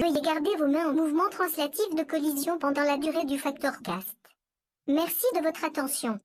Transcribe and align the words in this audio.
Veuillez 0.00 0.22
garder 0.22 0.56
vos 0.56 0.66
mains 0.66 0.88
en 0.88 0.94
mouvement 0.94 1.28
translatif 1.28 1.94
de 1.94 2.02
collision 2.02 2.58
pendant 2.58 2.84
la 2.84 2.96
durée 2.96 3.26
du 3.26 3.38
facteur 3.38 3.82
cast. 3.82 4.16
Merci 4.86 5.26
de 5.34 5.42
votre 5.42 5.62
attention. 5.62 6.18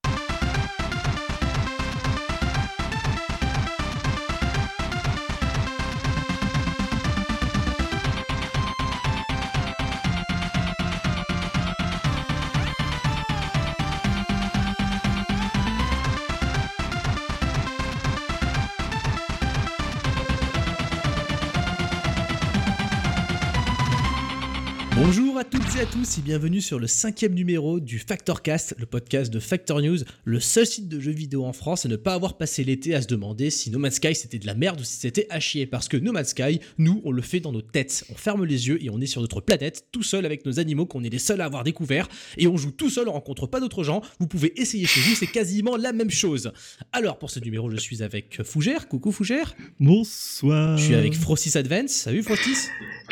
Toutes 25.66 25.78
et 25.78 25.82
à 25.82 25.86
tous 25.86 26.18
et 26.18 26.22
bienvenue 26.22 26.62
sur 26.62 26.80
le 26.80 26.88
cinquième 26.88 27.34
numéro 27.34 27.80
du 27.80 27.98
Factorcast, 27.98 28.76
le 28.78 28.86
podcast 28.86 29.32
de 29.32 29.40
Factor 29.40 29.82
News, 29.82 30.00
le 30.24 30.40
seul 30.40 30.66
site 30.66 30.88
de 30.90 31.00
jeux 31.00 31.12
vidéo 31.12 31.46
en 31.46 31.54
France 31.54 31.86
à 31.86 31.90
ne 31.90 31.96
pas 31.96 32.14
avoir 32.14 32.38
passé 32.38 32.64
l'été 32.64 32.94
à 32.94 33.02
se 33.02 33.08
demander 33.08 33.50
si 33.50 33.72
No 33.72 33.80
Man's 33.80 33.96
Sky 33.96 34.16
c'était 34.16 34.38
de 34.38 34.46
la 34.46 34.54
merde 34.54 34.82
ou 34.82 34.84
si 34.84 34.98
c'était 34.98 35.28
à 35.30 35.40
chier. 35.40 35.66
Parce 35.66 35.88
que 35.88 35.98
No 35.98 36.12
Man's 36.12 36.30
Sky, 36.30 36.60
nous, 36.78 37.02
on 37.04 37.12
le 37.12 37.22
fait 37.22 37.40
dans 37.40 37.52
nos 37.52 37.62
têtes. 37.62 38.06
On 38.12 38.16
ferme 38.16 38.44
les 38.46 38.68
yeux 38.68 38.84
et 38.84 38.90
on 38.90 39.00
est 39.00 39.06
sur 39.08 39.22
notre 39.22 39.42
planète, 39.42 39.88
tout 39.92 40.04
seul 40.04 40.26
avec 40.26 40.46
nos 40.46 40.60
animaux 40.60 40.86
qu'on 40.86 41.04
est 41.04 41.10
les 41.10 41.20
seuls 41.20 41.42
à 41.42 41.46
avoir 41.46 41.64
découvert. 41.64 42.10
Et 42.38 42.48
on 42.48 42.58
joue 42.58 42.72
tout 42.72 42.90
seul, 42.90 43.08
on 43.08 43.14
rencontre 43.14 43.48
pas 43.48 43.60
d'autres 43.60 43.84
gens. 43.84 44.02
Vous 44.20 44.28
pouvez 44.28 44.60
essayer 44.62 44.86
chez 44.86 45.02
vous, 45.02 45.16
c'est 45.16 45.28
quasiment 45.28 45.78
la 45.78 45.94
même 45.94 46.12
chose. 46.12 46.52
Alors 46.92 47.18
pour 47.18 47.32
ce 47.32 47.40
numéro, 47.40 47.72
je 47.72 47.78
suis 47.78 48.04
avec 48.04 48.44
Fougère. 48.44 48.88
Coucou 48.88 49.12
Fougère. 49.12 49.56
Bonsoir. 49.80 50.78
Je 50.78 50.84
suis 50.84 50.96
avec 50.96 51.16
Frostis 51.16 51.58
Advance. 51.58 51.92
Salut 51.92 52.22
Frostis. 52.22 52.68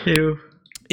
Hello. 0.05 0.35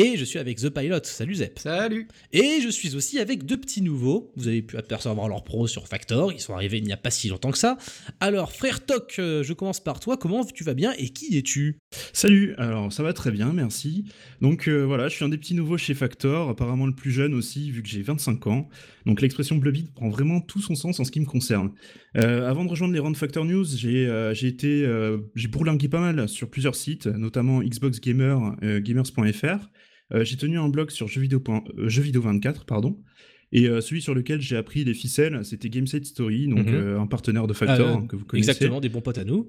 Et 0.02 0.16
je 0.16 0.24
suis 0.24 0.38
avec 0.38 0.56
The 0.56 0.70
Pilot. 0.70 1.00
Salut 1.02 1.34
Zep. 1.34 1.58
Salut. 1.58 2.08
Et 2.32 2.62
je 2.62 2.70
suis 2.70 2.96
aussi 2.96 3.18
avec 3.18 3.44
deux 3.44 3.58
petits 3.58 3.82
nouveaux. 3.82 4.32
Vous 4.34 4.48
avez 4.48 4.62
pu 4.62 4.78
apercevoir 4.78 5.28
leur 5.28 5.44
pro 5.44 5.66
sur 5.66 5.86
Factor. 5.88 6.32
Ils 6.32 6.40
sont 6.40 6.54
arrivés 6.54 6.78
il 6.78 6.84
n'y 6.84 6.92
a 6.94 6.96
pas 6.96 7.10
si 7.10 7.28
longtemps 7.28 7.50
que 7.50 7.58
ça. 7.58 7.76
Alors, 8.18 8.50
frère 8.50 8.86
Toc, 8.86 9.16
euh, 9.18 9.42
je 9.42 9.52
commence 9.52 9.78
par 9.78 10.00
toi. 10.00 10.16
Comment 10.16 10.42
tu 10.46 10.64
vas 10.64 10.72
bien 10.72 10.94
et 10.96 11.10
qui 11.10 11.36
es-tu? 11.36 11.76
Salut, 12.14 12.54
alors 12.56 12.90
ça 12.90 13.02
va 13.02 13.12
très 13.12 13.30
bien, 13.30 13.52
merci. 13.52 14.06
Donc 14.40 14.68
euh, 14.68 14.84
voilà, 14.86 15.08
je 15.08 15.16
suis 15.16 15.24
un 15.24 15.28
des 15.28 15.36
petits 15.36 15.54
nouveaux 15.54 15.76
chez 15.76 15.92
Factor, 15.92 16.48
apparemment 16.48 16.86
le 16.86 16.94
plus 16.94 17.10
jeune 17.10 17.34
aussi, 17.34 17.70
vu 17.70 17.82
que 17.82 17.88
j'ai 17.88 18.00
25 18.00 18.46
ans. 18.46 18.70
Donc 19.06 19.20
l'expression 19.20 19.56
Blubit 19.56 19.90
prend 19.94 20.08
vraiment 20.08 20.40
tout 20.40 20.60
son 20.60 20.74
sens 20.74 21.00
en 21.00 21.04
ce 21.04 21.10
qui 21.10 21.20
me 21.20 21.26
concerne. 21.26 21.72
Euh, 22.16 22.48
avant 22.48 22.64
de 22.64 22.70
rejoindre 22.70 22.92
les 22.94 23.00
rangs 23.00 23.10
de 23.10 23.16
Factor 23.16 23.44
News, 23.44 23.64
j'ai 23.64 24.06
euh, 24.06 24.34
j'ai 24.34 24.48
été, 24.48 24.84
euh, 24.84 25.18
j'ai 25.34 25.48
bourlingué 25.48 25.88
pas 25.88 26.00
mal 26.00 26.28
sur 26.28 26.50
plusieurs 26.50 26.74
sites, 26.74 27.06
notamment 27.06 27.60
Xbox 27.60 28.00
Gamer, 28.00 28.56
euh, 28.62 28.80
gamers.fr. 28.80 29.70
Euh, 30.12 30.24
j'ai 30.24 30.36
tenu 30.36 30.58
un 30.58 30.68
blog 30.68 30.90
sur 30.90 31.08
jeuxvideo, 31.08 31.42
euh, 31.48 31.88
jeuxvideo24, 31.88 32.64
pardon. 32.64 32.98
Et 33.52 33.66
euh, 33.68 33.80
celui 33.80 34.00
sur 34.00 34.14
lequel 34.14 34.40
j'ai 34.40 34.56
appris 34.56 34.84
les 34.84 34.94
ficelles, 34.94 35.44
c'était 35.44 35.68
Gameset 35.70 36.04
Story, 36.04 36.46
donc 36.46 36.66
Mhm. 36.68 36.74
euh, 36.74 37.00
un 37.00 37.06
partenaire 37.06 37.46
de 37.46 37.52
Factor 37.52 37.88
Euh, 37.88 37.94
hein, 37.94 38.06
que 38.06 38.16
vous 38.16 38.24
connaissez. 38.24 38.50
Exactement, 38.50 38.80
des 38.80 38.88
bons 38.88 39.00
potes 39.00 39.18
à 39.18 39.24
nous. 39.24 39.48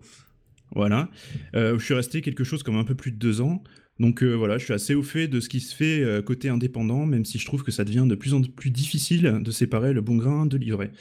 Voilà. 0.75 1.09
Je 1.53 1.77
suis 1.79 1.93
resté 1.93 2.21
quelque 2.21 2.43
chose 2.43 2.63
comme 2.63 2.77
un 2.77 2.83
peu 2.85 2.95
plus 2.95 3.11
de 3.11 3.17
deux 3.17 3.41
ans. 3.41 3.63
Donc 3.99 4.23
voilà, 4.23 4.57
je 4.57 4.63
suis 4.63 4.73
assez 4.73 4.95
au 4.95 5.03
fait 5.03 5.27
de 5.27 5.39
ce 5.39 5.49
qui 5.49 5.59
se 5.59 5.75
fait 5.75 6.23
côté 6.25 6.47
indépendant, 6.49 7.05
même 7.05 7.25
si 7.25 7.37
je 7.37 7.45
trouve 7.45 7.61
que 7.63 7.71
ça 7.71 7.83
devient 7.83 8.05
de 8.07 8.15
plus 8.15 8.33
en 8.33 8.41
plus 8.41 8.71
difficile 8.71 9.39
de 9.43 9.51
séparer 9.51 9.91
le 9.93 10.01
bon 10.01 10.15
grain 10.15 10.45
de 10.45 10.57
l'ivraie. 10.57 10.91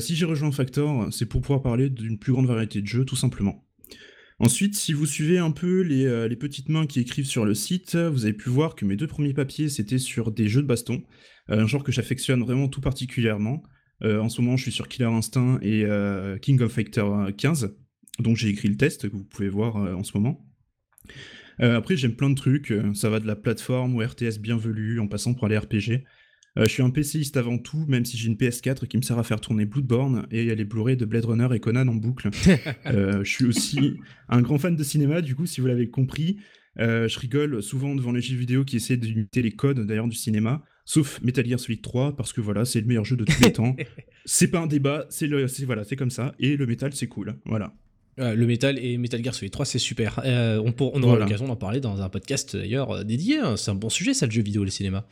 Si 0.00 0.14
j'ai 0.14 0.26
rejoint 0.26 0.52
Factor, 0.52 1.08
c'est 1.10 1.24
pour 1.26 1.40
pouvoir 1.40 1.62
parler 1.62 1.88
d'une 1.88 2.18
plus 2.18 2.32
grande 2.32 2.46
variété 2.46 2.82
de 2.82 2.86
jeux, 2.86 3.04
tout 3.06 3.16
simplement. 3.16 3.64
Ensuite, 4.40 4.76
si 4.76 4.92
vous 4.92 5.06
suivez 5.06 5.38
un 5.38 5.50
peu 5.50 5.80
les, 5.80 6.06
euh, 6.06 6.28
les 6.28 6.36
petites 6.36 6.68
mains 6.68 6.86
qui 6.86 7.00
écrivent 7.00 7.26
sur 7.26 7.44
le 7.44 7.54
site, 7.54 7.96
vous 7.96 8.24
avez 8.24 8.34
pu 8.34 8.50
voir 8.50 8.76
que 8.76 8.84
mes 8.84 8.94
deux 8.94 9.08
premiers 9.08 9.34
papiers, 9.34 9.68
c'était 9.68 9.98
sur 9.98 10.30
des 10.30 10.48
jeux 10.48 10.62
de 10.62 10.66
baston, 10.66 11.02
euh, 11.50 11.62
un 11.62 11.66
genre 11.66 11.82
que 11.82 11.90
j'affectionne 11.90 12.42
vraiment 12.42 12.68
tout 12.68 12.80
particulièrement. 12.80 13.64
Euh, 14.04 14.20
en 14.20 14.28
ce 14.28 14.40
moment, 14.40 14.56
je 14.56 14.62
suis 14.62 14.72
sur 14.72 14.86
Killer 14.86 15.08
Instinct 15.08 15.58
et 15.60 15.84
King 16.40 16.60
of 16.62 16.72
Fighter 16.72 17.04
15, 17.36 17.74
dont 18.20 18.36
j'ai 18.36 18.48
écrit 18.48 18.68
le 18.68 18.76
test 18.76 19.08
que 19.08 19.16
vous 19.16 19.24
pouvez 19.24 19.48
voir 19.48 19.76
en 19.76 20.04
ce 20.04 20.16
moment. 20.16 20.46
Après, 21.58 21.96
j'aime 21.96 22.14
plein 22.14 22.30
de 22.30 22.36
trucs. 22.36 22.72
Ça 22.94 23.10
va 23.10 23.18
de 23.18 23.26
la 23.26 23.34
plateforme 23.34 23.96
au 23.96 24.06
RTS 24.06 24.38
bienvenu, 24.40 25.00
en 25.00 25.08
passant 25.08 25.34
par 25.34 25.48
les 25.48 25.58
RPG. 25.58 26.04
Euh, 26.56 26.64
je 26.64 26.70
suis 26.70 26.82
un 26.82 26.90
PCiste 26.90 27.36
avant 27.36 27.58
tout, 27.58 27.84
même 27.88 28.04
si 28.04 28.16
j'ai 28.16 28.26
une 28.28 28.34
PS4 28.36 28.86
qui 28.86 28.96
me 28.96 29.02
sert 29.02 29.18
à 29.18 29.22
faire 29.22 29.40
tourner 29.40 29.64
Bloodborne 29.66 30.26
et 30.30 30.54
les 30.54 30.64
Blu-ray 30.64 30.96
de 30.96 31.04
Blade 31.04 31.24
Runner 31.26 31.48
et 31.54 31.60
Conan 31.60 31.86
en 31.88 31.94
boucle. 31.94 32.30
Euh, 32.86 33.22
je 33.22 33.30
suis 33.30 33.44
aussi 33.44 33.94
un 34.28 34.40
grand 34.40 34.58
fan 34.58 34.74
de 34.74 34.82
cinéma, 34.82 35.20
du 35.20 35.34
coup, 35.34 35.46
si 35.46 35.60
vous 35.60 35.66
l'avez 35.66 35.88
compris. 35.90 36.38
Euh, 36.80 37.06
je 37.08 37.18
rigole 37.18 37.62
souvent 37.62 37.94
devant 37.94 38.12
les 38.12 38.20
jeux 38.20 38.36
vidéo 38.36 38.64
qui 38.64 38.76
essaient 38.76 38.96
d'imiter 38.96 39.42
les 39.42 39.50
codes 39.52 39.84
d'ailleurs 39.86 40.06
du 40.08 40.16
cinéma, 40.16 40.62
sauf 40.84 41.20
Metal 41.22 41.44
Gear 41.46 41.58
Solid 41.60 41.82
3 41.82 42.14
parce 42.16 42.32
que 42.32 42.40
voilà, 42.40 42.64
c'est 42.64 42.80
le 42.80 42.86
meilleur 42.86 43.04
jeu 43.04 43.16
de 43.16 43.24
tous 43.24 43.42
les 43.42 43.52
temps. 43.52 43.74
C'est 44.24 44.48
pas 44.48 44.60
un 44.60 44.66
débat, 44.66 45.06
c'est 45.08 45.26
le, 45.26 45.46
voilà, 45.64 45.84
c'est 45.84 45.96
comme 45.96 46.10
ça. 46.10 46.34
Et 46.38 46.56
le 46.58 46.66
métal, 46.66 46.92
c'est 46.92 47.06
cool, 47.06 47.38
voilà. 47.46 47.72
Le 48.18 48.44
Metal 48.46 48.78
et 48.78 48.98
Metal 48.98 49.24
Gear 49.24 49.34
Solid 49.34 49.50
3, 49.50 49.64
c'est 49.64 49.78
super. 49.78 50.20
On, 50.62 50.72
pour- 50.72 50.94
on 50.94 50.98
aura 51.02 51.12
Voilà. 51.12 51.24
l'occasion 51.24 51.46
d'en 51.48 51.56
parler 51.56 51.80
dans 51.80 52.02
un 52.02 52.08
podcast 52.10 52.54
d'ailleurs 52.54 53.04
dédié. 53.06 53.38
hein. 53.38 53.56
C'est 53.56 53.70
un 53.70 53.74
bon 53.74 53.88
sujet, 53.88 54.12
ça, 54.12 54.26
le 54.26 54.32
jeu 54.32 54.42
vidéo 54.42 54.62
et 54.62 54.64
le 54.66 54.70
cinéma. 54.70 55.06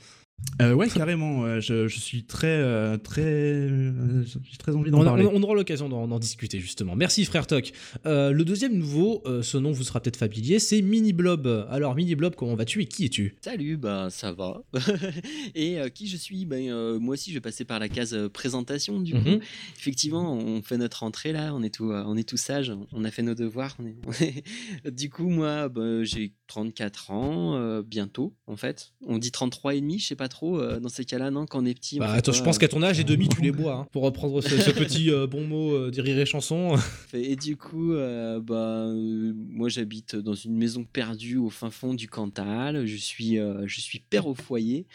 Euh, 0.62 0.72
ouais, 0.72 0.88
carrément. 0.88 1.40
ouais, 1.42 1.60
je, 1.60 1.86
je 1.86 1.98
suis 1.98 2.24
très, 2.24 2.46
euh, 2.46 2.96
très, 2.96 3.22
euh, 3.22 4.22
j'ai 4.24 4.56
très 4.56 4.74
envie 4.74 4.90
d'en 4.90 5.00
On, 5.00 5.04
parler. 5.04 5.26
on- 5.26 5.34
on 5.34 5.42
aura 5.42 5.54
l'occasion 5.54 5.88
d'en 5.88 6.18
discuter 6.18 6.60
justement. 6.60 6.94
Merci 6.96 7.24
frère 7.26 7.46
Toc. 7.46 7.72
Euh, 8.06 8.30
le 8.32 8.44
deuxième 8.44 8.74
nouveau, 8.76 9.22
euh, 9.26 9.42
ce 9.42 9.58
nom 9.58 9.72
vous 9.72 9.82
sera 9.82 10.00
peut-être 10.00 10.16
familier, 10.16 10.58
c'est 10.58 10.80
Mini 10.80 11.12
Blob. 11.12 11.66
Alors 11.70 11.94
Mini 11.94 12.14
Blob, 12.14 12.34
comment 12.36 12.54
vas-tu 12.54 12.80
et 12.82 12.86
qui 12.86 13.04
es-tu? 13.04 13.36
Salut, 13.42 13.76
bah 13.76 14.08
ça 14.10 14.32
va. 14.32 14.62
Et 15.54 15.78
euh, 15.78 15.88
qui 15.90 16.06
je 16.06 16.16
suis? 16.16 16.46
Ben, 16.46 16.70
euh, 16.70 16.98
Moi 16.98 17.14
aussi, 17.14 17.30
je 17.30 17.36
vais 17.36 17.40
passer 17.42 17.64
par 17.66 17.78
la 17.78 17.88
case 17.90 18.16
présentation. 18.32 19.00
Du 19.00 19.12
coup, 19.14 19.18
Mhm. 19.28 19.40
effectivement, 19.78 20.32
on 20.34 20.62
fait 20.62 20.78
notre 20.78 21.02
entrée 21.02 21.32
là, 21.32 21.54
on 21.54 21.62
est 21.62 21.74
tout, 21.74 21.90
euh, 21.92 22.02
on 22.06 22.16
est 22.16 22.26
tout 22.28 22.36
sage, 22.38 22.72
on 22.92 23.04
a 23.04 23.10
fait 23.10 23.22
nos 23.22 23.34
devoirs. 23.34 23.76
on 23.78 23.86
est- 23.86 24.42
du 24.90 25.10
coup, 25.10 25.28
moi, 25.28 25.68
bah, 25.68 26.02
j'ai 26.04 26.32
34 26.46 27.10
ans, 27.10 27.56
euh, 27.56 27.82
bientôt 27.82 28.34
en 28.46 28.56
fait. 28.56 28.92
On 29.06 29.18
dit 29.18 29.30
33 29.30 29.74
et 29.74 29.80
demi, 29.80 29.98
je 29.98 30.06
sais 30.06 30.16
pas 30.16 30.28
trop. 30.28 30.60
euh, 30.60 30.80
dans 30.80 30.88
ces 30.88 31.04
cas-là, 31.04 31.30
non, 31.30 31.46
quand 31.46 31.62
on 31.62 31.66
est 31.66 31.74
petit. 31.74 31.98
Bah, 31.98 32.12
attends, 32.12 32.32
je 32.32 32.42
pense 32.42 32.56
euh, 32.56 32.60
qu'à 32.60 32.68
ton 32.68 32.82
âge 32.82 33.00
et 33.00 33.04
demi, 33.04 33.28
tu 33.28 33.40
les 33.42 33.52
bois. 33.52 33.74
hein, 33.74 33.86
pour 33.92 34.02
reprendre 34.02 34.40
ce, 34.42 34.56
ce 34.58 34.70
petit 34.70 35.10
euh, 35.10 35.26
bon 35.26 35.44
mot 35.46 35.72
euh, 35.74 35.90
des 35.90 36.00
rires 36.00 36.16
et 37.14 37.36
du 37.36 37.56
coup, 37.56 37.92
euh, 37.92 38.40
bah, 38.40 38.86
euh, 38.86 39.32
moi 39.34 39.68
j'habite 39.68 40.16
dans 40.16 40.34
une 40.34 40.56
maison 40.56 40.84
perdue 40.84 41.36
au 41.36 41.50
fin 41.50 41.70
fond 41.70 41.94
du 41.94 42.08
Cantal. 42.08 42.86
Je 42.86 42.96
suis, 42.96 43.38
euh, 43.38 43.66
je 43.66 43.80
suis 43.80 44.00
père 44.00 44.26
au 44.26 44.34
foyer. 44.34 44.86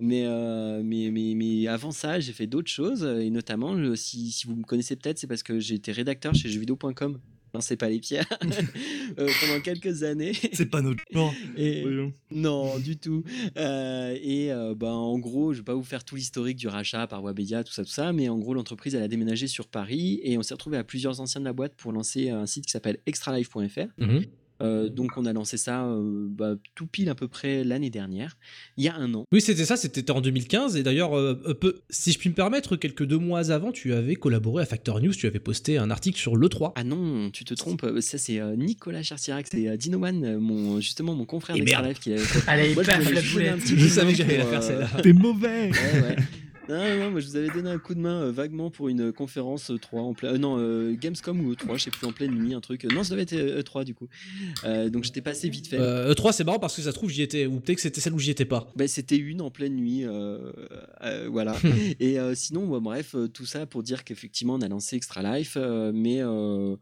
Mais, 0.00 0.24
euh, 0.26 0.82
mais, 0.84 1.10
mais, 1.10 1.34
mais 1.34 1.66
avant 1.66 1.90
ça, 1.90 2.20
j'ai 2.20 2.32
fait 2.32 2.46
d'autres 2.46 2.70
choses. 2.70 3.02
Et 3.04 3.30
notamment, 3.30 3.74
si, 3.96 4.30
si 4.30 4.46
vous 4.46 4.54
me 4.54 4.62
connaissez 4.62 4.94
peut-être, 4.94 5.18
c'est 5.18 5.26
parce 5.26 5.42
que 5.42 5.58
j'ai 5.58 5.74
été 5.74 5.90
rédacteur 5.90 6.34
chez 6.34 6.48
jeuxvideo.com. 6.48 7.18
C'est 7.60 7.76
pas 7.76 7.88
les 7.88 8.00
pierres. 8.00 8.28
Euh, 9.18 9.28
pendant 9.40 9.60
quelques 9.60 10.02
années. 10.02 10.32
C'est 10.52 10.66
pas 10.66 10.82
notre 10.82 11.02
genre. 11.10 11.32
Et, 11.56 11.84
non, 12.30 12.78
du 12.78 12.98
tout. 12.98 13.24
Euh, 13.56 14.16
et 14.20 14.52
euh, 14.52 14.74
ben, 14.74 14.92
en 14.92 15.18
gros, 15.18 15.52
je 15.52 15.58
vais 15.58 15.64
pas 15.64 15.74
vous 15.74 15.82
faire 15.82 16.04
tout 16.04 16.14
l'historique 16.14 16.58
du 16.58 16.68
rachat 16.68 17.06
par 17.06 17.22
Webedia, 17.22 17.64
tout 17.64 17.72
ça, 17.72 17.84
tout 17.84 17.90
ça, 17.90 18.12
mais 18.12 18.28
en 18.28 18.38
gros, 18.38 18.54
l'entreprise, 18.54 18.94
elle 18.94 19.02
a 19.02 19.08
déménagé 19.08 19.46
sur 19.46 19.66
Paris 19.66 20.20
et 20.22 20.36
on 20.36 20.42
s'est 20.42 20.54
retrouvé 20.54 20.76
à 20.76 20.84
plusieurs 20.84 21.20
anciens 21.20 21.40
de 21.40 21.46
la 21.46 21.52
boîte 21.52 21.74
pour 21.74 21.90
lancer 21.92 22.28
un 22.28 22.46
site 22.46 22.66
qui 22.66 22.72
s'appelle 22.72 22.98
extralife.fr. 23.06 23.88
Euh, 24.60 24.88
donc, 24.88 25.16
on 25.16 25.24
a 25.24 25.32
lancé 25.32 25.56
ça 25.56 25.84
euh, 25.86 26.26
bah, 26.30 26.54
tout 26.74 26.86
pile 26.86 27.08
à 27.08 27.14
peu 27.14 27.28
près 27.28 27.62
l'année 27.64 27.90
dernière, 27.90 28.36
il 28.76 28.84
y 28.84 28.88
a 28.88 28.94
un 28.96 29.14
an. 29.14 29.24
Oui, 29.32 29.40
c'était 29.40 29.64
ça, 29.64 29.76
c'était 29.76 30.10
en 30.10 30.20
2015. 30.20 30.76
Et 30.76 30.82
d'ailleurs, 30.82 31.16
euh, 31.16 31.34
peu- 31.60 31.80
si 31.90 32.12
je 32.12 32.18
puis 32.18 32.28
me 32.30 32.34
permettre, 32.34 32.76
quelques 32.76 33.04
deux 33.04 33.18
mois 33.18 33.50
avant, 33.52 33.70
tu 33.72 33.92
avais 33.92 34.16
collaboré 34.16 34.62
à 34.62 34.66
Factor 34.66 35.00
News, 35.00 35.12
tu 35.12 35.26
avais 35.26 35.38
posté 35.38 35.78
un 35.78 35.90
article 35.90 36.18
sur 36.18 36.36
l'E3. 36.36 36.72
Ah 36.74 36.84
non, 36.84 37.30
tu 37.30 37.44
te 37.44 37.54
trompes, 37.54 37.86
ça 38.00 38.18
c'est 38.18 38.40
euh, 38.40 38.56
Nicolas 38.56 39.02
Cherchirac, 39.02 39.46
c'est 39.50 39.68
euh, 39.68 39.76
Dinoman, 39.76 40.38
mon, 40.38 40.80
justement 40.80 41.14
mon 41.14 41.24
confrère 41.24 41.56
Et 41.56 41.60
d'Extra 41.60 41.94
qui 41.94 42.14
a. 42.14 42.16
Allez, 42.46 42.74
Moi, 42.74 42.82
je 42.82 42.88
paf, 42.88 43.02
voulais 43.32 43.46
la 43.46 43.56
Je 43.58 43.74
de 43.74 43.88
savais 43.88 44.12
que 44.12 44.18
j'allais 44.18 44.38
la 44.38 44.44
faire 44.46 44.62
celle-là. 44.62 44.88
T'es 45.02 45.12
mauvais. 45.12 45.70
Ouais, 45.70 46.00
ouais. 46.02 46.16
Non, 46.68 46.98
non, 46.98 47.10
moi 47.10 47.20
je 47.20 47.26
vous 47.26 47.36
avais 47.36 47.48
donné 47.48 47.70
un 47.70 47.78
coup 47.78 47.94
de 47.94 48.00
main 48.00 48.22
euh, 48.22 48.30
vaguement 48.30 48.70
pour 48.70 48.88
une 48.88 49.12
conférence 49.12 49.70
E3 49.70 49.98
en 50.00 50.14
plein. 50.14 50.34
euh, 50.34 50.38
non, 50.38 50.56
euh, 50.58 50.92
Gamescom 50.94 51.40
ou 51.40 51.54
E3, 51.54 51.78
je 51.78 51.84
sais 51.84 51.90
plus, 51.90 52.06
en 52.06 52.12
pleine 52.12 52.32
nuit, 52.34 52.52
un 52.54 52.60
truc. 52.60 52.84
Non, 52.84 53.02
ça 53.02 53.10
devait 53.10 53.22
être 53.22 53.32
euh, 53.32 53.62
E3 53.62 53.84
du 53.84 53.94
coup. 53.94 54.08
Euh, 54.64 54.90
donc 54.90 55.04
j'étais 55.04 55.22
passé 55.22 55.48
vite 55.48 55.68
fait. 55.68 55.78
Euh, 55.78 56.12
E3, 56.12 56.32
c'est 56.32 56.44
marrant 56.44 56.58
parce 56.58 56.76
que 56.76 56.82
ça 56.82 56.90
se 56.90 56.94
trouve, 56.96 57.10
j'y 57.10 57.22
étais. 57.22 57.46
Ou 57.46 57.60
peut-être 57.60 57.76
que 57.76 57.82
c'était 57.82 58.00
celle 58.00 58.12
où 58.12 58.18
j'y 58.18 58.30
étais 58.30 58.44
pas. 58.44 58.70
Ben, 58.76 58.86
c'était 58.86 59.16
une 59.16 59.40
en 59.40 59.50
pleine 59.50 59.76
nuit, 59.76 60.04
euh, 60.04 60.52
euh, 61.02 61.28
voilà. 61.30 61.56
Et 62.00 62.18
euh, 62.18 62.34
sinon, 62.34 62.66
bah, 62.68 62.80
bref, 62.80 63.14
euh, 63.14 63.28
tout 63.28 63.46
ça 63.46 63.64
pour 63.66 63.82
dire 63.82 64.04
qu'effectivement, 64.04 64.54
on 64.54 64.60
a 64.60 64.68
lancé 64.68 64.96
Extra 64.96 65.22
Life, 65.38 65.54
euh, 65.56 65.92
mais 65.94 66.18
euh, 66.22 66.76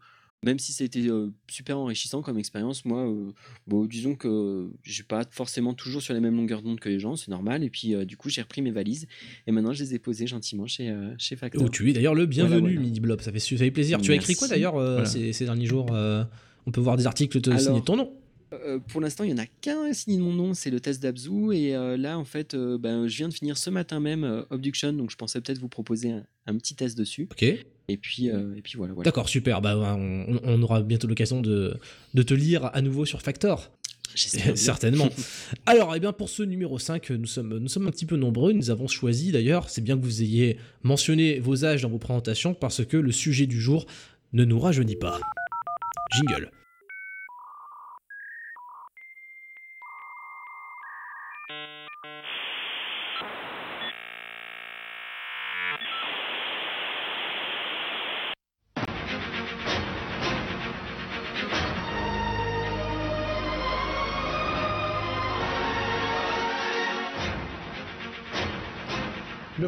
même 0.47 0.61
si 0.61 0.73
c'était 0.73 1.09
euh, 1.09 1.31
super 1.49 1.77
enrichissant 1.77 2.23
comme 2.23 2.39
expérience, 2.39 2.85
moi, 2.85 3.05
euh, 3.05 3.33
bon, 3.67 3.85
disons 3.85 4.15
que 4.15 4.71
je 4.85 4.93
suis 4.93 5.03
pas 5.03 5.25
forcément 5.29 5.75
toujours 5.75 6.01
sur 6.03 6.15
les 6.15 6.21
mêmes 6.21 6.37
longueurs 6.37 6.63
d'onde 6.63 6.79
que 6.79 6.89
les 6.89 7.01
gens, 7.01 7.17
c'est 7.17 7.33
normal. 7.33 7.65
Et 7.65 7.69
puis, 7.69 7.95
euh, 7.95 8.05
du 8.05 8.17
coup, 8.17 8.31
j'ai 8.31 8.43
repris 8.43 8.63
mes 8.63 8.71
valises 8.71 9.09
et 9.49 9.53
maintenant, 9.53 9.73
je 9.73 9.83
les 9.83 9.97
ai 9.97 9.99
posées 9.99 10.29
gentiment 10.29 10.69
chez, 10.69 10.95
chez 11.19 11.35
Factor. 11.35 11.61
Où 11.61 11.69
tu 11.69 11.91
es 11.91 11.93
d'ailleurs 11.93 12.15
le 12.15 12.27
bienvenu, 12.27 12.61
Voilà, 12.61 12.75
voilà. 12.75 12.81
Mini 12.81 13.01
Blob. 13.01 13.21
Ça 13.21 13.33
fait, 13.33 13.41
ça 13.41 13.57
fait 13.57 13.71
plaisir. 13.73 14.01
Tu 14.01 14.13
as 14.13 14.15
écrit 14.15 14.37
quoi 14.37 14.47
d'ailleurs 14.47 14.75
Voilà. 14.75 15.05
ces, 15.05 15.33
ces 15.33 15.45
derniers 15.47 15.67
jours 15.67 15.87
On 15.91 16.71
peut 16.71 16.81
voir 16.81 16.97
des 16.97 17.09
articles 17.09 17.41
te 17.41 17.51
Alors, 17.51 17.61
signer 17.61 17.83
ton 17.83 17.97
nom. 17.97 18.13
Euh, 18.53 18.79
pour 18.79 19.01
l'instant, 19.01 19.25
il 19.25 19.31
y 19.31 19.33
en 19.33 19.39
a 19.39 19.47
qu'un 19.47 19.93
signé 19.93 20.19
de 20.19 20.23
mon 20.23 20.33
nom, 20.33 20.55
c'est 20.55 20.71
le 20.71 20.81
test 20.81 21.03
d'Abzu. 21.03 21.53
Et 21.53 21.75
euh, 21.75 21.97
là, 21.97 22.19
en 22.19 22.25
fait, 22.25 22.55
euh, 22.55 22.79
ben, 22.79 23.09
je 23.09 23.17
viens 23.17 23.29
de 23.29 23.35
finir 23.35 23.59
ce 23.59 23.71
matin 23.71 24.01
même 24.01 24.45
Obduction, 24.51 24.93
donc 24.93 25.11
je 25.11 25.17
pensais 25.17 25.41
peut-être 25.41 25.59
vous 25.59 25.69
proposer 25.69 26.13
un, 26.13 26.25
un 26.47 26.57
petit 26.57 26.75
test 26.75 26.97
dessus. 26.97 27.29
Ok. 27.31 27.43
Et 27.89 27.97
puis, 27.97 28.27
et 28.27 28.63
puis 28.63 28.75
voilà. 28.77 28.95
voilà. 28.95 29.05
D'accord, 29.05 29.29
super. 29.29 29.61
Bah, 29.61 29.77
on, 29.97 30.41
on 30.43 30.63
aura 30.63 30.83
bientôt 30.83 31.07
l'occasion 31.07 31.41
de, 31.41 31.79
de 32.15 32.23
te 32.23 32.35
lire 32.35 32.71
à 32.75 32.83
nouveau 32.83 33.05
sur 33.05 33.23
Factor. 33.23 33.71
Certainement. 34.17 35.09
Alors, 35.67 35.95
eh 35.95 36.01
bien, 36.01 36.13
pour 36.13 36.29
ce 36.29 36.43
numéro 36.43 36.79
5, 36.79 37.11
nous 37.11 37.27
sommes, 37.27 37.59
nous 37.59 37.69
sommes 37.69 37.87
un 37.87 37.91
petit 37.91 38.07
peu 38.07 38.17
nombreux. 38.17 38.53
Nous 38.53 38.71
avons 38.71 38.89
choisi, 38.89 39.31
d'ailleurs, 39.31 39.69
c'est 39.69 39.83
bien 39.83 39.97
que 39.97 40.03
vous 40.03 40.23
ayez 40.23 40.59
mentionné 40.83 41.39
vos 41.39 41.65
âges 41.65 41.83
dans 41.83 41.91
vos 41.91 41.99
présentations, 41.99 42.55
parce 42.55 42.85
que 42.85 42.97
le 42.97 43.13
sujet 43.13 43.47
du 43.47 43.61
jour 43.61 43.87
ne 44.33 44.45
nous 44.45 44.59
rajeunit 44.59 44.97
pas. 44.97 45.21
Jingle. 46.13 46.51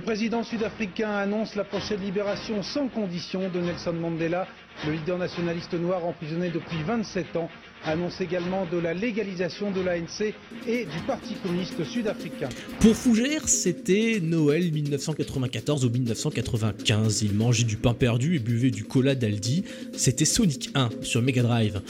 Président 0.09 0.43
sud-africain 0.43 1.11
annonce 1.11 1.55
la 1.55 1.65
prochaine 1.65 2.01
libération 2.01 2.63
sans 2.63 2.89
condition 2.89 3.51
de 3.51 3.61
Nelson 3.61 3.93
Mandela. 3.93 4.49
Le 4.87 4.93
leader 4.93 5.19
nationaliste 5.19 5.75
noir 5.75 6.03
emprisonné 6.03 6.49
depuis 6.49 6.83
27 6.87 7.37
ans 7.37 7.51
annonce 7.85 8.19
également 8.23 8.65
de 8.73 8.79
la 8.79 8.95
légalisation 8.95 9.71
de 9.71 9.83
l'ANC 9.83 10.33
et 10.67 10.87
du 10.87 10.99
Parti 11.07 11.35
communiste 11.35 11.85
sud-africain. 11.85 12.49
Pour 12.81 12.97
Fougère, 12.97 13.47
c'était 13.51 14.19
Noël 14.23 14.73
1994 14.73 15.85
ou 15.85 15.91
1995. 15.91 17.21
Il 17.21 17.35
mangeait 17.35 17.65
du 17.65 17.77
pain 17.77 17.93
perdu 17.93 18.37
et 18.37 18.39
buvait 18.39 18.71
du 18.71 18.85
cola 18.85 19.15
d'Aldi. 19.15 19.65
C'était 19.93 20.25
Sonic 20.25 20.71
1 20.75 20.89
sur 21.03 21.21
Mega 21.21 21.43
Drive. 21.43 21.83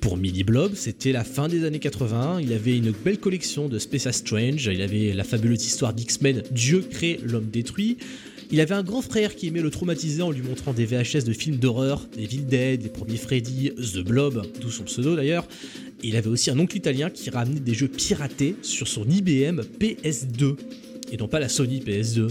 Pour 0.00 0.16
Millie 0.16 0.44
Blob, 0.44 0.72
c'était 0.74 1.12
la 1.12 1.24
fin 1.24 1.48
des 1.48 1.64
années 1.64 1.78
80. 1.78 2.40
Il 2.40 2.52
avait 2.52 2.76
une 2.76 2.90
belle 2.90 3.18
collection 3.18 3.68
de 3.68 3.78
Space 3.78 4.10
Strange. 4.10 4.70
Il 4.72 4.82
avait 4.82 5.12
la 5.12 5.24
fabuleuse 5.24 5.64
histoire 5.64 5.92
d'X-Men 5.92 6.42
Dieu 6.50 6.84
crée 6.88 7.20
l'homme 7.24 7.48
détruit. 7.50 7.96
Il 8.50 8.60
avait 8.60 8.74
un 8.74 8.82
grand 8.82 9.02
frère 9.02 9.34
qui 9.34 9.48
aimait 9.48 9.60
le 9.60 9.70
traumatiser 9.70 10.22
en 10.22 10.30
lui 10.30 10.42
montrant 10.42 10.72
des 10.72 10.86
VHS 10.86 11.24
de 11.24 11.32
films 11.32 11.56
d'horreur, 11.56 12.06
des 12.16 12.24
Evil 12.24 12.42
Dead, 12.42 12.82
des 12.82 12.88
premiers 12.88 13.16
Freddy, 13.16 13.72
The 13.74 13.98
Blob, 13.98 14.46
d'où 14.60 14.70
son 14.70 14.84
pseudo 14.84 15.16
d'ailleurs. 15.16 15.46
Il 16.02 16.14
avait 16.16 16.28
aussi 16.28 16.50
un 16.50 16.58
oncle 16.58 16.76
italien 16.76 17.10
qui 17.10 17.30
ramenait 17.30 17.58
des 17.58 17.74
jeux 17.74 17.88
piratés 17.88 18.54
sur 18.62 18.86
son 18.86 19.04
IBM 19.08 19.62
PS2 19.80 20.56
et 21.12 21.16
non 21.16 21.28
pas 21.28 21.40
la 21.40 21.48
Sony 21.48 21.80
PS2. 21.80 22.28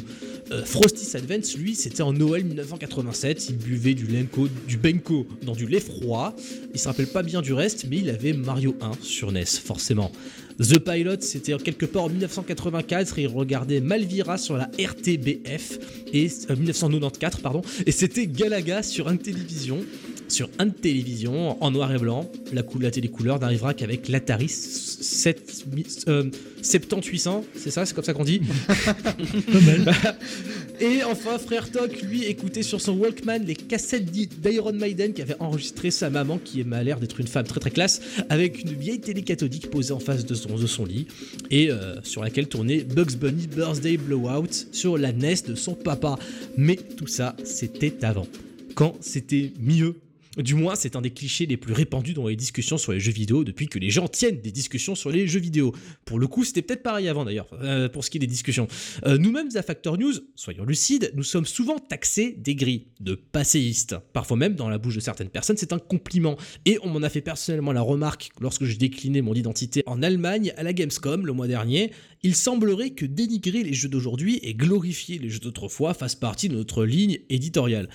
Euh, 0.51 0.63
Frosty's 0.63 1.15
Advance, 1.15 1.57
lui, 1.57 1.73
c'était 1.75 2.03
en 2.03 2.13
Noël 2.13 2.45
1987. 2.45 3.49
Il 3.49 3.57
buvait 3.57 3.95
du 3.95 4.05
Lenko, 4.05 4.47
du 4.67 4.77
Benko 4.77 5.25
dans 5.43 5.53
du 5.55 5.65
lait 5.67 5.79
froid. 5.79 6.35
Il 6.73 6.79
se 6.79 6.87
rappelle 6.87 7.07
pas 7.07 7.23
bien 7.23 7.41
du 7.41 7.51
reste, 7.53 7.85
mais 7.89 7.97
il 7.97 8.09
avait 8.09 8.33
Mario 8.33 8.75
1 8.81 8.91
sur 9.01 9.31
NES, 9.31 9.45
forcément. 9.45 10.11
The 10.59 10.79
Pilot, 10.79 11.17
c'était 11.21 11.57
quelque 11.57 11.85
part 11.85 12.03
en 12.03 12.09
1984 12.09 13.19
et 13.19 13.23
il 13.23 13.27
regardait 13.27 13.81
Malvira 13.81 14.37
sur 14.37 14.55
la 14.55 14.69
RTBF 14.79 15.79
et 16.13 16.27
euh, 16.49 16.55
1994 16.55 17.41
pardon 17.41 17.61
et 17.85 17.91
c'était 17.91 18.25
Galaga 18.25 18.81
sur 18.81 19.09
une 19.09 19.17
télévision 19.17 19.83
sur 20.29 20.49
un 20.57 20.69
télévision 20.69 21.61
en 21.61 21.71
noir 21.71 21.93
et 21.93 21.99
blanc. 21.99 22.31
La, 22.53 22.63
cou- 22.63 22.79
la 22.79 22.89
télécouleur 22.89 23.37
n'arrivera 23.39 23.73
qu'avec 23.75 24.07
l'Atari 24.07 24.47
7, 24.49 25.65
euh, 26.07 26.23
7800, 26.65 27.45
c'est 27.55 27.69
ça, 27.71 27.85
c'est 27.85 27.93
comme 27.93 28.03
ça 28.03 28.13
qu'on 28.13 28.23
dit. 28.23 28.41
Et 30.81 31.03
enfin, 31.03 31.37
Frère 31.37 31.71
Toc, 31.71 32.01
lui, 32.01 32.23
écoutait 32.25 32.63
sur 32.63 32.81
son 32.81 32.93
Walkman 32.97 33.43
les 33.45 33.55
cassettes 33.55 34.05
d'i- 34.05 34.27
d'Iron 34.27 34.73
Maiden 34.73 35.13
qui 35.13 35.21
avait 35.21 35.35
enregistré 35.39 35.91
sa 35.91 36.09
maman, 36.09 36.37
qui 36.37 36.63
m'a 36.63 36.83
l'air 36.83 36.99
d'être 36.99 37.19
une 37.19 37.27
femme 37.27 37.45
très 37.45 37.59
très 37.59 37.71
classe, 37.71 38.01
avec 38.29 38.61
une 38.63 38.73
vieille 38.73 38.99
télé 38.99 39.21
cathodique 39.21 39.69
posée 39.69 39.93
en 39.93 39.99
face 39.99 40.25
de 40.25 40.33
son, 40.35 40.57
de 40.57 40.67
son 40.67 40.85
lit, 40.85 41.07
et 41.51 41.71
euh, 41.71 41.95
sur 42.03 42.23
laquelle 42.23 42.47
tournait 42.47 42.83
Bugs 42.83 43.15
Bunny 43.17 43.47
Birthday 43.47 43.97
Blowout 43.97 44.49
sur 44.71 44.97
la 44.97 45.13
NES 45.13 45.35
de 45.47 45.55
son 45.55 45.75
papa. 45.75 46.17
Mais 46.57 46.75
tout 46.75 47.07
ça, 47.07 47.35
c'était 47.45 48.03
avant. 48.03 48.27
Quand 48.73 48.95
c'était 48.99 49.53
mieux. 49.59 49.95
Du 50.37 50.53
moins, 50.55 50.75
c'est 50.75 50.95
un 50.95 51.01
des 51.01 51.11
clichés 51.11 51.45
les 51.45 51.57
plus 51.57 51.73
répandus 51.73 52.13
dans 52.13 52.27
les 52.27 52.35
discussions 52.35 52.77
sur 52.77 52.91
les 52.91 52.99
jeux 52.99 53.11
vidéo 53.11 53.43
depuis 53.43 53.67
que 53.67 53.79
les 53.79 53.89
gens 53.89 54.07
tiennent 54.07 54.41
des 54.41 54.51
discussions 54.51 54.95
sur 54.95 55.09
les 55.09 55.27
jeux 55.27 55.39
vidéo. 55.39 55.73
Pour 56.03 56.19
le 56.19 56.27
coup, 56.27 56.43
c'était 56.43 56.61
peut-être 56.61 56.83
pareil 56.83 57.07
avant 57.07 57.25
d'ailleurs, 57.25 57.47
euh, 57.53 57.87
pour 57.87 58.03
ce 58.03 58.09
qui 58.09 58.17
est 58.17 58.19
des 58.19 58.27
discussions. 58.27 58.67
Euh, 59.05 59.17
Nous-mêmes 59.17 59.49
à 59.55 59.61
Factor 59.61 59.97
News, 59.97 60.13
soyons 60.35 60.65
lucides, 60.65 61.11
nous 61.15 61.23
sommes 61.23 61.45
souvent 61.45 61.79
taxés 61.79 62.35
des 62.37 62.55
grilles, 62.55 62.87
de 62.99 63.15
passéistes. 63.15 63.95
Parfois 64.13 64.37
même, 64.37 64.55
dans 64.55 64.69
la 64.69 64.77
bouche 64.77 64.95
de 64.95 64.99
certaines 64.99 65.29
personnes, 65.29 65.57
c'est 65.57 65.73
un 65.73 65.79
compliment. 65.79 66.37
Et 66.65 66.77
on 66.83 66.89
m'en 66.89 67.01
a 67.01 67.09
fait 67.09 67.21
personnellement 67.21 67.71
la 67.71 67.81
remarque 67.81 68.29
lorsque 68.41 68.65
je 68.65 68.77
déclinais 68.77 69.21
mon 69.21 69.33
identité 69.33 69.83
en 69.85 70.03
Allemagne 70.03 70.53
à 70.57 70.63
la 70.63 70.73
Gamescom 70.73 71.25
le 71.25 71.33
mois 71.33 71.47
dernier. 71.47 71.91
Il 72.23 72.35
semblerait 72.35 72.89
que 72.91 73.05
dénigrer 73.05 73.63
les 73.63 73.73
jeux 73.73 73.89
d'aujourd'hui 73.89 74.39
et 74.41 74.53
glorifier 74.53 75.19
les 75.19 75.29
jeux 75.29 75.39
d'autrefois 75.39 75.93
fasse 75.93 76.15
partie 76.15 76.49
de 76.49 76.55
notre 76.55 76.83
ligne 76.83 77.19
éditoriale. 77.29 77.89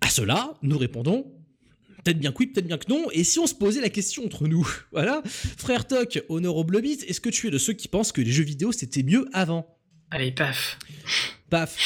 À 0.00 0.08
cela, 0.08 0.54
nous 0.62 0.78
répondons 0.78 1.26
Peut-être 2.04 2.18
bien 2.18 2.32
que 2.32 2.38
oui, 2.38 2.46
peut-être 2.48 2.66
bien 2.66 2.78
que 2.78 2.90
non. 2.90 3.06
Et 3.12 3.24
si 3.24 3.38
on 3.38 3.46
se 3.46 3.54
posait 3.54 3.80
la 3.80 3.88
question 3.88 4.24
entre 4.24 4.46
nous 4.46 4.66
Voilà. 4.92 5.22
Frère 5.24 5.86
Toc, 5.86 6.22
honneur 6.28 6.56
au 6.56 6.64
Blobit, 6.64 6.98
est-ce 7.08 7.20
que 7.20 7.30
tu 7.30 7.48
es 7.48 7.50
de 7.50 7.58
ceux 7.58 7.72
qui 7.72 7.88
pensent 7.88 8.12
que 8.12 8.20
les 8.20 8.30
jeux 8.30 8.44
vidéo 8.44 8.72
c'était 8.72 9.02
mieux 9.02 9.26
avant? 9.32 9.66
Allez, 10.10 10.30
paf. 10.32 10.78
Paf. 11.50 11.76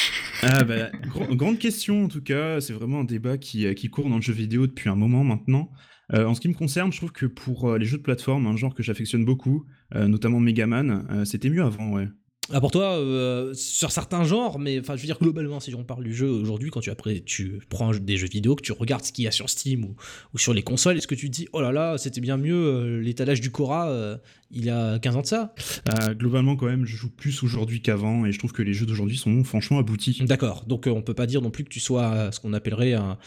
Ah 0.43 0.63
bah, 0.63 0.91
gr- 0.91 1.35
grande 1.35 1.57
question 1.57 2.05
en 2.05 2.07
tout 2.07 2.21
cas, 2.21 2.59
c'est 2.61 2.73
vraiment 2.73 2.99
un 3.01 3.03
débat 3.05 3.37
qui, 3.37 3.65
euh, 3.65 3.73
qui 3.73 3.89
court 3.89 4.09
dans 4.09 4.17
le 4.17 4.21
jeu 4.21 4.33
vidéo 4.33 4.67
depuis 4.67 4.89
un 4.89 4.95
moment 4.95 5.23
maintenant. 5.23 5.71
Euh, 6.13 6.25
en 6.25 6.33
ce 6.33 6.41
qui 6.41 6.47
me 6.49 6.53
concerne, 6.53 6.91
je 6.91 6.97
trouve 6.97 7.11
que 7.11 7.25
pour 7.27 7.69
euh, 7.69 7.77
les 7.77 7.85
jeux 7.85 7.97
de 7.97 8.03
plateforme, 8.03 8.47
un 8.47 8.57
genre 8.57 8.73
que 8.73 8.81
j'affectionne 8.83 9.25
beaucoup, 9.25 9.65
euh, 9.95 10.07
notamment 10.07 10.39
Megaman, 10.39 11.05
euh, 11.11 11.25
c'était 11.25 11.49
mieux 11.49 11.61
avant, 11.63 11.91
ouais. 11.91 12.07
Ah, 12.51 12.59
pour 12.59 12.71
toi, 12.71 12.97
euh, 12.97 13.53
sur 13.53 13.91
certains 13.91 14.23
genres, 14.23 14.57
mais 14.57 14.79
enfin, 14.79 14.95
je 14.95 15.01
veux 15.01 15.05
dire 15.05 15.19
globalement, 15.19 15.59
si 15.59 15.73
on 15.75 15.83
parle 15.83 16.03
du 16.03 16.13
jeu 16.15 16.27
aujourd'hui, 16.27 16.71
quand 16.71 16.79
tu 16.79 16.89
après 16.89 17.19
tu 17.19 17.59
prends 17.69 17.91
des 17.91 18.17
jeux 18.17 18.27
vidéo, 18.27 18.55
que 18.55 18.63
tu 18.63 18.71
regardes 18.71 19.03
ce 19.03 19.11
qu'il 19.11 19.25
y 19.25 19.27
a 19.27 19.31
sur 19.31 19.49
Steam 19.49 19.83
ou, 19.83 19.95
ou 20.33 20.37
sur 20.39 20.53
les 20.53 20.63
consoles, 20.63 20.97
est-ce 20.97 21.07
que 21.07 21.15
tu 21.15 21.29
te 21.29 21.35
dis, 21.35 21.47
oh 21.53 21.61
là 21.61 21.71
là, 21.71 21.97
c'était 21.97 22.21
bien 22.21 22.37
mieux 22.37 22.55
euh, 22.55 23.01
l'étalage 23.01 23.39
du 23.39 23.51
Cora 23.51 23.89
euh, 23.89 24.17
il 24.51 24.65
y 24.65 24.69
a 24.69 24.97
15 24.97 25.15
ans 25.15 25.21
de 25.21 25.27
ça? 25.27 25.53
Euh, 25.89 26.13
globalement, 26.15 26.55
quand 26.55 26.65
même, 26.65 26.85
je 26.85 26.95
joue 26.95 27.09
plus 27.09 27.43
aujourd'hui 27.43 27.81
qu'avant 27.81 28.25
et 28.25 28.31
je 28.31 28.39
trouve 28.39 28.51
que 28.51 28.63
les 28.63 28.73
jeux 28.73 28.85
d'aujourd'hui 28.87 29.17
sont 29.17 29.43
franchement 29.43 29.77
aboutis. 29.77 30.23
D'accord, 30.25 30.65
donc 30.65 30.87
euh, 30.87 30.91
on 30.91 31.01
peut 31.01 31.13
pas 31.13 31.27
dire 31.27 31.41
non 31.41 31.51
plus 31.51 31.63
que 31.63 31.69
tu 31.69 31.79
sois 31.79 32.31
ce 32.31 32.39
qu'on 32.39 32.53
appellerait 32.53 32.93
un, 32.93 33.17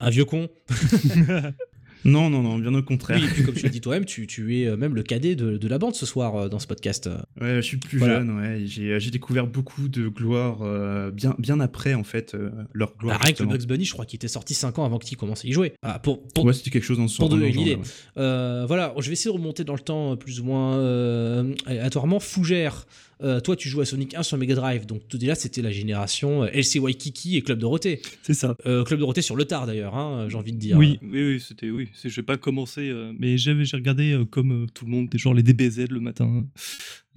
un 0.00 0.10
vieux 0.10 0.24
con. 0.24 0.48
Non, 2.04 2.30
non, 2.30 2.42
non, 2.42 2.58
bien 2.58 2.74
au 2.74 2.82
contraire. 2.82 3.18
Oui, 3.20 3.26
et 3.26 3.28
puis 3.28 3.44
comme 3.44 3.54
tu 3.54 3.62
l'as 3.62 3.68
dit 3.68 3.80
toi-même, 3.80 4.04
tu, 4.04 4.26
tu 4.26 4.58
es 4.58 4.66
euh, 4.66 4.76
même 4.76 4.94
le 4.94 5.02
cadet 5.02 5.34
de, 5.34 5.56
de 5.58 5.68
la 5.68 5.78
bande 5.78 5.94
ce 5.94 6.06
soir 6.06 6.34
euh, 6.36 6.48
dans 6.48 6.58
ce 6.58 6.66
podcast. 6.66 7.08
Ouais, 7.40 7.56
je 7.56 7.60
suis 7.60 7.76
plus 7.76 7.98
Voilà. 7.98 8.18
jeune, 8.20 8.38
ouais. 8.38 8.62
J'ai 8.66 8.98
j'ai 9.00 9.10
découvert 9.10 9.46
beaucoup 9.46 9.88
de 9.88 10.08
gloire 10.08 10.58
euh, 10.62 11.10
bien, 11.10 11.34
bien 11.38 11.60
après, 11.60 11.94
en 11.94 12.04
fait, 12.04 12.34
euh, 12.34 12.50
leur 12.72 12.96
gloire. 12.96 13.18
Bah, 13.18 13.24
rien 13.26 13.34
que 13.34 13.42
le. 13.42 13.48
Bugs 13.48 13.66
Bunny, 13.66 13.84
je 13.84 13.92
crois 13.92 14.06
qu'il 14.06 14.16
était 14.16 14.28
sorti 14.28 14.54
5 14.54 14.78
ans 14.78 14.84
avant 14.84 14.98
que 14.98 15.04
tu 15.04 15.16
commences 15.16 15.44
à 15.44 15.48
y 15.48 15.52
jouer. 15.52 15.74
Ah, 15.82 15.98
pour, 15.98 16.22
pour, 16.28 16.44
Ouais, 16.44 16.52
c'était 16.52 16.70
quelque 16.70 16.84
chose 16.84 16.98
dans 16.98 17.08
ce 17.08 17.18
pour 17.18 17.28
donner 17.28 17.48
une 17.48 17.60
idée. 17.60 17.78
Euh, 18.16 18.64
voilà, 18.66 18.94
je 18.98 19.06
vais 19.06 19.12
essayer 19.12 19.30
de 19.30 19.36
remonter 19.36 19.64
dans 19.64 19.74
le 19.74 19.80
temps 19.80 20.12
euh, 20.12 20.16
plus 20.16 20.40
ou 20.40 20.44
moins 20.44 20.76
euh, 20.78 21.52
aléatoirement. 21.66 22.20
Fougère, 22.20 22.86
euh, 23.22 23.40
toi 23.40 23.56
tu 23.56 23.68
joues 23.68 23.80
à 23.80 23.84
Sonic 23.84 24.14
1 24.14 24.22
sur 24.22 24.36
Mega 24.38 24.54
Drive, 24.54 24.86
donc 24.86 25.06
tout 25.08 25.18
déjà 25.18 25.34
c'était 25.34 25.62
la 25.62 25.70
génération 25.70 26.44
euh, 26.44 26.48
LC 26.52 26.78
Waikiki 26.80 27.36
et 27.36 27.42
Club 27.42 27.58
Dorothée. 27.58 28.00
C'est 28.22 28.34
ça. 28.34 28.56
Euh, 28.66 28.84
Club 28.84 29.00
Dorothée 29.00 29.22
sur 29.22 29.36
le 29.36 29.44
tard 29.44 29.66
d'ailleurs, 29.66 29.96
hein, 29.96 30.26
j'ai 30.28 30.36
envie 30.36 30.52
de 30.52 30.58
dire. 30.58 30.76
Oui, 30.76 30.98
oui, 31.02 31.34
oui, 31.34 31.40
c'était 31.40 31.70
oui. 31.70 31.88
Vais 32.04 32.22
pas 32.22 32.36
commencer, 32.36 32.88
euh, 32.88 33.12
mais 33.18 33.38
j'avais 33.38 33.64
j'ai 33.64 33.76
regardé 33.76 34.12
euh, 34.12 34.24
comme 34.24 34.64
euh, 34.64 34.66
tout 34.74 34.84
le 34.84 34.90
monde 34.90 35.08
des 35.08 35.18
genre 35.18 35.34
les 35.34 35.42
DBZ 35.42 35.86
le 35.90 36.00
matin. 36.00 36.44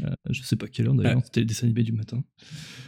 Euh, 0.04 0.10
je 0.30 0.42
sais 0.42 0.56
pas 0.56 0.68
quelle 0.68 0.88
heure 0.88 0.96
d'ailleurs. 0.96 1.18
Ouais. 1.18 1.22
C'était 1.26 1.42
les 1.42 1.46
dessins 1.46 1.66
animés 1.68 1.84
du 1.84 1.92
matin. 1.92 2.24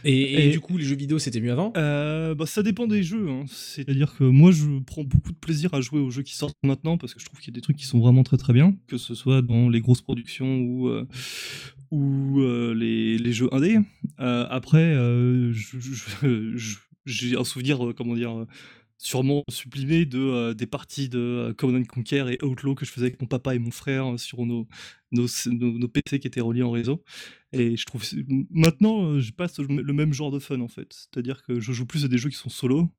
Et, 0.04 0.12
et 0.20 0.46
Et- 0.48 0.50
du 0.50 0.60
coup, 0.60 0.76
les 0.76 0.84
jeux 0.84 0.96
vidéo 0.96 1.18
c'était 1.18 1.40
mieux 1.40 1.52
avant? 1.52 1.72
Euh, 1.76 2.34
bah, 2.34 2.46
ça 2.46 2.62
dépend 2.62 2.86
des 2.86 3.02
jeux. 3.02 3.28
hein. 3.28 3.44
C'est-à-dire 3.48 4.14
que 4.16 4.24
moi, 4.24 4.50
je 4.50 4.80
prends 4.84 5.04
beaucoup 5.04 5.30
de 5.32 5.36
plaisir 5.38 5.72
à 5.74 5.80
jouer 5.80 6.00
aux 6.00 6.10
jeux 6.10 6.22
qui 6.22 6.34
sortent 6.34 6.56
maintenant 6.64 6.98
parce 6.98 7.14
que 7.14 7.20
je 7.20 7.26
trouve 7.26 7.38
qu'il 7.38 7.48
y 7.48 7.54
a 7.54 7.56
des 7.56 7.60
trucs 7.60 7.76
qui 7.76 7.86
sont 7.86 8.00
vraiment 8.00 8.24
très 8.24 8.36
très 8.38 8.52
bien, 8.52 8.74
que 8.88 8.98
ce 8.98 9.14
soit 9.14 9.40
dans 9.42 9.68
les 9.68 9.80
grosses 9.80 10.02
productions 10.02 10.58
ou, 10.60 10.88
euh, 10.88 11.06
ou 11.90 12.40
euh, 12.40 12.74
les, 12.74 13.32
jeux 13.32 13.52
indés. 13.52 13.78
Euh, 14.20 14.46
après, 14.48 14.94
euh, 14.94 15.52
j'ai 17.06 17.36
un 17.36 17.44
souvenir, 17.44 17.92
comment 17.96 18.14
dire, 18.14 18.46
sûrement 18.98 19.44
sublimé 19.50 20.06
de, 20.06 20.52
des 20.52 20.66
parties 20.66 21.08
de 21.08 21.54
Command 21.56 21.82
and 21.82 21.84
Conquer 21.84 22.24
et 22.32 22.44
Outlaw 22.44 22.74
que 22.74 22.84
je 22.84 22.90
faisais 22.90 23.06
avec 23.06 23.20
mon 23.20 23.26
papa 23.26 23.54
et 23.54 23.58
mon 23.58 23.70
frère 23.70 24.18
sur 24.18 24.44
nos, 24.46 24.66
nos, 25.12 25.26
nos, 25.46 25.88
PC 25.88 26.18
qui 26.18 26.26
étaient 26.26 26.40
reliés 26.40 26.62
en 26.62 26.70
réseau. 26.70 27.04
Et 27.52 27.76
je 27.76 27.84
trouve 27.84 28.04
maintenant, 28.50 29.18
je 29.20 29.32
passe 29.32 29.58
le 29.58 29.92
même 29.92 30.12
genre 30.12 30.30
de 30.30 30.38
fun 30.38 30.60
en 30.60 30.68
fait. 30.68 30.92
C'est-à-dire 30.92 31.42
que 31.42 31.60
je 31.60 31.72
joue 31.72 31.86
plus 31.86 32.04
à 32.04 32.08
des 32.08 32.18
jeux 32.18 32.30
qui 32.30 32.36
sont 32.36 32.48
solo. 32.48 32.90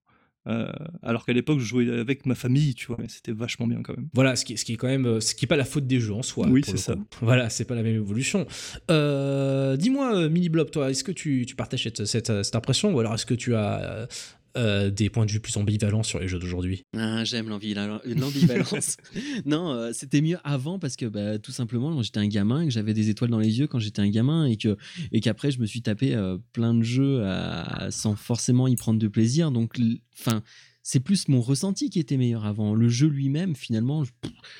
Euh, 0.47 0.71
alors 1.03 1.25
qu'à 1.25 1.33
l'époque, 1.33 1.59
je 1.59 1.65
jouais 1.65 1.89
avec 1.89 2.25
ma 2.25 2.35
famille, 2.35 2.73
tu 2.73 2.87
vois, 2.87 2.97
mais 2.99 3.07
c'était 3.09 3.31
vachement 3.33 3.67
bien 3.67 3.81
quand 3.83 3.95
même. 3.95 4.07
Voilà, 4.13 4.35
ce 4.35 4.45
qui, 4.45 4.57
ce 4.57 4.63
qui 4.63 4.73
est 4.73 4.77
quand 4.77 4.87
même, 4.87 5.05
euh, 5.05 5.19
ce 5.19 5.35
qui 5.35 5.45
est 5.45 5.47
pas 5.47 5.57
la 5.57 5.65
faute 5.65 5.87
des 5.87 5.99
jeux 5.99 6.13
en 6.13 6.21
soi. 6.21 6.47
Oui, 6.49 6.61
c'est 6.65 6.77
ça. 6.77 6.93
coup. 6.95 7.05
Voilà, 7.21 7.49
c'est 7.49 7.65
pas 7.65 7.75
la 7.75 7.83
même 7.83 7.95
évolution. 7.95 8.47
Euh, 8.89 9.75
Dis-moi, 9.77 10.29
Mini 10.29 10.49
Blob, 10.49 10.69
toi, 10.71 10.89
est-ce 10.89 11.03
que 11.03 11.11
tu, 11.11 11.45
tu 11.45 11.55
partages 11.55 11.83
cette, 11.83 12.05
cette, 12.05 12.43
cette 12.43 12.55
impression 12.55 12.93
ou 12.93 12.99
alors 12.99 13.13
est-ce 13.13 13.25
que 13.25 13.33
tu 13.33 13.55
as 13.55 14.07
euh, 14.57 14.89
des 14.89 15.09
points 15.09 15.25
de 15.25 15.31
vue 15.31 15.39
plus 15.39 15.55
ambivalents 15.57 16.03
sur 16.03 16.19
les 16.19 16.27
jeux 16.27 16.39
d'aujourd'hui 16.39 16.83
Ah, 16.97 17.23
J'aime 17.23 17.47
l'ambivalence. 17.49 18.01
non, 19.45 19.71
euh, 19.71 19.91
c'était 19.93 20.21
mieux 20.21 20.37
avant 20.43 20.79
parce 20.79 20.95
que 20.95 21.05
bah, 21.05 21.39
tout 21.39 21.51
simplement, 21.51 22.01
j'étais 22.01 22.19
un 22.19 22.27
gamin, 22.27 22.61
et 22.61 22.65
que 22.65 22.71
j'avais 22.71 22.93
des 22.93 23.09
étoiles 23.09 23.29
dans 23.29 23.39
les 23.39 23.59
yeux 23.59 23.67
quand 23.67 23.79
j'étais 23.79 24.01
un 24.01 24.09
gamin 24.09 24.45
et 24.45 24.57
que 24.57 24.77
et 25.11 25.21
qu'après 25.21 25.51
je 25.51 25.59
me 25.59 25.65
suis 25.65 25.81
tapé 25.81 26.15
euh, 26.15 26.37
plein 26.53 26.73
de 26.73 26.83
jeux 26.83 27.23
à- 27.25 27.89
sans 27.91 28.15
forcément 28.15 28.67
y 28.67 28.75
prendre 28.75 28.99
de 28.99 29.07
plaisir. 29.07 29.51
Donc, 29.51 29.75
enfin. 30.19 30.41
C'est 30.89 31.01
plus 31.01 31.27
mon 31.27 31.41
ressenti 31.41 31.89
qui 31.89 31.99
était 31.99 32.15
meilleur 32.15 32.45
avant. 32.45 32.73
Le 32.73 32.87
jeu 32.87 33.09
lui-même, 33.09 33.57
finalement, 33.57 34.05
je 34.05 34.11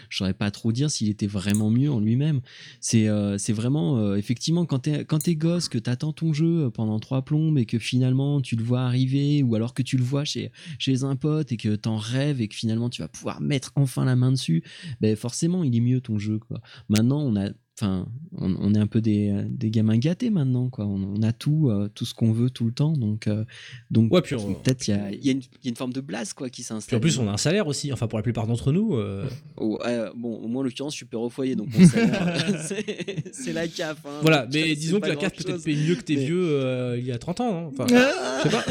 saurais 0.10 0.34
pas 0.34 0.52
trop 0.52 0.74
dire 0.74 0.92
s'il 0.92 1.08
était 1.08 1.26
vraiment 1.26 1.70
mieux 1.70 1.90
en 1.90 2.02
lui-même. 2.02 2.42
C'est 2.82 3.08
euh, 3.08 3.38
vraiment, 3.48 3.98
euh, 3.98 4.18
effectivement, 4.18 4.66
quand 4.66 4.80
t'es 4.80 5.06
t'es 5.06 5.36
gosse, 5.38 5.70
que 5.70 5.78
t'attends 5.78 6.12
ton 6.12 6.34
jeu 6.34 6.70
pendant 6.70 7.00
trois 7.00 7.22
plombes 7.22 7.58
et 7.58 7.66
que 7.66 7.80
finalement 7.80 8.42
tu 8.42 8.58
le 8.58 8.64
vois 8.66 8.82
arriver, 8.82 9.42
ou 9.42 9.56
alors 9.56 9.74
que 9.74 9.82
tu 9.82 9.96
le 9.96 10.04
vois 10.04 10.26
chez, 10.26 10.52
chez 10.80 11.06
un 11.06 11.16
pote 11.16 11.54
et 11.54 11.58
que 11.58 11.78
t'en 11.78 11.96
rêves 11.96 12.42
et 12.42 12.50
que 12.50 12.56
finalement 12.56 12.90
tu 12.90 13.02
vas 13.02 13.08
pouvoir 13.08 13.40
mettre 13.40 13.72
enfin 13.76 14.04
la 14.04 14.18
main 14.18 14.34
dessus, 14.34 14.66
ben 15.00 15.16
forcément 15.16 15.64
il 15.64 15.74
est 15.78 15.80
mieux 15.80 16.02
ton 16.02 16.20
jeu 16.20 16.40
quoi. 16.40 16.60
Maintenant 16.90 17.22
on 17.22 17.38
a, 17.38 17.52
enfin 17.80 18.08
on, 18.38 18.56
on 18.60 18.74
est 18.74 18.80
un 18.80 18.88
peu 18.88 19.02
des, 19.02 19.32
des 19.50 19.70
gamins 19.70 19.98
gâtés 19.98 20.30
maintenant 20.32 20.70
quoi. 20.70 20.86
On, 20.86 21.16
on 21.16 21.22
a 21.22 21.32
tout, 21.32 21.70
euh, 21.70 21.90
tout 21.94 22.06
ce 22.06 22.14
qu'on 22.16 22.32
veut 22.32 22.50
tout 22.50 22.66
le 22.66 22.72
temps 22.72 22.94
donc 22.94 23.28
euh, 23.28 23.46
donc 23.92 24.12
Ouais, 24.12 24.22
peut-être 24.22 24.88
il 24.88 24.92
y 24.92 24.94
a, 24.94 25.12
il 25.12 25.26
y, 25.26 25.30
a 25.30 25.32
une- 25.34 25.40
il 25.42 25.66
y 25.66 25.68
a 25.68 25.70
une 25.70 25.76
forme 25.76 25.94
de 25.94 26.02
blase 26.02 26.34
quoi 26.34 26.50
qui 26.50 26.64
s'installe. 26.64 26.98
en 26.98 27.00
plus, 27.00 27.18
on 27.20 27.28
a 27.28 27.32
un 27.32 27.38
salaire 27.38 27.68
aussi. 27.68 27.94
Enfin, 27.94 28.08
pour 28.08 28.18
la 28.20 28.24
plupart 28.24 28.48
d'entre 28.48 28.72
nous. 28.72 28.96
euh, 28.96 29.28
Oh, 29.58 29.80
bon 30.16 30.38
au 30.38 30.48
moins 30.48 30.62
en 30.62 30.64
l'occurrence 30.64 30.94
je 30.94 30.98
suis 30.98 31.06
père 31.06 31.22
au 31.22 31.30
foyer 31.30 31.56
donc 31.56 31.70
mon 31.78 31.88
salaire, 31.88 32.36
c'est 33.32 33.54
la 33.54 33.68
CAF. 33.68 33.98
hein. 34.06 34.20
voilà, 34.22 34.48
mais 34.52 34.76
disons 34.76 35.00
que 35.00 35.08
la 35.08 35.16
grand-chose. 35.16 35.46
peut-être 35.46 35.64
paye 35.64 35.88
mieux 35.88 35.96
que 35.96 36.02
tes 36.04 36.16
Mais- 36.16 36.26
vieux 36.26 36.44
euh, 36.50 36.98
il 36.98 37.06
y 37.06 37.12
a 37.12 37.18
30 37.18 37.42
ans. 37.42 37.68
Enfin, 37.68 37.86
Ah, 37.94 38.42
je 38.44 38.50
sais 38.50 38.56
pas. 38.56 38.66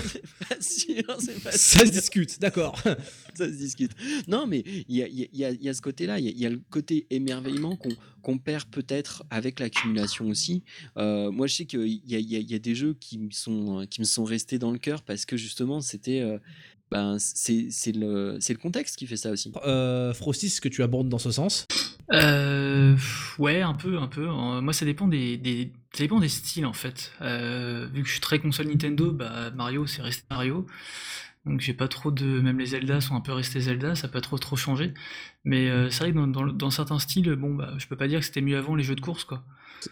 sûr, 0.61 1.05
pas 1.45 1.51
ça 1.53 1.87
se 1.87 1.91
discute, 1.91 2.41
d'accord. 2.41 2.77
ça 3.35 3.47
se 3.47 3.53
discute. 3.57 3.93
Non, 4.29 4.47
mais 4.47 4.65
il 4.89 4.97
y 4.97 5.03
a, 5.45 5.51
y 5.51 5.75
ce 5.75 5.81
côté-là, 5.83 6.19
il 6.19 6.39
y 6.39 6.47
a 6.47 6.51
le 6.51 6.61
côté 6.71 7.07
émerveillement 7.11 7.77
qu'on 7.77 7.91
qu'on 8.26 8.38
perd 8.38 8.64
peut-être 8.73 9.23
avec 9.30 9.61
l'accumulation 9.61 10.26
aussi. 10.26 10.64
Euh, 10.97 11.30
moi, 11.30 11.47
je 11.47 11.54
sais 11.54 11.64
qu'il 11.64 11.87
y 12.04 12.16
a, 12.16 12.18
il 12.18 12.28
y 12.28 12.35
a- 12.35 12.40
il 12.40 12.50
y 12.50 12.56
a 12.56 12.59
des 12.59 12.75
jeux 12.75 12.95
qui 12.99 13.18
me 13.18 13.30
sont, 13.30 13.87
qui 13.88 14.00
me 14.00 14.04
sont 14.04 14.25
restés 14.25 14.59
dans 14.59 14.73
le 14.73 14.78
cœur 14.78 15.02
parce 15.02 15.25
que 15.26 15.37
justement, 15.37 15.80
c'était. 15.80 16.23
euh, 16.23 16.38
ben, 16.90 17.18
c'est 17.21 17.68
c'est 17.71 17.92
le, 17.92 18.38
c'est 18.40 18.52
le 18.52 18.59
contexte 18.59 18.97
qui 18.97 19.06
fait 19.06 19.16
ça 19.16 19.30
aussi. 19.30 19.52
Euh, 19.64 20.12
Frosty, 20.12 20.47
est-ce 20.47 20.61
que 20.61 20.68
tu 20.68 20.83
abordes 20.83 21.09
dans 21.09 21.18
ce 21.18 21.30
sens? 21.30 21.66
Euh, 22.12 22.97
ouais, 23.38 23.62
un 23.62 23.75
peu, 23.75 23.99
un 23.99 24.06
peu. 24.09 24.26
Moi, 24.26 24.73
ça 24.73 24.85
dépend 24.85 25.06
des, 25.09 25.37
des, 25.37 25.73
ça 25.92 26.02
dépend 26.02 26.18
des 26.18 26.28
styles 26.28 26.66
en 26.66 26.73
fait. 26.73 27.12
Euh, 27.23 27.87
vu 27.92 28.02
que 28.02 28.09
je 28.09 28.12
suis 28.12 28.21
très 28.21 28.38
console 28.40 28.66
Nintendo, 28.68 29.12
bah 29.12 29.50
Mario, 29.52 29.87
c'est 29.87 30.02
resté 30.02 30.25
Mario. 30.30 30.66
Donc 31.47 31.61
j'ai 31.61 31.73
pas 31.75 31.87
trop 31.88 32.11
de, 32.11 32.25
même 32.41 32.59
les 32.59 32.67
Zelda 32.67 33.00
sont 33.00 33.15
un 33.15 33.21
peu 33.21 33.33
restés 33.33 33.61
Zelda, 33.61 33.95
ça 33.95 34.09
a 34.09 34.11
pas 34.11 34.21
trop 34.21 34.37
trop 34.38 34.57
changé. 34.57 34.93
Mais 35.45 35.71
euh, 35.71 35.88
c'est 35.91 36.00
vrai 36.05 36.12
que 36.12 36.17
dans, 36.17 36.26
dans, 36.26 36.47
dans 36.47 36.71
certains 36.71 36.99
styles, 36.99 37.33
bon 37.37 37.55
bah 37.55 37.73
je 37.79 37.87
peux 37.87 37.97
pas 37.97 38.09
dire 38.09 38.19
que 38.21 38.26
c'était 38.26 38.41
mieux 38.41 38.59
avant 38.59 38.75
les 38.75 38.83
jeux 38.83 38.97
de 38.97 39.00
course 39.00 39.25
quoi. 39.25 39.43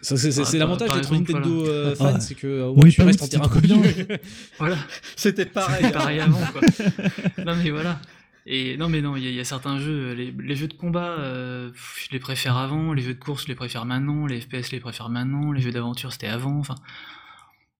Ça, 0.01 0.17
C'est 0.17 0.37
Ah, 0.41 0.57
l'avantage 0.57 0.91
d'être 0.91 1.13
Nintendo 1.13 1.59
voilà. 1.59 1.71
euh, 1.71 1.95
fan, 1.95 2.13
Ah. 2.17 2.19
c'est 2.19 2.35
que 2.35 2.47
euh, 2.47 2.73
moins, 2.73 2.89
tu 2.89 3.01
restes 3.01 3.21
en 3.21 3.25
c'était 3.25 3.37
terrain 3.37 3.47
connu. 3.49 3.87
Voilà. 4.59 4.75
C'était 5.15 5.45
pareil. 5.45 5.77
C'était 5.79 5.93
pareil 5.93 6.19
avant, 6.19 6.41
quoi. 6.51 6.61
non, 7.45 7.55
mais 7.55 7.69
voilà. 7.69 8.01
Et 8.47 8.75
non, 8.77 8.89
mais 8.89 9.01
non, 9.01 9.15
il 9.15 9.23
y, 9.23 9.27
a- 9.27 9.29
il 9.29 9.35
y 9.35 9.39
a 9.39 9.43
certains 9.45 9.79
jeux, 9.79 10.13
les, 10.13 10.31
les 10.37 10.55
jeux 10.55 10.67
de 10.67 10.73
combat, 10.73 11.15
euh, 11.19 11.71
je 12.03 12.11
les 12.11 12.19
préfère 12.19 12.57
avant, 12.57 12.91
les 12.93 13.01
jeux 13.01 13.13
de 13.13 13.19
course, 13.19 13.43
je 13.43 13.47
les 13.47 13.55
préfère 13.55 13.85
maintenant, 13.85 14.25
les 14.27 14.41
FPS, 14.41 14.67
je 14.67 14.71
les 14.71 14.79
préfère 14.79 15.09
maintenant, 15.09 15.51
les 15.51 15.61
jeux 15.61 15.71
d'aventure, 15.71 16.11
c'était 16.11 16.27
avant, 16.27 16.57
enfin. 16.59 16.75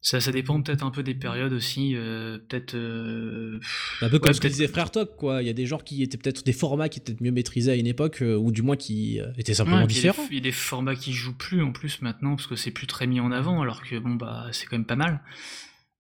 Ça, 0.08 0.22
ça 0.22 0.32
dépend 0.32 0.62
peut-être 0.62 0.84
un 0.84 0.92
peu 0.92 1.02
des 1.02 1.16
périodes 1.16 1.52
aussi, 1.52 1.96
euh, 1.96 2.38
peut-être. 2.38 2.76
euh, 2.76 3.60
Un 4.02 4.10
peu 4.10 4.20
comme 4.20 4.30
ouais, 4.30 4.34
ce 4.36 4.40
que 4.40 4.48
disait 4.48 4.68
Frère 4.68 4.92
Toc, 4.92 5.16
quoi. 5.16 5.42
Il 5.42 5.48
y 5.48 5.50
a 5.50 5.54
des 5.54 5.66
genres 5.66 5.84
qui 5.84 6.04
étaient 6.04 6.18
peut-être 6.20 6.44
des 6.46 6.54
formats 6.54 6.90
qui 6.90 7.00
étaient 7.00 7.12
peut-être 7.14 7.22
mieux 7.24 7.32
maîtrisés 7.32 7.72
à 7.72 7.76
une 7.76 7.88
époque, 7.88 8.22
euh, 8.22 8.36
ou 8.38 8.52
du 8.52 8.62
moins 8.62 8.76
qui 8.76 9.20
euh, 9.20 9.32
étaient 9.40 9.56
simplement 9.56 9.78
Ouais, 9.78 9.86
il 9.90 9.96
y 9.96 9.98
a 9.98 10.02
des- 10.04 10.08
différents. 10.10 10.28
Il 10.30 10.36
y 10.36 10.38
a 10.38 10.42
des 10.44 10.52
formats 10.52 10.96
qui 10.96 11.12
jouent 11.12 11.36
plus 11.36 11.64
en 11.64 11.72
plus 11.72 12.04
maintenant 12.04 12.36
parce 12.36 12.46
que 12.46 12.56
c'est 12.56 12.70
plus 12.70 12.86
très 12.86 13.08
mis 13.08 13.20
en 13.20 13.32
avant 13.32 13.64
alors 13.64 13.82
que 13.82 13.98
bon 13.98 14.14
bah 14.14 14.46
c'est 14.52 14.68
quand 14.68 14.78
même 14.78 14.86
pas 14.86 14.96
mal. 14.96 15.22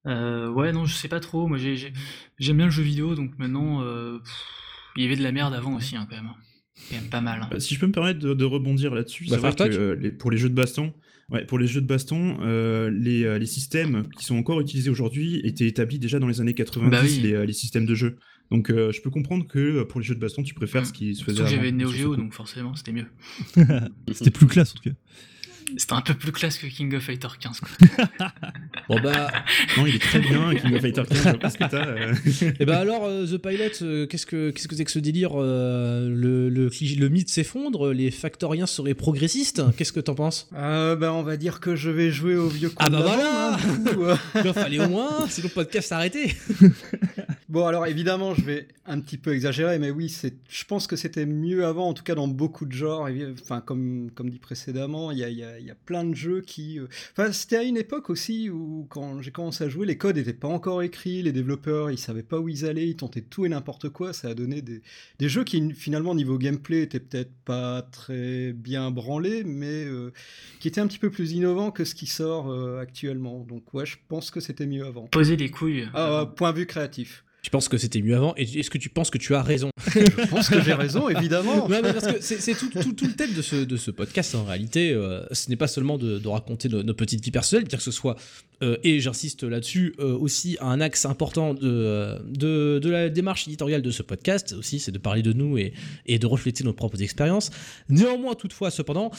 Euh, 0.05 0.49
ouais 0.51 0.71
non 0.71 0.85
je 0.85 0.93
sais 0.93 1.07
pas 1.07 1.19
trop 1.19 1.47
moi 1.47 1.57
j'ai- 1.57 1.75
j'ai- 1.75 1.91
j'aime 2.37 2.57
bien 2.57 2.65
le 2.67 2.71
jeu 2.71 2.83
vidéo 2.83 3.15
donc 3.15 3.31
maintenant 3.39 3.81
euh, 3.81 4.19
pff, 4.19 4.31
il 4.97 5.01
y 5.03 5.05
avait 5.07 5.15
de 5.15 5.23
la 5.23 5.31
merde 5.31 5.55
avant 5.55 5.73
aussi 5.75 5.95
hein, 5.95 6.05
quand 6.07 6.15
même. 6.15 6.29
Quand 6.91 6.95
même 6.97 7.09
pas 7.09 7.21
mal. 7.21 7.41
hein. 7.41 7.47
Bah, 7.49 7.59
si 7.59 7.73
je 7.73 7.79
peux 7.79 7.87
me 7.87 7.91
permettre 7.91 8.19
de, 8.19 8.33
de 8.35 8.45
rebondir 8.45 8.93
là-dessus, 8.93 9.25
Bah, 9.29 9.37
c'est 9.41 9.41
vrai 9.41 9.55
que 9.55 9.63
euh, 9.63 9.95
les- 9.95 10.11
pour 10.11 10.29
les 10.29 10.37
jeux 10.37 10.49
de 10.49 10.53
baston, 10.53 10.93
ouais, 11.29 11.45
pour 11.45 11.57
les 11.59 11.67
jeux 11.67 11.81
de 11.81 11.87
baston, 11.87 12.37
euh, 12.41 12.89
les, 12.91 13.23
euh, 13.23 13.37
les 13.37 13.45
systèmes 13.45 14.07
qui 14.17 14.25
sont 14.25 14.35
encore 14.37 14.59
utilisés 14.61 14.89
aujourd'hui 14.89 15.41
étaient 15.43 15.67
établis 15.67 15.99
déjà 15.99 16.19
dans 16.19 16.27
les 16.27 16.41
années 16.41 16.53
90, 16.53 16.89
Bah 16.89 17.01
oui. 17.03 17.19
les, 17.21 17.33
euh, 17.33 17.45
les 17.45 17.53
systèmes 17.53 17.85
de 17.85 17.95
jeu. 17.95 18.17
Donc 18.51 18.69
euh, 18.69 18.91
je 18.91 19.01
peux 19.01 19.09
comprendre 19.09 19.47
que 19.47 19.83
pour 19.83 19.99
les 19.99 20.05
jeux 20.05 20.13
de 20.15 20.19
baston, 20.19 20.43
tu 20.43 20.53
préfères 20.53 20.85
ce 20.85 20.93
qui 20.93 21.15
se 21.15 21.23
faisait 21.23 21.37
Surtout 21.37 21.49
que 21.51 21.55
j'avais 21.55 21.71
Neo 21.71 21.91
Geo 21.91 22.15
donc 22.15 22.33
forcément 22.33 22.75
c'était 22.75 22.91
mieux. 22.91 23.07
C'était 24.11 24.29
plus 24.31 24.45
classe 24.47 24.71
en 24.73 24.75
tout 24.77 24.89
cas. 24.89 24.95
C'était 25.77 25.93
un 25.93 26.01
peu 26.01 26.13
plus 26.13 26.31
classe 26.31 26.57
que 26.57 26.67
King 26.67 26.93
of 26.95 27.03
Fighter 27.03 27.27
15 27.39 27.59
quoi. 27.59 27.69
Bon 28.87 28.99
bah, 29.01 29.31
Non, 29.77 29.85
il 29.87 29.95
est 29.95 29.99
très 29.99 30.19
bien, 30.19 30.53
King 30.53 30.75
of 30.75 30.81
Fighter 30.81 31.01
15, 31.09 31.17
je 31.17 31.23
vois 31.23 31.39
pas 31.39 31.49
ce 31.49 31.57
que 31.57 31.63
t'as. 31.63 31.87
euh. 31.87 32.13
et 32.59 32.65
bah 32.65 32.77
alors, 32.79 33.05
euh, 33.05 33.25
The 33.25 33.37
Pilot, 33.37 33.81
euh, 33.81 34.05
qu'est-ce 34.05 34.25
que 34.27 34.51
qu'est-ce 34.51 34.67
que 34.67 34.75
c'est 34.75 34.85
que 34.85 34.91
ce 34.91 34.99
délire 34.99 35.31
euh, 35.35 36.07
le, 36.07 36.49
le, 36.49 37.09
mythe 37.09 37.29
s'effondre, 37.29 37.91
les 37.91 38.11
factoriens 38.11 38.67
seraient 38.67 38.93
progressistes 38.93 39.63
Qu'est-ce 39.75 39.91
que 39.93 39.99
t'en 39.99 40.13
penses? 40.15 40.47
Euh, 40.55 40.95
ben, 40.95 41.11
on 41.11 41.23
va 41.23 41.35
dire 41.35 41.59
que 41.59 41.75
je 41.75 41.89
vais 41.89 42.11
jouer 42.11 42.35
au 42.35 42.47
vieux 42.47 42.71
Ah 42.77 42.89
bah 42.89 43.01
voilà 43.01 43.57
en 44.49 44.53
fallait 44.53 44.79
au 44.79 44.89
moins, 44.89 45.27
sinon 45.29 45.47
le 45.49 45.53
podcast 45.53 45.89
s'arrêtait. 45.89 46.35
Bon, 47.49 47.65
alors 47.65 47.85
évidemment, 47.85 48.33
je 48.35 48.41
vais 48.41 48.67
un 48.85 48.99
petit 48.99 49.17
peu 49.17 49.33
exagérer, 49.33 49.79
mais 49.79 49.89
oui, 49.91 50.09
c'est, 50.09 50.33
je 50.49 50.63
pense 50.65 50.87
que 50.87 50.95
c'était 50.95 51.25
mieux 51.25 51.65
avant, 51.65 51.87
en 51.87 51.93
tout 51.93 52.03
cas 52.03 52.15
dans 52.15 52.27
beaucoup 52.27 52.65
de 52.65 52.73
genres. 52.73 53.07
Enfin, 53.41 53.61
comme, 53.61 54.09
comme 54.13 54.29
dit 54.29 54.39
précédemment, 54.39 55.11
il 55.11 55.19
y 55.19 55.23
a, 55.23 55.29
il 55.29 55.37
y 55.37 55.43
a- 55.43 55.54
il 55.59 55.65
y 55.65 55.71
a 55.71 55.75
plein 55.75 56.03
de 56.03 56.13
jeux 56.15 56.41
qui. 56.41 56.79
euh, 56.79 56.87
Enfin, 57.11 57.31
c'était 57.31 57.57
à 57.57 57.63
une 57.63 57.77
époque 57.77 58.09
aussi 58.09 58.49
où, 58.49 58.85
quand 58.89 59.21
j'ai 59.21 59.31
commencé 59.31 59.63
à 59.63 59.69
jouer, 59.69 59.85
les 59.85 59.97
codes 59.97 60.15
n'étaient 60.17 60.33
pas 60.33 60.47
encore 60.47 60.81
écrits, 60.81 61.21
les 61.21 61.31
développeurs, 61.31 61.91
ils 61.91 61.97
savaient 61.97 62.23
pas 62.23 62.39
où 62.39 62.49
ils 62.49 62.65
allaient, 62.65 62.87
ils 62.87 62.95
tentaient 62.95 63.21
tout 63.21 63.45
et 63.45 63.49
n'importe 63.49 63.89
quoi. 63.89 64.13
Ça 64.13 64.29
a 64.29 64.33
donné 64.33 64.61
des, 64.61 64.81
des 65.19 65.29
jeux 65.29 65.43
qui, 65.43 65.73
finalement, 65.73 66.15
niveau 66.15 66.37
gameplay, 66.37 66.81
étaient 66.83 66.99
peut-être 66.99 67.33
pas 67.45 67.81
très 67.81 68.53
bien 68.53 68.91
branlés, 68.91 69.43
mais 69.43 69.85
euh, 69.85 70.11
qui 70.59 70.67
étaient 70.67 70.81
un 70.81 70.87
petit 70.87 70.99
peu 70.99 71.09
plus 71.09 71.31
innovants 71.33 71.71
que 71.71 71.85
ce 71.85 71.95
qui 71.95 72.07
sort 72.07 72.51
euh, 72.51 72.79
actuellement. 72.79 73.45
Donc, 73.47 73.73
ouais, 73.73 73.85
je 73.85 73.97
pense 74.07 74.31
que 74.31 74.39
c'était 74.39 74.67
mieux 74.67 74.85
avant. 74.85 75.07
Poser 75.07 75.37
les 75.37 75.49
couilles. 75.49 75.87
Ah, 75.93 76.31
point 76.35 76.51
de 76.53 76.59
vue 76.59 76.65
créatif. 76.65 77.23
Tu 77.45 77.51
penses 77.51 77.69
que 77.69 77.77
c'était 77.77 78.01
mieux 78.01 78.15
avant 78.15 78.33
Et 78.37 78.41
est-ce 78.41 78.71
que 78.71 78.79
tu 78.79 78.89
penses 78.89 79.11
que 79.11 79.19
tu 79.19 79.35
as 79.35 79.43
raison 79.43 79.69
Je 79.93 80.25
pense 80.31 80.49
que 80.49 80.59
j'ai 80.63 80.73
raison, 80.73 81.09
évidemment. 81.09 81.67
Mais 81.69 81.79
parce 81.83 82.07
que 82.07 82.19
c'est 82.19 82.41
c'est 82.41 82.55
tout, 82.55 82.69
tout, 82.71 82.93
tout 82.93 83.05
le 83.05 83.13
thème 83.13 83.33
de 83.35 83.43
ce, 83.43 83.57
de 83.57 83.77
ce 83.77 83.91
podcast 83.91 84.33
en 84.33 84.45
réalité. 84.45 84.91
euh, 84.93 85.23
ce 85.31 85.51
n'est 85.51 85.55
pas 85.55 85.67
seulement 85.67 85.99
de, 85.99 86.17
de 86.17 86.27
raconter 86.27 86.69
nos, 86.69 86.81
nos 86.81 86.95
petites 86.95 87.23
vies 87.23 87.29
personnelles, 87.29 87.65
dire 87.67 87.77
que 87.77 87.83
ce 87.83 87.91
soit, 87.91 88.15
euh, 88.63 88.77
et 88.83 88.99
j'insiste 88.99 89.43
là-dessus, 89.43 89.93
euh, 89.99 90.17
aussi 90.17 90.57
un 90.59 90.81
axe 90.81 91.05
important 91.05 91.53
de, 91.53 91.59
euh, 91.63 92.17
de, 92.25 92.79
de 92.81 92.89
la 92.89 93.09
démarche 93.09 93.47
éditoriale 93.47 93.83
de 93.83 93.91
ce 93.91 94.01
podcast, 94.01 94.53
aussi, 94.57 94.79
c'est 94.79 94.91
de 94.91 94.97
parler 94.97 95.21
de 95.21 95.31
nous 95.31 95.59
et, 95.59 95.73
et 96.07 96.17
de 96.17 96.25
refléter 96.25 96.63
nos 96.63 96.73
propres 96.73 97.03
expériences. 97.03 97.51
Néanmoins, 97.89 98.33
toutefois, 98.33 98.71
cependant, 98.71 99.11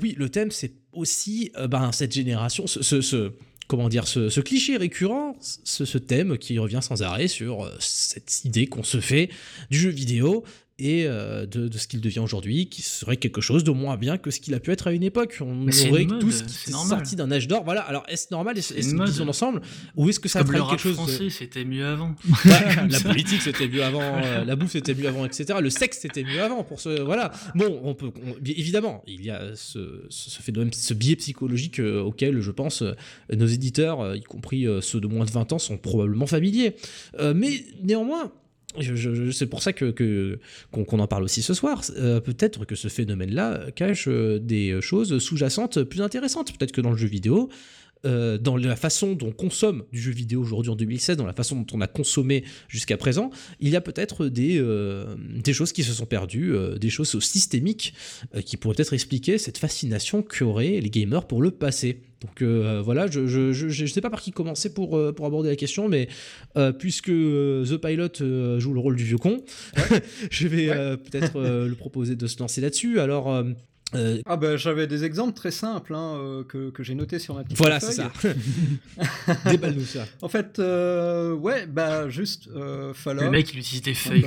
oui, 0.00 0.14
le 0.16 0.28
thème, 0.28 0.52
c'est 0.52 0.74
aussi 0.92 1.50
ben, 1.68 1.90
cette 1.90 2.12
génération, 2.14 2.68
ce, 2.68 2.82
ce, 2.84 3.00
ce- 3.00 3.32
comment 3.68 3.88
dire, 3.88 4.08
ce, 4.08 4.40
cliché 4.40 4.76
récurrent, 4.76 5.36
ce, 5.40 5.84
ce 5.84 5.98
thème 5.98 6.38
qui 6.38 6.58
revient 6.58 6.80
sans 6.82 7.02
arrêt 7.02 7.28
sur 7.28 7.64
euh, 7.64 7.76
cette 7.78 8.44
idée 8.44 8.66
qu'on 8.66 8.82
se 8.82 8.98
fait 8.98 9.28
du 9.70 9.78
jeu 9.78 9.90
vidéo 9.90 10.42
et 10.78 11.06
euh, 11.06 11.44
de, 11.46 11.66
de 11.68 11.78
ce 11.78 11.88
qu'il 11.88 12.00
devient 12.00 12.20
aujourd'hui, 12.20 12.68
qui 12.68 12.82
serait 12.82 13.16
quelque 13.16 13.40
chose 13.40 13.64
de 13.64 13.70
moins 13.72 13.96
bien 13.96 14.16
que 14.16 14.30
ce 14.30 14.38
qu'il 14.40 14.54
a 14.54 14.60
pu 14.60 14.70
être 14.70 14.86
à 14.86 14.92
une 14.92 15.02
époque. 15.02 15.38
On 15.40 15.66
aurait 15.68 16.04
mode, 16.04 16.20
tous 16.20 16.40
est 16.42 16.70
sorti 16.70 17.16
d'un 17.16 17.30
âge 17.32 17.48
d'or. 17.48 17.64
Voilà. 17.64 17.80
Alors 17.82 18.04
est-ce 18.08 18.26
normal? 18.30 18.56
Est-ce 18.58 18.74
une 18.74 19.04
qu'ils 19.04 19.14
sont 19.14 19.28
ensemble 19.28 19.60
Ou 19.96 20.08
est-ce 20.08 20.20
que 20.20 20.28
ça 20.28 20.42
Comme 20.44 20.52
le 20.52 20.60
rap 20.62 20.70
quelque 20.70 20.80
chose 20.82 20.92
de- 20.92 20.96
français, 21.02 21.30
c'était 21.30 21.64
mieux 21.64 21.84
avant. 21.86 22.14
La 22.90 23.00
politique 23.00 23.42
c'était 23.42 23.66
mieux 23.68 23.82
avant, 23.82 24.02
euh, 24.02 24.44
la 24.44 24.56
bouffe 24.56 24.72
c'était 24.72 24.94
mieux 24.94 25.08
avant, 25.08 25.24
etc. 25.24 25.58
Le 25.60 25.70
sexe 25.70 25.98
c'était 26.00 26.22
mieux 26.24 26.40
avant 26.42 26.62
pour 26.62 26.80
ce 26.80 27.00
voilà. 27.00 27.32
Bon, 27.54 27.80
on 27.82 27.94
peut 27.94 28.10
on- 28.24 28.36
évidemment, 28.44 29.02
il 29.06 29.24
y 29.24 29.30
a 29.30 29.54
ce, 29.56 30.04
ce, 30.08 30.40
phénomène, 30.40 30.72
ce 30.72 30.94
biais 30.94 31.16
psychologique 31.16 31.80
euh, 31.80 32.00
auquel 32.02 32.40
je 32.40 32.50
pense 32.50 32.82
nos 33.34 33.46
éditeurs, 33.46 34.14
y 34.14 34.22
compris 34.22 34.66
ceux 34.80 35.00
de 35.00 35.06
moins 35.06 35.24
de 35.24 35.30
20 35.30 35.52
ans, 35.52 35.58
sont 35.58 35.76
probablement 35.76 36.26
familiers. 36.26 36.74
Mais 37.34 37.64
néanmoins. 37.82 38.32
Je, 38.78 39.30
c'est 39.30 39.46
pour 39.46 39.62
ça 39.62 39.72
que 39.72 40.38
qu'on 40.70 40.98
en 40.98 41.06
parle 41.06 41.24
aussi 41.24 41.42
ce 41.42 41.54
soir. 41.54 41.82
Euh, 41.96 42.20
Peut-être 42.20 42.66
que 42.66 42.74
ce 42.74 42.88
phénomène-là 42.88 43.70
cache 43.74 44.08
euh, 44.08 44.38
des 44.38 44.80
choses 44.82 45.18
sous-jacentes 45.18 45.82
plus 45.84 46.02
intéressantes. 46.02 46.56
Peut-être 46.56 46.72
que 46.72 46.82
dans 46.82 46.90
le 46.90 46.96
jeu 46.96 47.08
vidéo, 47.08 47.48
euh, 48.06 48.38
dans 48.38 48.56
la 48.56 48.76
façon 48.76 49.14
dont 49.14 49.28
on 49.28 49.32
consomme 49.32 49.84
du 49.92 50.00
jeu 50.00 50.12
vidéo 50.12 50.40
aujourd'hui 50.40 50.70
en 50.70 50.76
2016, 50.76 51.16
dans 51.16 51.26
la 51.26 51.32
façon 51.32 51.56
dont 51.56 51.66
on 51.72 51.80
a 51.80 51.86
consommé 51.86 52.44
jusqu'à 52.68 52.96
présent, 52.96 53.30
il 53.60 53.70
y 53.70 53.76
a 53.76 53.80
peut-être 53.80 54.26
des, 54.26 54.58
euh, 54.58 55.16
des 55.34 55.52
choses 55.52 55.72
qui 55.72 55.82
se 55.82 55.92
sont 55.92 56.06
perdues, 56.06 56.54
euh, 56.54 56.78
des 56.78 56.90
choses 56.90 57.18
systémiques 57.20 57.94
qui 58.44 58.56
pourraient 58.56 58.74
peut-être 58.74 58.92
expliquer 58.92 59.38
cette 59.38 59.58
fascination 59.58 60.22
qu'auraient 60.22 60.80
les 60.80 60.90
gamers 60.90 61.26
pour 61.26 61.42
le 61.42 61.50
passé. 61.50 62.02
Donc 62.20 62.42
voilà, 62.42 63.06
je 63.06 63.20
ne 63.20 63.52
je, 63.52 63.68
je, 63.68 63.86
sais 63.86 64.00
pas 64.00 64.10
par 64.10 64.20
qui 64.20 64.32
commencer 64.32 64.74
pour, 64.74 65.00
pour 65.14 65.26
aborder 65.26 65.50
la 65.50 65.56
question, 65.56 65.88
mais 65.88 66.08
puisque 66.78 67.10
The 67.10 67.76
Pilot 67.76 68.58
joue 68.58 68.74
le 68.74 68.80
rôle 68.80 68.96
du 68.96 69.04
vieux 69.04 69.18
con, 69.18 69.44
je 70.30 70.48
vais 70.48 70.66
peut-être 70.96 71.38
le 71.38 71.74
proposer 71.74 72.16
de 72.16 72.26
se 72.26 72.40
lancer 72.40 72.60
là-dessus. 72.60 72.98
Alors, 72.98 73.44
euh, 73.94 74.20
ah 74.26 74.36
ben 74.36 74.56
j'avais 74.56 74.86
des 74.86 75.04
exemples 75.04 75.32
très 75.32 75.50
simples 75.50 75.94
hein, 75.94 76.16
euh, 76.16 76.44
que, 76.44 76.70
que 76.70 76.82
j'ai 76.82 76.94
notés 76.94 77.18
sur 77.18 77.34
ma 77.34 77.42
petite 77.42 77.56
Voilà, 77.56 77.80
c'est 77.80 77.92
ça. 77.92 78.12
Déballe-nous 79.50 79.84
ça. 79.84 80.04
En 80.20 80.28
fait, 80.28 80.58
euh, 80.58 81.32
ouais, 81.32 81.66
bah 81.66 82.08
juste 82.10 82.50
Fallout. 82.94 83.22
Le 83.22 83.30
mec, 83.30 83.52
il 83.54 83.60
utilise 83.60 83.82
des 83.82 83.94
feuilles. 83.94 84.26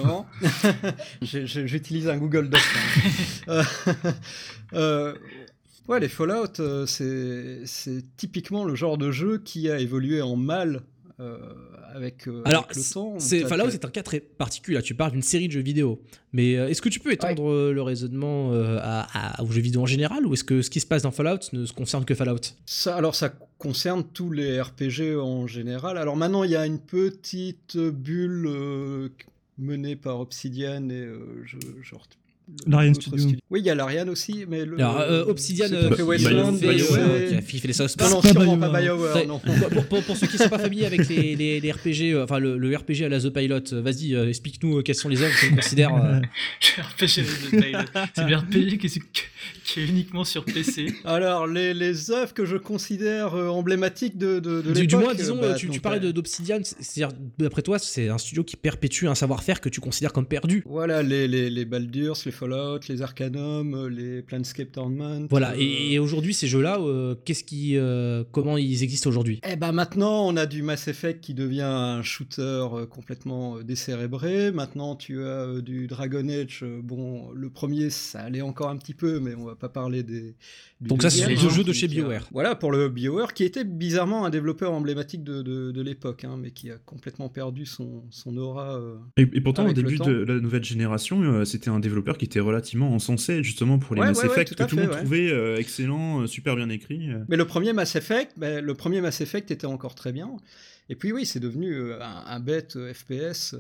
J'utilise 1.22 2.10
un 2.10 2.18
Google 2.18 2.50
Doc. 2.50 2.62
Hein. 3.48 3.64
ouais, 5.88 6.00
les 6.00 6.10
Fallout, 6.10 6.86
c'est 6.88 8.04
typiquement 8.18 8.66
le 8.66 8.74
genre 8.76 8.98
de 8.98 9.12
jeu 9.12 9.38
qui 9.38 9.70
a 9.70 9.80
évolué 9.80 10.22
en 10.22 10.36
mal 10.36 10.82
euh, 11.22 11.38
avec, 11.94 12.28
euh, 12.28 12.42
Alors, 12.46 12.68
le 12.76 12.94
temps. 12.94 13.16
C'est, 13.20 13.42
Fallout, 13.42 13.70
c'est 13.70 13.86
un 13.86 13.90
cas 13.90 14.04
très 14.04 14.20
particulier. 14.20 14.82
Tu 14.82 14.96
parles 14.96 15.12
d'une 15.12 15.22
série 15.22 15.48
de 15.48 15.54
jeux 15.54 15.62
vidéo. 15.62 16.02
Mais 16.34 16.56
euh, 16.56 16.68
est-ce 16.68 16.82
que 16.82 16.90
tu 16.90 17.00
peux 17.00 17.12
étendre 17.12 17.72
le 17.72 17.82
raisonnement 17.82 18.52
à, 18.54 19.42
aux 19.44 19.52
jeux 19.52 19.62
vidéo 19.62 19.82
en 19.82 19.86
général 19.86 20.26
ou 20.26 20.34
est-ce 20.34 20.44
que 20.44 20.62
ce 20.62 20.70
qui 20.70 20.80
se 20.80 20.86
passe 20.86 21.04
dans 21.04 21.12
Fallout 21.12 21.40
ne 21.54 21.66
se 21.66 21.74
concerne 21.74 22.06
que 22.06 22.16
Fallout? 22.16 22.42
Ça, 22.66 22.96
Alors, 22.96 23.16
ça 23.16 23.30
concerne 23.58 24.04
tous 24.04 24.32
les 24.32 24.62
RPG 24.62 25.18
en 25.20 25.48
général. 25.48 25.98
Alors 25.98 26.16
maintenant, 26.16 26.44
il 26.44 26.52
y 26.52 26.56
a 26.56 26.66
une 26.66 26.80
petite 26.80 27.78
bulle 27.78 29.12
menée 29.58 29.96
par 29.96 30.20
Obsidian 30.20 30.90
et 30.90 31.08
je, 31.46 31.58
je 31.82 31.96
L'Ariane 32.68 32.96
Studio. 32.96 33.32
Oui, 33.50 33.60
il 33.62 33.66
y 33.66 33.70
a 33.70 33.76
l'Ariane 33.76 34.10
aussi, 34.10 34.46
mais 34.48 34.66
le. 34.66 34.76
Alors, 34.76 35.00
euh, 35.00 35.26
Obsidian, 35.26 35.68
euh, 35.72 35.90
qui 37.42 37.60
fait 37.60 37.68
les 37.68 37.74
South 37.74 37.96
Non, 38.00 38.10
non, 38.10 38.22
sûrement 38.22 38.58
pas 38.58 38.82
BioWare, 38.82 39.26
non. 39.28 39.40
Pour, 39.40 39.86
pour, 39.86 40.04
pour, 40.04 40.18
ceux 40.18 40.28
qui 40.28 40.38
ne 40.38 40.44
sont 40.44 40.50
pas 40.50 40.60
familiers 40.60 40.86
avec 40.86 41.08
les, 41.10 41.36
les, 41.36 41.60
les 41.60 41.72
RPG, 41.72 42.14
euh, 42.14 42.24
enfin 42.24 42.40
le, 42.40 42.58
le, 42.58 42.76
RPG 42.76 43.04
à 43.04 43.10
la 43.10 43.20
The 43.20 43.30
Pilot, 43.30 43.82
vas-y, 43.82 44.14
explique-nous 44.14 44.82
quelles 44.84 44.96
sont 44.96 45.10
les 45.10 45.22
œuvres 45.22 45.34
que 45.34 45.48
tu 45.48 45.56
considères. 45.56 45.90
le 45.96 46.84
RPG 46.84 47.20
à 47.20 47.22
la 47.22 47.48
The 47.48 47.62
Pilot, 47.62 48.10
c'est 48.16 48.28
le 48.28 48.36
RPG 48.36 48.78
qui 48.78 48.88
est, 48.88 49.02
qui 49.64 49.80
est, 49.80 49.86
uniquement 49.86 50.24
sur 50.24 50.46
PC. 50.46 50.94
Alors, 51.06 51.48
les, 51.48 51.74
les 51.74 52.12
œuvres 52.12 52.34
que 52.34 52.46
je 52.46 52.58
considère 52.58 53.34
emblématiques 53.34 54.18
de, 54.18 54.40
de, 54.40 54.62
de 54.62 54.74
du, 54.74 54.88
du 54.88 54.96
moins, 54.98 55.14
disons, 55.14 55.38
bah, 55.40 55.56
tu, 55.56 55.70
tu 55.70 55.80
parlais 55.80 56.00
d'Obsidian, 56.00 56.60
c'est-à-dire, 56.64 57.16
d'après 57.40 57.62
toi, 57.62 57.80
c'est 57.80 58.10
un 58.10 58.18
studio 58.18 58.44
qui 58.44 58.56
perpétue 58.56 59.06
un 59.06 59.16
savoir-faire 59.16 59.62
que 59.62 59.70
tu 59.70 59.80
considères 59.80 60.14
comme 60.14 60.26
perdu. 60.26 60.64
Voilà, 60.66 61.02
les, 61.02 61.28
les, 61.28 61.50
les 61.50 61.66
Baldur's, 61.66 62.26
les 62.26 62.32
Fallout, 62.42 62.80
les 62.90 63.04
Arcanum, 63.04 63.76
euh, 63.76 63.88
les 63.88 64.24
Planescape 64.24 64.72
Tournament. 64.72 65.28
Voilà, 65.30 65.54
et, 65.58 65.96
euh, 65.96 66.02
aujourd'hui, 66.02 66.34
ces 66.34 66.48
jeux-là, 66.48 66.80
euh, 66.80 67.14
qu'est-ce 67.24 67.44
qui, 67.44 67.78
comment 68.32 68.58
ils 68.58 68.82
existent 68.82 69.10
aujourd'hui? 69.10 69.40
Eh 69.48 69.56
ben 69.56 69.72
maintenant, 69.72 70.28
on 70.28 70.36
a 70.36 70.48
du 70.48 70.64
Mass 70.64 70.88
Effect 70.88 71.22
qui 71.22 71.36
devient 71.36 71.62
un 71.62 72.02
shooter 72.02 72.66
complètement 72.90 73.60
décérébré. 73.62 74.52
Maintenant, 74.52 74.96
tu 74.96 75.24
as 75.24 75.62
du 75.62 75.86
Dragon 75.86 76.28
Age. 76.30 76.66
bon, 76.82 77.30
le 77.32 77.50
premier, 77.52 77.92
ça 77.92 78.22
allait 78.22 78.42
encore 78.42 78.70
un 78.70 78.78
petit 78.78 78.96
peu, 78.96 79.20
mais 79.20 79.36
on 79.36 79.46
va 79.46 79.56
pas 79.56 79.70
parler 79.70 80.02
des. 80.02 80.36
Donc 80.80 81.04
ça, 81.04 81.12
c'est 81.12 81.30
le 81.30 81.36
jeu 81.36 81.64
de 81.64 81.74
chez 81.74 81.88
BioWare. 81.88 82.28
voilà, 82.32 82.56
pour 82.56 82.72
le 82.72 82.90
BioWare, 82.90 83.34
qui 83.34 83.44
était 83.44 83.64
bizarrement 83.64 84.26
un 84.26 84.32
développeur 84.32 84.72
emblématique 84.72 85.24
de, 85.24 85.44
de, 85.44 85.82
l'époque, 85.82 86.24
hein, 86.24 86.38
mais 86.42 86.50
qui 86.50 86.72
a 86.72 86.78
complètement 86.78 87.30
perdu 87.30 87.68
son, 87.68 88.04
son 88.10 88.36
aura. 88.38 88.80
et, 89.18 89.42
pourtant, 89.42 89.68
au 89.68 89.74
début 89.74 89.98
de 89.98 90.12
la 90.12 90.40
nouvelle 90.40 90.64
génération, 90.64 91.46
c'était 91.46 91.70
un 91.70 91.80
développeur 91.80 92.18
qui 92.22 92.26
était 92.26 92.40
relativement 92.40 92.94
encensé 92.94 93.44
justement 93.44 93.80
pour 93.80 93.96
les 93.96 94.02
Mass 94.02 94.24
Effect 94.24 94.54
que 94.54 94.64
tout 94.66 94.76
le 94.76 94.84
monde 94.84 94.92
trouvait 94.96 95.32
euh, 95.32 95.58
excellent, 95.58 96.22
euh, 96.22 96.28
super 96.28 96.56
bien 96.56 96.70
écrit. 96.70 97.10
Euh. 97.10 97.24
Mais 97.30 97.36
le 97.36 97.46
premier 97.48 97.74
Mass 97.74 97.96
Effect, 97.96 98.34
ben, 98.38 98.64
le 98.64 98.76
premier 98.76 99.02
Mass 99.02 99.22
Effect 99.22 99.50
était 99.50 99.66
encore 99.66 99.96
très 99.96 100.12
bien. 100.12 100.30
Et 100.88 100.96
puis 100.96 101.12
oui, 101.14 101.26
c'est 101.26 101.40
devenu 101.40 101.94
un, 102.00 102.40
bête 102.40 102.78
FPS 102.94 103.56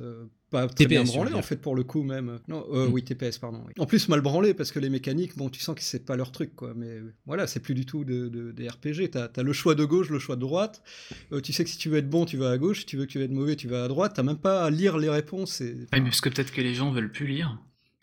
pas 0.51 0.67
très 0.67 0.85
bien 0.85 1.03
branlé 1.03 1.33
en 1.33 1.41
fait 1.41 1.55
pour 1.55 1.75
le 1.75 1.83
coup 1.83 2.03
même. 2.03 2.39
Non, 2.49 2.65
mm. 2.69 2.91
oui 2.91 3.03
TPS 3.03 3.39
pardon. 3.39 3.63
En 3.79 3.85
plus 3.85 4.09
mal 4.09 4.21
branlé 4.21 4.53
parce 4.53 4.71
que 4.71 4.79
les 4.79 4.89
mécaniques, 4.89 5.37
bon 5.37 5.49
tu 5.49 5.61
sens 5.61 5.75
que 5.75 5.81
c'est 5.81 6.05
pas 6.05 6.17
leur 6.17 6.31
truc 6.31 6.55
quoi. 6.55 6.73
Mais 6.75 6.99
voilà, 7.25 7.47
c'est 7.47 7.61
plus 7.61 7.73
du 7.73 7.85
tout 7.85 8.03
de, 8.03 8.51
des 8.51 8.67
RPG. 8.67 9.09
T'as 9.11 9.29
as 9.35 9.43
le 9.43 9.53
choix 9.53 9.73
de 9.73 9.85
gauche, 9.85 10.09
le 10.09 10.19
choix 10.19 10.35
de 10.35 10.41
droite. 10.41 10.83
tu 11.41 11.53
sais 11.53 11.63
que 11.63 11.69
si 11.69 11.77
tu 11.77 11.89
veux 11.89 11.97
être 11.97 12.09
bon, 12.09 12.25
tu 12.25 12.37
vas 12.37 12.51
à 12.51 12.57
gauche. 12.57 12.81
Si 12.81 12.85
tu 12.85 12.97
veux 12.97 13.05
que 13.05 13.11
tu 13.11 13.17
veux 13.17 13.23
être 13.23 13.31
mauvais, 13.31 13.55
tu 13.55 13.69
vas 13.69 13.85
à 13.85 13.87
droite. 13.87 14.11
T'as 14.15 14.23
même 14.23 14.37
pas 14.37 14.65
à 14.65 14.69
lire 14.69 14.99
les 14.99 15.09
réponses. 15.09 15.61
Et... 15.61 15.87
mais 15.93 16.01
parce 16.01 16.21
que 16.21 16.29
peut-être 16.29 16.51
que 16.51 16.61
les 16.61 16.75
gens 16.75 16.91
veulent 16.91 17.11
plus 17.11 17.27
lire 17.27 17.57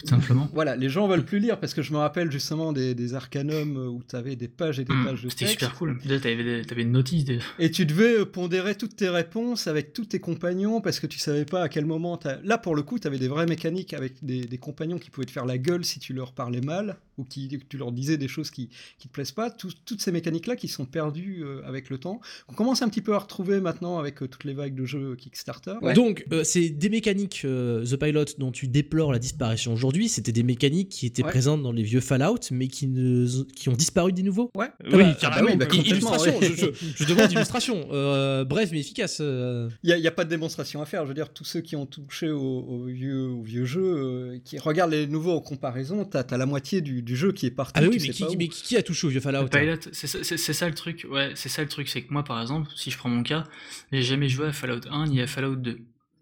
simplement. 0.05 0.49
Voilà, 0.53 0.77
les 0.77 0.89
gens 0.89 1.09
veulent 1.09 1.25
plus 1.25 1.39
lire 1.39 1.59
parce 1.59 1.75
que 1.75 1.83
je 1.83 1.93
me 1.93 1.99
rappelle 1.99 2.31
justement 2.31 2.73
des, 2.73 2.95
des 2.95 3.15
arcanums 3.15 3.77
où 3.77 4.03
tu 4.09 4.15
avais 4.17 4.37
des 4.37 4.49
pages 4.49 4.79
et 4.79 4.85
des 4.85 4.95
hmm, 4.95 5.05
pages 5.05 5.23
de 5.23 5.29
texte. 5.29 5.39
C'était 5.39 5.53
super 5.53 5.75
cool. 5.75 5.99
Tu 6.01 6.13
avais, 6.13 6.83
une 6.83 6.93
notice. 6.93 7.25
Et 7.59 7.71
tu 7.71 7.87
devais 7.87 8.21
euh, 8.21 8.25
pondérer 8.25 8.75
toutes 8.77 8.97
tes 8.97 9.09
réponses 9.09 9.67
avec 9.67 9.93
tous 9.93 10.07
tes 10.07 10.21
compagnons 10.21 10.81
parce 10.81 11.01
que 11.01 11.07
tu 11.07 11.19
savais 11.19 11.45
pas 11.45 11.63
à 11.63 11.69
quel 11.69 11.85
moment. 11.85 12.19
Là, 12.45 12.59
pour 12.59 12.77
le 12.77 12.83
coup, 12.83 12.99
tu 12.99 13.07
avais 13.07 13.19
des 13.19 13.29
vraies 13.29 13.47
mécaniques 13.47 13.95
avec 13.95 14.25
des, 14.25 14.45
des, 14.47 14.59
compagnons 14.59 14.99
qui 14.99 15.11
pouvaient 15.11 15.27
te 15.27 15.31
faire 15.31 15.47
la 15.47 15.59
gueule 15.59 15.85
si 15.85 15.99
tu 15.99 16.13
leur 16.13 16.33
parlais 16.33 16.61
mal 16.61 16.99
ou 17.19 17.25
qui, 17.25 17.49
que 17.49 17.65
tu 17.69 17.77
leur 17.77 17.93
disais 17.93 18.17
des 18.17 18.29
choses 18.29 18.51
qui, 18.51 18.69
qui 18.99 19.09
te 19.09 19.13
plaisent 19.13 19.33
pas. 19.33 19.51
toutes 19.51 20.01
ces 20.01 20.13
mécaniques-là 20.13 20.57
qui 20.57 20.69
sont 20.69 20.87
perdues 20.87 21.43
euh, 21.45 21.63
avec 21.65 21.91
le 21.91 21.99
temps. 21.99 22.21
On 22.49 22.55
commence 22.55 22.83
un 22.83 22.89
petit 22.89 23.03
peu 23.03 23.15
à 23.15 23.19
retrouver 23.19 23.61
maintenant 23.61 23.99
avec 23.99 24.23
euh, 24.23 24.29
toutes 24.29 24.45
les 24.45 24.55
vagues 24.55 24.75
de 24.75 24.85
jeux 24.85 25.17
Kickstarter. 25.17 25.75
Donc, 25.95 26.25
c'est 26.45 26.71
des 26.71 26.89
mécaniques 26.89 27.41
The 27.43 27.97
Pilot 27.97 28.25
dont 28.39 28.53
tu 28.53 28.69
déplores 28.69 29.13
la 29.13 29.19
disparition 29.19 29.73
aujourd'hui 29.73 30.09
c'était 30.09 30.33
des 30.33 30.43
mécaniques 30.43 30.89
qui 30.89 31.07
étaient 31.07 31.23
présentes 31.23 31.63
dans 31.63 31.73
les 31.73 31.83
vieux 31.83 32.01
Fallout, 32.01 32.41
mais 32.51 32.69
qui, 32.69 32.87
ne, 32.87 33.27
qui 33.55 33.69
ont 33.69 33.75
disparu 33.75 34.13
des 34.13 34.23
nouveaux. 34.23 34.51
Ouais, 34.55 34.71
oui, 34.93 35.05
bah, 35.05 35.17
ah 35.23 35.43
bah, 35.43 35.57
bah 35.57 35.67
illustration, 35.73 36.35
je, 36.41 37.05
demande 37.05 37.33
illustration. 37.33 37.89
Euh, 37.93 38.45
bref, 38.45 38.71
mais 38.73 38.81
efficace. 38.81 39.19
Euh. 39.21 39.69
Il 39.83 39.95
n'y 39.95 40.07
a, 40.07 40.11
pas 40.11 40.25
de 40.25 40.31
démonstration 40.31 40.83
à 40.83 40.87
faire. 40.87 41.03
Je 41.05 41.09
veux 41.09 41.15
dire, 41.15 41.33
tous 41.33 41.45
ceux 41.45 41.61
qui 41.61 41.77
ont 41.77 41.87
touché 41.87 42.31
au, 42.31 42.85
vieux, 42.87 43.29
au 43.29 43.43
vieux 43.43 43.65
jeu, 43.65 43.83
euh, 43.83 44.39
qui 44.45 44.59
regardent 44.59 44.93
les 44.93 45.07
nouveaux 45.07 45.33
en 45.33 45.41
comparaison, 45.41 46.05
tu 46.05 46.17
as, 46.17 46.37
la 46.37 46.47
moitié 46.47 46.81
du, 46.81 47.08
jeu 47.17 47.33
qui 47.33 47.47
est 47.47 47.51
parti. 47.51 47.73
Ah 47.77 47.83
oui, 47.83 47.99
mais 48.01 48.09
qui, 48.09 48.37
mais, 48.37 48.49
qui, 48.49 48.77
a 48.77 48.83
touché 48.83 49.07
au 49.07 49.11
vieux 49.11 49.21
Fallout 49.21 49.49
hein 49.53 49.79
C'est 49.93 50.53
ça 50.53 50.69
le 50.69 50.75
truc. 50.75 51.07
Ouais, 51.11 51.33
c'est 51.35 51.49
ça 51.49 51.63
le 51.63 51.69
truc. 51.69 51.89
C'est 51.89 52.03
que 52.03 52.13
moi, 52.13 52.25
par 52.25 52.41
exemple, 52.41 52.71
si 52.77 52.91
je 52.91 52.99
prends 52.99 53.09
mon 53.09 53.23
cas, 53.23 53.45
j'ai 53.93 54.03
jamais 54.03 54.29
joué 54.29 54.47
à 54.47 54.53
Fallout 54.53 54.87
1 54.91 55.07
ni 55.09 55.21
à 55.21 55.27
Fallout 55.27 55.57
2. 55.57 55.79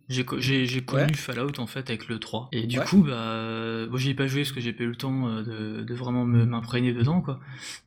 J'ai 0.08 0.24
connu 0.24 1.14
Fallout 1.14 1.58
en 1.58 1.66
fait 1.66 1.90
avec 1.90 2.08
le 2.08 2.18
3. 2.18 2.48
Et 2.52 2.66
du 2.66 2.80
coup, 2.80 3.02
bah, 3.02 3.86
bon, 3.86 3.96
j'y 3.96 4.10
ai 4.10 4.14
pas 4.14 4.26
joué 4.26 4.42
parce 4.42 4.52
que 4.52 4.60
j'ai 4.60 4.72
pas 4.72 4.84
eu 4.84 4.88
le 4.88 4.96
temps 4.96 5.28
euh, 5.28 5.42
de, 5.42 5.82
de 5.82 5.94
vraiment 5.94 6.24
m'imprégner 6.24 6.92
dedans, 6.92 7.20
quoi. 7.20 7.40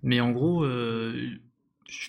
Mais 0.03 0.19
en 0.19 0.31
gros, 0.31 0.63
euh, 0.63 1.29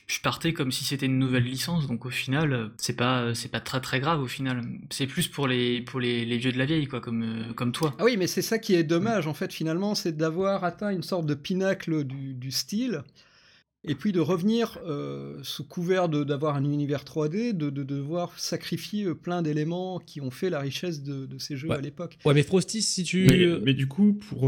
je 0.06 0.20
partais 0.20 0.52
comme 0.52 0.72
si 0.72 0.84
c'était 0.84 1.06
une 1.06 1.18
nouvelle 1.18 1.44
licence, 1.44 1.86
donc 1.86 2.04
au 2.04 2.10
final, 2.10 2.70
c'est 2.76 2.96
pas 2.96 3.34
c'est 3.34 3.50
pas 3.50 3.60
très 3.60 3.80
très 3.80 4.00
grave 4.00 4.20
au 4.20 4.26
final. 4.26 4.62
C'est 4.90 5.06
plus 5.06 5.28
pour 5.28 5.48
les 5.48 5.80
pour 5.80 6.00
les, 6.00 6.24
les, 6.24 6.38
vieux 6.38 6.52
de 6.52 6.58
la 6.58 6.66
vieille, 6.66 6.86
quoi, 6.86 7.00
comme 7.00 7.22
euh, 7.22 7.52
comme 7.54 7.72
toi. 7.72 7.94
Ah 7.98 8.04
oui, 8.04 8.16
mais 8.16 8.26
c'est 8.26 8.42
ça 8.42 8.58
qui 8.58 8.74
est 8.74 8.82
dommage 8.82 9.26
en 9.26 9.34
fait 9.34 9.52
finalement, 9.52 9.94
c'est 9.94 10.16
d'avoir 10.16 10.64
atteint 10.64 10.90
une 10.90 11.02
sorte 11.02 11.26
de 11.26 11.34
pinacle 11.34 12.04
du, 12.04 12.34
du 12.34 12.50
style 12.50 13.02
et 13.84 13.94
puis 13.94 14.12
de 14.12 14.20
revenir 14.20 14.78
euh, 14.86 15.38
sous 15.42 15.64
couvert 15.64 16.08
d'avoir 16.08 16.56
un 16.56 16.64
univers 16.64 17.04
3D, 17.04 17.52
de, 17.52 17.70
devoir 17.70 18.38
sacrifier 18.38 19.04
euh, 19.04 19.14
plein 19.14 19.40
d'éléments 19.40 19.98
qui 19.98 20.20
ont 20.20 20.30
fait 20.30 20.50
la 20.50 20.60
richesse 20.60 21.02
de, 21.02 21.26
ces 21.38 21.56
jeux 21.56 21.70
à 21.70 21.80
l'époque. 21.80 22.18
Ouais, 22.24 22.34
mais 22.34 22.42
Frosty, 22.42 22.82
si 22.82 23.04
tu. 23.04 23.26
Mais, 23.26 23.40
euh, 23.42 23.72
du 23.72 23.86
coup, 23.86 24.12
pour. 24.12 24.40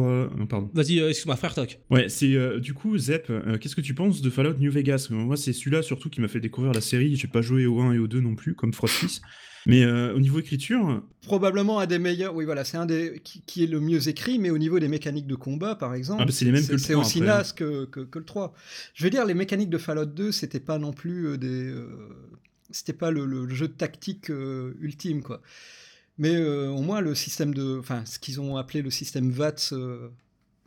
pardon. 0.49 0.71
Vas-y, 0.75 0.99
excuse-moi, 0.99 1.37
frère 1.37 1.55
Toc. 1.55 1.81
Ouais, 1.91 2.09
c'est. 2.09 2.61
du 2.61 2.75
coup, 2.75 2.97
Zep, 2.99 3.33
qu'est-ce 3.61 3.77
que 3.77 3.81
tu 3.81 3.95
penses 3.95 4.21
de 4.21 4.31
Fallout 4.31 4.59
New 4.59 4.71
Vegas? 4.71 5.09
Moi, 5.11 5.37
c'est 5.37 5.53
celui-là 5.53 5.83
surtout 5.83 6.11
qui 6.11 6.21
m'a 6.21 6.29
fait 6.29 6.41
découvrir 6.41 6.73
la 6.73 6.81
série. 6.81 7.17
J'ai 7.17 7.29
pas 7.29 7.43
joué 7.43 7.67
au 7.67 7.81
1 7.81 7.95
et 7.95 7.99
au 7.99 8.07
2 8.07 8.21
non 8.21 8.35
plus, 8.35 8.55
comme 8.55 8.73
Frosty. 8.73 9.21
Mais 9.67 9.87
au 9.87 10.19
niveau 10.19 10.41
écriture. 10.41 11.03
Probablement 11.23 11.79
un 11.79 11.87
des 11.87 12.01
meilleurs. 12.01 12.35
Oui, 12.35 12.45
voilà, 12.45 12.65
c'est 12.65 12.77
un 12.77 12.87
des. 12.87 13.21
Qui, 13.23 13.65
est 13.65 13.67
le 13.69 13.81
mieux 13.81 14.09
écrit, 14.09 14.39
mais 14.39 14.51
au 14.51 14.59
niveau 14.59 14.81
des 14.81 14.89
mécaniques 14.89 15.27
de 15.27 15.37
combat, 15.37 15.77
par 15.77 15.95
exemple. 15.95 16.25
Ah, 16.27 16.33
c'est 16.33 16.45
les 16.45 16.53
mêmes 16.53 16.67
que 16.67 16.73
le 16.73 16.79
3. 16.79 16.87
C'est 16.87 16.95
aussi 16.95 17.21
naze 17.21 17.53
que, 17.53 17.85
que, 17.85 18.01
que, 18.01 18.19
le 18.19 18.25
3. 18.25 18.53
Je 18.95 19.05
veux 19.05 19.11
dire, 19.11 19.25
les 19.25 19.35
mécaniques 19.35 19.71
de 19.71 19.79
Fallout 19.79 20.07
2, 20.07 20.33
c'était 20.33 20.61
pas 20.61 20.79
non 20.79 20.93
plus 20.93 21.27
euh, 21.27 21.39
des. 21.39 21.69
Euh, 21.69 21.87
c'était 22.71 22.93
pas 22.93 23.11
le, 23.11 23.49
jeu 23.51 23.69
tactique 23.69 24.31
euh, 24.31 24.75
ultime, 24.81 25.23
quoi. 25.23 25.43
Mais 26.19 26.37
au 26.37 26.83
moins, 26.83 27.01
le 27.01 27.15
système 27.15 27.55
de. 27.55 27.79
Enfin, 27.79 28.05
ce 28.05 28.19
qu'ils 28.19 28.41
ont 28.41 28.57
appelé 28.57 28.83
le 28.83 28.91
système 28.91 29.31
VATS 29.31 29.73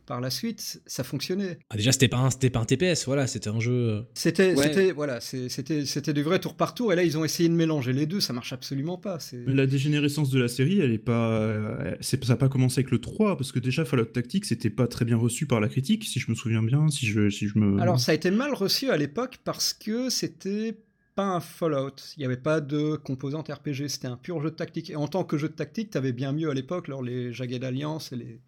par 0.06 0.20
la 0.20 0.30
suite, 0.30 0.80
ça 0.86 1.02
fonctionnait. 1.04 1.58
Ah, 1.70 1.76
déjà, 1.76 1.90
c'était 1.92 2.08
pas, 2.08 2.18
un, 2.18 2.28
pas 2.30 2.60
un 2.60 2.64
TPS, 2.64 3.04
voilà, 3.06 3.26
c'était 3.26 3.48
un 3.50 3.58
jeu. 3.60 3.72
euh, 3.72 4.02
C'était, 4.14 4.54
Ouais. 4.54 4.62
c'était, 4.68 4.92
voilà, 4.92 5.20
c'était, 5.20 5.84
c'était 5.84 6.12
du 6.12 6.22
vrai 6.22 6.38
tour 6.38 6.54
par 6.56 6.74
tour. 6.74 6.92
Et 6.92 6.96
là, 6.96 7.02
ils 7.02 7.18
ont 7.18 7.24
essayé 7.24 7.48
de 7.48 7.54
mélanger 7.54 7.92
les 7.92 8.06
deux. 8.06 8.20
Ça 8.20 8.32
marche 8.32 8.52
absolument 8.52 8.96
pas. 8.98 9.18
C'est... 9.18 9.44
La 9.46 9.66
dégénérescence 9.66 10.30
de 10.30 10.40
la 10.40 10.48
série, 10.48 10.80
elle 10.80 10.92
est 10.92 10.98
pas, 10.98 11.32
euh, 11.32 11.94
c'est, 12.00 12.24
ça 12.24 12.34
n'a 12.34 12.36
pas 12.36 12.48
commencé 12.48 12.78
avec 12.80 12.90
le 12.90 13.00
3 13.00 13.36
parce 13.36 13.50
que 13.52 13.58
déjà 13.58 13.84
Fallout 13.84 14.04
Tactics 14.06 14.44
c'était 14.44 14.70
pas 14.70 14.86
très 14.86 15.04
bien 15.04 15.16
reçu 15.16 15.46
par 15.46 15.60
la 15.60 15.68
critique, 15.68 16.04
si 16.04 16.20
je 16.20 16.30
me 16.30 16.36
souviens 16.36 16.62
bien, 16.62 16.88
si 16.88 17.06
je, 17.06 17.28
si 17.28 17.48
je 17.48 17.58
me. 17.58 17.80
Alors, 17.80 17.98
ça 18.00 18.12
a 18.12 18.14
été 18.14 18.30
mal 18.30 18.54
reçu 18.54 18.90
à 18.90 18.96
l'époque 18.96 19.38
parce 19.44 19.72
que 19.72 20.08
c'était 20.10 20.76
pas 21.16 21.24
un 21.24 21.40
Fallout. 21.40 21.94
Il 22.16 22.20
n'y 22.20 22.26
avait 22.26 22.36
pas 22.36 22.60
de 22.60 22.94
composante 22.96 23.48
RPG. 23.48 23.88
C'était 23.88 24.06
un 24.06 24.18
pur 24.18 24.40
jeu 24.42 24.50
de 24.50 24.54
tactique. 24.56 24.90
Et 24.90 24.96
en 24.96 25.08
tant 25.08 25.24
que 25.24 25.38
jeu 25.38 25.48
de 25.48 25.54
tactique, 25.54 25.90
t'avais 25.90 26.12
bien 26.12 26.32
mieux 26.32 26.50
à 26.50 26.54
l'époque, 26.54 26.88
lors 26.88 27.02
les 27.02 27.32
Jagged 27.32 27.64
Alliance 27.64 28.12
et 28.12 28.16
les, 28.16 28.40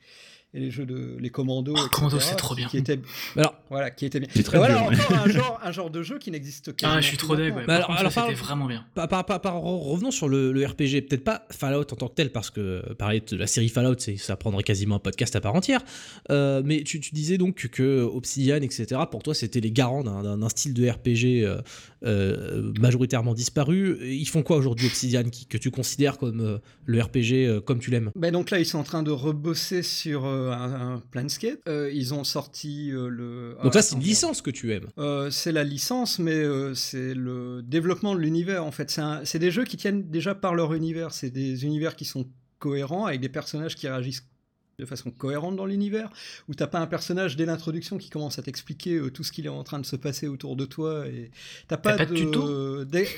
et 0.55 0.61
les 0.61 0.71
jeux 0.71 0.87
de 0.87 1.17
les 1.19 1.31
commandos. 1.31 1.75
Ah, 1.77 1.81
etc., 1.81 1.91
Commando, 1.93 2.21
c'est 2.21 2.37
trop 2.37 2.55
bien. 2.55 2.69
Qui 2.69 2.79
étaient, 2.79 2.99
Alors, 3.37 3.55
voilà, 3.69 3.91
qui 3.91 4.07
étaient 4.07 4.19
bien. 4.21 4.29
C'est 4.35 4.43
très 4.43 4.57
Et 4.57 4.61
voilà 4.61 4.83
encore 4.83 5.13
un 5.25 5.29
genre, 5.29 5.61
un 5.63 5.73
genre 5.73 5.91
de 5.91 6.03
jeu 6.03 6.19
qui 6.19 6.31
n'existe 6.31 6.75
quasiment 6.75 6.97
Ah, 6.99 7.01
je 7.03 7.07
suis 7.07 7.17
trop 7.19 7.37
deg, 7.37 7.55
ouais. 7.55 7.65
Bah, 7.67 7.77
alors- 7.77 7.87
contre, 7.89 7.99
alors, 8.01 8.13
ça, 8.13 8.27
vraiment 8.33 8.67
bien. 8.67 8.85
Par, 8.95 9.09
par- 9.09 9.27
par- 9.27 9.41
par- 9.41 9.61
revenons 9.61 10.11
sur 10.11 10.29
le, 10.29 10.53
le 10.53 10.65
RPG, 10.67 11.03
peut-être 11.09 11.25
pas 11.25 11.47
Fallout 11.51 11.81
en 11.93 11.97
tant 11.97 12.09
que 12.09 12.15
tel, 12.15 12.33
parce 12.33 12.51
que 12.51 12.95
parler 12.95 13.21
de 13.21 13.37
la 13.37 13.47
série 13.47 13.69
Fallout, 13.69 13.97
ça 14.17 14.37
prendrait 14.37 14.63
quasiment 14.63 14.97
un 14.97 15.01
podcast 15.01 15.37
à 15.37 15.41
part 15.41 15.55
entière. 15.55 15.83
Euh, 16.31 16.63
mais 16.65 16.83
tu, 16.83 16.99
tu 17.01 17.15
disais 17.15 17.37
donc 17.37 17.57
que, 17.57 17.67
que 17.67 18.01
Obsidian, 18.03 18.57
etc., 18.57 18.87
pour 19.11 19.23
toi, 19.23 19.35
c'était 19.35 19.61
les 19.61 19.71
garants 19.71 20.03
d'un, 20.03 20.49
style 20.49 20.73
de 20.73 20.89
RPG 20.89 21.45
euh, 21.45 21.61
euh, 22.05 22.73
majoritairement 22.81 23.35
disparu. 23.35 23.99
Ils 24.03 24.27
font 24.29 24.43
quoi 24.43 24.57
aujourd'hui, 24.57 24.87
Obsidian, 24.87 25.25
qui, 25.25 25.47
que 25.47 25.59
tu 25.59 25.71
considères 25.71 26.17
comme 26.19 26.41
euh, 26.41 26.59
le 26.87 27.03
RPG 27.03 27.33
euh, 27.47 27.61
comme 27.61 27.81
tu 27.81 27.91
l'aimes? 27.91 28.11
Ben 28.17 28.33
donc 28.33 28.51
là, 28.51 28.59
ils 28.59 28.67
sont 28.67 28.79
en 28.79 28.83
train 28.85 29.03
de 29.03 29.11
rebosser 29.11 29.83
sur 29.83 30.25
euh, 30.25 30.38
un, 30.39 30.95
un 30.95 31.03
Planescape. 31.11 31.61
Euh, 31.69 31.91
ils 31.93 32.15
ont 32.15 32.25
sorti 32.25 32.91
euh, 32.93 33.09
le. 33.09 33.57
Donc 33.63 33.75
ah, 33.75 33.81
ça, 33.81 33.83
c'est 33.83 33.97
une 33.97 34.03
licence 34.03 34.43
que 34.43 34.51
tu 34.51 34.73
aimes. 34.73 34.89
Euh, 34.99 35.31
c'est 35.31 35.53
la 35.53 35.65
licence, 35.65 36.19
mais 36.19 36.35
euh, 36.35 36.75
c'est 36.75 37.15
le 37.15 37.63
développement 37.63 38.15
de 38.15 38.21
l'univers 38.21 38.65
en 38.65 38.71
fait. 38.71 39.01
C'est 39.25 39.39
des 39.39 39.51
jeux 39.51 39.65
qui 39.65 39.77
tiennent 39.77 40.09
déjà 40.09 40.35
par 40.35 40.55
leur 40.55 40.75
univers. 40.75 41.13
C'est 41.13 41.31
des 41.31 41.65
univers 41.65 41.97
qui 41.97 42.05
sont 42.05 42.27
cohérents 42.59 43.07
avec 43.07 43.21
des 43.21 43.29
personnages 43.29 43.77
qui 43.77 43.89
réagissent 43.89 44.27
de 44.79 44.85
façon 44.87 45.11
cohérente 45.11 45.57
dans 45.57 45.67
l'univers, 45.67 46.09
où 46.49 46.55
t'as 46.55 46.69
pas 46.69 46.79
un 46.79 46.87
personnage 46.87 47.35
dès 47.35 47.45
l'introduction 47.47 47.99
qui 47.99 48.11
commence 48.11 48.39
à 48.39 48.43
t'expliquer 48.43 48.95
euh, 48.95 49.11
tout 49.11 49.25
ce 49.25 49.33
qu'il 49.33 49.45
est 49.45 49.49
en 49.49 49.65
train 49.65 49.81
de 49.81 49.87
se 49.87 49.97
passer 49.97 50.29
autour 50.29 50.55
de 50.55 50.67
toi 50.67 51.05
et 51.09 51.33
t'as 51.67 51.77
pas, 51.77 51.97
pas 51.97 52.07
de 52.07 52.15
tuto 52.15 52.85
des- 52.85 53.09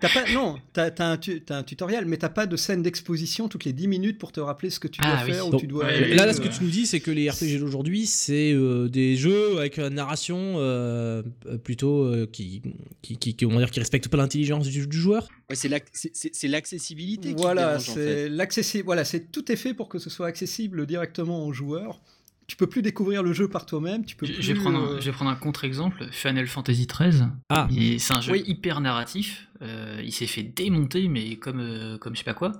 pas 0.00 0.08
non 0.34 0.56
t'as 0.72 0.90
un, 0.98 1.16
tu- 1.16 1.40
t'as 1.40 1.58
un 1.58 1.62
tutoriel 1.62 2.04
mais 2.04 2.16
t'as 2.16 2.28
pas 2.28 2.46
de 2.46 2.56
scène 2.56 2.82
d'exposition 2.82 3.46
toutes 3.48 3.64
les 3.64 3.72
10 3.72 3.86
minutes 3.86 4.18
pour 4.18 4.32
te 4.32 4.40
rappeler 4.40 4.70
ce 4.70 4.80
que 4.80 4.88
tu 4.88 5.00
dois 5.00 5.10
Ah 5.12 5.22
oui. 5.24 5.32
faire 5.32 5.48
Donc, 5.48 5.60
tu 5.60 5.68
dois 5.68 5.84
ouais, 5.84 6.14
Là, 6.16 6.26
là, 6.26 6.32
ce 6.34 6.40
que 6.40 6.48
euh, 6.48 6.50
tu 6.50 6.64
nous 6.64 6.70
dis, 6.70 6.84
c'est 6.84 6.98
que 6.98 7.12
les 7.12 7.30
RPG 7.30 7.60
d'aujourd'hui, 7.60 8.06
c'est 8.06 8.52
euh, 8.52 8.88
des 8.88 9.14
jeux 9.14 9.56
avec 9.58 9.78
une 9.78 9.88
narration 9.90 10.54
euh, 10.56 11.22
plutôt 11.62 12.02
euh, 12.06 12.26
qui, 12.30 12.60
qui, 13.02 13.16
qui, 13.18 13.36
qui, 13.36 13.46
on 13.46 13.50
va 13.50 13.58
dire, 13.58 13.70
qui 13.70 13.78
respecte 13.78 14.08
pas 14.08 14.16
l'intelligence 14.16 14.66
du, 14.66 14.84
du 14.86 14.96
joueur. 14.98 15.28
Ouais, 15.48 15.54
c'est 15.54 15.68
l'ac- 15.68 15.86
c'est- 15.92 16.10
c'est- 16.12 16.30
c'est 16.34 16.48
l'accessibilité 16.48 17.28
qui 17.34 17.40
Voilà, 17.40 17.76
en 17.76 17.78
fait. 17.78 17.92
c'est 17.92 18.28
l'accessi- 18.28 18.82
Voilà, 18.82 19.04
c'est 19.04 19.30
tout 19.30 19.50
est 19.52 19.56
fait 19.56 19.74
pour 19.74 19.88
que 19.88 19.98
ce 20.00 20.10
soit 20.10 20.26
accessible 20.26 20.86
directement 20.88 21.46
aux 21.46 21.52
joueurs. 21.52 22.00
Tu 22.48 22.56
peux 22.56 22.66
plus 22.66 22.80
découvrir 22.82 23.22
le 23.22 23.32
jeu 23.34 23.46
par 23.46 23.66
toi-même. 23.66 24.04
Tu 24.06 24.16
peux 24.16 24.24
Je 24.26 24.32
plus. 24.32 24.42
je 24.42 24.52
vais 24.54 24.58
prendre 24.58 24.78
un, 24.78 24.86
euh, 24.94 25.00
je 25.00 25.04
vais 25.06 25.12
prendre 25.12 25.30
un 25.30 25.34
contre-exemple, 25.36 26.08
Final 26.10 26.46
Fantasy 26.46 26.86
XIII. 26.86 27.24
Ah. 27.50 27.68
Et 27.76 27.98
C'est 27.98 28.14
un 28.14 28.20
jeu 28.22 28.32
Oui. 28.32 28.42
hyper 28.46 28.80
narratif. 28.80 29.44
euh, 29.60 30.00
il 30.04 30.12
s'est 30.12 30.26
fait 30.26 30.44
démonter, 30.44 31.08
mais 31.08 31.36
comme, 31.36 31.60
euh, 31.60 31.98
comme 31.98 32.14
je 32.14 32.18
sais 32.20 32.24
pas 32.24 32.32
quoi. 32.34 32.52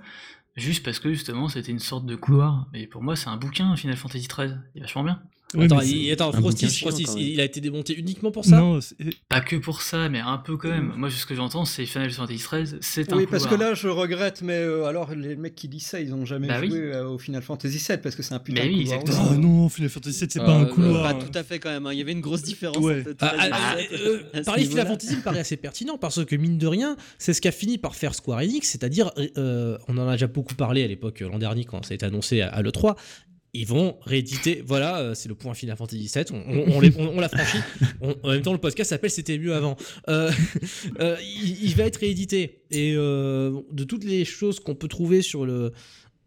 Juste 0.57 0.83
parce 0.85 0.99
que 0.99 1.09
justement 1.13 1.47
c'était 1.47 1.71
une 1.71 1.79
sorte 1.79 2.05
de 2.05 2.15
couloir. 2.15 2.67
Mais 2.73 2.85
pour 2.87 3.01
moi, 3.01 3.15
c'est 3.15 3.29
un 3.29 3.37
bouquin, 3.37 3.75
Final 3.77 3.95
Fantasy 3.97 4.27
XIII. 4.27 4.55
Il 4.75 4.79
est 4.79 4.81
vachement 4.81 5.03
bien. 5.03 5.21
Ouais, 5.55 5.65
attends, 5.65 5.81
il- 5.81 6.11
attends, 6.11 6.31
Frostis, 6.31 6.69
chiant, 6.69 6.89
il 7.17 7.39
a 7.41 7.43
été 7.43 7.59
démonté 7.59 7.97
uniquement 7.97 8.29
pour 8.29 8.45
ça 8.45 8.57
Non, 8.57 8.79
Pas 9.29 9.41
que 9.41 9.55
pour 9.55 9.81
ça, 9.81 10.07
mais 10.07 10.19
un 10.19 10.37
peu 10.37 10.57
quand 10.57 10.69
même. 10.69 10.93
Moi, 10.95 11.09
ce 11.09 11.25
que 11.25 11.33
j'entends, 11.33 11.65
c'est 11.65 11.87
Final 11.87 12.11
Fantasy 12.11 12.43
XIII, 12.51 12.77
c'est 12.81 13.11
un 13.11 13.17
Oui, 13.17 13.25
parce 13.29 13.47
que 13.47 13.55
là, 13.55 13.73
je 13.73 13.87
regrette, 13.87 14.43
mais 14.43 14.53
euh, 14.59 14.85
alors 14.85 15.15
les 15.15 15.35
mecs 15.35 15.55
qui 15.55 15.67
disent 15.67 15.87
ça, 15.87 15.99
ils 15.99 16.13
ont 16.13 16.23
jamais 16.23 16.47
Bah 16.47 16.57
oui. 16.61 16.69
joué 16.69 16.79
euh, 16.93 17.07
au 17.07 17.17
Final 17.17 17.41
Fantasy 17.41 17.77
VII 17.79 17.97
parce 17.97 18.15
que 18.15 18.21
c'est 18.21 18.35
un 18.35 18.39
putain 18.39 18.61
Mais 18.61 18.69
de 18.69 18.73
oui, 18.75 18.83
couloir. 18.83 18.99
exactement. 19.01 19.29
Ah 19.31 19.37
non, 19.37 19.69
Final 19.69 19.89
Fantasy 19.89 20.19
VII, 20.19 20.27
c'est 20.29 20.39
pas 20.39 20.55
Euh, 20.55 20.61
un 20.61 20.65
couloir. 20.65 21.17
Pas 21.17 21.25
tout 21.25 21.31
à 21.37 21.43
fait 21.43 21.57
quand 21.57 21.69
même. 21.71 21.87
hein. 21.87 21.93
Il 21.93 21.97
y 21.97 22.01
avait 22.01 22.11
une 22.11 22.21
grosse 22.21 22.43
différence. 22.43 22.77
Ouais. 22.77 22.99
entre 23.01 23.15
Ah, 23.21 23.29
13 23.29 23.47
et 23.47 23.51
ah, 23.51 23.75
17, 23.89 24.01
euh, 24.35 24.43
parler 24.43 24.63
de 24.65 24.69
Final. 24.69 24.87
Fantasy 24.87 25.15
me 25.15 25.21
paraît 25.23 25.39
assez 25.39 25.57
pertinent 25.57 25.97
parce 25.97 26.23
que 26.25 26.35
mine 26.35 26.59
de 26.59 26.67
rien, 26.67 26.95
c'est 27.17 27.33
ce 27.33 27.41
qu'a 27.41 27.51
fini 27.51 27.79
par 27.79 27.95
faire 27.95 28.13
Square 28.13 28.39
Enix, 28.41 28.69
c'est-à-dire, 28.69 29.09
euh, 29.37 29.79
on 29.87 29.97
en 29.97 30.07
a 30.07 30.11
déjà 30.11 30.27
beaucoup 30.27 30.53
parlé 30.53 30.83
à 30.83 30.87
l'époque 30.87 31.21
l'an 31.21 31.39
dernier 31.39 31.65
quand 31.65 31.83
ça 31.83 31.93
a 31.93 31.95
été 31.95 32.05
annoncé 32.05 32.41
à, 32.41 32.49
à 32.49 32.61
l'E3. 32.61 32.95
Ils 33.53 33.65
vont 33.65 33.97
rééditer, 34.03 34.61
voilà, 34.65 34.99
euh, 34.99 35.13
c'est 35.15 35.27
le 35.27 35.33
point 35.35 35.53
Final 35.55 35.75
Fantasy 35.75 36.11
VII, 36.13 36.25
on, 36.31 36.35
on, 36.35 36.75
on 36.77 36.79
les- 36.81 36.95
on- 36.97 37.17
on 37.17 37.19
l'a 37.19 37.29
franchi. 37.29 37.57
En 38.23 38.29
même 38.29 38.41
temps, 38.43 38.51
le 38.53 38.59
podcast 38.59 38.91
s'appelle 38.91 39.09
C'était 39.09 39.37
mieux 39.39 39.55
avant. 39.55 39.75
Euh, 40.07 40.31
euh, 40.99 41.15
il, 41.21 41.63
il 41.63 41.75
va 41.75 41.85
être 41.85 41.97
réédité. 41.97 42.61
Et 42.71 42.93
euh, 42.95 43.59
de 43.71 43.83
toutes 43.83 44.03
les 44.03 44.23
choses 44.23 44.59
qu'on 44.59 44.75
peut 44.75 44.87
trouver 44.87 45.21
sur 45.23 45.45
le, 45.45 45.73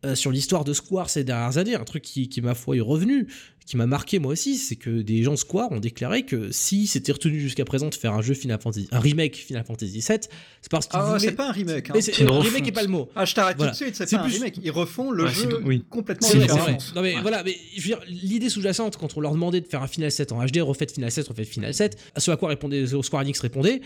euh, 0.04 0.14
sur 0.14 0.30
l'histoire 0.32 0.64
de 0.64 0.72
Square 0.72 1.10
ces 1.10 1.24
dernières 1.24 1.58
années, 1.58 1.74
un 1.76 1.84
truc 1.84 2.02
qui, 2.02 2.28
qui 2.28 2.40
ma 2.40 2.54
foi 2.54 2.76
est 2.76 2.80
revenu, 2.80 3.28
qui 3.64 3.76
m'a 3.76 3.86
marqué 3.86 4.18
moi 4.18 4.32
aussi, 4.32 4.56
c'est 4.56 4.74
que 4.74 5.02
des 5.02 5.22
gens 5.22 5.30
de 5.32 5.36
Square 5.36 5.70
ont 5.70 5.78
déclaré 5.78 6.24
que 6.24 6.50
si 6.50 6.88
c'était 6.88 7.12
retenu 7.12 7.38
jusqu'à 7.38 7.64
présent 7.64 7.88
de 7.88 7.94
faire 7.94 8.12
un 8.12 8.20
jeu 8.20 8.34
Final 8.34 8.60
Fantasy, 8.60 8.88
un 8.90 8.98
remake 8.98 9.36
Final 9.36 9.64
Fantasy 9.64 9.92
VII, 9.92 10.02
c'est 10.02 10.70
parce 10.70 10.88
qu'ils 10.88 10.98
Ah, 11.00 11.04
voulaient- 11.06 11.18
c'est 11.20 11.32
pas 11.32 11.48
un 11.48 11.52
remake. 11.52 11.90
hein. 11.90 11.92
Mais 11.94 12.00
c'est- 12.00 12.12
remake 12.24 12.32
refonte. 12.44 12.66
est 12.68 12.72
pas 12.72 12.82
le 12.82 12.88
mot. 12.88 13.08
Ah, 13.14 13.24
je 13.24 13.34
t'arrête 13.34 13.56
Voilà. 13.58 13.70
tout 13.72 13.78
de 13.78 13.84
suite, 13.84 13.94
c'est 13.96 14.08
C'est 14.08 14.16
pas 14.16 14.24
plus- 14.24 14.32
un 14.32 14.34
remake. 14.34 14.58
Ils 14.64 14.70
refont 14.72 15.12
le 15.12 15.24
Ouais, 15.24 15.30
jeu 15.32 15.48
c'est- 15.50 15.64
oui. 15.64 15.84
complètement 15.88 16.26
C'est 16.26 16.38
vrai, 16.38 16.46
c'est 16.48 16.52
différemment. 16.54 16.78
vrai. 16.78 16.92
Non 16.96 17.02
mais 17.02 17.14
Ouais. 17.14 17.22
voilà, 17.22 17.42
mais 17.44 17.56
je 17.76 17.80
veux 17.82 17.86
dire, 17.86 18.00
l'idée 18.08 18.48
sous-jacente 18.48 18.96
quand 18.96 19.16
on 19.16 19.20
leur 19.20 19.32
demandait 19.32 19.60
de 19.60 19.68
faire 19.68 19.82
un 19.82 19.86
Final 19.86 20.10
7 20.10 20.32
en 20.32 20.44
HD, 20.44 20.60
refaites 20.60 20.90
Final 20.92 21.12
7, 21.12 21.28
refaites 21.28 21.46
Final 21.48 21.72
7, 21.72 21.96
à 22.16 22.20
ce 22.20 22.32
à 22.32 22.36
quoi 22.36 22.48
répondait 22.48 22.84
Square 23.02 23.22
Enix 23.22 23.38
répondait, 23.38 23.80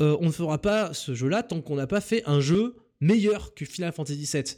euh, 0.00 0.16
on 0.20 0.26
ne 0.26 0.30
fera 0.32 0.58
pas 0.62 0.94
ce 0.94 1.14
jeu-là 1.16 1.42
tant 1.42 1.60
qu'on 1.60 1.74
n'a 1.74 1.88
pas 1.88 2.00
fait 2.00 2.22
un 2.26 2.38
jeu 2.40 2.76
meilleur 3.00 3.54
que 3.54 3.64
Final 3.64 3.92
Fantasy 3.92 4.24
7. 4.26 4.56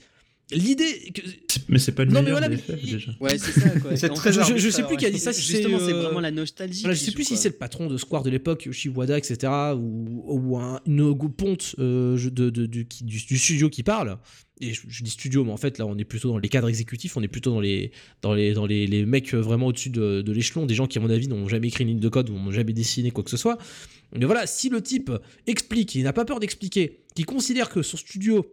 L'idée 0.51 1.13
que 1.15 1.21
Mais 1.69 1.79
c'est 1.79 1.93
pas 1.93 2.05
le 2.07 2.11
Non, 2.13 2.23
mais 2.23 2.31
voilà, 2.31 2.49
mais- 2.49 2.57
déjà. 2.83 3.11
Ouais, 3.21 3.37
c'est 3.37 3.53
ça. 3.61 3.69
Quoi. 3.69 3.93
Très 4.15 4.33
je, 4.33 4.57
je- 4.57 4.71
sais 4.71 4.83
plus 4.83 4.97
qui 4.97 5.05
a 5.05 5.11
dit 5.11 5.19
ça, 5.19 5.35
si 5.35 5.43
Justement, 5.43 5.79
c'est 5.79 5.93
euh, 5.93 6.01
vraiment 6.03 6.21
la 6.21 6.31
nostalgie. 6.31 6.81
Voilà, 6.81 6.95
je 6.95 7.01
qui 7.01 7.05
sais 7.07 7.13
plus 7.13 7.25
si 7.25 7.37
c'est 7.37 7.51
le 7.51 7.57
patron 7.57 7.87
de 7.87 7.97
Square 7.99 8.23
de 8.23 8.31
l'époque, 8.31 8.65
Yoshi 8.65 8.89
Wada, 8.89 9.19
etc., 9.19 9.53
ou, 9.77 10.23
ou 10.27 10.57
un, 10.57 10.81
une 10.87 11.15
ponte 11.37 11.75
euh, 11.79 12.17
de, 12.31 12.49
de- 12.49 12.65
du, 12.65 12.87
qui- 12.89 13.05
du- 13.05 13.23
du 13.27 13.37
studio 13.39 13.69
qui 13.69 13.83
parle. 13.83 14.17
Et 14.63 14.73
je, 14.73 14.81
je 14.89 15.05
dis 15.05 15.11
studio, 15.11 15.45
mais 15.45 15.53
en 15.53 15.57
fait, 15.59 15.77
là, 15.79 15.85
on 15.87 15.97
est 15.99 16.05
plutôt 16.05 16.31
dans 16.31 16.39
les 16.39 16.49
cadres 16.49 16.69
exécutifs, 16.69 17.17
on 17.19 17.23
est 17.23 17.29
plutôt 17.29 17.51
dans 17.51 17.61
les, 17.61 17.93
dans 18.23 18.33
les, 18.33 18.55
dans 18.55 18.65
les, 18.67 18.87
les 18.87 19.05
mecs 19.05 19.35
euh, 19.35 19.39
vraiment 19.41 19.67
au-dessus 19.67 19.91
de, 19.91 20.23
de 20.23 20.33
l'échelon, 20.33 20.65
des 20.65 20.75
gens 20.75 20.87
qui, 20.87 20.97
à 20.97 21.03
mon 21.03 21.11
avis, 21.11 21.29
n'ont 21.29 21.47
jamais 21.47 21.69
écrit 21.69 21.85
une 21.85 21.91
ligne 21.91 22.01
de 22.01 22.09
code 22.09 22.31
ou 22.31 22.33
n'ont 22.39 22.51
jamais 22.53 22.73
dessiné 22.73 23.11
quoi 23.11 23.23
que 23.23 23.31
ce 23.31 23.37
soit. 23.37 23.59
Mais 24.17 24.25
voilà, 24.25 24.47
si 24.47 24.71
le 24.71 24.81
type 24.81 25.11
explique, 25.47 25.95
il 25.95 26.05
n'a 26.05 26.15
pas 26.15 26.25
peur 26.25 26.41
d'expliquer, 26.41 27.01
qu'il 27.15 27.27
considère 27.27 27.69
que 27.69 27.83
son 27.83 27.99
studio 27.99 28.47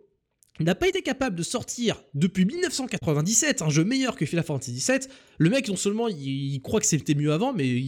n'a 0.64 0.74
pas 0.76 0.88
été 0.88 1.02
capable 1.02 1.36
de 1.36 1.44
sortir 1.44 2.02
depuis 2.14 2.46
1997 2.46 3.62
un 3.62 3.70
jeu 3.70 3.84
meilleur 3.84 4.16
que 4.16 4.26
Final 4.26 4.46
Fantasy 4.46 4.72
VII, 4.72 5.00
le 5.38 5.50
mec 5.50 5.68
non 5.68 5.76
seulement 5.76 6.08
il, 6.08 6.62
croit 6.62 6.80
que 6.80 6.86
c'était 6.86 7.14
mieux 7.14 7.34
avant, 7.34 7.52
mais 7.52 7.82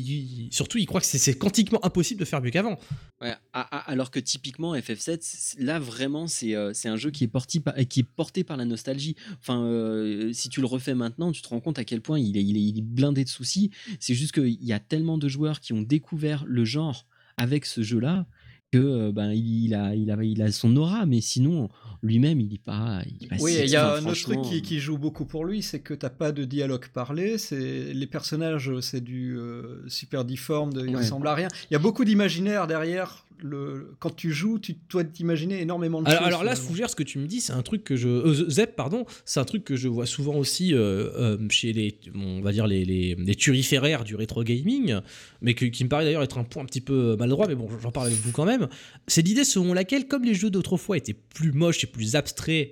surtout 0.51 0.77
il 0.77 0.85
croit 0.85 0.99
que 0.99 1.05
c'est- 1.07 1.37
quantiquement 1.37 1.83
impossible 1.85 2.19
de 2.19 2.25
faire 2.25 2.41
mieux 2.41 2.49
qu'avant. 2.51 2.77
Ouais, 3.21 3.33
alors 3.53 4.11
que 4.11 4.19
typiquement 4.19 4.75
FF7, 4.75 5.19
c'est- 5.21 5.59
là 5.61 5.79
vraiment 5.79 6.27
c'est 6.27 6.55
euh, 6.55 6.73
c'est 6.73 6.89
un 6.89 6.97
jeu 6.97 7.09
qui 7.09 7.23
est, 7.23 7.27
porté 7.27 7.61
par, 7.61 7.73
qui 7.75 8.01
est 8.01 8.03
porté 8.03 8.43
par 8.43 8.57
la 8.57 8.65
nostalgie. 8.65 9.15
Enfin, 9.39 9.63
euh, 9.63 10.33
si 10.33 10.49
tu 10.49 10.59
le 10.59 10.67
refais 10.67 10.93
maintenant, 10.93 11.31
tu 11.31 11.41
te 11.41 11.47
rends 11.47 11.61
compte 11.61 11.79
à 11.79 11.85
quel 11.85 12.01
point 12.01 12.19
il 12.19 12.37
est, 12.37 12.43
il 12.43 12.57
il 12.57 12.79
est 12.79 12.81
blindé 12.81 13.23
de 13.23 13.29
soucis. 13.29 13.71
C'est 14.01 14.13
juste 14.13 14.33
qu'il 14.33 14.61
y 14.63 14.73
a 14.73 14.79
tellement 14.79 15.17
de 15.17 15.27
joueurs 15.29 15.61
qui 15.61 15.71
ont 15.73 15.81
découvert 15.81 16.43
le 16.45 16.65
genre 16.65 17.05
avec 17.37 17.65
ce 17.65 17.81
jeu-là 17.81 18.25
que 18.71 18.77
euh, 18.77 19.11
ben 19.13 19.31
il 19.31 19.73
a, 19.73 19.95
il 19.95 20.11
a, 20.11 20.21
il 20.23 20.41
a 20.41 20.51
son 20.51 20.75
aura, 20.75 21.05
mais 21.05 21.21
sinon 21.21 21.69
lui-même 22.03 22.41
il 22.41 22.53
est 22.53 22.63
pas. 22.63 23.01
Il 23.07 23.25
est 23.25 23.29
pas 23.29 23.35
Oui, 23.39 23.55
il 23.63 23.69
y 23.69 23.75
a 23.75 23.93
enfin, 23.93 24.05
un 24.05 24.11
autre 24.11 24.21
truc 24.21 24.41
qui, 24.41 24.61
qui 24.61 24.79
joue 24.79 24.97
beaucoup 24.97 25.25
pour 25.25 25.45
lui, 25.45 25.61
c'est 25.61 25.79
que 25.79 25.93
t'as 25.93 26.09
pas 26.09 26.31
de 26.31 26.43
dialogue 26.43 26.87
parlé, 26.93 27.37
c'est 27.37 27.93
les 27.93 28.07
personnages, 28.07 28.71
c'est 28.81 29.03
du 29.03 29.37
euh, 29.37 29.87
super 29.87 30.25
difforme, 30.25 30.73
de- 30.73 30.81
ils 30.85 30.89
Ouais. 30.95 30.97
ressemblent 30.97 31.27
à 31.27 31.35
rien. 31.35 31.47
Il 31.69 31.73
y 31.73 31.75
a 31.75 31.79
beaucoup 31.79 32.03
d'imaginaire 32.03 32.67
derrière. 32.67 33.25
Le, 33.39 33.95
quand 33.99 34.15
tu 34.15 34.31
joues, 34.31 34.57
tu 34.59 34.75
dois 34.89 35.03
t'imaginer 35.03 35.61
énormément 35.61 36.01
de 36.01 36.07
Alors, 36.07 36.19
choses. 36.19 36.27
alors 36.27 36.43
là, 36.43 36.51
finalement. 36.55 36.69
Fougère, 36.71 36.89
ce 36.89 36.95
que 36.95 37.03
tu 37.03 37.19
me 37.19 37.27
dis, 37.27 37.39
c'est 37.41 37.53
un 37.53 37.61
truc 37.61 37.83
que 37.83 37.95
je. 37.95 38.07
euh, 38.07 38.49
Zep, 38.49 38.75
pardon, 38.75 39.05
c'est 39.25 39.39
un 39.39 39.45
truc 39.45 39.63
que 39.63 39.75
je 39.75 39.87
vois 39.87 40.05
souvent 40.05 40.35
aussi 40.35 40.73
euh, 40.73 41.09
euh, 41.15 41.37
chez 41.49 41.71
les. 41.73 41.99
On 42.15 42.41
va 42.41 42.51
dire 42.51 42.65
les, 42.67 42.83
les, 42.85 43.15
les 43.15 43.35
turiféraires 43.35 44.03
du 44.03 44.15
rétro 44.15 44.43
gaming, 44.43 44.95
mais 45.41 45.53
que- 45.53 45.65
qui 45.65 45.83
me 45.83 45.89
paraît 45.89 46.05
d'ailleurs 46.05 46.23
être 46.23 46.37
un 46.37 46.43
point 46.43 46.63
un 46.63 46.65
petit 46.65 46.81
peu 46.81 47.15
maladroit, 47.17 47.47
mais 47.47 47.55
bon, 47.55 47.67
j'en 47.81 47.91
parle 47.91 48.07
avec 48.07 48.19
vous 48.19 48.31
quand 48.31 48.45
même. 48.45 48.67
C'est 49.07 49.21
l'idée 49.21 49.43
selon 49.43 49.73
laquelle, 49.73 50.07
comme 50.07 50.23
les 50.23 50.33
jeux 50.33 50.49
d'autrefois 50.49 50.97
étaient 50.97 51.13
plus 51.13 51.51
moches 51.51 51.83
et 51.83 51.87
plus 51.87 52.15
abstraits, 52.15 52.71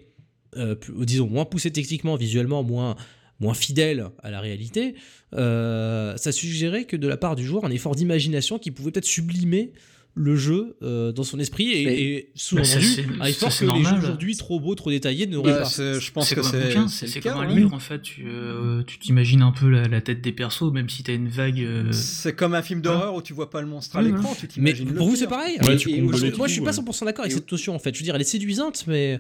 euh, 0.58 0.74
plus- 0.76 0.94
disons 1.06 1.28
moins 1.28 1.46
poussés 1.46 1.72
techniquement, 1.72 2.16
visuellement, 2.16 2.64
moins 2.64 2.96
moins 3.42 3.54
fidèles 3.54 4.08
à 4.24 4.32
la 4.32 4.40
réalité, 4.40 4.96
euh, 5.34 6.16
ça 6.18 6.32
suggérait 6.32 6.86
que 6.86 6.96
de 6.96 7.08
la 7.08 7.18
part 7.18 7.36
du 7.36 7.44
joueur, 7.46 7.66
un 7.66 7.70
effort 7.70 7.94
d'imagination 7.96 8.60
qui 8.60 8.72
pouvait 8.72 8.92
peut-être 8.92 9.04
sublimer 9.06 9.74
le 10.18 10.38
jeu 10.38 10.78
euh, 10.82 11.12
dans 11.12 11.24
son 11.24 11.40
esprit 11.40 11.72
et, 11.74 11.86
Mais- 11.86 12.02
et 12.02 12.30
sous-entendu, 12.36 12.86
à 13.20 13.30
effort 13.30 13.52
ça, 13.52 13.66
que 13.66 13.72
les 13.74 13.84
jeux 13.84 13.98
aujourd'hui 13.98 14.38
trop 14.38 14.62
beaux, 14.62 14.74
trop 14.74 14.90
détaillés 14.90 15.28
n'auraient 15.28 15.52
Bah, 15.52 15.60
pas. 15.60 15.66
c'est- 15.66 16.00
je 16.00 16.12
pense 16.14 16.30
C'est 16.30 16.36
que 16.36 16.40
comme 16.40 16.48
un 16.50 16.52
c'est 16.54 16.68
bouquin, 16.68 16.88
c'est 16.88 17.20
comme 17.20 17.38
un 17.38 17.46
livre 17.54 17.74
en 17.74 17.80
fait. 17.80 18.02
Tu 18.02 18.24
euh, 18.26 18.82
tu 18.88 18.98
t'imagines 18.98 19.42
un 19.42 19.52
peu 19.52 19.70
la, 19.70 19.90
la 19.90 20.00
tête 20.00 20.22
des 20.22 20.32
persos, 20.32 20.72
même 20.72 20.88
si 20.90 21.04
t'as 21.04 21.14
une 21.14 21.28
vague. 21.28 21.60
euh, 21.60 21.92
C'est 21.92 22.34
comme 22.34 22.54
un 22.54 22.62
film 22.62 22.80
d'horreur 22.82 23.14
où 23.16 23.22
tu 23.22 23.34
vois 23.34 23.50
pas 23.50 23.60
le 23.62 23.68
monstre 23.68 23.98
à 23.98 24.02
l'écran, 24.02 24.34
tu 24.40 24.44
Mais 24.46 24.72
t'imagines 24.74 24.90
le 24.90 24.96
pour 24.96 25.10
vous, 25.10 25.18
c'est 25.18 25.28
pareil. 25.28 25.58
Ouais, 25.62 25.76
Et- 25.90 26.02
Moi, 26.02 26.14
je 26.48 26.52
suis 26.54 26.62
pas 26.62 26.68
ouais. 26.68 26.72
100% 26.72 27.04
d'accord 27.06 27.26
avec 27.26 27.34
Et- 27.34 27.36
cette 27.36 27.52
notion 27.52 27.76
en 27.76 27.80
fait. 27.80 27.94
Je 27.94 28.00
veux 28.00 28.06
dire, 28.06 28.16
elle 28.16 28.22
est 28.22 28.24
séduisante, 28.24 28.86
mais 28.88 29.20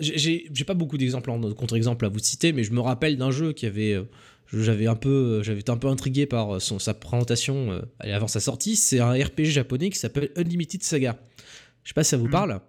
j'ai- 0.00 0.44
pas 0.66 0.74
beaucoup 0.74 0.98
d'exemples 0.98 1.30
en 1.30 1.40
contre-exemples 1.54 2.04
à 2.04 2.08
vous 2.08 2.18
citer, 2.18 2.52
mais 2.52 2.64
je 2.64 2.72
me 2.72 2.80
rappelle 2.80 3.16
d'un 3.16 3.30
jeu 3.30 3.52
qui 3.52 3.64
avait. 3.66 3.98
Euh, 4.54 4.62
j'avais 4.62 4.86
un 4.86 4.94
peu 4.96 5.42
j'avais 5.42 5.60
été 5.60 5.70
un 5.72 5.76
peu 5.76 5.88
intrigué 5.88 6.26
par 6.26 6.60
son, 6.60 6.78
sa 6.78 6.94
présentation 6.94 7.72
euh, 7.72 7.82
avant 8.00 8.28
sa 8.28 8.40
sortie 8.40 8.76
c'est 8.76 9.00
un 9.00 9.12
RPG 9.12 9.44
japonais 9.46 9.90
qui 9.90 9.98
s'appelle 9.98 10.30
Unlimited 10.36 10.82
Saga 10.82 11.18
je 11.84 11.88
sais 11.88 11.94
pas 11.94 12.04
si 12.04 12.10
ça 12.10 12.16
vous 12.16 12.26
Mhm. 12.26 12.30
parle 12.30 12.60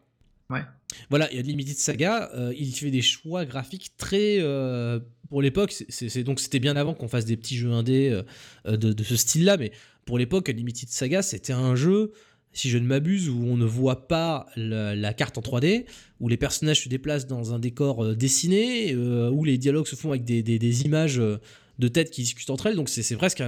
Ouais. 0.49 0.61
voilà 1.09 1.31
et 1.33 1.39
Unlimited 1.39 1.77
Saga 1.77 2.29
euh, 2.35 2.53
il 2.57 2.71
fait 2.73 2.91
des 2.91 3.01
choix 3.01 3.45
graphiques 3.45 3.91
très 3.97 4.37
euh, 4.39 4.99
pour 5.29 5.41
l'époque 5.41 5.73
c'est- 5.89 6.23
donc 6.23 6.39
c'était 6.39 6.59
bien 6.59 6.75
avant 6.75 6.93
qu'on 6.93 7.07
fasse 7.07 7.25
des 7.25 7.37
petits 7.37 7.57
jeux 7.57 7.71
indés 7.71 8.09
euh, 8.09 8.23
euh, 8.67 8.77
de, 8.77 8.93
de 8.93 9.03
ce 9.03 9.15
style 9.15 9.45
là 9.45 9.57
mais 9.57 9.71
pour 10.05 10.17
l'époque 10.17 10.49
Unlimited 10.49 10.89
Saga 10.89 11.21
c'était 11.21 11.53
un 11.53 11.75
jeu 11.75 12.11
si 12.55 12.69
je 12.69 12.77
ne 12.77 12.85
m'abuse, 12.85 13.29
où 13.29 13.43
on 13.47 13.57
ne 13.57 13.65
voit 13.65 14.07
pas 14.07 14.45
la, 14.55 14.95
la 14.95 15.13
carte 15.15 15.39
en 15.39 15.41
3D, 15.41 15.85
où 16.19 16.27
les 16.29 16.37
personnages 16.37 16.83
se 16.83 16.87
déplacent 16.89 17.25
dans 17.25 17.51
un 17.51 17.57
décor 17.57 18.03
euh, 18.05 18.15
dessiné, 18.15 18.93
euh, 18.93 19.31
où 19.31 19.43
les 19.43 19.57
dialogues 19.57 19.87
se 19.87 19.95
font 19.95 20.11
avec 20.11 20.23
des, 20.23 20.43
des- 20.43 20.59
des 20.59 20.83
images 20.83 21.17
euh, 21.19 21.39
de 21.79 21.87
tête 21.87 22.11
qui 22.11 22.21
discutent 22.21 22.49
entre 22.51 22.67
elles. 22.67 22.75
Donc 22.75 22.89
c'est 22.89 23.15
presque, 23.15 23.43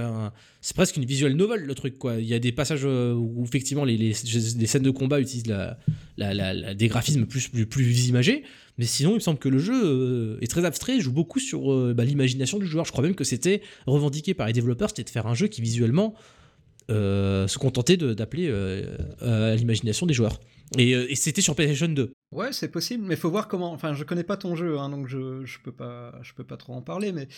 c'est 0.60 0.74
presque 0.76 0.96
une 0.96 1.04
visual 1.04 1.32
novel 1.34 1.62
le 1.62 1.74
truc. 1.74 1.98
Quoi. 1.98 2.16
Il 2.16 2.26
y 2.26 2.34
a 2.34 2.38
des 2.38 2.52
passages 2.52 2.82
euh, 2.84 3.12
où 3.14 3.44
effectivement 3.44 3.84
les, 3.84 3.96
les- 3.96 4.14
scènes 4.14 4.82
de 4.82 4.90
combat 4.90 5.20
utilisent 5.20 5.46
la, 5.46 6.74
des 6.74 6.88
graphismes 6.88 7.26
plus, 7.26 7.48
plus, 7.48 7.66
plus 7.66 8.08
imagés. 8.08 8.42
Mais 8.78 8.84
sinon, 8.84 9.12
il 9.12 9.14
me 9.14 9.20
semble 9.20 9.38
que 9.38 9.48
le 9.48 9.58
jeu 9.58 9.72
euh, 9.84 10.38
est 10.42 10.48
très 10.50 10.64
abstrait, 10.64 11.00
joue 11.00 11.12
beaucoup 11.12 11.38
sur 11.38 11.72
euh, 11.72 11.94
bah, 11.94 12.04
l'imagination 12.04 12.58
du 12.58 12.66
joueur. 12.66 12.84
Je 12.84 12.92
crois 12.92 13.02
même 13.04 13.14
que 13.14 13.24
c'était 13.24 13.62
revendiqué 13.86 14.34
par 14.34 14.46
les 14.48 14.52
développeurs, 14.52 14.90
c'était 14.90 15.04
de 15.04 15.10
faire 15.10 15.26
un 15.26 15.34
jeu 15.34 15.46
qui 15.46 15.62
visuellement 15.62 16.14
se 16.88 17.58
contentait 17.58 17.96
d'appeler 17.96 18.48
euh, 18.48 19.56
l'imagination 19.56 20.06
des 20.06 20.14
joueurs. 20.14 20.38
Et, 20.78 20.90
et 20.92 21.14
c'était 21.14 21.40
sur 21.42 21.54
PlayStation 21.54 21.88
2. 21.88 22.12
Ouais, 22.32 22.52
c'est 22.52 22.68
possible, 22.68 23.04
mais 23.06 23.16
faut 23.16 23.30
voir 23.30 23.46
comment. 23.48 23.72
Enfin, 23.72 23.94
je 23.94 24.02
connais 24.04 24.24
pas 24.24 24.36
ton 24.36 24.56
jeu, 24.56 24.78
hein, 24.78 24.88
donc 24.90 25.06
je, 25.06 25.44
je 25.44 25.58
peux 25.62 25.72
pas, 25.72 26.12
je 26.22 26.32
peux 26.34 26.44
pas 26.44 26.56
trop 26.56 26.74
en 26.74 26.82
parler, 26.82 27.12
mais 27.12 27.28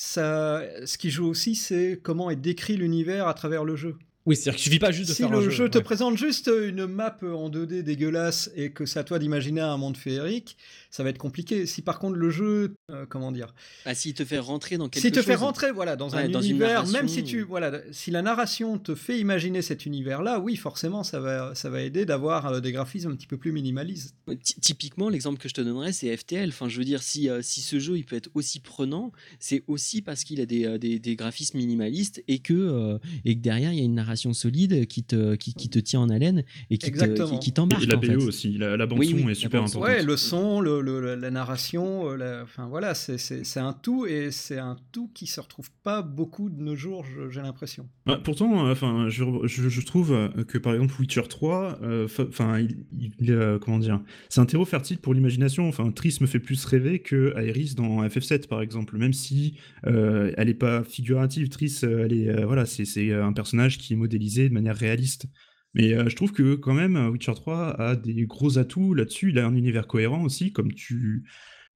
ça, 0.00 0.62
ce 0.86 0.96
qui 0.96 1.10
joue 1.10 1.26
aussi, 1.26 1.56
c'est 1.56 1.98
comment 2.00 2.30
est 2.30 2.36
décrit 2.36 2.76
l'univers 2.76 3.26
à 3.26 3.34
travers 3.34 3.64
le 3.64 3.74
jeu. 3.74 3.96
Oui, 4.28 4.36
c'est-à-dire 4.36 4.54
qu'il 4.56 4.64
suffit 4.64 4.78
pas 4.78 4.92
juste 4.92 5.08
de 5.08 5.14
si 5.14 5.22
faire 5.22 5.30
le 5.30 5.38
un 5.38 5.42
jeu, 5.42 5.50
jeu. 5.50 5.68
te 5.70 5.78
ouais. 5.78 5.84
présente 5.84 6.16
juste 6.18 6.48
une 6.48 6.86
map 6.86 7.16
en 7.22 7.48
2D 7.50 7.82
dégueulasse 7.82 8.50
et 8.54 8.70
que 8.70 8.84
c'est 8.86 8.98
à 9.00 9.04
toi 9.04 9.18
d'imaginer 9.18 9.62
un 9.62 9.76
monde 9.78 9.96
féerique, 9.96 10.56
ça 10.90 11.02
va 11.02 11.08
être 11.10 11.18
compliqué. 11.18 11.64
Si 11.66 11.82
par 11.82 11.98
contre 11.98 12.16
le 12.16 12.30
jeu, 12.30 12.74
euh, 12.90 13.06
comment 13.08 13.32
dire, 13.32 13.54
Ah, 13.86 13.94
s'il 13.94 14.12
te 14.14 14.24
fait 14.24 14.38
rentrer 14.38 14.76
dans 14.76 14.88
quelque 14.88 15.02
si 15.02 15.10
te 15.10 15.16
chose. 15.16 15.24
fait 15.24 15.34
rentrer 15.34 15.72
voilà 15.72 15.96
dans 15.96 16.10
Ouais, 16.10 16.24
un 16.24 16.28
dans 16.28 16.42
univers, 16.42 16.68
narration. 16.84 16.92
même 16.92 17.08
si 17.08 17.24
tu 17.24 17.42
voilà, 17.42 17.80
si 17.90 18.10
la 18.10 18.20
narration 18.22 18.78
te 18.78 18.94
fait 18.94 19.18
imaginer 19.18 19.62
cet 19.62 19.86
univers-là, 19.86 20.38
oui, 20.40 20.56
forcément, 20.56 21.02
ça 21.04 21.20
va 21.20 21.54
ça 21.54 21.70
va 21.70 21.80
aider 21.80 22.04
d'avoir 22.04 22.46
euh, 22.46 22.60
des 22.60 22.72
graphismes 22.72 23.10
un 23.12 23.16
petit 23.16 23.26
peu 23.26 23.38
plus 23.38 23.50
minimalistes. 23.52 24.14
Ty- 24.42 24.60
Typiquement, 24.60 25.08
l'exemple 25.08 25.38
que 25.40 25.48
je 25.48 25.54
te 25.54 25.62
donnerais, 25.62 25.92
c'est 25.92 26.14
FTL. 26.14 26.50
Enfin, 26.50 26.68
je 26.68 26.76
veux 26.78 26.84
dire, 26.84 27.02
si, 27.02 27.30
euh, 27.30 27.40
si 27.42 27.62
ce 27.62 27.78
jeu 27.78 27.96
il 27.96 28.04
peut 28.04 28.16
être 28.16 28.28
aussi 28.34 28.60
prenant, 28.60 29.10
c'est 29.40 29.62
aussi 29.68 30.02
parce 30.02 30.22
qu'il 30.24 30.40
a 30.42 30.46
des, 30.46 30.66
euh, 30.66 30.76
des, 30.76 30.98
des 30.98 31.16
graphismes 31.16 31.56
minimalistes 31.56 32.22
et 32.28 32.40
que, 32.40 32.52
euh, 32.52 32.98
et 33.24 33.34
que 33.34 33.40
derrière, 33.40 33.72
il 33.72 33.78
y 33.78 33.82
a 33.82 33.84
une 33.84 33.94
narration 33.94 34.17
solide 34.32 34.86
qui 34.86 35.02
te, 35.04 35.34
qui, 35.36 35.54
qui 35.54 35.68
te 35.68 35.78
tient 35.78 36.00
en 36.00 36.08
haleine 36.10 36.44
et 36.70 36.78
qui 36.78 36.86
te- 36.86 36.86
Exactement. 36.88 37.38
qui, 37.38 37.46
qui 37.46 37.52
t'embarque. 37.52 37.82
Et 37.82 37.86
la 37.86 37.96
en 37.96 38.00
BO 38.00 38.06
fait. 38.06 38.16
aussi, 38.16 38.58
la, 38.58 38.76
la 38.76 38.86
bande 38.86 38.98
Oui, 38.98 39.10
son 39.10 39.16
oui, 39.26 39.32
est 39.32 39.34
super 39.34 39.60
bande 39.60 39.70
importante. 39.70 39.88
Ouais, 39.88 40.02
le 40.02 40.16
son, 40.16 40.60
le, 40.60 40.80
le- 40.80 41.14
la 41.14 41.30
narration, 41.30 42.10
euh, 42.10 42.16
la- 42.16 42.42
enfin 42.42 42.66
voilà, 42.68 42.94
c'est- 42.94 43.18
un 43.58 43.72
tout 43.72 44.06
et 44.06 44.30
c'est 44.30 44.58
un 44.58 44.76
tout 44.92 45.10
qui 45.14 45.26
se 45.26 45.40
retrouve 45.40 45.68
pas 45.82 46.02
beaucoup 46.02 46.48
de 46.50 46.60
nos 46.62 46.76
jours, 46.76 47.04
j'ai 47.30 47.40
l'impression. 47.40 47.88
Bah, 48.06 48.20
pourtant, 48.22 48.66
euh, 48.66 48.72
enfin, 48.72 49.06
je, 49.08 49.24
je- 49.44 49.68
je 49.68 49.80
trouve 49.82 50.12
euh, 50.12 50.28
que 50.46 50.58
par 50.58 50.72
exemple 50.74 50.94
Witcher 51.00 51.22
3, 51.28 51.78
euh, 51.82 52.08
fa- 52.08 52.26
enfin, 52.28 52.58
il, 52.60 52.84
il, 53.20 53.30
euh, 53.32 53.58
comment 53.58 53.78
dire, 53.78 54.00
c'est 54.28 54.40
un 54.40 54.46
terreau 54.46 54.64
fertile 54.64 54.98
pour 54.98 55.14
l'imagination. 55.14 55.68
Enfin, 55.68 55.90
Triss 55.90 56.20
me 56.20 56.26
fait 56.26 56.38
plus 56.40 56.64
rêver 56.64 56.98
que 57.00 57.32
Aerys 57.36 57.74
dans 57.76 58.02
FF7 58.06 58.46
par 58.48 58.62
exemple, 58.62 58.96
même 58.96 59.12
si 59.12 59.54
euh, 59.86 60.32
elle 60.36 60.48
est 60.48 60.54
pas 60.54 60.84
figurative. 60.84 61.48
Triss, 61.48 61.82
elle 61.82 62.12
est, 62.12 62.28
euh, 62.28 62.46
voilà, 62.46 62.64
c'est 62.66 62.84
c'est 62.84 63.12
un 63.12 63.32
personnage 63.32 63.78
qui 63.78 63.96
modélisé 63.98 64.48
de 64.48 64.54
manière 64.54 64.76
réaliste. 64.76 65.26
Mais 65.74 65.94
euh, 65.94 66.08
je 66.08 66.16
trouve 66.16 66.32
que 66.32 66.54
quand 66.54 66.74
même 66.74 66.96
Witcher 67.10 67.34
3 67.34 67.80
a 67.80 67.96
des 67.96 68.26
gros 68.26 68.58
atouts 68.58 68.94
là-dessus. 68.94 69.30
Il 69.30 69.38
a 69.38 69.46
un 69.46 69.54
univers 69.54 69.86
cohérent 69.86 70.24
aussi, 70.24 70.52
comme 70.52 70.72
tu, 70.72 71.24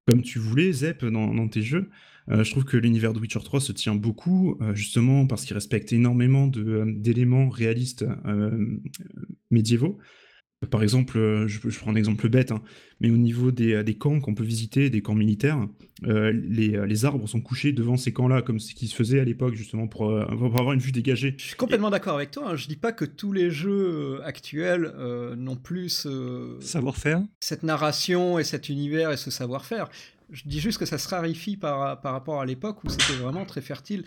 comme 0.07 0.21
tu 0.21 0.39
voulais, 0.39 0.71
Zep, 0.71 1.05
dans, 1.05 1.47
tes 1.47 1.61
jeux. 1.61 1.89
Euh, 2.29 2.43
je 2.43 2.51
trouve 2.51 2.65
que 2.65 2.77
l'univers 2.77 3.13
de 3.13 3.19
Witcher 3.19 3.39
3 3.43 3.61
se 3.61 3.71
tient 3.71 3.95
beaucoup, 3.95 4.57
euh, 4.61 4.73
justement 4.73 5.27
parce 5.27 5.45
qu'il 5.45 5.53
respecte 5.53 5.93
énormément 5.93 6.47
d'éléments 6.47 7.49
réalistes 7.49 8.05
médiévaux. 9.51 9.99
Par 10.69 10.83
exemple, 10.83 11.17
euh, 11.17 11.47
je, 11.47 11.59
je 11.69 11.79
prends 11.79 11.91
un 11.91 11.95
exemple 11.95 12.29
bête, 12.29 12.51
hein, 12.51 12.61
mais 12.99 13.09
au 13.09 13.17
niveau 13.17 13.51
des, 13.51 13.73
euh, 13.73 13.83
des 13.83 13.95
camps 13.95 14.19
qu'on 14.19 14.33
peut 14.35 14.43
visiter, 14.43 14.89
des 14.89 15.01
camps 15.01 15.15
militaires, 15.15 15.67
euh, 16.05 16.31
les, 16.31 16.85
les 16.85 17.05
arbres 17.05 17.27
sont 17.27 17.41
couchés 17.41 17.71
devant 17.71 17.97
ces 17.97 18.11
camps-là, 18.13 18.41
comme 18.41 18.59
ce 18.59 18.73
qui 18.73 18.87
se 18.87 18.95
faisait 18.95 19.19
à 19.19 19.23
l'époque, 19.23 19.55
justement, 19.55 19.87
pour, 19.87 20.07
pour 20.37 20.45
avoir 20.59 20.73
une 20.73 20.79
vue 20.79 20.91
dégagée. 20.91 21.35
Je 21.37 21.43
suis 21.45 21.55
complètement 21.55 21.89
d'accord 21.89 22.15
avec 22.15 22.31
toi. 22.31 22.51
hein. 22.51 22.55
Je 22.55 22.67
dis 22.67 22.75
pas 22.75 22.91
que 22.91 23.05
tous 23.05 23.31
les 23.33 23.49
jeux 23.51 24.19
actuels 24.23 24.91
euh, 24.97 25.35
n'ont 25.35 25.55
plus 25.55 25.89
ce- 25.89 26.57
Savoir-faire. 26.59 27.21
cette 27.39 27.63
narration 27.63 28.39
et 28.39 28.43
cet 28.43 28.69
univers 28.69 29.11
et 29.11 29.17
ce 29.17 29.31
savoir-faire. 29.31 29.89
Je 30.31 30.43
dis 30.45 30.59
juste 30.59 30.79
que 30.79 30.85
ça 30.85 30.97
se 30.97 31.07
raréfie 31.09 31.57
par, 31.57 32.01
par 32.01 32.13
rapport 32.13 32.41
à 32.41 32.45
l'époque 32.45 32.83
où 32.83 32.89
c'était 32.89 33.13
vraiment 33.21 33.45
très 33.45 33.61
fertile. 33.61 34.03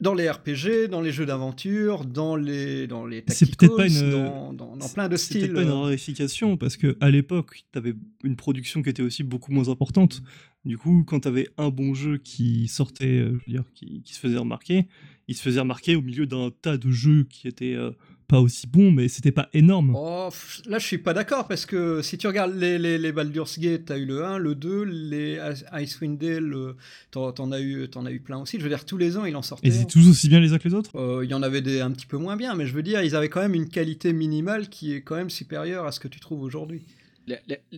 Dans 0.00 0.14
les 0.14 0.30
RPG, 0.30 0.88
dans 0.88 1.00
les 1.00 1.10
jeux 1.10 1.26
d'aventure, 1.26 2.04
dans 2.04 2.36
les, 2.36 2.86
dans 2.86 3.04
les 3.04 3.24
C'est 3.26 3.56
peut-être 3.56 3.76
pas 3.76 3.88
une- 3.88 4.10
dans, 4.10 4.52
dans- 4.52 4.76
dans 4.76 4.88
plein 4.88 5.08
de 5.08 5.16
C'est 5.16 5.34
peut-être 5.34 5.44
styles. 5.46 5.52
pas 5.54 5.62
une 5.62 5.70
raréfication, 5.70 6.56
parce 6.56 6.76
que 6.76 6.96
à 7.00 7.10
l'époque, 7.10 7.64
tu 7.72 7.78
avais 7.78 7.94
une 8.22 8.36
production 8.36 8.80
qui 8.82 8.90
était 8.90 9.02
aussi 9.02 9.24
beaucoup 9.24 9.50
moins 9.50 9.68
importante. 9.68 10.22
Du 10.64 10.78
coup, 10.78 11.02
quand 11.04 11.20
tu 11.20 11.28
avais 11.28 11.48
un 11.58 11.70
bon 11.70 11.94
jeu 11.94 12.18
qui 12.18 12.68
sortait, 12.68 13.06
euh, 13.06 13.30
je 13.40 13.50
veux 13.50 13.58
dire, 13.58 13.64
qui, 13.74 14.02
qui 14.02 14.14
se 14.14 14.20
faisait 14.20 14.38
remarquer, 14.38 14.86
il 15.26 15.34
se 15.34 15.42
faisait 15.42 15.60
remarquer 15.60 15.96
au 15.96 16.02
milieu 16.02 16.26
d'un 16.26 16.50
tas 16.62 16.76
de 16.76 16.90
jeux 16.92 17.24
qui 17.28 17.48
étaient 17.48 17.74
euh, 17.74 17.90
pas 18.28 18.40
aussi 18.40 18.66
bons, 18.66 18.90
mais 18.92 19.08
c'était 19.08 19.32
pas 19.32 19.48
énorme. 19.54 19.94
Oh, 19.96 20.28
là, 20.66 20.78
je 20.78 20.86
suis 20.86 20.98
pas 20.98 21.14
d'accord 21.14 21.48
parce 21.48 21.64
que 21.66 22.02
si 22.02 22.18
tu 22.18 22.26
regardes 22.26 22.54
les, 22.54 22.78
les, 22.78 22.98
les 22.98 23.10
Baldur's 23.10 23.58
Gate, 23.58 23.86
t'as 23.86 23.96
eu 23.98 24.04
le 24.04 24.22
1, 24.24 24.36
le 24.38 24.54
2, 24.54 24.82
les 24.84 25.38
Icewind 25.72 26.18
Dale, 26.18 26.52
euh, 26.54 26.72
t'en 27.10 27.50
as, 27.52 27.60
eu- 27.60 27.88
t'en 27.88 28.04
as 28.04 28.12
eu 28.12 28.20
plein 28.20 28.38
aussi. 28.38 28.58
Je 28.58 28.62
veux 28.62 28.68
dire, 28.68 28.84
tous 28.84 28.98
les 28.98 29.16
ans, 29.16 29.24
il 29.24 29.34
en 29.34 29.42
sortait. 29.42 29.66
Et 29.66 29.70
c'est 29.70 29.86
tous 29.86 30.06
aussi 30.08 30.28
bien 30.28 30.40
les 30.40 30.52
uns 30.52 30.58
que 30.58 30.68
les 30.68 30.74
autres? 30.74 30.94
Euh, 30.96 31.24
Il 31.24 31.30
y 31.30 31.34
en 31.34 31.42
avait 31.42 31.62
des 31.62 31.80
un 31.80 31.90
petit 31.90 32.06
peu 32.06 32.18
moins 32.18 32.36
bien, 32.36 32.54
mais 32.54 32.66
je 32.66 32.74
veux 32.74 32.82
dire, 32.82 33.02
ils 33.02 33.16
avaient 33.16 33.30
quand 33.30 33.40
même 33.40 33.54
une 33.54 33.68
qualité 33.68 34.12
minimale 34.12 34.68
qui 34.68 34.92
est 34.92 35.00
quand 35.00 35.16
même 35.16 35.30
supérieure 35.30 35.86
à 35.86 35.92
ce 35.92 35.98
que 35.98 36.08
tu 36.08 36.20
trouves 36.20 36.42
aujourd'hui. 36.42 36.82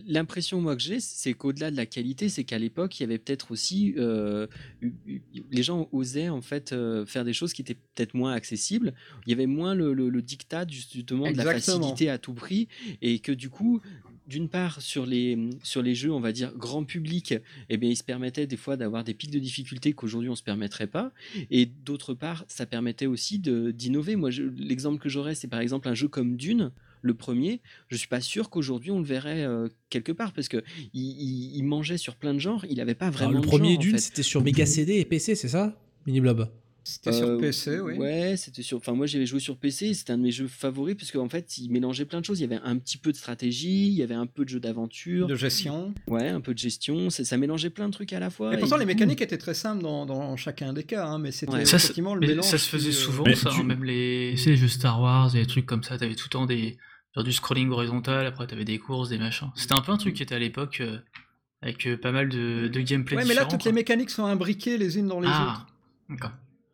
L'impression 0.07 0.61
moi 0.61 0.75
que 0.75 0.81
j'ai, 0.81 0.99
c'est 0.99 1.33
qu'au-delà 1.33 1.71
de 1.71 1.75
la 1.75 1.85
qualité, 1.85 2.29
c'est 2.29 2.43
qu'à 2.43 2.59
l'époque, 2.59 2.99
il 2.99 3.03
y 3.03 3.05
avait 3.05 3.17
peut-être 3.17 3.51
aussi, 3.51 3.93
euh, 3.97 4.47
eu- 4.81 4.93
eu- 5.05 5.21
les 5.51 5.63
gens 5.63 5.89
osaient 5.91 6.29
en 6.29 6.41
fait 6.41 6.71
euh, 6.73 7.05
faire 7.05 7.25
des 7.25 7.33
choses 7.33 7.53
qui 7.53 7.61
étaient 7.61 7.75
peut-être 7.95 8.13
moins 8.13 8.33
accessibles. 8.33 8.93
Il 9.25 9.29
y 9.29 9.33
avait 9.33 9.47
moins 9.47 9.75
le, 9.75 9.93
le, 9.93 10.09
le 10.09 10.21
diktat 10.21 10.65
justement 10.69 11.31
de 11.31 11.37
la 11.37 11.43
Exactement. 11.43 11.79
facilité 11.79 12.09
à 12.09 12.17
tout 12.17 12.33
prix, 12.33 12.67
et 13.01 13.19
que 13.19 13.31
du 13.31 13.49
coup, 13.49 13.81
d'une 14.27 14.47
part 14.49 14.81
sur 14.81 15.05
les 15.05 15.49
sur 15.63 15.81
les 15.81 15.95
jeux, 15.95 16.11
on 16.11 16.19
va 16.19 16.31
dire 16.31 16.53
grand 16.55 16.83
public, 16.85 17.33
eh 17.69 17.77
bien, 17.77 17.89
ils 17.89 17.95
se 17.97 18.03
permettaient 18.03 18.47
des 18.47 18.57
fois 18.57 18.77
d'avoir 18.77 19.03
des 19.03 19.13
pics 19.13 19.31
de 19.31 19.39
difficulté 19.39 19.93
qu'aujourd'hui 19.93 20.29
on 20.29 20.35
se 20.35 20.43
permettrait 20.43 20.87
pas, 20.87 21.11
et 21.49 21.65
d'autre 21.65 22.13
part, 22.13 22.45
ça 22.47 22.65
permettait 22.65 23.07
aussi 23.07 23.39
d'innover. 23.39 24.15
Moi, 24.15 24.29
l'exemple 24.57 25.01
que 25.01 25.09
j'aurais, 25.09 25.35
c'est 25.35 25.47
par 25.49 25.59
exemple 25.59 25.87
un 25.89 25.95
jeu 25.95 26.07
comme 26.07 26.37
Dune. 26.37 26.71
Le 27.01 27.13
premier, 27.13 27.61
je 27.87 27.97
suis 27.97 28.07
pas 28.07 28.21
sûr 28.21 28.49
qu'aujourd'hui 28.49 28.91
on 28.91 28.99
le 28.99 29.05
verrait 29.05 29.43
euh, 29.43 29.67
quelque 29.89 30.11
part 30.11 30.33
parce 30.33 30.47
que 30.47 30.63
il, 30.93 31.01
il- 31.01 31.55
il 31.57 31.63
mangeait 31.63 31.97
sur 31.97 32.15
plein 32.15 32.33
de 32.33 32.39
genres, 32.39 32.63
il 32.69 32.79
avait 32.79 32.93
pas 32.95 33.07
Alors, 33.07 33.17
vraiment 33.17 33.33
le 33.35 33.41
de 33.41 33.47
premier 33.47 33.75
en 33.77 33.79
Dune, 33.79 33.91
fait. 33.93 33.97
c'était 33.99 34.23
sur 34.23 34.43
Mega 34.43 34.65
CD 34.65 34.99
et 34.99 35.05
PC, 35.05 35.35
c'est 35.35 35.47
ça? 35.47 35.81
Miniblob. 36.05 36.47
C'était 36.83 37.13
sur 37.13 37.27
Euh, 37.27 37.37
PC, 37.37 37.79
oui. 37.79 37.93
Ouais, 37.97 38.35
c'était 38.37 38.63
sur. 38.63 38.77
Enfin, 38.77 38.93
moi, 38.93 39.05
j'avais 39.05 39.27
joué 39.27 39.39
sur 39.39 39.55
PC. 39.57 39.93
C'était 39.93 40.13
un 40.13 40.17
de 40.17 40.23
mes 40.23 40.31
jeux 40.31 40.47
favoris 40.47 40.95
parce 40.95 41.11
qu'en 41.11 41.29
fait, 41.29 41.57
il 41.59 41.69
mélangeait 41.71 42.05
plein 42.05 42.19
de 42.21 42.25
choses. 42.25 42.39
Il 42.39 42.41
y 42.41 42.45
avait 42.45 42.61
un 42.63 42.77
petit 42.77 42.97
peu 42.97 43.11
de 43.11 43.17
stratégie, 43.17 43.87
il 43.87 43.93
y 43.93 44.01
avait 44.01 44.15
un 44.15 44.25
peu 44.25 44.43
de 44.45 44.49
jeu 44.49 44.59
d'aventure, 44.59 45.27
De 45.27 45.35
gestion. 45.35 45.93
ouais, 46.07 46.27
un 46.29 46.41
peu 46.41 46.53
de 46.53 46.59
gestion. 46.59 47.09
Ça, 47.11 47.23
ça 47.23 47.37
mélangeait 47.37 47.69
plein 47.69 47.87
de 47.87 47.93
trucs 47.93 48.13
à 48.13 48.19
la 48.19 48.29
fois. 48.31 48.53
Et 48.53 48.57
pourtant, 48.57 48.77
et 48.77 48.79
les 48.79 48.85
coup- 48.85 48.87
mécaniques 48.87 49.21
étaient 49.21 49.37
très 49.37 49.53
simples 49.53 49.83
dans, 49.83 50.05
dans 50.07 50.35
chacun 50.37 50.73
des 50.73 50.83
cas, 50.83 51.05
hein, 51.05 51.19
mais 51.19 51.31
c'était 51.31 51.53
Ouais. 51.53 51.61
Effectivement 51.61 52.15
le 52.15 52.21
mais 52.21 52.27
mélange. 52.27 52.45
ça 52.45 52.57
se 52.57 52.67
faisait 52.67 52.89
qui, 52.89 52.95
euh, 52.95 52.99
souvent, 52.99 53.25
ça, 53.35 53.51
tu- 53.51 53.61
hein, 53.61 53.63
même 53.63 53.83
les, 53.83 54.31
les 54.35 54.55
jeux 54.57 54.67
Star 54.67 54.99
Wars 55.01 55.35
et 55.35 55.39
les 55.39 55.45
trucs 55.47 55.65
comme 55.67 55.83
ça, 55.83 55.97
t'avais 55.99 56.15
tout 56.15 56.25
le 56.25 56.31
temps 56.31 56.45
des, 56.47 56.77
genre 57.15 57.23
du 57.23 57.31
scrolling 57.31 57.69
horizontal, 57.69 58.25
après 58.25 58.47
t'avais 58.47 58.65
des 58.65 58.79
courses, 58.79 59.09
des 59.09 59.19
machins. 59.19 59.49
C'était 59.55 59.73
un 59.73 59.81
peu 59.81 59.91
un 59.91 59.97
truc 59.97 60.15
qui 60.15 60.23
était 60.23 60.33
à 60.35 60.39
l'époque 60.39 60.79
euh, 60.81 60.97
avec 61.61 61.85
euh, 61.85 61.95
pas 61.95 62.11
mal 62.11 62.27
de, 62.29 62.67
de 62.73 62.81
gameplay 62.81 63.17
Ouais, 63.17 63.25
mais 63.25 63.35
là, 63.35 63.45
toutes 63.45 63.65
les 63.65 63.71
mécaniques 63.71 64.09
sont 64.09 64.25
imbriquées 64.25 64.79
les 64.79 64.97
unes 64.97 65.07
dans 65.07 65.19
les 65.19 65.27
Ah, 65.29 65.43
autres. 65.43 65.67
d'accord. 66.09 66.31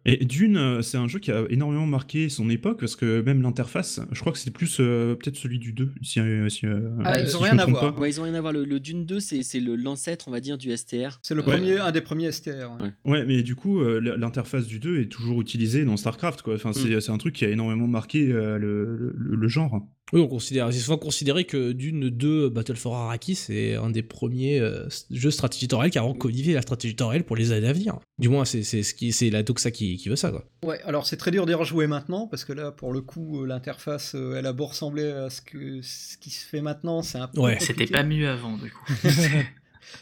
Et 0.09 0.23
Dune, 0.23 0.55
euh, 0.55 0.81
c'est 0.81 0.97
un 0.97 1.07
jeu 1.09 1.19
qui 1.19 1.31
a 1.31 1.43
énormément 1.49 1.85
marqué 1.85 2.29
son 2.29 2.49
époque 2.49 2.79
parce 2.79 2.95
que 2.95 3.21
même 3.21 3.41
l'interface, 3.41 3.99
je 4.13 4.19
crois 4.21 4.31
que 4.31 4.37
c'était 4.39 4.51
plus 4.51 4.77
euh, 4.79 5.15
peut-être 5.15 5.35
celui 5.35 5.59
du 5.59 5.73
2. 5.73 5.91
Si, 6.01 6.21
euh, 6.21 6.47
si, 6.47 6.65
Ah, 7.03 7.19
ils 7.19 7.27
si 7.27 7.35
ont 7.35 7.39
rien 7.39 7.59
à 7.59 7.65
voir. 7.65 7.93
pas. 7.93 7.99
Ouais, 8.01 8.09
ils 8.09 8.19
ont 8.21 8.23
rien 8.23 8.33
à 8.35 8.39
voir. 8.39 8.53
Le, 8.53 8.63
le 8.63 8.79
Dune 8.79 9.05
2, 9.05 9.19
c'est 9.19 9.43
c'est 9.43 9.59
le- 9.59 9.75
l'ancêtre, 9.75 10.29
on 10.29 10.31
va 10.31 10.39
dire, 10.39 10.57
du 10.57 10.71
STR. 10.71 11.19
C'est 11.23 11.35
le 11.35 11.41
Ouais. 11.41 11.53
premier, 11.57 11.77
un 11.79 11.91
des 11.91 11.99
premiers 12.01 12.31
STR. 12.31 12.71
ouais. 12.81 12.91
Ouais, 13.03 13.25
mais 13.25 13.43
du 13.43 13.55
coup, 13.55 13.81
euh, 13.81 13.99
l'interface 13.99 14.65
du 14.65 14.79
2 14.79 15.01
est 15.01 15.09
toujours 15.11 15.41
utilisée 15.41 15.83
dans 15.83 15.97
StarCraft. 15.97 16.41
Quoi. 16.41 16.55
Enfin, 16.55 16.71
c'est 16.71 17.01
c'est 17.01 17.11
un 17.11 17.17
truc 17.17 17.35
qui 17.35 17.43
a 17.43 17.49
énormément 17.49 17.87
marqué 17.87 18.31
euh, 18.31 18.57
le, 18.57 19.13
le- 19.13 19.35
le 19.35 19.47
genre. 19.49 19.85
Oui, 20.13 20.21
on 20.21 20.27
considère, 20.27 20.71
c'est 20.71 20.79
souvent 20.79 20.97
considéré 20.97 21.43
que 21.43 21.73
Dune 21.73 22.09
2 22.09 22.49
Battle 22.49 22.77
for 22.77 22.95
Arrakis 22.95 23.35
c'est 23.35 23.75
un 23.75 23.89
des 23.89 24.03
premiers 24.03 24.59
euh, 24.59 24.87
jeux 25.11 25.31
stratégie 25.31 25.67
qui 25.67 25.75
a 25.75 26.01
vraiment 26.01 26.13
codifié 26.13 26.53
la 26.53 26.61
stratégie 26.61 26.95
temporelle 26.95 27.25
pour 27.25 27.35
les 27.35 27.51
années 27.51 27.67
à 27.67 27.73
venir. 27.73 27.99
Du 28.17 28.29
moins, 28.29 28.45
c'est 28.45 28.63
c'est 28.63 28.83
ce 28.83 28.93
qui, 28.93 29.11
c'est 29.11 29.29
la 29.29 29.43
Doxa 29.43 29.69
qui, 29.69 29.97
qui 29.97 30.07
veut 30.07 30.15
ça, 30.15 30.31
quoi. 30.31 30.45
Ouais, 30.63 30.81
alors 30.83 31.05
c'est 31.05 31.17
très 31.17 31.31
dur 31.31 31.45
d'y 31.45 31.53
rejouer 31.53 31.87
maintenant 31.87 32.27
parce 32.27 32.45
que 32.45 32.53
là, 32.53 32.71
pour 32.71 32.93
le 32.93 33.01
coup, 33.01 33.43
euh, 33.43 33.47
l'interface, 33.47 34.15
euh, 34.15 34.35
elle 34.37 34.45
a 34.45 34.53
beau 34.53 34.67
ressembler 34.67 35.09
à 35.09 35.29
ce, 35.29 35.41
que, 35.41 35.81
ce 35.81 36.17
qui 36.17 36.29
se 36.29 36.45
fait 36.45 36.61
maintenant, 36.61 37.01
c'est 37.01 37.17
un 37.17 37.27
peu. 37.27 37.41
Ouais, 37.41 37.57
C'était 37.59 37.87
pas 37.87 38.03
mieux 38.03 38.29
avant, 38.29 38.57
du 38.57 38.71
coup. 38.71 38.85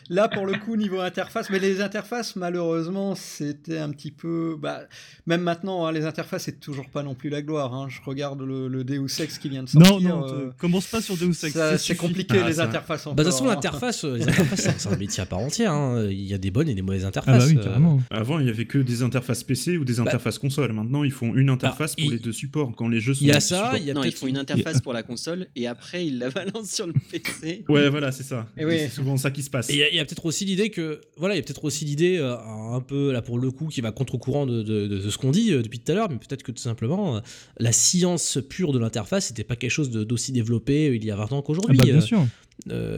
Là, 0.09 0.27
pour 0.27 0.45
le 0.45 0.53
coup, 0.53 0.75
niveau 0.75 0.99
interface, 0.99 1.49
mais 1.49 1.59
les 1.59 1.81
interfaces, 1.81 2.35
malheureusement, 2.35 3.15
c'était 3.15 3.77
un 3.79 3.89
petit 3.91 4.11
peu. 4.11 4.55
Bah, 4.59 4.81
même 5.25 5.41
maintenant, 5.41 5.85
hein, 5.85 5.91
les 5.91 6.05
interfaces, 6.05 6.43
c'est 6.43 6.59
toujours 6.59 6.89
pas 6.89 7.03
non 7.03 7.15
plus 7.15 7.29
la 7.29 7.41
gloire. 7.41 7.73
hein. 7.73 7.87
Je 7.89 7.99
regarde 8.05 8.41
le, 8.41 8.67
le 8.67 8.83
Deus 8.83 9.07
Ex 9.19 9.37
qui 9.37 9.49
vient 9.49 9.63
de 9.63 9.69
sortir. 9.69 9.99
Non, 10.09 10.21
non, 10.21 10.27
euh, 10.33 10.51
commence 10.57 10.85
pas 10.87 11.01
sur 11.01 11.17
Deus 11.17 11.31
Ex? 11.45 11.57
c'est 11.77 11.95
compliqué 11.95 12.39
Ah, 12.43 12.47
les 12.47 12.53
ça- 12.55 12.65
interfaces 12.65 13.01
encore. 13.07 13.15
Bah, 13.15 13.23
de 13.23 13.29
toute 13.29 13.37
façon, 13.37 13.49
hein. 13.49 13.55
l'interface, 13.55 14.03
euh, 14.05 14.17
les 14.17 14.27
interfaces, 14.27 14.69
c'est- 14.77 14.87
un 14.89 14.97
métier 14.97 15.23
à 15.23 15.25
part 15.25 15.39
entière. 15.39 15.71
hein. 15.71 16.07
Il 16.09 16.21
y 16.25 16.33
a 16.33 16.37
des 16.37 16.51
bonnes 16.51 16.69
et 16.69 16.75
des 16.75 16.81
mauvaises 16.81 17.03
Ah 17.05 17.09
interfaces. 17.09 17.53
bah 17.53 17.61
oui, 17.63 17.67
euh. 17.67 17.97
Avant, 18.15 18.39
il 18.39 18.45
y 18.45 18.49
avait 18.49 18.65
que 18.65 18.77
des 18.77 19.01
interfaces 19.03 19.43
PC 19.43 19.77
ou 19.77 19.85
des 19.85 19.99
interfaces 19.99 20.37
console. 20.39 20.73
Maintenant, 20.73 21.03
ils 21.03 21.11
font 21.11 21.33
une 21.35 21.49
interface 21.49 21.93
Ah, 21.97 22.01
pour 22.01 22.11
il- 22.11 22.17
les 22.17 22.19
deux 22.19 22.31
supports 22.33 22.71
quand 22.75 22.87
les 22.87 22.99
jeux 22.99 23.13
sont 23.13 23.21
Il 23.23 23.27
y 23.27 23.31
a 23.31 23.39
ça, 23.39 23.73
il 23.77 23.83
y 23.83 23.91
a 23.91 23.93
non, 23.93 24.03
ils 24.03 24.11
font 24.13 24.27
une 24.27 24.37
interface 24.37 24.81
pour 24.81 24.93
la 24.93 25.03
console 25.03 25.47
et 25.55 25.67
après 25.67 26.05
ils 26.05 26.19
la 26.19 26.29
balancent 26.31 26.71
sur 26.71 26.87
le 26.87 26.93
PC. 27.11 27.63
Ouais, 27.69 27.89
voilà, 27.89 28.11
c'est 28.11 28.23
ça. 28.23 28.47
Et 28.57 28.65
oui. 28.65 28.77
C'est 28.79 28.89
souvent 28.89 29.17
ça 29.17 29.31
qui 29.31 29.41
se 29.43 29.49
passe. 29.49 29.69
Il 29.75 29.95
y 29.95 29.99
a, 29.99 30.05
peut-être 30.05 30.25
aussi 30.25 30.45
l'idée 30.45 30.69
que 30.69 31.01
voilà, 31.17 31.35
il 31.35 31.37
y 31.37 31.41
a 31.41 31.43
peut-être 31.43 31.63
aussi 31.65 31.85
l'idée 31.85 32.17
euh, 32.17 32.35
un 32.37 32.81
peu 32.81 33.11
là 33.11 33.21
pour 33.21 33.37
le 33.39 33.51
coup 33.51 33.67
qui 33.67 33.81
va 33.81 33.91
contre-courant 33.91 34.45
de, 34.45 34.61
de- 34.63 34.87
de 34.87 35.09
ce 35.09 35.17
qu'on 35.17 35.31
dit 35.31 35.51
euh, 35.53 35.61
depuis 35.61 35.79
tout 35.79 35.91
à 35.91 35.95
l'heure, 35.95 36.09
mais 36.09 36.17
peut-être 36.17 36.43
que 36.43 36.51
tout 36.51 36.61
simplement 36.61 37.17
euh, 37.17 37.19
la 37.59 37.71
science 37.71 38.37
pure 38.49 38.73
de 38.73 38.79
l'interface 38.79 39.29
n'était 39.31 39.43
pas 39.43 39.55
quelque 39.55 39.71
chose 39.71 39.89
d'aussi 39.91 40.31
développé 40.31 40.87
il 40.95 41.03
y 41.03 41.11
a 41.11 41.15
20 41.15 41.31
ans 41.31 41.39
Ah 41.39 41.43
qu'aujourd'hui. 41.45 41.77
bah, 41.77 41.83
bien 41.85 42.01
sûr. 42.01 42.25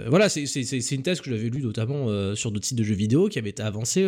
voilà, 0.07 0.29
c'est- 0.29 0.45
une 0.95 1.03
thèse 1.03 1.21
que 1.21 1.29
j'avais 1.29 1.49
lue 1.49 1.61
notamment 1.63 2.35
sur 2.35 2.51
d'autres 2.51 2.65
sites 2.65 2.77
de 2.77 2.83
jeux 2.83 2.95
vidéo 2.95 3.27
qui 3.29 3.39
avait 3.39 3.49
été 3.49 3.63
avancée 3.63 4.07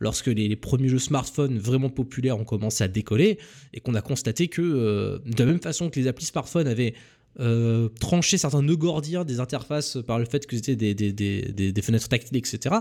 lorsque 0.00 0.26
les, 0.26 0.48
les 0.48 0.56
premiers 0.56 0.88
jeux 0.88 0.98
smartphones 0.98 1.58
vraiment 1.58 1.90
populaires 1.90 2.38
ont 2.38 2.44
commencé 2.44 2.84
à 2.84 2.88
décoller 2.88 3.38
et 3.72 3.80
qu'on 3.80 3.94
a 3.94 4.02
constaté 4.02 4.48
que 4.48 5.20
de 5.24 5.38
la 5.38 5.44
même 5.46 5.60
façon 5.60 5.90
que 5.90 5.98
les 5.98 6.06
applis 6.08 6.26
smartphones 6.26 6.66
avaient 6.68 6.94
euh, 7.40 7.88
tranché 8.00 8.38
certains 8.38 8.62
nœuds 8.62 8.76
gordiens 8.76 9.24
des 9.24 9.40
interfaces 9.40 9.98
par 10.06 10.18
le 10.18 10.24
fait 10.24 10.46
que 10.46 10.56
c'était 10.56 10.76
des, 10.76 10.94
des, 10.94 11.12
des, 11.12 11.42
des- 11.52 11.72
des 11.72 11.82
fenêtres 11.82 12.08
tactiles, 12.08 12.36
etc. 12.36 12.76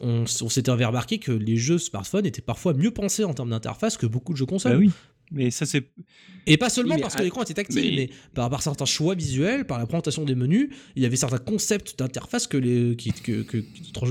On, 0.00 0.24
on 0.42 0.48
s'était 0.48 0.70
remarqué 0.70 1.18
que 1.18 1.32
les 1.32 1.56
jeux 1.56 1.78
smartphones 1.78 2.26
étaient 2.26 2.40
parfois 2.42 2.72
mieux 2.74 2.90
pensés 2.90 3.24
en 3.24 3.34
termes 3.34 3.50
d'interface 3.50 3.96
que 3.96 4.06
beaucoup 4.06 4.32
de 4.32 4.38
jeux 4.38 4.46
consoles. 4.46 4.72
Bah 4.72 4.78
oui. 4.78 4.90
Mais 5.30 5.50
ça, 5.50 5.66
c'est. 5.66 5.84
Et 6.46 6.56
pas 6.56 6.70
seulement 6.70 6.94
mais 6.94 7.02
parce 7.02 7.14
que 7.14 7.20
à- 7.20 7.24
l'écran 7.24 7.42
était 7.42 7.52
tactile, 7.52 7.82
mais, 7.94 7.96
mais- 8.08 8.10
par, 8.32 8.48
par 8.48 8.62
certains 8.62 8.86
choix 8.86 9.14
visuels, 9.14 9.66
par 9.66 9.78
la 9.78 9.84
présentation 9.84 10.24
des 10.24 10.34
menus, 10.34 10.70
il 10.96 11.02
y 11.02 11.06
avait 11.06 11.16
certains 11.16 11.36
concepts 11.36 11.98
d'interface 11.98 12.46
que 12.46 12.56
les 12.56 12.96
qui, 12.96 13.12
que, 13.12 13.42
que, 13.42 13.58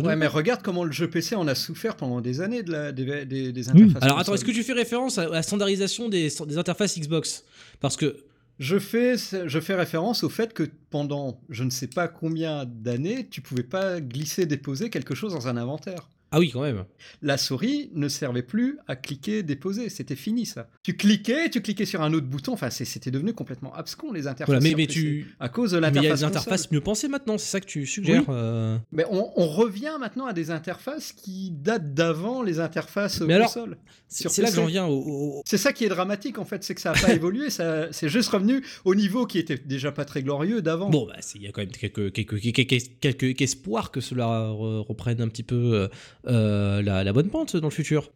Ouais, 0.03 0.15
mais 0.15 0.27
regarde 0.27 0.61
comment 0.61 0.83
le 0.83 0.91
jeu 0.91 1.09
PC 1.09 1.33
en 1.35 1.47
a 1.47 1.55
souffert 1.55 1.95
pendant 1.95 2.21
des 2.21 2.39
années 2.41 2.61
de 2.61 2.71
la, 2.71 2.91
des, 2.91 3.25
des, 3.25 3.51
des 3.51 3.69
Oui. 3.71 3.81
interfaces. 3.85 4.03
Alors 4.03 4.19
attends, 4.19 4.35
est-ce 4.35 4.45
que 4.45 4.51
tu 4.51 4.61
fais 4.61 4.73
référence 4.73 5.17
à 5.17 5.23
à 5.23 5.29
la 5.29 5.41
standardisation 5.41 6.07
des, 6.07 6.29
des 6.47 6.57
interfaces 6.59 6.99
Xbox? 6.99 7.43
Parce 7.79 7.97
que 7.97 8.15
Je 8.59 8.79
fais, 8.79 9.15
je 9.17 9.59
fais 9.59 9.75
référence 9.75 10.23
au 10.23 10.29
fait 10.29 10.53
que 10.53 10.63
pendant 10.89 11.41
je 11.49 11.63
ne 11.63 11.69
sais 11.69 11.87
pas 11.87 12.07
combien 12.07 12.65
d'années, 12.65 13.27
tu 13.29 13.41
pouvais 13.41 13.63
pas 13.63 14.01
glisser, 14.01 14.45
déposer 14.47 14.89
quelque 14.89 15.13
chose 15.15 15.33
dans 15.33 15.47
un 15.47 15.57
inventaire. 15.57 16.09
Ah 16.31 16.39
oui 16.39 16.49
quand 16.51 16.61
même. 16.61 16.83
La 17.21 17.37
souris 17.37 17.89
ne 17.93 18.07
servait 18.07 18.41
plus 18.41 18.77
à 18.87 18.95
cliquer, 18.95 19.43
déposer, 19.43 19.89
c'était 19.89 20.15
fini 20.15 20.45
ça. 20.45 20.69
Tu 20.83 20.95
cliquais, 20.95 21.49
tu 21.49 21.61
cliquais 21.61 21.85
sur 21.85 22.01
un 22.01 22.13
autre 22.13 22.27
bouton, 22.27 22.53
enfin 22.53 22.69
c'était 22.69 23.11
devenu 23.11 23.33
complètement 23.33 23.73
abscon 23.73 24.11
les 24.11 24.27
interfaces. 24.27 24.47
Voilà, 24.47 24.61
mais, 24.61 24.75
mais 24.75 24.87
tu 24.87 25.35
à 25.39 25.49
cause 25.49 25.71
de 25.71 25.79
mais 25.79 25.87
il 25.89 25.95
y 25.95 25.97
a 25.99 26.01
l'interface. 26.01 26.19
des 26.19 26.25
console. 26.25 26.41
interfaces 26.41 26.71
mieux 26.71 26.81
pensées 26.81 27.07
maintenant, 27.07 27.37
c'est 27.37 27.49
ça 27.49 27.59
que 27.61 27.65
tu 27.65 27.85
suggères 27.85 28.21
Oui. 28.27 28.35
euh. 28.35 28.77
Mais 28.91 29.05
on, 29.09 29.31
on 29.39 29.47
revient 29.47 29.93
maintenant 29.99 30.25
à 30.25 30.33
des 30.33 30.51
interfaces 30.51 31.11
qui 31.13 31.51
datent 31.51 31.93
d'avant 31.93 32.41
les 32.43 32.59
interfaces 32.59 33.21
Mais 33.21 33.39
console. 33.39 33.77
C'est 34.09 34.41
là 34.41 34.49
que 34.49 34.55
j'en 34.55 34.65
viens 34.65 34.85
au, 34.85 34.97
au- 34.99 35.41
C'est 35.45 35.57
ça 35.57 35.73
qui 35.73 35.83
est 35.85 35.89
dramatique 35.89 36.37
en 36.39 36.45
fait, 36.45 36.63
c'est 36.63 36.75
que 36.75 36.81
ça 36.81 36.93
n'a 36.93 36.99
pas 36.99 37.13
évolué, 37.13 37.49
c'est 37.49 38.09
juste 38.09 38.29
revenu 38.29 38.63
au 38.85 38.95
niveau 38.95 39.25
qui 39.25 39.37
était 39.39 39.57
déjà 39.57 39.91
pas 39.91 40.05
très 40.05 40.23
glorieux 40.23 40.61
d'avant. 40.61 40.89
Bon, 40.89 41.05
bah, 41.05 41.15
il 41.35 41.41
y 41.43 41.47
a 41.47 41.51
quand 41.51 41.61
même 41.61 41.71
quelques, 41.71 42.11
quelques, 42.13 42.39
quelques, 42.39 42.99
quelques 43.01 43.41
espoirs 43.41 43.91
que 43.91 44.01
cela 44.01 44.25
re- 44.49 44.79
reprenne 44.85 45.21
un 45.21 45.27
petit 45.27 45.43
peu 45.43 45.55
euh, 45.73 45.87
la, 46.23 47.03
la 47.03 47.13
bonne 47.13 47.29
pente 47.29 47.55
dans 47.57 47.67
le 47.67 47.73
futur. 47.73 48.11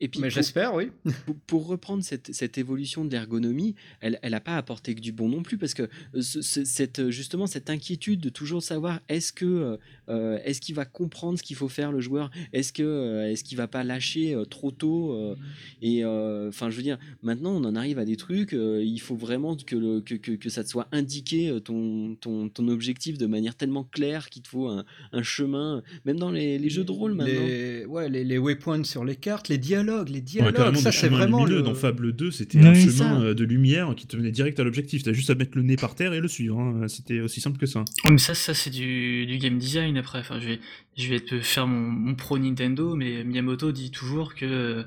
Et 0.00 0.08
puis 0.08 0.20
j'espère, 0.30 0.74
oui. 0.74 0.90
pour, 1.24 1.36
pour 1.46 1.66
reprendre 1.66 2.02
cette, 2.04 2.32
cette 2.34 2.58
évolution 2.58 3.04
de 3.04 3.10
l'ergonomie, 3.10 3.74
elle 4.00 4.18
n'a 4.24 4.40
pas 4.40 4.56
apporté 4.56 4.94
que 4.94 5.00
du 5.00 5.12
bon 5.12 5.28
non 5.28 5.42
plus, 5.42 5.56
parce 5.58 5.74
que 5.74 5.84
euh, 5.84 6.20
ce- 6.22 6.42
ce- 6.42 6.64
cette, 6.64 7.10
justement 7.10 7.46
cette 7.46 7.70
inquiétude 7.70 8.20
de 8.20 8.28
toujours 8.28 8.62
savoir 8.62 9.00
est-ce 9.08 9.32
que 9.32 9.44
euh, 9.46 9.76
euh, 10.08 10.38
est-ce 10.44 10.60
qu'il 10.60 10.74
va 10.74 10.84
comprendre 10.84 11.38
ce 11.38 11.42
qu'il 11.42 11.56
faut 11.56 11.68
faire 11.68 11.92
le 11.92 12.00
joueur, 12.00 12.30
est-ce 12.52 12.72
que 12.72 12.82
euh, 12.82 13.30
est-ce 13.30 13.42
qu'il 13.44 13.56
va 13.56 13.68
pas 13.68 13.84
lâcher 13.84 14.34
euh, 14.34 14.44
trop 14.44 14.70
tôt, 14.70 15.12
euh, 15.12 15.34
et 15.82 16.04
euh, 16.04 16.48
enfin 16.48 16.70
je 16.70 16.76
veux 16.76 16.82
dire 16.82 16.98
maintenant 17.22 17.52
on 17.56 17.64
en 17.64 17.74
arrive 17.74 17.98
à 17.98 18.04
des 18.04 18.16
trucs, 18.16 18.52
euh, 18.52 18.82
il 18.84 19.00
faut 19.00 19.16
vraiment 19.16 19.56
que, 19.56 19.76
le, 19.76 20.00
que, 20.00 20.14
que, 20.14 20.32
que 20.32 20.48
ça 20.50 20.62
te 20.62 20.68
soit 20.68 20.88
indiqué 20.92 21.48
euh, 21.48 21.60
ton, 21.60 22.14
ton, 22.16 22.48
ton 22.48 22.68
objectif 22.68 23.18
de 23.18 23.26
manière 23.26 23.54
tellement 23.54 23.84
claire 23.84 24.28
qu'il 24.30 24.42
te 24.42 24.48
faut 24.48 24.68
un, 24.68 24.84
un 25.12 25.22
chemin, 25.22 25.82
même 26.04 26.18
dans 26.18 26.30
les, 26.30 26.58
les 26.58 26.68
jeux 26.70 26.84
de 26.84 26.92
rôle 26.92 27.14
maintenant. 27.14 27.46
Les, 27.46 27.84
ouais, 27.86 28.08
les, 28.08 28.24
les 28.24 28.38
waypoints 28.38 28.84
sur 28.84 29.04
les 29.04 29.16
cartes, 29.16 29.48
les 29.48 29.58
dialogues, 29.58 29.85
les 29.86 30.14
Ouais, 30.14 30.20
dialogues, 30.20 30.54
carrément, 30.54 30.78
ça 30.78 30.92
c'est 30.92 31.08
vraiment 31.08 31.38
lumineux. 31.44 31.58
le... 31.58 31.62
Dans 31.62 31.74
Fable 31.74 32.12
2, 32.12 32.30
c'était 32.30 32.58
Ouais, 32.58 32.66
un 32.66 32.74
chemin 32.74 32.92
ça. 32.92 33.20
euh, 33.20 33.34
de 33.34 33.44
lumière 33.44 33.94
qui 33.96 34.06
te 34.06 34.16
menait 34.16 34.30
direct 34.30 34.58
à 34.60 34.64
l'objectif. 34.64 35.02
T'as 35.02 35.12
juste 35.12 35.30
à 35.30 35.34
mettre 35.34 35.56
le 35.56 35.62
nez 35.62 35.76
par 35.76 35.94
terre 35.94 36.12
et 36.12 36.20
le 36.20 36.28
suivre. 36.28 36.58
hein. 36.58 36.88
C'était 36.88 37.20
aussi 37.20 37.40
simple 37.40 37.58
que 37.58 37.66
ça. 37.66 37.80
Ouais, 38.04 38.10
mais 38.12 38.18
ça, 38.18 38.34
ça 38.34 38.54
c'est 38.54 38.70
du, 38.70 39.26
du 39.26 39.38
game 39.38 39.58
design 39.58 39.96
après. 39.96 40.18
Enfin, 40.20 40.38
je 40.40 40.46
vais, 40.48 40.60
je 40.96 41.08
vais 41.08 41.20
te 41.20 41.40
faire 41.40 41.66
mon, 41.66 41.80
mon 41.90 42.14
pro 42.14 42.38
Nintendo, 42.38 42.94
mais 42.96 43.24
Miyamoto 43.24 43.72
dit 43.72 43.90
toujours 43.90 44.34
que 44.34 44.84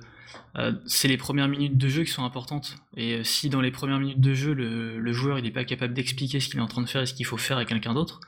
euh, 0.58 0.72
c'est 0.86 1.08
les 1.08 1.18
premières 1.18 1.48
minutes 1.48 1.78
de 1.78 1.88
jeu 1.88 2.04
qui 2.04 2.12
sont 2.12 2.24
importantes. 2.24 2.78
Et 2.98 3.14
euh, 3.16 3.24
si 3.24 3.50
dans 3.50 3.62
les 3.62 3.72
premières 3.72 4.00
minutes 4.00 4.22
de 4.22 4.34
jeu, 4.34 4.54
le, 4.54 5.00
le 5.00 5.14
joueur 5.14 5.40
il 5.40 5.46
est 5.46 5.52
pas 5.52 5.64
capable 5.66 5.94
d'expliquer 5.94 6.40
ce 6.40 6.50
qu'il 6.50 6.60
est 6.60 6.64
en 6.64 6.68
train 6.68 6.82
de 6.82 6.88
faire 6.90 7.02
et 7.02 7.06
ce 7.06 7.14
qu'il 7.14 7.26
faut 7.26 7.38
faire 7.38 7.58
à 7.58 7.66
quelqu'un 7.66 7.94
d'autre, 7.94 8.20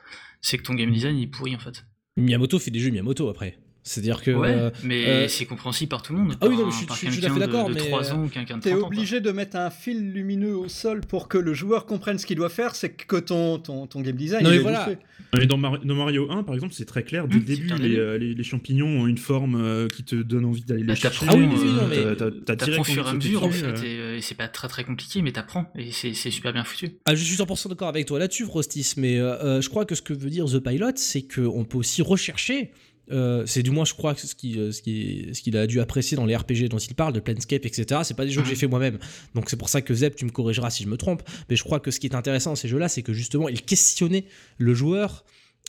c'est 0.41 0.57
que 0.57 0.63
ton 0.63 0.73
game 0.73 0.91
design 0.91 1.17
il 1.17 1.23
est 1.23 1.27
pourri 1.27 1.55
en 1.55 1.59
fait. 1.59 1.85
Miyamoto 2.17 2.59
fait 2.59 2.71
des 2.71 2.79
jeux 2.79 2.89
Miyamoto 2.89 3.29
après. 3.29 3.57
C'est-à-dire 3.83 4.21
que. 4.21 4.29
ouais, 4.31 4.49
euh, 4.49 4.69
mais 4.83 5.07
euh, 5.07 5.27
c'est 5.27 5.45
compréhensible 5.45 5.89
par 5.89 6.03
tout 6.03 6.13
le 6.13 6.19
monde. 6.19 6.35
Ah 6.39 6.47
oui, 6.47 6.55
non, 6.55 6.67
un- 6.67 6.71
je 6.71 6.75
suis- 6.77 6.85
par 6.85 6.95
je 6.97 7.09
suis 7.09 7.19
tout 7.19 7.25
à 7.25 7.33
fait 7.33 7.39
d'accord, 7.39 7.69
mais, 7.69 7.77
3 7.77 8.11
euh, 8.11 8.13
ans 8.15 8.23
ou 8.25 8.27
quelqu'un 8.27 8.57
de 8.57 8.61
T'es 8.61 8.69
30 8.69 8.77
ans. 8.83 8.87
quoi. 8.87 8.95
obligé 8.95 9.21
de 9.21 9.31
mettre 9.31 9.57
un 9.57 9.69
fil 9.71 10.11
lumineux 10.13 10.55
au 10.55 10.67
sol 10.69 11.01
pour 11.01 11.27
que 11.27 11.37
le 11.39 11.53
joueur 11.55 11.85
comprenne 11.87 12.19
ce 12.19 12.25
qu'il 12.27 12.35
doit 12.37 12.49
faire, 12.49 12.75
c'est 12.75 12.89
que 12.89 13.15
ton, 13.17 13.57
ton, 13.57 13.87
ton 13.87 14.01
game 14.01 14.15
design 14.15 14.43
Non, 14.43 14.51
mais 14.51 14.57
est 14.57 14.59
voilà. 14.59 14.87
Mais 15.35 15.47
dans, 15.47 15.57
Mar- 15.57 15.79
dans 15.83 15.95
Mario 15.95 16.29
1, 16.29 16.43
par 16.43 16.53
exemple, 16.53 16.73
c'est 16.75 16.85
très 16.85 17.03
clair. 17.03 17.27
Dès 17.27 17.37
Mmh, 17.37 17.39
le 17.39 17.45
début, 17.45 17.73
les, 17.79 17.95
euh, 17.97 18.17
les- 18.19 18.33
les 18.35 18.43
champignons 18.43 18.87
ont 19.01 19.07
une 19.07 19.17
forme 19.17 19.55
euh, 19.55 19.87
qui 19.87 20.03
te 20.03 20.15
donne 20.15 20.45
envie 20.45 20.63
d'aller 20.63 20.81
les 20.81 20.87
Bah, 20.87 20.95
chercher. 20.95 21.25
Ah 21.29 21.35
oui, 21.35 21.47
oui, 21.49 21.55
oui, 21.59 21.67
euh, 21.67 22.15
non, 22.19 22.31
mais- 22.35 22.41
T'apprends 22.55 22.83
fur 22.83 23.07
et 23.07 23.09
à 23.09 23.13
mesure 23.13 23.43
en 23.45 23.49
fait, 23.49 23.83
et, 24.17 24.21
c'est 24.21 24.35
pas 24.35 24.47
très 24.47 24.67
très 24.67 24.83
compliqué, 24.83 25.21
mais 25.23 25.31
t'apprends, 25.31 25.71
et 25.75 25.91
c'est 25.91 26.13
c'est 26.13 26.29
super 26.31 26.53
bien 26.53 26.63
foutu. 26.63 26.91
Ah, 27.05 27.15
je 27.15 27.23
suis 27.23 27.35
100% 27.35 27.69
d'accord 27.69 27.87
avec 27.87 28.05
toi 28.05 28.19
là-dessus, 28.19 28.45
Frostis, 28.45 28.93
mais 28.97 29.15
je 29.17 29.67
crois 29.69 29.85
que 29.85 29.95
ce 29.95 30.01
que 30.03 30.13
veut 30.13 30.29
dire 30.29 30.45
The 30.45 30.59
Pilot, 30.59 30.91
c'est 30.97 31.23
qu'on 31.23 31.63
peut 31.65 31.77
aussi 31.79 32.01
rechercher. 32.03 32.71
Euh, 33.11 33.43
c'est 33.45 33.63
du 33.63 33.71
moins, 33.71 33.85
je 33.85 33.93
crois, 33.93 34.13
que 34.15 34.21
ce 34.21 34.35
qu'il 34.35 34.73
ce 34.73 34.81
qui, 34.81 35.29
ce 35.33 35.41
qu'il 35.41 35.57
a 35.57 35.67
dû 35.67 35.79
apprécier 35.81 36.15
dans 36.17 36.25
les 36.25 36.35
RPG 36.35 36.69
dont 36.69 36.77
il 36.77 36.93
parle, 36.95 37.13
de 37.13 37.19
Planescape, 37.19 37.65
etc. 37.65 38.01
C'est 38.03 38.13
pas 38.15 38.25
des 38.25 38.31
jeux 38.31 38.41
que 38.41 38.47
j'ai 38.47 38.53
Mhm. 38.53 38.59
fait 38.59 38.67
moi-même. 38.67 38.99
Donc 39.35 39.49
c'est 39.49 39.57
pour 39.57 39.69
ça 39.69 39.81
que 39.81 39.93
Zeb, 39.93 40.15
tu 40.15 40.25
me 40.25 40.29
corrigeras 40.31 40.69
si 40.69 40.83
je 40.83 40.87
me 40.89 40.97
trompe. 40.97 41.23
Mais 41.49 41.55
je 41.55 41.63
crois 41.63 41.79
que 41.79 41.91
ce 41.91 41.99
qui 41.99 42.07
est 42.07 42.15
intéressant 42.15 42.51
dans 42.51 42.55
ces 42.55 42.67
jeux-là, 42.67 42.87
c'est 42.87 43.01
que 43.01 43.13
justement, 43.13 43.49
il 43.49 43.61
questionnait 43.61 44.25
le 44.57 44.73
joueur. 44.73 45.23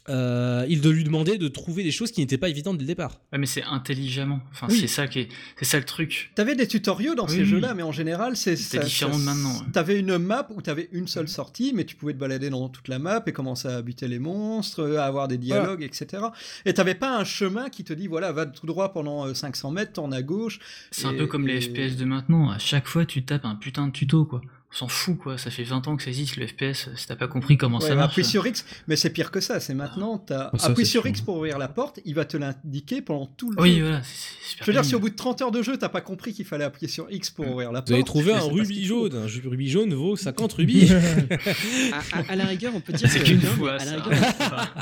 Euh, 0.09 0.67
il 0.69 0.81
de 0.81 0.91
lui 0.91 1.05
demander 1.05 1.39
de 1.39 1.49
trouver 1.49 1.85
des 1.85 1.91
choses 1.93 2.11
qui 2.11 2.21
n'étaient 2.21 2.39
pas 2.39 2.49
évidentes 2.49 2.77
dès 2.79 2.83
le 2.83 2.89
départ. 2.89 3.21
Ouais, 3.33 3.39
mais 3.39 3.47
c'est 3.47 3.63
intelligemment. 3.63 4.41
Enfin, 4.51 4.67
Oui. 4.71 4.79
c'est 4.81 4.87
ça 4.89 5.07
qui 5.07 5.21
est, 5.21 5.29
c'est 5.59 5.65
ça 5.65 5.79
le 5.79 5.85
truc. 5.85 6.33
T'avais 6.35 6.57
des 6.57 6.67
tutoriaux 6.67 7.15
dans 7.15 7.27
Oui, 7.27 7.31
ces 7.33 7.39
oui. 7.41 7.45
jeux-là, 7.47 7.75
mais 7.75 7.83
en 7.85 7.93
général, 7.93 8.37
c'est 8.37 8.57
C'était 8.57 8.79
ça- 8.79 8.85
différent 8.85 9.13
ça- 9.13 9.19
de 9.19 9.25
maintenant, 9.25 9.53
ouais. 9.61 9.67
T'avais 9.73 9.99
une 10.01 10.19
map 10.19 10.49
où 10.55 10.61
t'avais 10.61 10.89
une 10.93 11.07
seule 11.07 11.29
sortie, 11.29 11.73
mais 11.75 11.85
tu 11.85 11.95
pouvais 11.97 12.13
te 12.15 12.19
balader 12.19 12.51
dans 12.51 12.69
toute 12.69 12.89
la 12.89 12.99
map 12.99 13.23
et 13.27 13.33
commencer 13.33 13.69
à 13.69 13.81
buter 13.83 14.09
les 14.09 14.19
monstres, 14.19 14.97
à 14.97 15.05
avoir 15.05 15.29
des 15.29 15.39
dialogues, 15.39 15.83
etc. 15.83 16.23
Et 16.67 16.75
t'avais 16.75 16.95
pas 16.97 17.17
un 17.17 17.25
chemin 17.25 17.69
qui 17.69 17.85
te 17.85 17.93
dit 17.93 18.07
voilà, 18.09 18.33
va 18.33 18.47
tout 18.47 18.67
droit 18.67 18.93
pendant 18.93 19.27
euh, 19.27 19.35
500 19.35 19.71
mètres, 19.71 19.93
tourne 19.93 20.13
à 20.15 20.23
gauche. 20.23 20.59
C'est 20.91 21.07
un 21.07 21.15
peu 21.15 21.27
comme 21.27 21.47
les 21.47 21.61
FPS 21.61 21.97
de 21.97 22.05
maintenant. 22.05 22.51
À 22.51 22.59
chaque 22.59 22.89
fois, 22.89 23.05
tu 23.07 23.25
tapes 23.25 23.45
un 23.45 23.55
putain 23.55 23.87
de 23.87 23.93
tuto, 23.93 24.25
quoi. 24.25 24.41
On 24.75 24.75
s'en 24.75 24.89
fout, 24.89 25.19
quoi. 25.19 25.37
Ça 25.37 25.51
fait 25.51 25.65
20 25.65 25.87
ans 25.87 25.97
que 25.99 26.03
ça 26.03 26.09
existe, 26.09 26.37
le 26.37 26.47
FPS. 26.47 26.89
Si 26.97 27.07
t'as 27.07 27.15
pas 27.15 27.29
compris 27.29 27.59
comment 27.59 27.79
Ouais, 27.79 27.89
ça 27.89 27.95
marche. 27.95 28.13
appuie 28.13 28.25
sur 28.25 28.47
X, 28.47 28.65
mais 28.89 28.97
c'est 28.97 29.11
pire 29.11 29.31
que 29.31 29.41
ça. 29.41 29.61
C'est 29.61 29.75
maintenant, 29.75 30.17
t'as 30.17 30.51
Ah, 30.59 30.67
appuie 30.67 30.87
c'est 30.87 30.93
sur. 30.93 31.07
X 31.07 31.21
pour 31.21 31.37
ouvrir 31.37 31.59
la 31.59 31.69
porte, 31.69 32.01
il 32.07 32.15
va 32.15 32.25
te 32.25 32.39
l'indiquer 32.39 33.03
pendant 33.03 33.27
tout 33.27 33.51
le 33.51 33.61
Oui, 33.61 33.77
jeu. 33.77 33.83
voilà, 33.83 34.03
c'est 34.03 34.15
c'est 34.43 34.49
super 34.53 34.65
Je 34.65 34.71
veux 34.71 34.73
dire, 34.75 34.85
si 34.87 34.95
au 34.95 34.99
bout 34.99 35.11
de 35.11 35.15
30 35.15 35.43
heures 35.43 35.51
de 35.51 35.63
jeu, 35.63 35.77
t'as 35.77 35.91
pas 35.91 36.01
compris 36.01 36.33
qu'il 36.33 36.47
fallait 36.47 36.65
appuyer 36.65 36.89
sur 36.89 37.07
X 37.11 37.29
pour 37.31 37.47
ouvrir 37.51 37.71
la 37.71 37.81
porte. 37.81 37.89
Vous 37.89 37.95
avez 37.95 38.05
trouvé 38.05 38.33
un 38.33 38.41
rubis 38.41 38.85
jaune. 38.87 39.15
Un 39.15 39.27
rubis 39.51 39.69
jaune 39.69 39.93
vaut 39.93 40.17
50 40.17 40.53
rubis. 40.55 40.91
À, 40.93 41.99
à- 42.19 42.33
à 42.33 42.37
la 42.37 42.45
rigueur, 42.47 42.73
on 42.75 42.81
peut 42.81 42.95
dire 42.95 43.11
C'est 43.11 43.19
que- 43.21 43.25
qu'une 43.27 43.41
fois, 43.43 43.75
à 43.75 43.79
ça. 43.79 43.97
la 43.97 44.03
rigueur, 44.03 44.75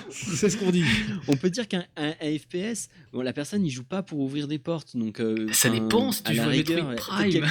c'est 0.10 0.48
ce 0.48 0.56
qu'on 0.56 0.70
dit. 0.70 0.84
on 1.28 1.36
peut 1.36 1.50
dire 1.50 1.68
qu'un 1.68 1.84
un- 1.98 2.14
un 2.20 2.38
FPS, 2.38 2.88
bon, 3.12 3.20
la 3.20 3.34
personne 3.34 3.60
n'y 3.60 3.70
joue 3.70 3.84
pas 3.84 4.02
pour 4.02 4.20
ouvrir 4.20 4.48
des 4.48 4.58
portes, 4.58 4.96
donc. 4.96 5.20
euh, 5.20 5.48
Ça 5.52 5.68
dépend 5.68 6.12
si 6.12 6.22
à 6.24 6.30
tu 6.30 6.36
la 6.38 6.44
joues 6.44 6.48
à 6.50 6.82
Metroid 6.90 6.94
Prime. 7.18 7.44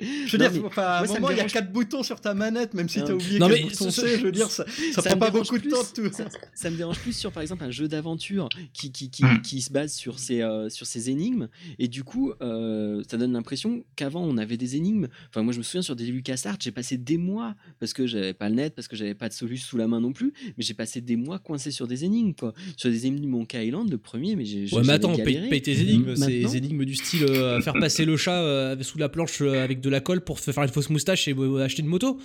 Je 0.00 0.36
veux 0.36 0.38
Non, 0.44 0.50
dire, 0.50 0.70
à 0.78 1.02
un 1.02 1.06
moment, 1.06 1.30
il 1.30 1.36
y 1.36 1.40
a 1.40 1.44
quatre 1.46 1.72
boutons 1.72 2.02
sur 2.02 2.20
ta 2.20 2.34
manette, 2.34 2.74
même 2.74 2.88
si 2.88 3.02
t'as 3.02 3.12
oublié 3.12 3.38
Non, 3.38 3.48
quel 3.48 3.62
mais 3.64 3.70
bouton 3.70 3.90
ce- 3.90 4.00
c'est. 4.02 4.18
Je 4.18 4.24
veux 4.24 4.32
dire, 4.32 4.50
ça, 4.50 4.64
ça 4.92 5.02
Ça 5.02 5.10
prend 5.10 5.18
pas 5.18 5.30
beaucoup 5.30 5.58
de 5.58 5.68
temps 5.68 5.82
de 5.82 6.08
tout. 6.08 6.12
ça, 6.14 6.26
ça 6.54 6.70
me 6.70 6.76
dérange 6.76 6.98
plus 6.98 7.16
sur 7.16 7.32
par 7.32 7.42
exemple 7.42 7.64
un 7.64 7.70
jeu 7.70 7.88
d'aventure 7.88 8.48
qui, 8.72 8.90
qui, 8.92 9.10
qui, 9.10 9.24
Mm. 9.24 9.42
qui 9.42 9.62
se 9.62 9.72
base 9.72 9.92
sur 9.94 10.18
ces, 10.18 10.42
euh, 10.42 10.68
sur 10.68 10.86
ces 10.86 11.08
énigmes 11.10 11.48
et 11.78 11.88
du 11.88 12.04
coup 12.04 12.32
euh, 12.42 13.02
ça 13.10 13.16
donne 13.16 13.32
l'impression 13.32 13.84
qu'avant 13.96 14.22
on 14.22 14.36
avait 14.36 14.56
des 14.56 14.76
énigmes 14.76 15.08
enfin 15.30 15.42
moi 15.42 15.52
je 15.52 15.58
me 15.58 15.62
souviens 15.62 15.82
sur 15.82 15.96
des 15.96 16.06
LucasArts 16.06 16.56
j'ai 16.60 16.70
passé 16.72 16.96
des 16.98 17.16
mois 17.16 17.54
parce 17.80 17.92
que 17.94 18.06
j'avais 18.06 18.34
pas 18.34 18.48
le 18.48 18.56
net 18.56 18.74
parce 18.74 18.88
que 18.88 18.96
j'avais 18.96 19.14
pas 19.14 19.28
de 19.28 19.32
solution 19.34 19.66
sous 19.66 19.76
la 19.76 19.86
main 19.88 20.00
non 20.00 20.12
plus 20.12 20.32
mais 20.58 20.64
j'ai 20.64 20.74
passé 20.74 21.00
des 21.00 21.16
mois 21.16 21.38
coincé 21.38 21.70
sur 21.70 21.86
des 21.86 22.04
énigmes 22.04 22.34
quoi 22.34 22.52
sur 22.76 22.90
des 22.90 23.06
énigmes 23.06 23.30
Monkey 23.30 23.66
Island 23.66 23.90
le 23.90 23.98
premier 23.98 24.36
mais 24.36 24.44
j'ai 24.44 24.64
Ouais, 24.74 24.82
mais 24.84 24.92
attends, 24.94 25.14
paye, 25.16 25.48
paye 25.48 25.62
tes 25.62 25.80
énigmes. 25.80 26.10
Maintenant- 26.10 26.26
Ces 26.26 26.56
énigmes 26.56 26.84
du 26.84 26.94
style 26.94 27.24
euh, 27.24 27.60
faire 27.60 27.74
passer 27.74 28.04
le 28.04 28.16
chat 28.16 28.42
euh, 28.42 28.76
sous 28.82 28.98
la 28.98 29.08
planche 29.08 29.38
euh, 29.40 29.53
avec 29.62 29.80
de 29.80 29.90
la 29.90 30.00
colle 30.00 30.20
pour 30.22 30.38
se 30.38 30.50
faire 30.50 30.62
une 30.62 30.70
fausse 30.70 30.90
moustache 30.90 31.28
et 31.28 31.34
euh, 31.34 31.64
acheter 31.64 31.82
une 31.82 31.88
moto. 31.88 32.18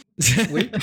Oui. 0.51 0.69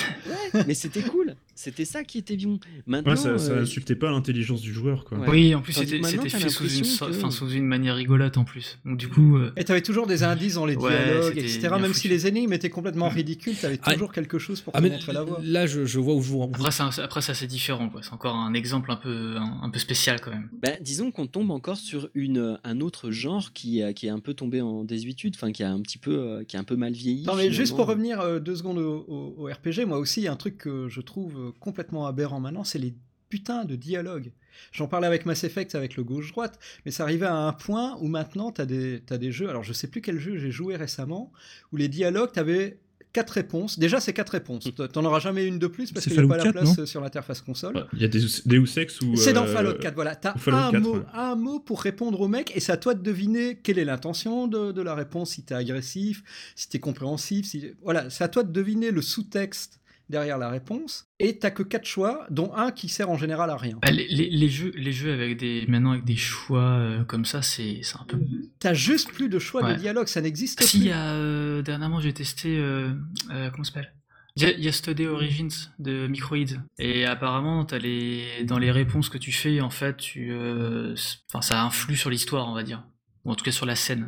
Ouais, 0.53 0.63
mais 0.65 0.73
c'était 0.73 1.01
cool 1.01 1.35
c'était 1.57 1.85
ça 1.85 2.03
qui 2.03 2.19
était 2.19 2.35
bien 2.37 2.57
maintenant 2.85 3.11
Ouais, 3.11 3.17
ça, 3.17 3.37
ça 3.37 3.51
euh, 3.53 3.63
insultait 3.63 3.95
pas 3.95 4.11
l'intelligence 4.11 4.61
du 4.61 4.71
joueur, 4.73 5.03
quoi. 5.05 5.17
Ouais. 5.17 5.27
Oui, 5.29 5.55
en 5.55 5.61
plus, 5.61 5.73
c'était 5.73 5.97
fait 5.97 6.03
sous 6.03 6.09
une, 6.11 6.21
l'impression 6.23 6.83
so- 6.83 7.05
que- 7.07 7.11
enfin, 7.17 7.31
sous 7.31 7.49
une 7.49 7.65
manière 7.65 7.95
rigolote 7.95 8.37
en 8.37 8.43
plus. 8.43 8.77
Donc, 8.85 8.97
du 8.97 9.07
coup, 9.09 9.37
euh, 9.37 9.51
Et 9.57 9.63
t'avais 9.63 9.81
toujours 9.81 10.07
des 10.07 10.23
indices 10.23 10.53
dans 10.53 10.65
les 10.65 10.75
Ouais, 10.75 10.89
dialogues, 11.05 11.37
etc. 11.37 11.69
Même 11.71 11.85
foutu. 11.87 11.99
si 11.99 12.07
les 12.07 12.27
énigmes 12.27 12.53
étaient 12.53 12.69
complètement 12.69 13.09
ridicules, 13.09 13.55
t'avais 13.55 13.79
Ah, 13.83 13.93
toujours 13.93 14.11
quelque 14.11 14.37
chose 14.39 14.61
pour 14.61 14.73
Ah, 14.75 14.81
te 14.81 14.87
montrer 14.87 15.13
la 15.13 15.23
voie. 15.23 15.39
là, 15.43 15.65
je, 15.65 15.85
je 15.85 15.99
vois 15.99 16.13
où 16.15 16.21
je 16.21 16.29
vous. 16.29 16.43
après, 16.43 16.71
c'est 16.71 16.83
un- 16.83 16.89
après, 17.03 17.21
ça, 17.21 17.33
c'est 17.33 17.47
différent. 17.47 17.89
quoi. 17.89 18.01
C'est 18.03 18.13
encore 18.13 18.35
un 18.35 18.53
exemple 18.53 18.91
un 18.91 18.95
peu, 18.95 19.35
un, 19.37 19.59
un 19.63 19.69
peu 19.69 19.79
spécial 19.79 20.21
quand 20.21 20.31
même. 20.31 20.49
Bah, 20.61 20.69
disons 20.81 21.11
qu'on 21.11 21.25
tombe 21.27 21.49
encore 21.51 21.77
sur 21.77 22.09
une, 22.13 22.59
un 22.63 22.79
autre 22.81 23.09
genre 23.11 23.51
qui, 23.53 23.81
a- 23.81 23.93
qui 23.93 24.05
est 24.07 24.09
un 24.11 24.19
peu 24.19 24.33
tombé 24.33 24.61
en 24.61 24.83
désuétude, 24.83 25.33
enfin 25.35 25.51
qui 25.51 25.63
a 25.63 25.71
un 25.71 25.81
petit 25.81 25.97
peu, 25.97 26.17
euh, 26.19 26.43
qui 26.43 26.55
a 26.55 26.59
un 26.59 26.63
peu 26.63 26.75
mal 26.75 26.93
vieilli. 26.93 27.23
Non, 27.25 27.35
mais 27.35 27.51
juste 27.51 27.75
pour 27.75 27.87
revenir 27.87 28.19
euh, 28.21 28.39
deux 28.39 28.55
secondes 28.55 28.77
au, 28.77 29.05
au- 29.07 29.35
au 29.37 29.45
RPG, 29.51 29.85
moi 29.87 29.97
aussi, 29.97 30.21
il 30.21 30.23
y 30.25 30.27
a 30.27 30.31
un 30.31 30.35
truc 30.35 30.57
que 30.57 30.87
je 30.87 31.01
trouve 31.01 31.46
complètement 31.59 32.07
aberrant 32.07 32.39
maintenant, 32.39 32.63
c'est 32.63 32.79
les 32.79 32.95
putains 33.29 33.65
de 33.65 33.75
dialogues. 33.75 34.31
J'en 34.71 34.87
parlais 34.87 35.07
avec 35.07 35.25
Mass 35.25 35.43
Effect, 35.43 35.75
avec 35.75 35.95
le 35.97 36.03
gauche-droite, 36.03 36.59
mais 36.85 36.91
ça 36.91 37.03
arrivait 37.03 37.25
à 37.25 37.35
un 37.35 37.53
point 37.53 37.97
où 37.99 38.07
maintenant, 38.07 38.51
tu 38.51 38.61
as, 38.61 38.63
as 38.63 39.17
des 39.17 39.31
jeux, 39.31 39.49
alors 39.49 39.63
je 39.63 39.73
sais 39.73 39.87
plus 39.87 40.01
quel 40.01 40.19
jeu 40.19 40.37
j'ai 40.37 40.51
joué 40.51 40.75
récemment, 40.75 41.31
où 41.71 41.77
les 41.77 41.89
dialogues, 41.89 42.31
tu 42.33 42.39
avais 42.39 42.79
quatre 43.13 43.31
réponses. 43.31 43.79
Déjà, 43.79 43.99
c'est 43.99 44.13
quatre 44.13 44.29
réponses. 44.31 44.69
T'en 44.93 45.03
auras 45.03 45.19
jamais 45.19 45.45
une 45.45 45.57
de 45.57 45.65
plus 45.65 45.91
parce 45.91 46.03
C'est 46.03 46.11
qu'il 46.11 46.19
n'y 46.19 46.25
a 46.25 46.29
pas 46.29 46.37
la 46.37 46.43
4, 46.43 46.53
place 46.53 46.85
sur 46.85 47.01
l'interface 47.01 47.41
console. 47.41 47.87
Il 47.93 47.99
y 47.99 48.05
a 48.05 48.07
des 48.07 48.19
Deus 48.45 48.77
Ex 48.77 49.01
ou. 49.01 49.15
C'est 49.15 49.33
dans 49.33 49.45
euh, 49.45 49.53
Fallout 49.53 49.79
4, 49.79 49.95
voilà. 49.95 50.15
T'as 50.15 50.33
ou 50.35 50.49
un, 50.51 50.71
4, 50.71 50.81
mot, 50.81 50.97
ouais. 50.97 51.03
un 51.13 51.35
mot 51.35 51.59
pour 51.59 51.81
répondre 51.81 52.21
au 52.21 52.27
mec, 52.27 52.51
et 52.55 52.59
c'est 52.59 52.71
à 52.71 52.77
toi 52.77 52.93
de 52.93 53.01
deviner 53.01 53.55
quelle 53.55 53.79
est 53.79 53.85
l'intention 53.85 54.47
de, 54.47 54.71
de 54.71 54.81
la 54.83 54.93
réponse, 54.93 55.31
si 55.31 55.43
t'es 55.43 55.55
agressif, 55.55 56.23
si 56.55 56.69
t'es 56.69 56.79
compréhensif, 56.79 57.47
si... 57.47 57.71
Voilà, 57.81 58.09
c'est 58.09 58.23
à 58.23 58.27
toi 58.27 58.43
de 58.43 58.51
deviner 58.51 58.91
le 58.91 59.01
sous-texte 59.01 59.79
derrière 60.09 60.37
la 60.37 60.49
réponse, 60.49 61.05
et 61.19 61.37
t'as 61.39 61.51
que 61.51 61.63
quatre 61.63 61.85
choix, 61.85 62.25
dont 62.29 62.53
un 62.55 62.71
qui 62.71 62.87
sert 62.89 63.09
en 63.09 63.17
général 63.17 63.49
à 63.49 63.57
rien. 63.57 63.77
Bah, 63.81 63.91
les, 63.91 64.07
les- 64.07 64.29
les 64.29 64.49
jeux, 64.49 64.71
les 64.75 64.91
jeux 64.91 65.11
avec 65.13 65.37
des, 65.37 65.65
maintenant 65.67 65.91
avec 65.91 66.05
des 66.05 66.15
choix 66.15 66.61
euh, 66.61 67.03
comme 67.03 67.25
ça, 67.25 67.41
c'est 67.41 67.81
un 67.99 68.05
peu. 68.05 68.19
T'as 68.59 68.73
juste 68.73 69.11
plus 69.11 69.29
de 69.29 69.39
choix 69.39 69.63
Ouais. 69.63 69.73
de 69.73 69.79
dialogue, 69.79 70.07
ça 70.07 70.21
n'existe 70.21 70.61
Si, 70.63 70.77
plus. 70.79 70.87
il 70.87 70.91
a, 70.93 71.13
euh, 71.13 71.61
dernièrement, 71.61 71.99
j'ai 71.99 72.13
testé. 72.13 72.57
euh, 72.57 72.91
comment 73.29 73.63
ça 73.63 73.73
s'appelle? 73.73 73.93
Y- 74.37 74.55
Yesterday 74.59 75.07
Origins 75.07 75.49
de 75.79 76.05
Microïd. 76.07 76.61
Et 76.77 77.05
apparemment, 77.05 77.63
as 77.65 77.79
les, 77.79 78.23
dans 78.43 78.59
les 78.59 78.69
réponses 78.71 79.09
que 79.09 79.17
tu 79.17 79.31
fais, 79.31 79.61
en 79.61 79.71
fait, 79.71 79.97
tu, 79.97 80.31
euh, 80.31 80.93
enfin, 81.31 81.41
ça 81.41 81.63
influe 81.63 81.95
sur 81.95 82.11
l'histoire, 82.11 82.47
on 82.47 82.53
va 82.53 82.61
dire. 82.63 82.83
Ou 83.25 83.31
en 83.31 83.35
tout 83.35 83.43
cas 83.43 83.51
sur 83.51 83.65
la 83.65 83.75
scène. 83.75 84.07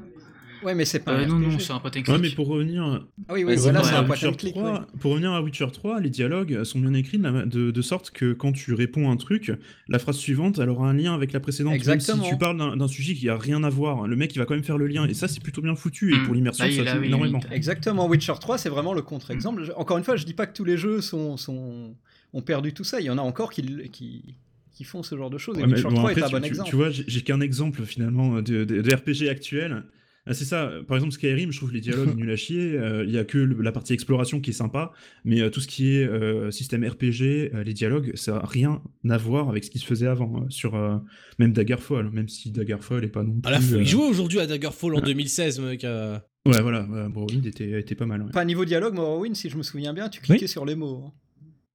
Ouais, 0.63 0.75
mais 0.75 0.85
c'est 0.85 0.99
pas 0.99 1.13
Euh, 1.13 1.23
un 1.23 1.27
non, 1.27 1.35
RPG. 1.37 1.51
non, 1.53 1.59
c'est 1.59 1.71
un 1.73 1.79
point 1.79 1.91
and 1.95 1.99
Ouais, 2.11 2.17
mais 2.17 2.27
click. 2.27 2.35
pour 2.35 2.47
revenir, 2.47 2.83
Ah 3.27 3.33
oui, 3.33 3.43
oui, 3.45 3.55
voilà, 3.57 3.83
c'est 3.83 3.93
un 3.93 3.99
à 3.99 4.03
point 4.03 4.15
Witcher 4.15 4.27
and 4.27 4.33
click. 4.33 4.53
3, 4.55 4.73
ouais. 4.73 4.79
pour 4.99 5.11
revenir 5.11 5.31
à 5.31 5.41
Witcher 5.41 5.67
3, 5.71 5.99
les 6.01 6.09
dialogues 6.09 6.63
sont 6.63 6.79
bien 6.79 6.93
écrits 6.93 7.17
de, 7.17 7.45
de- 7.45 7.71
de 7.71 7.81
sorte 7.81 8.11
que 8.11 8.33
quand 8.33 8.51
tu 8.51 8.73
réponds 8.73 9.09
un 9.09 9.15
truc, 9.17 9.51
la 9.87 9.99
phrase 9.99 10.17
suivante, 10.17 10.59
elle 10.59 10.69
aura 10.69 10.89
un 10.89 10.93
lien 10.93 11.13
avec 11.13 11.31
la 11.33 11.39
précédente. 11.39 11.71
Même 11.71 11.77
Exactement. 11.77 12.23
si 12.23 12.29
tu 12.29 12.37
parles 12.37 12.57
d'un 12.57 12.75
d'un 12.75 12.87
sujet 12.87 13.13
qui 13.13 13.29
a 13.29 13.37
rien 13.37 13.63
à 13.63 13.69
voir, 13.69 14.07
le 14.07 14.15
mec 14.15 14.35
il 14.35 14.39
va 14.39 14.45
quand 14.45 14.53
même 14.55 14.63
faire 14.63 14.77
le 14.77 14.87
lien. 14.87 15.05
Et 15.07 15.13
ça, 15.13 15.27
c'est 15.27 15.41
plutôt 15.41 15.61
bien 15.61 15.75
foutu. 15.75 16.13
Et 16.13 16.17
Mm. 16.17 16.25
pour 16.25 16.33
l'immersion, 16.35 16.65
il 16.65 16.73
ça 16.73 16.85
joue 16.85 16.99
oui, 17.01 17.07
énormément. 17.07 17.39
oui, 17.43 17.55
Exactement, 17.55 18.07
Witcher 18.07 18.33
3, 18.39 18.57
c'est 18.57 18.69
vraiment 18.69 18.93
le 18.93 19.01
contre-exemple. 19.01 19.63
Encore 19.77 19.97
une 19.97 20.03
fois, 20.03 20.15
je 20.17 20.25
dis 20.25 20.33
pas 20.33 20.45
que 20.45 20.53
tous 20.55 20.65
les 20.65 20.77
jeux 20.77 21.01
sont, 21.01 21.37
sont, 21.37 21.95
ont 22.33 22.41
perdu 22.41 22.73
tout 22.73 22.83
ça. 22.83 22.99
Il 22.99 23.05
y 23.05 23.09
en 23.09 23.17
a 23.17 23.21
encore 23.21 23.51
qui, 23.51 23.63
qui, 23.91 24.35
qui 24.73 24.83
font 24.83 25.03
ce 25.03 25.15
genre 25.17 25.29
de 25.29 25.37
choses. 25.37 25.57
Et 25.57 25.61
Ouais, 25.61 25.67
mais 25.67 25.73
Witcher 25.75 25.87
bon, 25.89 25.95
3 25.95 26.09
après, 26.11 26.21
est 26.21 26.23
un 26.25 26.27
tu, 26.27 26.33
bon 26.35 26.41
tu- 26.41 26.47
exemple. 26.47 26.69
tu 26.69 26.75
vois, 26.75 26.89
j'ai 26.89 27.03
j'ai 27.07 27.21
qu'un 27.21 27.41
exemple 27.41 27.83
finalement 27.85 28.41
de, 28.41 28.63
de- 28.65 28.81
de 28.81 28.93
RPG 28.95 29.29
actuel. 29.29 29.83
Ah, 30.29 30.33
C'est 30.33 30.45
ça, 30.45 30.71
par 30.87 30.95
exemple 30.97 31.13
Skyrim, 31.13 31.51
je 31.51 31.57
trouve 31.57 31.73
les 31.73 31.81
dialogues 31.81 32.15
nuls 32.17 32.29
à 32.31 32.35
chier. 32.35 32.77
euh, 32.77 33.03
Il 33.03 33.11
y 33.11 33.17
a 33.17 33.23
que 33.25 33.37
le- 33.37 33.61
la 33.61 33.71
partie 33.71 33.93
exploration 33.93 34.39
qui 34.39 34.51
est 34.51 34.53
sympa, 34.53 34.91
mais 35.25 35.41
euh, 35.41 35.49
tout 35.49 35.59
ce 35.59 35.67
qui 35.67 35.95
est 35.95 36.05
euh, 36.07 36.51
système 36.51 36.83
RPG, 36.85 37.51
euh, 37.53 37.63
les 37.63 37.73
dialogues, 37.73 38.11
ça 38.15 38.33
n'a 38.33 38.45
rien 38.45 38.81
à 39.09 39.17
voir 39.17 39.49
avec 39.49 39.63
ce 39.63 39.71
qui 39.71 39.79
se 39.79 39.85
faisait 39.85 40.07
avant. 40.07 40.43
euh, 40.43 40.49
sur 40.49 40.75
euh, 40.75 40.97
même 41.39 41.51
Daggerfall, 41.53 42.11
même 42.11 42.29
si 42.29 42.51
Daggerfall 42.51 43.03
est 43.03 43.07
pas 43.07 43.23
non 43.23 43.33
plus. 43.33 43.41
Ah 43.45 43.51
là, 43.51 43.59
euh, 43.73 43.81
y 43.81 43.85
jouer 43.85 44.05
aujourd'hui 44.07 44.39
à 44.39 44.45
Daggerfall 44.47 44.95
en 44.95 45.01
2016, 45.01 45.59
mec. 45.59 45.83
euh. 45.83 46.17
Ouais, 46.45 46.61
voilà, 46.61 46.83
Morrowind 46.83 47.45
était, 47.45 47.79
était 47.79 47.95
pas 47.95 48.05
mal. 48.05 48.21
ouais. 48.21 48.27
Enfin, 48.29 48.45
niveau 48.45 48.65
dialogue, 48.65 48.93
Morrowind, 48.93 49.35
si 49.35 49.49
je 49.49 49.57
me 49.57 49.63
souviens 49.63 49.93
bien, 49.93 50.09
tu 50.09 50.21
cliquais 50.21 50.47
sur 50.47 50.65
les 50.65 50.75
mots. 50.75 51.03
hein. 51.07 51.13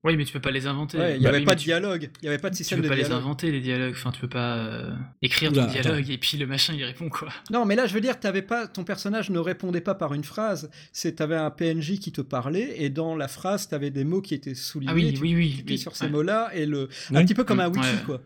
Oui, 0.04 0.16
mais 0.18 0.24
tu 0.26 0.32
peux 0.34 0.40
pas 0.40 0.50
les 0.50 0.66
inventer. 0.66 0.98
Ouais, 0.98 1.12
il 1.14 1.18
n'y 1.18 1.22
Bah 1.24 1.30
avait 1.30 1.38
oui, 1.38 1.44
pas 1.44 1.52
mais 1.52 1.56
de 1.56 1.60
tu- 1.60 1.66
dialogue, 1.66 2.10
il 2.20 2.24
n'y 2.24 2.28
avait 2.28 2.38
pas 2.38 2.50
de 2.50 2.56
Tu 2.56 2.76
peux 2.76 2.82
pas 2.88 2.94
les 2.94 3.10
inventer 3.10 3.50
les 3.50 3.60
dialogues, 3.60 3.94
enfin 3.96 4.10
tu 4.12 4.20
peux 4.20 4.28
pas 4.28 4.56
euh, 4.58 4.90
écrire 5.22 5.50
Oula, 5.50 5.64
ton 5.64 5.72
dialogue 5.72 6.10
et 6.10 6.18
puis 6.18 6.36
le 6.36 6.46
machin 6.46 6.74
il 6.76 6.84
répond 6.84 7.08
quoi. 7.08 7.28
Non, 7.50 7.64
mais 7.64 7.74
là, 7.74 7.86
je 7.86 7.94
veux 7.94 8.02
dire, 8.02 8.20
t'avais 8.20 8.42
pas, 8.42 8.66
ton 8.68 8.84
personnage 8.84 9.30
ne 9.30 9.38
répondait 9.38 9.80
pas 9.80 9.94
par 9.94 10.12
une 10.12 10.24
phrase. 10.24 10.70
C'est, 10.92 11.16
t'avais 11.16 11.36
un 11.36 11.50
PNJ 11.50 11.98
qui 11.98 12.12
te 12.12 12.20
parlait, 12.20 12.74
et 12.82 12.90
dans 12.90 13.16
la 13.16 13.28
phrase, 13.28 13.66
t'avais 13.68 13.90
des 13.90 14.04
mots 14.04 14.20
qui 14.20 14.34
étaient 14.34 14.54
soulignés. 14.54 14.92
Ah 14.92 14.94
oui, 14.94 15.14
tu 15.14 15.22
oui, 15.22 15.34
oui. 15.34 15.64
oui, 15.66 15.78
sur 15.78 15.96
ces 15.96 16.04
ouais. 16.04 16.10
mots-là, 16.10 16.50
et 16.54 16.66
le, 16.66 16.88
un 17.10 17.14
Ouais. 17.16 17.24
petit 17.24 17.34
peu 17.34 17.44
comme 17.44 17.60
un 17.60 17.68
Mm, 17.70 17.72
wiki, 17.72 17.86
ouais. 17.86 18.02
quoi. 18.04 18.20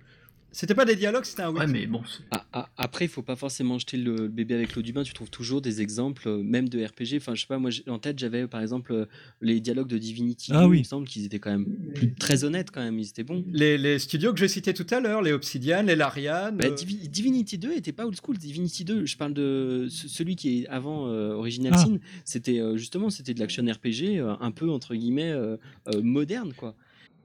C'était 0.50 0.74
pas 0.74 0.86
des 0.86 0.96
dialogues, 0.96 1.24
c'était 1.24 1.42
un. 1.42 1.52
Ouais, 1.52 1.66
mais 1.66 1.86
bon. 1.86 2.00
Ah, 2.30 2.44
ah, 2.54 2.68
après, 2.78 3.04
il 3.04 3.08
faut 3.08 3.22
pas 3.22 3.36
forcément 3.36 3.78
jeter 3.78 3.98
le 3.98 4.28
bébé 4.28 4.54
avec 4.54 4.74
l'eau 4.74 4.80
du 4.82 4.92
bain. 4.94 5.02
Tu 5.02 5.12
trouves 5.12 5.28
toujours 5.30 5.60
des 5.60 5.82
exemples, 5.82 6.26
euh, 6.26 6.42
même 6.42 6.68
de 6.70 6.82
RPG. 6.82 7.16
Enfin, 7.18 7.34
je 7.34 7.42
sais 7.42 7.46
pas, 7.46 7.58
moi, 7.58 7.70
en 7.86 7.98
tête, 7.98 8.18
j'avais 8.18 8.46
par 8.48 8.62
exemple 8.62 8.92
euh, 8.92 9.04
les 9.42 9.60
dialogues 9.60 9.88
de 9.88 9.98
Divinity. 9.98 10.50
Ah 10.54 10.62
2, 10.62 10.66
oui. 10.68 10.76
Il 10.78 10.80
me 10.80 10.84
semble 10.84 11.06
qu'ils 11.06 11.26
étaient 11.26 11.38
quand 11.38 11.50
même 11.50 11.66
plus- 11.94 12.14
très 12.14 12.44
honnêtes, 12.44 12.70
quand 12.70 12.80
même. 12.82 12.98
Ils 12.98 13.08
étaient 13.08 13.24
bons. 13.24 13.44
Les, 13.52 13.76
les 13.76 13.98
studios 13.98 14.32
que 14.32 14.40
j'ai 14.40 14.48
cités 14.48 14.72
tout 14.72 14.86
à 14.90 15.00
l'heure, 15.00 15.20
les 15.20 15.32
Obsidian, 15.32 15.82
les 15.82 15.96
Larian. 15.96 16.50
Bah, 16.52 16.64
euh, 16.64 16.74
Divi- 16.74 17.08
Divinity 17.08 17.58
2 17.58 17.72
était 17.76 17.92
pas 17.92 18.06
old 18.06 18.16
school. 18.20 18.38
Divinity 18.38 18.84
2, 18.86 19.04
je 19.04 19.16
parle 19.18 19.34
de 19.34 19.86
ce- 19.90 20.08
celui 20.08 20.34
qui 20.34 20.62
est 20.62 20.66
avant 20.68 21.08
euh, 21.08 21.32
Original 21.34 21.72
Ah. 21.76 21.78
Sin. 21.84 21.98
C'était 22.24 22.58
euh, 22.58 22.76
justement 22.78 23.10
c'était 23.10 23.34
de 23.34 23.40
l'action 23.40 23.62
RPG 23.64 24.18
euh, 24.18 24.34
un 24.40 24.50
peu 24.50 24.70
entre 24.70 24.94
guillemets 24.94 25.30
euh, 25.30 25.56
euh, 25.94 26.00
moderne 26.02 26.54
quoi. 26.56 26.74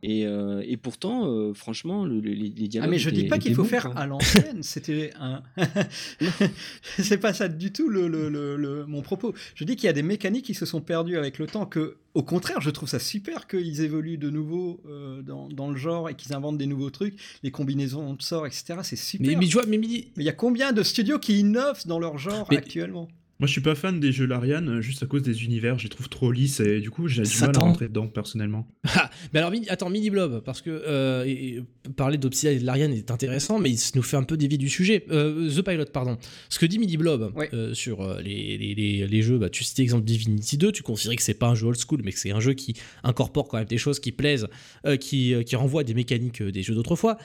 Et, 0.06 0.28
euh, 0.28 0.62
et 0.68 0.76
pourtant, 0.76 1.28
euh, 1.30 1.54
franchement, 1.54 2.04
le- 2.06 2.20
le- 2.20 2.34
les, 2.34 2.50
dialogues. 2.50 2.88
Ah 2.90 2.92
mais 2.92 3.00
je 3.00 3.10
dis 3.10 3.22
étaient- 3.22 3.30
pas 3.30 3.38
qu'il 3.38 3.56
faut 3.56 3.64
bons, 3.64 3.70
faire 3.70 3.96
à 3.98 4.06
l'ancienne, 4.06 4.62
c'était 4.62 5.12
un... 5.18 5.42
c'est 7.00 7.18
pas 7.18 7.34
ça 7.34 7.48
du 7.48 7.72
tout 7.72 7.90
le, 7.90 8.08
le- 8.10 8.86
mon 8.86 9.02
propos. 9.02 9.34
Je 9.56 9.64
dis 9.64 9.76
qu'il 9.76 9.86
y 9.86 9.90
a 9.90 9.94
des 9.94 10.04
mécaniques 10.04 10.46
qui 10.46 10.54
se 10.54 10.66
sont 10.66 10.82
perdues 10.82 11.18
avec 11.18 11.40
le 11.40 11.48
temps, 11.48 11.66
que 11.66 11.98
au 12.14 12.22
contraire 12.24 12.62
je 12.62 12.70
trouve 12.70 12.90
ça 12.90 13.00
super 13.00 13.48
qu'ils 13.48 13.82
évoluent 13.82 14.18
de 14.18 14.30
nouveau 14.30 14.82
euh, 14.88 15.22
dans, 15.22 15.48
dans 15.50 15.70
le 15.70 15.78
genre 15.78 16.10
et 16.10 16.16
qu'ils 16.16 16.34
inventent 16.34 16.58
des 16.58 16.68
nouveaux 16.68 16.90
trucs, 16.90 17.16
les 17.42 17.52
combinaisons 17.52 18.14
de 18.14 18.22
sorts, 18.22 18.46
etc. 18.46 18.76
C'est 18.84 18.96
super. 18.96 19.26
Mais, 19.28 19.34
Mais 19.36 19.40
mais 19.42 19.48
tu 19.48 19.54
vois, 19.54 19.66
mais 19.68 19.78
Midi- 19.78 20.12
il 20.18 20.24
y 20.24 20.30
a 20.30 20.34
combien 20.34 20.74
de 20.74 20.84
studios 20.84 21.18
qui 21.20 21.40
innovent 21.40 21.88
dans 21.88 22.00
leur 22.00 22.18
genre 22.18 22.48
Mais- 22.52 22.58
actuellement? 22.58 23.08
Moi, 23.44 23.48
je 23.50 23.52
suis 23.52 23.60
pas 23.62 23.76
fan 23.76 24.00
des 24.00 24.14
jeux 24.14 24.26
Larian 24.26 24.66
euh, 24.68 24.80
juste 24.80 25.04
à 25.04 25.06
cause 25.06 25.22
des 25.22 25.44
univers. 25.44 25.78
Je 25.78 25.84
les 25.84 25.90
trouve 25.90 26.08
trop 26.08 26.32
lisses 26.32 26.62
et 26.62 26.80
du 26.80 26.90
coup, 26.90 27.10
j'ai 27.10 27.24
du 27.24 27.40
mal 27.42 27.52
à 27.54 27.60
rentrer 27.60 27.90
dedans 27.90 28.08
personnellement. 28.08 28.66
Ah, 28.96 29.10
mais 29.34 29.40
alors, 29.40 29.52
Mini- 29.52 29.68
attends, 29.68 29.90
Mini 29.90 30.10
Blob, 30.10 30.42
parce 30.46 30.62
que 30.62 30.70
euh, 30.70 31.26
et- 31.26 31.58
et 31.58 31.64
parler 31.98 32.18
d'Obsidian 32.18 32.52
et 32.54 32.60
de 32.60 32.66
l'Ariane 32.66 32.94
est 32.94 33.12
intéressant, 33.12 33.60
mais 33.60 33.70
il 33.72 33.78
se 33.78 33.98
nous 33.98 34.02
fait 34.02 34.16
un 34.16 34.24
peu 34.24 34.38
dévier 34.38 34.58
du 34.58 34.70
sujet. 34.70 35.04
Euh, 35.12 35.50
The 35.50 35.62
Pilot, 35.62 35.86
pardon. 35.92 36.18
Ce 36.48 36.58
que 36.58 36.66
dit 36.66 36.80
Mini 36.80 36.96
Blob 36.96 37.34
Ouais. 37.36 37.50
euh, 37.54 37.74
sur 37.74 38.00
euh, 38.00 38.22
les, 38.22 38.58
les, 38.58 38.76
les, 38.76 39.08
les 39.08 39.22
jeux, 39.22 39.38
bah, 39.38 39.50
tu 39.50 39.66
citais 39.66 39.82
exemple 39.82 40.06
Divinity 40.06 40.58
2, 40.58 40.72
tu 40.72 40.82
considérais 40.82 41.18
que 41.18 41.22
c'est 41.22 41.34
pas 41.34 41.48
un 41.50 41.56
jeu 41.56 41.68
old 41.68 41.78
school, 41.78 42.00
mais 42.06 42.14
que 42.14 42.20
c'est 42.20 42.32
un 42.32 42.40
jeu 42.40 42.54
qui 42.54 42.76
incorpore 43.04 43.50
quand 43.50 43.58
même 43.58 43.68
des 43.68 43.78
choses 43.78 44.00
qui 44.00 44.14
plaisent, 44.14 44.48
euh, 44.86 44.96
qui, 44.96 45.34
euh, 45.34 45.44
qui 45.44 45.58
renvoient 45.58 45.82
à 45.82 45.84
des 45.84 45.94
mécaniques 45.94 46.42
euh, 46.42 46.50
des 46.54 46.64
jeux 46.64 46.76
d'autrefois. 46.76 47.18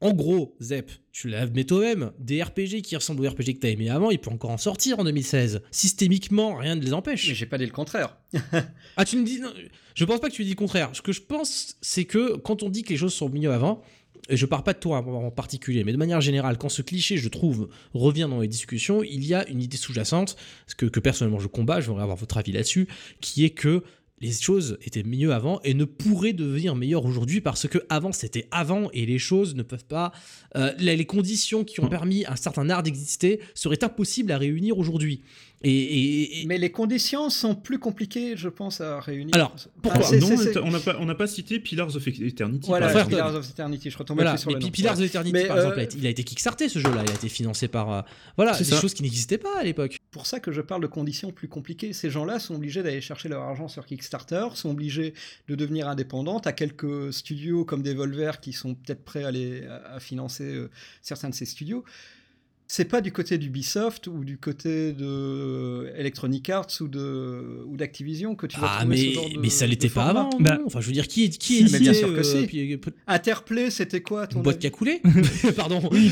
En 0.00 0.12
gros, 0.12 0.54
Zep, 0.60 0.90
tu 1.10 1.28
l'admets 1.28 1.64
toi-même, 1.64 2.12
des 2.18 2.42
RPG 2.42 2.82
qui 2.82 2.96
ressemblent 2.96 3.24
aux 3.24 3.30
RPG 3.30 3.54
que 3.54 3.60
t'as 3.60 3.70
aimé 3.70 3.88
avant, 3.88 4.10
il 4.10 4.18
peut 4.18 4.30
encore 4.30 4.50
en 4.50 4.58
sortir 4.58 4.98
en 4.98 5.04
2016. 5.04 5.62
Systémiquement, 5.70 6.56
rien 6.56 6.74
ne 6.74 6.82
les 6.82 6.92
empêche. 6.92 7.28
Mais 7.28 7.34
j'ai 7.34 7.46
pas 7.46 7.56
dit 7.56 7.64
le 7.64 7.72
contraire. 7.72 8.18
ah, 8.96 9.04
tu 9.06 9.16
me 9.16 9.24
dis. 9.24 9.40
Non, 9.40 9.52
je 9.94 10.04
pense 10.04 10.20
pas 10.20 10.28
que 10.28 10.34
tu 10.34 10.44
dis 10.44 10.50
le 10.50 10.56
contraire. 10.56 10.90
Ce 10.92 11.00
que 11.00 11.12
je 11.12 11.22
pense, 11.22 11.76
c'est 11.80 12.04
que 12.04 12.36
quand 12.36 12.62
on 12.62 12.68
dit 12.68 12.82
que 12.82 12.90
les 12.90 12.98
choses 12.98 13.14
sont 13.14 13.30
mieux 13.30 13.50
avant, 13.50 13.82
et 14.28 14.36
je 14.36 14.46
pars 14.46 14.64
pas 14.64 14.72
de 14.72 14.78
toi 14.78 14.98
en 14.98 15.30
particulier, 15.30 15.84
mais 15.84 15.92
de 15.92 15.96
manière 15.96 16.20
générale, 16.20 16.58
quand 16.58 16.68
ce 16.68 16.82
cliché, 16.82 17.16
je 17.16 17.28
trouve, 17.28 17.68
revient 17.94 18.26
dans 18.28 18.40
les 18.40 18.48
discussions, 18.48 19.02
il 19.02 19.24
y 19.24 19.34
a 19.34 19.48
une 19.48 19.62
idée 19.62 19.76
sous-jacente, 19.76 20.36
que, 20.76 20.86
que 20.86 21.00
personnellement 21.00 21.38
je 21.38 21.46
combats, 21.46 21.80
je 21.80 21.86
voudrais 21.86 22.02
avoir 22.02 22.16
votre 22.16 22.36
avis 22.36 22.52
là-dessus, 22.52 22.88
qui 23.20 23.44
est 23.44 23.50
que 23.50 23.82
les 24.20 24.32
choses 24.32 24.78
étaient 24.82 25.02
mieux 25.02 25.32
avant 25.32 25.60
et 25.62 25.74
ne 25.74 25.84
pourraient 25.84 26.32
devenir 26.32 26.74
meilleures 26.74 27.04
aujourd'hui 27.04 27.40
parce 27.40 27.68
que 27.68 27.78
avant 27.88 28.12
c'était 28.12 28.46
avant 28.50 28.90
et 28.92 29.04
les 29.06 29.18
choses 29.18 29.54
ne 29.54 29.62
peuvent 29.62 29.84
pas 29.84 30.12
euh, 30.56 30.72
les 30.78 31.04
conditions 31.04 31.64
qui 31.64 31.80
ont 31.80 31.88
permis 31.88 32.24
un 32.26 32.36
certain 32.36 32.70
art 32.70 32.82
d'exister 32.82 33.40
seraient 33.54 33.84
impossibles 33.84 34.32
à 34.32 34.38
réunir 34.38 34.78
aujourd'hui 34.78 35.22
et, 35.62 36.44
Mais 36.46 36.58
les 36.58 36.70
conditions 36.70 37.30
sont 37.30 37.54
plus 37.54 37.78
compliquées, 37.78 38.36
je 38.36 38.48
pense, 38.48 38.80
à 38.80 39.00
réunir. 39.00 39.34
Alors, 39.34 39.54
pourquoi 39.82 40.10
Non, 40.18 40.28
on 40.62 40.70
n'a 40.70 40.80
pas, 40.80 40.96
on 41.00 41.14
pas 41.14 41.26
cité 41.26 41.58
Pillars 41.58 41.94
of 41.96 42.06
Eternity. 42.06 42.66
Voilà, 42.66 43.04
Pillars 43.04 43.34
of 43.34 43.48
Eternity, 43.48 43.90
je 43.90 43.98
retombe 43.98 44.18
voilà, 44.18 44.36
sur 44.36 44.50
le 44.50 44.58
Pillars 44.58 44.98
of 44.98 45.04
Eternity, 45.04 45.46
par 45.46 45.56
exemple, 45.56 45.78
euh, 45.78 45.86
il 45.96 46.06
a 46.06 46.10
été 46.10 46.24
kickstarté 46.24 46.68
ce 46.68 46.78
jeu-là, 46.78 47.02
il 47.04 47.10
a 47.10 47.14
été 47.14 47.28
financé 47.28 47.68
par. 47.68 47.92
Euh, 47.92 48.02
voilà, 48.36 48.56
des 48.56 48.64
choses 48.64 48.94
qui 48.94 49.02
n'existaient 49.02 49.38
pas 49.38 49.58
à 49.58 49.64
l'époque. 49.64 49.98
pour 50.10 50.26
ça 50.26 50.40
que 50.40 50.52
je 50.52 50.60
parle 50.60 50.82
de 50.82 50.86
conditions 50.86 51.32
plus 51.32 51.48
compliquées. 51.48 51.92
Ces 51.92 52.10
gens-là 52.10 52.38
sont 52.38 52.54
obligés 52.54 52.82
d'aller 52.82 53.00
chercher 53.00 53.28
leur 53.28 53.42
argent 53.42 53.68
sur 53.68 53.86
Kickstarter, 53.86 54.48
sont 54.54 54.70
obligés 54.70 55.14
de 55.48 55.54
devenir 55.54 55.88
indépendants. 55.88 56.38
à 56.38 56.52
quelques 56.52 57.12
studios 57.12 57.64
comme 57.64 57.82
Devolver 57.82 58.40
qui 58.40 58.52
sont 58.52 58.74
peut-être 58.74 59.04
prêts 59.04 59.24
à, 59.24 59.30
les, 59.30 59.64
à 59.66 60.00
financer 60.00 60.44
euh, 60.44 60.70
certains 61.02 61.30
de 61.30 61.34
ces 61.34 61.46
studios 61.46 61.84
c'est 62.68 62.86
pas 62.86 63.00
du 63.00 63.12
côté 63.12 63.38
d'Ubisoft 63.38 64.08
ou 64.08 64.24
du 64.24 64.38
côté 64.38 64.92
de 64.92 65.92
Electronic 65.96 66.50
Arts 66.50 66.66
ou 66.80 66.88
de 66.88 67.64
ou 67.66 67.76
d'Activision 67.76 68.34
que 68.34 68.46
tu 68.46 68.58
vas 68.58 68.68
ah, 68.70 68.78
trouver 68.80 68.96
mais, 68.96 69.08
ce 69.08 69.14
genre 69.14 69.30
de 69.30 69.38
mais 69.38 69.50
ça 69.50 69.66
l'était 69.66 69.88
pas 69.88 70.06
avant. 70.06 70.30
Bah, 70.40 70.58
enfin, 70.66 70.80
je 70.80 70.86
veux 70.86 70.92
dire, 70.92 71.06
qui 71.06 71.24
est 71.24 71.38
qui 71.38 71.60
est 71.60 71.72
mais 71.72 71.78
bien 71.78 71.92
sûr 71.92 72.14
que 72.14 72.22
si. 72.22 72.48
Interplay, 73.06 73.70
c'était 73.70 74.00
quoi 74.00 74.26
ton 74.26 74.38
Une 74.38 74.42
boîte 74.42 74.58
qui 74.58 74.66
a 74.66 74.70
coulé 74.70 75.00
Pardon. 75.56 75.80
Oui. 75.92 76.10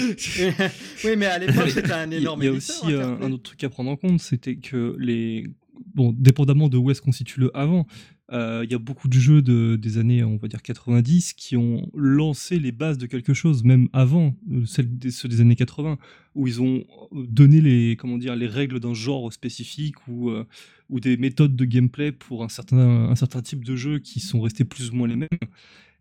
oui, 1.04 1.16
mais 1.16 1.26
à 1.26 1.38
l'époque, 1.38 1.70
c'était 1.70 1.92
un 1.92 2.10
énorme. 2.10 2.42
Il 2.42 2.46
y 2.46 2.48
a 2.48 2.52
aussi 2.52 2.92
un 2.92 3.32
autre 3.32 3.42
truc 3.42 3.64
à 3.64 3.68
prendre 3.68 3.90
en 3.90 3.96
compte, 3.96 4.20
c'était 4.20 4.56
que 4.56 4.96
les 4.98 5.46
bon, 5.94 6.14
dépendamment 6.16 6.68
de 6.68 6.76
où 6.76 6.90
est-ce 6.90 7.00
qu'on 7.00 7.12
situe 7.12 7.40
le 7.40 7.56
avant, 7.56 7.80
euh, 7.80 7.84
il 8.32 8.70
y 8.70 8.74
a 8.74 8.78
beaucoup 8.78 9.08
de 9.08 9.18
jeux 9.18 9.42
de, 9.42 9.76
des 9.76 9.98
années, 9.98 10.24
on 10.24 10.36
va 10.36 10.48
dire 10.48 10.62
90, 10.62 11.34
qui 11.34 11.56
ont 11.56 11.90
lancé 11.94 12.58
les 12.58 12.72
bases 12.72 12.98
de 12.98 13.06
quelque 13.06 13.34
chose, 13.34 13.64
même 13.64 13.88
avant 13.92 14.34
euh, 14.50 14.64
ceux 14.66 15.28
des 15.28 15.40
années 15.40 15.56
80, 15.56 15.98
où 16.34 16.46
ils 16.46 16.62
ont 16.62 16.84
euh, 17.12 17.26
donné 17.28 17.60
les, 17.60 17.96
comment 17.96 18.18
dire, 18.18 18.34
les 18.34 18.46
règles 18.46 18.80
d'un 18.80 18.94
genre 18.94 19.32
spécifique 19.32 20.08
ou, 20.08 20.30
ou 20.90 21.00
des 21.00 21.16
méthodes 21.16 21.56
de 21.56 21.64
gameplay 21.64 22.12
pour 22.12 22.42
un 22.42 22.48
certain, 22.48 22.78
un 22.78 23.14
certain 23.14 23.42
type 23.42 23.64
de 23.64 23.76
jeu 23.76 23.98
qui 23.98 24.20
sont 24.20 24.40
restés 24.40 24.64
plus 24.64 24.90
ou 24.90 24.94
moins 24.94 25.08
les 25.08 25.16
mêmes. 25.16 25.28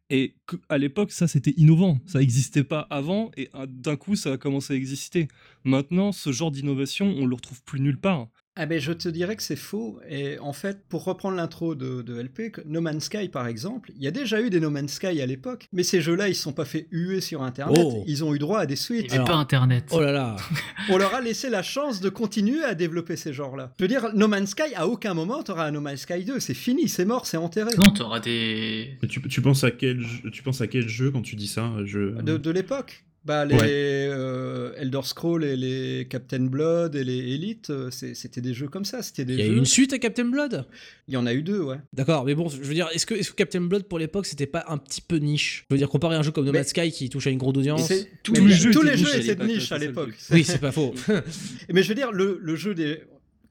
Et 0.09 0.36
à 0.69 0.78
l'époque, 0.78 1.11
ça 1.11 1.28
c'était 1.28 1.53
innovant, 1.57 1.99
ça 2.05 2.19
n'existait 2.19 2.63
pas 2.63 2.82
avant, 2.89 3.32
et 3.38 3.49
d'un 3.67 3.95
coup 3.95 4.15
ça 4.15 4.34
a 4.34 4.38
commencé 4.38 4.74
à 4.74 4.76
exister. 4.76 5.28
Maintenant, 5.63 6.11
ce 6.11 6.32
genre 6.32 6.51
d'innovation, 6.51 7.07
on 7.17 7.26
le 7.26 7.36
retrouve 7.36 7.63
plus 7.63 7.80
nulle 7.80 7.99
part. 7.99 8.28
Ah 8.56 8.68
ben 8.68 8.80
je 8.80 8.91
te 8.91 9.10
dirais 9.10 9.36
que 9.36 9.41
c'est 9.41 9.56
faux. 9.56 9.99
Et 10.08 10.38
en 10.39 10.54
fait, 10.54 10.84
pour 10.88 11.04
reprendre 11.06 11.36
l'intro 11.36 11.74
de, 11.74 12.22
LP, 12.22 12.56
No 12.66 12.82
Man's 12.82 13.06
Sky 13.06 13.28
par 13.28 13.47
exemple, 13.47 13.91
il 13.95 14.04
y 14.04 14.08
a 14.08 14.12
déjà 14.12 14.41
eu 14.41 14.51
des 14.51 14.60
No 14.60 14.70
Man's 14.70 14.93
Sky 14.93 15.22
à 15.22 15.26
l'époque, 15.26 15.68
mais 15.74 15.82
ces 15.82 16.01
jeux-là, 16.01 16.30
ils 16.30 16.36
se 16.36 16.43
sont 16.43 16.54
pas 16.54 16.66
fait 16.66 16.88
huer 16.91 17.20
sur 17.20 17.41
Internet. 17.41 17.84
Oh. 17.84 18.04
Ils 18.06 18.24
ont 18.24 18.36
eu 18.36 18.39
droit 18.39 18.60
à 18.60 18.66
des 18.68 18.76
suites. 18.76 19.12
Il 19.12 19.24
pas 19.24 19.34
Internet. 19.34 19.86
Oh 19.91 20.01
là 20.01 20.12
là. 20.12 20.36
On 20.89 20.97
leur 20.97 21.16
a 21.16 21.22
laissé 21.22 21.49
la 21.49 21.64
chance 21.64 21.99
de 21.99 22.10
continuer 22.10 22.64
à 22.64 22.76
développer 22.76 23.16
ces 23.16 23.34
genres-là. 23.34 23.74
Je 23.80 23.84
veux 23.84 23.88
dire, 23.88 24.14
No 24.14 24.28
Man's 24.28 24.51
Sky, 24.51 24.76
à 24.76 24.88
aucun 24.88 25.16
moment, 25.16 25.41
t'auras 25.41 25.66
un 25.66 25.72
No 25.72 25.82
Man's 25.82 26.01
Sky 26.01 26.24
2. 26.24 26.39
C'est 26.39 26.54
fini, 26.54 26.88
c'est 26.88 27.06
mort, 27.06 27.26
c'est 27.26 27.38
enterré. 27.38 27.72
Non, 27.78 27.91
t'auras 27.91 28.20
des. 28.20 28.99
Tu, 29.10 29.22
tu, 29.22 29.41
penses 29.41 29.64
à 29.64 29.72
quel, 29.72 30.06
tu 30.32 30.43
penses 30.43 30.62
à 30.62 30.68
quel 30.68 30.88
jeu 30.88 31.10
quand 31.10 31.22
tu 31.22 31.36
dis 31.36 31.47
ça 31.47 31.72
je... 31.86 32.22
De, 32.22 32.38
de 32.38 32.51
l'époque 32.51 33.04
bah, 33.26 33.45
les 33.45 33.57
euh, 33.61 34.74
Elder 34.78 34.99
Scrolls 35.03 35.45
et 35.45 35.55
les 35.55 36.07
Captain 36.09 36.41
Blood 36.41 36.95
et 36.95 37.03
les 37.03 37.34
Elite, 37.34 37.69
euh, 37.69 37.89
c'était 37.89 38.41
des 38.41 38.53
jeux 38.53 38.67
comme 38.67 38.84
ça. 38.84 39.01
C'était 39.01 39.24
des 39.24 39.34
Il 39.36 39.39
y 39.39 39.43
a 39.43 39.47
eu 39.47 39.55
une 39.55 39.65
suite 39.65 39.93
à 39.93 39.99
Captain 39.99 40.26
Blood? 40.26 40.65
Il 41.07 41.13
y 41.13 41.17
en 41.17 41.26
a 41.26 41.34
eu 41.34 41.41
deux, 41.41 41.61
ouais. 41.61 41.78
D'accord, 41.93 42.26
mais 42.26 42.36
bon, 42.36 42.49
je 42.49 42.57
veux 42.57 42.74
dire, 42.74 42.89
est-ce 42.93 43.05
que, 43.05 43.13
est 43.13 43.30
que 43.30 43.36
Captain 43.36 43.61
Blood 43.61 43.84
pour 43.84 43.99
l'époque 43.99 44.26
c'était 44.26 44.45
pas 44.45 44.65
un 44.67 44.78
petit 44.78 45.01
peu 45.01 45.17
niche? 45.17 45.65
Je 45.69 45.76
veux 45.76 45.78
dire, 45.78 45.89
comparer 45.89 46.15
un 46.15 46.21
jeu 46.21 46.32
comme 46.32 46.45
No 46.45 46.51
Man's 46.51 46.67
Sky 46.67 46.91
qui 46.91 47.09
touche 47.09 47.28
à 47.28 47.30
une 47.30 47.38
grosse 47.38 47.57
audience. 47.57 47.91
Tous, 48.24 48.34
les 48.34 48.53
jeux, 48.53 48.71
tous 48.71 48.82
les 48.82 48.97
jeux 48.97 49.15
étaient 49.15 49.36
de 49.36 49.45
niche 49.45 49.71
à 49.71 49.78
l'époque. 49.78 50.13
Oui, 50.32 50.43
c'est 50.43 50.59
pas 50.59 50.71
faux. 50.71 50.93
mais 51.74 51.84
je 51.84 51.89
veux 51.89 51.95
dire, 51.95 52.11
le, 52.11 52.39
le 52.41 52.55
jeu 52.55 52.74
des 52.74 53.03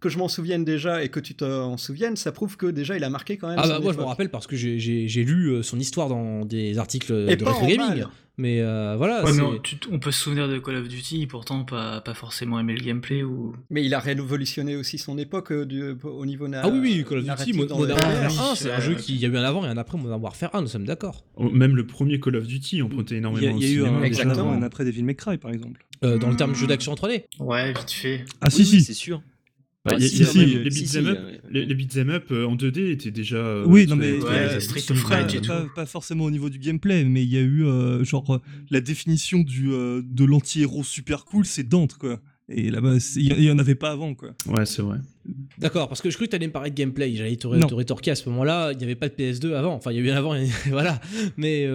que 0.03 0.11
je 0.11 0.19
m'en 0.19 0.29
souvienne 0.29 0.65
déjà 0.65 1.03
et 1.03 1.09
que 1.09 1.21
tu 1.21 1.35
t'en 1.35 1.79
souviennes, 1.79 2.17
ça 2.17 2.33
prouve 2.33 2.59
que 2.59 2.67
déjà 2.67 2.97
il 2.97 3.05
a 3.05 3.09
marqué 3.09 3.39
quand 3.39 3.49
même. 3.49 3.59
Ah 3.59 3.67
bah 3.67 3.81
moi 3.81 3.93
je 3.95 3.99
me 3.99 4.05
rappelle 4.05 4.29
parce 4.29 4.47
que 4.47 4.57
j'ai 4.57 5.25
lu 5.25 5.49
euh, 5.49 5.63
son 5.63 5.79
histoire 5.79 6.09
dans 6.09 6.45
des 6.45 6.77
articles 6.77 7.13
de 7.13 7.45
Retro 7.45 7.67
Gaming. 7.67 8.05
Mais 8.39 8.61
euh, 8.63 8.97
voilà. 8.97 9.23
on 9.91 9.99
peut 9.99 10.11
se 10.11 10.21
souvenir 10.21 10.49
de 10.49 10.59
Call 10.59 10.77
of 10.77 10.89
Duty, 10.89 11.27
pourtant 11.27 11.65
pas, 11.65 12.01
pas 12.01 12.15
forcément 12.15 12.59
aimer 12.59 12.75
le 12.75 12.83
gameplay. 12.83 13.23
Ou... 13.23 13.55
Mais 13.69 13.85
il 13.85 13.93
a 13.93 14.01
révolutionné 14.01 14.75
aussi 14.75 14.97
son 14.97 15.19
époque 15.19 15.53
euh, 15.53 15.67
du, 15.67 15.95
au 16.03 16.25
niveau 16.25 16.47
Ah 16.55 16.67
oui, 16.69 16.79
oui, 16.81 17.05
Call 17.07 17.19
of 17.19 17.25
Duty, 17.27 17.53
Modern 17.53 17.81
Warfare 17.81 18.53
1, 18.53 18.55
c'est 18.55 18.73
un 18.73 18.81
jeu 18.81 18.95
qui 18.95 19.17
y 19.17 19.27
a 19.27 19.29
eu 19.29 19.37
un 19.37 19.45
avant 19.45 19.67
et 19.67 19.69
un 19.69 19.77
après 19.77 19.99
Modern 19.99 20.21
Warfare 20.21 20.55
1, 20.55 20.63
nous 20.63 20.69
sommes 20.69 20.87
d'accord. 20.87 21.25
Oh, 21.37 21.51
même 21.51 21.77
le 21.77 21.87
premier 21.87 22.21
Call 22.21 22.37
of 22.37 22.47
Duty 22.47 22.81
empruntait 22.81 23.17
énormément. 23.17 23.59
Il 23.59 23.69
y 23.69 23.71
a, 23.71 23.75
eu 23.75 23.85
un, 23.85 24.31
avant 24.31 24.55
et 24.55 24.57
un 24.57 24.63
après 24.63 24.87
Devil 24.87 25.05
May 25.05 25.15
Cry, 25.15 25.37
par 25.37 25.51
exemple. 25.51 25.85
dans 26.01 26.31
le 26.31 26.37
terme 26.37 26.55
jeu 26.55 26.67
d'action 26.67 26.93
en 26.93 26.95
3D 26.95 27.25
Ouais, 27.39 27.75
vite 27.75 27.91
fait. 27.91 28.25
Ah 28.41 28.49
si, 28.49 28.65
si. 28.65 28.81
c'est 28.81 28.95
sûr. 28.95 29.23
Bah, 29.85 29.97
les, 29.97 30.09
beat'em 30.71 31.07
up, 31.09 31.19
les, 31.51 31.99
up 32.15 32.25
euh, 32.31 32.47
en 32.47 32.55
2D 32.55 32.93
étaient 32.93 33.11
déjà. 33.11 33.39
Euh, 33.39 33.65
oui, 33.67 33.89
non 33.89 33.97
mais 33.97 34.13
pas, 34.21 35.67
pas, 35.75 35.87
forcément 35.87 36.25
au 36.25 36.31
niveau 36.31 36.51
du 36.51 36.61
gameplay, 36.61 37.03
mais 37.05 37.25
il 37.25 37.29
y 37.29 37.37
a 37.37 37.41
eu 37.41 37.65
euh, 37.65 38.05
genre 38.05 38.41
la 38.71 38.81
définition 38.81 39.41
du 39.41 39.71
de 39.71 40.25
l'anti-héros 40.25 40.85
super 40.85 41.25
cool, 41.25 41.47
c'est 41.47 41.65
Dante 41.65 41.95
quoi. 41.95 42.21
Et 42.49 42.71
là-bas, 42.71 42.97
il 43.17 43.43
y, 43.43 43.51
en 43.51 43.59
avait 43.59 43.75
pas 43.75 43.91
avant 43.91 44.15
quoi. 44.15 44.31
Ouais, 44.47 44.67
c'est 44.67 44.83
vrai. 44.83 44.99
D'accord, 45.59 45.89
parce 45.89 46.01
que 46.01 46.11
je 46.11 46.15
crois 46.17 46.27
que 46.27 46.31
tu 46.31 46.37
allais 46.37 46.49
me 46.49 46.53
parler 46.53 46.71
de 46.71 46.77
gameplay. 46.77 47.15
J'allais 47.17 47.37
te, 47.37 47.49
te, 47.49 47.75
rétorquer 47.75 48.13
à 48.13 48.15
ce 48.15 48.29
moment-là. 48.29 48.73
Il 48.73 48.79
n'y 48.79 48.85
avait 48.85 48.95
pas 48.95 49.09
de 49.09 49.15
PS2 49.15 49.55
avant. 49.55 49.75
Enfin, 49.75 49.91
il 49.91 49.97
y 49.97 50.01
a 50.01 50.03
eu 50.03 50.11
un 50.11 50.17
avant, 50.17 50.37
voilà. 50.69 51.01
Mais 51.37 51.67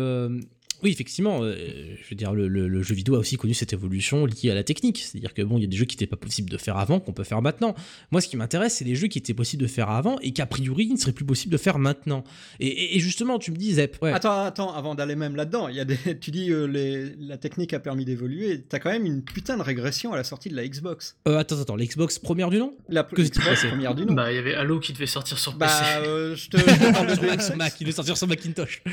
oui, 0.84 0.92
effectivement, 0.92 1.40
euh, 1.42 1.56
je 2.02 2.10
veux 2.10 2.16
dire, 2.16 2.34
le, 2.34 2.82
jeu 2.84 2.94
vidéo 2.94 3.16
a 3.16 3.20
aussi 3.20 3.36
connu 3.38 3.54
cette 3.54 3.74
évolution 3.74 4.26
liée 4.26 4.52
à 4.52 4.56
la 4.56 4.64
technique. 4.64 5.00
C'est-à-dire 5.00 5.34
que 5.34 5.42
bon, 5.42 5.58
il 5.58 5.62
y 5.62 5.64
a 5.64 5.68
des 5.68 5.78
jeux 5.78 5.86
qui 5.86 5.96
n'étaient 5.96 6.08
pas 6.08 6.18
possibles 6.18 6.50
de 6.50 6.58
faire 6.58 6.78
avant, 6.78 7.00
qu'on 7.00 7.14
peut 7.14 7.24
faire 7.24 7.42
maintenant. 7.42 7.74
Moi, 8.12 8.22
ce 8.22 8.28
qui 8.28 8.38
m'intéresse, 8.38 8.76
c'est 8.76 8.86
les 8.86 8.96
jeux 8.96 9.08
qui 9.08 9.18
étaient 9.18 9.34
possibles 9.34 9.64
de 9.64 9.68
faire 9.68 9.90
avant 9.90 10.20
et 10.20 10.34
qu'a 10.34 10.46
priori, 10.46 10.88
ne 10.90 10.98
seraient 10.98 11.14
plus 11.14 11.26
possibles 11.26 11.52
de 11.52 11.58
faire 11.58 11.80
maintenant. 11.80 12.24
Et, 12.60 13.00
justement, 13.00 13.40
tu 13.40 13.52
me 13.52 13.58
dis, 13.58 13.74
Zep. 13.74 13.98
Attends, 14.04 14.42
attends, 14.42 14.74
avant 14.74 14.94
d'aller 14.94 15.16
même 15.16 15.36
là-dedans, 15.36 15.68
il 15.68 15.76
y 15.76 15.80
a 15.80 15.86
des, 15.86 15.98
tu 16.22 16.32
dis 16.32 16.52
euh, 16.52 16.66
les, 16.66 17.16
la 17.20 17.38
technique 17.38 17.74
a 17.74 17.80
permis 17.80 18.06
d'évoluer. 18.06 18.64
T'as 18.68 18.80
quand 18.80 18.92
même 18.92 19.06
une 19.06 19.24
putain 19.24 19.58
de 19.58 19.64
régression 19.64 20.14
à 20.14 20.16
la 20.16 20.24
sortie 20.24 20.50
de 20.50 20.56
la 20.56 20.68
Xbox. 20.68 21.18
Euh, 21.28 21.38
attends, 21.38 21.60
attends, 21.60 21.76
l'Xbox 21.76 22.20
première 22.20 22.50
du 22.50 22.60
nom? 22.60 22.76
La 22.88 23.04
Xbox 23.04 23.66
première 23.68 23.96
du 23.96 24.06
nom. 24.06 24.14
Bah, 24.14 24.32
il 24.32 24.36
y 24.36 24.40
avait 24.40 24.54
Halo 24.54 24.80
qui 24.80 24.94
devait 24.94 25.08
sortir 25.08 25.40
sur 25.40 25.58
PC. 25.58 25.74
Bah, 25.74 26.36
je 26.36 26.50
te, 26.50 26.58
je 26.58 26.92
parle 26.92 27.08
de 27.08 27.56
Mac, 27.58 27.74
il 27.80 27.84
devait 27.86 27.96
sortir 27.96 28.16
sur 28.16 28.28
Macintosh. 28.28 28.84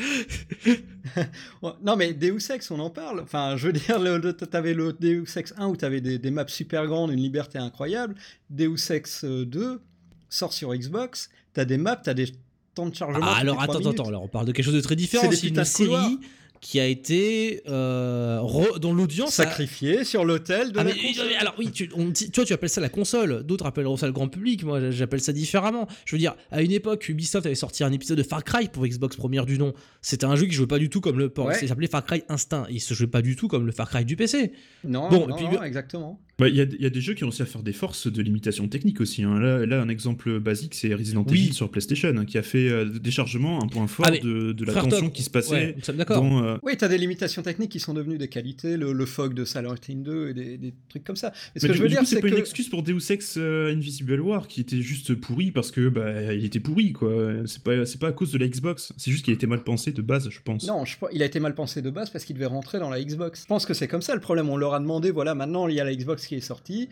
non, 1.83 1.97
mais 1.97 2.13
Deus 2.15 2.39
on 2.71 2.79
en 2.81 2.91
parle. 2.91 3.21
Enfin, 3.21 3.57
je 3.57 3.67
veux 3.67 3.73
dire, 3.75 3.99
tu 3.99 4.57
avais 4.57 4.75
le 4.75 4.93
Deus 4.93 5.25
Ex 5.37 5.55
1 5.57 5.67
où 5.69 5.77
tu 5.77 5.85
avais 5.85 6.01
des, 6.01 6.31
maps 6.31 6.45
super 6.49 6.87
grandes, 6.87 7.11
une 7.11 7.21
liberté 7.21 7.59
incroyable. 7.59 8.15
Deus 8.51 8.91
Ex 8.91 9.25
2 9.25 9.81
sort 10.29 10.53
sur 10.53 10.75
Xbox, 10.75 11.31
tu 11.55 11.61
as 11.61 11.65
des 11.65 11.79
maps, 11.79 11.97
tu 11.97 12.11
as 12.11 12.15
des 12.15 12.27
temps 12.75 12.89
de 12.89 12.95
chargement. 12.95 13.25
Ah, 13.27 13.37
alors 13.37 13.61
attends, 13.61 13.87
attends, 13.87 14.09
alors 14.09 14.23
on 14.25 14.29
parle 14.29 14.47
de 14.47 14.53
quelque 14.53 14.65
chose 14.65 14.75
de 14.75 14.81
très 14.81 14.97
différent. 14.97 15.31
C'est 15.31 15.49
une 15.49 15.65
série 15.65 16.19
qui 16.65 16.81
a 16.81 16.87
été 16.87 17.61
euh, 17.69 18.41
dont 18.79 18.95
l'audience 18.95 19.35
sacrifié 19.35 20.03
sur 20.03 20.25
l'autel 20.25 20.73
de 20.73 20.79
ah, 20.79 20.85
la 20.85 20.93
console. 20.93 21.27
alors 21.39 21.55
oui, 21.59 21.71
tu, 21.71 21.91
toi 21.91 22.45
tu 22.47 22.55
appelles 22.55 22.71
ça 22.71 22.81
la 22.81 22.89
console, 22.89 23.43
d'autres 23.43 23.67
appelleront 23.67 23.99
ça 23.99 24.07
le 24.07 24.15
grand 24.15 24.29
public. 24.29 24.65
Moi, 24.65 24.91
j'appelle 24.91 25.21
ça 25.21 25.35
différemment. 25.35 25.87
Je 26.07 26.17
veux 26.17 26.19
dire, 26.19 26.35
à 26.51 26.63
une 26.63 26.73
époque, 26.73 27.07
Ubisoft 27.11 27.45
avait 27.45 27.55
sorti 27.55 27.85
un 27.85 27.93
épisode 27.93 28.17
de 28.17 28.23
Far 28.23 28.43
Cry 28.43 28.69
pour 28.69 28.87
Xbox 28.87 29.15
première 29.15 29.45
du 29.45 29.59
nom. 29.59 29.75
C'était 30.01 30.25
un 30.25 30.37
jeu 30.37 30.47
qui 30.47 30.53
jouait 30.53 30.67
pas 30.67 30.79
du 30.79 30.89
tout 30.89 31.03
comme 31.03 31.19
le 31.19 31.29
port. 31.29 31.53
Il 31.61 31.69
s'appelait 31.69 31.87
Far 31.87 32.03
Cry 32.03 32.23
Instinct. 32.31 32.67
Il 32.71 32.81
se 32.81 32.95
jouait 32.95 33.09
pas 33.09 33.21
du 33.21 33.37
tout 33.37 33.47
comme 33.47 33.67
le 33.67 33.73
Far 33.73 33.91
Cry 33.91 34.07
du 34.07 34.17
PC. 34.17 34.53
Non, 34.85 35.11
bon, 35.11 35.29
non, 35.29 35.63
exactement. 35.63 36.19
Bah, 36.39 36.49
il 36.49 36.57
y, 36.57 36.61
a, 36.61 36.65
y, 36.65 36.87
a 36.87 36.91
des 36.91 37.01
jeux 37.01 37.15
qui 37.15 37.23
ont 37.23 37.29
réussi 37.29 37.43
à 37.43 37.47
faire 37.47 37.63
des 37.63 37.73
forces 37.73 38.09
de 38.09 38.21
limitation 38.21 38.67
technique 38.67 39.01
aussi. 39.01 39.23
Hein. 39.23 39.39
Là, 39.39 39.67
là, 39.67 39.81
un 39.81 39.89
exemple 39.89 40.41
basique, 40.41 40.75
c'est 40.75 40.93
Resident 40.93 41.25
Evil 41.27 41.53
sur 41.53 41.71
PlayStation, 41.71 42.13
hein, 42.17 42.25
qui 42.25 42.39
a 42.39 42.43
fait 42.43 42.69
euh, 42.69 42.87
des 42.87 43.13
chargements 43.13 43.63
un 43.63 43.69
point 43.69 43.87
fort 43.87 44.07
ah, 44.09 44.11
de, 44.11 44.51
de, 44.53 44.65
la 44.65 44.73
tension 44.73 45.11
qui 45.11 45.23
se 45.23 45.31
passait 45.31 45.77
dans, 46.09 46.54
pas. 46.55 46.61
Oui, 46.63 46.77
t'as 46.77 46.89
des 46.89 46.99
limitations 46.99 47.43
techniques 47.43 47.71
qui 47.71 47.81
sont 47.81 47.95
devenues 47.95 48.19
des 48.19 48.29
qualités, 48.29 48.77
le, 48.77 48.93
le 48.93 49.07
fog 49.07 49.35
de 49.35 49.45
Silent 49.45 49.75
Hill 49.89 50.03
2 50.03 50.29
et 50.29 50.35
des, 50.35 50.59
des 50.59 50.75
trucs 50.89 51.05
comme 51.05 51.17
ça. 51.17 51.33
Mais 51.55 51.61
ce 51.61 51.67
Mais 51.67 51.69
que 51.69 51.73
du, 51.73 51.79
je 51.79 51.83
veux 51.83 51.89
du 51.89 51.95
dire, 51.95 52.07
c'est 52.07 52.17
c'est 52.17 52.21
pas 52.21 52.29
que. 52.29 52.35
une 52.35 52.41
excuse 52.41 52.69
pour 52.69 52.83
Deus 52.83 53.11
Ex 53.11 53.37
euh, 53.37 53.73
Invisible 53.73 54.21
War 54.21 54.49
qui 54.49 54.61
était 54.61 54.81
juste 54.83 55.15
pourri 55.15 55.51
parce 55.51 55.71
que 55.71 55.89
bah 55.89 56.33
il 56.33 56.45
était 56.45 56.61
pourri 56.61 56.93
quoi. 56.93 57.13
C'est 57.47 57.63
pas 57.63 57.85
c'est 57.87 58.01
pas 58.01 58.09
à 58.09 58.13
cause 58.13 58.33
de 58.33 58.39
la 58.39 58.49
Xbox, 58.49 58.93
c'est 58.97 59.11
juste 59.11 59.25
qu'il 59.25 59.35
était 59.35 59.47
mal 59.47 59.63
pensé 59.63 59.93
de 59.93 60.03
base, 60.03 60.29
je 60.31 60.41
pense. 60.43 60.67
Non, 60.67 60.85
je, 60.85 60.97
il 61.13 61.23
a 61.23 61.27
été 61.27 61.41
mal 61.41 61.55
pensé 61.55 61.83
de 61.83 61.91
base 61.91 62.11
parce 62.11 62.25
qu'il 62.25 62.35
devait 62.35 62.47
rentrer 62.47 62.79
dans 62.79 62.91
la 62.91 63.03
Xbox. 63.03 63.43
Je 63.43 63.47
pense 63.47 63.67
que 63.67 63.75
c'est 63.75 63.89
comme 63.89 64.03
ça 64.03 64.15
le 64.15 64.21
problème. 64.21 64.49
On 64.49 64.57
leur 64.57 64.75
a 64.75 64.81
demandé, 64.81 65.11
voilà, 65.11 65.35
maintenant 65.35 65.69
il 65.69 65.75
y 65.75 65.81
a 65.81 65.85
la 65.85 65.95
Xbox 65.95 66.27
qui 66.27 66.35
est 66.37 66.41
sortie, 66.41 66.89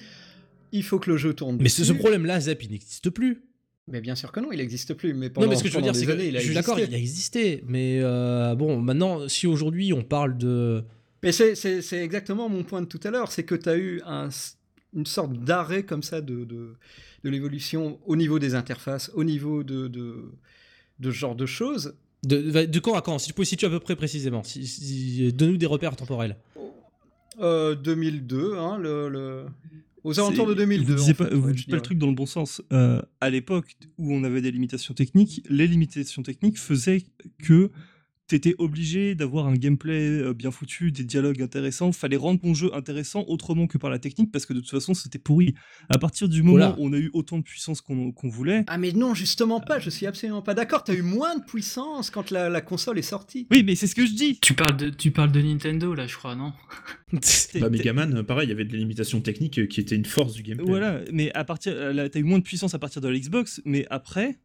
il 0.73 0.83
faut 0.83 0.99
que 0.99 1.11
le 1.11 1.17
jeu 1.17 1.35
tourne. 1.35 1.57
Mais 1.57 1.65
dessus. 1.65 1.85
ce 1.85 1.93
problème-là, 1.93 2.41
Zap, 2.41 2.63
il 2.63 2.71
n'existe 2.71 3.11
plus. 3.11 3.43
Mais 3.89 4.01
bien 4.01 4.15
sûr 4.15 4.31
que 4.31 4.41
non, 4.41 4.53
il 4.53 4.59
n'existe 4.59 4.95
plus. 4.95 5.13
Mais 5.13 5.29
pendant, 5.29 5.47
non, 5.47 5.51
mais 5.53 5.57
ce 5.59 5.63
que 5.65 5.69
je 5.69 5.77
veux 5.77 5.83
dire, 5.83 5.95
c'est 5.97 6.07
que 6.07 6.13
il 6.13 6.37
a 6.37 6.41
je 6.41 6.45
suis 6.47 6.55
d'accord, 6.55 6.79
il 6.79 6.95
a 6.95 6.99
existé. 6.99 7.65
Mais 7.67 7.99
euh, 8.01 8.55
bon, 8.55 8.81
maintenant, 8.81 9.29
si 9.29 9.47
aujourd'hui 9.47 9.93
on 9.93 10.03
parle 10.03 10.39
de. 10.39 10.85
Mais 11.23 11.33
c'est- 11.33 11.93
exactement 11.93 12.49
mon 12.49 12.63
point 12.65 12.81
de 12.83 12.87
tout 12.87 13.01
à 13.05 13.11
l'heure, 13.11 13.31
c'est 13.31 13.45
que 13.45 13.55
tu 13.55 13.69
as 13.69 13.77
eu 13.77 14.01
un, 14.07 14.29
une 14.95 15.07
sorte 15.07 15.33
d'arrêt 15.35 15.85
comme 15.85 16.03
ça 16.03 16.21
de, 16.21 16.45
de, 16.45 16.75
de 17.25 17.31
l'évolution 17.31 17.99
au 18.07 18.17
niveau 18.17 18.39
des 18.39 18.55
interfaces, 18.55 19.11
au 19.15 19.25
niveau 19.25 19.63
de, 19.65 19.89
de, 19.89 20.31
de 21.01 21.11
ce 21.11 21.17
genre 21.17 21.35
de 21.37 21.47
choses. 21.47 21.95
De, 22.25 22.41
de, 22.41 22.65
de 22.67 22.79
quand 22.81 22.95
à 22.95 23.03
quand 23.03 23.19
Si 23.19 23.29
tu 23.29 23.35
peux 23.35 23.45
situer 23.45 23.67
à 23.67 23.71
peu 23.71 23.81
près 23.81 23.97
précisément. 23.97 24.43
Si, 24.45 24.65
si- 24.67 25.33
Donne-nous 25.33 25.57
des 25.57 25.67
repères 25.67 25.97
temporels. 25.97 26.37
Euh, 27.41 27.75
2002, 27.75 28.55
hein, 28.59 28.79
le, 28.79 29.09
le- 29.09 29.47
aux 30.05 30.19
alentours 30.19 30.47
de 30.47 30.53
C'est- 30.53 30.59
2002. 30.61 30.95
Vous 30.95 31.15
pas, 31.15 31.35
ouais, 31.35 31.53
dites 31.53 31.71
pas 31.71 31.77
le 31.77 31.83
truc 31.83 31.99
dans 31.99 32.07
le 32.09 32.15
bon 32.15 32.27
sens. 32.27 32.63
Euh, 32.73 33.01
à 33.21 33.31
l'époque 33.31 33.77
où 33.99 34.13
on 34.13 34.25
avait 34.25 34.41
des 34.41 34.51
limitations 34.51 34.95
techniques, 34.95 35.43
les 35.49 35.67
limitations 35.67 36.23
techniques 36.23 36.59
faisaient 36.59 37.03
que 37.43 37.71
t'étais 38.27 38.55
obligé 38.59 39.15
d'avoir 39.15 39.47
un 39.47 39.55
gameplay 39.55 40.09
euh, 40.09 40.35
bien 40.35 40.51
foutu, 40.51 40.93
des 40.93 41.05
dialogues 41.05 41.43
intéressants. 41.43 41.93
Fallait 41.93 42.17
rendre 42.17 42.41
ton 42.41 42.55
jeu 42.55 42.75
intéressant 42.75 43.25
autrement 43.29 43.67
que 43.67 43.79
par 43.79 43.91
la 43.91 43.99
technique 43.99 44.33
parce 44.33 44.47
que 44.47 44.53
de 44.53 44.61
toute 44.61 44.71
façon 44.71 44.95
c'était 44.95 45.19
pourri. 45.19 45.55
À 45.89 45.99
partir 45.99 46.29
du 46.29 46.43
moment 46.43 46.55
Oula. 46.55 46.77
où 46.79 46.87
on 46.87 46.93
a 46.93 46.99
eu 46.99 47.11
autant 47.13 47.39
de 47.39 47.43
puissance 47.43 47.81
qu'on 47.81 48.13
qu'on 48.13 48.29
voulait. 48.29 48.65
Ah 48.67 48.79
mais 48.79 48.93
non, 48.93 49.15
justement 49.15 49.61
pas, 49.61 49.79
je 49.79 49.91
suis 49.91 50.07
absolument 50.07 50.43
pas 50.43 50.55
d'accord. 50.55 50.85
T'as 50.85 50.95
eu 50.95 51.03
moins 51.03 51.37
de 51.37 51.45
puissance 51.45 52.11
quand 52.11 52.31
la, 52.31 52.49
la 52.49 52.61
console 52.61 52.99
est 52.99 53.03
sortie. 53.03 53.47
Oui, 53.51 53.63
mais 53.65 53.75
c'est 53.75 53.87
ce 53.87 53.95
que 53.95 54.07
je 54.07 54.13
dis. 54.13 54.39
Tu 54.41 54.55
parles 54.55 54.77
de, 54.77 54.89
tu 54.91 55.11
parles 55.11 55.33
de 55.33 55.41
Nintendo 55.41 55.95
là, 55.95 56.07
je 56.07 56.17
crois, 56.17 56.35
non? 56.35 56.53
Bah 57.61 57.69
Megaman, 57.69 58.17
euh, 58.17 58.23
pareil, 58.23 58.47
il 58.47 58.51
y 58.51 58.53
avait 58.53 58.65
des 58.65 58.79
limitations 58.79 59.21
techniques 59.21 59.59
euh, 59.59 59.67
qui 59.67 59.81
étaient 59.81 59.97
une 59.97 60.07
force 60.07 60.33
du 60.33 60.43
gameplay. 60.43 60.65
Voilà, 60.67 61.01
mais 61.13 61.31
à 61.35 61.45
partir, 61.45 61.73
euh, 61.75 61.93
là, 61.93 62.09
t'as 62.09 62.19
eu 62.19 62.25
moins 62.25 62.39
de 62.39 62.45
puissance 62.45 62.75
à 62.75 62.79
partir 62.79 63.03
de 63.03 63.09
la 63.09 63.19
Xbox, 63.19 63.61
mais 63.65 63.87
après, 63.91 64.39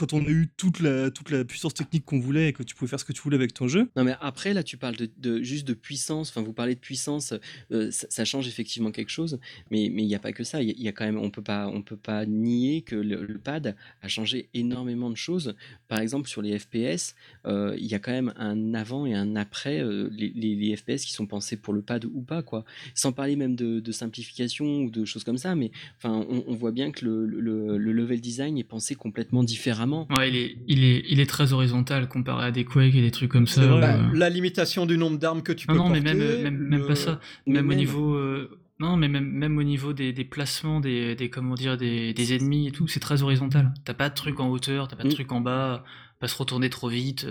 quand 0.00 0.14
on 0.14 0.24
a 0.24 0.28
eu 0.30 0.48
toute 0.56 0.80
la, 0.80 1.10
toute 1.10 1.30
la 1.30 1.44
puissance 1.44 1.74
technique 1.74 2.06
qu'on 2.06 2.18
voulait 2.18 2.48
et 2.48 2.52
que 2.54 2.62
tu 2.62 2.74
pouvais 2.74 2.88
faire 2.88 2.98
ce 2.98 3.04
que 3.04 3.12
tu 3.12 3.20
voulais 3.20 3.36
avec 3.36 3.52
ton 3.52 3.68
jeu, 3.68 3.90
Non 3.96 4.04
mais 4.04 4.14
après 4.22 4.54
là 4.54 4.62
tu 4.62 4.78
parles 4.78 4.96
de, 4.96 5.42
juste 5.42 5.68
de 5.68 5.74
puissance, 5.74 6.30
enfin 6.30 6.40
vous 6.40 6.54
parlez 6.54 6.74
de 6.74 6.80
puissance, 6.80 7.34
euh, 7.70 7.90
ça, 7.90 8.24
change 8.24 8.48
effectivement 8.48 8.92
quelque 8.92 9.10
chose, 9.10 9.38
mais 9.70 9.84
il 9.84 10.06
n'y 10.06 10.14
a 10.14 10.18
pas 10.18 10.32
que 10.32 10.42
ça, 10.42 10.62
il 10.62 10.80
y, 10.80 10.88
a- 10.88 10.92
quand 10.92 11.04
même 11.04 11.18
on 11.18 11.28
peut 11.28 11.42
pas 11.42 11.68
on 11.68 11.82
peut 11.82 11.98
pas 11.98 12.24
nier 12.24 12.80
que 12.80 12.96
le, 12.96 13.38
pad 13.38 13.76
a 14.00 14.08
changé 14.08 14.48
énormément 14.54 15.10
de 15.10 15.16
choses. 15.16 15.54
Par 15.88 16.00
exemple 16.00 16.28
sur 16.28 16.40
les 16.40 16.58
FPS, 16.58 17.14
euh, 17.46 17.76
il 17.78 17.86
y 17.86 17.94
a 17.94 17.98
quand 17.98 18.12
même 18.12 18.32
un 18.36 18.72
avant 18.72 19.04
et 19.04 19.14
un 19.14 19.36
après 19.36 19.80
euh, 19.82 20.08
les, 20.12 20.76
FPS 20.76 21.04
qui 21.04 21.12
sont 21.12 21.26
pensés 21.26 21.56
pour 21.56 21.74
le 21.74 21.82
pad 21.82 22.06
ou 22.06 22.22
pas 22.22 22.42
quoi. 22.42 22.64
Sans 22.94 23.12
parler 23.12 23.36
même 23.36 23.54
de, 23.54 23.92
simplification 23.92 24.84
ou 24.84 24.90
de 24.90 25.04
choses 25.04 25.24
comme 25.24 25.36
ça, 25.36 25.54
mais 25.54 25.70
enfin 25.98 26.24
on, 26.30 26.54
voit 26.54 26.72
bien 26.72 26.90
que 26.90 27.04
le- 27.04 27.26
le 27.26 27.92
level 27.92 28.20
design 28.20 28.56
est 28.56 28.64
pensé 28.64 28.94
complètement 28.94 29.42
différemment. 29.42 29.89
Ouais, 30.10 30.28
il 30.30 30.36
est, 30.36 30.56
il 30.68 30.84
est, 30.84 31.04
il 31.08 31.20
est 31.20 31.26
très 31.26 31.52
horizontal 31.52 32.08
comparé 32.08 32.46
à 32.46 32.50
des 32.50 32.64
Quake 32.64 32.94
et 32.94 33.00
des 33.02 33.10
trucs 33.10 33.30
comme 33.30 33.46
ça. 33.46 33.60
Bah, 33.66 33.94
euh, 33.96 34.10
la 34.14 34.28
limitation 34.30 34.86
du 34.86 34.96
nombre 34.98 35.18
d'armes 35.18 35.42
que 35.42 35.52
tu 35.52 35.66
Non, 35.68 35.74
peux 35.74 35.78
non, 35.80 35.88
mais 35.90 36.00
porter. 36.00 36.14
même, 36.16 36.20
euh, 36.26 36.42
même, 36.42 36.58
même 36.58 36.80
le- 36.80 36.86
pas 36.86 36.94
ça. 36.94 37.20
Mais 37.46 37.54
Même 37.54 37.68
au 37.68 37.74
niveau. 37.74 38.14
euh, 38.14 38.58
Non, 38.80 38.96
mais 38.96 39.08
même, 39.08 39.30
même 39.30 39.58
au 39.58 39.62
niveau 39.62 39.92
des, 39.92 40.12
des 40.14 40.24
placements 40.24 40.80
des, 40.80 41.14
des 41.14 41.28
comment 41.28 41.54
dire 41.54 41.76
des, 41.76 42.14
des 42.14 42.34
ennemis 42.34 42.68
et 42.68 42.70
tout, 42.72 42.88
c'est 42.88 43.00
très 43.00 43.22
horizontal. 43.22 43.74
T'as 43.84 43.92
pas 43.94 44.08
de 44.08 44.14
truc 44.14 44.40
en 44.40 44.48
hauteur, 44.48 44.88
t'as 44.88 44.96
pas 44.96 45.02
de 45.02 45.08
Mm. 45.08 45.12
truc 45.12 45.32
en 45.32 45.40
bas, 45.42 45.84
pas 46.18 46.28
se 46.28 46.36
retourner 46.38 46.70
trop 46.70 46.88
vite. 46.88 47.26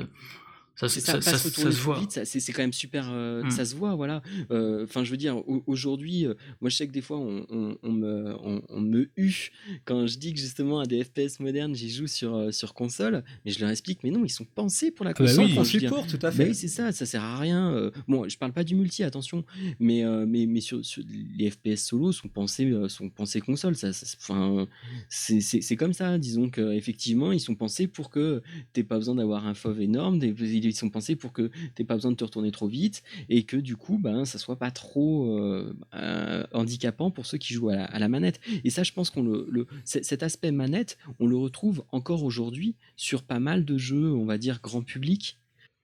Ça, 0.88 0.88
ça, 1.02 1.22
ça, 1.22 1.38
ça, 1.38 1.50
se 1.50 1.70
voit. 1.82 2.00
vite, 2.00 2.12
ça, 2.14 2.24
c'est 2.26 2.54
quand 2.54 2.62
même 2.64 2.72
super, 2.74 3.10
euh, 3.12 3.44
Mm. 3.44 3.52
ça 3.52 3.66
se 3.66 3.76
voit, 3.76 3.96
voilà. 3.96 4.22
Euh, 4.52 4.84
Enfin, 4.86 5.04
je 5.04 5.12
veux 5.12 5.18
dire, 5.18 5.38
au- 5.38 5.62
aujourd'hui, 5.68 6.26
euh, 6.26 6.34
moi 6.62 6.70
je 6.70 6.76
sais 6.78 6.88
que 6.88 6.94
des 6.94 7.02
fois 7.02 7.18
on, 7.18 7.46
on- 7.50 7.78
on 7.84 7.92
me, 7.92 8.34
on, 8.44 8.62
on 8.70 8.80
me 8.80 9.10
hue 9.18 9.50
quand 9.86 10.08
je 10.08 10.18
dis 10.18 10.34
que 10.34 10.40
justement 10.40 10.80
à 10.80 10.86
des 10.86 11.04
FPS 11.04 11.40
modernes, 11.42 11.76
j'y 11.76 11.90
joue 11.90 12.08
sur, 12.08 12.34
euh, 12.36 12.52
sur 12.52 12.74
console, 12.74 13.24
mais 13.46 13.52
je 13.52 13.60
leur 13.60 13.70
explique, 13.70 14.00
mais 14.04 14.12
non, 14.12 14.24
ils 14.24 14.30
sont 14.30 14.46
pensés 14.46 14.90
pour 14.92 15.06
la 15.06 15.12
bah 15.12 15.18
console. 15.26 15.46
oui. 15.46 15.52
je 15.52 15.60
veux 15.60 15.64
dire. 15.80 15.90
support, 15.90 16.08
tout 16.08 16.16
à 16.18 16.30
Bah 16.30 16.32
fait. 16.32 16.48
oui, 16.50 16.56
c'est 16.56 16.68
ça, 16.70 16.92
ça 16.94 17.06
sert 17.06 17.24
à 17.24 17.38
rien. 17.38 17.74
euh, 17.74 17.92
bon, 18.08 18.28
je 18.30 18.38
parle 18.38 18.54
pas 18.54 18.64
du 18.64 18.76
multi, 18.76 19.04
attention, 19.04 19.44
mais, 19.80 20.04
euh, 20.06 20.26
mais, 20.26 20.46
mais 20.46 20.62
sur, 20.62 20.84
sur 20.86 21.04
les 21.38 21.50
FPS 21.52 21.84
solo 21.86 22.12
sont 22.14 22.30
pensés, 22.30 22.66
euh, 22.66 22.88
sont 22.88 23.10
pensés 23.10 23.42
console. 23.42 23.76
Ça, 23.76 23.92
ça- 23.94 24.16
enfin, 24.22 24.66
c'est- 25.10 25.42
c'est 25.42 25.62
c'est 25.62 25.76
comme 25.76 25.94
ça. 25.94 26.18
Disons 26.18 26.50
qu'effectivement, 26.50 27.32
ils 27.34 27.40
sont 27.42 27.56
pensés 27.56 27.88
pour 27.88 28.10
que 28.10 28.42
t'aies 28.74 28.84
pas 28.84 28.98
besoin 28.98 29.16
d'avoir 29.16 29.46
un 29.46 29.54
FOV 29.54 29.82
énorme. 29.82 30.20
des- 30.20 30.32
Ils 30.70 30.76
sont 30.76 30.90
pensés 30.90 31.16
pour 31.16 31.34
que 31.34 31.52
t'aies 31.76 31.84
pas 31.84 31.96
besoin 31.96 32.12
de 32.12 32.16
te 32.16 32.24
retourner 32.24 32.52
trop 32.52 32.68
vite 32.68 33.04
et 33.30 33.44
que 33.44 33.58
du 33.58 33.76
coup, 33.76 33.98
ben, 33.98 34.26
ça 34.26 34.38
soit 34.38 34.58
pas 34.58 34.72
trop 34.72 35.38
euh, 35.38 35.76
euh, 35.96 36.44
handicapant 36.54 37.12
pour 37.12 37.26
ceux 37.26 37.38
qui 37.38 37.54
jouent 37.54 37.70
à 37.70 38.00
la, 38.00 38.10
manette. 38.10 38.40
Et 38.64 38.70
ça, 38.70 38.84
je 38.84 38.94
pense 38.94 39.10
qu'on 39.10 39.24
le, 39.24 39.68
cet 39.84 40.24
aspect 40.24 40.52
manette, 40.52 40.98
on 41.20 41.28
le 41.28 41.38
retrouve 41.38 41.84
encore 41.92 42.24
aujourd'hui 42.24 42.76
sur 42.96 43.24
pas 43.24 43.40
mal 43.40 43.66
de 43.66 43.78
jeux, 43.78 44.12
on 44.14 44.26
va 44.26 44.38
dire 44.38 44.60
grand 44.62 44.82
public. 44.82 45.38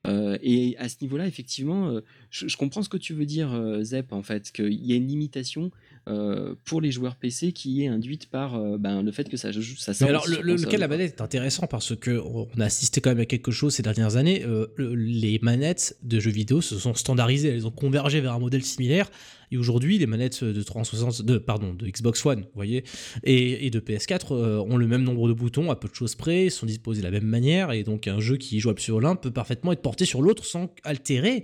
Euh, 0.07 0.38
et 0.43 0.77
à 0.77 0.88
ce 0.88 0.97
niveau-là, 1.01 1.25
effectivement, 1.27 1.99
je, 2.29 2.57
comprends 2.57 2.83
ce 2.83 2.89
que 2.89 2.97
tu 2.97 3.13
veux 3.13 3.25
dire, 3.25 3.79
Zep, 3.81 4.13
en 4.13 4.21
fait, 4.21 4.51
qu'il 4.51 4.86
y 4.86 4.93
a 4.93 4.95
une 4.95 5.07
limitation 5.07 5.71
euh, 6.08 6.53
pour 6.66 6.82
les 6.82 6.91
joueurs 6.91 7.16
PC 7.16 7.51
qui 7.51 7.84
est 7.84 7.88
induite 7.88 8.28
par 8.30 8.56
euh, 8.56 8.78
ben, 8.78 9.01
le 9.01 9.12
fait 9.12 9.28
que 9.28 9.38
ça, 9.38 9.51
joue- 9.51 9.76
ça 9.78 9.91
Mais 9.91 9.95
sort 9.95 10.10
alors, 10.10 10.28
le, 10.28 10.36
console, 10.36 10.56
lequel 10.66 10.80
la 10.80 10.88
manette 10.88 11.16
est 11.18 11.22
intéressant 11.22 11.66
parce 11.68 11.95
que 11.95 12.22
on 12.24 12.47
a 12.60 12.66
assisté 12.66 13.01
quand 13.01 13.10
même 13.10 13.20
à 13.20 13.26
quelque 13.26 13.51
chose 13.51 13.74
ces 13.74 13.82
dernières 13.84 14.16
années. 14.16 14.43
euh, 14.45 14.68
le- 14.76 14.93
les 14.93 15.39
manettes 15.41 15.97
de 16.03 16.20
jeux 16.20 16.32
vidéo 16.32 16.62
se 16.62 16.78
sont 16.78 16.93
standardisées, 16.93 17.49
elles 17.49 17.66
ont 17.68 17.72
convergé 17.72 18.22
vers 18.22 18.34
un 18.34 18.39
modèle 18.39 18.64
similaire. 18.64 19.10
Et 19.51 19.58
aujourd'hui, 19.58 19.99
les 19.99 20.08
manettes 20.08 20.43
de 20.43 20.62
360, 20.64 21.22
de, 21.22 21.38
pardon, 21.38 21.74
de 21.74 21.88
Xbox 21.88 22.26
One, 22.26 22.41
vous 22.41 22.47
voyez, 22.56 22.84
et, 23.24 23.68
et 23.68 23.70
de 23.70 23.80
PS4 23.80 24.32
euh, 24.32 24.58
ont 24.60 24.76
le 24.78 24.88
même 24.88 25.03
nombre 25.03 25.28
de 25.28 25.34
boutons 25.34 25.70
à 25.70 25.76
peu 25.76 25.88
de 25.88 25.93
choses 25.93 26.16
près, 26.16 26.49
sont 26.49 26.66
disposés 26.66 27.01
de 27.01 27.06
la 27.06 27.12
même 27.12 27.28
manière, 27.28 27.72
et 27.72 27.84
donc 27.84 28.08
un 28.08 28.20
jeu 28.20 28.38
qui 28.38 28.58
est 28.58 28.60
jouable 28.60 28.80
sur 28.80 28.99
l'un 28.99 29.16
peut 29.16 29.30
parfaitement 29.32 29.72
être 29.72 29.82
porté 29.84 30.06
sur 30.06 30.22
l'autre 30.24 30.45
sans 30.45 30.74
altérer 30.84 31.43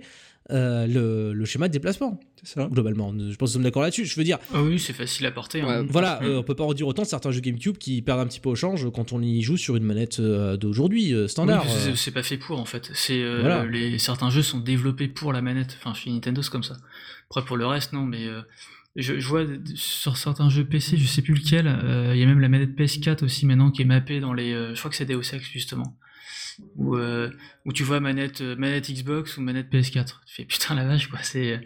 euh, 0.50 0.86
le, 0.86 1.32
le 1.32 1.44
schéma 1.44 1.68
de 1.68 1.72
déplacement. 1.72 2.18
c'est 2.42 2.54
ça. 2.54 2.68
Globalement, 2.70 3.12
je 3.16 3.34
pense 3.36 3.36
que 3.36 3.42
nous 3.44 3.46
sommes 3.48 3.62
d'accord 3.62 3.82
là-dessus. 3.82 4.04
Je 4.04 4.16
veux 4.16 4.24
dire, 4.24 4.38
Ah 4.52 4.62
oui, 4.62 4.78
c'est 4.78 4.92
facile 4.92 5.24
à 5.26 5.30
porter. 5.30 5.60
hein. 5.62 5.82
Ouais, 5.82 5.86
voilà, 5.88 6.20
euh, 6.22 6.38
on 6.38 6.42
peut 6.42 6.54
pas 6.56 6.64
en 6.64 6.74
dire 6.74 6.86
autant 6.88 7.02
de 7.02 7.06
certains 7.06 7.30
jeux 7.30 7.40
GameCube 7.40 7.78
qui 7.78 8.02
perdent 8.02 8.20
un 8.20 8.26
petit 8.26 8.40
peu 8.40 8.48
au 8.50 8.54
change 8.56 8.90
quand 8.92 9.12
on 9.12 9.22
y 9.22 9.40
joue 9.42 9.56
sur 9.56 9.76
une 9.76 9.84
manette 9.84 10.18
euh, 10.20 10.56
d'aujourd'hui 10.56 11.14
euh, 11.14 11.22
Oui, 11.24 11.28
standard. 11.28 11.64
c'est- 11.68 11.94
c'est 11.96 12.10
pas 12.10 12.22
fait 12.24 12.38
pour 12.38 12.58
en 12.58 12.64
fait. 12.64 12.90
C'est 12.94 13.22
euh, 13.22 13.38
Voilà. 13.40 13.64
les 13.66 13.98
certains 13.98 14.30
jeux 14.30 14.42
sont 14.42 14.58
développés 14.60 15.08
pour 15.08 15.32
la 15.32 15.42
manette. 15.42 15.76
Enfin, 15.80 15.94
chez 15.94 16.10
Nintendo 16.10 16.42
c'est 16.42 16.50
comme 16.50 16.64
ça. 16.64 16.76
Après 17.30 17.44
pour 17.44 17.56
le 17.56 17.66
reste 17.66 17.92
non, 17.92 18.02
mais 18.04 18.26
euh, 18.26 18.42
je, 18.96 19.18
je 19.20 19.26
vois 19.28 19.44
sur 19.74 20.16
certains 20.18 20.50
jeux 20.50 20.64
PC, 20.64 20.96
je 20.98 21.06
sais 21.06 21.22
plus 21.22 21.34
lequel. 21.34 21.66
euh, 21.66 22.12
Il 22.14 22.20
y 22.20 22.22
a 22.22 22.26
même 22.26 22.40
la 22.40 22.48
manette 22.48 22.76
PS4 22.76 23.24
aussi 23.24 23.46
maintenant 23.46 23.70
qui 23.70 23.82
est 23.82 23.86
mappée 23.86 24.20
dans 24.20 24.34
les. 24.34 24.52
euh, 24.52 24.74
je 24.74 24.78
crois 24.80 24.90
que 24.90 24.96
c'est 24.96 25.06
Deus 25.06 25.20
Ex 25.32 25.42
justement. 25.50 25.96
Où, 26.76 26.96
euh, 26.96 27.30
où 27.64 27.72
tu 27.72 27.82
vois 27.82 28.00
manette 28.00 28.40
euh, 28.40 28.56
manette 28.56 28.90
Xbox 28.90 29.36
ou 29.36 29.40
manette 29.42 29.70
PS4. 29.72 30.20
Tu 30.26 30.34
fais 30.34 30.44
putain 30.44 30.74
la 30.74 30.84
vache 30.86 31.08
quoi. 31.08 31.18
C'est 31.22 31.60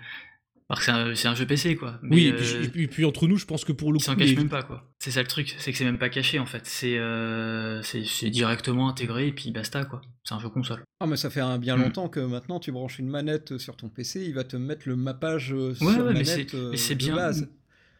alors 0.68 0.80
que 0.80 1.14
c'est 1.14 1.28
un, 1.28 1.34
jeu 1.36 1.46
PC 1.46 1.76
quoi. 1.76 2.00
Mais, 2.02 2.16
oui, 2.16 2.24
et 2.26 2.32
euh, 2.32 2.36
puis, 2.36 2.64
et 2.64 2.68
puis- 2.68 2.82
et 2.82 2.86
puis 2.88 3.04
entre 3.04 3.28
nous, 3.28 3.36
je 3.36 3.46
pense 3.46 3.64
que 3.64 3.70
pour 3.70 3.92
le 3.92 4.00
coup, 4.00 4.04
cachent 4.04 4.16
les- 4.30 4.34
même 4.34 4.48
pas 4.48 4.64
quoi. 4.64 4.90
C'est 4.98 5.12
ça 5.12 5.22
le 5.22 5.28
truc, 5.28 5.54
c'est 5.58 5.70
que 5.70 5.78
c'est 5.78 5.84
même 5.84 5.98
pas 5.98 6.08
caché 6.08 6.40
en 6.40 6.46
fait. 6.46 6.62
C'est 6.66 6.96
euh, 6.98 7.80
directement 8.24 8.88
intégré 8.88 9.28
et 9.28 9.32
puis 9.32 9.52
basta 9.52 9.84
quoi. 9.84 10.00
C'est 10.24 10.34
un 10.34 10.40
jeu 10.40 10.48
console. 10.48 10.82
Ah, 11.00 11.06
mais 11.06 11.16
ça 11.16 11.30
fait 11.30 11.40
un 11.40 11.58
bien 11.58 11.76
Mm. 11.76 11.82
longtemps 11.82 12.08
que 12.08 12.18
maintenant 12.18 12.58
tu 12.58 12.72
branches 12.72 12.98
une 12.98 13.08
manette 13.08 13.58
sur 13.58 13.76
ton 13.76 13.88
PC, 13.88 14.24
il 14.24 14.34
va 14.34 14.42
te 14.42 14.56
mettre 14.56 14.88
le 14.88 14.96
mappage 14.96 15.52
Ouais, 15.52 15.74
sur 15.74 15.86
ouais, 15.86 16.12
manette 16.14 16.54
euh, 16.54 16.70
mais 16.72 16.76
c'est 16.76 16.94
de 16.96 17.04
bien. 17.04 17.14
base. 17.14 17.48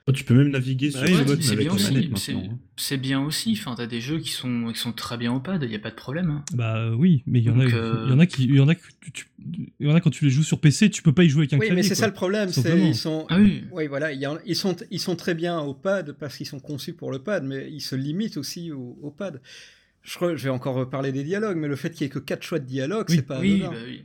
Oh, 0.09 0.13
tu 0.13 0.23
peux 0.23 0.35
même 0.35 0.51
naviguer 0.51 0.91
Bah 0.91 1.01
sur 1.01 1.09
oui, 1.09 1.25
le 1.25 1.37
c'est- 1.41 1.57
bien 1.57 1.73
hein. 1.73 2.59
C'est 2.77 2.97
bien 2.97 3.21
aussi, 3.23 3.57
enfin 3.59 3.75
t'as 3.77 3.89
des 3.89 4.01
jeux 4.01 4.21
qui 4.21 4.31
sont, 4.31 4.71
qui 4.73 4.79
sont 4.79 4.93
très 4.93 5.17
bien 5.17 5.33
au 5.33 5.41
pad, 5.41 5.61
il 5.65 5.69
n'y 5.69 5.75
a 5.75 5.81
pas 5.81 5.91
de 5.91 5.97
problème. 5.97 6.31
hein. 6.31 6.45
Bah 6.55 6.77
euh, 6.77 6.95
oui, 6.95 7.25
mais 7.27 7.41
il 7.41 7.45
y 7.45 7.51
en 7.51 7.59
a, 7.59 7.65
Donc, 7.65 7.75
euh, 7.75 8.07
y 8.09 8.13
en 8.13 8.19
a 8.21 8.27
qui, 8.27 8.45
il 8.45 8.55
y 8.55 8.61
en 8.61 8.69
a 8.69 8.77
que 8.77 8.83
tu, 9.01 9.11
tu- 9.11 9.27
il 9.81 9.89
y 9.89 9.91
en 9.91 9.97
a 9.97 10.01
quand 10.01 10.11
tu 10.11 10.25
les 10.25 10.31
joues 10.31 10.45
sur 10.45 10.61
PC, 10.61 10.91
tu 10.91 11.03
peux 11.03 11.13
pas 11.13 11.25
y 11.25 11.29
jouer 11.29 11.41
avec 11.43 11.55
un 11.55 11.59
Oui, 11.59 11.67
clavier. 11.67 11.83
mais 11.83 11.89
c'est 11.89 11.97
ça 11.97 12.07
le 12.07 12.13
problème, 12.13 12.51
ils 12.67 12.95
sont. 12.95 13.27
Ah 13.31 13.39
oui, 13.41 13.65
Oui, 13.73 13.89
voilà, 13.89 14.13
il 14.13 14.21
y 14.21 14.29
en- 14.29 14.39
ils 14.47 14.55
sont, 14.55 14.77
ils 14.93 15.01
sont 15.01 15.17
très 15.17 15.35
bien 15.35 15.59
au 15.59 15.75
pad 15.75 16.13
parce 16.13 16.37
qu'ils 16.37 16.47
sont 16.47 16.61
conçus 16.61 16.93
pour 16.93 17.11
le 17.11 17.19
pad, 17.19 17.43
mais 17.43 17.69
ils 17.73 17.81
se 17.81 17.97
limitent 17.97 18.37
aussi 18.37 18.71
au, 18.71 18.97
au 19.03 19.11
pad. 19.11 19.41
Je, 20.05 20.25
vais 20.25 20.51
encore 20.51 20.77
reparler 20.77 21.11
des 21.11 21.25
dialogues, 21.25 21.57
mais 21.57 21.67
le 21.67 21.75
fait 21.75 21.91
qu'il 21.91 22.03
y 22.03 22.07
ait 22.07 22.11
que 22.11 22.21
quatre 22.21 22.45
choix 22.45 22.61
de 22.61 22.65
dialogue, 22.67 23.07
Oui, 23.09 23.17
c'est 23.17 23.23
pas 23.23 23.41
bah 23.41 23.41
oui. 23.85 24.05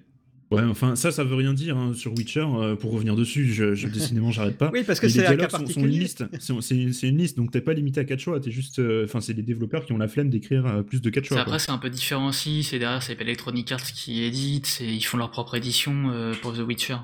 Ouais, 0.52 0.64
enfin, 0.64 0.98
ça, 0.98 1.12
ça 1.12 1.24
veut 1.24 1.36
rien 1.36 1.54
dire 1.54 1.78
hein, 1.78 1.94
sur 1.94 2.12
Witcher. 2.14 2.46
euh, 2.46 2.76
pour 2.76 2.92
revenir 2.92 3.16
dessus, 3.16 3.54
je, 3.54 3.74
je, 3.74 3.88
décidément, 3.88 4.32
j'arrête 4.32 4.58
pas. 4.58 4.70
Oui, 4.74 4.84
parce 4.86 5.00
que 5.00 5.08
c'est 5.08 5.22
les 5.22 5.28
un 5.28 5.38
cas 5.38 5.50
sont, 5.50 5.66
sont 5.66 5.80
une 5.80 5.88
liste. 5.88 6.26
C'est 6.40 7.08
une 7.08 7.18
liste, 7.18 7.38
donc 7.38 7.52
t'es 7.52 7.62
pas 7.62 7.74
limité 7.74 8.02
à 8.02 8.04
4 8.04 8.20
choix. 8.20 8.40
T'es 8.42 8.52
juste, 8.52 8.80
euh, 8.80 9.06
enfin, 9.06 9.22
c'est 9.22 9.32
les 9.34 9.44
développeurs 9.44 9.86
qui 9.86 9.94
ont 9.94 9.98
la 9.98 10.10
flemme 10.10 10.30
d'écrire 10.30 10.66
euh, 10.66 10.82
plus 10.84 11.02
de 11.02 11.10
4 11.10 11.24
C'est- 11.24 11.30
choix. 11.30 11.40
Après, 11.42 11.58
c'est 11.60 11.72
un 11.72 11.78
peu 11.78 11.90
différent 11.90 12.28
aussi. 12.28 12.64
C'est 12.64 12.80
derrière, 12.80 13.02
c'est 13.02 13.20
Electronic 13.20 13.72
Arts 13.72 13.82
qui 13.94 14.24
édite. 14.24 14.82
Ils 14.82 15.02
font 15.06 15.18
leur 15.18 15.32
propre 15.32 15.56
édition 15.56 16.10
euh, 16.12 16.34
pour 16.42 16.54
The 16.54 16.60
Witcher. 16.60 16.98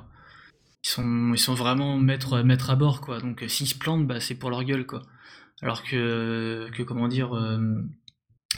Ils 0.84 0.90
sont, 0.90 1.32
ils 1.34 1.40
sont 1.40 1.54
vraiment 1.56 1.98
maîtres, 1.98 2.42
maîtres 2.44 2.70
à 2.70 2.76
bord, 2.76 3.00
quoi. 3.02 3.20
Donc, 3.22 3.44
euh, 3.44 3.48
s'ils 3.48 3.68
se 3.68 3.76
plantent, 3.76 4.06
bah, 4.08 4.20
c'est 4.20 4.36
pour 4.36 4.50
leur 4.50 4.64
gueule, 4.66 4.86
quoi. 4.86 5.04
Alors 5.62 5.84
que, 5.84 6.70
que 6.74 6.84
comment 6.84 7.08
dire, 7.08 7.34
euh, 7.36 7.58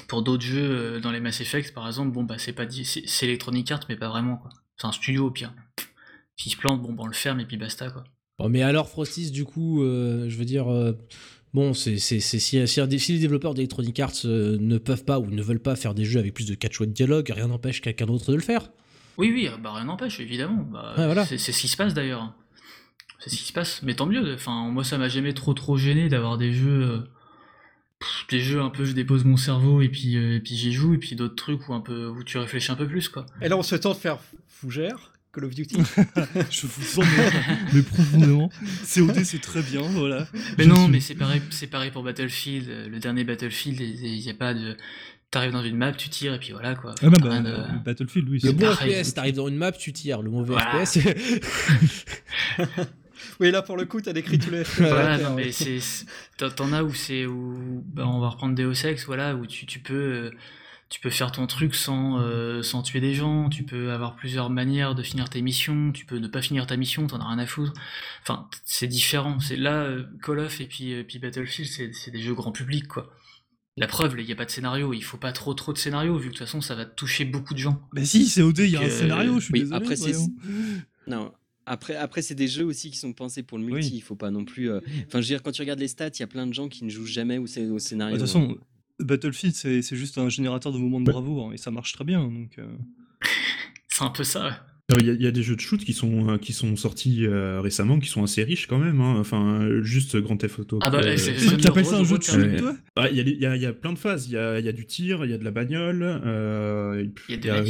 pour 0.08 0.24
d'autres 0.24 0.44
jeux, 0.44 1.00
dans 1.00 1.12
les 1.12 1.20
Mass 1.20 1.42
Effect, 1.42 1.74
par 1.74 1.88
exemple, 1.88 2.12
bon, 2.12 2.24
bah, 2.24 2.36
c'est 2.40 2.54
pas 2.54 2.66
c'est 2.70 3.26
Electronic 3.26 3.72
Arts, 3.72 3.86
mais 3.88 3.96
pas 3.96 4.10
vraiment, 4.10 4.38
quoi. 4.38 4.50
C'est 4.80 4.88
un 4.88 4.92
studio, 4.92 5.28
au 5.28 5.32
pire. 5.32 5.54
S'ils 6.38 6.52
se 6.52 6.58
plantent, 6.58 6.82
bon, 6.82 6.94
bah, 6.94 7.04
on 7.04 7.08
le 7.08 7.14
ferme 7.14 7.40
et 7.40 7.46
puis 7.46 7.58
basta, 7.58 7.90
quoi. 7.90 8.04
Bon, 8.38 8.48
mais 8.50 8.62
alors, 8.62 8.88
Frostis, 8.90 9.32
du 9.32 9.44
coup, 9.44 9.84
euh, 9.84 10.30
je 10.30 10.38
veux 10.38 10.46
dire, 10.46 10.72
euh, 10.72 10.94
bon, 11.54 11.74
c'est, 11.74 11.98
c'est, 11.98 12.20
c'est- 12.22 12.40
si, 12.40 12.66
si, 13.00 13.14
les 13.14 13.20
développeurs 13.20 13.54
d'Electronic 13.54 14.00
Arts 14.00 14.14
euh, 14.26 14.58
ne 14.60 14.78
peuvent 14.78 15.04
pas 15.04 15.20
ou 15.20 15.30
ne 15.30 15.42
veulent 15.42 15.60
pas 15.62 15.76
faire 15.76 15.94
des 15.94 16.06
jeux 16.06 16.20
avec 16.20 16.34
plus 16.34 16.46
de 16.48 16.56
4 16.56 16.72
choix 16.74 16.86
de 16.86 16.94
dialogue, 16.94 17.30
rien 17.36 17.48
n'empêche 17.48 17.82
quelqu'un 17.82 18.06
d'autre 18.06 18.32
de 18.32 18.36
le 18.36 18.42
faire. 18.42 18.72
Oui, 19.18 19.32
oui, 19.34 19.50
bah 19.62 19.74
rien 19.74 19.84
n'empêche, 19.86 20.22
évidemment. 20.22 20.64
Bah, 20.72 20.94
Ouais, 20.98 21.06
voilà. 21.06 21.26
c'est, 21.26 21.38
c'est 21.38 21.52
ce 21.52 21.60
qui 21.60 21.68
se 21.68 21.76
passe 21.76 21.94
d'ailleurs. 21.94 22.34
C'est 23.20 23.30
ce 23.30 23.36
qui 23.36 23.44
se 23.44 23.52
passe, 23.54 23.82
mais 23.84 23.96
tant 23.96 24.06
mieux. 24.06 24.34
Enfin, 24.34 24.70
moi, 24.72 24.86
ça 24.86 24.98
m'a 24.98 25.10
jamais 25.10 25.34
trop 25.34 25.54
trop 25.54 25.76
gêné 25.76 26.08
d'avoir 26.08 26.38
des 26.38 26.54
jeux, 26.54 27.04
des 28.30 28.39
jeux 28.39 28.62
un 28.62 28.70
peu, 28.70 28.86
je 28.86 28.93
dépose 28.93 29.26
mon 29.26 29.38
cerveau 29.38 29.82
et 29.82 29.89
puis 29.89 30.16
euh, 30.18 30.36
et 30.38 30.39
puis 30.39 30.56
j'y 30.56 30.72
joue, 30.72 30.93
et 30.93 30.97
puis 30.97 31.16
d'autres 31.16 31.36
trucs 31.36 31.68
où 31.68 31.74
un 31.74 31.82
peu 31.82 32.08
où 32.08 32.24
tu 32.24 32.38
réfléchis 32.38 32.72
un 32.72 32.76
peu 32.76 32.88
plus, 32.88 33.10
quoi. 33.10 33.26
Et 33.41 33.50
là, 33.50 33.58
on 33.58 33.64
se 33.64 33.76
tente 33.76 33.97
de 33.97 34.02
faire 34.02 34.18
fougère, 34.47 35.12
Call 35.34 35.45
of 35.45 35.54
Duty. 35.56 35.78
Je 36.50 36.68
vous 36.68 36.82
sens 36.84 37.06
mais, 37.18 37.32
mais 37.74 37.82
profondément. 37.82 38.50
COD 38.93 39.24
c'est 39.24 39.41
très 39.41 39.62
bien, 39.62 39.82
voilà. 39.82 40.28
Mais 40.58 40.64
Je 40.66 40.70
non, 40.70 40.84
suis- 40.84 40.91
mais 40.91 41.00
c'est 41.00 41.16
pareil, 41.16 41.41
c'est 41.50 41.68
pareil 41.68 41.91
pour 41.91 42.04
Battlefield. 42.04 42.70
euh, 42.70 42.88
Le 42.89 43.00
dernier 43.00 43.24
Battlefield, 43.24 43.80
il 43.82 44.20
y 44.20 44.30
a 44.30 44.34
pas 44.34 44.54
de, 44.54 44.78
t'arrives 45.32 45.52
dans 45.52 45.64
une 45.64 45.76
map, 45.78 45.91
tu 45.91 46.10
tires 46.10 46.34
et 46.34 46.39
puis 46.39 46.52
voilà, 46.54 46.76
quoi. 46.76 46.95
Ah 47.02 47.10
bah, 47.10 47.18
bah, 47.22 47.39
de- 47.41 47.84
Battlefield, 47.84 48.30
oui. 48.30 48.39
Le 48.43 48.52
bon 48.54 48.66
pareil. 48.66 48.93
FPS, 49.04 49.14
t'arrives 49.14 49.36
dans 49.36 49.47
une 49.50 49.58
map, 49.58 49.72
tu 49.74 49.91
tires. 49.93 50.22
Le 50.22 50.30
mauvais 50.32 50.54
Voilà. 50.54 50.86
FPS, 50.86 51.00
oui, 53.40 53.52
là, 53.52 53.62
pour 53.62 53.78
le 53.78 53.86
coup, 53.86 54.02
t'as 54.02 54.14
décrit 54.14 54.40
tous 54.40 54.52
les. 54.52 54.64
Voilà, 54.78 55.18
non, 55.18 55.36
mais 55.36 55.52
c'est, 55.52 55.80
t'en- 56.38 56.74
as 56.74 56.84
où 56.84 56.94
c'est 56.94 57.26
où, 57.26 57.84
bah, 57.88 58.08
on 58.08 58.20
va 58.20 58.30
reprendre 58.30 58.56
Deus 58.56 58.86
Ex, 58.86 59.06
voilà, 59.06 59.36
où 59.36 59.46
tu, 59.46 59.66
tu 59.66 59.80
peux, 59.80 59.94
euh, 59.94 60.32
tu 60.90 61.00
peux 61.00 61.10
faire 61.10 61.32
ton 61.32 61.46
truc 61.48 61.76
sans, 61.76 62.20
euh, 62.20 62.62
sans 62.64 62.82
tuer 62.82 63.00
des 63.00 63.14
gens, 63.14 63.50
tu 63.50 63.64
peux 63.64 63.92
avoir 63.92 64.16
plusieurs 64.16 64.50
manières 64.50 64.96
de 64.96 65.04
finir 65.04 65.30
tes 65.30 65.42
missions, 65.42 65.92
tu 65.92 66.06
peux 66.06 66.18
ne 66.18 66.28
pas 66.28 66.42
finir 66.42 66.66
ta 66.68 66.78
mission, 66.78 67.06
t'en 67.08 67.20
as 67.20 67.28
rien 67.28 67.40
à 67.40 67.46
foutre. 67.46 67.74
Enfin, 68.24 68.48
c'est 68.66 68.88
différent. 68.88 69.40
C'est 69.40 69.56
là, 69.56 69.84
euh, 69.84 70.04
Call 70.24 70.40
of 70.40 70.60
et 70.62 70.66
puis, 70.66 71.04
puis 71.04 71.20
Battlefield, 71.20 71.70
c'est, 71.70 71.94
c'est 71.94 72.12
des 72.12 72.22
jeux 72.22 72.34
grand 72.34 72.52
public, 72.52 72.88
quoi. 72.88 73.10
La 73.78 73.88
preuve, 73.88 74.16
il 74.20 74.26
n'y 74.26 74.32
a 74.34 74.36
pas 74.36 74.44
de 74.46 74.52
scénario, 74.52 74.92
il 74.94 75.02
faut 75.04 75.16
pas 75.18 75.32
trop 75.32 75.54
trop 75.54 75.72
de 75.72 75.78
scénario, 75.78 76.18
vu 76.18 76.30
que 76.30 76.34
de 76.34 76.38
toute 76.38 76.46
façon, 76.46 76.60
ça 76.60 76.76
va 76.76 76.84
toucher 76.86 77.24
beaucoup 77.24 77.54
de 77.54 77.60
gens. 77.60 77.82
Mais 77.94 78.04
si, 78.04 78.30
COD, 78.30 78.58
il 78.60 78.72
y 78.72 78.76
a 78.76 78.82
un 78.82 78.84
Euh, 78.84 78.90
scénario, 78.90 79.40
je 79.40 79.46
suis 79.46 79.54
oui, 79.54 79.60
désolé. 79.62 79.82
après. 79.84 79.96
Non. 81.08 81.34
Après, 81.72 81.96
après 81.96 82.22
c'est 82.22 82.36
des 82.36 82.48
jeux 82.48 82.66
aussi 82.66 82.90
qui 82.92 82.98
sont 82.98 83.14
pensés 83.14 83.44
pour 83.44 83.58
le 83.60 83.64
multi. 83.66 83.90
Oui. 83.92 83.96
Il 83.98 84.02
faut 84.02 84.16
pas 84.16 84.32
non 84.32 84.44
plus. 84.44 84.70
euh, 84.72 84.80
Enfin, 85.08 85.20
je 85.22 85.28
veux 85.28 85.36
dire, 85.36 85.44
quand 85.44 85.52
tu 85.52 85.62
regardes 85.62 85.80
les 85.80 85.88
stats, 85.88 86.08
il 86.10 86.20
y 86.20 86.24
a 86.24 86.28
plein 86.28 86.48
de 86.48 86.54
gens 86.54 86.68
qui 86.68 86.84
ne 86.84 86.90
jouent 86.90 87.06
jamais 87.06 87.38
au, 87.38 87.46
scé- 87.46 87.70
au 87.70 87.74
Bah, 87.76 87.80
scénario. 87.80 88.16
De 88.16 88.20
toute 88.20 88.28
façon, 88.28 88.58
Battlefield, 89.00 89.56
c'est 89.56 89.82
c'est 89.82 89.96
juste 89.96 90.18
un 90.18 90.30
générateur 90.30 90.74
de 90.74 90.78
moments 90.80 91.00
de 91.00 91.06
bravoure, 91.12 91.54
et 91.54 91.58
ça 91.58 91.72
marche 91.72 91.94
très 91.94 92.04
bien. 92.04 92.24
Donc, 92.24 92.58
euh, 92.60 92.66
C'est 93.88 94.04
un 94.04 94.10
peu 94.10 94.24
ça, 94.24 94.66
Il 95.00 95.06
y, 95.06 95.10
a- 95.12 95.14
il 95.14 95.22
y 95.22 95.28
a 95.28 95.32
des 95.32 95.44
jeux 95.44 95.56
de 95.56 95.62
shoot 95.62 95.80
qui 95.84 95.94
sont, 95.94 96.30
euh, 96.32 96.38
qui 96.38 96.52
sont 96.52 96.76
sortis 96.76 97.26
euh, 97.28 97.62
récemment, 97.62 98.00
qui 98.00 98.08
sont 98.10 98.24
assez 98.24 98.44
riches 98.44 98.66
quand 98.66 98.80
même. 98.80 99.00
hein. 99.02 99.18
Enfin, 99.20 99.62
euh, 99.62 99.84
juste 99.84 100.18
Grand 100.18 100.36
Theft 100.38 100.60
Auto. 100.60 100.80
Ah 100.82 100.90
bah, 100.90 101.00
euh, 101.04 101.16
euh, 101.16 101.58
T'appelles 101.62 101.84
le 101.84 101.90
ça 101.90 101.98
un 101.98 102.04
jeu 102.04 102.18
de 102.18 102.24
shoot, 102.24 102.40
Ah, 102.96 103.08
Il 103.10 103.18
y, 103.18 103.20
a 103.20 103.24
les- 103.24 103.32
il 103.34 103.40
y 103.40 103.46
a- 103.46 103.56
il 103.56 103.62
y 103.62 103.66
a 103.68 103.74
plein 103.74 103.94
de 103.94 104.00
phases. 104.00 104.26
Il 104.28 104.34
y 104.34 104.38
a, 104.38 104.60
il 104.60 104.66
y 104.66 104.70
a 104.70 104.72
du 104.72 104.86
tir, 104.88 105.24
il 105.26 105.30
y 105.32 105.34
a 105.34 105.38
de 105.38 105.44
la 105.44 105.52
bagnole. 105.52 106.02
euh, 106.04 107.06
Il 107.30 107.36
y 107.36 107.38
a 107.38 107.42
de 107.42 107.50
euh, 107.50 107.64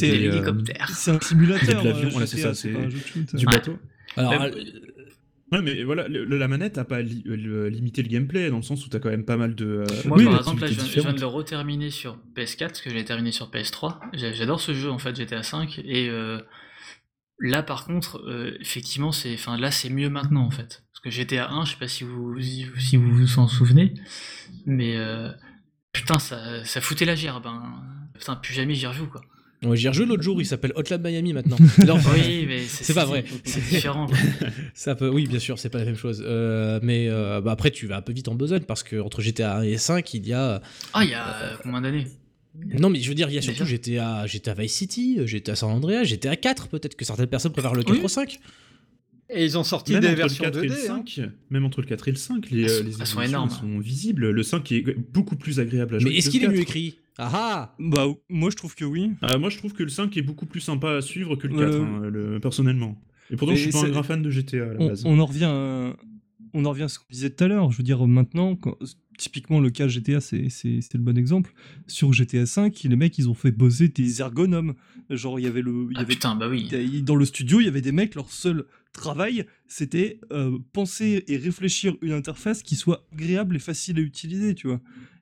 l'hélicoptère. 0.00 0.88
C'est 0.94 1.10
un 1.10 1.20
simulateur. 1.20 1.68
Il 1.68 1.74
y 1.74 1.74
a 1.76 1.82
de 1.82 1.88
l'avion, 1.88 2.08
euh, 2.08 2.10
voilà, 2.12 2.26
c'est 2.26 2.38
ça, 2.38 2.54
c'est- 2.54 2.70
pas 2.70 2.78
un 2.78 2.88
jeu 2.90 2.98
de 2.98 3.04
shoot. 3.06 3.34
du 3.36 3.46
Ouais. 3.46 3.52
bateau. 3.52 3.76
Alors, 4.16 4.32
Même- 4.32 4.42
euh, 4.42 4.60
Ouais, 5.52 5.60
mais 5.60 5.82
voilà, 5.82 6.08
le- 6.08 6.24
le- 6.24 6.38
la 6.38 6.48
manette 6.48 6.78
a 6.78 6.84
pas 6.86 7.02
li- 7.02 7.22
le- 7.26 7.68
limité 7.68 8.02
le 8.02 8.08
gameplay 8.08 8.48
dans 8.48 8.56
le 8.56 8.62
sens 8.62 8.86
où 8.86 8.88
t'as 8.88 8.98
quand 9.00 9.10
même 9.10 9.26
pas 9.26 9.36
mal 9.36 9.54
de. 9.54 9.66
euh, 9.66 9.84
Moi, 10.06 10.16
oui, 10.16 10.24
par 10.24 10.38
exemple, 10.38 10.62
là, 10.62 10.66
je 10.66 10.72
viens, 10.72 10.78
je 10.80 10.84
viens 10.88 10.94
différentes. 11.02 11.16
de 11.16 11.20
le 11.20 11.26
reterminer 11.26 11.90
sur 11.90 12.16
PS4, 12.34 12.68
parce 12.68 12.80
que 12.80 12.88
je 12.88 12.94
l'ai 12.94 13.04
terminé 13.04 13.32
sur 13.32 13.50
PS3. 13.50 14.00
J'a- 14.14 14.32
J'adore 14.32 14.62
ce 14.62 14.72
jeu, 14.72 14.90
en 14.90 14.96
fait, 14.98 15.14
GTA 15.14 15.42
5. 15.42 15.78
Et 15.84 16.08
euh, 16.08 16.38
là, 17.42 17.62
par 17.62 17.84
contre, 17.84 18.22
euh, 18.26 18.56
effectivement, 18.60 19.12
c'est, 19.12 19.34
enfin, 19.34 19.58
là, 19.58 19.70
c'est 19.70 19.90
mieux 19.90 20.08
maintenant, 20.08 20.44
en 20.46 20.50
fait. 20.50 20.84
Parce 20.92 21.00
que 21.02 21.10
GTA 21.10 21.50
1, 21.50 21.64
je 21.64 21.72
sais 21.72 21.76
pas 21.78 21.88
si 21.88 22.04
vous 22.04 22.40
si 22.40 22.96
vous 22.96 23.12
vous 23.12 23.38
en 23.38 23.48
souvenez, 23.48 23.92
mais 24.64 24.96
euh, 24.96 25.30
putain, 25.92 26.18
ça, 26.18 26.64
ça 26.64 26.80
foutait 26.80 27.04
la 27.04 27.16
gerbe. 27.16 27.46
Hein. 27.46 27.82
Putain, 28.14 28.36
plus 28.36 28.54
jamais 28.54 28.74
j'y 28.74 28.86
rejoue, 28.86 29.08
quoi. 29.08 29.20
ouais, 29.64 29.76
j'y 29.76 29.86
ai 29.86 29.88
rejoué 29.88 30.06
l'autre 30.06 30.22
jour, 30.22 30.40
il 30.40 30.46
s'appelle 30.46 30.72
Hotline 30.76 31.02
Miami 31.02 31.32
maintenant. 31.32 31.56
Non, 31.84 31.98
Oui, 32.14 32.44
mais 32.46 32.60
c'est, 32.60 32.94
pas 32.94 33.04
vrai. 33.04 33.24
C'est 33.44 33.60
différent. 33.60 34.06
Ça 34.74 34.94
peut, 34.94 35.08
oui, 35.08 35.26
bien 35.26 35.40
sûr, 35.40 35.58
c'est 35.58 35.70
pas 35.70 35.78
la 35.78 35.84
même 35.84 35.96
chose. 35.96 36.22
Euh, 36.24 36.78
mais 36.82 37.08
euh, 37.08 37.40
bah, 37.40 37.50
après, 37.52 37.72
tu 37.72 37.88
vas 37.88 37.96
un 37.96 38.02
peu 38.02 38.12
vite 38.12 38.28
en 38.28 38.36
besogne 38.36 38.62
parce 38.62 38.84
que 38.84 39.00
entre 39.00 39.20
GTA 39.20 39.58
1 39.58 39.62
et 39.62 39.78
5, 39.78 40.14
il 40.14 40.28
y 40.28 40.32
a. 40.32 40.62
Ah, 40.92 41.02
il 41.04 41.10
y 41.10 41.14
a 41.14 41.58
combien 41.62 41.80
d'années? 41.80 42.06
Non, 42.78 42.90
mais 42.90 43.00
je 43.00 43.08
veux 43.08 43.14
dire, 43.14 43.28
il 43.30 43.34
y 43.34 43.38
a 43.38 43.42
surtout 43.42 43.64
Déjà 43.64 43.70
GTA, 43.76 44.26
GTA 44.26 44.54
Vice 44.54 44.72
City, 44.74 45.18
GTA 45.26 45.56
San 45.56 45.70
Andreas, 45.70 46.04
GTA 46.04 46.36
4, 46.36 46.68
peut-être 46.68 46.96
que 46.96 47.04
certaines 47.04 47.26
personnes 47.26 47.52
préfèrent 47.52 47.74
le 47.74 47.82
4 47.82 47.96
Oui. 47.98 48.04
au 48.04 48.08
5. 48.08 48.38
Et 49.34 49.44
ils 49.46 49.56
ont 49.56 49.64
sorti 49.64 49.92
Même 49.92 50.02
des 50.02 50.14
versions 50.14 50.44
le 50.44 50.50
4 50.50 50.64
et 50.64 50.68
le 50.68 50.74
2D. 50.74 50.90
hein. 50.90 51.02
5, 51.06 51.20
même 51.48 51.64
entre 51.64 51.80
le 51.80 51.86
4 51.86 52.08
et 52.08 52.10
le 52.10 52.16
5, 52.18 52.50
les, 52.50 52.64
euh, 52.64 52.68
sont- 52.68 52.84
les 52.84 53.00
elles 53.00 53.06
sont 53.06 53.22
énormes. 53.22 53.48
sont 53.50 53.78
visibles. 53.78 54.28
Le 54.30 54.42
5 54.42 54.70
est 54.72 54.84
beaucoup 55.12 55.36
plus 55.36 55.58
agréable 55.60 55.94
à 55.94 55.98
jouer. 55.98 56.10
Mais 56.10 56.16
est-ce 56.18 56.28
qu'il 56.28 56.44
est 56.44 56.48
mieux 56.48 56.58
4. 56.58 56.62
écrit? 56.62 56.98
Ah 57.16 57.30
ah 57.32 57.74
Bah, 57.78 58.06
moi, 58.28 58.50
je 58.50 58.56
trouve 58.56 58.74
que 58.74 58.84
oui. 58.84 59.12
Ah, 59.22 59.38
Moi, 59.38 59.48
je 59.48 59.56
trouve 59.56 59.72
que 59.72 59.82
le 59.82 59.88
5 59.88 60.14
est 60.18 60.22
beaucoup 60.22 60.44
plus 60.44 60.60
sympa 60.60 60.90
à 60.96 61.00
suivre 61.00 61.36
que 61.36 61.46
le 61.46 61.54
4, 61.56 61.74
Euh, 61.74 61.82
hein, 61.82 62.00
le- 62.10 62.40
personnellement. 62.40 63.00
Et 63.30 63.36
pourtant, 63.36 63.52
mais 63.52 63.58
je 63.58 63.62
suis 63.62 63.72
pas 63.72 63.84
un 63.86 63.88
grand 63.88 64.02
fan 64.02 64.20
de 64.22 64.30
GTA 64.30 64.56
à 64.64 64.74
la 64.74 64.80
on, 64.80 64.88
base. 64.88 65.02
on 65.06 65.18
en 65.18 65.24
revient 65.24 65.44
à, 65.44 65.96
on 66.52 66.64
en 66.66 66.70
revient 66.70 66.82
à 66.82 66.88
ce 66.88 66.98
qu'on 66.98 67.06
disait 67.10 67.30
tout 67.30 67.44
à 67.44 67.48
l'heure. 67.48 67.70
Je 67.70 67.78
veux 67.78 67.82
dire, 67.84 68.06
maintenant, 68.06 68.56
quand- 68.56 68.76
typiquement 69.18 69.60
le 69.60 69.70
cas 69.70 69.88
GTA, 69.88 70.20
c'est 70.20 70.48
c'est- 70.48 70.80
c'est 70.80 70.94
le 70.94 71.00
bon 71.04 71.16
exemple. 71.18 71.52
Sur 71.86 72.12
GTA 72.12 72.46
5, 72.46 72.82
les 72.84 72.96
mecs, 72.96 73.16
ils 73.18 73.28
ont 73.28 73.34
fait 73.34 73.50
bosser 73.52 73.88
des 73.88 74.20
ergonomes. 74.20 74.74
Genre, 75.10 75.38
il 75.38 75.42
y 75.44 75.46
avait 75.46 75.62
le. 75.62 75.88
y 75.90 75.94
Ah 75.96 76.00
avait, 76.00 76.14
putain, 76.14 76.34
bah 76.36 76.48
oui. 76.48 77.02
Dans 77.02 77.16
le 77.16 77.24
studio, 77.24 77.60
il 77.60 77.64
y 77.64 77.68
avait 77.68 77.80
des 77.80 77.92
mecs, 77.92 78.14
leur 78.14 78.30
seul 78.30 78.64
travail, 78.92 79.46
c'était 79.68 80.20
euh, 80.32 80.58
penser 80.72 81.24
et 81.26 81.36
réfléchir 81.38 81.96
une 82.02 82.12
interface 82.12 82.62
qui 82.62 82.76
soit 82.76 83.06
agréable 83.12 83.56
et 83.56 83.58
facile 83.58 83.98
à 83.98 84.02
utiliser, 84.02 84.54
tu 84.54 84.66
vois. 84.68 84.80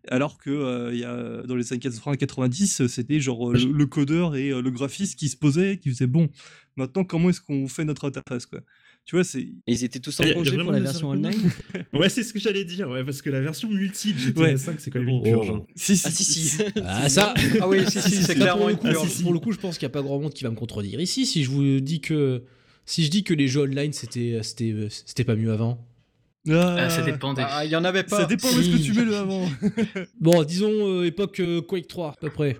Alors 0.09 0.38
que 0.38 0.51
euh, 0.51 0.95
y 0.95 1.05
a, 1.05 1.43
dans 1.47 1.55
les 1.57 1.72
années 1.72 1.80
80-90, 1.80 2.86
c'était 2.88 3.20
genre 3.20 3.51
euh, 3.51 3.55
le, 3.55 3.72
le 3.72 3.86
codeur 3.86 4.34
et 4.34 4.51
euh, 4.51 4.62
le 4.62 4.70
graphiste 4.70 5.18
qui 5.18 5.28
se 5.28 5.36
posaient, 5.36 5.78
qui 5.78 5.91
faisaient 5.91 6.07
bon, 6.07 6.30
maintenant 6.76 7.05
comment 7.05 7.28
est-ce 7.30 7.41
qu'on 7.41 7.68
fait 7.68 7.84
notre 7.84 8.07
interface, 8.09 8.47
quoi? 8.47 8.61
Tu 9.07 9.16
vois, 9.16 9.24
c'est. 9.24 9.40
Et 9.40 9.55
ils 9.66 9.82
étaient 9.84 9.98
tous 9.98 10.20
en 10.20 10.24
congé 10.32 10.57
pour 10.57 10.70
la 10.70 10.78
version 10.80 11.09
online? 11.11 11.34
Ouais, 11.92 12.09
c'est 12.09 12.22
ce 12.22 12.32
que 12.32 12.38
j'allais 12.38 12.64
dire, 12.64 12.88
ouais, 12.88 13.03
parce 13.05 13.22
que 13.22 13.30
la 13.30 13.40
version 13.40 13.68
multi 13.68 14.12
de 14.12 14.18
GTA 14.18 14.40
Ouais. 14.40 14.57
5, 14.57 14.78
c'est 14.78 14.90
quand 14.90 15.01
même 15.01 15.09
Bon, 15.09 15.18
une 15.24 15.32
purge. 15.32 15.51
hein. 15.51 15.62
Si, 15.74 15.96
si, 15.96 16.07
Ah 16.07 16.11
si 16.11 16.24
si. 16.24 16.62
Ah 16.84 17.09
ça 17.09 17.34
Ah 17.61 17.68
oui, 17.68 17.80
si, 17.88 18.01
si, 18.01 18.11
c'est 18.16 18.22
Ça, 18.22 18.34
clairement 18.34 18.68
une 18.68 18.76
coup, 18.76 18.86
purge. 18.88 19.22
Pour 19.22 19.32
le 19.32 19.40
coup, 19.40 19.51
je 19.53 19.59
pense 19.59 19.78
qu'il 19.78 19.86
n'y 19.86 19.90
a 19.90 19.94
pas 19.94 20.03
grand 20.03 20.20
monde 20.20 20.32
qui 20.32 20.44
va 20.44 20.51
me 20.51 20.55
contredire 20.57 21.01
ici. 21.01 21.26
Si 21.26 21.42
je 21.42 21.51
vous 21.51 21.80
dis 21.80 22.01
que 22.01 22.44
si 22.86 23.05
je 23.05 23.11
dis 23.11 23.24
que 23.24 23.34
les 23.34 23.48
jeux 23.48 23.62
online 23.62 23.92
c'était 23.92 24.40
c'était 24.42 24.74
c'était 24.90 25.24
pas 25.24 25.34
mieux 25.36 25.51
avant. 25.53 25.84
Ah, 26.48 26.88
ça 26.88 27.03
dépend 27.03 27.34
des. 27.34 27.42
Ah, 27.44 27.64
il 27.64 27.70
y 27.70 27.76
en 27.76 27.84
avait 27.84 28.05
pas. 28.05 28.18
Ça 28.20 28.24
dépend 28.26 28.48
de 28.55 28.62
ce 28.62 28.70
que 28.70 28.76
Si. 28.78 28.82
tu 28.84 28.92
mets 28.94 29.05
le 29.05 29.16
avant. 29.16 29.48
Bon, 30.20 30.42
disons 30.44 30.70
euh, 30.70 31.05
époque 31.05 31.40
euh, 31.40 31.61
Quake 31.62 31.88
3 31.88 32.11
à 32.12 32.16
peu 32.20 32.30
près. 32.30 32.57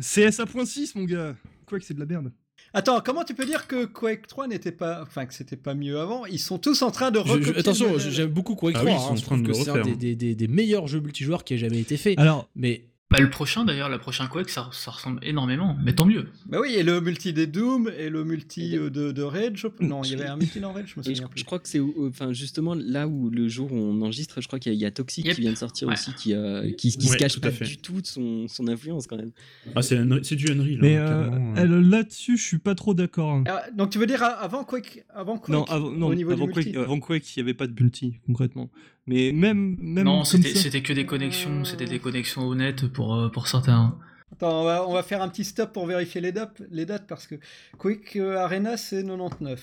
CSA.6, 0.00 0.92
mon 0.94 1.04
gars. 1.04 1.36
Que 1.66 1.78
c'est 1.80 1.94
de 1.94 2.00
la 2.00 2.06
merde. 2.06 2.32
Attends, 2.72 3.00
comment 3.04 3.24
tu 3.24 3.34
peux 3.34 3.44
dire 3.46 3.66
que 3.66 3.84
Quake 3.84 4.26
3 4.28 4.46
n'était 4.46 4.70
pas, 4.72 5.02
enfin 5.02 5.26
que 5.26 5.34
c'était 5.34 5.56
pas 5.56 5.74
mieux 5.74 5.98
avant? 5.98 6.24
Ils 6.26 6.38
sont 6.38 6.58
tous 6.58 6.82
en 6.82 6.90
train 6.90 7.10
de 7.10 7.18
Je- 7.18 7.24
je- 7.26 7.32
recopier. 7.32 7.58
attention, 7.58 7.98
j'aime 7.98 8.28
beaucoup 8.30 8.54
Quake 8.54 8.76
Ah 8.76 8.80
3. 8.80 8.90
oui, 8.92 8.98
ils 9.00 9.04
hein, 9.08 9.10
en 9.12 9.14
train 9.20 9.36
de 9.38 9.42
que 9.42 9.48
le 9.48 9.54
c'est 9.54 9.70
un 9.70 9.82
des, 9.82 9.90
hein. 9.90 9.96
des- 9.98 10.14
des- 10.16 10.34
des 10.36 10.48
meilleurs 10.48 10.86
jeux 10.86 11.00
multijoueurs 11.00 11.42
qui 11.44 11.54
ait 11.54 11.58
jamais 11.58 11.80
été 11.80 11.96
fait. 11.96 12.14
Alors, 12.18 12.48
Mais 12.54 12.84
Bah, 13.10 13.18
le 13.18 13.28
prochain 13.28 13.64
d'ailleurs, 13.64 13.88
le 13.88 13.98
prochain 13.98 14.28
Quake, 14.28 14.48
ça, 14.50 14.68
ça 14.72 14.92
ressemble 14.92 15.18
énormément, 15.24 15.76
mais 15.84 15.92
tant 15.94 16.06
mieux. 16.06 16.28
Bah 16.46 16.58
oui, 16.60 16.74
et 16.76 16.84
le 16.84 17.00
multi 17.00 17.32
des 17.32 17.48
Doom 17.48 17.90
et 17.98 18.08
le 18.08 18.22
multi 18.22 18.76
euh, 18.78 18.88
de, 18.88 19.10
de 19.10 19.22
Rage. 19.22 19.50
je- 19.80 19.84
Non, 19.84 20.02
il 20.04 20.12
y 20.12 20.14
avait 20.14 20.26
un 20.26 20.36
multi 20.36 20.60
dans 20.60 20.72
Rage, 20.72 20.92
je 20.94 21.00
me 21.00 21.02
je, 21.04 21.10
souviens 21.14 21.28
je 21.34 21.42
crois 21.44 21.58
que 21.58 21.68
c'est 21.68 21.80
enfin 21.80 22.32
justement 22.32 22.74
là 22.74 23.08
où 23.08 23.28
le 23.28 23.48
jour 23.48 23.72
où 23.72 23.76
on 23.76 24.00
enregistre, 24.02 24.40
je 24.40 24.46
crois 24.46 24.60
qu'il 24.60 24.70
y, 24.72 24.74
a- 24.76 24.78
il 24.78 24.80
y 24.80 24.84
a 24.86 24.92
Toxic 24.92 25.24
Yep. 25.26 25.34
qui 25.34 25.40
vient 25.40 25.50
de 25.52 25.56
sortir 25.58 25.88
Ouais. 25.88 25.94
aussi, 25.94 26.14
qui, 26.14 26.34
euh, 26.34 26.70
qui, 26.72 26.96
qui 26.96 27.06
se 27.08 27.16
cache 27.16 27.34
tout 27.34 27.40
pas 27.40 27.50
fait. 27.50 27.64
du 27.64 27.78
tout 27.78 28.00
de 28.00 28.06
son, 28.06 28.46
son 28.46 28.68
influence 28.68 29.08
quand 29.08 29.16
même. 29.16 29.32
Ah, 29.74 29.82
c'est 29.82 29.96
du 30.36 30.48
Unreal. 30.52 30.78
mais 30.80 30.96
hein, 30.96 31.54
euh, 31.58 31.80
là-dessus, 31.82 32.36
je 32.36 32.42
suis 32.44 32.58
pas 32.58 32.76
trop 32.76 32.94
d'accord. 32.94 33.32
hein. 33.32 33.44
Ah, 33.48 33.64
donc 33.74 33.90
tu 33.90 33.98
veux 33.98 34.06
dire 34.06 34.22
avant 34.22 34.62
Quake, 34.62 35.04
avant 35.12 35.36
Quake 35.36 35.48
Non, 35.48 35.64
avant, 35.64 35.90
non, 35.90 36.06
au 36.06 36.14
niveau 36.14 36.30
avant 36.30 36.46
du 36.46 36.52
Quake, 36.52 36.66
multi? 36.66 36.78
avant 36.78 37.00
Quake, 37.00 37.36
il 37.36 37.40
n'y 37.40 37.42
avait 37.42 37.54
pas 37.54 37.66
de 37.66 37.74
multi, 37.82 38.14
concrètement. 38.26 38.70
Mais 39.10 39.32
même, 39.32 39.76
même 39.80 40.04
non, 40.04 40.22
c'était 40.24 40.50
ça- 40.54 40.60
c'était 40.62 40.82
que 40.82 40.92
des 40.92 41.04
connexions, 41.04 41.64
c'était 41.64 41.84
des 41.84 41.98
connexions 41.98 42.42
honnêtes 42.46 42.86
pour, 42.86 43.12
euh, 43.16 43.28
pour 43.28 43.48
certains. 43.48 43.96
Attends, 44.32 44.60
on 44.60 44.64
va, 44.64 44.86
on 44.88 44.92
va 44.92 45.02
faire 45.02 45.20
un 45.20 45.28
petit 45.28 45.42
stop 45.42 45.72
pour 45.72 45.84
vérifier 45.86 46.20
les 46.20 46.30
dates, 46.30 46.62
les 46.70 46.86
dates 46.86 47.08
parce 47.08 47.26
que 47.26 47.34
Quick 47.76 48.14
euh, 48.14 48.36
Arena 48.38 48.76
c'est 48.76 49.02
99. 49.02 49.60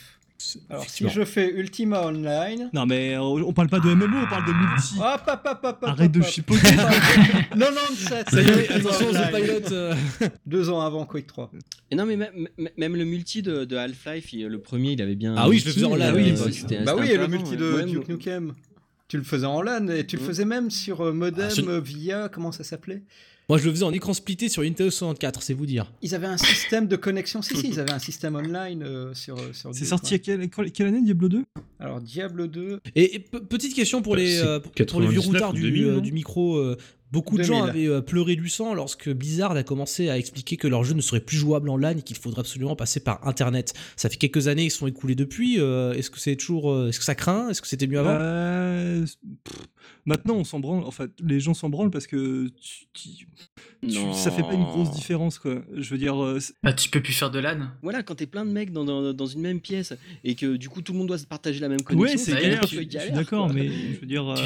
Alors 0.69 0.83
si 0.87 1.07
je 1.09 1.23
fais 1.23 1.49
Ultima 1.49 2.05
Online. 2.05 2.69
Non, 2.73 2.85
mais 2.85 3.15
euh, 3.15 3.21
on 3.21 3.53
parle 3.53 3.69
pas 3.69 3.79
de 3.79 3.87
MMO, 3.91 4.17
on 4.23 4.29
parle 4.29 4.45
de 4.45 4.51
multi. 4.51 4.95
Hop, 4.99 5.21
hop, 5.25 5.41
hop, 5.45 5.59
hop, 5.63 5.77
hop, 5.81 5.89
Arrête 5.89 6.11
de 6.11 6.21
chipoter. 6.21 6.67
97. 7.57 8.29
Ça 8.29 8.41
y 8.41 8.45
est, 8.47 8.69
attention, 8.71 9.11
The. 9.13 9.31
Pilot. 9.33 10.29
Deux 10.45 10.69
ans 10.69 10.81
avant 10.81 11.05
Quake 11.05 11.27
3. 11.27 11.49
Et 11.91 11.95
non, 11.95 12.05
mais 12.05 12.17
même, 12.17 12.95
le 12.95 13.05
multi 13.05 13.41
de, 13.41 13.63
de 13.65 13.75
Half-Life, 13.77 14.29
le 14.33 14.59
premier, 14.59 14.91
il 14.91 15.01
avait 15.01 15.15
bien. 15.15 15.33
Ah 15.37 15.47
oui, 15.49 15.59
je 15.59 15.65
le 15.67 15.71
faisais 15.71 15.85
en 15.85 15.95
c'était- 16.51 16.83
Bah 16.83 16.93
oui, 16.99 17.09
et 17.09 17.17
le 17.17 17.27
multi 17.27 17.55
de. 17.55 17.81
Duke 17.81 18.09
Nukem. 18.09 18.53
Tu 19.07 19.17
le 19.17 19.23
faisais 19.23 19.45
en 19.45 19.61
LAN 19.61 19.87
et 19.87 20.05
tu 20.05 20.17
le 20.17 20.21
Mm. 20.21 20.25
faisais 20.25 20.45
même 20.45 20.69
sur 20.71 21.01
euh, 21.01 21.13
modem 21.13 21.49
Ah, 21.57 21.61
euh, 21.69 21.79
via 21.79 22.29
comment 22.29 22.51
ça 22.51 22.63
s'appelait? 22.63 23.03
Moi, 23.49 23.57
je 23.57 23.63
le 23.63 23.71
faisais 23.71 23.85
en 23.85 23.93
écran 23.93 24.13
splitté 24.13 24.49
sur 24.49 24.61
Nintendo 24.63 24.89
64, 24.91 25.41
c'est 25.41 25.53
vous 25.53 25.65
dire. 25.65 25.89
Ils 26.01 26.13
avaient 26.13 26.27
un 26.27 26.35
système 26.37 26.85
de 26.89 26.97
connexion. 26.97 27.41
Si 27.41 27.55
si, 27.55 27.67
ils 27.69 27.79
avaient 27.79 27.93
un 27.93 27.99
système 27.99 28.35
online 28.35 28.83
euh, 28.83 29.13
sur 29.13 29.37
euh, 29.37 29.53
sur. 29.53 29.73
C'est 29.73 29.85
sorti 29.85 30.15
à 30.15 30.19
quelle, 30.19 30.49
quelle- 30.49 30.87
année 30.87 31.01
Diablo 31.01 31.29
2 31.29 31.43
Alors 31.79 32.01
Diablo 32.01 32.47
2. 32.47 32.81
Et, 32.95 33.15
et 33.15 33.19
pe- 33.19 33.39
petite 33.39 33.73
question 33.73 34.01
pour 34.01 34.15
Bah, 34.15 34.19
les, 34.19 34.39
euh, 34.39 34.59
pour 34.59 34.73
pour 34.73 34.99
les 34.99 35.07
vieux 35.07 35.21
99 35.21 35.25
routards 35.25 35.49
ou 35.51 35.53
du, 35.53 35.61
2000, 35.61 35.83
euh, 35.85 35.95
non 35.95 36.01
du 36.01 36.11
micro. 36.11 36.57
Beaucoup 37.11 37.37
de 37.37 37.43
gens 37.43 37.65
2000. 37.65 37.69
avaient 37.69 37.87
euh, 37.95 38.01
pleuré 38.01 38.35
du 38.35 38.49
sang 38.49 38.73
lorsque 38.73 39.09
Blizzard 39.09 39.51
a 39.51 39.63
commencé 39.63 40.09
à 40.09 40.17
expliquer 40.17 40.57
que 40.57 40.67
leur 40.67 40.83
jeu 40.83 40.93
ne 40.93 41.01
serait 41.01 41.19
plus 41.21 41.37
jouable 41.37 41.69
en 41.69 41.77
LAN 41.77 41.97
et 41.97 42.01
qu'il 42.01 42.17
faudrait 42.17 42.41
absolument 42.41 42.75
passer 42.75 42.99
par 42.99 43.25
Internet. 43.27 43.73
Ça 43.95 44.09
fait 44.09 44.17
quelques 44.17 44.47
années 44.47 44.63
qu'ils 44.63 44.71
se 44.71 44.77
sont 44.79 44.87
écoulés 44.87 45.15
depuis. 45.15 45.59
euh, 45.59 45.93
est-ce 45.93 46.09
que 46.09 46.19
c'est 46.19 46.35
toujours, 46.35 46.71
euh, 46.71 46.89
est-ce 46.89 46.99
que 46.99 47.05
ça 47.05 47.15
craint? 47.15 47.49
Est-ce 47.49 47.61
que 47.61 47.67
c'était 47.67 47.87
mieux 47.87 47.99
avant? 47.99 48.17
Euh, 48.19 49.05
pff, 49.43 49.57
Maintenant, 50.05 50.35
on 50.35 50.43
s'en 50.45 50.59
branle. 50.61 50.83
Enfin, 50.85 51.07
les 51.21 51.39
gens 51.41 51.53
s'en 51.53 51.67
branlent 51.69 51.91
parce 51.91 52.07
que 52.07 52.47
tu- 52.61 52.85
tu- 52.93 53.27
tu- 53.81 54.13
ça 54.13 54.31
fait 54.31 54.41
pas 54.41 54.53
une 54.53 54.63
grosse 54.63 54.91
différence, 54.91 55.37
quoi. 55.37 55.61
Je 55.75 55.89
veux 55.89 55.97
dire, 55.97 56.21
euh, 56.23 56.39
c'est- 56.39 56.53
Bah, 56.63 56.71
tu 56.71 56.89
peux 56.89 57.01
plus 57.01 57.11
faire 57.13 57.29
de 57.29 57.39
LAN. 57.39 57.67
Voilà, 57.83 58.03
quand 58.03 58.15
t'es 58.15 58.25
plein 58.25 58.45
de 58.45 58.51
mecs 58.51 58.71
dans, 58.71 58.85
dans, 58.85 59.13
dans 59.13 59.25
une 59.25 59.41
même 59.41 59.59
pièce 59.59 59.93
et 60.23 60.35
que 60.35 60.55
du 60.55 60.69
coup 60.69 60.81
tout 60.81 60.93
le 60.93 60.99
monde 60.99 61.07
doit 61.09 61.17
se 61.17 61.25
partager 61.25 61.59
la 61.59 61.67
même 61.67 61.79
ouais, 61.79 61.83
connexion, 61.83 62.17
c'est 62.19 62.31
ça 62.31 62.41
galère. 62.41 62.61
Je, 62.63 62.77
suis 62.77 63.11
d'accord, 63.11 63.53
mais 63.53 63.67
je 63.67 63.99
veux 63.99 64.07
dire, 64.07 64.27
euh, 64.31 64.37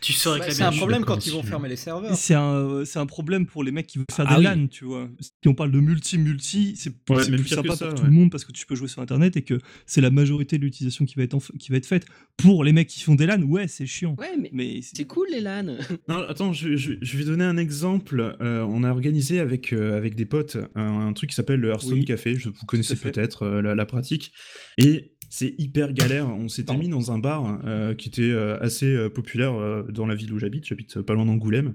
Tu, 0.00 0.12
sors 0.12 0.32
avec 0.32 0.42
Bah, 0.42 0.48
la 0.48 0.54
c'est 0.54 0.62
un 0.62 0.72
problème 0.72 1.04
quand 1.04 1.26
ils 1.26 1.32
vont 1.32 1.42
fermer 1.42 1.68
les 1.68 1.76
serveurs. 1.76 2.14
c'est 2.16 2.34
un, 2.34 2.84
c'est 2.84 2.98
un 2.98 3.06
problème 3.06 3.46
pour 3.46 3.62
les 3.64 3.70
mecs 3.72 3.86
qui 3.86 3.98
veulent 3.98 4.06
faire 4.10 4.24
Ah 4.28 4.34
des 4.34 4.38
oui. 4.38 4.44
LAN, 4.44 4.66
tu 4.68 4.84
vois. 4.84 5.08
Si 5.20 5.30
on 5.48 5.54
parle 5.54 5.70
de 5.72 5.80
multi-multi, 5.80 6.74
c'est 6.76 6.90
Ouais, 7.10 7.24
plus 7.26 7.46
sympa 7.46 7.76
ça, 7.76 7.86
pour 7.88 7.94
tout 8.00 8.04
le 8.04 8.10
monde 8.10 8.30
parce 8.30 8.44
que 8.44 8.52
tu 8.52 8.66
peux 8.66 8.74
jouer 8.74 8.88
sur 8.88 9.02
Internet 9.02 9.36
et 9.36 9.42
que 9.42 9.58
c'est 9.86 10.00
la 10.00 10.10
majorité 10.10 10.58
de 10.58 10.64
l'utilisation 10.64 11.04
qui 11.04 11.14
va 11.16 11.22
être 11.24 11.34
en 11.34 11.38
qui 11.58 11.70
va 11.70 11.76
être 11.76 11.86
faite. 11.86 12.06
Pour 12.36 12.64
les 12.64 12.72
mecs 12.72 12.88
qui 12.88 13.00
font 13.02 13.14
des 13.14 13.26
LAN, 13.26 13.42
ouais, 13.42 13.68
c'est 13.68 13.86
chiant. 13.86 14.14
Ouais, 14.18 14.36
mais 14.40 14.50
Mais 14.52 14.80
c'est- 14.82 15.04
cool 15.06 15.26
les 15.30 15.40
LAN. 15.40 15.76
Non, 16.08 16.16
attends, 16.28 16.52
je, 16.52 16.76
je- 16.76 16.94
je 17.00 17.16
vais 17.18 17.24
donner 17.24 17.44
un 17.44 17.56
exemple. 17.56 18.36
Euh, 18.40 18.62
on 18.68 18.82
a 18.84 18.90
organisé 18.90 19.38
avec, 19.40 19.72
euh, 19.72 19.96
avec 19.96 20.14
des 20.14 20.24
potes 20.26 20.56
un, 20.74 21.00
un 21.08 21.12
truc 21.12 21.30
qui 21.30 21.36
s'appelle 21.36 21.60
le 21.60 21.68
Hearthstone 21.68 21.94
Oui, 21.98 22.04
Café. 22.04 22.34
Je, 22.36 22.48
vous 22.48 22.66
connaissez 22.66 22.96
peut-être 22.96 23.42
euh, 23.42 23.62
la, 23.62 23.74
la 23.74 23.86
pratique. 23.86 24.32
Et 24.78 25.12
c'est 25.30 25.54
hyper 25.58 25.94
galère. 25.94 26.28
On 26.28 26.48
s'était 26.48 26.76
mis 26.76 26.88
dans 26.88 27.10
un 27.12 27.18
bar 27.18 27.60
euh, 27.64 27.94
qui 27.94 28.08
était 28.08 28.22
euh, 28.22 28.58
assez 28.60 28.86
euh, 28.94 29.08
populaire 29.08 29.54
euh, 29.54 29.84
dans 29.84 30.04
la 30.06 30.14
ville 30.14 30.32
où 30.34 30.38
j'habite. 30.38 30.66
J'habite 30.66 31.00
pas 31.00 31.14
loin 31.14 31.24
d'Angoulême. 31.24 31.72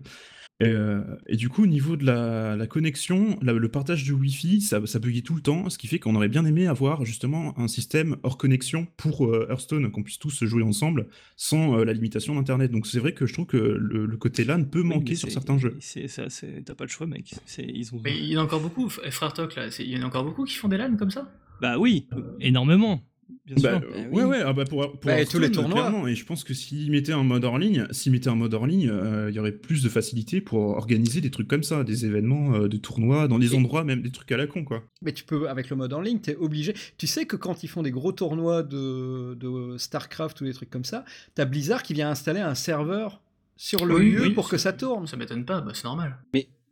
Et, 0.61 0.67
euh, 0.69 1.01
et 1.27 1.35
du 1.35 1.49
coup, 1.49 1.63
au 1.63 1.67
niveau 1.67 1.97
de 1.97 2.05
la, 2.05 2.55
la 2.55 2.65
connexion, 2.65 3.37
la- 3.41 3.51
le 3.51 3.67
partage 3.67 4.05
du 4.05 4.13
Wi-Fi, 4.13 4.61
ça, 4.61 4.79
ça 4.85 4.99
buguait 4.99 5.19
tout 5.21 5.35
le 5.35 5.41
temps, 5.41 5.69
ce 5.69 5.77
qui 5.77 5.87
fait 5.87 5.99
qu'on 5.99 6.15
aurait 6.15 6.29
bien 6.29 6.45
aimé 6.45 6.65
avoir 6.65 7.03
justement 7.03 7.57
un 7.59 7.67
système 7.67 8.15
hors 8.23 8.37
connexion 8.37 8.87
pour 8.95 9.25
euh, 9.25 9.47
Hearthstone, 9.49 9.91
qu'on 9.91 10.01
puisse 10.01 10.17
tous 10.17 10.45
jouer 10.45 10.63
ensemble 10.63 11.07
sans 11.35 11.77
euh, 11.79 11.83
la 11.83 11.91
limitation 11.91 12.35
d'Internet. 12.35 12.71
Donc 12.71 12.87
c'est 12.87 12.99
vrai 12.99 13.13
que 13.13 13.25
je 13.25 13.33
trouve 13.33 13.47
que 13.47 13.57
le, 13.57 14.05
le 14.05 14.17
côté 14.17 14.45
LAN 14.45 14.63
peut 14.63 14.79
oui, 14.79 14.87
manquer 14.87 15.15
sur 15.15 15.29
certains 15.29 15.57
jeux. 15.57 15.75
c'est- 15.81 16.07
ça, 16.07 16.29
c'est- 16.29 16.63
T'as 16.63 16.73
pas 16.75 16.85
le 16.85 16.89
choix, 16.89 17.05
mec. 17.05 17.33
Ils 17.57 17.93
ont... 17.93 17.99
Mais 18.01 18.17
il 18.17 18.27
y 18.27 18.37
en 18.37 18.39
a 18.39 18.43
encore 18.45 18.61
beaucoup, 18.61 18.87
frère 18.87 19.33
Toc 19.33 19.55
là, 19.55 19.67
il 19.79 19.89
y 19.89 19.97
en 19.97 20.03
a 20.03 20.05
encore 20.05 20.23
beaucoup 20.23 20.45
qui 20.45 20.55
font 20.55 20.69
des 20.69 20.77
LAN 20.77 20.95
comme 20.95 21.11
ça? 21.11 21.29
Bah 21.61 21.77
oui, 21.77 22.07
énormément. 22.39 23.01
Bien 23.45 23.55
Bah, 23.61 23.79
sûr. 23.79 23.89
euh, 23.89 24.03
Bah 24.03 24.09
ouais, 24.11 24.23
oui. 24.23 24.29
ouais, 24.29 24.41
ah 24.45 24.53
bah 24.53 24.65
pour, 24.65 24.91
pour 24.91 24.99
Bah, 25.05 25.19
et 25.19 25.25
tous 25.25 25.39
les 25.39 25.51
tournois. 25.51 25.81
clairement. 25.81 26.07
Et 26.07 26.15
je 26.15 26.25
pense 26.25 26.43
que 26.43 26.53
s'ils 26.53 26.91
mettaient 26.91 27.11
un 27.13 27.23
mode 27.23 27.43
hors 27.43 27.57
ligne, 27.57 27.87
s'ils 27.91 28.11
mettaient 28.11 28.29
un 28.29 28.35
mode 28.35 28.53
hors 28.53 28.67
ligne, 28.67 28.89
euh, 28.89 29.29
il 29.31 29.35
y 29.35 29.39
aurait 29.39 29.51
plus 29.51 29.81
de 29.83 29.89
facilité 29.89 30.41
pour 30.41 30.61
organiser 30.77 31.21
des 31.21 31.31
trucs 31.31 31.47
comme 31.47 31.63
ça, 31.63 31.83
des 31.83 32.05
événements 32.05 32.53
euh, 32.55 32.67
de 32.67 32.77
tournois, 32.77 33.27
dans 33.27 33.39
des 33.39 33.53
Et- 33.53 33.57
endroits, 33.57 33.83
même 33.83 34.01
des 34.01 34.11
trucs 34.11 34.31
à 34.31 34.37
la 34.37 34.45
con, 34.47 34.63
quoi. 34.63 34.83
Mais 35.01 35.11
tu 35.13 35.23
peux, 35.23 35.49
avec 35.49 35.69
le 35.69 35.75
mode 35.75 35.93
en 35.93 36.01
ligne, 36.01 36.19
t'es 36.19 36.35
obligé. 36.35 36.73
Tu 36.97 37.07
sais 37.07 37.25
que 37.25 37.35
quand 37.35 37.63
ils 37.63 37.67
font 37.67 37.81
des 37.83 37.91
gros 37.91 38.11
tournois 38.11 38.61
de, 38.63 39.33
de 39.35 39.77
StarCraft 39.77 40.39
ou 40.41 40.45
des 40.45 40.53
trucs 40.53 40.69
comme 40.69 40.85
ça, 40.85 41.03
t'as 41.33 41.45
Blizzard 41.45 41.83
qui 41.83 41.93
vient 41.93 42.09
installer 42.09 42.39
un 42.41 42.55
serveur 42.55 43.21
sur 43.57 43.85
le 43.85 43.95
Oui, 43.95 44.11
lieu 44.11 44.21
oui, 44.23 44.29
pour 44.31 44.49
que 44.49 44.57
ça- 44.57 44.71
ça 44.71 44.73
tourne. 44.77 45.07
Ça 45.07 45.17
m'étonne 45.17 45.45
pas, 45.45 45.61
bah, 45.61 45.71
c'est 45.73 45.85
normal. 45.85 46.17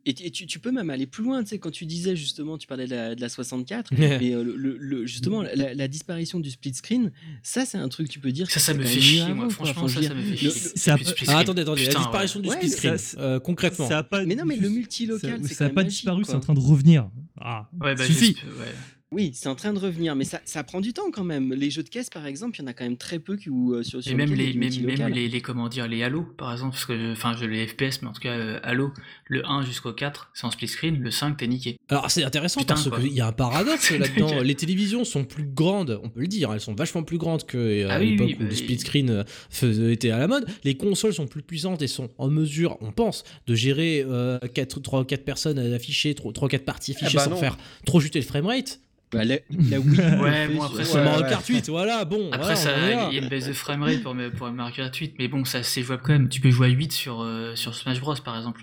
Et, 0.06 0.10
et 0.26 0.30
tu, 0.30 0.46
tu 0.46 0.58
peux 0.58 0.70
même 0.70 0.90
aller 0.90 1.06
plus 1.06 1.24
loin, 1.24 1.42
tu 1.42 1.48
sais, 1.50 1.58
quand 1.58 1.70
tu 1.70 1.86
disais 1.86 2.14
justement, 2.14 2.58
tu 2.58 2.66
parlais 2.66 2.84
de 2.86 2.90
la, 2.94 3.14
de 3.14 3.20
la 3.22 3.28
64, 3.30 3.90
Ouais. 3.98 4.18
mais 4.20 4.34
euh, 4.34 4.42
le, 4.44 4.54
le- 4.56 4.76
le- 4.78 5.06
justement, 5.06 5.40
la, 5.42 5.72
la 5.72 5.88
disparition 5.88 6.40
du 6.40 6.50
split 6.50 6.74
screen, 6.74 7.10
ça 7.42 7.64
c'est 7.64 7.78
un 7.78 7.88
truc, 7.88 8.08
tu 8.10 8.20
peux 8.20 8.30
dire. 8.30 8.46
Ça, 8.50 8.54
que 8.56 8.60
ça 8.60 8.74
me 8.74 8.84
fait 8.84 9.00
chier, 9.00 9.32
moi. 9.32 9.48
Franchement, 9.48 9.88
ça, 9.88 10.02
ça 10.02 10.14
me 10.14 10.22
fait 10.22 10.36
chier. 10.36 10.72
Ah, 11.28 11.38
attendez, 11.38 11.62
attendez, 11.62 11.82
Putain, 11.84 11.98
la 11.98 12.04
disparition 12.04 12.40
du 12.40 12.48
split 12.50 12.60
Ouais, 12.66 12.68
screen. 12.68 12.98
ça- 12.98 13.18
euh, 13.20 13.40
concrètement. 13.40 13.88
Ça 13.88 13.98
a 13.98 14.02
pas, 14.02 14.24
Mais 14.26 14.34
non, 14.34 14.44
mais 14.44 14.56
le 14.56 14.68
multi-local, 14.68 15.40
ça, 15.42 15.48
c'est 15.48 15.54
ça 15.54 15.64
a 15.64 15.68
quand 15.68 15.74
pas 15.76 15.84
disparu, 15.84 16.24
c'est 16.24 16.34
en 16.34 16.40
train 16.40 16.54
de 16.54 16.60
revenir. 16.60 17.08
Ah, 17.40 17.68
Ouais, 17.80 17.94
bah, 17.94 18.04
suffit. 18.06 18.36
ouais. 18.58 18.74
Oui, 19.14 19.30
c'est 19.32 19.48
en 19.48 19.54
train 19.54 19.72
de 19.72 19.78
revenir, 19.78 20.16
mais 20.16 20.24
ça, 20.24 20.40
ça 20.44 20.64
prend 20.64 20.80
du 20.80 20.92
temps 20.92 21.12
quand 21.12 21.22
même. 21.22 21.54
Les 21.54 21.70
jeux 21.70 21.84
de 21.84 21.88
caisse, 21.88 22.10
par 22.10 22.26
exemple, 22.26 22.58
il 22.58 22.62
y 22.62 22.64
en 22.64 22.66
a 22.66 22.72
quand 22.72 22.82
même 22.82 22.96
très 22.96 23.20
peu 23.20 23.36
qui, 23.36 23.48
où, 23.48 23.72
euh, 23.72 23.84
sur, 23.84 24.02
sur 24.02 24.10
Et 24.10 24.16
même 24.16 24.34
les, 24.34 24.54
même, 24.54 25.12
les, 25.12 25.28
les, 25.28 25.40
comment 25.40 25.68
dire, 25.68 25.86
les 25.86 26.02
Halo, 26.02 26.22
par 26.36 26.50
exemple, 26.50 26.72
parce 26.72 26.86
que, 26.86 27.12
enfin, 27.12 27.32
je 27.38 27.44
les 27.44 27.64
FPS, 27.68 28.02
mais 28.02 28.08
en 28.08 28.12
tout 28.12 28.20
cas, 28.20 28.32
euh, 28.32 28.58
Halo, 28.64 28.92
le 29.28 29.46
1 29.46 29.62
jusqu'au 29.62 29.92
4, 29.92 30.32
c'est 30.34 30.44
en 30.46 30.50
split 30.50 30.66
screen, 30.66 30.98
le 30.98 31.12
5, 31.12 31.36
t'es 31.36 31.46
niqué. 31.46 31.76
Alors 31.88 32.10
c'est 32.10 32.24
intéressant 32.24 32.60
Putain, 32.60 32.74
parce 32.74 32.90
qu'il 32.90 33.12
y 33.12 33.20
a 33.20 33.28
un 33.28 33.32
paradoxe 33.32 33.92
là-dedans. 33.92 34.40
Les 34.42 34.56
télévisions 34.56 35.04
sont 35.04 35.24
plus 35.24 35.44
grandes, 35.44 36.00
on 36.02 36.08
peut 36.08 36.20
le 36.20 36.26
dire, 36.26 36.52
elles 36.52 36.60
sont 36.60 36.74
vachement 36.74 37.04
plus 37.04 37.18
grandes 37.18 37.46
que 37.46 37.56
euh, 37.56 37.86
Ah 37.88 37.94
à 37.94 38.00
oui, 38.00 38.10
l'époque 38.10 38.26
oui, 38.26 38.34
où 38.34 38.42
bah, 38.42 38.48
le 38.48 38.54
split 38.54 38.78
screen 38.80 39.24
euh, 39.62 39.90
était 39.92 40.10
à 40.10 40.18
la 40.18 40.26
mode. 40.26 40.44
Les 40.64 40.76
consoles 40.76 41.14
sont 41.14 41.28
plus 41.28 41.42
puissantes 41.42 41.82
et 41.82 41.86
sont 41.86 42.08
en 42.18 42.28
mesure, 42.30 42.78
on 42.80 42.90
pense, 42.90 43.22
de 43.46 43.54
gérer 43.54 44.04
3 44.82 45.00
ou 45.00 45.04
4 45.04 45.24
personnes 45.24 45.58
à 45.60 45.74
afficher, 45.74 46.14
3 46.16 46.32
ou 46.32 46.48
4 46.48 46.64
parties 46.64 46.92
affichées 46.92 47.18
bah 47.18 47.24
sans 47.24 47.30
non. 47.30 47.36
faire 47.36 47.56
trop 47.86 48.00
chuter 48.00 48.18
le 48.18 48.26
framerate. 48.26 48.80
Bah, 49.14 49.24
la, 49.24 49.36
la 49.70 49.80
Wii, 49.80 49.96
le 49.96 50.22
Ouais, 50.22 50.48
bon, 50.48 50.62
après, 50.62 50.78
Ouais, 50.78 50.84
C'est 50.84 51.02
Mario 51.04 51.22
ouais. 51.22 51.28
Kart 51.30 51.46
8, 51.46 51.68
voilà, 51.70 52.04
bon. 52.04 52.26
Après, 52.32 52.38
voilà, 52.38 52.56
ça, 52.56 52.70
il 53.10 53.14
y 53.14 53.18
a 53.18 53.22
une 53.22 53.28
baisse 53.28 53.46
de 53.46 53.52
framerate 53.52 54.02
pour, 54.02 54.14
pour 54.36 54.50
Mario 54.50 54.74
Kart 54.74 54.94
8, 54.94 55.14
mais 55.18 55.28
bon, 55.28 55.44
ça, 55.44 55.62
c'est 55.62 55.82
jouable 55.82 56.02
quand 56.04 56.12
même. 56.12 56.28
Tu 56.28 56.40
peux 56.40 56.50
jouer 56.50 56.66
à 56.66 56.70
8 56.70 56.92
sur, 56.92 57.22
euh, 57.22 57.54
sur 57.56 57.74
Smash 57.74 58.00
Bros, 58.00 58.14
par 58.24 58.36
exemple. 58.36 58.62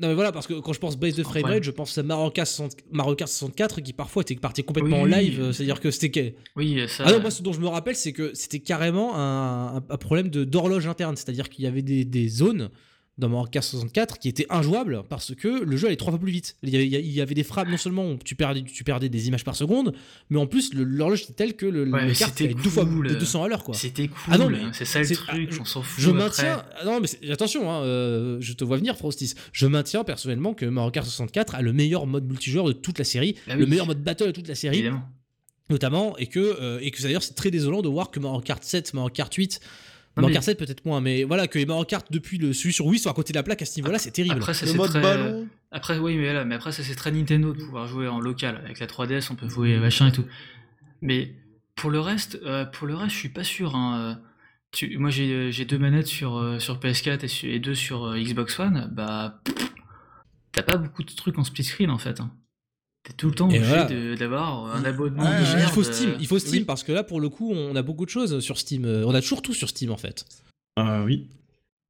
Non 0.00 0.06
mais 0.06 0.14
voilà, 0.14 0.30
parce 0.30 0.46
que 0.46 0.54
quand 0.54 0.72
je 0.72 0.78
pense 0.78 0.96
base 0.96 1.16
de 1.16 1.24
framerate, 1.24 1.64
je 1.64 1.72
pense 1.72 1.98
à 1.98 2.04
Mario 2.04 2.30
Kart, 2.30 2.46
60 2.48 2.76
Mario 2.92 3.16
Kart 3.16 3.28
64 3.28 3.80
qui 3.80 3.92
parfois 3.92 4.22
était 4.22 4.36
parti 4.36 4.62
complètement 4.62 5.02
Oui, 5.02 5.12
en 5.12 5.18
live, 5.18 5.38
oui. 5.40 5.46
euh, 5.46 5.52
c'est-à-dire 5.52 5.80
que 5.80 5.90
c'était... 5.90 6.36
Oui, 6.54 6.80
ça. 6.86 7.02
Ah 7.04 7.10
non, 7.10 7.20
moi 7.20 7.32
ce 7.32 7.42
dont 7.42 7.52
je 7.52 7.58
me 7.58 7.66
rappelle, 7.66 7.96
c'est 7.96 8.12
que 8.12 8.30
c'était 8.32 8.60
carrément 8.60 9.16
un, 9.16 9.78
un- 9.78 9.82
un 9.90 9.96
problème 9.96 10.28
de 10.30 10.44
d'horloge 10.44 10.86
interne, 10.86 11.16
c'est-à-dire 11.16 11.48
qu'il 11.48 11.64
y 11.64 11.66
avait 11.66 11.82
des, 11.82 12.04
des 12.04 12.28
zones 12.28 12.70
dans 13.18 13.28
Mario 13.28 13.48
Kart 13.50 13.64
64 13.66 14.18
qui 14.18 14.28
étaient 14.28 14.46
injouables 14.48 15.02
parce 15.08 15.34
que 15.34 15.48
le 15.48 15.76
jeu 15.76 15.88
allait 15.88 15.96
trois 15.96 16.12
fois 16.12 16.20
plus 16.20 16.30
vite. 16.32 16.56
Il 16.62 16.70
y 16.70 16.76
avait, 16.76 16.86
il 16.86 17.10
y 17.12 17.20
avait 17.20 17.34
des 17.34 17.42
frappes, 17.42 17.68
non 17.68 17.76
seulement 17.76 18.10
où 18.10 18.16
tu 18.24 18.34
perdais, 18.36 18.62
tu 18.62 18.84
perdais 18.84 19.08
des 19.08 19.26
images 19.28 19.44
par 19.44 19.56
seconde, 19.56 19.92
mais 20.30 20.38
en 20.38 20.46
plus 20.46 20.72
le- 20.72 20.84
l'horloge 20.84 21.22
était 21.24 21.32
telle 21.32 21.54
que 21.56 21.66
le, 21.66 21.84
le 21.84 21.92
Ouais, 21.92 22.12
kart 22.12 22.32
c'était 22.32 22.44
allait 22.52 22.54
deux 22.62 22.70
fois 22.70 22.86
cool. 22.86 23.08
de 23.08 23.14
200 23.16 23.42
à 23.44 23.48
l'heure 23.48 23.64
quoi. 23.64 23.74
C'était 23.74 24.06
cool. 24.08 24.16
Ah 24.28 24.38
non, 24.38 24.48
mais 24.48 24.60
c'est 24.72 24.84
ça 24.84 25.00
le 25.00 25.06
truc, 25.08 25.50
ah, 25.52 25.56
on 25.60 25.64
s'en 25.64 25.82
fout. 25.82 26.02
Je 26.02 26.10
après. 26.10 26.22
maintiens. 26.22 26.62
ah 26.80 26.84
non, 26.84 27.00
mais 27.00 27.30
attention, 27.30 27.70
hein, 27.70 27.82
euh, 27.82 28.38
je 28.40 28.52
te 28.52 28.62
vois 28.64 28.76
venir, 28.76 28.96
Frostis. 28.96 29.34
Je 29.52 29.66
maintiens 29.66 30.04
personnellement 30.04 30.54
que 30.54 30.64
Mario 30.66 30.90
Kart 30.92 31.06
64 31.06 31.56
a 31.56 31.62
le 31.62 31.72
meilleur 31.72 32.06
mode 32.06 32.26
multijoueur 32.28 32.66
de 32.66 32.72
toute 32.72 32.98
la 32.98 33.04
série, 33.04 33.34
le 33.48 33.66
meilleur 33.66 33.86
mode 33.86 34.02
battle 34.02 34.26
de 34.28 34.30
toute 34.32 34.46
la 34.48 34.54
série, 34.54 34.76
Évidemment. 34.78 35.02
notamment, 35.70 36.16
et 36.18 36.26
que, 36.26 36.38
euh, 36.38 36.78
et 36.82 36.90
que 36.90 37.02
d'ailleurs 37.02 37.22
c'est 37.22 37.34
très 37.34 37.50
désolant 37.50 37.82
de 37.82 37.88
voir 37.88 38.10
que 38.10 38.20
Mario 38.20 38.40
Kart 38.40 38.62
7, 38.62 38.94
Mario 38.94 39.10
Kart 39.10 39.32
8, 39.34 39.60
Non, 39.60 39.66
Mario 40.22 40.28
mais- 40.28 40.34
Kart 40.34 40.44
7 40.44 40.58
peut-être 40.58 40.84
moins, 40.84 41.00
mais 41.00 41.24
voilà, 41.24 41.46
que 41.46 41.58
les 41.58 41.66
Mario 41.66 41.84
Kart 41.84 42.06
depuis 42.10 42.38
le 42.38 42.52
celui 42.52 42.72
sur 42.72 42.86
Wii 42.86 42.98
sont 42.98 43.10
à 43.10 43.14
côté 43.14 43.32
de 43.32 43.38
la 43.38 43.42
plaque 43.42 43.62
à 43.62 43.64
ce 43.66 43.76
niveau-là, 43.80 43.98
c'est 43.98 44.10
terrible. 44.10 44.36
Après, 44.36 44.54
ça, 44.54 44.66
Le 44.66 44.72
c'est 44.72 44.78
mode 44.78 44.90
très... 44.90 45.00
ballon. 45.00 45.48
Après, 45.70 45.98
oui, 45.98 46.16
mais 46.16 46.32
là, 46.32 46.44
mais 46.44 46.54
après, 46.54 46.72
ça, 46.72 46.82
c'est 46.82 46.94
très 46.94 47.10
Nintendo 47.10 47.52
de 47.52 47.58
pouvoir 47.62 47.86
jouer 47.86 48.08
en 48.08 48.20
local. 48.20 48.60
Avec 48.64 48.78
la 48.80 48.86
3DS, 48.86 49.28
on 49.30 49.34
peut 49.36 49.48
jouer 49.48 49.78
machin 49.78 50.08
et 50.08 50.12
tout. 50.12 50.24
Mais 51.02 51.34
pour 51.76 51.90
le 51.90 52.00
reste, 52.00 52.38
euh, 52.44 52.64
pour 52.64 52.86
le 52.86 52.94
reste, 52.94 53.12
je 53.14 53.18
suis 53.18 53.28
pas 53.28 53.44
sûr. 53.44 53.76
hein, 53.76 53.98
euh, 54.00 54.14
tu- 54.72 54.96
moi, 54.98 55.10
j'ai 55.10 55.52
j'ai 55.52 55.64
deux 55.64 55.78
manettes 55.78 56.06
sur, 56.06 56.36
euh, 56.36 56.58
sur 56.58 56.78
PS4 56.80 57.24
et, 57.24 57.28
su- 57.28 57.50
et 57.50 57.58
deux 57.60 57.74
sur 57.74 58.04
euh, 58.06 58.18
Xbox 58.18 58.58
One. 58.58 58.90
Bah, 58.92 59.40
pff, 59.44 59.70
t'as 60.52 60.62
pas 60.62 60.76
beaucoup 60.78 61.02
de 61.04 61.12
trucs 61.12 61.38
en 61.38 61.44
split 61.44 61.64
screen 61.64 61.90
en 61.90 61.98
fait. 61.98 62.20
hein. 62.20 62.32
T'es 63.04 63.12
tout 63.14 63.28
le 63.28 63.34
temps 63.34 63.46
obligé 63.46 63.64
voilà. 63.64 64.16
d'avoir 64.16 64.74
un 64.74 64.84
abonnement. 64.84 65.22
Ouais, 65.22 65.42
il 65.54 65.68
faut 65.72 65.82
Steam, 65.82 66.10
euh, 66.10 66.16
il 66.20 66.26
faut 66.26 66.38
Steam 66.38 66.60
oui. 66.60 66.64
parce 66.64 66.82
que 66.82 66.92
là 66.92 67.02
pour 67.02 67.20
le 67.20 67.28
coup 67.28 67.52
on 67.52 67.74
a 67.76 67.82
beaucoup 67.82 68.04
de 68.04 68.10
choses 68.10 68.40
sur 68.40 68.58
Steam. 68.58 68.84
Euh, 68.84 69.04
On 69.06 69.14
a 69.14 69.20
toujours 69.20 69.40
tout 69.42 69.54
sur 69.54 69.68
Steam 69.68 69.90
en 69.90 69.96
fait. 69.96 70.26
Ah 70.76 71.02
oui. 71.04 71.28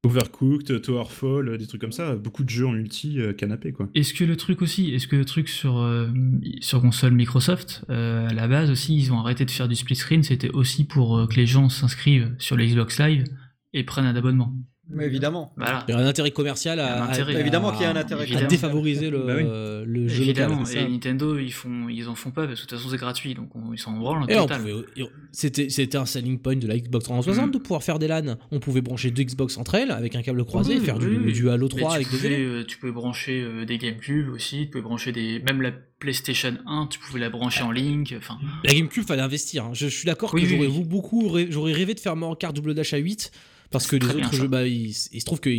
Overcooked, 0.04 0.80
Towerfall, 0.80 1.48
euh, 1.48 1.58
des 1.58 1.66
trucs 1.66 1.80
comme 1.80 1.92
ça, 1.92 2.14
beaucoup 2.14 2.44
de 2.44 2.48
jeux 2.48 2.66
en 2.66 2.70
multi 2.70 3.20
euh, 3.20 3.32
canapé 3.32 3.72
quoi. 3.72 3.88
Est-ce 3.96 4.14
que 4.14 4.22
le 4.22 4.36
truc 4.36 4.62
aussi, 4.62 4.94
est-ce 4.94 5.08
que 5.08 5.16
le 5.16 5.24
truc 5.24 5.48
sur, 5.48 5.78
euh, 5.78 6.06
sur 6.60 6.80
console 6.80 7.14
Microsoft, 7.14 7.84
euh, 7.90 8.28
à 8.28 8.32
la 8.32 8.46
base 8.46 8.70
aussi, 8.70 8.96
ils 8.96 9.12
ont 9.12 9.18
arrêté 9.18 9.44
de 9.44 9.50
faire 9.50 9.66
du 9.66 9.74
split 9.74 9.96
screen, 9.96 10.22
c'était 10.22 10.50
aussi 10.50 10.84
pour 10.84 11.18
euh, 11.18 11.26
que 11.26 11.34
les 11.34 11.46
gens 11.46 11.68
s'inscrivent 11.68 12.32
sur 12.38 12.56
le 12.56 12.64
Xbox 12.64 13.00
Live 13.00 13.24
et 13.72 13.82
prennent 13.82 14.06
un 14.06 14.14
abonnement? 14.14 14.54
Mais 14.90 15.04
évidemment. 15.06 15.52
Voilà. 15.56 15.84
Il 15.88 15.94
y 15.94 15.94
a 15.94 16.00
un 16.00 16.06
intérêt 16.06 16.30
commercial 16.30 16.80
à, 16.80 17.04
un 17.04 17.08
intérêt. 17.10 17.36
à- 17.36 17.40
Évidemment 17.40 17.72
qu'il 17.72 17.82
y 17.82 17.84
a 17.84 17.90
un 17.90 17.96
à- 17.96 18.00
intérêt 18.00 18.22
à 18.22 18.24
commercial. 18.26 18.48
défavoriser 18.48 19.10
le, 19.10 19.18
Bah 19.18 19.34
oui. 19.36 19.42
euh, 19.46 19.84
le 19.86 20.08
jeu 20.08 20.22
Évidemment, 20.22 20.60
local. 20.60 20.76
et 20.78 20.88
Nintendo 20.88 21.38
ils 21.38 21.52
font 21.52 21.88
ils 21.88 22.08
en 22.08 22.14
font 22.14 22.30
pas 22.30 22.46
parce 22.46 22.60
que 22.60 22.64
de 22.66 22.70
toute 22.70 22.78
façon 22.78 22.90
c'est 22.90 22.96
gratuit 22.96 23.34
donc 23.34 23.54
on- 23.54 23.72
ils 23.72 23.78
s'en 23.78 23.92
branlent 23.92 24.24
c'était, 25.32 25.68
c'était 25.68 25.98
un 25.98 26.06
selling 26.06 26.38
point 26.38 26.56
de 26.56 26.66
la 26.66 26.78
Xbox 26.78 27.04
360 27.04 27.46
Mhm. 27.46 27.50
de 27.52 27.58
pouvoir 27.58 27.82
faire 27.82 27.98
des 27.98 28.08
LAN. 28.08 28.36
On 28.50 28.60
pouvait 28.60 28.80
brancher 28.80 29.10
deux 29.10 29.22
Xbox 29.24 29.56
entre 29.58 29.74
elles 29.74 29.90
avec 29.90 30.16
un 30.16 30.22
câble 30.22 30.44
croisé 30.44 30.74
Oui, 30.74 30.80
et 30.82 30.84
faire 30.84 30.96
oui, 30.98 31.06
du, 31.06 31.16
oui. 31.18 31.32
du 31.32 31.50
Halo 31.50 31.68
Mais 31.74 31.80
3 31.80 31.90
tu 31.90 31.94
avec 31.96 32.10
des 32.10 32.16
pouvais, 32.16 32.28
télés. 32.30 32.44
euh, 32.44 32.64
tu 32.66 32.78
pouvais 32.78 32.92
brancher 32.92 33.42
euh, 33.42 33.64
des 33.64 33.78
GameCube 33.78 34.30
aussi, 34.30 34.60
tu 34.62 34.66
pouvais 34.68 34.82
brancher 34.82 35.12
des 35.12 35.40
même 35.40 35.60
la 35.62 35.70
PlayStation 36.00 36.54
1, 36.66 36.86
tu 36.90 36.98
pouvais 36.98 37.20
la 37.20 37.28
brancher 37.30 37.62
en 37.62 37.70
Link, 37.72 38.14
enfin 38.16 38.38
La 38.64 38.72
GameCube, 38.72 39.04
fallait 39.04 39.22
investir. 39.22 39.64
hein. 39.66 39.70
Je, 39.74 39.88
je 39.88 39.94
suis 39.94 40.06
d'accord 40.06 40.32
Oui, 40.32 40.42
que 40.42 40.46
oui, 40.46 40.54
j'aurais 40.56 40.68
oui. 40.68 40.84
beaucoup, 40.84 41.36
j'aurais 41.50 41.72
rêvé 41.72 41.94
de 41.94 42.00
faire 42.00 42.16
Mario 42.16 42.36
Kart 42.36 42.54
Double 42.54 42.74
Dash 42.74 42.94
à 42.94 42.98
8 42.98 43.30
parce 43.70 43.86
que 43.86 43.96
les 43.96 44.06
autres 44.06 44.34
jeux, 44.34 44.48
bah, 44.48 44.66
il, 44.66 44.88
il 44.88 45.20
se 45.20 45.24
trouve 45.24 45.40
que 45.40 45.50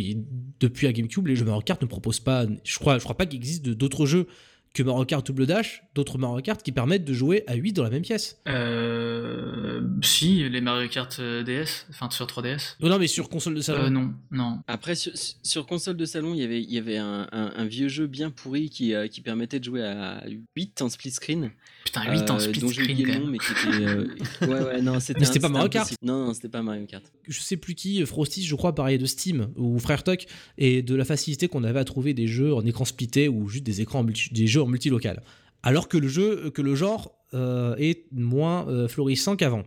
depuis 0.60 0.86
la 0.86 0.92
GameCube, 0.92 1.26
les 1.26 1.36
jeux 1.36 1.44
Mario 1.44 1.62
Kart 1.62 1.80
ne 1.80 1.86
proposent 1.86 2.20
pas. 2.20 2.46
Je 2.64 2.78
crois, 2.78 2.98
je 2.98 3.04
crois 3.04 3.16
pas 3.16 3.26
qu'il 3.26 3.38
existe 3.38 3.68
d'autres 3.68 4.06
jeux 4.06 4.26
que 4.72 4.82
Mario 4.82 5.04
Kart 5.04 5.26
Double 5.26 5.46
Dash, 5.46 5.82
d'autres 5.94 6.16
Mario 6.18 6.40
Kart 6.42 6.62
qui 6.62 6.70
permettent 6.72 7.04
de 7.04 7.12
jouer 7.12 7.42
à 7.48 7.54
8 7.54 7.72
dans 7.72 7.82
la 7.82 7.90
même 7.90 8.02
pièce. 8.02 8.38
euh, 8.46 9.80
si 10.02 10.48
les 10.48 10.60
Mario 10.60 10.88
Kart 10.88 11.16
euh, 11.20 11.42
DS, 11.42 11.86
enfin 11.90 12.08
sur 12.10 12.26
3DS. 12.26 12.76
Non, 12.80 12.88
non, 12.88 12.98
mais 12.98 13.06
sur 13.06 13.28
console 13.28 13.54
de 13.54 13.60
salon. 13.60 13.84
Euh, 13.84 13.90
non, 13.90 14.12
non. 14.30 14.58
Après, 14.66 14.94
sur, 14.94 15.12
sur 15.42 15.66
console 15.66 15.96
de 15.96 16.04
salon, 16.04 16.34
il 16.34 16.40
y 16.40 16.44
avait, 16.44 16.60
il 16.62 16.70
y 16.72 16.78
avait 16.78 16.96
un, 16.98 17.26
un- 17.32 17.52
un 17.56 17.64
vieux 17.66 17.88
jeu 17.88 18.06
bien 18.06 18.30
pourri 18.30 18.70
qui, 18.70 18.94
euh, 18.94 19.08
qui 19.08 19.20
permettait 19.20 19.58
de 19.58 19.64
jouer 19.64 19.82
à 19.84 20.22
8 20.56 20.82
en 20.82 20.88
split 20.88 21.10
screen. 21.10 21.50
Putain, 21.84 22.02
8 22.12 22.30
en 22.30 22.36
euh, 22.36 22.38
split 22.38 22.60
dont 22.60 22.68
screen 22.68 23.06
quand 23.06 23.20
nom, 23.20 23.26
mais 23.26 23.38
qui 23.38 23.52
était. 23.52 23.84
euh, 23.84 24.06
Ouais, 24.42 24.62
ouais, 24.64 24.82
non, 24.82 25.00
c'était 25.00 25.20
Mais 25.20 25.26
c'était 25.26 25.38
un- 25.38 25.42
pas 25.42 25.48
Mario 25.48 25.68
Kart. 25.68 25.92
Non, 26.02 26.26
non, 26.26 26.34
c'était 26.34 26.48
pas 26.48 26.62
Mario 26.62 26.86
Kart. 26.86 27.04
je 27.26 27.40
sais 27.40 27.56
plus 27.56 27.74
qui, 27.74 28.04
Frosty, 28.06 28.44
je 28.44 28.54
crois, 28.54 28.74
parlait 28.74 28.98
de 28.98 29.06
Steam 29.06 29.48
ou 29.56 29.78
Frère 29.78 30.04
Tuck, 30.04 30.26
et 30.58 30.82
de 30.82 30.94
la 30.94 31.04
facilité 31.04 31.48
qu'on 31.48 31.64
avait 31.64 31.80
à 31.80 31.84
trouver 31.84 32.14
des 32.14 32.26
jeux 32.26 32.54
en 32.54 32.64
écran 32.64 32.84
splitté 32.84 33.28
ou 33.28 33.48
juste 33.48 33.64
des 33.64 33.80
écrans 33.80 34.04
des 34.04 34.46
jeux 34.46 34.59
en 34.60 34.66
multilocal. 34.66 35.22
Alors 35.62 35.88
que 35.88 35.98
le 35.98 36.08
jeu, 36.08 36.50
que 36.50 36.62
le 36.62 36.74
genre 36.74 37.12
euh, 37.34 37.76
est 37.76 38.06
moins 38.12 38.68
euh, 38.68 38.88
florissant 38.88 39.36
qu'avant. 39.36 39.62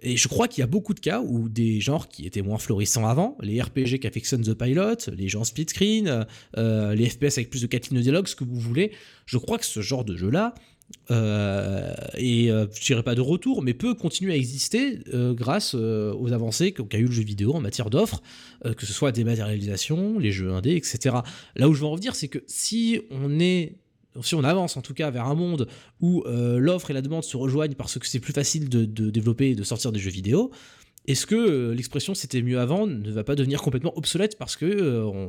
Et 0.00 0.16
je 0.16 0.28
crois 0.28 0.46
qu'il 0.48 0.60
y 0.60 0.62
a 0.62 0.68
beaucoup 0.68 0.94
de 0.94 1.00
cas 1.00 1.22
où 1.22 1.48
des 1.48 1.80
genres 1.80 2.08
qui 2.08 2.26
étaient 2.26 2.42
moins 2.42 2.58
florissants 2.58 3.06
avant, 3.06 3.36
les 3.40 3.60
RPG 3.60 3.98
qu'affectionne 4.00 4.42
The 4.42 4.54
Pilot, 4.54 5.10
les 5.16 5.34
en 5.34 5.42
split 5.44 5.66
screen, 5.68 6.26
euh, 6.56 6.94
les 6.94 7.08
FPS 7.08 7.38
avec 7.38 7.50
plus 7.50 7.62
de 7.62 7.66
4 7.66 7.88
lignes 7.88 7.98
de 7.98 8.02
dialogue, 8.02 8.28
ce 8.28 8.36
que 8.36 8.44
vous 8.44 8.60
voulez, 8.60 8.92
je 9.26 9.38
crois 9.38 9.58
que 9.58 9.64
ce 9.64 9.80
genre 9.80 10.04
de 10.04 10.14
jeu-là, 10.14 10.54
et 11.08 11.12
euh, 12.50 12.66
je 12.74 12.84
dirais 12.84 13.02
pas 13.02 13.14
de 13.14 13.22
retour, 13.22 13.62
mais 13.62 13.72
peut 13.72 13.94
continuer 13.94 14.34
à 14.34 14.36
exister 14.36 15.00
grâce 15.12 15.74
aux 15.74 16.32
avancées 16.32 16.72
qu'a 16.72 16.98
eu 16.98 17.06
le 17.06 17.12
jeu 17.12 17.24
vidéo 17.24 17.54
en 17.54 17.60
matière 17.60 17.88
d'offres, 17.88 18.22
que 18.62 18.84
ce 18.84 18.92
soit 18.92 19.08
la 19.08 19.12
dématérialisation, 19.12 20.18
les 20.18 20.32
jeux 20.32 20.52
indés, 20.52 20.76
etc. 20.76 21.16
Là 21.56 21.68
où 21.68 21.74
je 21.74 21.80
veux 21.80 21.86
en 21.86 21.92
revenir, 21.92 22.14
c'est 22.14 22.28
que 22.28 22.44
si 22.46 23.00
on 23.10 23.40
est 23.40 23.78
si 24.22 24.34
on 24.34 24.44
avance 24.44 24.76
en 24.76 24.82
tout 24.82 24.94
cas 24.94 25.10
vers 25.10 25.26
un 25.26 25.34
monde 25.34 25.66
où 26.00 26.22
euh, 26.26 26.58
l'offre 26.58 26.90
et 26.90 26.94
la 26.94 27.02
demande 27.02 27.24
se 27.24 27.36
rejoignent 27.36 27.74
parce 27.74 27.98
que 27.98 28.06
c'est 28.06 28.20
plus 28.20 28.32
facile 28.32 28.68
de, 28.68 28.84
développer 29.10 29.50
et 29.50 29.54
de 29.54 29.62
sortir 29.62 29.90
des 29.92 29.98
jeux 30.00 30.10
vidéo, 30.10 30.50
est-ce 31.06 31.26
que 31.26 31.34
euh, 31.34 31.74
l'expression 31.74 32.14
c'était 32.14 32.40
mieux 32.42 32.58
avant 32.60 32.86
ne 32.86 33.10
va 33.10 33.24
pas 33.24 33.34
devenir 33.34 33.60
complètement 33.60 33.92
obsolète 33.98 34.38
parce 34.38 34.56
que 34.56 34.64
euh, 34.64 35.28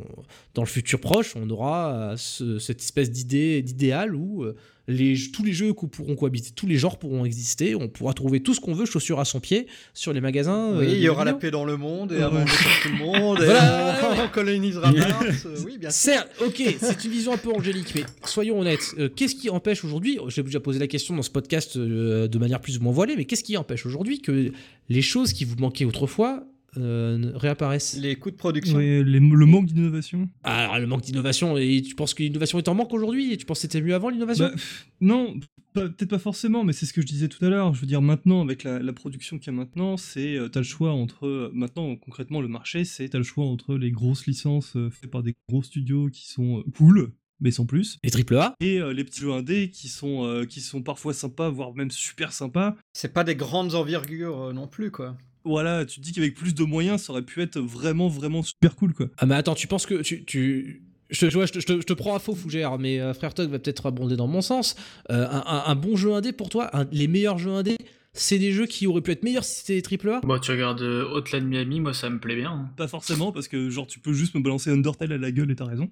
dans 0.54 0.62
le 0.62 0.68
futur 0.68 1.00
proche 1.02 1.36
on 1.36 1.50
aura 1.50 2.14
ce- 2.18 2.60
cette 2.60 2.82
espèce 2.82 3.12
d'idée 3.12 3.62
d'idéal 3.62 4.16
où 4.16 4.46
les, 4.88 5.16
tous 5.34 5.44
les 5.44 5.54
jeux 5.54 5.74
pourront 5.74 6.16
cohabiter, 6.16 6.52
tous 6.56 6.68
les 6.68 6.78
genres 6.78 7.00
pourront 7.00 7.26
exister, 7.26 7.74
on 7.76 7.88
pourra 7.88 8.14
trouver 8.14 8.40
tout 8.42 8.54
ce 8.54 8.60
qu'on 8.60 8.74
veut 8.74 8.86
chaussure 8.86 9.20
à 9.20 9.26
son 9.26 9.40
pied 9.40 9.68
sur 9.94 10.14
les 10.14 10.22
magasins. 10.22 10.74
euh, 10.74 10.80
Oui, 10.82 10.88
il 10.92 11.00
y 11.00 11.10
aura 11.10 11.26
la 11.26 11.34
paix 11.34 11.50
dans 11.52 11.66
le 11.66 11.76
monde 11.78 12.12
et 12.12 12.20
manger 12.20 12.46
pour 12.46 12.82
tout 12.84 12.90
le 12.90 12.98
monde. 12.98 13.42
Et 13.42 13.46
Voilà, 13.46 13.96
on, 14.26 14.28
colonisera 14.34 14.92
Mars. 14.92 15.46
euh, 15.46 15.58
Oui, 15.66 15.78
bien 15.80 15.90
sûr. 15.90 16.14
Certes, 16.14 16.30
ok, 16.46 16.62
c'est 16.80 17.04
une 17.06 17.12
vision 17.12 17.34
un 17.34 17.38
peu 17.38 17.52
angélique, 17.52 17.94
mais 17.96 18.04
soyons 18.26 18.60
honnêtes. 18.60 18.94
euh, 19.00 19.10
qu'est-ce 19.10 19.36
qui 19.36 19.50
empêche 19.50 19.84
aujourd'hui, 19.84 20.20
j'ai 20.28 20.44
déjà 20.44 20.60
posé 20.60 20.78
la 20.80 20.88
question 20.88 21.16
dans 21.16 21.24
ce 21.24 21.32
podcast 21.32 21.78
euh, 21.78 22.28
de 22.28 22.38
manière 22.38 22.62
plus 22.62 22.78
ou 22.78 22.82
moins 22.84 22.94
voilée, 22.94 23.16
mais 23.16 23.26
qu'est-ce 23.26 23.44
qui 23.44 23.58
empêche 23.58 23.86
aujourd'hui 23.86 24.22
que 24.22 24.52
les 24.90 25.02
choses 25.02 25.34
qui 25.34 25.46
vous 25.46 25.56
manquaient 25.58 25.86
autrefois 25.86 26.44
euh, 26.78 27.32
réapparaissent 27.36 27.98
Les 27.98 28.16
coûts 28.16 28.32
de 28.32 28.36
production. 28.36 28.78
Les- 28.78 29.04
le 29.04 29.46
manque 29.46 29.66
d'innovation. 29.68 30.30
Alors, 30.44 30.80
le 30.80 30.88
manque 30.88 31.02
d'innovation, 31.02 31.58
et 31.58 31.82
tu 31.82 31.96
penses 31.96 32.14
que 32.14 32.24
l'innovation 32.24 32.58
est 32.58 32.68
en 32.68 32.74
manque 32.76 32.94
aujourd'hui? 32.94 33.34
Et 33.34 33.38
tu 33.38 33.46
penses 33.46 33.58
que 33.60 33.62
c'était 33.64 33.82
mieux 33.82 33.96
avant 33.96 34.10
l'innovation? 34.10 34.46
Bah, 34.46 34.62
non, 35.02 35.36
peut-être 35.74 36.06
pas 36.10 36.20
forcément, 36.20 36.64
mais 36.64 36.74
c'est 36.74 36.86
ce 36.86 36.94
que 36.94 37.02
je 37.02 37.08
disais 37.08 37.28
tout 37.28 37.44
à 37.46 37.50
l'heure. 37.50 37.74
Je 37.74 37.82
veux 37.82 37.88
dire, 37.88 38.02
maintenant, 38.02 38.42
avec 38.42 38.64
la, 38.64 38.80
la 38.80 38.94
production 38.94 39.38
qu'il 39.38 39.52
y 39.52 39.56
a 39.56 39.58
maintenant, 39.58 39.98
c'est 39.98 40.36
euh, 40.38 40.48
t'as 40.50 40.62
le 40.62 40.66
choix 40.66 40.92
entre. 40.92 41.28
euh, 41.28 41.52
maintenant, 41.54 41.96
concrètement, 41.96 42.42
le 42.42 42.48
marché, 42.48 42.86
c'est 42.86 43.10
t'as 43.10 43.18
le 43.18 43.24
choix 43.24 43.46
entre 43.46 43.76
les 43.76 43.92
grosses 43.92 44.26
licences 44.26 44.76
euh, 44.76 44.90
faites 44.90 45.12
par 45.12 45.24
des 45.24 45.36
gros 45.50 45.64
studios 45.64 46.10
qui 46.10 46.28
sont 46.28 46.60
euh, 46.60 46.64
cool, 46.78 47.12
mais 47.42 47.52
sans 47.52 47.66
plus, 47.66 47.98
Les 48.04 48.12
triple 48.12 48.38
A? 48.38 48.56
et 48.62 48.80
euh, 48.80 48.94
les 48.94 49.04
petits 49.04 49.20
jeux 49.20 49.34
indés 49.34 49.70
qui 49.70 49.90
sont, 49.90 50.24
euh, 50.24 50.46
qui 50.46 50.62
sont 50.62 50.82
parfois 50.82 51.14
sympas, 51.14 51.50
voire 51.50 51.74
même 51.76 51.92
super 51.92 52.32
sympas. 52.32 52.76
C'est 52.94 53.14
pas 53.14 53.26
des 53.26 53.36
grandes 53.36 53.76
envergures 53.76 54.40
euh, 54.42 54.54
non 54.54 54.68
plus, 54.68 54.92
quoi. 54.92 55.18
Voilà, 55.46 55.86
tu 55.86 56.00
te 56.00 56.06
dis 56.06 56.12
qu'avec 56.12 56.34
plus 56.36 56.54
de 56.56 56.64
moyens, 56.64 57.04
ça 57.04 57.14
aurait 57.14 57.22
pu 57.22 57.42
être 57.42 57.60
vraiment, 57.60 58.08
vraiment 58.08 58.42
super 58.44 58.76
cool, 58.76 58.94
quoi. 58.94 59.08
Ah 59.18 59.26
mais 59.26 59.36
attends, 59.36 59.56
tu 59.56 59.68
penses 59.68 59.86
que 59.86 60.02
tu... 60.02 60.26
tu... 60.26 60.82
Je, 61.12 61.30
je, 61.30 61.38
te, 61.38 61.60
je 61.60 61.66
te- 61.68 61.74
je 61.82 61.86
te 61.86 61.94
prends 61.94 62.16
à 62.16 62.20
faux, 62.20 62.34
Fougère, 62.34 62.80
mais 62.80 63.00
euh, 63.00 63.14
Frère 63.14 63.36
Tug 63.36 63.48
va 63.52 63.60
peut-être 63.60 63.86
abonder 63.86 64.16
dans 64.16 64.26
mon 64.28 64.42
sens. 64.42 64.76
Euh, 65.12 65.28
un, 65.30 65.44
un- 65.46 65.64
un 65.68 65.76
bon 65.76 65.96
jeu 65.96 66.14
indé 66.16 66.32
pour 66.34 66.50
toi, 66.50 66.76
un- 66.76 66.88
les 66.92 67.08
meilleurs 67.08 67.38
jeux 67.38 67.52
indés, 67.52 67.78
c'est 68.12 68.40
des 68.40 68.52
jeux 68.54 68.66
qui 68.66 68.88
auraient 68.88 69.02
pu 69.02 69.12
être 69.12 69.22
meilleurs 69.24 69.44
si 69.44 69.60
c'était 69.60 69.76
des 69.76 69.82
triple 69.84 70.10
A? 70.10 70.22
Bon, 70.22 70.40
tu 70.40 70.50
regardes 70.50 70.82
euh, 70.82 71.04
Hotline 71.12 71.46
Miami, 71.46 71.80
moi 71.80 71.94
ça 71.94 72.10
me 72.10 72.18
plaît 72.18 72.36
bien. 72.36 72.50
hein. 72.52 72.70
Pas 72.76 72.88
forcément, 72.88 73.32
parce 73.32 73.48
que 73.48 73.70
genre 73.70 73.86
tu 73.86 74.00
peux 74.00 74.14
juste 74.14 74.34
me 74.34 74.40
balancer 74.42 74.72
Undertale 74.72 75.12
à 75.12 75.18
la 75.20 75.32
gueule 75.32 75.52
et 75.52 75.56
t'as 75.56 75.66
raison. 75.66 75.92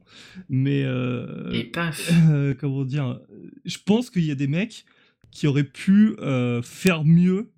Mais 0.50 0.84
euh, 0.84 1.52
Et 1.52 1.66
paf 1.66 2.10
euh, 2.32 2.56
comment 2.60 2.84
dire, 2.84 3.20
je 3.66 3.78
pense 3.86 4.10
qu'il 4.10 4.26
y 4.26 4.32
a 4.32 4.36
des 4.36 4.48
mecs 4.48 4.84
qui 5.30 5.46
auraient 5.48 5.64
pu 5.64 6.16
euh, 6.22 6.62
faire 6.64 7.04
mieux 7.04 7.50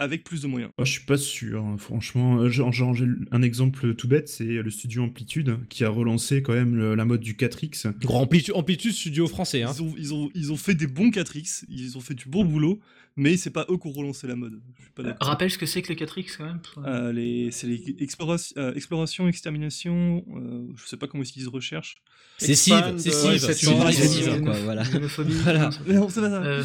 avec 0.00 0.24
plus 0.24 0.42
de 0.42 0.48
moyens. 0.48 0.72
Oh, 0.78 0.84
je 0.84 0.90
suis 0.90 1.04
pas 1.04 1.16
sûr, 1.16 1.62
hein, 1.64 1.76
franchement. 1.78 2.38
Euh, 2.40 2.48
Genre, 2.48 2.72
genre, 2.72 2.94
j'ai 2.94 3.06
un 3.30 3.42
exemple 3.42 3.94
tout 3.94 4.08
bête, 4.08 4.28
c'est 4.28 4.44
le 4.44 4.70
studio 4.70 5.04
Amplitude 5.04 5.58
qui 5.68 5.84
a 5.84 5.88
relancé 5.90 6.42
quand 6.42 6.54
même 6.54 6.74
le- 6.74 6.94
la 6.96 7.04
mode 7.04 7.20
du 7.20 7.34
4X. 7.34 7.92
Gros 8.00 8.18
amplitude, 8.18 8.54
amplitude 8.56 8.92
studio 8.92 9.28
français. 9.28 9.62
Hein. 9.62 9.72
Ils, 9.76 9.82
ont, 9.82 9.94
ils, 9.96 10.14
ont, 10.14 10.30
ils 10.34 10.52
ont 10.52 10.56
fait 10.56 10.74
des 10.74 10.86
bons 10.88 11.10
4X, 11.10 11.64
ils 11.68 11.96
ont 11.96 12.00
fait 12.00 12.14
du 12.14 12.28
bon 12.28 12.44
boulot, 12.44 12.80
mais 13.16 13.36
c'est 13.36 13.50
pas 13.50 13.66
eux 13.70 13.76
qui 13.76 13.86
ont 13.88 13.92
relancé 13.92 14.26
la 14.26 14.36
mode. 14.36 14.60
Je 14.78 14.82
suis 14.82 14.92
pas 14.92 15.02
d'accord. 15.02 15.28
Rappelle 15.28 15.50
ce 15.50 15.58
que 15.58 15.66
c'est 15.66 15.82
que 15.82 15.88
les 15.92 15.96
4X 15.96 16.36
quand 16.38 16.44
même. 16.46 16.60
Euh, 16.86 17.12
les- 17.12 17.50
c'est 17.52 17.66
les 17.66 17.78
explora- 18.00 18.52
euh, 18.56 18.72
exploration, 18.74 19.28
extermination, 19.28 20.24
euh, 20.34 20.66
je 20.76 20.86
sais 20.86 20.96
pas 20.96 21.06
comment 21.06 21.22
est-ce 21.22 21.32
qu'ils 21.34 21.48
recherchent. 21.48 21.96
C'est 22.38 22.54
Civ, 22.54 22.74
c'est 22.96 23.10
Civ. 23.10 23.36
c'est 23.38 23.54
Civ. 23.54 24.42
voilà. 24.64 24.82
Voilà. 24.82 25.70
non, 25.86 26.08
c'est 26.08 26.20
pas 26.22 26.30
ça. 26.30 26.62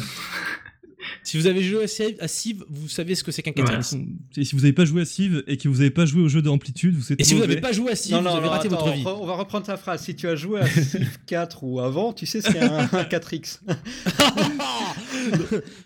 Si 1.22 1.36
vous 1.38 1.46
avez 1.46 1.62
joué 1.62 1.84
à 1.84 1.86
Civ, 1.86 2.14
à 2.20 2.28
Civ, 2.28 2.64
vous 2.68 2.88
savez 2.88 3.14
ce 3.14 3.24
que 3.24 3.32
c'est 3.32 3.42
qu'un 3.42 3.52
Voilà. 3.56 3.80
4X. 3.80 4.06
Et 4.36 4.44
si 4.44 4.54
vous 4.54 4.64
avez 4.64 4.72
pas 4.72 4.84
joué 4.84 5.02
à 5.02 5.04
Civ 5.04 5.42
et 5.46 5.56
que 5.56 5.68
vous 5.68 5.80
avez 5.80 5.90
pas 5.90 6.06
joué 6.06 6.22
au 6.22 6.28
jeu 6.28 6.42
d'amplitude, 6.42 6.94
vous 6.96 7.12
êtes 7.12 7.20
Et 7.20 7.24
si 7.24 7.34
vous 7.34 7.40
n'avez 7.40 7.60
pas 7.60 7.72
joué 7.72 7.92
à 7.92 7.96
Civ, 7.96 8.12
non, 8.14 8.18
vous 8.20 8.24
non, 8.28 8.36
avez 8.36 8.46
non, 8.46 8.50
raté 8.52 8.66
attends, 8.68 8.84
votre 8.84 8.92
vie. 8.96 9.04
on 9.06 9.26
va 9.26 9.34
reprendre 9.34 9.66
ta 9.66 9.76
phrase. 9.76 10.02
Si 10.02 10.14
tu 10.16 10.28
as 10.28 10.36
joué 10.36 10.60
à 10.60 10.66
Civ 10.66 11.18
4 11.26 11.64
ou 11.64 11.80
avant, 11.80 12.12
tu 12.12 12.26
sais 12.26 12.40
ce 12.40 12.50
qu'est 12.52 12.60
un, 12.62 12.78
un 12.80 13.02
4X. 13.04 13.60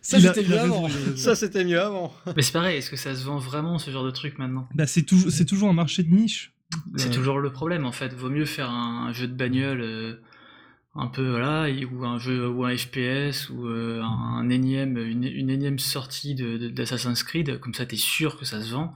Ça, 0.03 0.21
c'était 0.21 0.43
mieux 0.45 0.59
avant. 0.59 0.89
Ça, 1.17 1.35
c'était 1.35 1.65
mieux 1.65 1.81
avant. 1.81 2.13
Mais 2.37 2.43
c'est 2.43 2.53
pareil, 2.53 2.79
est-ce 2.79 2.91
que 2.91 2.97
ça 2.97 3.15
se 3.15 3.25
vend 3.25 3.39
vraiment 3.39 3.79
ce 3.79 3.91
genre 3.91 4.05
de 4.05 4.11
truc 4.11 4.39
maintenant? 4.39 4.69
Bah, 4.75 4.87
c'est 4.87 5.03
toujours, 5.03 5.31
c'est 5.31 5.45
toujours 5.45 5.69
un 5.69 5.73
marché 5.75 6.03
de 6.03 6.11
niche. 6.15 6.53
C'est 6.97 7.09
Euh, 7.09 7.13
toujours 7.13 7.39
le 7.41 7.51
problème 7.51 7.85
en 7.85 7.93
fait. 7.93 8.15
Vaut 8.15 8.31
mieux 8.31 8.45
faire 8.45 8.71
un, 8.71 9.09
un 9.09 9.13
jeu 9.13 9.27
de 9.27 9.33
bagnole 9.35 9.81
euh, 9.81 10.15
un 10.95 11.07
peu 11.07 11.29
voilà, 11.31 11.69
ou 11.93 12.05
un 12.05 12.19
jeu 12.19 12.49
ou 12.49 12.65
un 12.65 12.77
FPS 12.77 13.49
ou 13.51 13.67
euh, 13.67 14.03
un, 14.03 14.07
un 14.39 14.49
énième, 14.51 14.97
une, 14.99 15.25
une 15.25 15.51
énième 15.51 15.79
sortie 15.79 16.35
de, 16.35 16.57
de- 16.59 16.69
d'Assassin's 16.69 17.23
Creed. 17.23 17.59
Comme 17.61 17.75
ça, 17.75 17.87
t'es 17.87 17.97
sûr 17.97 18.39
que 18.39 18.45
ça 18.45 18.61
se 18.63 18.73
vend. 18.73 18.93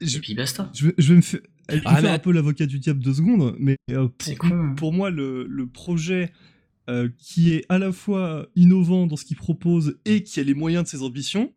Je, 0.00 0.18
Et 0.18 0.20
puis 0.20 0.34
basta. 0.34 0.70
je 0.74 0.86
vais, 0.88 0.94
je 0.98 1.08
vais 1.08 1.16
me 1.16 1.22
faire, 1.22 1.40
je 1.70 1.74
vais 1.76 1.82
Ah, 1.86 1.94
faire 1.94 2.02
mais- 2.02 2.08
un 2.10 2.18
peu 2.18 2.32
l'avocat 2.32 2.66
du 2.66 2.78
diable 2.78 3.02
deux 3.02 3.14
secondes, 3.14 3.56
mais 3.58 3.76
euh, 3.90 4.08
C'est 4.20 4.36
pour, 4.36 4.48
con. 4.50 4.74
pour 4.76 4.92
moi, 4.92 5.10
le, 5.10 5.44
le 5.48 5.66
projet 5.66 6.32
euh, 6.88 7.08
qui 7.18 7.52
est 7.52 7.64
à 7.68 7.78
la 7.78 7.92
fois 7.92 8.46
innovant 8.54 9.06
dans 9.06 9.16
ce 9.16 9.24
qu'il 9.24 9.36
propose 9.36 9.98
et 10.04 10.22
qui 10.22 10.38
a 10.40 10.42
les 10.42 10.54
moyens 10.54 10.84
de 10.84 10.88
ses 10.88 11.02
ambitions, 11.02 11.52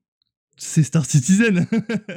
c'est 0.57 0.83
Star 0.83 1.05
Citizen. 1.05 1.67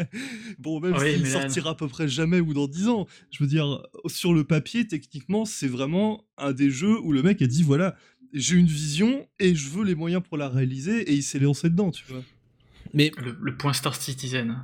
bon, 0.58 0.80
même 0.80 0.94
Oui, 0.98 1.14
s'il 1.14 1.26
sortira 1.26 1.70
à 1.70 1.74
peu 1.74 1.88
près 1.88 2.08
jamais 2.08 2.40
ou 2.40 2.52
dans 2.52 2.66
10 2.66 2.88
ans, 2.88 3.06
je 3.30 3.42
veux 3.42 3.48
dire, 3.48 3.86
sur 4.06 4.34
le 4.34 4.44
papier, 4.44 4.86
techniquement, 4.86 5.44
c'est 5.44 5.68
vraiment 5.68 6.24
un 6.36 6.52
des 6.52 6.70
jeux 6.70 6.98
où 7.00 7.12
le 7.12 7.22
mec 7.22 7.40
a 7.42 7.46
dit 7.46 7.62
voilà, 7.62 7.96
j'ai 8.32 8.56
une 8.56 8.66
vision 8.66 9.26
et 9.38 9.54
je 9.54 9.70
veux 9.70 9.84
les 9.84 9.94
moyens 9.94 10.22
pour 10.22 10.36
la 10.36 10.48
réaliser 10.48 11.02
et 11.10 11.14
il 11.14 11.22
s'est 11.22 11.38
lancé 11.38 11.70
dedans, 11.70 11.90
tu 11.90 12.04
vois. 12.08 12.22
Mais 12.92 13.12
Le, 13.16 13.36
le 13.40 13.56
point 13.56 13.72
Star 13.72 13.94
Citizen. 13.94 14.56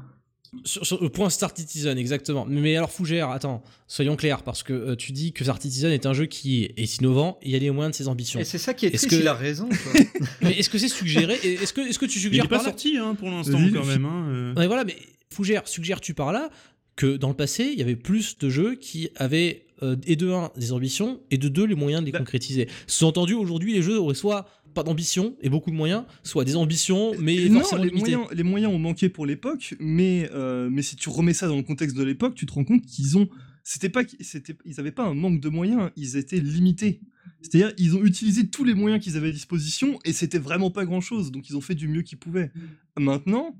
Sur, 0.64 0.84
sur 0.84 1.00
le 1.02 1.08
point 1.08 1.30
Star 1.30 1.52
Citizen, 1.56 1.96
exactement. 1.98 2.44
Mais, 2.48 2.76
alors, 2.76 2.90
Fougère, 2.90 3.30
attends, 3.30 3.62
soyons 3.86 4.16
clairs, 4.16 4.42
parce 4.42 4.62
que 4.62 4.72
euh, 4.72 4.96
tu 4.96 5.12
dis 5.12 5.32
que 5.32 5.44
Star 5.44 5.60
Citizen 5.60 5.92
est 5.92 6.06
un 6.06 6.12
jeu 6.12 6.26
qui 6.26 6.64
est 6.76 6.98
innovant 7.00 7.38
et 7.42 7.46
il 7.48 7.52
y 7.52 7.56
a 7.56 7.58
les 7.58 7.70
moyens 7.70 7.92
de 7.96 8.02
ses 8.02 8.08
ambitions. 8.08 8.40
Et 8.40 8.44
c'est 8.44 8.58
ça 8.58 8.74
qui 8.74 8.86
est 8.86 8.94
Est-ce 8.94 9.06
triste, 9.06 9.18
que- 9.20 9.24
il 9.24 9.28
a 9.28 9.34
raison. 9.34 9.68
quoi. 9.68 10.00
Mais 10.42 10.52
est-ce 10.58 10.68
que 10.70 10.78
c'est 10.78 10.88
suggéré 10.88 11.34
Est-ce 11.34 11.72
que, 11.72 11.80
est-ce 11.82 11.98
que 11.98 12.06
tu 12.06 12.18
Il 12.18 12.22
suggères 12.22 12.44
est 12.44 12.48
pas 12.48 12.56
par 12.56 12.64
là 12.64 12.70
sorti 12.70 12.96
hein, 12.98 13.14
pour 13.14 13.28
l'instant 13.30 13.58
quand 13.72 13.84
même. 13.86 14.04
hein, 14.04 14.26
euh. 14.28 14.54
Ouais, 14.54 14.66
voilà, 14.66 14.84
mais 14.84 14.96
Fougère, 15.32 15.66
suggères-tu 15.68 16.14
par 16.14 16.32
là 16.32 16.50
que 16.96 17.16
dans 17.16 17.28
le 17.28 17.34
passé, 17.36 17.70
il 17.72 17.78
y 17.78 17.82
avait 17.82 17.96
plus 17.96 18.36
de 18.38 18.48
jeux 18.50 18.74
qui 18.74 19.08
avaient 19.16 19.64
euh, 19.82 19.96
et 20.06 20.16
de 20.16 20.30
1 20.30 20.50
des 20.56 20.72
ambitions 20.72 21.20
et 21.30 21.38
de 21.38 21.48
2 21.48 21.64
les 21.64 21.74
moyens 21.74 22.02
de 22.02 22.06
les 22.06 22.12
Bah. 22.12 22.18
concrétiser? 22.18 22.68
Sous-entendu, 22.86 23.32
aujourd'hui, 23.34 23.72
les 23.72 23.80
jeux 23.82 23.98
auraient 23.98 24.14
soit 24.14 24.46
pas 24.74 24.82
d'ambition 24.82 25.36
et 25.40 25.48
beaucoup 25.48 25.70
de 25.70 25.76
moyens, 25.76 26.04
soit 26.22 26.44
des 26.44 26.56
ambitions 26.56 27.12
mais 27.18 27.48
non, 27.48 27.60
forcément 27.60 27.82
les 27.82 27.88
limitées. 27.90 28.16
moyens, 28.16 28.32
les 28.34 28.42
moyens 28.42 28.72
ont 28.72 28.78
manqué 28.78 29.08
pour 29.08 29.26
l'époque, 29.26 29.74
mais, 29.80 30.28
euh, 30.32 30.68
mais 30.70 30.82
si 30.82 30.96
tu 30.96 31.08
remets 31.08 31.34
ça 31.34 31.48
dans 31.48 31.56
le 31.56 31.62
contexte 31.62 31.96
de 31.96 32.02
l'époque, 32.04 32.34
tu 32.34 32.46
te 32.46 32.52
rends 32.52 32.64
compte 32.64 32.82
qu'ils 32.86 33.18
ont. 33.18 33.28
C'était 33.62 33.88
pas, 33.90 34.04
qu'ils- 34.04 34.24
c'était, 34.24 34.56
ils 34.64 34.74
n'avaient 34.76 34.90
pas 34.92 35.04
un 35.04 35.14
manque 35.14 35.40
de 35.40 35.48
moyens, 35.48 35.90
ils 35.96 36.16
étaient 36.16 36.40
limités. 36.40 37.00
C'est-à-dire, 37.42 37.72
ils 37.78 37.94
ont 37.96 38.02
utilisé 38.04 38.48
tous 38.48 38.64
les 38.64 38.74
moyens 38.74 39.02
qu'ils 39.02 39.16
avaient 39.16 39.28
à 39.28 39.32
disposition 39.32 39.98
et 40.04 40.12
c'était 40.12 40.38
vraiment 40.38 40.70
pas 40.70 40.84
grand-chose, 40.84 41.30
donc 41.30 41.48
ils 41.50 41.56
ont 41.56 41.60
fait 41.60 41.74
du 41.74 41.86
mieux 41.88 42.02
qu'ils 42.02 42.18
pouvaient. 42.18 42.50
Maintenant, 42.98 43.56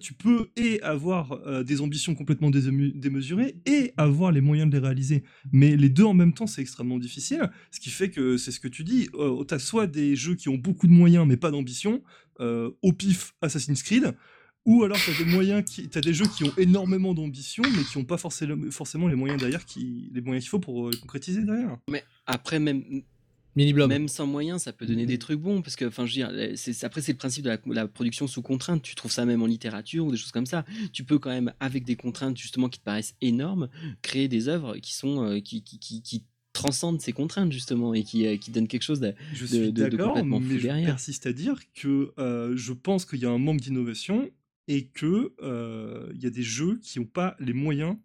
tu 0.00 0.14
peux 0.14 0.50
et 0.56 0.80
avoir 0.82 1.32
euh, 1.32 1.62
des 1.62 1.80
ambitions 1.80 2.14
complètement 2.14 2.50
démesurées 2.50 3.56
et 3.66 3.92
avoir 3.96 4.32
les 4.32 4.40
moyens 4.40 4.70
de 4.70 4.76
les 4.76 4.82
réaliser. 4.82 5.24
Mais 5.52 5.76
les 5.76 5.88
deux 5.88 6.04
en 6.04 6.14
même 6.14 6.32
temps, 6.32 6.46
c'est 6.46 6.62
extrêmement 6.62 6.98
difficile. 6.98 7.50
Ce 7.70 7.80
qui 7.80 7.90
fait 7.90 8.10
que 8.10 8.36
c'est 8.36 8.50
ce 8.50 8.60
que 8.60 8.68
tu 8.68 8.84
dis. 8.84 9.08
Euh, 9.14 9.44
t'as 9.44 9.58
soit 9.58 9.86
des 9.86 10.16
jeux 10.16 10.34
qui 10.34 10.48
ont 10.48 10.56
beaucoup 10.56 10.86
de 10.86 10.92
moyens 10.92 11.26
mais 11.26 11.36
pas 11.36 11.50
d'ambition, 11.50 12.02
euh, 12.40 12.70
au 12.82 12.92
pif 12.92 13.34
Assassin's 13.40 13.82
Creed, 13.82 14.14
ou 14.66 14.82
alors 14.82 14.98
t'as 15.04 15.16
des 15.16 15.30
moyens 15.30 15.64
qui, 15.64 15.88
des 15.88 16.14
jeux 16.14 16.26
qui 16.26 16.44
ont 16.44 16.52
énormément 16.58 17.14
d'ambition 17.14 17.62
mais 17.76 17.84
qui 17.84 17.98
n'ont 17.98 18.04
pas 18.04 18.18
forcément, 18.18 19.08
les 19.08 19.14
moyens 19.14 19.40
derrière 19.40 19.64
les 19.76 20.20
moyens 20.20 20.44
qu'il 20.44 20.50
faut 20.50 20.58
pour 20.58 20.88
euh, 20.88 20.90
les 20.90 20.98
concrétiser 20.98 21.44
derrière. 21.44 21.78
Mais 21.90 22.04
après, 22.26 22.58
même, 22.58 22.82
Mini 23.56 23.72
Blob. 23.72 23.88
même 23.88 24.06
sans 24.08 24.26
moyens, 24.26 24.62
ça 24.62 24.72
peut 24.72 24.86
donner 24.86 25.06
des 25.06 25.18
trucs 25.18 25.40
bons. 25.40 25.62
Parce 25.62 25.74
que, 25.76 25.86
enfin, 25.86 26.06
je 26.06 26.20
veux 26.20 26.28
dire, 26.28 26.52
c'est, 26.56 26.84
après, 26.84 27.00
c'est 27.00 27.12
le 27.12 27.18
principe 27.18 27.42
de 27.44 27.48
la, 27.50 27.58
la 27.66 27.88
production 27.88 28.26
sous 28.26 28.42
contrainte. 28.42 28.82
Tu 28.82 28.94
trouves 28.94 29.10
ça 29.12 29.24
même 29.24 29.42
en 29.42 29.46
littérature 29.46 30.06
ou 30.06 30.10
des 30.10 30.16
choses 30.16 30.30
comme 30.32 30.46
ça. 30.46 30.64
Tu 30.92 31.04
peux 31.04 31.18
quand 31.18 31.30
même, 31.30 31.52
avec 31.58 31.84
des 31.84 31.96
contraintes 31.96 32.36
justement 32.36 32.68
qui 32.68 32.78
te 32.78 32.84
paraissent 32.84 33.14
énormes, 33.22 33.68
créer 34.02 34.28
des 34.28 34.48
œuvres 34.48 34.76
qui 34.76 34.94
sont, 34.94 35.24
euh, 35.24 35.40
qui, 35.40 35.62
qui, 35.62 35.78
qui, 35.78 36.02
qui 36.02 36.24
transcendent 36.52 37.00
ces 37.02 37.12
contraintes 37.12 37.52
justement 37.52 37.92
et 37.92 38.02
qui, 38.02 38.26
euh, 38.26 38.36
qui 38.38 38.50
donnent 38.50 38.68
quelque 38.68 38.82
chose 38.82 39.00
de, 39.00 39.14
Je 39.34 39.42
de- 39.42 39.46
suis 39.46 39.72
de- 39.72 39.88
complètement 39.96 40.40
fou 40.40 40.46
mais 40.48 40.56
je 40.58 40.62
derrière. 40.62 40.86
persiste 40.86 41.26
à 41.26 41.32
dire 41.34 41.58
que 41.74 42.12
euh, 42.18 42.54
je 42.56 42.72
pense 42.72 43.04
qu'il 43.04 43.18
y 43.20 43.26
a 43.26 43.30
un 43.30 43.36
manque 43.38 43.60
d'innovation 43.60 44.30
et 44.68 44.86
que 44.86 45.34
euh, 45.42 46.10
il 46.14 46.22
y 46.22 46.26
a 46.26 46.30
des 46.30 46.42
jeux 46.42 46.78
qui 46.82 46.98
n'ont 46.98 47.04
pas 47.04 47.36
les 47.40 47.52
moyens 47.52 47.96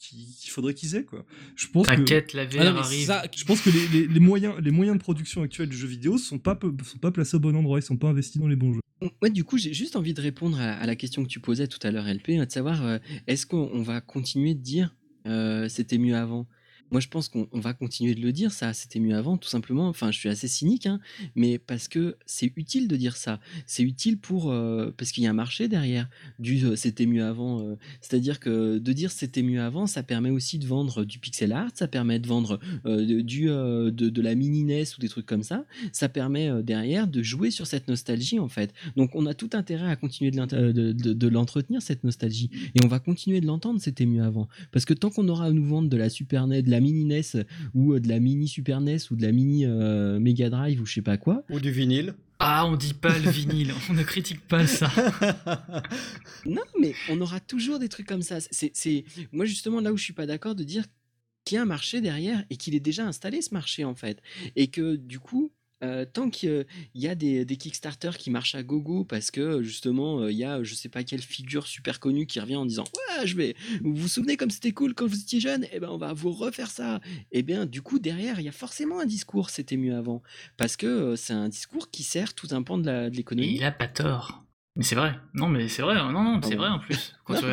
qu'il 0.00 0.50
faudrait 0.50 0.74
qu'ils 0.74 0.96
aient 0.96 1.04
quoi. 1.04 1.24
Je 1.56 1.66
pense 1.68 1.86
que 1.86 1.94
T'inquiète, 1.94 2.32
la 2.32 2.46
VR 2.46 2.56
Ah 2.60 2.64
non, 2.72 2.78
arrive. 2.80 3.06
ça, 3.06 3.22
je 3.36 3.44
pense 3.44 3.60
que 3.60 3.70
les, 3.70 3.86
les- 3.88 4.06
les 4.08 4.20
moyens 4.20 4.54
les 4.60 4.70
moyens 4.70 4.96
de 4.96 5.02
production 5.02 5.42
actuels 5.42 5.68
du 5.68 5.76
jeu 5.76 5.86
vidéo 5.86 6.16
sont 6.18 6.38
pas 6.38 6.58
sont 6.84 6.98
pas 6.98 7.10
placés 7.12 7.36
au 7.36 7.40
bon 7.40 7.54
endroit, 7.54 7.78
ils 7.78 7.82
sont 7.82 7.96
pas 7.98 8.08
investis 8.08 8.40
dans 8.40 8.48
les 8.48 8.56
bons 8.56 8.72
jeux. 8.72 8.80
Ouais, 9.22 9.30
du 9.30 9.44
coup, 9.44 9.56
j'ai 9.56 9.72
juste 9.72 9.96
envie 9.96 10.12
de 10.14 10.20
répondre 10.20 10.58
à, 10.60 10.72
à 10.72 10.86
la 10.86 10.96
question 10.96 11.22
que 11.22 11.28
tu 11.28 11.40
posais 11.40 11.66
tout 11.68 11.78
à 11.82 11.90
l'heure, 11.90 12.06
LP, 12.08 12.32
de 12.38 12.50
savoir 12.50 12.84
euh, 12.84 12.98
est-ce 13.26 13.46
qu'on 13.46 13.70
on 13.72 13.82
va 13.82 14.00
continuer 14.00 14.54
de 14.54 14.60
dire 14.60 14.94
euh, 15.26 15.68
c'était 15.68 15.98
mieux 15.98 16.16
avant? 16.16 16.46
Moi, 16.90 17.00
je 17.00 17.08
pense 17.08 17.28
qu'on 17.28 17.48
on 17.52 17.60
va 17.60 17.72
continuer 17.72 18.14
de 18.14 18.20
le 18.20 18.32
dire, 18.32 18.52
ça, 18.52 18.72
c'était 18.72 18.98
mieux 19.00 19.14
avant, 19.16 19.36
tout 19.36 19.48
simplement. 19.48 19.88
Enfin, 19.88 20.10
je 20.10 20.18
suis 20.18 20.28
assez 20.28 20.48
cynique, 20.48 20.86
hein, 20.86 21.00
mais 21.34 21.58
parce 21.58 21.88
que 21.88 22.16
c'est 22.26 22.52
utile 22.56 22.88
de 22.88 22.96
dire 22.96 23.16
ça. 23.16 23.40
C'est 23.66 23.82
utile 23.82 24.18
pour 24.18 24.50
euh, 24.50 24.92
parce 24.96 25.12
qu'il 25.12 25.22
y 25.24 25.26
a 25.26 25.30
un 25.30 25.34
marché 25.34 25.68
derrière 25.68 26.08
du 26.38 26.64
euh, 26.64 26.76
c'était 26.76 27.06
mieux 27.06 27.24
avant. 27.24 27.60
euh, 27.60 27.76
C'est-à-dire 28.00 28.40
que 28.40 28.78
de 28.78 28.92
dire 28.92 29.10
c'était 29.10 29.42
mieux 29.42 29.60
avant, 29.60 29.86
ça 29.86 30.02
permet 30.02 30.30
aussi 30.30 30.58
de 30.58 30.66
vendre 30.66 31.04
du 31.04 31.18
pixel 31.18 31.52
art, 31.52 31.70
ça 31.74 31.88
permet 31.88 32.18
de 32.18 32.26
vendre 32.26 32.58
de- 32.84 33.20
du 33.20 33.46
de, 33.46 34.20
la 34.22 34.34
mini 34.34 34.64
NES 34.64 34.84
ou 34.96 35.00
des 35.00 35.08
trucs 35.08 35.26
comme 35.26 35.42
ça. 35.42 35.64
Ça 35.92 36.08
permet 36.08 36.62
derrière 36.62 37.06
de 37.06 37.22
jouer 37.22 37.50
sur 37.50 37.66
cette 37.66 37.88
nostalgie 37.88 38.38
en 38.38 38.48
fait. 38.48 38.72
Donc 38.96 39.14
on 39.14 39.26
a 39.26 39.34
tout 39.34 39.50
intérêt 39.52 39.90
à 39.90 39.96
continuer 39.96 40.30
de 40.30 41.28
l'entretenir, 41.28 41.82
cette 41.82 42.04
nostalgie. 42.04 42.50
Et 42.74 42.84
on 42.84 42.88
va 42.88 42.98
continuer 42.98 43.40
de 43.40 43.46
l'entendre, 43.46 43.80
c'était 43.80 44.06
mieux 44.06 44.22
avant. 44.22 44.48
Parce 44.72 44.84
que 44.84 44.94
tant 44.94 45.10
qu'on 45.10 45.28
aura 45.28 45.46
à 45.46 45.50
nous 45.50 45.64
vendre 45.64 45.88
de 45.88 45.96
la 45.96 46.08
Super 46.10 46.46
NES, 46.46 46.62
de 46.62 46.70
la 46.70 46.79
mini 46.80 47.04
NES, 47.04 47.44
ou 47.74 47.94
euh, 47.94 48.00
de 48.00 48.08
la 48.08 48.20
mini 48.20 48.48
Super 48.48 48.80
NES, 48.80 48.98
ou 49.10 49.16
de 49.16 49.22
la 49.22 49.32
mini 49.32 49.66
euh, 49.66 50.18
Mega 50.18 50.50
Drive, 50.50 50.80
ou 50.80 50.86
je 50.86 50.94
sais 50.94 51.02
pas 51.02 51.16
quoi, 51.16 51.44
Ou 51.50 51.60
du 51.60 51.70
vinyle. 51.70 52.14
Ah, 52.38 52.66
on 52.66 52.76
dit 52.76 52.94
pas 52.94 53.18
le 53.18 53.30
vinyle, 53.30 53.74
on 53.90 53.92
ne 53.92 54.02
critique 54.02 54.40
pas 54.40 54.66
ça. 54.66 54.90
non, 56.46 56.62
mais 56.80 56.94
on 57.10 57.20
aura 57.20 57.38
toujours 57.38 57.78
des 57.78 57.90
trucs 57.90 58.06
comme 58.06 58.22
ça. 58.22 58.38
C'est, 58.40 58.70
c'est... 58.72 59.04
Moi 59.30 59.44
justement 59.44 59.80
là 59.80 59.92
où 59.92 59.98
je 59.98 60.04
suis 60.04 60.14
pas 60.14 60.24
d'accord 60.24 60.54
de 60.54 60.64
dire 60.64 60.84
qu'il 61.44 61.56
y 61.56 61.58
a 61.58 61.62
un 61.62 61.66
marché 61.66 62.00
derrière 62.00 62.42
et 62.48 62.56
qu'il 62.56 62.74
est 62.74 62.80
déjà 62.80 63.06
installé 63.06 63.42
ce 63.42 63.52
marché 63.52 63.84
en 63.84 63.94
fait. 63.94 64.22
Et 64.56 64.68
que 64.68 64.96
du 64.96 65.18
coup... 65.18 65.52
euh, 65.82 66.04
tant 66.04 66.28
qu'il 66.30 66.66
y 66.94 67.08
a 67.08 67.14
des, 67.14 67.44
des 67.44 67.56
Kickstarter 67.56 68.10
qui 68.18 68.30
marchent 68.30 68.54
à 68.54 68.62
gogo 68.62 69.04
parce 69.04 69.30
que 69.30 69.62
justement 69.62 70.20
euh, 70.20 70.30
il 70.32 70.36
y 70.38 70.44
a 70.44 70.62
je 70.62 70.74
sais 70.74 70.88
pas 70.88 71.04
quelle 71.04 71.22
figure 71.22 71.66
super 71.66 72.00
connue 72.00 72.26
qui 72.26 72.38
revient 72.40 72.56
en 72.56 72.66
disant 72.66 72.84
ouais 73.18 73.26
je 73.26 73.34
vais 73.36 73.56
vous 73.82 73.94
vous 73.94 74.08
souvenez 74.08 74.36
comme 74.36 74.50
c'était 74.50 74.72
cool 74.72 74.94
quand 74.94 75.06
vous 75.06 75.20
étiez 75.20 75.40
jeune? 75.40 75.66
Et 75.72 75.80
ben 75.80 75.88
on 75.90 75.96
va 75.98 76.12
vous 76.12 76.32
refaire 76.32 76.70
ça 76.70 77.00
et 77.32 77.42
bien 77.42 77.66
du 77.66 77.80
coup 77.82 77.98
derrière 77.98 78.38
il 78.40 78.44
y 78.44 78.48
a 78.48 78.52
forcément 78.52 79.00
un 79.00 79.06
discours 79.06 79.48
c'était 79.50 79.76
mieux 79.76 79.94
avant 79.96 80.22
parce 80.56 80.76
que 80.76 80.86
euh, 80.86 81.16
c'est 81.16 81.32
un 81.32 81.48
discours 81.48 81.90
qui 81.90 82.02
sert 82.02 82.34
tout 82.34 82.48
un 82.50 82.62
pan 82.62 82.78
de 82.78 82.86
la- 82.86 83.08
de 83.08 83.14
Et 83.14 83.16
l'économie 83.16 83.54
il 83.54 83.64
a 83.64 83.72
pas 83.72 83.88
tort. 83.88 84.44
Mais 84.76 84.84
c'est 84.84 84.94
vrai. 84.94 85.16
Non, 85.34 85.48
mais 85.48 85.66
c'est 85.68 85.82
vrai. 85.82 85.96
Non, 85.96 86.12
non, 86.12 86.40
c'est 86.44 86.54
Ah 86.54 86.56
vrai 86.58 86.68
en 86.68 86.78
plus. 86.78 87.12
Quand 87.24 87.34
Non. 87.34 87.40
tu 87.40 87.46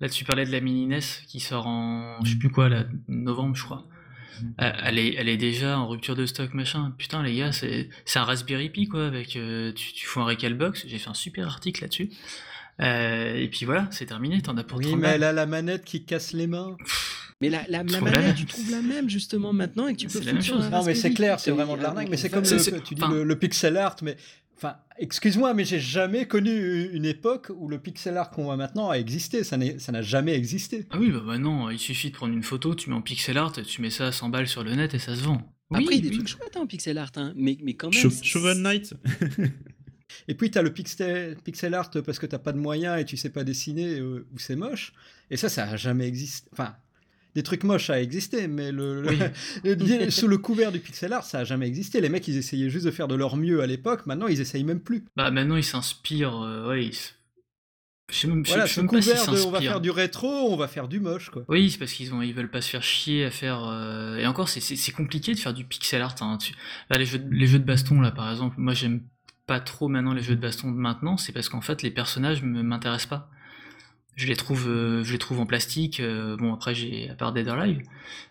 là, 0.00 0.08
tu 0.08 0.24
parlais 0.24 0.46
de 0.46 0.52
la 0.52 0.60
mini 0.60 0.84
NES 0.86 1.00
qui 1.26 1.40
sort 1.40 1.66
en, 1.66 2.22
je 2.24 2.30
sais 2.30 2.38
plus 2.38 2.50
quoi, 2.50 2.68
là, 2.68 2.84
novembre, 3.08 3.56
je 3.56 3.64
crois. 3.64 3.84
Euh, 4.60 4.72
Elle 4.84 4.98
est, 4.98 5.36
déjà 5.36 5.78
en 5.78 5.88
rupture 5.88 6.16
de 6.16 6.26
stock, 6.26 6.54
machin. 6.54 6.94
Putain, 6.98 7.22
les 7.22 7.36
gars, 7.36 7.52
c'est, 7.52 7.88
un 8.14 8.24
Raspberry 8.24 8.70
Pi, 8.70 8.86
quoi, 8.86 9.06
avec, 9.06 9.36
euh, 9.36 9.72
tu, 9.72 9.92
tu 9.92 10.06
fous 10.06 10.20
un 10.20 10.24
Recalbox. 10.24 10.86
J'ai 10.86 10.98
fait 10.98 11.10
un 11.10 11.14
super 11.14 11.46
article 11.46 11.82
là-dessus. 11.82 12.10
Euh, 12.82 13.34
et 13.36 13.48
puis 13.48 13.64
voilà, 13.64 13.88
c'est 13.90 14.06
terminé. 14.06 14.42
T'en 14.42 14.56
as 14.56 14.64
pour 14.64 14.78
Oui, 14.78 14.84
30 14.86 14.96
mais 14.96 15.02
balles. 15.02 15.14
elle 15.16 15.24
a 15.24 15.32
la 15.32 15.46
manette 15.46 15.84
qui 15.84 16.04
casse 16.04 16.32
les 16.32 16.46
mains. 16.46 16.76
Mais 17.40 17.50
la, 17.50 17.62
la, 17.68 17.82
la 17.82 18.00
manette, 18.00 18.34
tu 18.36 18.46
trouves 18.46 18.70
la 18.70 18.80
même 18.82 19.08
justement 19.10 19.52
maintenant 19.52 19.88
et 19.88 19.94
que 19.94 19.98
tu 20.00 20.08
C'est 20.08 20.20
peux 20.20 20.24
la 20.26 20.32
même 20.32 20.42
foutre 20.42 20.54
sur 20.54 20.62
chose. 20.62 20.70
Non, 20.72 20.84
mais 20.84 20.94
c'est 20.94 21.10
clair, 21.12 21.38
c'est 21.40 21.50
vraiment 21.50 21.76
de 21.76 21.82
l'arnaque. 21.82 22.08
Mais 22.10 22.16
c'est 22.16 22.30
comme 22.30 22.44
le, 22.44 22.80
tu 22.82 22.94
dis 22.94 23.02
enfin- 23.02 23.12
le, 23.12 23.24
le 23.24 23.38
pixel 23.38 23.76
art. 23.76 23.96
Mais 24.02 24.16
enfin, 24.56 24.76
excuse-moi, 24.98 25.52
mais 25.52 25.64
j'ai 25.66 25.78
jamais 25.80 26.26
connu 26.26 26.88
une 26.92 27.04
époque 27.04 27.50
où 27.54 27.68
le 27.68 27.78
pixel 27.78 28.16
art 28.16 28.30
qu'on 28.30 28.44
voit 28.44 28.56
maintenant 28.56 28.88
a 28.90 28.94
existé. 28.98 29.44
Ça 29.44 29.56
n'a 29.58 30.02
jamais 30.02 30.32
existé. 30.34 30.86
Ah 30.90 30.96
oui, 30.98 31.10
bah 31.10 31.20
maintenant, 31.26 31.68
il 31.68 31.78
suffit 31.78 32.10
de 32.10 32.14
prendre 32.16 32.32
une 32.32 32.42
photo, 32.42 32.74
tu 32.74 32.88
mets 32.88 32.96
en 32.96 33.02
pixel 33.02 33.36
art, 33.36 33.52
tu 33.52 33.82
mets 33.82 33.90
ça 33.90 34.06
à 34.06 34.12
100 34.12 34.30
balles 34.30 34.48
sur 34.48 34.64
le 34.64 34.74
net 34.74 34.94
et 34.94 34.98
ça 34.98 35.14
se 35.14 35.20
vend. 35.22 35.42
Après, 35.70 35.82
Oui, 35.84 35.88
il 35.90 35.96
y 35.96 35.98
a 35.98 36.02
des 36.02 36.08
oui. 36.10 36.14
trucs 36.16 36.28
chouettes 36.28 36.56
hein, 36.56 36.60
en 36.60 36.66
pixel 36.66 36.96
art, 36.96 37.10
hein, 37.16 37.32
mais, 37.36 37.58
mais 37.62 37.74
quand 37.74 37.92
même. 37.92 38.10
Shovel 38.22 38.58
Knight 38.62 38.94
Et 40.28 40.34
puis 40.34 40.50
tu 40.50 40.58
as 40.58 40.62
le 40.62 40.72
pixel, 40.72 41.36
pixel 41.44 41.74
art 41.74 41.90
parce 42.04 42.18
que 42.18 42.26
t'as 42.26 42.38
pas 42.38 42.52
de 42.52 42.58
moyens 42.58 43.00
et 43.00 43.04
tu 43.04 43.16
sais 43.16 43.30
pas 43.30 43.44
dessiner 43.44 43.98
euh, 44.00 44.26
ou 44.34 44.38
c'est 44.38 44.56
moche. 44.56 44.92
Et 45.30 45.36
ça, 45.36 45.48
ça 45.48 45.64
a 45.64 45.76
jamais 45.76 46.06
existé. 46.06 46.48
Enfin, 46.52 46.76
des 47.34 47.42
trucs 47.42 47.64
moches, 47.64 47.90
a 47.90 48.00
existé, 48.00 48.48
mais 48.48 48.72
le, 48.72 49.02
le- 49.02 49.08
Oui. 49.10 49.18
le- 49.64 50.10
sous 50.10 50.26
le 50.28 50.38
couvert 50.38 50.72
du 50.72 50.78
pixel 50.80 51.12
art, 51.12 51.24
ça 51.24 51.40
a 51.40 51.44
jamais 51.44 51.66
existé. 51.66 52.00
Les 52.00 52.08
mecs, 52.08 52.26
ils 52.28 52.36
essayaient 52.36 52.70
juste 52.70 52.86
de 52.86 52.90
faire 52.90 53.08
de 53.08 53.14
leur 53.14 53.36
mieux 53.36 53.60
à 53.60 53.66
l'époque. 53.66 54.06
Maintenant, 54.06 54.26
ils 54.28 54.40
essayent 54.40 54.64
même 54.64 54.80
plus. 54.80 55.04
Bah 55.16 55.30
maintenant, 55.30 55.56
il 55.56 55.64
s'inspire. 55.64 56.34
euh, 56.40 56.68
ouais, 56.68 56.84
il 56.86 56.90
s- 56.90 57.14
Je 58.10 58.16
sais 58.20 58.26
même, 58.28 58.42
Voilà, 58.46 58.64
je 58.66 58.80
même 58.80 58.88
pas 58.88 59.02
s'il 59.02 59.12
couvert 59.12 59.32
de, 59.34 59.40
on 59.42 59.50
va 59.50 59.60
faire 59.60 59.80
du 59.82 59.90
rétro, 59.90 60.28
on 60.52 60.56
va 60.56 60.68
faire 60.68 60.88
du 60.88 61.00
moche, 61.00 61.28
quoi. 61.30 61.44
Oui, 61.48 61.70
c'est 61.70 61.78
parce 61.78 61.92
qu'ils 61.92 62.14
ont, 62.14 62.22
ils 62.22 62.32
veulent 62.32 62.50
pas 62.50 62.60
se 62.62 62.70
faire 62.70 62.82
chier 62.82 63.24
à 63.26 63.30
faire. 63.30 63.64
euh, 63.68 64.16
Et 64.16 64.26
encore, 64.26 64.48
c'est- 64.48 64.92
compliqué 64.92 65.34
de 65.34 65.38
faire 65.38 65.52
du 65.52 65.64
pixel 65.64 66.00
art. 66.00 66.14
hein. 66.20 66.38
Tu- 66.40 66.54
Là, 66.88 66.96
les 66.96 67.04
jeux, 67.04 67.18
de- 67.18 67.34
les 67.34 67.46
jeux 67.48 67.58
de 67.58 67.64
baston, 67.64 68.00
là, 68.00 68.12
par 68.12 68.30
exemple, 68.30 68.54
moi, 68.58 68.72
j'aime 68.72 69.02
pas 69.46 69.60
trop 69.60 69.88
maintenant 69.88 70.12
les 70.12 70.22
jeux 70.22 70.36
de 70.36 70.40
baston 70.40 70.70
de 70.70 70.76
maintenant. 70.76 71.16
C'est 71.16 71.32
parce 71.32 71.48
qu'en 71.48 71.60
fait, 71.60 71.82
les 71.82 71.90
personnages 71.90 72.42
me- 72.42 72.62
m'intéressent 72.62 73.08
pas. 73.08 73.30
Je 74.16 74.26
les 74.26 74.36
trouve, 74.36 74.66
euh, 74.68 75.04
je 75.04 75.12
les 75.12 75.18
trouve 75.18 75.40
en 75.40 75.46
plastique. 75.46 76.00
euh, 76.00 76.36
bon, 76.36 76.54
après, 76.54 76.74
j'ai 76.74 77.10
à 77.10 77.14
part 77.14 77.32
Dead 77.32 77.46
or 77.48 77.58
Alive, 77.58 77.82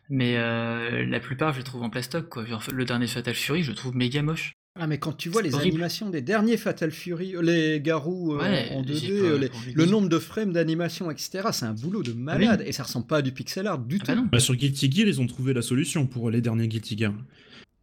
mais 0.09 0.35
euh, 0.37 1.05
la 1.05 1.19
plupart, 1.19 1.53
je 1.53 1.59
les 1.59 1.63
trouve 1.63 1.83
en 1.83 1.89
plastoc. 1.89 2.27
Quoi. 2.29 2.45
Genre, 2.45 2.63
le 2.73 2.85
dernier 2.85 3.07
Fatal 3.07 3.35
Fury, 3.35 3.63
je 3.63 3.69
le 3.69 3.75
trouve 3.75 3.95
méga 3.95 4.21
moche. 4.23 4.53
Ah, 4.77 4.87
mais 4.87 4.97
quand 4.97 5.13
tu 5.13 5.29
vois 5.29 5.41
les 5.41 5.53
horrible. 5.53 5.69
animations 5.75 6.09
des 6.09 6.21
derniers 6.21 6.57
Fatal 6.57 6.91
Fury, 6.91 7.35
les 7.41 7.79
Garous 7.79 8.33
euh, 8.33 8.39
Ouais, 8.39 8.69
en 8.73 8.83
j'ai 8.85 8.93
2D, 8.93 9.07
pas- 9.07 9.13
euh, 9.25 9.37
les- 9.37 9.47
pas 9.49 9.55
envie 9.57 9.73
de 9.73 9.77
le 9.77 9.85
nombre 9.85 10.09
de 10.09 10.19
frames 10.19 10.51
d'animation, 10.51 11.09
etc., 11.11 11.47
c'est 11.53 11.65
un 11.65 11.73
boulot 11.73 12.03
de 12.03 12.11
malade. 12.11 12.61
Et 12.65 12.73
ça 12.73 12.83
ressemble 12.83 13.07
pas 13.07 13.17
à 13.17 13.21
du 13.21 13.31
pixel 13.31 13.67
art 13.67 13.77
du 13.79 13.97
Ah 13.97 13.99
tout. 13.99 14.05
bah 14.07 14.15
non. 14.15 14.27
Bah, 14.29 14.39
sur 14.41 14.53
Guilty 14.55 14.91
Gear, 14.91 15.07
ils 15.07 15.21
ont 15.21 15.27
trouvé 15.27 15.53
la 15.53 15.61
solution 15.61 16.07
pour 16.07 16.29
les 16.29 16.41
derniers 16.41 16.67
Guilty 16.67 16.97
Gear. 16.97 17.13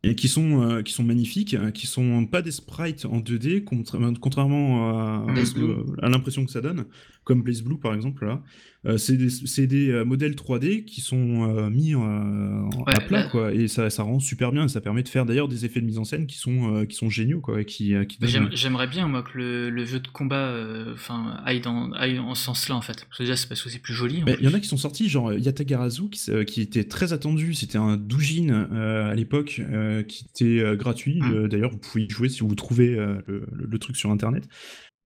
Et 0.05 0.16
qui 0.16 0.26
sont, 0.26 0.62
euh, 0.68 0.82
qui 0.82 0.92
sont 0.92 1.05
magnifiques, 1.05 1.55
euh, 1.55 1.70
qui 1.70 1.86
sont 1.86 2.26
pas 2.26 2.42
des 2.42 2.50
sprites 2.50 3.05
en 3.05 3.20
2D, 3.20 3.62
contra- 3.62 3.98
contrairement 4.20 5.24
à 6.03 6.09
l'impression 6.09 6.44
que 6.44 6.50
ça 6.50 6.61
donne, 6.61 6.86
comme 7.24 7.42
Blaze 7.42 7.62
Blue 7.62 7.78
par 7.78 7.94
exemple. 7.94 8.24
là. 8.26 8.42
Euh, 8.84 8.98
c'est 8.98 9.16
des, 9.68 9.90
euh, 9.90 10.04
modèles 10.04 10.34
3D 10.34 10.84
qui 10.84 11.00
sont 11.00 11.48
euh, 11.56 11.70
mis 11.70 11.94
Ouais, 11.94 12.94
à 12.96 13.00
plat, 13.00 13.28
quoi, 13.28 13.54
et 13.54 13.68
ça, 13.68 13.90
ça 13.90 14.02
rend 14.02 14.18
super 14.18 14.50
bien, 14.50 14.64
et 14.64 14.68
ça 14.68 14.80
permet 14.80 15.04
de 15.04 15.08
faire 15.08 15.24
d'ailleurs 15.24 15.46
des 15.46 15.64
effets 15.64 15.80
de 15.80 15.86
mise 15.86 15.98
en 15.98 16.04
scène 16.04 16.26
qui 16.26 16.36
sont, 16.36 16.84
qui 16.88 16.96
sont 16.96 17.08
géniaux, 17.08 17.40
quoi, 17.40 17.60
et 17.60 17.64
qui, 17.64 17.94
qui 18.08 18.18
Mais 18.20 18.26
donnent- 18.26 18.28
j'aime- 18.28 18.48
J'aimerais 18.52 18.88
bien 18.88 19.06
moi 19.06 19.22
que 19.22 19.38
le, 19.38 19.70
le 19.70 19.84
jeu 19.84 20.00
de 20.00 20.08
combat 20.08 20.52
enfin 20.92 21.40
aille 21.44 21.60
dans 21.60 21.92
aille 21.92 22.18
en 22.18 22.34
ce 22.34 22.42
sens-là 22.44 22.74
en 22.74 22.80
fait. 22.80 23.04
Parce 23.06 23.18
que 23.18 23.22
déjà 23.22 23.36
c'est 23.36 23.48
parce 23.48 23.62
que 23.62 23.70
c'est 23.70 23.78
plus 23.78 23.94
joli. 23.94 24.24
il 24.40 24.44
y 24.44 24.48
en 24.48 24.54
a 24.54 24.58
qui 24.58 24.66
sont 24.68 24.76
sortis, 24.76 25.08
genre 25.08 25.32
Yatagarazu, 25.32 26.08
qui, 26.10 26.44
qui 26.46 26.60
était 26.60 26.84
très 26.84 27.12
attendu. 27.12 27.54
C'était 27.54 27.78
un 27.78 27.96
doujin 27.96 28.66
à 28.72 29.14
l'époque, 29.14 29.60
qui 30.08 30.26
était 30.34 30.76
gratuit. 30.76 31.20
Euh, 31.32 31.46
D'ailleurs, 31.46 31.70
vous 31.70 31.78
pouvez 31.78 32.04
y 32.04 32.10
jouer 32.10 32.28
si 32.28 32.40
vous 32.40 32.54
trouvez 32.56 32.96
le, 32.96 33.22
le- 33.28 33.46
le 33.52 33.78
truc 33.78 33.94
sur 33.96 34.10
internet. 34.10 34.48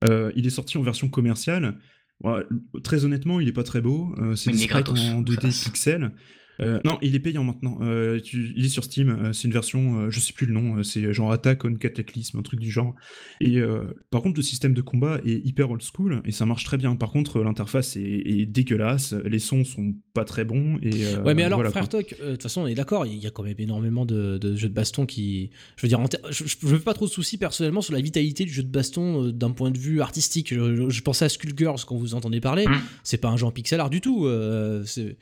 Euh, 0.08 0.30
il 0.36 0.46
est 0.46 0.50
sorti 0.50 0.78
en 0.78 0.82
version 0.82 1.08
commerciale. 1.08 1.76
Ouais, 2.24 2.42
très 2.82 3.04
honnêtement, 3.04 3.40
il 3.40 3.48
est 3.48 3.52
pas 3.52 3.62
très 3.62 3.80
beau. 3.80 4.14
Euh, 4.18 4.34
c'est 4.34 4.52
gratos, 4.66 4.98
en 4.98 5.22
2D 5.22 5.50
ça. 5.50 5.70
pixels. 5.70 6.12
Euh, 6.61 6.80
non, 6.84 6.98
il 7.02 7.14
est 7.14 7.20
payant 7.20 7.44
maintenant. 7.44 7.78
Euh, 7.82 8.20
tu- 8.20 8.52
il 8.57 8.64
est 8.64 8.68
sur 8.68 8.84
Steam. 8.84 9.09
euh, 9.11 9.32
c'est 9.32 9.46
une 9.48 9.52
version, 9.52 10.00
euh, 10.00 10.11
je 10.11 10.20
sais 10.20 10.32
plus 10.32 10.46
le 10.46 10.52
nom. 10.54 10.76
euh, 10.78 10.82
c'est 10.82 11.12
genre 11.12 11.30
Attack 11.32 11.64
on 11.64 11.74
Cataclysm, 11.74 12.38
un 12.38 12.42
truc 12.42 12.61
du 12.61 12.70
genre. 12.70 12.94
Et 13.40 13.59
euh, 13.59 13.84
par 14.11 14.22
contre, 14.22 14.36
le 14.38 14.42
système 14.42 14.72
de 14.74 14.80
combat 14.80 15.20
est 15.24 15.44
hyper 15.46 15.70
old 15.70 15.82
school 15.82 16.22
et 16.24 16.32
ça 16.32 16.46
marche 16.46 16.64
très 16.64 16.76
bien. 16.78 16.96
Par 16.96 17.11
contre, 17.11 17.41
l'interface 17.41 17.96
est, 17.96 18.00
est 18.03 18.46
dégueulasse. 18.46 19.12
Les 19.24 19.38
sons 19.38 19.64
sont 19.64 19.95
pas 20.14 20.24
très 20.24 20.45
bons. 20.45 20.78
Et, 20.83 21.04
euh, 21.07 21.22
Ouais, 21.22 21.34
mais 21.34 21.42
alors, 21.42 21.58
voilà, 21.58 21.70
frère. 21.70 21.88
Toc, 21.88 22.14
euh, 22.20 22.26
de 22.28 22.33
toute 22.33 22.42
façon, 22.45 22.62
on 22.62 22.66
est 22.66 22.74
d'accord, 22.74 23.04
il 23.07 23.18
y 23.18 23.26
a 23.26 23.30
quand 23.30 23.42
même 23.42 23.54
énormément 23.58 24.07
de, 24.07 24.38
de 24.38 24.57
jeux 24.57 24.68
de 24.68 24.74
baston 24.74 25.04
qui. 25.07 25.50
Je 25.76 25.83
veux 25.83 25.88
dire, 25.88 26.00
je 26.30 26.42
ne 26.45 26.49
fais 26.76 26.83
pas 26.84 26.95
trop 26.95 27.07
de 27.07 27.11
soucis 27.11 27.37
personnellement 27.38 27.80
sur 27.83 27.92
la 27.92 28.00
vitalité 28.00 28.45
du 28.45 28.53
jeu 28.53 28.62
de 28.62 28.68
baston 28.70 29.24
euh, 29.26 29.33
d'un 29.33 29.50
point 29.50 29.70
de 29.70 29.78
vue 29.78 30.00
artistique. 30.00 30.54
Je, 30.54 30.74
je- 30.74 30.88
je 30.91 31.03
pensais 31.03 31.24
à 31.24 31.28
Skullgirls 31.28 31.84
quand 31.87 31.96
vous 31.96 32.14
entendez 32.14 32.41
parler. 32.41 32.66
Mm. 32.66 32.76
C'est 33.03 33.18
pas 33.18 33.28
un 33.28 33.37
jeu 33.37 33.45
en 33.46 33.50
pixel 33.50 33.78
art 33.80 33.91
du 33.91 34.00
tout. 34.00 34.26
euh, 34.26 34.83
c'est- 34.84 35.16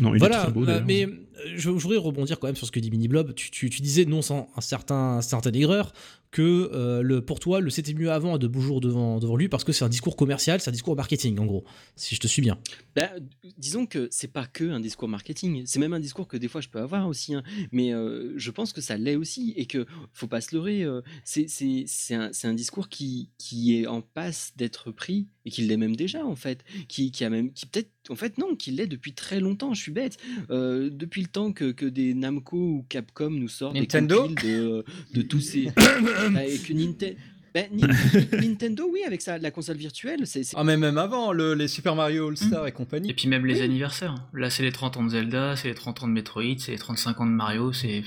Non, 0.00 0.12
il 0.12 0.16
est 0.16 0.18
voilà, 0.18 0.42
très 0.44 0.52
beau. 0.52 0.64
d'ailleurs. 0.64 0.84
mais 0.86 1.04
euh, 1.06 1.10
je, 1.54 1.58
je 1.58 1.68
voudrais 1.68 1.96
rebondir 1.98 2.38
quand 2.38 2.46
même 2.48 2.56
sur 2.56 2.66
ce 2.66 2.72
que 2.72 2.80
dit 2.80 2.90
Mini 2.90 3.08
Blob. 3.08 3.34
Tu, 3.34 3.50
tu- 3.50 3.70
tu 3.70 3.80
disais, 3.82 4.04
non 4.04 4.22
sans 4.22 4.48
un 4.56 4.60
certain, 4.60 5.16
un 5.18 5.22
certain 5.22 5.50
aigreur, 5.52 5.92
que 6.36 6.70
euh, 6.74 7.00
le, 7.00 7.22
pour 7.22 7.40
toi, 7.40 7.60
le 7.62 7.70
c'était 7.70 7.94
mieux 7.94 8.12
avant 8.12 8.34
a 8.34 8.38
de 8.38 8.46
beaux 8.46 8.60
jours 8.60 8.82
devant, 8.82 9.18
devant 9.18 9.36
lui 9.36 9.48
parce 9.48 9.64
que 9.64 9.72
c'est 9.72 9.84
un 9.84 9.88
discours 9.88 10.16
commercial, 10.16 10.60
c'est 10.60 10.68
un 10.68 10.72
discours 10.72 10.94
marketing 10.94 11.38
en 11.38 11.46
gros, 11.46 11.64
si 11.96 12.14
je 12.14 12.20
te 12.20 12.26
suis 12.26 12.42
bien. 12.42 12.58
Bah, 12.94 13.08
disons 13.56 13.86
que 13.86 14.08
c'est 14.10 14.30
pas 14.30 14.44
que 14.44 14.64
un 14.64 14.80
discours 14.80 15.08
marketing, 15.08 15.62
c'est 15.64 15.78
même 15.78 15.94
un 15.94 16.00
discours 16.00 16.28
que 16.28 16.36
des 16.36 16.48
fois 16.48 16.60
je 16.60 16.68
peux 16.68 16.78
avoir 16.80 17.08
aussi, 17.08 17.34
hein. 17.34 17.42
mais 17.72 17.94
euh, 17.94 18.34
je 18.36 18.50
pense 18.50 18.74
que 18.74 18.82
ça 18.82 18.98
l'est 18.98 19.16
aussi 19.16 19.54
et 19.56 19.64
que 19.64 19.86
faut 20.12 20.26
pas 20.26 20.42
se 20.42 20.54
leurrer. 20.54 20.82
euh, 20.84 21.00
c'est 21.24 21.48
c'est- 21.48 21.84
c'est 21.86 22.14
un, 22.14 22.30
un 22.44 22.52
discours 22.54 22.88
qui, 22.90 23.30
qui 23.38 23.78
est 23.80 23.86
en 23.86 24.02
passe 24.02 24.52
d'être 24.56 24.90
pris 24.90 25.28
et 25.46 25.50
qui 25.50 25.62
l'est 25.62 25.78
même 25.78 25.96
déjà 25.96 26.26
en 26.26 26.36
fait, 26.36 26.64
qui, 26.88 27.10
qui 27.12 27.24
a 27.24 27.30
même, 27.30 27.50
qui 27.52 27.64
peut-être, 27.64 27.90
en 28.10 28.14
fait 28.16 28.36
non, 28.36 28.56
qui 28.56 28.72
l'est 28.72 28.86
depuis 28.86 29.14
très 29.14 29.40
longtemps. 29.40 29.72
Je 29.74 29.80
suis 29.80 29.92
bête. 29.92 30.18
Euh, 30.50 30.90
depuis 30.90 31.22
le 31.22 31.28
temps 31.28 31.52
que, 31.52 31.70
que 31.72 31.86
des 31.86 32.12
Namco 32.14 32.56
ou 32.56 32.84
Capcom 32.88 33.30
nous 33.30 33.48
sortent 33.48 33.74
Nintendo 33.76 34.28
des 34.28 34.34
de, 34.58 34.84
de 35.14 35.22
tous 35.22 35.40
ces 35.40 35.68
et 36.34 36.58
que 36.58 36.72
Ninte- 36.72 37.14
bah, 37.54 37.62
Ni- 37.72 37.82
Nintendo, 38.48 38.86
oui, 38.92 39.00
avec 39.06 39.22
sa, 39.22 39.38
la 39.38 39.50
console 39.50 39.76
virtuelle, 39.78 40.26
c'est 40.26 40.42
Ah, 40.54 40.64
mais 40.64 40.76
même 40.76 40.98
avant, 40.98 41.32
le- 41.32 41.54
les 41.54 41.68
Super 41.68 41.94
Mario 41.94 42.28
All-Star 42.28 42.66
et 42.66 42.72
compagnie. 42.72 43.10
Et 43.10 43.14
puis 43.14 43.28
même 43.28 43.46
les 43.46 43.54
Oui. 43.56 43.62
anniversaires. 43.62 44.14
Là, 44.34 44.50
c'est 44.50 44.62
les 44.62 44.72
30 44.72 44.96
ans 44.98 45.04
de 45.04 45.10
Zelda, 45.10 45.56
c'est 45.56 45.68
les 45.68 45.74
30 45.74 46.02
ans 46.02 46.08
de 46.08 46.12
Metroid, 46.12 46.42
c'est 46.58 46.72
les 46.72 46.78
35 46.78 47.20
ans 47.20 47.26
de 47.26 47.30
Mario, 47.30 47.72
c'est. 47.72 48.02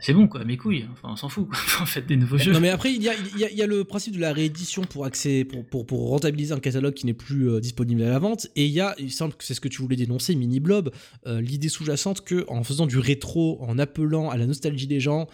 C'est 0.00 0.14
bon, 0.14 0.26
quoi, 0.28 0.44
mes 0.44 0.56
couilles. 0.56 0.86
Enfin, 0.92 1.10
on 1.12 1.16
s'en 1.16 1.28
fout, 1.28 1.46
quoi. 1.48 1.58
En 1.82 1.86
fait, 1.86 2.02
des 2.06 2.16
nouveaux 2.16 2.38
jeux. 2.38 2.52
Non 2.52 2.60
mais 2.60 2.70
après 2.70 2.92
il 2.92 3.02
y 3.02 3.08
a, 3.08 3.12
il 3.34 3.38
y 3.38 3.44
a- 3.44 3.50
il 3.50 3.56
y 3.56 3.62
a 3.62 3.66
le 3.66 3.84
principe 3.84 4.16
de 4.16 4.20
la 4.20 4.32
réédition 4.32 4.82
pour 4.82 5.04
accès 5.04 5.44
pour, 5.44 5.64
pour, 5.64 5.86
pour 5.86 6.08
rentabiliser 6.08 6.52
un 6.54 6.58
catalogue 6.58 6.94
qui 6.94 7.04
n'est 7.06 7.12
plus 7.14 7.50
euh, 7.50 7.60
disponible 7.60 8.02
à 8.02 8.08
la 8.08 8.18
vente 8.18 8.46
et 8.56 8.64
il 8.64 8.72
y 8.72 8.80
a 8.80 8.94
il 8.98 9.12
semble 9.12 9.34
que 9.34 9.44
c'est 9.44 9.52
ce 9.54 9.60
que 9.60 9.68
tu 9.68 9.82
voulais 9.82 9.96
dénoncer 9.96 10.34
mini 10.34 10.58
blob 10.58 10.90
euh, 11.26 11.40
l'idée 11.40 11.68
sous-jacente 11.68 12.22
que 12.22 12.44
en 12.48 12.64
faisant 12.64 12.86
du 12.86 12.98
rétro 12.98 13.58
en 13.60 13.78
appelant 13.78 14.30
à 14.30 14.36
la 14.38 14.46
nostalgie 14.46 14.86
des 14.86 15.00
gens 15.00 15.28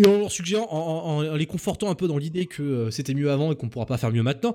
et 0.00 0.06
en 0.06 0.18
leur 0.18 0.32
suggérant 0.32 0.68
en, 0.70 1.34
les 1.34 1.46
confortant 1.46 1.90
un 1.90 1.94
peu 1.94 2.08
dans 2.08 2.18
l'idée 2.18 2.46
que 2.46 2.62
euh, 2.62 2.90
c'était 2.90 3.14
mieux 3.14 3.30
avant 3.30 3.52
et 3.52 3.56
qu'on 3.56 3.68
pourra 3.68 3.86
pas 3.86 3.98
faire 3.98 4.12
mieux 4.12 4.22
maintenant 4.22 4.54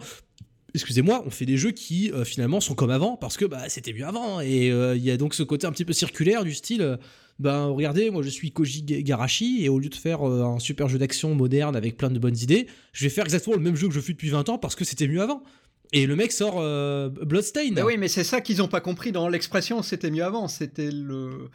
excusez-moi, 0.74 1.24
on 1.26 1.30
fait 1.30 1.46
des 1.46 1.56
jeux 1.56 1.72
qui 1.72 2.12
euh, 2.12 2.26
finalement 2.26 2.60
sont 2.60 2.76
comme 2.76 2.90
avant 2.90 3.16
parce 3.16 3.38
que 3.38 3.46
bah, 3.46 3.70
c'était 3.70 3.94
mieux 3.94 4.06
avant. 4.06 4.42
Et 4.42 4.72
euh, 4.72 4.98
il 4.98 5.04
y 5.06 5.10
a 5.10 5.16
donc 5.16 5.34
ce 5.34 5.42
côté 5.42 5.66
un 5.66 5.72
petit 5.72 5.86
peu 5.86 5.94
circulaire 5.94 6.44
du 6.44 6.54
style 6.54 6.98
ben 7.40 7.68
regardez, 7.68 8.10
moi 8.10 8.24
je 8.24 8.30
suis 8.30 8.52
Koji 8.52 8.84
Ga- 8.84 9.02
Garashi 9.02 9.64
et 9.64 9.70
au 9.70 9.80
lieu 9.80 9.88
de 9.88 9.96
faire 9.96 10.22
un 10.24 10.60
super 10.60 10.90
jeu 10.90 10.98
d'action 10.98 11.34
moderne 11.34 11.78
avec 11.78 11.96
plein 11.96 12.10
de 12.10 12.20
bonnes 12.20 12.38
idées, 12.38 12.68
je 12.92 13.06
vais 13.06 13.10
faire 13.10 13.24
exactement 13.24 13.56
le 13.56 13.62
même 13.62 13.76
jeu 13.78 13.88
que 13.88 13.94
je 13.94 14.02
fais 14.02 14.12
depuis 14.14 14.30
20 14.30 14.50
ans 14.50 14.58
parce 14.58 14.76
que 14.76 14.84
c'était 14.84 15.08
mieux 15.08 15.22
avant. 15.22 15.44
Et 15.94 16.08
le 16.08 16.16
mec 16.18 16.34
sort 16.34 16.56
Bloodstain. 17.10 17.72
Bah 17.72 17.86
oui, 17.86 17.96
mais 17.98 18.10
c'est 18.10 18.24
ça 18.26 18.42
qu'ils 18.42 18.58
n'ont 18.58 18.68
pas 18.68 18.82
compris 18.82 19.14
dans 19.14 19.30
l'expression 19.30 19.82
c'était 19.82 20.12
mieux 20.12 20.24
avant. 20.26 20.50
C'était 20.50 20.92
le 20.92 21.50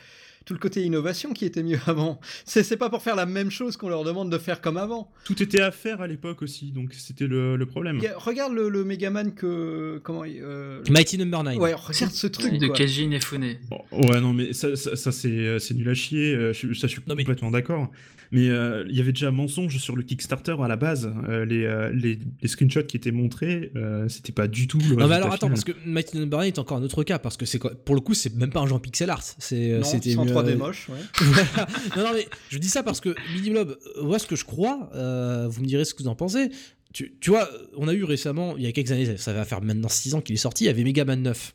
tout 0.51 0.55
le 0.55 0.59
côté 0.59 0.83
innovation 0.83 1.33
qui 1.33 1.45
était 1.45 1.63
mieux 1.63 1.79
avant. 1.87 2.19
C'est 2.45 2.65
c'est 2.65 2.77
pas 2.77 2.91
pour 2.91 3.03
faire 3.03 3.15
la 3.15 3.25
même 3.25 3.53
chose 3.53 3.77
qu'on 3.77 3.89
leur 3.89 4.03
demande 4.03 4.33
de 4.33 4.37
faire 4.39 4.61
comme 4.61 4.79
avant. 4.79 5.09
Tout 5.25 5.41
était 5.41 5.61
à 5.61 5.71
faire 5.71 6.01
à 6.01 6.09
l'époque 6.09 6.43
aussi, 6.43 6.73
donc 6.73 6.93
c'était 6.93 7.29
le, 7.29 7.55
le 7.55 7.67
problème. 7.67 7.99
Regarde- 7.99 8.17
Regarde 8.21 8.53
le, 8.55 8.69
le 8.69 8.83
Megaman 8.85 9.33
que 9.33 10.01
comment 10.03 10.25
il- 10.25 10.41
euh, 10.43 10.83
Mighty 10.91 11.19
Number 11.19 11.45
9. 11.45 11.57
Ouais, 11.59 11.73
regarde 11.75 12.13
ce 12.13 12.27
truc. 12.27 12.51
de. 12.59 12.67
Oh, 13.71 13.85
Ouais, 13.93 14.21
non, 14.21 14.33
mais 14.33 14.53
ça, 14.53 14.75
ça, 14.75 14.97
ça, 14.97 15.13
c'est 15.13 15.61
c'est 15.61 15.75
nul 15.75 15.89
à 15.89 15.95
chier, 15.95 16.35
euh, 16.35 16.53
je, 16.53 16.73
ça 16.75 16.89
je 16.89 16.93
suis 16.95 17.01
Non, 17.07 17.15
mais- 17.15 17.23
complètement 17.23 17.53
d'accord. 17.53 17.89
Mais 18.33 18.49
euh, 18.49 18.85
il 18.89 18.97
y 18.97 19.01
avait 19.01 19.11
déjà 19.11 19.27
un 19.27 19.33
mensonge 19.33 19.77
sur 19.79 19.97
le 19.97 20.05
Kickstarter 20.05 20.55
à 20.63 20.69
la 20.69 20.77
base. 20.77 21.13
Euh, 21.29 21.45
les, 21.45 21.65
euh, 21.65 21.91
les, 21.93 22.17
les 22.41 22.49
screenshots 22.49 22.85
qui 22.85 22.97
étaient 22.97 23.11
montrés, 23.11 23.73
euh, 23.75 24.09
c'était 24.09 24.31
pas 24.31 24.47
du 24.47 24.69
tout 24.69 24.79
le 24.89 24.95
Non 24.95 25.09
mais 25.09 25.17
alors 25.17 25.33
attends 25.33 25.49
final. 25.49 25.51
parce 25.51 25.65
que 25.65 25.73
Mighty 25.85 26.17
Number 26.17 26.39
9 26.39 26.47
est 26.47 26.59
encore 26.61 26.79
un 26.79 26.83
autre 26.85 27.03
cas 27.03 27.19
parce 27.19 27.37
que 27.37 27.45
c'est 27.45 27.59
quoi- 27.59 27.73
pour 27.75 27.97
le 27.97 28.01
coup 28.01 28.15
c'est 28.15 28.33
même 28.37 28.51
pas 28.51 28.61
un 28.61 28.71
en 28.71 28.79
pixel 28.79 29.11
art 29.11 29.25
c'était 29.85 30.15
3D 30.43 30.57
moche. 30.57 30.89
Ouais. 30.89 30.99
Non, 31.97 32.05
non, 32.05 32.11
mais 32.15 32.29
je 32.49 32.59
dis 32.59 32.69
ça 32.69 32.83
parce 32.83 33.01
que 33.01 33.15
Mini 33.35 33.51
Blob, 33.51 33.77
euh, 33.97 34.03
moi, 34.03 34.19
ce 34.19 34.27
que 34.27 34.37
je 34.37 34.45
crois, 34.45 34.91
euh, 34.95 35.47
vous 35.49 35.61
me 35.63 35.67
direz 35.67 35.85
ce 35.85 35.95
que 35.95 36.03
vous 36.03 36.09
en 36.09 36.15
pensez. 36.15 36.51
Tu, 36.93 37.15
tu 37.21 37.31
vois, 37.31 37.49
on 37.77 37.87
a 37.89 37.95
eu 37.95 38.03
récemment, 38.05 38.57
il 38.57 38.65
y 38.65 38.67
a 38.67 38.73
quelques 38.73 38.91
années, 38.93 39.17
ça 39.17 39.33
va 39.33 39.45
faire 39.45 39.61
maintenant 39.63 39.89
6 39.89 40.15
ans 40.15 40.21
qu'il 40.21 40.35
est 40.35 40.39
sorti, 40.39 40.65
il 40.65 40.67
y 40.67 40.71
avait 40.71 40.83
Megaman 40.83 41.23
9. 41.23 41.55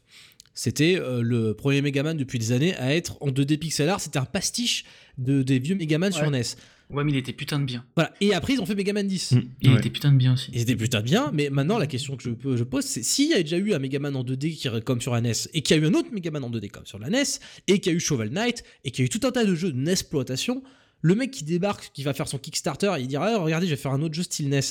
C'était 0.53 0.97
euh, 0.97 1.21
le 1.21 1.53
premier 1.53 1.81
Megaman 1.81 2.15
depuis 2.15 2.39
des 2.39 2.53
années 2.53 2.73
à 2.77 2.95
être 2.95 3.17
en 3.21 3.27
2D 3.27 3.57
pixel 3.57 3.89
art, 3.89 3.99
c'était 3.99 4.19
un 4.19 4.25
pastiche 4.25 4.85
de, 5.17 5.43
des 5.43 5.59
vieux 5.59 5.75
Megaman 5.75 6.13
sur 6.13 6.23
Ouais. 6.23 6.29
NES. 6.39 6.43
Ouais, 6.89 7.03
mais 7.03 7.11
il 7.11 7.17
était 7.17 7.33
putain 7.33 7.59
de 7.59 7.65
bien. 7.65 7.83
Voilà. 7.95 8.13
Et 8.21 8.33
après, 8.33 8.53
ils 8.53 8.61
ont 8.61 8.65
fait 8.65 8.75
Megaman 8.75 9.07
10. 9.07 9.31
Mm, 9.31 9.41
Il 9.61 9.71
ouais. 9.71 9.79
était 9.79 9.89
putain 9.89 10.11
de 10.11 10.17
bien 10.17 10.33
aussi. 10.33 10.51
Et 10.53 10.59
c'était 10.59 10.75
putain 10.75 10.99
de 10.99 11.05
bien, 11.05 11.31
mais 11.33 11.49
maintenant 11.49 11.77
la 11.77 11.87
question 11.87 12.15
que 12.15 12.23
je, 12.23 12.29
peux, 12.29 12.57
je 12.57 12.63
pose, 12.63 12.85
c'est 12.85 13.03
s'il 13.03 13.29
y 13.29 13.33
a 13.33 13.41
déjà 13.41 13.57
eu 13.57 13.73
un 13.73 13.79
Megaman 13.79 14.15
en 14.15 14.23
2D 14.23 14.55
qui, 14.55 14.69
comme 14.83 15.01
sur 15.01 15.13
la 15.13 15.21
NES, 15.21 15.31
et 15.53 15.61
qu'il 15.61 15.75
y 15.75 15.79
a 15.79 15.83
eu 15.83 15.87
un 15.87 15.93
autre 15.93 16.09
Megaman 16.11 16.43
en 16.43 16.49
2D 16.49 16.69
comme 16.69 16.85
sur 16.85 16.99
la 16.99 17.09
NES, 17.09 17.23
et 17.67 17.79
qu'il 17.79 17.91
y 17.91 17.95
a 17.95 17.97
eu 17.97 17.99
Shovel 17.99 18.29
Knight, 18.29 18.63
et 18.83 18.91
qu'il 18.91 19.03
y 19.03 19.05
a 19.05 19.07
eu 19.07 19.09
tout 19.09 19.25
un 19.25 19.31
tas 19.31 19.45
de 19.45 19.55
jeux 19.55 19.71
d'exploitation, 19.71 20.61
le 21.01 21.15
mec 21.15 21.31
qui 21.31 21.43
débarque, 21.43 21.91
qui 21.93 22.03
va 22.03 22.13
faire 22.13 22.27
son 22.27 22.37
Kickstarter, 22.37 22.93
il 22.99 23.07
dira 23.07 23.27
ah, 23.27 23.37
regardez, 23.37 23.67
je 23.67 23.71
vais 23.71 23.81
faire 23.81 23.91
un 23.91 24.01
autre 24.01 24.15
jeu 24.15 24.23
style 24.23 24.49
NES. 24.49 24.61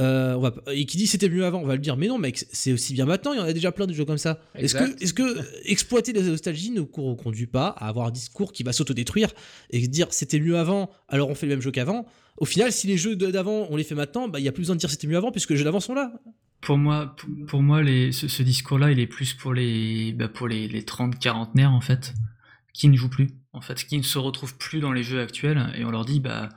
Euh, 0.00 0.34
on 0.34 0.40
va, 0.40 0.54
et 0.72 0.84
qui 0.86 0.96
dit 0.96 1.06
c'était 1.06 1.28
mieux 1.28 1.44
avant, 1.44 1.60
on 1.60 1.66
va 1.66 1.74
le 1.74 1.80
dire 1.80 1.96
mais 1.96 2.06
non 2.08 2.18
mec, 2.18 2.44
c'est 2.52 2.72
aussi 2.72 2.94
bien 2.94 3.04
maintenant, 3.04 3.32
il 3.32 3.38
y 3.38 3.40
en 3.40 3.44
a 3.44 3.52
déjà 3.52 3.72
plein 3.72 3.86
de 3.86 3.92
jeux 3.92 4.04
comme 4.04 4.18
ça. 4.18 4.40
Est-ce 4.54 4.74
que, 5.12 5.38
exploiter 5.64 6.12
la 6.12 6.22
nostalgie 6.22 6.70
ne 6.70 6.80
co- 6.82 7.14
conduit 7.16 7.46
pas 7.46 7.68
à 7.68 7.88
avoir 7.88 8.06
un 8.06 8.10
discours 8.10 8.52
qui 8.52 8.62
va 8.62 8.72
s'autodétruire 8.72 9.30
et 9.70 9.86
dire 9.88 10.06
c'était 10.10 10.40
mieux 10.40 10.56
avant, 10.58 10.90
alors 11.08 11.28
on 11.28 11.34
fait 11.34 11.46
le 11.46 11.52
même 11.54 11.62
jeu 11.62 11.70
qu'avant? 11.70 12.06
Au 12.38 12.46
final, 12.46 12.72
si 12.72 12.86
les 12.86 12.96
jeux 12.96 13.16
de- 13.16 13.30
d'avant 13.30 13.66
on 13.70 13.76
les 13.76 13.84
fait 13.84 13.94
maintenant, 13.94 14.28
bah 14.28 14.38
il 14.40 14.44
y 14.44 14.48
a 14.48 14.52
plus 14.52 14.62
besoin 14.62 14.76
de 14.76 14.80
dire 14.80 14.90
c'était 14.90 15.06
mieux 15.06 15.16
avant 15.18 15.30
puisque 15.30 15.50
les 15.50 15.56
jeux 15.56 15.64
d'avant 15.64 15.80
sont 15.80 15.94
là. 15.94 16.12
Pour 16.62 16.78
moi, 16.78 17.14
pour, 17.16 17.28
pour 17.48 17.62
moi 17.62 17.82
les, 17.82 18.12
ce, 18.12 18.28
ce 18.28 18.42
discours-là, 18.42 18.92
il 18.92 19.00
est 19.00 19.06
plus 19.08 19.34
pour 19.34 19.52
les, 19.52 20.12
bah, 20.12 20.28
pour 20.28 20.46
les, 20.46 20.68
les 20.68 20.82
30-40 20.82 21.48
nerfs, 21.56 21.72
en 21.72 21.80
fait, 21.80 22.14
qui 22.72 22.88
ne 22.88 22.96
jouent 22.96 23.10
plus, 23.10 23.30
en 23.52 23.60
fait, 23.60 23.84
qui 23.84 23.98
ne 23.98 24.02
se 24.04 24.16
retrouvent 24.16 24.56
plus 24.56 24.78
dans 24.78 24.92
les 24.92 25.02
jeux 25.02 25.20
actuels, 25.20 25.72
et 25.76 25.84
on 25.84 25.90
leur 25.90 26.04
dit, 26.04 26.20
bah, 26.20 26.48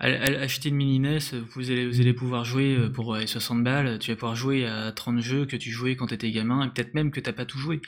acheter 0.00 0.68
une 0.68 0.76
mini 0.76 1.00
NES, 1.00 1.18
vous 1.54 1.70
allez, 1.70 1.86
vous 1.88 2.00
allez 2.00 2.12
pouvoir 2.14 2.44
jouer 2.44 2.76
euh, 2.76 2.88
pour 2.88 3.14
euh, 3.14 3.26
60 3.26 3.64
balles, 3.64 3.98
tu 3.98 4.10
vas 4.12 4.16
pouvoir 4.16 4.36
jouer 4.36 4.66
à 4.66 4.92
30 4.92 5.20
jeux 5.20 5.44
que 5.46 5.56
tu 5.56 5.70
jouais 5.70 5.96
quand 5.96 6.06
t'étais 6.08 6.30
gamin, 6.30 6.66
et 6.66 6.70
peut-être 6.70 6.94
même 6.94 7.10
que 7.10 7.20
t'as 7.20 7.32
pas 7.32 7.44
tout 7.44 7.58
joué. 7.58 7.80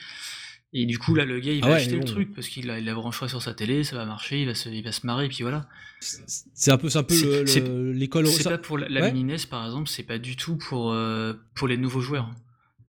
Et 0.72 0.86
du 0.86 0.98
coup, 0.98 1.16
là, 1.16 1.24
le 1.24 1.40
gars, 1.40 1.52
il 1.52 1.60
Ah 1.64 1.66
va 1.66 1.72
ouais, 1.72 1.78
acheter 1.80 1.94
le 1.94 1.98
bon. 2.00 2.04
truc, 2.04 2.32
parce 2.34 2.48
qu'il 2.48 2.66
la 2.66 2.94
branchera 2.94 3.28
sur 3.28 3.42
sa 3.42 3.54
télé, 3.54 3.82
ça 3.82 3.96
va 3.96 4.04
marcher, 4.06 4.40
il 4.42 4.46
va 4.46 4.54
se, 4.54 4.68
il 4.68 4.84
va 4.84 4.92
se 4.92 5.04
marrer, 5.04 5.26
et 5.26 5.28
puis 5.28 5.42
voilà. 5.42 5.66
C'est 6.00 6.70
un 6.70 6.78
peu, 6.78 6.88
un 6.94 7.02
peu 7.02 7.92
l'école. 7.92 8.26
C'est 8.28 8.44
ça- 8.44 8.50
pas 8.50 8.58
pour 8.58 8.78
la, 8.78 8.88
la 8.88 9.00
Ouais. 9.02 9.12
mini 9.12 9.32
NES 9.32 9.46
par 9.50 9.64
exemple, 9.64 9.88
c'est 9.88 10.04
pas 10.04 10.18
du 10.18 10.36
tout 10.36 10.56
pour 10.56 10.92
euh, 10.92 11.34
pour 11.54 11.66
les 11.68 11.76
nouveaux 11.76 12.00
joueurs. 12.00 12.30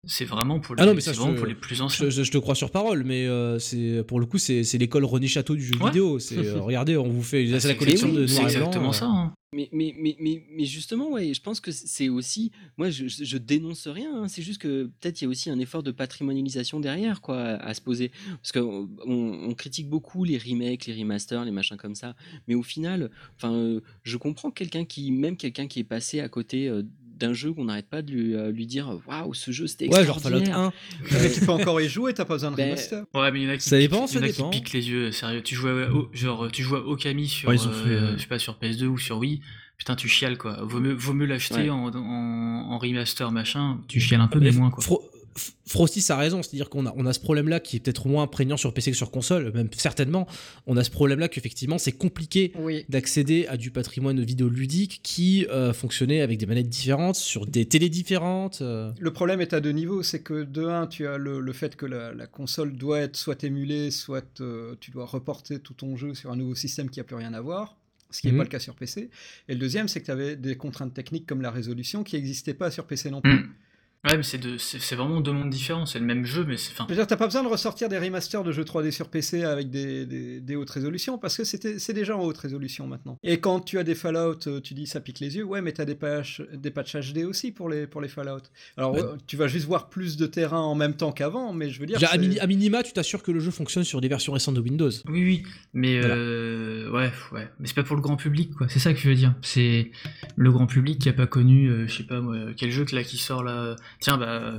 C'est 0.06 0.24
vraiment 0.24 0.60
pour 0.60 0.74
les, 0.74 0.82
Ah 0.82 0.86
non, 0.86 0.94
mais 0.94 1.01
ça, 1.01 1.12
c'est 1.12 1.18
vraiment 1.20 1.35
je- 1.35 1.39
pour 1.39 1.47
les 1.47 1.55
plus 1.55 1.81
anciens. 1.82 2.06
Je, 2.06 2.10
je- 2.10 2.22
je 2.22 2.31
te 2.31 2.39
crois 2.39 2.55
sur 2.55 2.70
parole, 2.70 3.05
mais 3.05 3.26
euh, 3.26 3.59
c'est 3.59 4.02
pour 4.06 4.20
le 4.20 4.26
coup 4.26 4.39
c'est 4.39 4.64
c'est 4.64 4.78
l'école 4.78 5.05
René 5.05 5.26
Château 5.28 5.55
du 5.56 5.62
jeu 5.64 5.74
Ouais. 5.81 5.86
vidéo. 5.86 6.18
C'est 6.18 6.39
euh, 6.39 6.60
regardez, 6.60 6.97
on 6.97 7.09
vous 7.09 7.22
fait 7.22 7.48
Ah, 7.55 7.60
c'est 7.60 7.68
la 7.68 7.74
collection 7.74 8.09
exactement- 8.09 8.20
de 8.22 8.26
c'est 8.26 8.43
exactement 8.43 8.89
euh. 8.90 8.93
ça. 8.93 9.06
hein. 9.06 9.32
Mais, 9.56 9.68
mais, 9.70 9.94
mais, 9.97 10.16
mais, 10.18 10.43
mais 10.51 10.64
justement, 10.64 11.12
ouais, 11.12 11.32
je 11.32 11.40
pense 11.40 11.60
que 11.60 11.70
c'est 11.70 12.09
aussi. 12.09 12.51
Moi, 12.76 12.90
je, 12.90 13.06
je, 13.06 13.22
je 13.22 13.39
dénonce 13.39 13.86
rien. 13.86 14.22
hein, 14.24 14.26
c'est 14.26 14.43
juste 14.43 14.60
que 14.60 14.90
peut-être 15.01 15.20
il 15.20 15.24
y 15.24 15.28
a 15.28 15.31
aussi 15.31 15.48
un 15.48 15.60
effort 15.60 15.85
de 15.85 15.93
patrimonialisation 15.93 16.81
derrière, 16.81 17.20
quoi, 17.20 17.39
à, 17.40 17.66
à 17.68 17.72
se 17.74 17.81
poser. 17.81 18.10
Parce 18.43 18.51
qu'on 18.51 18.89
on, 19.06 19.48
on 19.48 19.55
critique 19.55 19.89
beaucoup 19.89 20.24
les 20.24 20.39
remakes, 20.39 20.86
les 20.86 20.94
remasters, 21.01 21.44
les 21.44 21.52
machins 21.52 21.76
comme 21.76 21.94
ça. 21.94 22.16
Mais 22.48 22.56
au 22.56 22.64
final, 22.64 23.12
enfin, 23.36 23.52
euh, 23.55 23.81
je 24.02 24.16
comprends 24.16 24.51
quelqu'un 24.51 24.85
qui, 24.85 25.12
même 25.12 25.36
quelqu'un 25.36 25.68
qui 25.68 25.78
est 25.78 25.85
passé 25.85 26.18
à 26.18 26.28
côté 26.28 26.68
euh, 26.68 26.82
d'un 27.18 27.32
jeu 27.32 27.52
qu'on 27.52 27.64
n'arrête 27.66 27.88
pas 27.88 28.02
de 28.02 28.10
lui, 28.12 28.34
euh, 28.34 28.50
lui 28.50 28.66
dire 28.66 28.98
Waouh, 29.06 29.34
ce 29.34 29.50
jeu 29.50 29.66
c'était 29.66 29.88
Ouais, 29.88 30.04
genre 30.04 30.20
Fallout 30.20 30.38
extraordinaire. 30.40 30.72
1. 31.12 31.22
Mais 31.22 31.30
tu 31.32 31.40
peux 31.40 31.52
encore 31.52 31.80
y 31.80 31.88
jouer, 31.88 32.12
t'as 32.14 32.24
pas 32.24 32.34
besoin 32.34 32.50
de 32.50 32.56
Ben, 32.56 32.64
remaster. 32.70 33.04
Ouais, 33.14 33.30
mais 33.32 33.40
il 33.40 33.44
y 33.44 33.48
en 33.48 33.52
a 33.52 33.56
qui, 33.56 33.68
Ça 33.68 33.78
dépend, 33.78 34.06
il 34.06 34.10
y 34.10 34.12
ça 34.12 34.18
en 34.18 34.22
a 34.22 34.26
qui 34.28 34.32
dépend. 34.36 34.50
piquent 34.50 34.72
les 34.72 34.88
yeux, 34.90 35.12
sérieux. 35.12 35.42
Tu 35.42 35.54
joues 35.54 35.68
à, 35.68 35.90
au- 35.90 36.08
genre, 36.12 36.50
tu 36.50 36.62
joues 36.62 36.76
à 36.76 36.80
Okami 36.86 37.28
sur, 37.28 37.48
Ouais, 37.48 37.56
ils 37.56 37.66
ont 37.66 37.70
euh, 37.70 37.84
fait, 37.84 37.90
euh, 37.90 38.16
je 38.16 38.22
sais 38.22 38.26
pas, 38.28 38.38
sur 38.38 38.54
PS2 38.58 38.86
ou 38.86 38.98
sur 38.98 39.18
Wii. 39.18 39.40
Putain, 39.76 39.96
tu 39.96 40.08
chiales 40.08 40.38
quoi. 40.38 40.58
Vaut 40.62 40.78
mieux, 40.80 40.92
vaut 40.94 41.12
mieux 41.14 41.26
l'acheter 41.26 41.62
Ouais. 41.62 41.70
en, 41.70 41.88
en, 41.94 42.70
en 42.72 42.78
remaster 42.78 43.30
machin. 43.32 43.78
Tu 43.88 43.98
chiales 44.00 44.20
un 44.20 44.28
peu, 44.28 44.38
mais 44.38 44.52
moins 44.52 44.70
quoi. 44.70 44.82
Fro- 44.84 45.02
Frosty 45.66 46.05
a 46.11 46.16
raison, 46.16 46.43
c'est-à-dire 46.43 46.69
qu'on 46.69 46.86
a, 46.86 46.94
on 46.97 47.06
a 47.06 47.12
ce 47.12 47.20
problème-là 47.20 47.59
qui 47.59 47.77
est 47.77 47.81
peut-être 47.81 48.06
moins 48.06 48.27
prégnant 48.27 48.56
sur 48.56 48.73
PC 48.73 48.90
que 48.90 48.97
sur 48.97 49.11
console, 49.11 49.51
même 49.52 49.69
certainement. 49.77 50.27
On 50.66 50.77
a 50.77 50.85
ce 50.85 50.90
problème-là 50.90 51.28
qu'effectivement 51.28 51.78
c'est 51.78 51.93
compliqué 51.93 52.52
d'accéder 52.89 53.47
à 53.48 53.56
du 53.56 53.70
patrimoine 53.70 54.23
vidéoludique 54.23 55.01
qui 55.02 55.47
euh, 55.47 55.73
fonctionnait 55.73 56.20
avec 56.20 56.39
des 56.39 56.47
manettes 56.47 56.69
différentes, 56.69 57.16
sur 57.16 57.47
des 57.47 57.66
télés 57.66 57.89
différentes. 57.89 58.59
Euh. 58.61 58.93
Le 58.98 59.12
problème 59.12 59.40
est 59.40 59.52
à 59.52 59.61
deux 59.61 59.73
niveaux, 59.73 60.02
c'est 60.02 60.20
que 60.20 60.44
de 60.44 60.66
un, 60.66 60.86
tu 60.86 61.06
as 61.06 61.19
le, 61.19 61.52
fait 61.52 61.77
que 61.77 61.86
la, 61.86 62.27
console 62.27 62.77
doit 62.77 63.01
être 63.01 63.16
soit 63.16 63.44
émulée, 63.44 63.90
soit 63.90 64.40
euh, 64.40 64.74
tu 64.81 64.90
dois 64.90 65.06
reporter 65.06 65.59
tout 65.61 65.74
ton 65.74 65.97
jeu 65.97 66.15
sur 66.15 66.31
un 66.31 66.36
nouveau 66.36 66.55
système 66.55 66.90
qui 66.90 67.01
n'a 67.01 67.05
plus 67.05 67.16
rien 67.16 67.35
à 67.35 67.40
voir 67.40 67.77
ce 68.11 68.20
qui 68.20 68.28
n'est 68.28 68.32
pas 68.35 68.39
mhm. 68.39 68.44
le 68.44 68.48
cas 68.48 68.59
sur 68.61 68.77
PC. 68.77 69.11
Et 69.48 69.55
le 69.55 69.59
deuxième, 69.59 69.89
c'est 69.89 70.01
que 70.01 70.05
tu 70.05 70.11
avais 70.12 70.36
des 70.36 70.56
contraintes 70.56 70.94
techniques 70.94 71.27
comme 71.27 71.43
la 71.43 71.51
résolution 71.51 72.05
qui 72.05 72.15
n'existaient 72.15 72.55
pas 72.55 72.70
sur 72.70 72.86
PC 72.86 73.11
non 73.11 73.20
plus. 73.20 73.32
Mm. 73.32 73.55
Ouais, 74.05 74.18
mais 74.18 74.22
c'est, 74.22 74.39
c'est, 74.59 74.97
vraiment 74.97 75.20
deux 75.22 75.32
mondes 75.32 75.48
différents, 75.48 75.86
c'est 75.86 75.98
le 75.98 76.05
même 76.05 76.26
jeu, 76.26 76.44
mais 76.47 76.59
c'est. 76.59 76.74
Fin... 76.74 76.85
Je 76.86 76.90
veux 76.90 76.97
dire, 76.97 77.06
t'as 77.06 77.16
pas 77.16 77.24
besoin 77.26 77.43
de 77.43 77.48
ressortir 77.48 77.89
des 77.89 77.98
remasters 77.98 78.44
de 78.44 78.52
jeux 78.52 78.64
3D 78.64 78.90
sur 78.90 79.09
PC 79.09 79.44
avec 79.44 79.70
des, 79.70 80.05
des, 80.40 80.56
hautes 80.56 80.68
résolutions, 80.68 81.16
parce 81.16 81.39
que 81.39 81.44
c'était, 81.44 81.78
c'est 81.78 81.94
déjà 81.94 82.14
en 82.14 82.20
haute 82.20 82.36
résolution 82.36 82.86
maintenant. 82.86 83.18
Et 83.22 83.40
quand 83.40 83.60
tu 83.60 83.78
as 83.78 83.82
des 83.82 83.94
Fallout, 83.94 84.47
euh, 84.47 84.60
tu 84.60 84.74
dis 84.74 84.86
ça 84.86 85.01
pique 85.01 85.20
les 85.20 85.36
yeux, 85.36 85.44
ouais, 85.44 85.62
mais 85.62 85.72
t'as 85.72 85.86
des, 85.86 85.94
patch, 85.94 86.43
des 86.52 86.70
patchs 86.70 86.97
HD 86.97 87.24
aussi 87.24 87.51
pour 87.51 87.70
les, 87.70 87.86
pour 87.86 88.02
les 88.02 88.09
Fallout. 88.09 88.43
Alors, 88.76 88.94
euh, 88.94 89.16
tu 89.26 89.39
vas 89.39 89.48
juste 89.48 89.66
voir 89.66 89.89
plus 89.89 90.18
de 90.18 90.26
terrain 90.26 90.60
en 90.60 90.74
même 90.74 90.97
temps 90.97 91.12
qu'avant, 91.12 91.55
mais 91.55 91.70
je 91.70 91.81
veux 91.81 91.86
dire. 91.86 91.98
À, 92.12 92.47
minima, 92.47 92.82
tu 92.82 92.93
t'assures 92.93 93.22
que 93.22 93.32
le 93.32 93.40
jeu 93.40 93.52
fonctionne 93.52 93.85
sur 93.85 94.02
des 94.02 94.09
versions 94.09 94.35
récentes 94.35 94.56
de 94.56 94.60
Windows. 94.60 94.90
Oui, 95.09 95.24
oui, 95.24 95.43
mais 95.72 95.98
euh, 96.05 96.90
ouais, 96.90 97.10
ouais, 97.32 97.48
mais 97.59 97.66
c'est 97.66 97.74
pas 97.74 97.85
pour 97.85 97.97
le 97.97 98.02
grand 98.02 98.16
public, 98.16 98.52
quoi. 98.52 98.66
C'est 98.68 98.81
ça 98.81 98.93
que 98.93 99.01
je 99.01 99.09
veux 99.09 99.14
dire. 99.14 99.35
C'est 99.40 99.93
le 100.36 100.52
grand 100.52 100.66
public 100.66 100.98
qui 100.98 101.09
a 101.09 101.14
pas 101.14 101.26
connu, 101.26 101.89
je 101.89 101.97
sais 101.97 102.05
pas 102.05 102.20
moi, 102.20 102.36
quel 102.55 102.70
jeu 102.70 102.85
que 102.85 102.94
là 102.94 103.02
qui 103.02 103.16
sort 103.16 103.43
là. 103.43 103.76
Tiens, 104.00 104.18
bah 104.18 104.58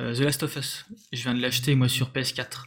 euh, 0.00 0.14
The 0.14 0.20
Last 0.20 0.42
of 0.42 0.56
Us. 0.56 0.86
Je 1.12 1.22
viens 1.22 1.34
de 1.34 1.40
l'acheter 1.40 1.74
moi 1.74 1.88
sur 1.88 2.10
PS4. 2.10 2.66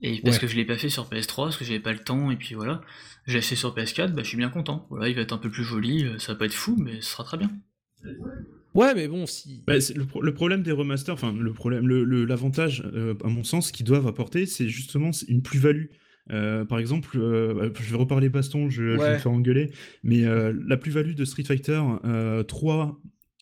Et 0.00 0.20
parce 0.22 0.38
que 0.38 0.46
je 0.46 0.54
l'ai 0.54 0.64
pas 0.64 0.78
fait 0.78 0.88
sur 0.88 1.08
PS3, 1.08 1.44
parce 1.44 1.56
que 1.56 1.64
j'avais 1.64 1.80
pas 1.80 1.92
le 1.92 1.98
temps, 1.98 2.30
et 2.30 2.36
puis 2.36 2.54
voilà. 2.54 2.80
J'ai 3.26 3.38
acheté 3.38 3.56
sur 3.56 3.74
PS4, 3.74 4.12
bah, 4.12 4.22
je 4.22 4.28
suis 4.28 4.36
bien 4.36 4.48
content. 4.48 4.86
Voilà, 4.90 5.08
il 5.08 5.14
va 5.14 5.22
être 5.22 5.32
un 5.32 5.38
peu 5.38 5.50
plus 5.50 5.64
joli, 5.64 6.04
euh, 6.04 6.18
ça 6.18 6.32
va 6.32 6.38
pas 6.38 6.44
être 6.46 6.54
fou, 6.54 6.76
mais 6.78 7.00
ce 7.00 7.10
sera 7.10 7.24
très 7.24 7.36
bien. 7.36 7.50
Ouais, 8.74 8.94
mais 8.94 9.08
bon, 9.08 9.26
si. 9.26 9.64
Bah, 9.66 9.74
le, 9.74 10.34
problème 10.34 10.62
des 10.62 10.70
remasters, 10.70 11.14
enfin, 11.14 11.32
le 11.32 11.52
problème, 11.52 11.88
l'avantage, 11.88 12.84
euh, 12.94 13.14
à 13.24 13.28
mon 13.28 13.42
sens, 13.42 13.72
qu'ils 13.72 13.86
doivent 13.86 14.06
apporter, 14.06 14.46
c'est 14.46 14.68
justement 14.68 15.10
une 15.26 15.42
plus-value. 15.42 15.86
par 16.28 16.78
exemple, 16.78 17.18
bah, 17.18 17.68
je 17.74 17.90
vais 17.90 17.96
reparler 17.96 18.28
baston, 18.28 18.70
je, 18.70 18.82
vais 18.82 19.14
me 19.14 19.18
faire 19.18 19.32
engueuler, 19.32 19.72
mais 20.04 20.22
la 20.22 20.76
plus-value 20.76 21.14
de 21.14 21.24
Street 21.24 21.44
Fighter 21.44 21.82
3 22.46 23.00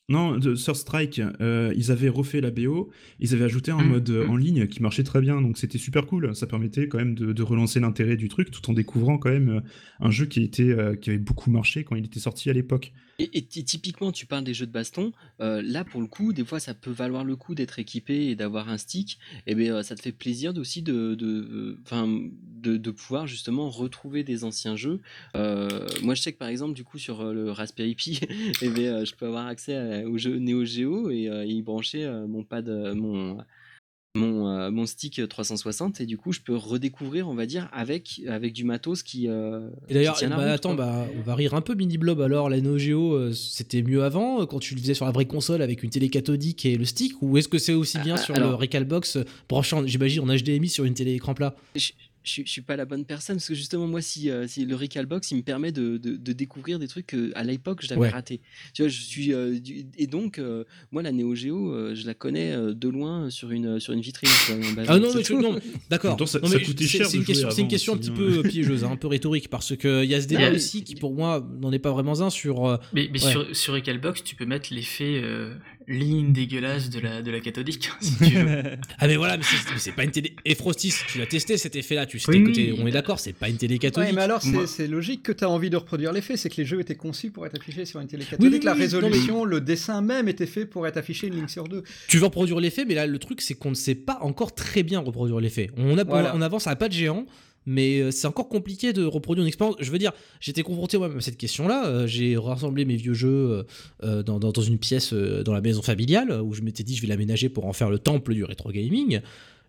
non, 0.08 0.38
de 0.38 0.54
Sur 0.54 0.76
Strike, 0.76 1.20
euh, 1.40 1.74
ils 1.76 1.90
avaient 1.90 2.08
refait 2.08 2.40
la 2.40 2.52
BO, 2.52 2.90
ils 3.18 3.34
avaient 3.34 3.44
ajouté 3.44 3.72
un 3.72 3.82
mm, 3.82 3.88
mode 3.88 4.10
euh, 4.10 4.24
mm. 4.24 4.30
en 4.30 4.36
ligne 4.36 4.66
qui 4.68 4.80
marchait 4.80 5.02
très 5.02 5.20
bien, 5.20 5.42
donc 5.42 5.58
c'était 5.58 5.78
super 5.78 6.06
cool. 6.06 6.34
Ça 6.36 6.46
permettait 6.46 6.86
quand 6.86 6.98
même 6.98 7.16
de, 7.16 7.42
relancer 7.42 7.80
l'intérêt 7.80 8.16
du 8.16 8.28
truc 8.28 8.52
tout 8.52 8.70
en 8.70 8.72
découvrant 8.72 9.18
quand 9.18 9.30
même 9.30 9.48
euh, 9.48 9.60
un 9.98 10.10
jeu 10.12 10.26
qui, 10.26 10.42
était, 10.42 10.76
qui 11.00 11.10
avait 11.10 11.18
beaucoup 11.18 11.50
marché 11.50 11.82
quand 11.82 11.96
il 11.96 12.04
était 12.04 12.20
sorti 12.20 12.50
à 12.50 12.52
l'époque. 12.52 12.92
Et, 13.18 13.42
typiquement, 13.46 14.12
tu 14.12 14.26
parles 14.26 14.44
des 14.44 14.52
jeux 14.52 14.66
de 14.66 14.72
baston. 14.72 15.12
Euh, 15.40 15.62
là, 15.64 15.84
pour 15.84 16.02
le 16.02 16.06
coup, 16.06 16.34
des 16.34 16.44
fois, 16.44 16.60
ça 16.60 16.74
peut 16.74 16.90
valoir 16.90 17.24
le 17.24 17.34
coup 17.34 17.54
d'être 17.54 17.78
équipé 17.78 18.26
et 18.26 18.34
d'avoir 18.34 18.68
un 18.68 18.76
stick. 18.76 19.18
Et 19.46 19.54
bien, 19.54 19.76
euh, 19.76 19.82
ça 19.82 19.94
te 19.94 20.02
fait 20.02 20.12
plaisir 20.12 20.52
aussi 20.56 20.82
de, 20.82 21.14
de, 21.14 21.78
de, 22.60 22.76
de, 22.76 22.90
pouvoir 22.90 23.26
justement 23.26 23.70
retrouver 23.70 24.22
des 24.22 24.44
anciens 24.44 24.76
jeux. 24.76 25.00
Euh, 25.34 25.86
moi, 26.02 26.14
je 26.14 26.22
sais 26.22 26.32
que 26.32 26.38
par 26.38 26.48
exemple, 26.48 26.74
du 26.74 26.84
coup, 26.84 26.98
sur 26.98 27.24
le 27.32 27.50
Raspberry 27.50 27.94
Pi, 27.94 28.20
et 28.60 28.68
bien, 28.68 29.04
je 29.04 29.14
peux 29.14 29.26
avoir 29.26 29.46
accès 29.46 29.74
au 30.04 30.18
jeu 30.18 30.38
Neo 30.38 30.64
Geo 30.64 31.10
et 31.10 31.28
y 31.46 31.62
brancher 31.62 32.08
mon 32.26 32.42
pad, 32.44 32.68
mon 32.94 33.38
mon, 34.16 34.48
euh, 34.48 34.70
mon 34.70 34.86
stick 34.86 35.20
360 35.28 36.00
et 36.00 36.06
du 36.06 36.16
coup 36.16 36.32
je 36.32 36.40
peux 36.40 36.56
redécouvrir 36.56 37.28
on 37.28 37.34
va 37.34 37.46
dire 37.46 37.68
avec 37.72 38.20
avec 38.26 38.52
du 38.52 38.64
matos 38.64 39.02
qui 39.02 39.28
euh, 39.28 39.68
et 39.88 39.94
d'ailleurs 39.94 40.18
bah, 40.30 40.52
attends 40.52 40.74
bah, 40.74 41.06
on 41.16 41.22
va 41.22 41.34
rire 41.34 41.54
un 41.54 41.60
peu 41.60 41.74
mini 41.74 41.98
blob. 41.98 42.20
Alors 42.20 42.48
la 42.48 42.60
Neo 42.60 42.78
Geo 42.78 43.14
euh, 43.14 43.32
c'était 43.32 43.82
mieux 43.82 44.02
avant 44.02 44.44
quand 44.46 44.58
tu 44.58 44.74
le 44.74 44.80
faisais 44.80 44.94
sur 44.94 45.04
la 45.04 45.12
vraie 45.12 45.26
console 45.26 45.62
avec 45.62 45.82
une 45.82 45.90
télé 45.90 46.08
cathodique 46.08 46.66
et 46.66 46.76
le 46.76 46.84
stick 46.84 47.20
ou 47.22 47.36
est-ce 47.38 47.48
que 47.48 47.58
c'est 47.58 47.74
aussi 47.74 47.98
bien 47.98 48.14
ah, 48.14 48.22
sur 48.22 48.34
le 48.34 48.46
Recalbox 48.46 49.18
branchant 49.48 49.86
j'imagine 49.86 50.22
en 50.22 50.34
HDMI 50.34 50.68
sur 50.68 50.84
une 50.84 50.94
télé 50.94 51.12
écran 51.12 51.34
plat? 51.34 51.54
Je, 51.76 51.92
je 52.26 52.42
suis 52.44 52.62
pas 52.62 52.76
la 52.76 52.84
bonne 52.84 53.04
personne 53.04 53.36
parce 53.36 53.48
que 53.48 53.54
justement 53.54 53.86
moi 53.86 54.00
si, 54.00 54.30
euh, 54.30 54.46
si 54.46 54.64
le 54.64 54.74
Recalbox 54.74 55.30
il 55.30 55.38
me 55.38 55.42
permet 55.42 55.72
de, 55.72 55.96
de, 55.96 56.32
découvrir 56.32 56.78
des 56.78 56.88
trucs 56.88 57.06
que 57.06 57.32
à 57.34 57.44
l'époque 57.44 57.82
j'avais 57.82 58.08
raté. 58.08 58.40
Tu 58.74 58.82
vois 58.82 58.88
je 58.88 59.00
suis 59.00 59.32
euh, 59.32 59.58
et 59.96 60.06
donc 60.06 60.38
euh, 60.38 60.64
moi 60.90 61.02
la 61.02 61.12
Neo 61.12 61.34
Geo 61.34 61.94
je 61.94 62.06
la 62.06 62.14
connais 62.14 62.54
de 62.56 62.88
loin 62.88 63.30
sur 63.30 63.50
une 63.50 63.80
sur 63.80 63.92
une 63.92 64.00
vitrine 64.00 64.30
ah 64.88 64.98
non, 64.98 65.08
non 65.40 65.58
d'accord. 65.90 66.18
C'est 66.26 66.38
une 66.38 67.24
question 67.24 67.50
c'est 67.50 67.60
une 67.62 67.68
question 67.68 67.94
un 67.94 67.98
petit 67.98 68.10
peu 68.10 68.42
piégeuse 68.42 68.84
hein, 68.84 68.90
un 68.92 68.96
peu 68.96 69.06
rhétorique 69.06 69.48
parce 69.48 69.76
que 69.76 70.04
il 70.04 70.10
y 70.10 70.14
a 70.14 70.20
ce 70.20 70.26
débat 70.26 70.50
aussi 70.50 70.82
qui 70.82 70.94
pour 70.96 71.14
moi 71.14 71.46
n'en 71.60 71.72
est 71.72 71.78
pas 71.78 71.92
vraiment 71.92 72.20
un 72.20 72.30
sur 72.30 72.78
mais, 72.92 73.08
mais 73.12 73.18
sur, 73.18 73.54
sur 73.54 73.74
Recalbox 73.74 74.24
tu 74.24 74.34
peux 74.36 74.46
mettre 74.46 74.72
l'effet 74.72 75.22
ligne 75.88 76.32
dégueulasse 76.32 76.90
de 76.90 77.00
la, 77.00 77.22
de 77.22 77.30
la 77.30 77.40
cathodique, 77.40 77.90
si 78.00 78.16
tu 78.16 78.24
veux. 78.38 78.62
ah, 78.98 79.06
mais 79.06 79.16
voilà, 79.16 79.36
mais 79.36 79.44
c'est 79.78 79.92
pas 79.92 80.04
une 80.04 80.10
télé. 80.10 80.34
Et 80.44 80.54
Frostis, 80.54 80.94
tu 81.08 81.18
l'as 81.18 81.26
testé 81.26 81.56
cet 81.56 81.76
effet-là, 81.76 82.06
tu 82.06 82.18
sais 82.18 82.32
oui, 82.32 82.74
on 82.78 82.86
est 82.86 82.92
d'accord, 82.92 83.20
c'est 83.20 83.32
pas 83.32 83.48
une 83.48 83.56
télé 83.56 83.78
cathodique. 83.78 84.14
mais 84.14 84.22
alors 84.22 84.42
c'est 84.66 84.88
logique 84.88 85.22
que 85.22 85.32
tu 85.32 85.44
as 85.44 85.50
envie 85.50 85.70
de 85.70 85.76
reproduire 85.76 86.12
l'effet, 86.12 86.36
c'est 86.36 86.48
que 86.48 86.56
les 86.56 86.64
jeux 86.64 86.80
étaient 86.80 86.94
conçus 86.96 87.30
pour 87.30 87.46
être 87.46 87.56
affichés 87.56 87.84
sur 87.84 88.00
une 88.00 88.08
télé 88.08 88.24
cathodique. 88.24 88.64
la 88.64 88.74
résolution, 88.74 89.44
le 89.44 89.60
dessin 89.60 90.00
même 90.00 90.28
était 90.28 90.46
fait 90.46 90.66
pour 90.66 90.86
être 90.86 90.96
affiché 90.96 91.28
une 91.28 91.36
ligne 91.36 91.48
sur 91.48 91.64
deux. 91.64 91.82
Tu 92.08 92.18
veux 92.18 92.24
reproduire 92.24 92.60
l'effet, 92.60 92.84
mais 92.84 92.94
là 92.94 93.06
le 93.06 93.18
truc 93.18 93.40
c'est 93.40 93.54
qu'on 93.54 93.70
ne 93.70 93.74
sait 93.74 93.94
pas 93.94 94.18
encore 94.22 94.54
très 94.54 94.82
bien 94.82 95.00
reproduire 95.00 95.40
l'effet. 95.40 95.70
On, 95.76 95.96
on 95.98 96.42
avance 96.42 96.66
à 96.66 96.76
pas 96.76 96.88
de 96.88 96.94
géant 96.94 97.26
mais 97.66 97.98
euh, 97.98 98.10
c'est 98.10 98.26
encore 98.26 98.48
compliqué 98.48 98.92
de 98.92 99.04
reproduire 99.04 99.42
une 99.42 99.48
expérience. 99.48 99.76
Je 99.80 99.90
veux 99.90 99.98
dire, 99.98 100.12
j'étais 100.40 100.62
confronté 100.62 100.96
moi 100.96 101.10
à 101.14 101.20
cette 101.20 101.36
question-là. 101.36 101.86
Euh, 101.86 102.06
j'ai 102.06 102.36
rassemblé 102.36 102.84
mes 102.84 102.96
vieux 102.96 103.14
jeux 103.14 103.66
euh, 104.02 104.22
dans, 104.22 104.38
dans, 104.38 104.62
une 104.62 104.78
pièce 104.78 105.12
dans 105.12 105.52
la 105.52 105.60
maison 105.60 105.82
familiale 105.82 106.40
où 106.40 106.54
je 106.54 106.62
m'étais 106.62 106.84
dit 106.84 106.96
je 106.96 107.02
vais 107.02 107.08
l'aménager 107.08 107.48
pour 107.48 107.66
en 107.66 107.72
faire 107.72 107.90
le 107.90 107.98
temple 107.98 108.34
du 108.34 108.44
rétro 108.44 108.70
gaming. 108.70 109.20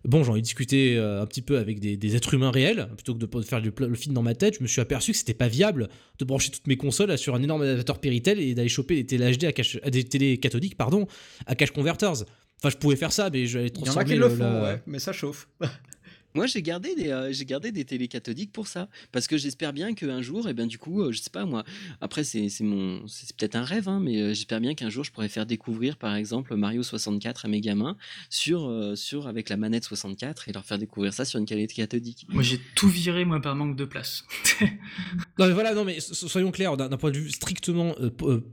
Bon, 0.04 0.22
j'en 0.22 0.36
ai 0.36 0.40
discuté 0.40 0.96
un 0.96 1.26
petit 1.26 1.42
peu 1.42 1.58
avec 1.58 1.80
des, 1.80 2.16
êtres 2.16 2.32
humains 2.32 2.52
réels, 2.52 2.88
plutôt 2.94 3.14
que 3.14 3.18
de 3.18 3.42
faire 3.42 3.60
le, 3.60 3.94
film 3.94 4.14
dans 4.14 4.22
ma 4.22 4.34
tête. 4.34 4.56
Je 4.56 4.62
me 4.62 4.68
suis 4.68 4.80
aperçu 4.80 5.10
que 5.10 5.18
c'était 5.18 5.34
pas 5.34 5.48
viable 5.48 5.88
de 6.18 6.24
brancher 6.24 6.50
toutes 6.50 6.66
mes 6.68 6.76
consoles 6.76 7.18
sur 7.18 7.34
un 7.34 7.42
énorme 7.42 7.62
adaptateur 7.62 7.98
Péritel 7.98 8.38
et 8.38 8.54
d'aller 8.54 8.68
choper 8.68 8.94
des 8.94 9.06
télé 9.06 9.36
HD 9.36 9.52
à 9.82 9.90
des 9.90 10.04
télé 10.04 10.38
cathodiques, 10.38 10.76
pardon, 10.76 11.06
à 11.46 11.56
cache 11.56 11.72
converters. 11.72 12.24
Enfin, 12.60 12.70
je 12.70 12.76
pouvais 12.76 12.96
faire 12.96 13.12
ça, 13.12 13.28
mais 13.30 13.46
je 13.46 13.58
vais 13.58 13.70
transformer. 13.70 14.10
Il 14.10 14.16
y 14.16 14.20
en 14.20 14.26
a 14.26 14.28
qui 14.28 14.34
le, 14.34 14.38
font, 14.38 14.62
ouais, 14.62 14.82
mais 14.86 15.00
ça 15.00 15.12
chauffe. 15.12 15.48
Moi, 16.34 16.46
j'ai 16.46 16.62
gardé 16.62 16.94
des, 16.94 17.08
euh, 17.08 17.32
j'ai 17.32 17.44
gardé 17.44 17.72
des 17.72 17.84
télé 17.84 18.06
cathodiques 18.06 18.52
pour 18.52 18.66
ça, 18.66 18.88
parce 19.12 19.26
que 19.26 19.38
j'espère 19.38 19.72
bien 19.72 19.94
qu'un 19.94 20.20
jour, 20.20 20.46
et 20.46 20.50
eh 20.50 20.54
bien 20.54 20.66
du 20.66 20.78
coup, 20.78 21.02
euh, 21.02 21.12
je 21.12 21.20
sais 21.20 21.30
pas 21.30 21.46
moi. 21.46 21.64
Après, 22.00 22.22
c'est, 22.22 22.48
mon, 22.60 23.06
c'est 23.06 23.34
peut-être 23.34 23.56
un 23.56 23.64
rêve, 23.64 23.88
hein, 23.88 23.98
mais 24.00 24.20
euh, 24.20 24.28
j'espère 24.34 24.60
bien 24.60 24.74
qu'un 24.74 24.90
jour, 24.90 25.04
je 25.04 25.10
pourrais 25.10 25.28
faire 25.28 25.46
découvrir, 25.46 25.96
par 25.96 26.14
exemple, 26.14 26.54
Mario 26.54 26.82
64 26.82 27.46
à 27.46 27.48
mes 27.48 27.60
gamins 27.60 27.96
sur, 28.28 28.70
sur 28.94 29.26
avec 29.26 29.48
la 29.48 29.56
manette 29.56 29.84
64 29.84 30.48
et 30.48 30.52
leur 30.52 30.64
faire 30.64 30.78
découvrir 30.78 31.12
ça 31.12 31.24
sur 31.24 31.38
une 31.38 31.46
télé 31.46 31.66
cathodique. 31.66 32.26
Moi, 32.28 32.42
j'ai 32.42 32.60
tout 32.74 32.88
viré 32.88 33.24
moi 33.24 33.40
par 33.40 33.54
manque 33.56 33.76
de 33.76 33.84
place. 33.84 34.24
non 34.60 35.46
mais 35.46 35.52
voilà, 35.52 35.74
non 35.74 35.84
mais 35.84 35.98
soyons 36.00 36.50
clairs, 36.50 36.76
d'un, 36.76 36.88
point 36.96 37.10
de 37.10 37.18
vue 37.18 37.30
strictement 37.30 37.94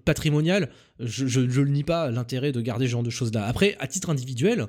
patrimonial, 0.06 0.70
je, 1.00 1.28
je, 1.28 1.50
je 1.50 1.62
le 1.62 1.70
nie 1.70 1.84
pas 1.84 2.10
l'intérêt 2.10 2.52
de 2.52 2.62
garder 2.62 2.86
ce 2.86 2.92
genre 2.92 3.04
de 3.04 3.10
choses 3.10 3.34
là. 3.34 3.46
Après, 3.46 3.76
à 3.80 3.88
titre 3.88 4.10
individuel. 4.10 4.68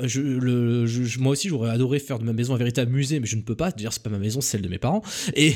Euh, 0.00 0.08
je, 0.08 0.20
le, 0.20 0.86
moi 1.18 1.32
aussi, 1.32 1.48
j'aurais 1.48 1.70
adoré 1.70 1.98
faire 1.98 2.18
de 2.18 2.24
ma 2.24 2.32
maison 2.32 2.54
un 2.54 2.58
véritable 2.58 2.92
musée, 2.92 3.20
mais 3.20 3.26
je 3.26 3.36
ne 3.36 3.42
peux 3.42 3.56
pas. 3.56 3.70
Dire, 3.70 3.92
c'est 3.92 4.02
pas 4.02 4.10
ma 4.10 4.18
maison, 4.18 4.40
c'est 4.40 4.52
celle 4.52 4.62
de 4.62 4.68
mes 4.68 4.78
parents. 4.78 5.02
Et, 5.34 5.52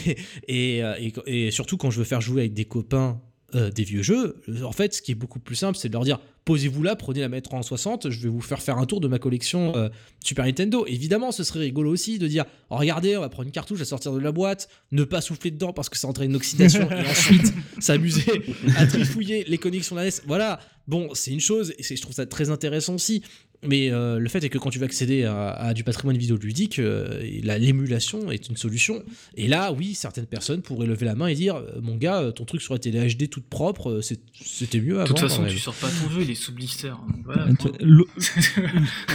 et, 0.48 0.82
euh, 0.82 0.94
et, 1.26 1.50
surtout, 1.50 1.76
quand 1.76 1.90
je 1.90 1.98
veux 1.98 2.04
faire 2.04 2.20
jouer 2.20 2.42
avec 2.42 2.54
des 2.54 2.64
copains 2.64 3.20
euh, 3.54 3.70
des 3.70 3.84
vieux 3.84 4.02
jeux, 4.02 4.40
en 4.62 4.72
fait, 4.72 4.94
ce 4.94 5.02
qui 5.02 5.12
est 5.12 5.16
beaucoup 5.16 5.40
plus 5.40 5.56
simple, 5.56 5.76
c'est 5.76 5.88
de 5.88 5.94
leur 5.94 6.04
dire 6.04 6.20
posez-vous 6.44 6.82
là, 6.82 6.96
prenez 6.96 7.20
la 7.20 7.28
mettre 7.28 7.54
en 7.54 7.62
60, 7.62 8.10
je 8.10 8.20
vais 8.20 8.28
vous 8.28 8.40
faire 8.40 8.62
faire 8.62 8.78
un 8.78 8.86
tour 8.86 9.00
de 9.00 9.08
ma 9.08 9.18
collection 9.18 9.90
Super 10.24 10.46
Nintendo. 10.46 10.84
Évidemment, 10.86 11.32
ce 11.32 11.44
serait 11.44 11.60
rigolo 11.60 11.92
aussi 11.92 12.18
de 12.18 12.26
dire 12.26 12.44
oh, 12.70 12.76
regardez, 12.76 13.16
on 13.16 13.20
va 13.20 13.28
prendre 13.28 13.46
une 13.46 13.52
cartouche 13.52 13.80
à 13.82 13.84
sortir 13.84 14.12
de 14.12 14.18
la 14.18 14.32
boîte, 14.32 14.68
ne 14.90 15.04
pas 15.04 15.20
souffler 15.20 15.50
dedans 15.50 15.72
parce 15.72 15.88
que 15.88 15.98
ça 15.98 16.08
entraîne 16.08 16.30
une 16.30 16.36
oxydation, 16.36 16.90
et 16.90 17.08
ensuite 17.08 17.52
s'amuser 17.78 18.42
à 18.76 18.86
trifouiller 18.86 19.44
les 19.46 19.58
connexions 19.58 19.96
de 19.96 20.00
la 20.00 20.06
NES. 20.06 20.12
Voilà, 20.26 20.58
bon, 20.88 21.10
c'est 21.14 21.30
une 21.30 21.40
chose, 21.40 21.74
et 21.78 21.82
je 21.82 22.00
trouve 22.00 22.14
ça 22.14 22.26
très 22.26 22.50
intéressant 22.50 22.94
aussi. 22.94 23.22
Mais 23.62 23.90
euh, 23.90 24.18
le 24.18 24.28
fait 24.28 24.42
est 24.42 24.48
que 24.48 24.56
quand 24.56 24.70
tu 24.70 24.78
vas 24.78 24.86
accéder 24.86 25.24
à, 25.24 25.74
du 25.74 25.84
patrimoine 25.84 26.16
vidéoludique, 26.16 26.78
euh, 26.78 27.20
l'émulation 27.42 28.30
est 28.30 28.48
une 28.48 28.56
solution. 28.56 29.02
Et 29.36 29.48
là, 29.48 29.72
oui, 29.72 29.94
certaines 29.94 30.26
personnes 30.26 30.62
pourraient 30.62 30.86
lever 30.86 31.04
la 31.04 31.14
main 31.14 31.26
et 31.26 31.34
dire 31.34 31.56
euh, 31.56 31.80
Mon 31.82 31.96
gars, 31.96 32.32
ton 32.34 32.44
truc 32.44 32.62
sur 32.62 32.72
la 32.72 32.80
télé 32.80 33.06
HD 33.14 33.28
toute 33.28 33.46
propre, 33.46 34.00
c'était 34.42 34.80
mieux 34.80 35.00
avant. 35.00 35.04
De 35.04 35.08
toute 35.08 35.18
façon, 35.20 35.44
tu 35.46 35.58
sors 35.58 35.74
pas 35.74 35.88
ton 35.88 36.10
jeu, 36.10 36.22
il 36.22 36.30
est 36.30 36.34
sous 36.34 36.52
blister. 36.52 36.88
Hein. 36.88 37.00
Voilà, 37.24 37.48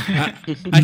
ah, 0.09 0.31
ah, 0.71 0.81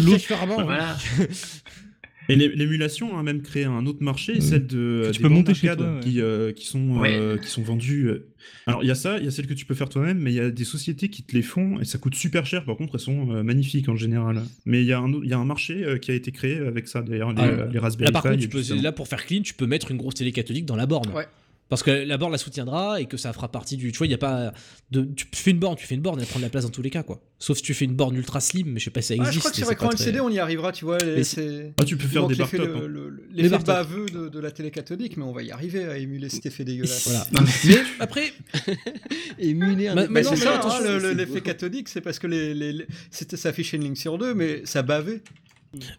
voilà. 0.47 0.97
Et 2.31 2.35
l'é- 2.35 2.55
l'émulation 2.55 3.17
a 3.17 3.23
même 3.23 3.41
créé 3.41 3.65
un 3.65 3.85
autre 3.85 4.01
marché, 4.01 4.37
Euh, 4.37 4.41
celle 4.41 4.67
de 4.67 5.09
tu 5.11 5.17
des 5.17 5.23
peux 5.23 5.29
monter 5.33 5.53
chez 5.53 5.75
toi, 5.75 5.95
ouais. 5.95 5.99
qui, 6.01 6.21
euh, 6.21 6.51
qui 6.51 6.65
sont 6.65 6.97
Ouais. 6.99 7.13
euh, 7.13 7.37
qui 7.37 7.47
sont 7.49 7.61
vendues. 7.61 8.07
euh. 8.09 8.27
Alors 8.65 8.83
il 8.83 8.87
y 8.87 8.91
a 8.91 8.95
ça, 8.95 9.17
il 9.19 9.25
y 9.25 9.27
a 9.27 9.31
celle 9.31 9.47
que 9.47 9.53
tu 9.53 9.65
peux 9.65 9.75
faire 9.75 9.89
toi-même, 9.89 10.17
mais 10.19 10.31
il 10.31 10.35
y 10.35 10.39
a 10.39 10.49
des 10.49 10.63
sociétés 10.63 11.09
qui 11.09 11.23
te 11.23 11.35
les 11.35 11.41
font 11.41 11.79
et 11.79 11.85
ça 11.85 11.97
coûte 11.97 12.15
super 12.15 12.45
cher. 12.45 12.65
Par 12.65 12.75
contre, 12.77 12.95
elles 12.95 12.99
sont 13.01 13.31
euh, 13.31 13.43
magnifiques 13.43 13.87
en 13.89 13.95
général. 13.95 14.41
Mais 14.65 14.81
il 14.81 14.87
y 14.87 14.93
a 14.93 14.99
un 14.99 15.11
y 15.23 15.33
a 15.33 15.37
un 15.37 15.45
marché 15.45 15.83
euh, 15.83 15.97
qui 15.97 16.11
a 16.11 16.13
été 16.15 16.31
créé 16.31 16.57
avec 16.57 16.87
ça 16.87 17.01
d'ailleurs, 17.01 17.33
les, 17.33 17.41
Ah, 17.41 17.67
les 17.71 17.79
Raspberry 17.79 18.07
Là, 18.07 18.11
par 18.13 18.23
Pi 18.23 18.29
contre, 18.29 18.39
et 18.39 18.43
tu 18.43 18.49
tout 18.49 18.57
peux, 18.57 18.63
ça. 18.63 18.75
là, 18.75 18.91
pour 18.91 19.07
faire 19.07 19.25
clean, 19.25 19.41
tu 19.41 19.53
peux 19.53 19.67
mettre 19.67 19.91
une 19.91 19.97
grosse 19.97 20.15
télé 20.15 20.31
cathodique 20.31 20.65
dans 20.65 20.75
la 20.75 20.85
borne. 20.85 21.09
Ouais. 21.13 21.25
Parce 21.71 21.83
que 21.83 21.89
la 21.89 22.17
borne 22.17 22.33
la 22.33 22.37
soutiendra 22.37 22.99
et 22.99 23.05
que 23.05 23.15
ça 23.15 23.31
fera 23.31 23.49
partie 23.49 23.77
du. 23.77 23.93
Tu 23.93 23.97
vois, 23.97 24.05
il 24.05 24.11
y 24.11 24.13
a 24.13 24.17
pas. 24.17 24.53
De, 24.91 25.03
tu 25.15 25.25
fais 25.33 25.51
une 25.51 25.57
borne, 25.59 25.77
tu 25.77 25.87
fais 25.87 25.95
une 25.95 26.01
borne, 26.01 26.19
elle 26.19 26.25
prend 26.27 26.37
de 26.39 26.43
la 26.43 26.49
place 26.49 26.65
dans 26.65 26.69
tous 26.69 26.81
les 26.81 26.89
cas, 26.89 27.01
quoi. 27.01 27.21
Sauf 27.39 27.55
si 27.57 27.63
tu 27.63 27.73
fais 27.73 27.85
une 27.85 27.95
borne 27.95 28.13
ultra 28.17 28.41
slim, 28.41 28.67
mais 28.67 28.79
je 28.81 28.83
sais 28.85 28.91
pas 28.91 29.01
si 29.01 29.07
ça 29.07 29.13
Ah, 29.13 29.27
existe. 29.29 29.33
je 29.35 29.39
crois 29.39 29.51
que 29.51 29.57
c'est 29.57 29.75
très- 29.75 29.87
LCD, 30.05 30.19
on 30.19 30.29
y 30.29 30.37
arrivera, 30.37 30.73
tu 30.73 30.83
vois. 30.83 30.97
les- 30.97 31.15
Mais 31.37 31.71
Ah, 31.79 31.85
tu 31.85 31.95
peux 31.95 32.07
faire 32.09 32.27
des 32.27 32.35
bar 32.35 32.49
le- 32.51 32.57
top, 32.57 32.67
hein. 32.75 32.87
le- 32.87 33.49
baveux 33.59 34.05
de, 34.07 34.27
de 34.27 34.39
la 34.41 34.51
télé 34.51 34.69
cathodique, 34.69 35.15
mais 35.15 35.23
on 35.23 35.31
va 35.31 35.43
y 35.43 35.51
arriver 35.51 35.85
à 35.85 35.97
émuler 35.97 36.27
cet 36.27 36.45
effet 36.45 36.65
dégueulasse. 36.65 37.07
Voilà. 37.07 37.25
Mais- 37.31 37.39
Mais 37.69 37.77
après, 38.01 38.33
Émuler 39.39 39.87
un 39.87 39.95
mais 39.95 40.07
Bah, 40.07 40.21
non, 40.23 40.29
c'est 40.31 40.35
mais 40.35 40.35
ça, 40.41 40.55
attention, 40.57 40.83
hein, 40.83 40.87
le- 40.87 40.93
le- 40.99 40.99
c'est 41.09 41.15
l'effet 41.15 41.41
cathodique, 41.41 41.89
c'est 41.89 42.01
parce 42.01 42.19
que 42.19 42.27
les, 42.27 42.53
les, 42.53 42.73
les- 42.73 42.85
c'était 43.11 43.37
s'affichait 43.37 43.77
une 43.77 43.83
ligne 43.83 43.95
sur 43.95 44.17
deux, 44.17 44.33
mais 44.33 44.61
ça 44.65 44.81
bavait. 44.81 45.21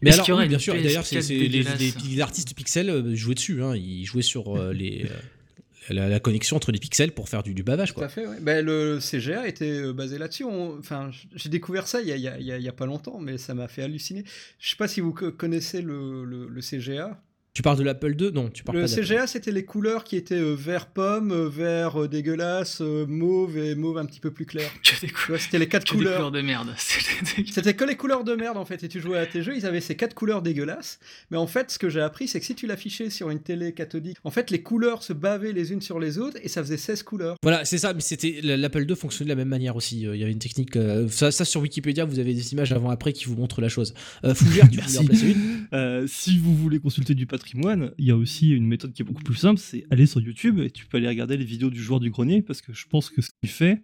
Mais 0.03 0.13
alors, 0.13 0.29
oui, 0.39 0.49
bien 0.49 0.59
sûr, 0.59 0.75
et 0.75 0.83
d'ailleurs, 0.83 1.07
c'est 1.07 1.17
PS4 1.17 1.23
c'est- 1.23 1.35
les, 1.39 1.49
dégueulasse 1.49 1.81
les- 1.81 1.95
les 2.15 2.21
artistes 2.21 2.55
pixels 2.55 2.91
euh, 2.91 3.15
jouaient 3.15 3.35
dessus, 3.35 3.63
hein, 3.63 3.75
ils 3.75 4.05
jouaient 4.05 4.21
sur 4.23 4.55
euh, 4.59 4.73
les, 4.75 5.07
la, 5.91 6.09
la 6.09 6.21
connexion 6.21 6.57
entre 6.57 6.73
les 6.73 6.79
pixels 6.79 7.13
pour 7.13 7.29
faire 7.29 7.43
du, 7.43 7.55
du 7.55 7.63
bavage, 7.63 7.89
Tout 7.91 7.95
quoi. 7.97 8.05
à 8.07 8.09
fait, 8.09 8.27
ouais. 8.27 8.37
Ben, 8.41 8.65
le 8.65 8.99
CGA 9.01 9.47
était 9.49 9.71
euh, 9.71 9.93
basé 9.93 10.19
là-dessus. 10.19 10.45
Enfin, 10.45 11.11
j'ai 11.35 11.49
découvert 11.49 11.87
ça 11.87 12.01
il 12.01 12.09
y 12.09 12.29
a, 12.29 12.69
a- 12.69 12.73
pas 12.73 12.87
longtemps, 12.87 13.19
mais 13.21 13.39
ça 13.39 13.55
m'a 13.55 13.69
fait 13.69 13.83
halluciner. 13.83 14.25
Je 14.59 14.71
sais 14.71 14.77
pas 14.77 14.89
si 14.89 15.01
vous 15.01 15.13
co- 15.13 15.33
connaissez 15.33 15.83
le, 15.83 16.25
le- 16.25 16.49
le 16.49 16.61
CGA. 16.61 17.21
Tu 17.55 17.61
parles 17.61 17.77
de 17.77 17.83
l'Apple 17.83 18.15
2 18.15 18.31
Non, 18.31 18.49
tu 18.49 18.65
parles 18.65 18.79
Le 18.79 18.85
pas. 18.85 18.89
CGA, 18.89 19.27
c'était 19.27 19.53
les 19.53 19.67
couleurs 19.67 20.05
qui 20.05 20.17
étaient 20.17 20.37
euh, 20.41 20.55
vert 20.55 20.87
pomme, 20.87 21.33
euh, 21.33 21.49
vert 21.51 22.01
euh, 22.05 22.09
dégueulasse, 22.09 22.79
euh, 22.81 23.05
mauve 23.07 23.59
et 23.59 23.75
mauve 23.75 23.99
un 23.99 24.07
petit 24.07 24.21
peu 24.21 24.31
plus 24.31 24.47
clair. 24.47 24.71
C'était 25.39 25.59
les 25.59 25.69
quatre 25.69 25.85
que 25.85 25.91
des 25.91 25.97
couleurs. 25.99 26.15
couleurs 26.17 26.31
de 26.31 26.41
merde. 26.41 26.69
C'était 26.79 27.75
que 27.75 27.85
les 27.85 27.97
couleurs 27.97 28.25
de 28.25 28.35
merde 28.35 28.57
en 28.57 28.65
fait, 28.65 28.83
et 28.85 28.89
tu 28.89 29.03
jouais 29.03 29.19
à 29.19 29.27
tes 29.27 29.43
jeux, 29.43 29.55
ils 29.55 29.67
avaient 29.67 29.83
ces 29.83 29.97
quatre 29.97 30.15
couleurs 30.15 30.41
dégueulasses. 30.41 30.99
Mais 31.31 31.37
en 31.37 31.47
fait, 31.47 31.71
ce 31.71 31.79
que 31.79 31.91
j'ai 31.91 32.01
appris, 32.01 32.27
c'est 32.27 32.41
que 32.41 32.47
si 32.47 32.55
tu 32.55 32.67
l'affichais 32.67 33.11
sur 33.11 33.29
une 33.29 33.41
télé 33.41 33.73
cathodique, 33.75 34.17
en 34.25 34.31
fait, 34.31 34.51
les 34.51 34.63
couleurs 34.63 35.03
se 35.03 35.13
bavaient 35.13 35.53
les 35.53 35.73
unes 35.73 35.83
sur 35.83 36.01
les 36.01 36.17
autres 36.17 36.39
et 36.43 36.49
ça 36.49 36.63
faisait 36.63 36.79
16 36.79 37.03
couleurs. 37.03 37.37
Voilà, 37.43 37.67
c'est 37.67 37.77
ça, 37.77 37.93
mais 37.93 38.01
c'était 38.01 38.41
l'Apple 38.43 38.87
2 38.87 38.95
fonctionnait 38.95 39.29
de 39.29 39.35
la 39.35 39.37
même 39.37 39.49
manière 39.49 39.77
aussi. 39.77 40.07
euh, 40.07 40.17
Il 40.17 40.21
y 40.21 40.23
avait 40.25 40.33
une 40.33 40.39
technique. 40.39 40.75
euh, 40.77 41.07
ça, 41.11 41.31
ça, 41.31 41.45
sur 41.45 41.61
Wikipédia, 41.61 42.07
vous 42.07 42.19
avez 42.19 42.33
des 42.33 42.53
images 42.55 42.73
avant-après 42.73 43.13
qui 43.13 43.27
vous 43.27 43.37
montrent 43.37 43.61
la 43.61 43.69
chose. 43.69 43.93
Euh, 44.25 44.35
Fougère, 44.35 44.71
tu 44.71 44.77
voulais 44.81 44.83
Merci. 44.85 44.99
en 45.01 45.05
placer 45.05 45.31
une? 45.33 45.67
Euh, 45.75 46.07
si 46.09 46.39
vous 46.39 46.57
voulez 46.57 46.79
consulter 46.79 47.15
du 47.15 47.27
il 47.55 48.05
y 48.05 48.11
a 48.11 48.17
aussi 48.17 48.51
une 48.51 48.67
méthode 48.67 48.93
qui 48.93 49.03
est 49.03 49.05
beaucoup 49.05 49.23
plus 49.23 49.35
simple, 49.35 49.59
c'est 49.59 49.85
aller 49.91 50.07
sur 50.07 50.21
YouTube 50.21 50.61
et 50.61 50.71
tu 50.71 50.87
peux 50.87 50.99
aller 50.99 51.09
regarder 51.09 51.37
les 51.37 51.45
vidéos 51.45 51.71
du 51.71 51.83
joueur 51.83 52.01
du 52.01 52.11
grenier 52.11 52.43
parce 52.43 52.63
que 52.63 52.73
je 52.73 52.87
pense 52.87 53.11
que 53.11 53.23
ce 53.23 53.31
qu'il 53.41 53.51
fait, 53.51 53.83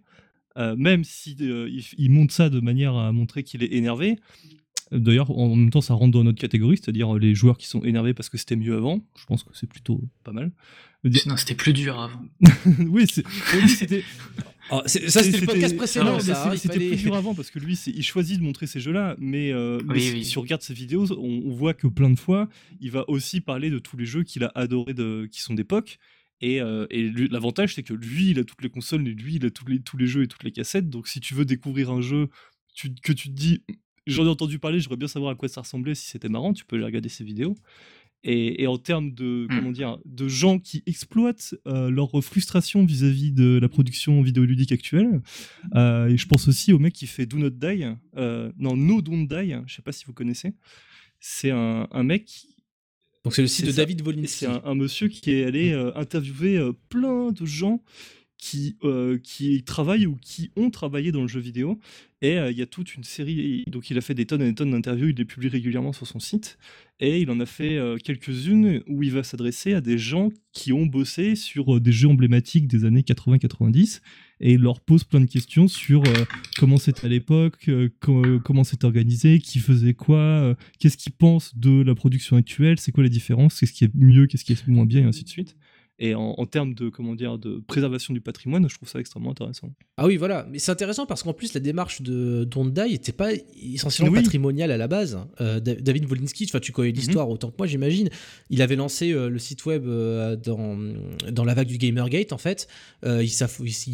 euh, 0.57 0.75
même 0.75 1.03
si 1.03 1.37
euh, 1.41 1.69
il, 1.97 2.11
monte 2.11 2.31
ça 2.31 2.49
de 2.49 2.59
manière 2.59 2.95
à 2.95 3.11
montrer 3.11 3.43
qu'il 3.43 3.63
est 3.63 3.73
énervé, 3.73 4.19
d'ailleurs 4.91 5.31
en 5.31 5.55
même 5.55 5.69
temps 5.69 5.81
ça 5.81 5.93
rentre 5.93 6.11
dans 6.11 6.23
notre 6.23 6.39
catégorie, 6.39 6.77
c'est-à-dire 6.77 7.15
euh, 7.15 7.19
les 7.19 7.35
joueurs 7.35 7.57
qui 7.57 7.67
sont 7.67 7.83
énervés 7.83 8.13
parce 8.13 8.29
que 8.29 8.37
c'était 8.37 8.55
mieux 8.55 8.75
avant, 8.75 9.05
je 9.17 9.25
pense 9.25 9.43
que 9.43 9.51
c'est 9.53 9.69
plutôt 9.69 10.01
pas 10.23 10.31
mal. 10.31 10.51
Dire- 11.03 11.23
Non, 11.27 11.37
c'était 11.37 11.55
plus 11.55 11.73
dur 11.73 11.99
avant. 11.99 12.21
oui, 12.87 13.05
c'était 13.07 14.03
Oh, 14.71 14.81
c'est- 14.85 15.09
Ça, 15.09 15.23
c'était 15.23 15.39
le 15.39 15.47
podcast 15.47 15.75
précédent. 15.75 16.19
c'est- 16.19 16.31
hein, 16.31 16.55
C'était 16.55 16.73
fallait- 16.75 16.87
plus 16.89 16.97
dur 16.97 17.15
avant 17.15 17.33
parce 17.33 17.49
que 17.49 17.57
lui, 17.57 17.73
il 17.87 18.03
choisit 18.03 18.37
de 18.37 18.43
montrer 18.43 18.67
ces 18.67 18.79
jeux-là, 18.79 19.15
mais, 19.17 19.51
euh, 19.51 19.79
Oui, 19.87 20.01
si, 20.01 20.11
oui. 20.13 20.25
si 20.25 20.37
on 20.37 20.41
regarde 20.41 20.61
ses 20.61 20.73
vidéos, 20.75 21.11
on, 21.11 21.41
on 21.45 21.53
voit 21.55 21.73
que 21.73 21.87
plein 21.87 22.09
de 22.11 22.19
fois, 22.19 22.47
il 22.79 22.91
va 22.91 23.09
aussi 23.09 23.41
parler 23.41 23.71
de 23.71 23.79
tous 23.79 23.97
les 23.97 24.05
jeux 24.05 24.23
qu'il 24.23 24.43
a 24.43 24.51
adorés, 24.53 24.93
de, 24.93 25.27
qui 25.31 25.41
sont 25.41 25.55
d'époque. 25.55 25.97
Et, 26.41 26.61
euh, 26.61 26.85
et 26.91 27.09
l'avantage, 27.31 27.73
c'est 27.75 27.83
que 27.83 27.93
lui, 27.93 28.29
il 28.29 28.39
a 28.39 28.43
toutes 28.43 28.61
les 28.61 28.69
consoles, 28.69 29.07
et 29.07 29.11
lui, 29.13 29.35
il 29.35 29.45
a 29.45 29.49
tous 29.49 29.65
les, 29.65 29.79
tous 29.81 29.97
les 29.97 30.05
jeux 30.07 30.23
et 30.23 30.27
toutes 30.27 30.43
les 30.43 30.51
cassettes. 30.51 30.89
Donc, 30.89 31.07
si 31.07 31.19
tu 31.19 31.33
veux 31.33 31.45
découvrir 31.45 31.89
un 31.89 32.01
jeu 32.01 32.27
tu- 32.75 32.93
que 32.93 33.11
tu 33.11 33.29
te 33.29 33.33
dis, 33.33 33.63
j'en 34.07 34.23
ai 34.25 34.29
entendu 34.29 34.59
parler, 34.59 34.79
j'aimerais 34.79 34.97
bien 34.97 35.07
savoir 35.07 35.31
à 35.31 35.35
quoi 35.35 35.49
ça 35.49 35.61
ressemblait, 35.61 35.95
si 35.95 36.07
c'était 36.07 36.29
marrant, 36.29 36.53
tu 36.53 36.63
peux 36.63 36.75
aller 36.75 36.85
regarder 36.85 37.09
ses 37.09 37.23
vidéos. 37.23 37.55
Et, 38.25 38.63
et 38.63 38.67
en 38.67 38.77
termes 38.77 39.13
de, 39.13 39.47
comment 39.49 39.71
dire, 39.71 39.97
de 40.05 40.27
gens 40.27 40.59
qui 40.59 40.83
exploitent 40.85 41.55
euh, 41.67 41.89
leur 41.89 42.11
frustration 42.21 42.85
vis-à-vis 42.85 43.31
de 43.31 43.57
la 43.61 43.69
production 43.69 44.21
vidéoludique 44.21 44.73
actuelle, 44.73 45.21
euh, 45.75 46.07
et 46.09 46.17
je 46.17 46.27
pense 46.27 46.49
aussi 46.49 46.73
au 46.73 46.79
mec 46.79 46.93
qui 46.93 47.07
fait 47.07 47.25
Do 47.25 47.37
Not 47.37 47.51
Die, 47.51 47.85
euh, 48.17 48.51
non, 48.57 48.75
No 48.75 49.01
Don't 49.01 49.25
Die, 49.25 49.55
je 49.67 49.73
sais 49.73 49.81
pas 49.81 49.93
si 49.93 50.03
vous 50.05 50.11
connaissez. 50.13 50.53
C'est 51.21 51.51
un, 51.51 51.87
un 51.91 52.03
mec, 52.03 52.25
qui- 52.25 52.47
Donc, 53.23 53.33
c'est 53.35 53.41
le 53.41 53.47
site 53.47 53.65
de 53.67 53.71
ça. 53.71 53.77
David 53.77 54.01
Volinsky. 54.01 54.27
c'est 54.39 54.47
un, 54.47 54.61
un 54.65 54.75
monsieur 54.75 55.07
qui 55.07 55.31
est 55.31 55.45
allé 55.45 55.71
euh, 55.71 55.91
interviewer 55.97 56.71
plein 56.89 57.31
de 57.31 57.45
gens 57.45 57.81
qui, 58.39 58.77
euh, 58.83 59.19
qui 59.21 59.63
travaillent 59.63 60.05
ou 60.07 60.15
qui 60.21 60.49
ont 60.55 60.69
travaillé 60.71 61.11
dans 61.11 61.21
le 61.21 61.27
jeu 61.27 61.41
vidéo. 61.41 61.77
Et 62.21 62.37
euh, 62.37 62.51
il 62.51 62.57
y 62.57 62.61
a 62.61 62.65
toute 62.65 62.95
une 62.95 63.03
série, 63.03 63.63
donc 63.67 63.89
il 63.89 63.97
a 63.97 64.01
fait 64.01 64.13
des 64.13 64.25
tonnes 64.25 64.41
et 64.41 64.45
des 64.45 64.55
tonnes 64.55 64.71
d'interviews, 64.71 65.09
il 65.09 65.15
les 65.15 65.25
publie 65.25 65.49
régulièrement 65.49 65.93
sur 65.93 66.07
son 66.07 66.19
site. 66.19 66.57
Et 67.01 67.21
il 67.21 67.29
en 67.31 67.39
a 67.39 67.45
fait 67.45 67.77
euh, 67.77 67.97
quelques-unes 67.97 68.81
où 68.87 69.03
il 69.03 69.11
va 69.11 69.23
s'adresser 69.23 69.73
à 69.73 69.81
des 69.81 69.97
gens 69.97 70.29
qui 70.53 70.73
ont 70.73 70.85
bossé 70.85 71.35
sur 71.35 71.79
des 71.79 71.91
jeux 71.91 72.07
emblématiques 72.09 72.67
des 72.67 72.83
années 72.85 73.01
80-90 73.01 74.01
et 74.41 74.53
il 74.53 74.61
leur 74.61 74.79
pose 74.81 75.03
plein 75.03 75.19
de 75.21 75.25
questions 75.25 75.67
sur 75.67 76.01
comment 76.57 76.77
c'était 76.77 77.05
à 77.05 77.09
l'époque, 77.09 77.69
co- 77.99 78.39
comment 78.43 78.63
c'était 78.63 78.85
organisé, 78.85 79.39
qui 79.39 79.59
faisait 79.59 79.93
quoi, 79.93 80.55
qu'est-ce 80.79 80.95
qu'ils 80.97 81.11
pensent 81.11 81.57
de 81.57 81.81
la 81.81 81.93
production 81.93 82.37
actuelle, 82.37 82.79
c'est 82.79 82.91
quoi 82.93 83.03
la 83.03 83.09
différence, 83.09 83.59
qu'est-ce 83.59 83.73
qui 83.73 83.83
est 83.83 83.91
mieux, 83.95 84.27
qu'est-ce 84.27 84.45
qui 84.45 84.53
est 84.53 84.67
moins 84.67 84.85
bien, 84.85 85.01
et 85.01 85.05
ainsi 85.05 85.25
de 85.25 85.29
suite. 85.29 85.57
Et 86.01 86.15
en, 86.15 86.33
en 86.37 86.45
termes 86.45 86.73
de, 86.73 86.87
comment 86.89 87.13
dire, 87.13 87.37
de 87.37 87.61
préservation 87.67 88.13
du 88.13 88.21
patrimoine, 88.21 88.67
je 88.69 88.75
trouve 88.75 88.87
ça 88.87 88.99
extrêmement 88.99 89.31
intéressant. 89.31 89.69
Ah 89.97 90.07
oui, 90.07 90.15
voilà. 90.15 90.47
Mais 90.49 90.57
c'est 90.57 90.71
intéressant 90.71 91.05
parce 91.05 91.23
qu'en 91.23 91.33
plus, 91.33 91.53
la 91.53 91.59
démarche 91.59 92.01
de 92.01 92.45
Dondai 92.45 92.89
n'était 92.89 93.11
pas 93.11 93.31
essentiellement 93.61 94.13
Oui. 94.13 94.21
patrimoniale 94.21 94.71
à 94.71 94.77
la 94.77 94.87
base. 94.87 95.19
Euh, 95.41 95.59
Da- 95.59 95.75
David 95.75 96.05
Volinsky, 96.05 96.45
enfin, 96.45 96.59
tu 96.61 96.71
connais 96.71 96.91
l'histoire 96.91 97.29
autant 97.29 97.49
que 97.51 97.55
moi, 97.57 97.67
j'imagine. 97.67 98.09
Il 98.49 98.61
avait 98.61 98.77
lancé 98.77 99.11
euh, 99.11 99.29
le 99.29 99.39
site 99.39 99.65
web 99.65 99.83
euh, 99.87 100.35
dans, 100.37 100.77
dans 101.31 101.43
la 101.43 101.53
vague 101.53 101.67
du 101.67 101.77
Gamergate, 101.77 102.31
en 102.31 102.37
fait. 102.37 102.67
Il 103.05 103.29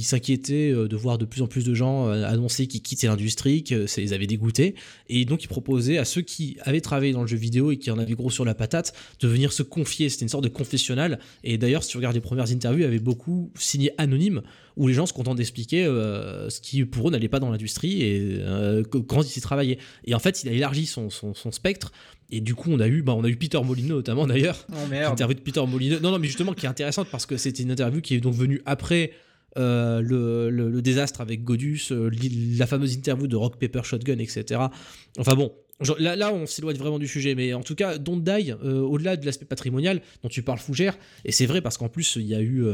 s'inquiétait 0.04 0.72
de 0.74 0.96
voir 0.96 1.18
de 1.18 1.26
plus 1.26 1.42
en 1.42 1.48
plus 1.48 1.64
de 1.66 1.74
gens 1.74 2.08
annoncer 2.10 2.68
qu'ils 2.68 2.82
quittaient 2.82 3.08
l'industrie, 3.08 3.64
que 3.64 3.88
ça 3.88 4.02
les 4.02 4.14
avait 4.14 4.28
dégoûtés. 4.28 4.76
Et 5.10 5.26
donc, 5.26 5.44
il 5.44 5.48
proposait 5.48 5.98
à 5.98 6.06
ceux 6.06 6.22
qui 6.22 6.58
avaient 6.62 6.82
travaillé 6.82 7.14
dans 7.14 7.22
le 7.22 7.28
jeu 7.28 7.38
vidéo 7.38 7.72
et 7.72 7.78
qui 7.78 7.92
en 7.92 7.98
avaient 7.98 8.14
gros 8.14 8.30
sur 8.30 8.46
la 8.46 8.54
patate 8.54 8.94
de 9.22 9.28
venir 9.28 9.52
se 9.54 9.64
confier. 9.64 10.10
C'était 10.10 10.24
une 10.26 10.30
sorte 10.30 10.44
de 10.44 10.50
confessionnal. 10.50 11.20
Et 11.44 11.58
d'ailleurs, 11.58 11.84
si 11.84 11.95
tu 11.96 12.00
regardes 12.00 12.16
les 12.16 12.22
premières 12.22 12.52
interviews, 12.52 12.80
il 12.80 12.84
y 12.84 12.88
avait 12.88 13.00
beaucoup 13.00 13.52
signé 13.58 13.92
anonyme 13.98 14.42
où 14.76 14.88
les 14.90 14.94
gens 14.94 15.06
se 15.06 15.14
contentent 15.14 15.38
d'expliquer 15.38 15.86
euh, 15.86 16.50
ce 16.50 16.60
qui 16.60 16.84
pour 16.84 17.08
eux 17.08 17.12
n'allait 17.12 17.30
pas 17.30 17.40
dans 17.40 17.50
l'industrie 17.50 18.02
et 18.04 18.38
euh, 18.42 18.84
quand 18.84 19.22
ils 19.24 19.38
y 19.38 19.42
travaillaient. 19.42 19.78
Et 20.04 20.14
en 20.14 20.20
fait, 20.20 20.44
il 20.44 20.50
a 20.50 20.52
élargi 20.52 20.86
son, 20.86 21.10
son, 21.10 21.34
son 21.34 21.52
spectre. 21.52 21.92
Et 22.32 22.42
du 22.42 22.56
coup, 22.56 22.70
on 22.72 22.80
a 22.80 22.88
eu, 22.88 23.02
bah, 23.02 23.14
on 23.16 23.24
a 23.24 23.30
eu 23.30 23.38
Peter 23.38 23.60
Molyneux 23.64 23.96
notamment 23.96 24.28
d'ailleurs, 24.28 24.66
Oh 24.74 25.12
interview 25.12 25.36
de 25.36 25.42
Peter 25.42 25.64
Molyneux. 25.66 26.00
Non, 26.02 26.12
non, 26.12 26.20
mais 26.20 26.28
justement 26.28 26.54
qui 26.54 26.66
est 26.66 26.70
intéressante 26.70 27.08
parce 27.12 27.26
que 27.26 27.38
c'était 27.38 27.64
une 27.64 27.72
interview 27.72 28.02
qui 28.02 28.16
est 28.16 28.20
donc 28.20 28.34
venue 28.34 28.62
après 28.66 29.12
euh, 29.58 30.02
le, 30.02 30.50
le- 30.50 30.70
le 30.70 30.82
désastre 30.82 31.22
avec 31.22 31.44
Godus, 31.46 31.80
euh, 31.92 32.10
la 32.58 32.68
fameuse 32.68 32.94
interview 32.96 33.28
de 33.28 33.36
Rock 33.38 33.58
Paper 33.58 33.82
Shotgun, 33.84 34.18
etc. 34.20 34.60
Enfin 35.18 35.36
bon. 35.36 35.54
Là, 36.00 36.34
on 36.34 36.46
s'éloigne 36.46 36.78
vraiment 36.78 37.00
du 37.00 37.08
sujet, 37.08 37.36
mais 37.36 37.54
en 37.54 37.62
tout 37.62 37.76
cas, 37.76 37.98
Don't 37.98 38.22
Die, 38.24 38.52
euh, 38.52 38.80
au-delà 38.80 39.18
de 39.18 39.26
l'aspect 39.26 39.46
patrimonial 39.46 40.02
dont 40.24 40.30
tu 40.30 40.42
parles, 40.42 40.60
Fougère, 40.60 40.98
et 41.26 41.34
c'est 41.34 41.46
vrai 41.46 41.62
parce 41.62 41.78
qu'en 41.78 41.90
plus, 41.90 42.16
il 42.16 42.28
y 42.28 42.36
a 42.36 42.42
eu 42.42 42.66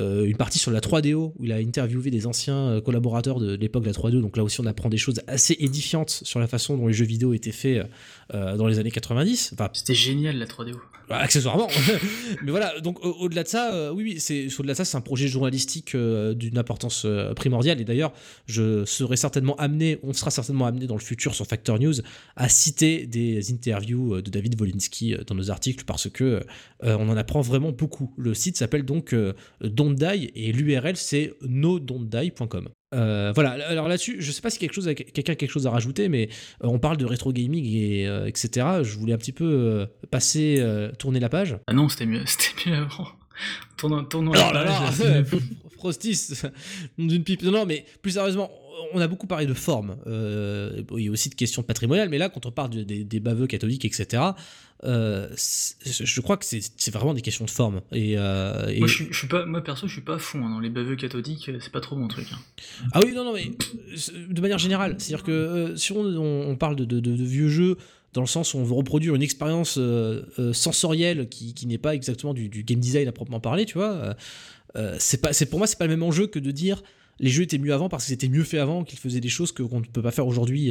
euh, 0.00 0.24
une 0.24 0.36
partie 0.36 0.58
sur 0.58 0.70
la 0.70 0.80
3DO 0.80 1.32
où 1.38 1.44
il 1.44 1.52
a 1.52 1.56
interviewé 1.56 2.10
des 2.10 2.26
anciens 2.26 2.56
euh, 2.68 2.80
collaborateurs 2.80 3.38
de 3.40 3.54
l'époque 3.54 3.82
de 3.84 3.88
la 3.88 3.92
3DO. 3.94 4.20
Donc 4.20 4.36
là 4.36 4.42
aussi, 4.44 4.60
on 4.60 4.66
apprend 4.66 4.88
des 4.88 4.96
choses 4.98 5.20
assez 5.26 5.56
édifiantes 5.60 6.10
sur 6.22 6.40
la 6.40 6.46
façon 6.46 6.76
dont 6.76 6.86
les 6.88 6.92
jeux 6.94 7.04
vidéo 7.04 7.34
étaient 7.34 7.52
faits 7.52 7.86
euh, 8.34 8.56
dans 8.56 8.66
les 8.66 8.78
années 8.78 8.90
90. 8.90 9.50
Enfin, 9.54 9.70
C'était 9.72 9.94
génial 9.94 10.36
la 10.38 10.46
3DO. 10.46 10.74
bah, 11.08 11.18
accessoirement. 11.18 11.68
Mais 12.42 12.50
voilà, 12.50 12.80
donc 12.80 13.04
au- 13.04 13.12
au-delà 13.20 13.42
de 13.44 13.48
ça, 13.48 13.72
euh, 13.74 13.92
oui, 13.92 14.02
oui, 14.04 14.20
c'est 14.20 14.48
au-delà 14.58 14.72
de 14.72 14.76
ça, 14.78 14.84
c'est 14.84 14.96
un 14.96 15.00
projet 15.00 15.28
journalistique 15.28 15.94
d'une 15.96 16.58
importance 16.58 17.06
primordiale. 17.36 17.80
Et 17.80 17.84
d'ailleurs, 17.84 18.12
je 18.46 18.84
serai 18.84 19.16
certainement 19.16 19.54
amené, 19.56 19.98
on 20.02 20.12
sera 20.12 20.30
certainement 20.30 20.66
amené 20.66 20.86
dans 20.86 20.96
le 20.96 21.00
futur 21.00 21.34
sur 21.34 21.46
Factor 21.46 21.78
News 21.78 21.94
à 22.34 22.48
citer 22.48 23.06
des 23.06 23.52
interviews 23.52 24.20
de 24.20 24.30
David 24.30 24.58
Volinsky 24.58 25.14
dans 25.26 25.34
nos 25.34 25.50
articles 25.50 25.84
parce 25.84 26.08
que 26.10 26.42
on 26.82 27.08
en 27.08 27.16
apprend 27.16 27.40
vraiment 27.40 27.70
beaucoup. 27.72 28.12
Le 28.18 28.34
site 28.34 28.56
s'appelle 28.56 28.84
donc 28.84 29.14
Don't 29.76 29.94
Die 29.94 30.30
et 30.34 30.52
l'URL 30.52 30.96
c'est 30.96 31.34
nodon'tdie.com. 31.42 32.68
Euh, 32.94 33.32
voilà, 33.34 33.50
alors 33.68 33.88
là-dessus, 33.88 34.16
je 34.20 34.30
sais 34.30 34.40
pas 34.40 34.48
si 34.50 34.58
quelque 34.58 34.72
chose 34.72 34.88
a- 34.88 34.94
quelqu'un 34.94 35.32
a 35.32 35.36
quelque 35.36 35.50
chose 35.50 35.66
à 35.66 35.70
rajouter, 35.70 36.08
mais 36.08 36.28
euh, 36.62 36.68
on 36.68 36.78
parle 36.78 36.96
de 36.96 37.04
rétro 37.04 37.32
gaming 37.32 37.64
et 37.66 38.06
euh, 38.06 38.26
etc. 38.26 38.66
Je 38.82 38.96
voulais 38.96 39.12
un 39.12 39.18
petit 39.18 39.32
peu 39.32 39.44
euh, 39.44 39.86
passer, 40.10 40.64
tourner 40.98 41.20
la 41.20 41.28
page. 41.28 41.56
Ah 41.66 41.72
non, 41.74 41.88
c'était 41.88 42.06
mieux, 42.06 42.22
c'était 42.26 42.70
mieux 42.70 42.76
avant. 42.76 43.08
Tournons, 43.76 44.04
tournons 44.04 44.30
Oh 44.30 44.34
la 44.38 44.52
là 44.52 44.64
là, 44.64 44.80
page. 44.86 45.00
euh, 45.04 45.24
Frostis, 45.76 46.28
nom 46.98 47.06
d'une 47.06 47.24
pipe. 47.24 47.42
Non, 47.42 47.50
non, 47.50 47.66
mais 47.66 47.84
plus 48.02 48.12
sérieusement, 48.12 48.50
on 48.94 49.00
a 49.00 49.08
beaucoup 49.08 49.26
parlé 49.26 49.46
de 49.46 49.52
forme. 49.54 49.96
il 50.06 51.04
y 51.04 51.08
a 51.08 51.10
aussi 51.10 51.28
de 51.28 51.34
questions 51.34 51.62
patrimoniales, 51.62 52.08
mais 52.08 52.18
là, 52.18 52.28
quand 52.30 52.46
on 52.46 52.50
parle 52.52 52.70
de- 52.70 52.82
des, 52.82 53.04
des 53.04 53.20
baveux 53.20 53.46
catholiques, 53.46 53.84
etc., 53.84 54.22
euh, 54.84 55.28
je 55.36 56.20
crois 56.20 56.36
que 56.36 56.44
c'est 56.44 56.90
vraiment 56.90 57.14
des 57.14 57.22
questions 57.22 57.44
de 57.44 57.50
forme. 57.50 57.80
Et, 57.92 58.14
euh, 58.18 58.68
et- 58.68 58.78
Moi, 58.78 58.88
je, 58.88 59.04
je 59.10 59.16
suis 59.18 59.28
pas, 59.28 59.46
moi 59.46 59.62
perso, 59.62 59.86
je 59.86 59.92
suis 59.92 60.02
pas 60.02 60.16
à 60.16 60.18
fond 60.18 60.44
hein, 60.44 60.50
dans 60.50 60.60
les 60.60 60.70
baveux 60.70 60.96
cathodiques, 60.96 61.50
c'est 61.60 61.72
pas 61.72 61.80
trop 61.80 61.96
mon 61.96 62.08
truc. 62.08 62.26
hein. 62.32 62.38
Ah 62.92 63.00
oui, 63.04 63.12
non, 63.14 63.24
non, 63.24 63.32
mais 63.32 63.44
euh, 63.46 64.26
de 64.28 64.40
manière 64.40 64.58
générale, 64.58 64.96
c'est-à-dire 64.98 65.24
que 65.24 65.32
euh, 65.32 65.76
si 65.76 65.92
on, 65.92 66.56
parle 66.56 66.76
de, 66.76 66.84
de- 66.84 67.00
de- 67.00 67.16
de 67.16 67.24
vieux 67.24 67.48
jeux, 67.48 67.76
dans 68.12 68.20
le 68.22 68.26
sens 68.26 68.54
où 68.54 68.58
on 68.58 68.64
veut 68.64 68.74
reproduire 68.74 69.14
une 69.14 69.22
expérience 69.22 69.76
euh, 69.78 70.22
euh, 70.38 70.52
sensorielle 70.52 71.28
qui, 71.28 71.52
qui 71.54 71.66
n'est 71.66 71.78
pas 71.78 71.94
exactement 71.94 72.32
du, 72.34 72.48
du 72.48 72.62
game 72.62 72.80
design 72.80 73.08
à 73.08 73.12
proprement 73.12 73.40
parler, 73.40 73.64
tu 73.66 73.74
vois, 73.78 73.92
euh, 73.92 74.14
euh, 74.76 74.96
c'est 74.98 75.20
pas, 75.20 75.30
pour 75.50 75.58
moi, 75.58 75.66
c'est 75.66 75.78
pas 75.78 75.86
le 75.86 75.90
même 75.90 76.02
enjeu 76.02 76.26
que 76.26 76.38
de 76.38 76.50
dire 76.50 76.82
les 77.18 77.30
jeux 77.30 77.42
étaient 77.44 77.58
mieux 77.58 77.72
avant 77.72 77.88
parce 77.88 78.04
que 78.04 78.08
c'était 78.10 78.28
mieux 78.28 78.44
fait 78.44 78.58
avant, 78.58 78.84
qu'ils 78.84 78.98
faisaient 78.98 79.20
des 79.20 79.30
choses 79.30 79.52
qu'on 79.52 79.80
ne 79.80 79.84
peut 79.86 80.02
pas 80.02 80.10
faire 80.10 80.26
aujourd'hui. 80.26 80.70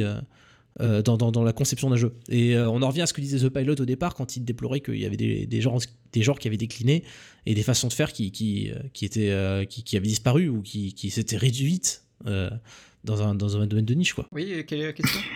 Euh, 0.80 1.02
dans, 1.02 1.16
dans- 1.16 1.32
dans 1.32 1.42
la 1.44 1.52
conception 1.52 1.88
d'un 1.90 1.96
jeu. 1.96 2.12
Et 2.28 2.56
euh, 2.56 2.68
on 2.68 2.82
en 2.82 2.88
revient 2.88 3.02
à 3.02 3.06
ce 3.06 3.12
que 3.12 3.20
disait 3.20 3.38
The 3.38 3.48
Pilot 3.48 3.74
au 3.80 3.84
départ 3.84 4.14
quand 4.14 4.36
il 4.36 4.44
déplorait 4.44 4.80
qu'il 4.80 4.98
y 4.98 5.04
avait 5.06 5.16
des, 5.16 5.46
des, 5.46 5.60
genres, 5.60 5.80
des 6.12 6.22
genres 6.22 6.38
qui 6.38 6.48
avaient 6.48 6.56
décliné 6.56 7.04
et 7.46 7.54
des 7.54 7.62
façons 7.62 7.88
de 7.88 7.92
faire 7.92 8.12
qui, 8.12 8.30
qui, 8.32 8.70
euh, 8.70 8.78
qui, 8.92 9.04
étaient, 9.04 9.30
euh, 9.30 9.64
qui, 9.64 9.82
qui 9.82 9.96
avaient 9.96 10.06
disparu 10.08 10.48
ou 10.48 10.62
qui, 10.62 10.92
qui 10.94 11.10
s'étaient 11.10 11.36
réduites 11.38 12.02
dans, 12.24 13.22
un, 13.22 13.34
dans 13.34 13.56
un 13.56 13.66
domaine 13.66 13.84
de 13.84 13.94
niche. 13.94 14.14
Quoi. 14.14 14.26
Oui, 14.32 14.64
quelle 14.66 14.80
est 14.80 14.86
la 14.86 14.92
question? 14.92 15.20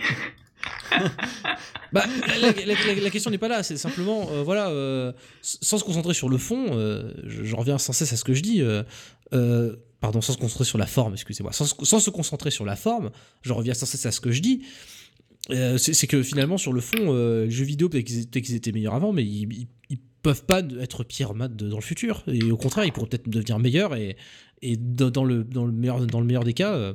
Bah, 1.93 2.05
la, 2.41 2.51
la- 2.51 2.73
la- 2.95 3.01
la 3.01 3.09
question 3.09 3.31
n'est 3.31 3.37
pas 3.37 3.47
là, 3.49 3.63
c'est 3.63 3.75
simplement, 3.77 4.29
euh, 4.31 4.43
voilà, 4.43 4.69
euh, 4.69 5.11
sans 5.41 5.77
se 5.77 5.83
concentrer 5.83 6.13
sur 6.13 6.29
le 6.29 6.37
fond, 6.37 6.67
euh, 6.71 7.11
je, 7.25 7.43
je 7.43 7.55
reviens 7.55 7.77
sans 7.77 7.91
cesse 7.91 8.13
à 8.13 8.17
ce 8.17 8.23
que 8.23 8.33
je 8.33 8.41
dis, 8.41 8.61
pardon, 9.99 10.21
sans 10.21 10.33
se 10.33 10.37
concentrer 10.37 10.63
sur 10.65 10.77
la 10.77 10.85
forme, 10.87 11.13
excusez-moi, 11.13 11.51
sans, 11.51 11.65
se- 11.65 11.75
sans 11.85 11.99
se 11.99 12.09
concentrer 12.09 12.49
sur 12.51 12.63
la 12.65 12.75
forme, 12.75 13.11
je 13.41 13.51
reviens 13.53 13.73
sans 13.73 13.85
cesse 13.85 14.05
à 14.05 14.11
ce 14.11 14.21
que 14.21 14.31
je 14.31 14.41
dis, 14.41 14.61
euh, 15.49 15.77
c'est 15.77 15.93
c'est 15.93 16.07
que 16.07 16.21
finalement, 16.23 16.57
sur 16.57 16.71
le 16.73 16.81
fond, 16.81 16.97
euh, 17.13 17.45
les 17.45 17.51
jeux 17.51 17.65
vidéo, 17.65 17.89
peut-être 17.89 18.05
qu'ils 18.05 18.19
étaient, 18.21 18.41
qu'ils 18.41 18.55
étaient 18.55 18.71
meilleurs 18.71 18.93
avant, 18.93 19.11
mais 19.11 19.23
ils, 19.23 19.51
ils- 19.53 19.67
ils 19.89 19.97
peuvent 20.21 20.45
pas 20.45 20.61
être 20.79 21.03
pires 21.03 21.33
mat 21.33 21.49
dans 21.55 21.77
le 21.77 21.81
futur, 21.81 22.23
et 22.27 22.51
au 22.51 22.57
contraire, 22.57 22.85
ils 22.85 22.91
pourraient 22.91 23.07
peut-être 23.09 23.27
devenir 23.27 23.57
meilleurs, 23.57 23.95
et, 23.95 24.15
et 24.61 24.77
dans, 24.77 25.09
dans 25.09 25.23
le, 25.25 25.43
dans, 25.43 25.65
le 25.65 25.71
meilleur, 25.71 26.05
dans 26.05 26.19
le 26.19 26.27
meilleur 26.27 26.43
des 26.43 26.53
cas, 26.53 26.73
euh, 26.75 26.93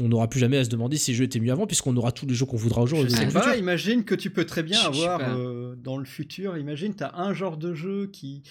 on 0.00 0.08
n'aura 0.08 0.28
plus 0.28 0.40
jamais 0.40 0.56
à 0.56 0.64
se 0.64 0.70
demander 0.70 0.96
si 0.96 1.12
les 1.12 1.16
jeux 1.16 1.24
étaient 1.24 1.38
mieux 1.38 1.52
avant, 1.52 1.68
puisqu'on 1.68 1.96
aura 1.96 2.10
tous 2.10 2.26
les 2.26 2.34
jeux 2.34 2.46
qu'on 2.46 2.56
voudra 2.56 2.80
Je 2.80 2.86
aujourd'hui. 2.96 3.14
sais 3.16 3.26
pas, 3.28 3.42
futur. 3.42 3.54
imagine 3.60 4.02
que 4.04 4.16
tu 4.16 4.30
peux 4.30 4.44
très 4.44 4.64
bien 4.64 4.76
Je- 4.78 4.82
je 4.82 4.88
avoir 4.88 5.20
euh, 5.38 5.76
dans 5.76 5.96
le 5.98 6.04
futur, 6.04 6.58
imagine, 6.58 6.96
tu 6.96 7.04
as 7.04 7.14
un 7.16 7.32
genre 7.32 7.56
de 7.56 7.74
jeu 7.74 8.08
qui. 8.12 8.42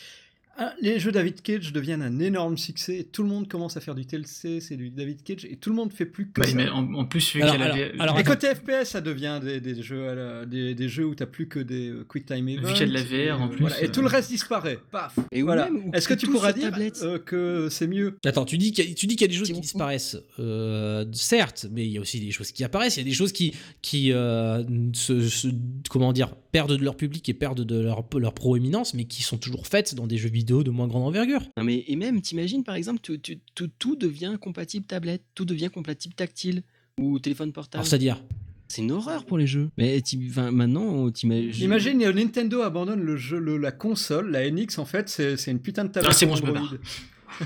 Un- 0.57 0.71
les 0.81 0.99
jeux 0.99 1.11
David 1.11 1.41
Cage 1.41 1.73
deviennent 1.73 2.01
un 2.01 2.19
énorme 2.19 2.57
succès, 2.57 2.99
et 2.99 3.03
tout 3.03 3.23
le 3.23 3.29
monde 3.29 3.47
commence 3.47 3.75
à 3.77 3.81
faire 3.81 3.95
du 3.95 4.05
TLC, 4.05 4.59
c'est 4.61 4.75
du 4.77 4.89
David 4.91 5.23
Cage, 5.23 5.45
et 5.45 5.55
tout 5.55 5.69
le 5.69 5.75
monde 5.75 5.91
fait 5.91 6.05
plus 6.05 6.27
que 6.29 6.41
Bah, 6.41 6.47
ça. 6.47 6.55
mais 6.55 6.69
en, 6.69 6.93
en 6.93 7.05
plus, 7.05 7.33
vu 7.33 7.41
Alors, 7.41 7.55
qu'il 7.55 7.61
y 7.61 7.65
a 7.65 7.67
la 7.69 7.73
alors, 7.75 7.87
V- 7.93 7.99
alors, 7.99 8.19
Et 8.19 8.23
côté 8.23 8.47
FPS, 8.53 8.85
ça 8.89 9.01
devient 9.01 9.39
des, 9.43 9.59
des 9.59 9.81
jeux, 9.81 10.09
à 10.09 10.15
la- 10.15 10.45
des, 10.45 10.75
des 10.75 10.89
jeux 10.89 11.05
où 11.05 11.15
t'as 11.15 11.25
plus 11.25 11.47
que 11.47 11.59
des 11.59 11.89
euh, 11.89 12.05
quick 12.07 12.25
time 12.25 12.45
Vu 12.45 12.53
events. 12.53 12.73
qu'il 12.73 12.79
y 12.79 12.83
a 12.83 12.87
de 12.87 12.93
la 12.93 12.99
et, 13.01 13.27
VR 13.29 13.41
en 13.41 13.45
euh, 13.45 13.49
plus, 13.49 13.61
voilà, 13.61 13.81
et 13.81 13.85
euh, 13.87 13.91
tout 13.91 14.01
le 14.01 14.07
reste 14.07 14.29
disparaît. 14.29 14.77
Paf. 14.91 15.17
Et 15.31 15.41
ou 15.41 15.45
voilà. 15.45 15.69
Est-ce 15.93 16.07
que 16.07 16.13
tu 16.13 16.27
pourras 16.27 16.53
dire 16.53 16.71
euh, 17.01 17.17
que 17.17 17.67
c'est 17.71 17.87
mieux? 17.87 18.15
Attends, 18.23 18.45
tu 18.45 18.57
dis 18.59 18.71
qu'il 18.71 18.85
y, 18.85 18.87
a- 18.87 18.91
y 18.91 19.27
des 19.27 19.33
choses 19.33 19.51
Qui 19.51 19.59
disparaissent, 19.59 20.17
euh, 20.39 21.05
certes, 21.13 21.65
mais 21.71 21.85
il 21.85 21.91
y 21.91 21.97
a 21.97 22.01
aussi 22.01 22.19
des 22.19 22.31
choses 22.31 22.51
qui 22.51 22.63
apparaissent. 22.63 22.97
Il 22.97 22.99
y 22.99 23.07
a 23.07 23.09
des 23.09 23.13
choses 23.15 23.31
qui, 23.31 23.53
qui 23.81 24.11
euh, 24.11 24.63
se, 24.93 25.27
se- 25.27 25.47
comment 25.89 26.13
dire, 26.13 26.35
perdent 26.51 26.77
de 26.77 26.83
leur 26.83 26.95
public 26.95 27.27
et 27.29 27.33
perdent 27.33 27.61
de 27.65 27.79
leur, 27.79 28.03
leur 28.19 28.33
proéminence, 28.35 28.93
mais 28.93 29.05
qui 29.05 29.23
sont 29.23 29.37
toujours 29.37 29.65
faites 29.65 29.95
dans 29.95 30.05
des 30.05 30.17
jeux 30.17 30.29
vidéo 30.29 30.42
de 30.43 30.69
moins 30.69 30.87
grande 30.87 31.03
envergure. 31.03 31.41
Non, 31.57 31.63
mais, 31.63 31.83
et 31.87 31.95
même, 31.95 32.21
t'imagines 32.21 32.63
par 32.63 32.75
exemple, 32.75 32.99
tu- 33.01 33.19
tu- 33.19 33.39
tout, 33.55 33.69
tout 33.79 33.95
devient 33.95 34.37
compatible 34.39 34.85
tablette, 34.85 35.23
tout 35.35 35.45
devient 35.45 35.69
compatible 35.73 36.13
tactile 36.13 36.63
ou 36.99 37.19
téléphone 37.19 37.51
portable. 37.51 37.79
Alors, 37.79 37.87
c'est-à-dire 37.87 38.23
C'est 38.67 38.81
une 38.81 38.91
horreur 38.91 39.25
pour 39.25 39.37
les 39.37 39.45
jeux. 39.47 39.69
Mais 39.77 39.99
t'im- 40.01 40.25
enfin, 40.29 40.49
maintenant, 40.51 41.09
t'imagines. 41.11 41.63
Imagine, 41.65 41.97
Nintendo 42.11 42.61
abandonne 42.61 43.01
le 43.01 43.17
jeu, 43.17 43.37
le- 43.39 43.57
la 43.57 43.71
console, 43.71 44.31
la 44.31 44.49
NX 44.49 44.77
en 44.79 44.85
fait, 44.85 45.09
c'est 45.09 45.37
c'est 45.37 45.51
une 45.51 45.59
putain 45.59 45.85
de 45.85 45.89
tablette 45.91 46.11
Ah, 46.11 46.13
c'est 46.17 46.25
bon, 46.25 46.35
je 46.35 46.43
me 46.43 46.51
barre. 46.51 46.75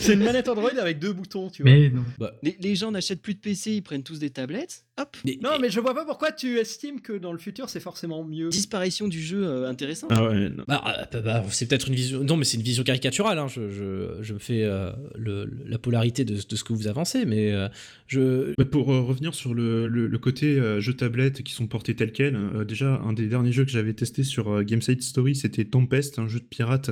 C'est 0.00 0.14
une 0.14 0.22
manette 0.24 0.48
Android 0.48 0.70
avec 0.80 0.98
deux 0.98 1.12
boutons, 1.12 1.50
tu 1.50 1.62
vois. 1.62 1.70
Mais 1.70 1.90
non. 1.90 2.02
Les, 2.42 2.56
les 2.60 2.74
gens 2.74 2.90
n'achètent 2.90 3.20
plus 3.20 3.34
de 3.34 3.40
PC, 3.40 3.72
ils 3.72 3.82
prennent 3.82 4.02
tous 4.02 4.18
des 4.18 4.30
tablettes. 4.30 4.85
Hop, 4.98 5.14
Mais- 5.26 5.38
Non, 5.42 5.58
mais 5.60 5.68
je 5.68 5.78
vois 5.78 5.92
pas 5.94 6.06
pourquoi 6.06 6.32
tu 6.32 6.56
estimes 6.58 7.00
que 7.02 7.12
dans 7.12 7.32
le 7.32 7.38
futur 7.38 7.68
c'est 7.68 7.80
forcément 7.80 8.24
mieux. 8.24 8.48
disparition 8.48 9.08
du 9.08 9.20
jeu 9.22 9.44
euh, 9.46 9.68
intéressant. 9.68 10.06
Ah 10.10 10.24
ouais, 10.28 10.48
non. 10.48 10.64
Bah, 10.66 10.82
euh, 10.86 11.04
bah, 11.12 11.20
bah, 11.20 11.44
c'est 11.50 11.66
peut-être 11.68 11.88
une 11.88 11.94
vision. 11.94 12.24
Non, 12.24 12.36
mais 12.38 12.44
c'est 12.46 12.56
une 12.56 12.62
vision 12.62 12.82
caricaturale. 12.82 13.38
hein. 13.38 13.46
Je, 13.48 13.68
je, 13.70 14.18
je 14.22 14.32
me 14.32 14.38
fais 14.38 14.62
euh, 14.64 14.90
le- 15.14 15.50
la 15.66 15.78
polarité 15.78 16.24
de, 16.24 16.34
de 16.34 16.56
ce 16.56 16.64
que 16.64 16.72
vous 16.72 16.86
avancez, 16.88 17.26
mais 17.26 17.52
euh, 17.52 17.68
je. 18.06 18.54
Bah, 18.56 18.64
pour 18.64 18.90
euh, 18.92 19.00
revenir 19.02 19.34
sur 19.34 19.52
le, 19.52 19.86
le- 19.86 20.06
le 20.06 20.18
côté 20.18 20.58
euh, 20.58 20.80
jeux 20.80 20.94
tablette 20.94 21.42
qui 21.42 21.52
sont 21.52 21.66
portés 21.66 21.94
tels 21.94 22.12
quels, 22.12 22.36
euh, 22.36 22.64
déjà 22.64 22.94
un 23.04 23.12
des 23.12 23.26
derniers 23.26 23.52
jeux 23.52 23.64
que 23.66 23.70
j'avais 23.70 23.92
testé 23.92 24.22
sur 24.24 24.48
euh, 24.50 24.62
Gamesite 24.62 25.02
Story, 25.02 25.36
c'était 25.36 25.66
Tempest, 25.66 26.18
un 26.18 26.26
jeu 26.28 26.40
de 26.40 26.44
pirate 26.46 26.90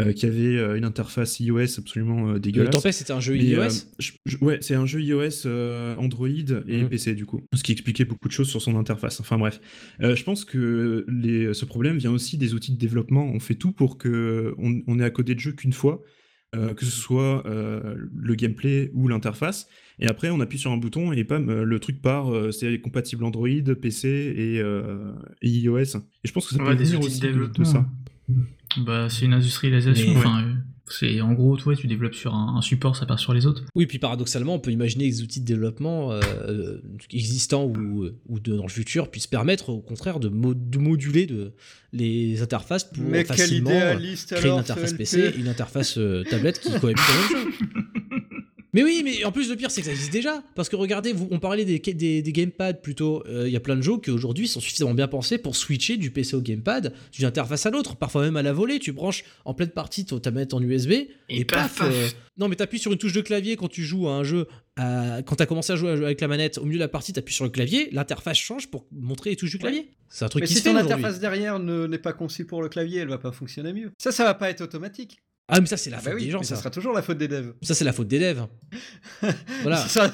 euh, 0.00 0.12
qui 0.12 0.24
avait 0.26 0.56
euh, 0.56 0.76
une 0.76 0.84
interface 0.84 1.38
iOS 1.40 1.78
absolument 1.78 2.30
euh, 2.30 2.38
dégueulasse. 2.38 2.70
Tempest, 2.74 2.98
c'était 3.00 3.12
un 3.12 3.20
jeu 3.20 3.34
Mais, 3.34 3.44
iOS. 3.44 3.60
euh, 3.60 3.68
je- 3.98 4.12
je- 4.24 4.36
ouais, 4.38 4.58
c'est 4.62 4.74
un 4.74 4.86
jeu 4.86 5.00
iOS, 5.02 5.46
euh, 5.46 5.94
Android 5.96 6.28
et 6.28 6.82
Mhm. 6.82 6.88
PC 6.88 7.14
du 7.14 7.26
coup, 7.26 7.42
ce 7.54 7.62
qui 7.62 7.72
expliquait 7.72 8.04
beaucoup 8.06 8.26
de 8.28 8.32
choses 8.32 8.48
sur 8.48 8.62
son 8.62 8.76
interface. 8.76 9.20
Enfin 9.20 9.36
bref, 9.38 9.60
Euh, 10.00 10.16
je 10.16 10.24
pense 10.24 10.44
que 10.46 11.04
les, 11.08 11.52
ce 11.54 11.64
problème 11.66 11.98
vient 11.98 12.12
aussi 12.12 12.38
des 12.38 12.54
outils 12.54 12.72
de 12.72 12.78
développement. 12.78 13.26
On 13.32 13.38
fait 13.40 13.54
tout 13.54 13.72
pour 13.72 13.98
que 13.98 14.54
on, 14.58 14.80
on 14.86 14.98
ait 14.98 15.04
à 15.04 15.10
coder 15.10 15.34
de 15.34 15.40
jeu 15.40 15.52
qu'une 15.52 15.72
fois, 15.74 16.02
euh, 16.54 16.72
que 16.74 16.84
ce 16.86 16.90
soit 16.90 17.46
euh, 17.46 17.94
le 18.14 18.34
gameplay 18.34 18.90
ou 18.94 19.08
l'interface. 19.08 19.68
Et 19.98 20.06
après, 20.06 20.30
on 20.30 20.40
appuie 20.40 20.58
sur 20.58 20.70
un 20.72 20.76
bouton 20.78 21.12
et 21.12 21.24
pam, 21.24 21.62
le 21.62 21.78
truc 21.80 22.00
part. 22.02 22.34
euh, 22.34 22.50
c'est 22.50 22.78
compatible 22.80 23.24
Android, 23.24 23.48
PC 23.80 24.08
et, 24.08 24.58
euh, 24.60 25.12
et 25.42 25.48
iOS. 25.50 25.76
Et 25.96 26.28
je 26.28 26.32
pense 26.32 26.46
que 26.48 26.54
ça 26.54 26.62
Ouais, 26.62 26.74
peut 26.76 26.82
venir 26.82 27.00
aussi 27.00 27.20
de, 27.20 27.46
de 27.46 27.64
ça. 27.64 27.86
Bah, 28.78 29.08
c'est 29.10 29.24
une 29.26 29.34
industrialisation. 29.34 30.10
Mais- 30.12 30.16
Enfin, 30.16 30.42
euh, 30.44 30.52
c'est 30.88 31.20
en 31.20 31.32
gros, 31.32 31.56
toi, 31.56 31.74
tu 31.76 31.86
développes 31.86 32.14
sur 32.14 32.34
un, 32.34 32.56
un 32.56 32.62
support, 32.62 32.96
ça 32.96 33.06
part 33.06 33.18
sur 33.18 33.32
les 33.34 33.46
autres. 33.46 33.62
Oui, 33.74 33.86
puis 33.86 33.98
paradoxalement, 33.98 34.54
on 34.54 34.58
peut 34.58 34.70
imaginer 34.72 35.08
que 35.08 35.14
les 35.14 35.22
outils 35.22 35.40
de 35.40 35.46
développement 35.46 36.12
euh, 36.12 36.20
euh, 36.48 36.82
existants 37.12 37.64
ou, 37.64 38.06
ou 38.28 38.40
de, 38.40 38.56
dans 38.56 38.62
le 38.64 38.68
futur 38.68 39.10
puissent 39.10 39.26
permettre 39.26 39.68
au 39.70 39.80
contraire 39.80 40.20
de, 40.20 40.28
mo- 40.28 40.54
de 40.54 40.78
moduler 40.78 41.26
de, 41.26 41.52
les 41.92 42.42
interfaces 42.42 42.84
pour 42.84 43.02
Mais 43.04 43.24
facilement 43.24 43.70
idéaliste 43.70 44.34
créer 44.36 44.50
une 44.52 44.58
interface 44.58 44.90
ce 44.90 44.94
PC 44.96 45.20
et 45.20 45.36
une 45.38 45.48
interface 45.48 45.98
euh, 45.98 46.24
tablette 46.24 46.60
qui 46.60 46.72
cohabitent 46.78 47.00
même. 47.32 47.52
Mais 48.74 48.82
oui, 48.82 49.02
mais 49.04 49.22
en 49.24 49.32
plus 49.32 49.50
le 49.50 49.56
pire 49.56 49.70
c'est 49.70 49.82
que 49.82 49.86
ça 49.86 49.92
existe 49.92 50.12
déjà. 50.12 50.42
Parce 50.54 50.68
que 50.68 50.76
regardez, 50.76 51.12
vous, 51.12 51.28
on 51.30 51.38
parlait 51.38 51.64
des, 51.66 51.78
des, 51.78 52.22
des 52.22 52.32
gamepads 52.32 52.74
plutôt. 52.74 53.22
Euh, 53.26 53.46
Il 53.46 53.52
y 53.52 53.56
a 53.56 53.60
plein 53.60 53.76
de 53.76 53.82
jeux 53.82 53.98
qui 53.98 54.10
aujourd'hui 54.10 54.48
sont 54.48 54.60
suffisamment 54.60 54.94
bien 54.94 55.08
pensés 55.08 55.36
pour 55.38 55.56
switcher 55.56 55.96
du 55.98 56.10
PC 56.10 56.36
au 56.36 56.40
gamepad, 56.40 56.94
d'une 57.12 57.26
interface 57.26 57.66
à 57.66 57.70
l'autre, 57.70 57.96
parfois 57.96 58.22
même 58.22 58.36
à 58.36 58.42
la 58.42 58.52
volée. 58.54 58.78
Tu 58.78 58.92
branches 58.92 59.24
en 59.44 59.52
pleine 59.54 59.68
partie 59.70 60.04
ta 60.06 60.30
manette 60.30 60.54
en 60.54 60.62
USB 60.62 60.92
et, 60.92 61.08
Et 61.28 61.44
paf, 61.44 61.80
euh, 61.82 62.08
Non, 62.38 62.48
mais 62.48 62.56
t'appuies 62.56 62.78
sur 62.78 62.92
une 62.92 62.98
touche 62.98 63.12
de 63.12 63.20
clavier 63.20 63.56
quand 63.56 63.68
tu 63.68 63.82
joues 63.82 64.08
à 64.08 64.12
un 64.12 64.24
jeu. 64.24 64.46
à- 64.76 65.20
Quand 65.26 65.36
t'as 65.36 65.44
commencé 65.46 65.72
à 65.72 65.76
jouer 65.76 65.90
avec 65.90 66.20
la 66.22 66.28
manette, 66.28 66.56
au 66.56 66.64
milieu 66.64 66.78
de 66.78 66.82
la 66.84 66.88
partie, 66.88 67.12
t'appuies 67.12 67.34
sur 67.34 67.44
le 67.44 67.50
clavier, 67.50 67.90
l'interface 67.92 68.38
change 68.38 68.70
pour 68.70 68.86
montrer 68.90 69.30
les 69.30 69.36
touches 69.36 69.50
du 69.50 69.58
clavier. 69.58 69.90
C'est 70.08 70.24
un 70.24 70.28
truc 70.28 70.42
Mais 70.42 70.46
qui 70.46 70.54
si 70.54 70.58
se 70.60 70.64
fait 70.64 70.70
ton 70.70 70.76
aujourd'hui. 70.76 70.94
interface 70.94 71.20
derrière 71.20 71.58
ne- 71.58 71.86
n'est 71.86 71.98
pas 71.98 72.12
conçue 72.14 72.46
pour 72.46 72.62
le 72.62 72.68
clavier, 72.70 73.00
elle 73.00 73.08
va 73.08 73.18
pas 73.18 73.32
fonctionner 73.32 73.72
mieux. 73.74 73.90
Ça, 73.98 74.12
ça 74.12 74.24
va 74.24 74.32
pas 74.34 74.48
être 74.50 74.62
automatique. 74.62 75.18
Ah, 75.48 75.60
mais 75.60 75.66
ça 75.66 75.76
c'est 75.76 75.90
la 75.90 75.98
Ah 75.98 76.00
faute 76.00 76.12
bah 76.12 76.16
oui, 76.16 76.24
des 76.26 76.30
gens. 76.30 76.38
mais 76.38 76.44
Ça, 76.44 76.54
ça 76.54 76.60
sera 76.62 76.70
toujours 76.70 76.92
la 76.94 77.02
faute 77.02 77.18
des 77.18 77.28
devs. 77.28 77.52
Ça, 77.62 77.74
c'est 77.74 77.84
la 77.84 77.92
faute 77.92 78.08
des 78.08 78.18
devs. 78.18 78.46
voilà. 79.62 79.76
Ça- 79.76 80.10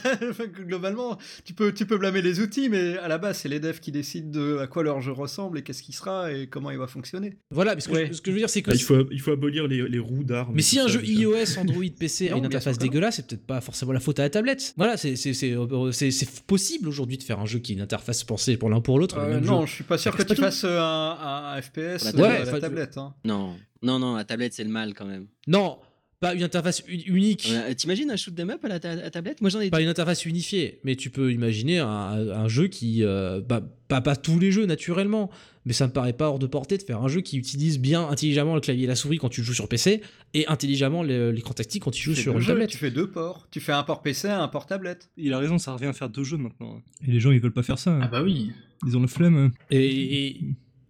globalement, 0.53 1.17
tu 1.45 1.53
peux, 1.55 1.73
tu 1.73 1.87
peux 1.87 1.97
blâmer 1.99 2.23
les 2.23 2.41
outils, 2.41 2.69
mais 2.69 2.97
à 2.99 3.09
la 3.09 3.19
base, 3.19 3.39
c'est 3.39 3.49
les 3.49 3.61
devs 3.61 3.79
qui 3.79 3.93
décident 3.93 4.31
de 4.31 4.59
à 4.59 4.67
quoi 4.67 4.83
leur 4.83 5.01
jeu 5.01 5.13
ressemble 5.13 5.59
et 5.59 5.63
qu'est-ce 5.63 5.83
qui 5.83 5.93
sera 5.93 6.33
et 6.33 6.47
comment 6.49 6.71
il 6.71 6.79
va 6.79 6.87
fonctionner. 6.87 7.39
Voilà, 7.51 7.75
mais 7.75 7.81
ce 7.81 7.89
que, 7.89 7.93
Ouais. 7.95 8.07
je, 8.09 8.15
ce 8.15 8.21
que 8.23 8.31
je 8.31 8.35
veux 8.35 8.41
dire, 8.41 8.51
c'est 8.51 8.63
que. 8.63 8.71
Bah, 8.71 8.77
il, 8.77 8.83
faut, 8.83 9.07
il 9.11 9.21
faut 9.21 9.33
abolir 9.33 9.67
les, 9.69 9.89
les 9.89 9.99
roues 9.99 10.25
d'armes. 10.25 10.53
Mais 10.55 10.63
si 10.63 10.79
un 10.81 10.85
ça, 10.87 10.95
jeu 10.95 11.05
iOS, 11.05 11.59
Android, 11.59 11.83
PC 11.99 12.31
a 12.31 12.37
une 12.37 12.47
interface 12.47 12.79
dégueulasse, 12.79 13.17
c'est 13.17 13.27
peut-être 13.27 13.47
pas 13.47 13.61
forcément 13.61 13.93
la 13.93 14.01
faute 14.01 14.19
à 14.19 14.23
la 14.23 14.31
tablette. 14.31 14.75
Voilà, 14.77 14.97
c'est 14.97 15.15
c'est- 15.17 15.35
c'est- 15.35 15.55
c'est- 15.93 16.11
c'est 16.11 16.41
possible 16.47 16.89
aujourd'hui 16.89 17.19
de 17.19 17.23
faire 17.23 17.39
un 17.39 17.47
jeu 17.47 17.59
qui 17.59 17.73
a 17.73 17.75
une 17.77 17.81
interface 17.83 18.25
pensée 18.25 18.57
pour 18.57 18.71
l'un 18.71 18.81
pour 18.81 18.99
l'autre. 18.99 19.19
Euh, 19.19 19.41
non, 19.41 19.61
jeu. 19.63 19.67
je 19.67 19.75
suis 19.75 19.85
pas 19.85 19.99
sûr 19.99 20.13
Ça 20.17 20.25
que 20.25 20.29
tu 20.35 20.41
fasses 20.41 20.65
euh, 20.65 20.81
un, 20.81 21.55
un 21.55 21.63
FPS 21.63 22.07
à 22.07 22.13
la 22.13 22.61
tablette. 22.61 22.97
hein. 22.99 23.15
Non, 23.25 23.57
non, 23.83 23.99
non, 23.99 24.17
la 24.17 24.25
tablette 24.25 24.53
c'est 24.55 24.65
le 24.65 24.71
mal 24.71 24.95
quand 24.95 25.07
même. 25.07 25.27
Non, 25.47 25.79
pas 26.21 26.35
une 26.35 26.43
interface 26.43 26.83
unique. 26.89 27.49
Euh, 27.53 27.73
T'imagines 27.75 28.11
un 28.11 28.17
shoot 28.17 28.39
'em 28.41 28.51
up 28.51 28.65
à 28.65 28.69
la 28.69 28.81
ta- 28.81 28.91
à 28.91 29.11
tablette? 29.11 29.41
Moi 29.41 29.51
j'en 29.51 29.61
ai 29.61 29.71
Pas 29.71 29.81
une 29.81 29.89
interface 29.89 30.27
unifiée, 30.27 30.81
mais 30.85 30.97
tu 30.97 31.11
peux 31.11 31.33
imaginer 31.33 31.79
un, 31.79 31.87
un 31.87 32.49
jeu 32.49 32.67
qui. 32.69 33.05
euh, 33.05 33.41
bah, 33.41 33.63
pas, 33.87 34.01
pas 34.03 34.17
tous 34.17 34.39
les 34.39 34.51
jeux 34.53 34.67
naturellement, 34.67 35.31
mais 35.65 35.73
ça 35.73 35.87
me 35.87 35.93
paraît 35.93 36.13
pas 36.13 36.29
hors 36.29 36.39
de 36.39 36.47
portée 36.47 36.77
de 36.77 36.83
faire 36.83 37.01
un 37.03 37.09
jeu 37.09 37.21
qui 37.23 37.39
utilise 37.39 37.79
bien 37.79 38.07
intelligemment 38.09 38.55
le 38.55 38.61
clavier 38.61 38.85
et 38.85 38.87
la 38.87 38.97
souris 38.97 39.17
quand 39.19 39.29
tu 39.31 39.43
joues 39.43 39.55
sur 39.55 39.67
PC 39.69 40.03
et 40.35 40.47
intelligemment 40.49 41.03
l'écran 41.05 41.55
tactile 41.55 41.81
quand 41.81 41.91
tu 41.93 42.03
joues 42.03 42.15
Tu 42.15 42.21
sur 42.23 42.33
une 42.35 42.41
jeux, 42.41 42.53
tablette. 42.53 42.69
Tu 42.71 42.77
fais 42.79 42.91
deux 42.91 43.11
ports. 43.11 43.47
Tu 43.51 43.61
fais 43.61 43.73
un 43.73 43.83
port 43.85 44.03
PC, 44.03 44.29
un 44.29 44.49
port 44.49 44.67
tablette. 44.67 45.09
Il 45.17 45.33
a 45.33 45.39
raison, 45.39 45.57
ça 45.59 45.73
revient 45.73 45.87
à 45.87 45.93
faire 45.95 46.11
deux 46.11 46.25
jeux 46.25 46.37
maintenant. 46.37 46.83
Et 47.07 47.13
les 47.13 47.21
gens, 47.21 47.31
ils 47.31 47.41
veulent 47.41 47.53
pas 47.53 47.63
faire 47.63 47.79
ça. 47.79 47.99
Ah 48.03 48.09
bah 48.09 48.23
oui. 48.23 48.51
Ils 48.87 48.97
ont 48.97 49.01
le 49.01 49.07
flemme. 49.07 49.53
Et, 49.71 50.27
et- 50.27 50.41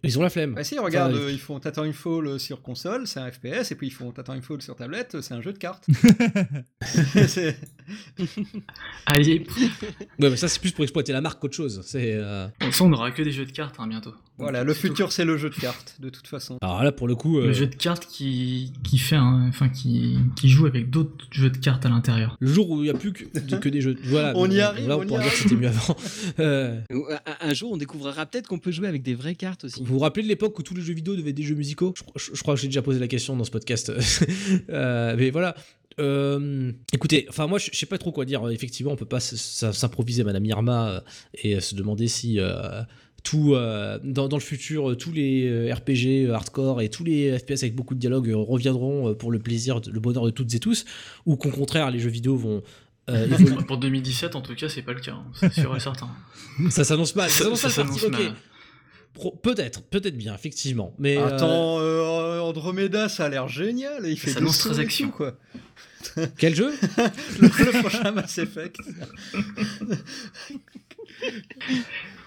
Ils 0.03 0.17
ont 0.17 0.21
la 0.21 0.29
flemme. 0.29 0.53
Bah 0.53 0.63
si, 0.63 0.79
regarde, 0.79 1.13
Enfin, 1.13 1.23
euh, 1.23 1.31
ils 1.31 1.39
font 1.39 1.59
Titanfall 1.59 2.39
sur 2.39 2.61
console, 2.61 3.05
c'est 3.05 3.19
un 3.19 3.29
FPS, 3.29 3.71
et 3.71 3.75
puis 3.75 3.87
ils 3.87 3.93
font 3.93 4.11
Titanfall 4.11 4.61
sur 4.61 4.75
tablette, 4.75 5.19
c'est 5.21 5.33
un 5.33 5.41
jeu 5.41 5.51
de 5.51 5.57
cartes. 5.57 5.85
Allez, 9.05 9.45
Ouais, 10.19 10.29
mais 10.29 10.35
ça, 10.37 10.47
c'est 10.47 10.59
plus 10.59 10.71
pour 10.71 10.83
exploiter 10.83 11.11
la 11.13 11.21
marque 11.21 11.39
qu'autre 11.41 11.55
chose. 11.55 11.81
C'est. 11.85 12.13
euh, 12.13 12.47
de 12.61 12.83
on 12.83 12.89
n'aura 12.89 13.11
que 13.11 13.21
des 13.21 13.31
jeux 13.31 13.45
de 13.45 13.51
cartes 13.51 13.75
hein, 13.79 13.87
bientôt. 13.87 14.13
voilà, 14.37 14.63
le 14.63 14.73
futur 14.73 15.11
c'est 15.11 15.25
le 15.25 15.37
jeu 15.37 15.49
de 15.49 15.55
cartes, 15.55 15.95
de 15.99 16.09
toute 16.09 16.27
façon. 16.27 16.57
Alors 16.61 16.83
là, 16.83 16.91
pour 16.91 17.07
le 17.07 17.15
coup. 17.15 17.39
euh, 17.39 17.47
Le 17.47 17.53
jeu 17.53 17.67
de 17.67 17.75
cartes 17.75 18.05
qui, 18.05 18.71
qui 18.83 18.97
fait 18.97 19.15
un, 19.15 19.47
enfin 19.49 19.69
qui, 19.69 20.17
qui 20.35 20.49
joue 20.49 20.65
avec 20.65 20.89
d'autres 20.89 21.25
jeux 21.31 21.49
de 21.49 21.57
cartes 21.57 21.85
à 21.85 21.89
l'intérieur. 21.89 22.37
Le 22.39 22.47
jour 22.51 22.69
où 22.69 22.77
il 22.79 22.83
n'y 22.83 22.89
a 22.89 22.93
plus 22.93 23.11
que, 23.13 23.55
que 23.55 23.69
des 23.69 23.81
jeux. 23.81 23.95
Voilà. 24.03 24.33
On 24.35 24.45
y 24.49 24.55
donc, 24.55 24.59
arrive, 24.59 24.87
Là, 24.87 24.97
on 24.97 25.01
on 25.01 25.05
pourra 25.07 25.21
dire 25.23 25.31
que 25.31 25.37
c'était 25.37 25.55
mieux 25.55 25.67
avant. 25.67 25.95
Euh, 26.39 26.79
Un, 27.41 27.49
un 27.49 27.53
jour, 27.53 27.71
on 27.71 27.77
découvrira 27.77 28.25
peut-être 28.25 28.47
qu'on 28.47 28.59
peut 28.59 28.71
jouer 28.71 28.87
avec 28.87 29.01
des 29.03 29.13
vraies 29.15 29.35
cartes 29.35 29.65
aussi. 29.65 29.79
Vous 29.83 29.93
vous 29.95 29.99
rappelez 29.99 30.23
de 30.23 30.27
l'époque 30.27 30.57
où 30.57 30.63
tous 30.63 30.73
les 30.73 30.81
jeux 30.81 30.93
vidéo 30.93 31.15
devaient 31.15 31.31
être 31.31 31.35
des 31.35 31.43
jeux 31.43 31.55
musicaux? 31.55 31.93
Je, 31.97 32.03
je- 32.23 32.31
je 32.35 32.41
crois 32.41 32.55
que 32.55 32.61
j'ai 32.61 32.67
déjà 32.67 32.81
posé 32.81 32.99
la 32.99 33.07
question 33.07 33.35
dans 33.35 33.43
ce 33.43 33.51
podcast. 33.51 33.91
Euh, 34.69 35.15
mais 35.17 35.29
voilà. 35.31 35.55
Euh, 35.99 36.71
écoutez, 36.93 37.25
enfin 37.29 37.47
moi 37.47 37.59
je 37.59 37.69
sais 37.73 37.85
pas 37.85 37.97
trop 37.97 38.11
quoi 38.11 38.25
dire. 38.25 38.47
Effectivement, 38.49 38.91
on 38.91 38.95
peut 38.95 39.05
pas 39.05 39.19
s'improviser 39.19 40.23
Madame 40.23 40.45
Irma 40.45 40.89
euh, 40.89 40.99
et 41.35 41.59
se 41.59 41.75
demander 41.75 42.07
si 42.07 42.39
euh, 42.39 42.81
tout 43.23 43.53
euh, 43.53 43.99
dans, 44.03 44.27
dans 44.29 44.37
le 44.37 44.41
futur 44.41 44.95
tous 44.97 45.11
les 45.11 45.71
RPG 45.73 46.29
hardcore 46.33 46.81
et 46.81 46.89
tous 46.89 47.03
les 47.03 47.37
FPS 47.37 47.63
avec 47.63 47.75
beaucoup 47.75 47.93
de 47.95 47.99
dialogue 47.99 48.29
euh, 48.29 48.37
reviendront 48.37 49.13
pour 49.13 49.31
le 49.31 49.39
plaisir, 49.39 49.81
le 49.91 49.99
bonheur 49.99 50.25
de 50.25 50.31
toutes 50.31 50.53
et 50.55 50.59
tous, 50.59 50.85
ou 51.25 51.35
qu'au 51.35 51.49
contraire 51.51 51.91
les 51.91 51.99
jeux 51.99 52.09
vidéo 52.09 52.35
vont 52.37 52.63
euh. 53.09 53.27
Pour 53.67 53.77
2017, 53.79 54.35
en 54.35 54.41
tout 54.41 54.53
cas, 54.53 54.69
c'est 54.69 54.83
pas 54.83 54.93
le 54.93 54.99
cas, 54.99 55.13
hein, 55.13 55.25
c'est 55.33 55.51
sûr 55.51 55.75
et 55.75 55.79
certain. 55.79 56.09
ça 56.69 56.83
s'annonce 56.83 57.15
mal. 57.15 57.27
Ça 57.31 57.55
Ça- 57.55 57.69
s'annonce 57.69 58.03
mal, 58.03 58.11
parti, 58.11 58.27
Peut-être, 59.41 59.81
peut-être 59.83 60.15
bien, 60.17 60.33
effectivement. 60.33 60.93
Mais 60.97 61.17
euh, 61.17 61.25
Attends, 61.25 61.79
euh, 61.79 62.39
Andromeda, 62.39 63.09
ça 63.09 63.25
a 63.25 63.29
l'air 63.29 63.47
génial, 63.47 64.05
et 64.05 64.11
il 64.11 64.19
fait 64.19 64.29
Ça 64.29 64.35
des 64.39 64.45
annonce 64.45 64.59
très 64.59 64.79
action. 64.79 65.09
quoi. 65.11 65.35
quel 66.37 66.55
jeu 66.55 66.71
Le, 67.39 67.47
le 67.47 67.79
prochain 67.81 68.11
Mass 68.11 68.37
Effect. 68.37 68.77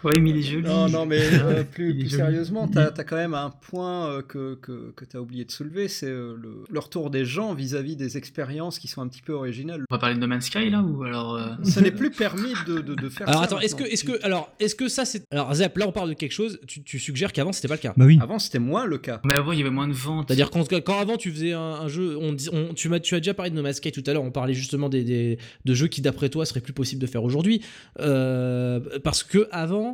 Ouais, 0.05 0.19
mais 0.21 0.31
il 0.31 0.39
est 0.39 0.43
joli. 0.43 0.65
Non, 0.67 0.89
non, 0.89 1.07
mais 1.07 1.21
euh, 1.33 1.63
plus, 1.65 1.91
Il 1.91 1.97
est 1.97 2.01
plus 2.01 2.09
joli. 2.11 2.23
sérieusement, 2.23 2.69
t'as 2.69 2.87
as 2.97 3.05
quand 3.05 3.17
même 3.17 3.35
un 3.35 3.51
point 3.51 4.09
euh, 4.09 4.23
que, 4.23 4.55
que, 4.57 4.93
que 4.97 5.05
t'as 5.05 5.19
oublié 5.19 5.45
de 5.45 5.51
soulever, 5.51 5.89
c'est 5.89 6.07
euh, 6.07 6.35
le, 6.41 6.65
le 6.69 6.79
retour 6.79 7.11
des 7.11 7.25
gens 7.25 7.55
vis-à-vis 7.55 7.97
des 7.97 8.17
expériences 8.17 8.79
qui 8.79 8.89
sont 8.89 9.01
un 9.03 9.09
petit 9.09 9.23
peu 9.23 9.33
originales. 9.33 9.85
On 9.91 9.95
va 9.95 9.99
parler 9.99 10.15
de 10.17 10.21
No 10.21 10.27
Man's 10.27 10.47
Sky 10.47 10.71
là 10.71 10.83
ou 10.83 11.03
alors 11.05 11.37
euh, 11.37 11.51
Ce 11.65 11.81
n'est 11.81 11.91
plus 11.93 12.11
permis 12.11 12.53
de, 12.67 12.81
de, 12.81 12.95
de 12.95 13.09
faire 13.09 13.29
Alors 13.29 13.41
ça. 13.41 13.47
attends, 13.47 13.61
est-ce 13.61 13.75
que, 13.75 13.85
est-ce 13.85 14.05
que, 14.05 14.25
alors, 14.25 14.53
est-ce 14.61 14.75
que 14.75 14.89
ça 14.89 15.05
c'est, 15.05 15.25
alors 15.31 15.55
Zap, 15.55 15.77
là 15.79 15.87
on 15.89 15.93
parle 15.93 16.09
de 16.09 16.15
quelque 16.15 16.33
chose. 16.33 16.59
Tu, 16.67 16.83
tu 16.83 16.99
suggères 16.99 17.33
qu'avant 17.33 17.53
c'était 17.53 17.69
pas 17.69 17.75
le 17.75 17.81
cas. 17.81 17.93
Bah 17.97 18.05
oui. 18.07 18.19
Avant, 18.21 18.39
c'était 18.39 18.59
moins 18.59 18.87
le 18.87 18.99
cas. 18.99 19.21
Mais 19.25 19.35
avant, 19.37 19.53
il 19.53 19.59
y 19.59 19.63
avait 19.63 19.71
moins 19.71 19.89
de 19.89 19.93
ventes. 19.93 20.27
C'est-à-dire 20.29 20.51
quand, 20.51 20.69
quand 20.83 20.99
avant 20.99 21.17
tu 21.17 21.31
faisais 21.31 21.53
un, 21.53 21.61
un 21.61 21.89
jeu, 21.89 22.17
on, 22.21 22.35
tu 22.75 22.89
m'as, 22.89 23.01
tu 23.01 23.15
as 23.15 23.19
déjà 23.21 23.35
parlé 23.35 23.51
de 23.51 23.57
No 23.57 23.63
Man's 23.63 23.77
Sky 23.77 23.93
tout 23.93 24.03
à 24.07 24.13
l'heure. 24.13 24.23
On 24.23 24.31
parlait 24.31 24.55
justement 24.55 24.89
des, 24.89 25.05
des- 25.05 25.39
de 25.65 25.75
jeux 25.75 25.87
qui 25.89 26.01
d'après 26.01 26.29
toi 26.29 26.45
seraient 26.47 26.61
plus 26.61 26.73
possibles 26.73 27.01
de 27.01 27.07
faire 27.07 27.23
aujourd'hui, 27.25 27.63
Euh, 28.01 28.81
parce 29.05 29.23
que 29.23 29.49
avant, 29.51 29.92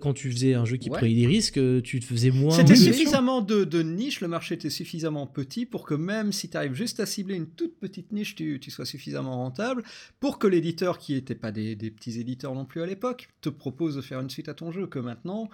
quand 0.00 0.12
tu 0.12 0.30
faisais 0.30 0.54
un 0.54 0.64
jeu 0.64 0.76
qui 0.76 0.90
Ouais. 0.90 0.98
prenait 0.98 1.14
des 1.14 1.26
risques, 1.26 1.56
euh, 1.58 1.80
tu 1.80 2.00
te 2.00 2.04
faisais 2.04 2.30
moins. 2.30 2.50
C'était 2.54 2.72
de- 2.74 2.78
suffisamment 2.78 3.40
de, 3.40 3.64
de 3.64 3.82
niche, 3.82 4.20
le 4.20 4.28
marché 4.28 4.54
était 4.54 4.68
suffisamment 4.70 5.26
petit 5.26 5.64
pour 5.66 5.86
que 5.86 5.94
même 5.94 6.32
si 6.32 6.48
tu 6.50 6.56
arrives 6.56 6.74
juste 6.74 7.00
à 7.00 7.06
cibler 7.06 7.36
une 7.36 7.46
toute 7.48 7.78
petite 7.78 8.12
niche, 8.12 8.34
tu, 8.34 8.58
tu 8.60 8.70
sois 8.70 8.84
suffisamment 8.84 9.36
rentable 9.36 9.82
pour 10.20 10.38
que 10.38 10.46
l'éditeur, 10.46 10.98
qui 10.98 11.14
n'était 11.14 11.34
pas 11.34 11.50
des, 11.52 11.76
des 11.76 11.90
petits 11.90 12.20
éditeurs 12.20 12.54
non 12.54 12.64
plus 12.66 12.82
à 12.82 12.86
l'époque, 12.86 13.28
te 13.40 13.48
propose 13.48 13.96
de 13.96 14.00
faire 14.02 14.20
une 14.20 14.28
suite 14.30 14.48
à 14.48 14.54
ton 14.54 14.70
jeu. 14.70 14.86
Que 14.86 14.98
maintenant, 14.98 15.48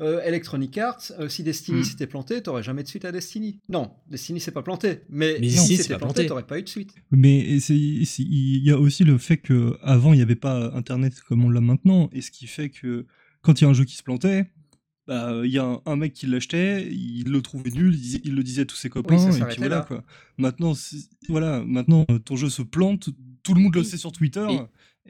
euh, 0.00 0.20
Electronic 0.22 0.76
Arts, 0.78 1.12
euh, 1.18 1.28
si 1.28 1.42
Destiny 1.42 1.80
Hmm. 1.80 1.84
s'était 1.84 2.06
planté, 2.06 2.40
t'aurais 2.42 2.62
jamais 2.62 2.82
de 2.82 2.88
suite 2.88 3.04
à 3.04 3.12
Destiny. 3.12 3.58
Non, 3.68 3.90
Destiny 4.10 4.40
s'est 4.40 4.50
pas 4.52 4.62
planté, 4.62 5.00
mais, 5.08 5.38
Mais 5.40 5.48
si 5.50 5.76
c'était 5.76 5.96
planté, 5.98 6.26
t'aurais 6.26 6.46
pas 6.46 6.58
eu 6.58 6.62
de 6.62 6.68
suite. 6.68 6.94
Mais 7.10 7.38
il 7.68 8.64
y 8.64 8.70
a 8.70 8.78
aussi 8.78 9.04
le 9.04 9.18
fait 9.18 9.36
que 9.38 9.76
avant 9.82 10.12
il 10.12 10.16
n'y 10.16 10.22
avait 10.22 10.36
pas 10.36 10.72
Internet 10.74 11.14
comme 11.28 11.44
on 11.44 11.50
l'a 11.50 11.60
maintenant, 11.60 12.10
et 12.12 12.20
ce 12.22 12.30
qui 12.30 12.46
fait 12.46 12.68
que 12.70 13.06
quand 13.48 13.58
il 13.62 13.64
y 13.64 13.66
a 13.66 13.70
un 13.70 13.72
jeu 13.72 13.86
qui 13.86 13.96
se 13.96 14.02
plantait, 14.02 14.44
bah, 15.06 15.40
il 15.42 15.50
y 15.50 15.58
a 15.58 15.64
un, 15.64 15.80
un 15.86 15.96
mec 15.96 16.12
qui 16.12 16.26
l'achetait, 16.26 16.86
il 16.92 17.30
le 17.30 17.40
trouvait 17.40 17.70
nul, 17.70 17.98
il, 18.24 18.34
le 18.34 18.42
disait 18.42 18.60
à 18.60 18.64
tous 18.66 18.76
ses 18.76 18.90
copains, 18.90 19.16
ça 19.16 19.30
et 19.30 19.42
puis 19.48 19.56
voilà 19.56 19.76
là. 19.76 19.84
quoi. 19.88 20.04
Maintenant, 20.36 20.74
voilà, 21.30 21.64
maintenant 21.64 22.04
ton 22.26 22.36
jeu 22.36 22.50
se 22.50 22.60
plante, 22.60 23.08
tout 23.42 23.54
le 23.54 23.62
monde 23.62 23.74
le 23.74 23.80
Oui. 23.80 23.86
sait 23.86 23.96
sur 23.96 24.12
Twitter. 24.12 24.46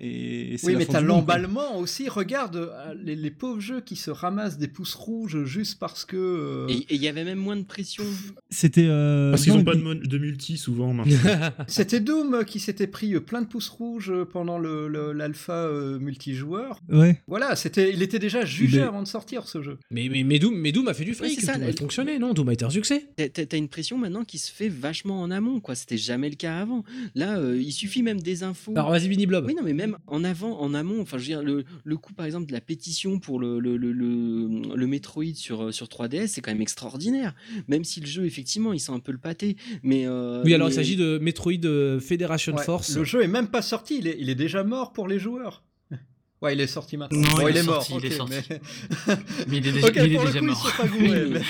Et- 0.00 0.56
Oui, 0.62 0.74
mais 0.76 0.86
t'as 0.86 1.00
l'emballement 1.00 1.78
aussi. 1.78 2.08
Regarde 2.08 2.56
euh, 2.56 2.94
les, 3.02 3.16
les 3.16 3.30
pauvres 3.30 3.60
jeux 3.60 3.80
qui 3.80 3.96
se 3.96 4.10
ramassent 4.10 4.58
des 4.58 4.68
pouces 4.68 4.94
rouges 4.94 5.44
juste 5.44 5.78
parce 5.78 6.04
que. 6.04 6.16
euh, 6.16 6.66
Et 6.68 6.86
il 6.94 7.02
y 7.02 7.08
avait 7.08 7.24
même 7.24 7.38
moins 7.38 7.56
de 7.56 7.62
pression. 7.64 8.04
C'était. 8.50 8.86
euh, 8.88 9.30
Parce 9.30 9.42
qu'ils 9.44 9.52
non, 9.52 9.60
ont 9.60 9.64
pas 9.64 9.74
de, 9.74 9.78
mais- 9.82 9.94
mon- 9.94 10.00
de 10.00 10.18
multi 10.18 10.56
souvent 10.56 10.92
maintenant. 10.92 11.16
C'était 11.68 12.00
Doom 12.00 12.44
qui 12.44 12.60
s'était 12.60 12.86
pris 12.86 13.14
euh, 13.14 13.20
plein 13.20 13.42
de 13.42 13.46
pouces 13.46 13.68
rouges 13.68 14.12
pendant 14.32 14.58
le- 14.58 14.88
le- 14.88 15.12
l'alpha 15.12 15.52
euh, 15.52 15.98
multijoueur. 15.98 16.80
Ouais. 16.88 17.20
Voilà, 17.26 17.56
c'était, 17.56 17.92
il 17.92 18.02
était 18.02 18.18
déjà 18.18 18.44
jugé 18.44 18.78
Mais- 18.78 18.84
avant 18.84 19.02
de 19.02 19.08
sortir 19.08 19.46
ce 19.48 19.62
jeu. 19.62 19.78
Mais, 19.90 20.08
mais, 20.10 20.22
mais 20.22 20.38
Doom, 20.38 20.54
mais 20.56 20.72
Doom 20.72 20.88
a 20.88 20.94
fait 20.94 21.04
du 21.04 21.10
Ouais, 21.10 21.16
fric. 21.16 21.40
c'est 21.40 21.46
ça, 21.46 21.58
Doom 21.58 21.68
a 21.68 21.72
fonctionné, 21.72 22.18
non? 22.18 22.32
Doom 22.34 22.48
a 22.48 22.52
été 22.52 22.64
un 22.64 22.70
succès. 22.70 23.06
T'as- 23.16 23.56
une 23.58 23.68
pression 23.68 23.98
maintenant 23.98 24.24
qui 24.24 24.38
se 24.38 24.52
fait 24.52 24.68
vachement 24.68 25.20
en 25.20 25.30
amont, 25.32 25.58
quoi. 25.60 25.74
C'était 25.74 25.96
jamais 25.96 26.30
le 26.30 26.36
cas 26.36 26.58
avant. 26.58 26.84
Là, 27.16 27.38
euh, 27.38 27.60
il 27.60 27.72
suffit 27.72 28.02
même 28.02 28.20
des 28.20 28.44
infos. 28.44 28.72
Alors 28.76 28.90
vas-y, 28.90 29.08
Blob. 29.26 29.44
Oui, 29.46 29.54
non, 29.54 29.62
mais 29.64 29.72
même 29.74 29.87
en 30.06 30.24
avant, 30.24 30.58
en 30.60 30.74
amont, 30.74 31.00
enfin, 31.00 31.16
je 31.18 31.22
veux 31.22 31.28
dire, 31.28 31.42
le, 31.42 31.64
le 31.84 31.96
coup, 31.96 32.12
par 32.12 32.26
exemple, 32.26 32.46
de 32.46 32.52
la 32.52 32.60
pétition 32.60 33.18
pour 33.18 33.38
le, 33.40 33.58
le, 33.60 33.76
le, 33.76 33.92
le, 33.92 34.74
le 34.76 34.86
Metroid 34.86 35.34
sur, 35.34 35.64
euh, 35.64 35.72
sur 35.72 35.86
3DS, 35.86 36.28
c'est 36.28 36.40
quand 36.40 36.50
même 36.52 36.60
extraordinaire. 36.62 37.34
Même 37.68 37.84
si 37.84 38.00
le 38.00 38.06
jeu, 38.06 38.24
effectivement, 38.26 38.72
il 38.72 38.80
sent 38.80 38.92
un 38.92 39.00
peu 39.00 39.12
le 39.12 39.18
pâté. 39.18 39.56
Mais, 39.82 40.06
euh, 40.06 40.42
Oui, 40.44 40.54
alors 40.54 40.68
mais- 40.68 40.72
il 40.74 40.76
s'agit 40.76 40.96
de 40.96 41.18
Metroid 41.18 41.52
euh, 41.64 42.00
Federation 42.00 42.54
Ouais, 42.54 42.64
Force. 42.64 42.96
Le 42.96 43.04
jeu 43.04 43.22
est 43.22 43.28
même 43.28 43.48
pas 43.48 43.62
sorti, 43.62 43.98
il 43.98 44.06
est, 44.06 44.16
il 44.18 44.28
est 44.30 44.34
déjà 44.34 44.64
mort 44.64 44.92
pour 44.92 45.08
les 45.08 45.18
joueurs. 45.18 45.62
Ouais, 46.40 46.54
il 46.54 46.60
est 46.60 46.68
sorti 46.68 46.96
maintenant. 46.96 47.18
Non, 47.20 47.28
Bon, 47.30 47.48
il 47.48 47.50
il, 47.50 47.56
est 47.56 47.60
est 47.60 47.62
mort. 47.64 47.82
sorti, 47.82 48.06
il 48.06 48.12
est 48.12 48.16
sorti. 48.16 48.34
mais- 48.48 49.16
Mais 49.48 49.56
il 49.56 49.66
est 49.66 49.72
déjà, 49.72 49.86
Ok, 49.88 49.92
il 49.96 50.02
est 50.02 50.08
déjà 50.24 50.38
coup, 50.38 50.44
mort. 50.46 50.72
mais- 51.00 51.40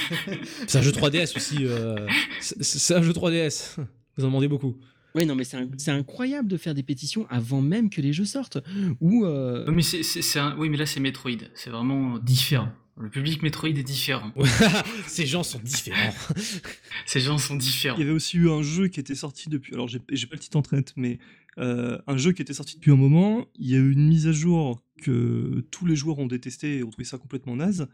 C'est 0.67 0.79
un 0.79 0.83
jeu 0.83 0.93
3DS 0.93 1.37
aussi. 1.37 1.57
euh, 1.67 2.07
C'est 2.41 2.95
un 2.95 3.03
jeu 3.03 3.13
3DS. 3.13 3.77
Vous 4.17 4.25
en 4.25 4.29
demandez 4.29 4.49
beaucoup. 4.49 4.77
Oui, 5.15 5.27
non, 5.27 5.35
mais 5.35 5.45
c'est 5.45 5.91
incroyable 5.91 6.49
de 6.49 6.57
faire 6.57 6.75
des 6.75 6.83
pétitions 6.83 7.27
avant 7.31 7.61
même 7.61 7.91
que 7.91 8.01
les 8.01 8.13
jeux 8.13 8.25
sortent. 8.25 8.59
Ou. 9.01 9.25
euh, 9.25 9.65
Oui, 9.69 9.75
mais 9.77 9.83
c'est, 9.83 10.41
oui, 10.59 10.77
là 10.77 10.87
c'est 10.87 11.01
Metroid. 11.01 11.33
C'est 11.55 11.71
vraiment 11.71 12.19
différent. 12.19 12.69
Le 13.01 13.11
public 13.11 13.43
Metroid 13.43 13.69
est 13.71 13.83
différent. 13.85 14.33
Ces 15.07 15.25
gens 15.25 15.43
sont 15.45 15.61
différents. 15.61 16.13
Ces 17.07 17.21
gens 17.21 17.39
sont 17.39 17.55
différents. 17.57 17.97
Il 17.97 18.01
y 18.01 18.03
avait 18.03 18.13
aussi 18.13 18.37
eu 18.39 18.51
un 18.51 18.63
jeu 18.63 18.89
qui 18.89 18.99
était 19.01 19.15
sorti 19.15 19.49
depuis. 19.49 19.73
Alors, 19.75 19.87
j'ai 19.89 20.01
j'ai 20.11 20.27
pas 20.27 20.35
le 20.35 20.41
titre 20.41 20.57
en 20.57 20.63
tête, 20.63 20.93
mais 20.97 21.19
euh, 21.59 21.99
un 22.09 22.17
jeu 22.17 22.33
qui 22.33 22.43
était 22.43 22.53
sorti 22.55 22.75
depuis 22.77 22.91
un 22.91 22.97
moment. 22.97 23.47
Il 23.57 23.69
y 23.71 23.75
a 23.77 23.79
eu 23.79 23.93
une 23.93 24.09
mise 24.09 24.27
à 24.27 24.33
jour 24.33 24.83
que 25.01 25.65
tous 25.71 25.87
les 25.87 25.95
joueurs 25.95 26.19
ont 26.19 26.27
détesté 26.27 26.79
et 26.79 26.83
ont 26.83 26.91
trouvé 26.91 27.05
ça 27.05 27.19
complètement 27.19 27.55
naze. 27.55 27.87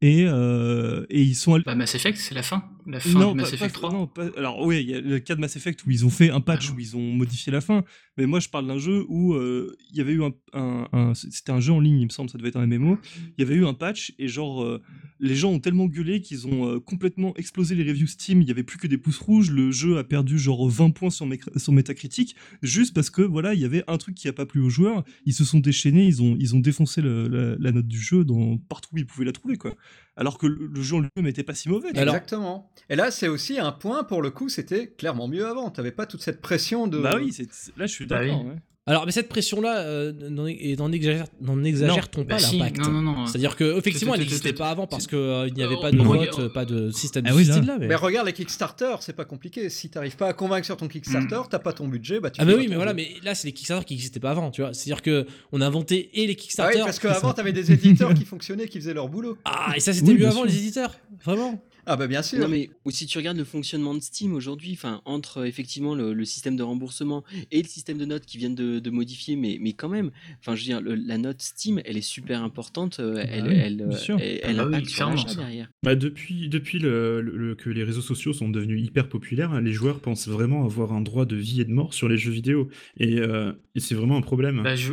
Et, 0.00 0.26
euh, 0.28 1.04
et 1.10 1.22
ils 1.22 1.34
sont 1.34 1.54
allés. 1.54 1.64
Bah, 1.66 1.74
Mass 1.74 1.96
Effect, 1.96 2.16
c'est 2.18 2.34
la 2.34 2.44
fin. 2.44 2.62
La 2.86 3.00
fin 3.00 3.18
non, 3.18 3.32
de 3.32 3.38
Mass 3.38 3.50
pas- 3.50 3.56
Effect 3.56 3.74
pas- 3.74 3.88
3. 3.88 3.92
non, 3.92 4.06
pas- 4.06 4.30
alors 4.36 4.64
oui, 4.64 4.80
il 4.80 4.88
y 4.88 4.94
a 4.94 5.00
le 5.00 5.18
cas 5.18 5.34
de 5.34 5.40
Mass 5.40 5.56
Effect 5.56 5.84
où 5.84 5.90
ils 5.90 6.06
ont 6.06 6.10
fait 6.10 6.30
un 6.30 6.40
patch 6.40 6.68
Ah 6.70 6.74
où 6.74 6.78
ils 6.80 6.96
ont 6.96 7.12
modifié 7.12 7.52
la 7.52 7.60
fin, 7.60 7.84
mais 8.16 8.24
moi 8.26 8.38
je 8.40 8.48
parle 8.48 8.66
d'un 8.68 8.78
jeu 8.78 9.04
où 9.08 9.34
euh, 9.34 9.76
il 9.90 9.96
y 9.98 10.00
avait 10.00 10.12
eu 10.12 10.22
un, 10.22 10.30
un- 10.54 10.88
un- 10.92 11.14
c'était 11.14 11.50
un 11.52 11.60
jeu 11.60 11.72
en 11.72 11.80
ligne, 11.80 12.00
il 12.00 12.04
me 12.06 12.10
semble, 12.10 12.30
ça 12.30 12.38
devait 12.38 12.48
être 12.48 12.56
un 12.56 12.66
MMO. 12.66 12.96
Il 13.36 13.40
y 13.40 13.42
avait 13.42 13.56
eu 13.56 13.66
un 13.66 13.74
patch 13.74 14.14
et 14.20 14.28
genre 14.28 14.62
euh, 14.62 14.80
les 15.20 15.34
gens 15.34 15.50
ont 15.50 15.58
tellement 15.58 15.86
gueulé 15.86 16.20
qu'ils 16.22 16.46
ont 16.46 16.78
complètement 16.80 17.34
explosé 17.36 17.74
les 17.74 17.82
reviews 17.82 18.06
Steam. 18.06 18.40
Il 18.40 18.46
y 18.48 18.52
avait 18.52 18.62
plus 18.62 18.78
que 18.78 18.86
des 18.86 18.98
pouces 18.98 19.18
rouges. 19.18 19.50
Le 19.50 19.70
jeu 19.72 19.98
a 19.98 20.04
perdu 20.04 20.38
genre 20.38 20.66
20 20.70 20.90
points 20.90 21.10
sur, 21.10 21.26
sur 21.56 21.72
Metacritic 21.72 22.36
juste 22.62 22.94
parce 22.94 23.10
que 23.10 23.20
voilà, 23.22 23.52
il 23.52 23.60
y 23.60 23.64
avait 23.64 23.82
un 23.88 23.98
truc 23.98 24.14
qui 24.14 24.28
a 24.28 24.32
pas 24.32 24.46
plu 24.46 24.60
aux 24.60 24.70
joueurs. 24.70 25.02
Ils 25.26 25.34
se 25.34 25.44
sont 25.44 25.58
déchaînés, 25.58 26.06
ils 26.06 26.22
ont 26.22 26.36
ils 26.38 26.54
ont 26.54 26.60
défoncé 26.60 27.02
le- 27.02 27.26
la, 27.28 27.56
la 27.58 27.72
note 27.72 27.88
du 27.88 28.00
jeu 28.00 28.24
dans 28.24 28.56
partout 28.56 28.90
où 28.94 28.98
ils 28.98 29.06
pouvaient 29.06 29.26
la 29.26 29.32
trouver 29.32 29.56
quoi. 29.58 29.74
Alors 30.16 30.36
que 30.36 30.46
le, 30.48 30.82
jeu 30.82 30.96
en 30.96 31.00
lui-même 31.00 31.26
était 31.28 31.44
pas 31.44 31.54
si 31.54 31.68
mauvais. 31.68 31.90
Alors- 31.96 32.14
Exactement. 32.14 32.70
Et 32.90 32.96
là, 32.96 33.10
c'est 33.12 33.28
aussi 33.28 33.58
un 33.60 33.70
point, 33.70 34.02
pour 34.02 34.20
le 34.20 34.30
coup, 34.30 34.48
c'était 34.48 34.88
clairement 34.88 35.28
mieux 35.28 35.46
avant. 35.46 35.70
T'avais 35.70 35.92
pas 35.92 36.06
toute 36.06 36.22
cette 36.22 36.40
pression 36.40 36.88
de. 36.88 36.98
Bah 36.98 37.16
oui, 37.16 37.30
là 37.76 37.86
je 37.86 37.92
suis 37.92 38.06
Bah 38.06 38.20
d'accord. 38.20 38.42
oui. 38.42 38.50
ouais. 38.50 38.56
Alors, 38.88 39.04
mais 39.06 39.12
cette 39.12 39.28
pression-là, 39.28 39.80
euh, 39.80 40.12
n'en 40.30 40.46
et 40.46 40.74
n'en 40.76 40.90
exagère- 40.90 41.26
n'en 41.42 41.62
exagère-t-on 41.62 42.22
Bah 42.22 42.36
pas 42.36 42.38
si, 42.38 42.56
l'impact 42.58 42.78
non, 42.80 42.90
non, 42.90 43.02
non. 43.12 43.26
C'est-à-dire 43.26 43.54
que 43.54 43.76
effectivement, 43.78 44.14
elle 44.14 44.20
n'existait 44.20 44.54
pas 44.54 44.70
avant 44.70 44.86
parce 44.86 45.06
qu'il 45.06 45.18
n'y 45.54 45.62
avait 45.62 45.76
Euh, 45.76 45.80
pas 45.80 45.90
de 45.92 45.98
vote, 45.98 46.38
euh, 46.38 46.48
pas 46.48 46.64
de 46.64 46.90
système 46.90 47.24
Ah 47.26 47.32
de 47.32 47.36
là. 47.38 47.44
style 47.44 47.64
là. 47.66 47.76
Mais... 47.78 47.86
Mais 47.86 47.94
regarde 47.94 48.26
les 48.26 48.32
Kickstarter, 48.32 48.96
c'est 49.00 49.12
pas 49.14 49.26
compliqué. 49.26 49.68
Si 49.68 49.90
t'arrives 49.90 50.16
pas 50.16 50.28
à 50.28 50.32
convaincre 50.32 50.64
sur 50.64 50.76
ton 50.78 50.88
Kickstarter, 50.88 51.40
t'as 51.50 51.58
pas 51.58 51.72
ton 51.74 51.86
budget, 51.86 52.18
bah 52.18 52.30
tu 52.30 52.40
Ah 52.40 52.44
bah 52.46 52.52
oui, 52.56 52.66
mais 52.68 52.76
voilà, 52.76 52.94
mais 52.94 53.08
là 53.22 53.34
c'est 53.34 53.46
les 53.48 53.52
Kickstarter 53.52 53.84
qui 53.84 53.94
n'existaient 53.94 54.20
pas 54.20 54.30
avant, 54.30 54.50
tu 54.50 54.62
vois. 54.62 54.72
C'est-à-dire 54.72 55.02
que 55.02 55.26
on 55.52 55.60
a 55.60 55.66
inventé 55.66 56.10
et 56.14 56.20
les 56.20 56.24
Ah 56.24 56.28
oui, 56.28 56.36
Kickstarter. 56.36 56.78
parce 56.78 56.98
qu'avant, 56.98 57.32
t'avais 57.34 57.52
des 57.52 57.70
éditeurs 57.70 58.14
qui 58.14 58.24
fonctionnaient, 58.24 58.68
qui 58.68 58.78
faisaient 58.80 58.94
leur 58.94 59.08
boulot. 59.10 59.36
Ah, 59.44 59.74
et 59.76 59.80
ça 59.80 59.92
c'était 59.92 60.06
Oui, 60.08 60.14
mieux 60.14 60.18
bien 60.20 60.28
avant 60.30 60.38
sûr. 60.40 60.46
les 60.46 60.56
éditeurs, 60.56 60.94
vraiment. 61.24 61.62
Ah 61.90 61.96
bah 61.96 62.06
bien 62.06 62.22
sûr. 62.22 62.38
Non 62.40 62.48
mais 62.48 62.68
ou 62.84 62.90
si 62.90 63.06
tu 63.06 63.16
regardes 63.16 63.38
le 63.38 63.44
fonctionnement 63.44 63.94
de 63.94 64.00
Steam 64.00 64.34
aujourd'hui, 64.34 64.72
enfin 64.74 65.00
entre 65.06 65.46
effectivement 65.46 65.94
le, 65.94 66.12
le 66.12 66.24
système 66.26 66.54
de 66.54 66.62
remboursement 66.62 67.24
et 67.50 67.62
le 67.62 67.68
système 67.68 67.96
de 67.96 68.04
notes 68.04 68.26
qui 68.26 68.36
viennent 68.36 68.54
de, 68.54 68.78
de 68.78 68.90
modifier, 68.90 69.36
mais 69.36 69.56
mais 69.60 69.72
quand 69.72 69.88
même, 69.88 70.10
enfin 70.38 70.54
je 70.54 70.60
veux 70.60 70.66
dire 70.66 70.80
le- 70.82 70.94
la 70.94 71.16
note 71.16 71.40
Steam, 71.40 71.80
elle 71.86 71.96
est 71.96 72.02
super 72.02 72.42
importante, 72.42 73.00
euh, 73.00 73.24
elle 73.30 73.48
oui, 73.48 73.54
elle 73.56 73.76
bien 73.78 73.88
euh, 73.88 73.92
sûr. 73.92 74.18
elle, 74.20 74.40
Ah 74.44 74.48
elle 74.50 74.56
bah 74.56 74.62
oui, 74.66 74.74
impacte 74.74 74.86
sur 74.88 74.96
clairement, 74.96 75.14
l'achat 75.14 75.28
ça. 75.28 75.40
derrière. 75.40 75.70
Bah, 75.82 75.94
depuis 75.94 76.48
depuis 76.50 76.78
le, 76.78 77.22
le- 77.22 77.36
le- 77.36 77.54
que 77.54 77.70
les 77.70 77.84
réseaux 77.84 78.02
sociaux 78.02 78.34
sont 78.34 78.50
devenus 78.50 78.84
hyper 78.84 79.08
populaires, 79.08 79.58
les 79.60 79.72
joueurs 79.72 80.00
pensent 80.00 80.28
vraiment 80.28 80.64
avoir 80.66 80.92
un 80.92 81.00
droit 81.00 81.24
de 81.24 81.36
vie 81.36 81.62
et 81.62 81.64
de 81.64 81.72
mort 81.72 81.94
sur 81.94 82.08
les 82.08 82.18
jeux 82.18 82.32
vidéo. 82.32 82.68
Et, 82.98 83.18
euh, 83.18 83.52
et 83.74 83.80
c'est 83.80 83.94
vraiment 83.94 84.16
un 84.18 84.22
problème. 84.22 84.62
Bah, 84.62 84.76
je, 84.76 84.92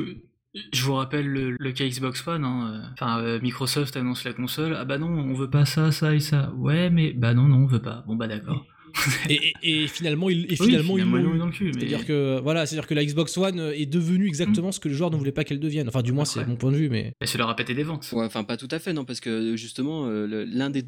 je 0.73 0.84
vous 0.84 0.94
rappelle 0.95 1.27
le, 1.27 1.52
le 1.60 1.72
cas 1.72 1.86
Xbox 1.88 2.26
One. 2.27 2.44
hein, 2.45 2.72
euh, 2.86 2.90
Enfin, 2.94 3.19
euh, 3.22 3.40
Microsoft 3.41 3.95
annonce 3.98 4.23
la 4.23 4.34
console. 4.34 4.76
Ah 4.77 4.86
bah 4.86 4.98
non, 4.98 5.07
on 5.07 5.34
veut 5.34 5.49
pas 5.49 5.65
ça, 5.65 5.91
ça 5.91 6.14
et 6.15 6.19
ça. 6.19 6.52
Ouais, 6.53 6.90
mais 6.90 7.14
bah 7.14 7.34
non, 7.34 7.44
non, 7.48 7.57
on 7.64 7.68
veut 7.68 7.82
pas. 7.82 8.03
Bon 8.07 8.15
bah 8.15 8.27
d'accord. 8.27 8.65
Et, 9.30 9.53
et- 9.63 9.84
et 9.84 9.88
finalement, 9.88 10.30
ils, 10.30 10.45
et 10.45 10.55
Oui, 10.59 10.67
finalement, 10.67 10.97
ils 10.97 11.03
finalement, 11.03 11.34
eu. 11.35 11.38
dans 11.38 11.45
le 11.47 11.51
cul. 11.51 11.65
mais- 11.65 11.73
C'est-à-dire 11.73 12.05
que 12.05 12.39
voilà, 12.41 12.65
c'est-à-dire 12.65 12.88
que 12.88 12.93
la 12.93 13.03
Xbox 13.05 13.38
One 13.38 13.59
est 13.76 13.85
devenue 13.85 14.27
exactement 14.27 14.72
ce 14.72 14.80
que 14.80 14.88
le 14.89 14.93
joueur 14.95 15.11
ne 15.11 15.15
voulait 15.17 15.31
pas 15.31 15.43
qu'elle 15.43 15.59
devienne. 15.59 15.88
Enfin, 15.88 16.01
du 16.01 16.11
moins, 16.11 16.26
c'est 16.26 16.45
mon 16.47 16.55
point 16.55 16.72
de 16.72 16.77
vue, 16.77 16.89
mais 16.89 17.13
Et 17.22 17.26
ça 17.26 17.38
leur 17.38 17.49
a 17.49 17.55
pété 17.55 17.73
des 17.73 17.84
ventes. 17.84 18.07
Ouais, 18.13 18.26
enfin 18.26 18.43
pas 18.43 18.57
tout 18.57 18.67
à 18.72 18.80
fait 18.80 18.93
non 18.93 19.05
parce 19.05 19.19
que 19.19 19.55
justement 19.55 20.05
euh, 20.07 20.45
l'un 20.47 20.69
des 20.69 20.84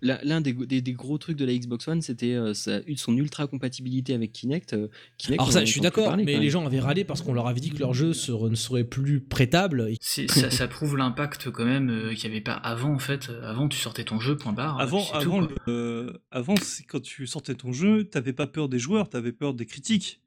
l'un 0.00 0.40
des, 0.40 0.52
des, 0.52 0.80
des 0.80 0.92
gros 0.94 1.16
trucs 1.16 1.36
de 1.36 1.44
la 1.44 1.54
Xbox 1.54 1.86
One 1.86 2.02
c'était 2.02 2.32
euh, 2.34 2.54
son 2.54 3.16
ultra 3.16 3.46
compatibilité 3.46 4.14
avec 4.14 4.32
Kinect. 4.32 4.72
euh, 4.72 4.88
Kinect, 5.18 5.40
alors 5.40 5.52
ça, 5.52 5.64
je 5.64 5.70
suis 5.70 5.80
d'accord. 5.80 6.16
Mais 6.16 6.38
les 6.38 6.50
gens 6.50 6.66
avaient 6.66 6.80
râlé 6.80 7.04
parce 7.04 7.22
qu'on 7.22 7.32
leur 7.34 7.46
avait 7.46 7.60
dit 7.60 7.70
que 7.70 7.78
leur 7.78 7.94
jeu 7.94 8.08
ne 8.08 8.54
serait 8.54 8.84
plus 8.84 9.20
prêtable. 9.20 9.88
Et- 9.90 9.96
ça, 10.00 10.50
ça 10.50 10.68
prouve 10.68 10.96
l'impact 10.96 11.50
quand 11.50 11.64
même 11.64 11.90
euh, 11.90 12.14
qu'il 12.14 12.28
n'y 12.30 12.36
avait 12.36 12.42
pas 12.44 12.54
avant 12.54 12.92
en 12.94 12.98
fait. 12.98 13.30
Avant, 13.44 13.68
tu 13.68 13.78
sortais 13.78 14.04
ton 14.04 14.18
jeu, 14.20 14.36
point 14.36 14.52
barre. 14.52 14.80
Avant, 14.80 15.04
avant, 15.12 15.46
euh, 15.68 16.12
avant 16.30 16.54
c'est 16.60 16.84
quand 16.84 17.00
tu 17.00 17.26
sortais 17.26 17.41
ton 17.50 17.72
jeu, 17.72 18.04
t'avais 18.04 18.32
pas 18.32 18.46
peur 18.46 18.68
des 18.68 18.78
joueurs, 18.78 19.08
t'avais 19.08 19.32
peur 19.32 19.54
des 19.54 19.66
critiques. 19.66 20.20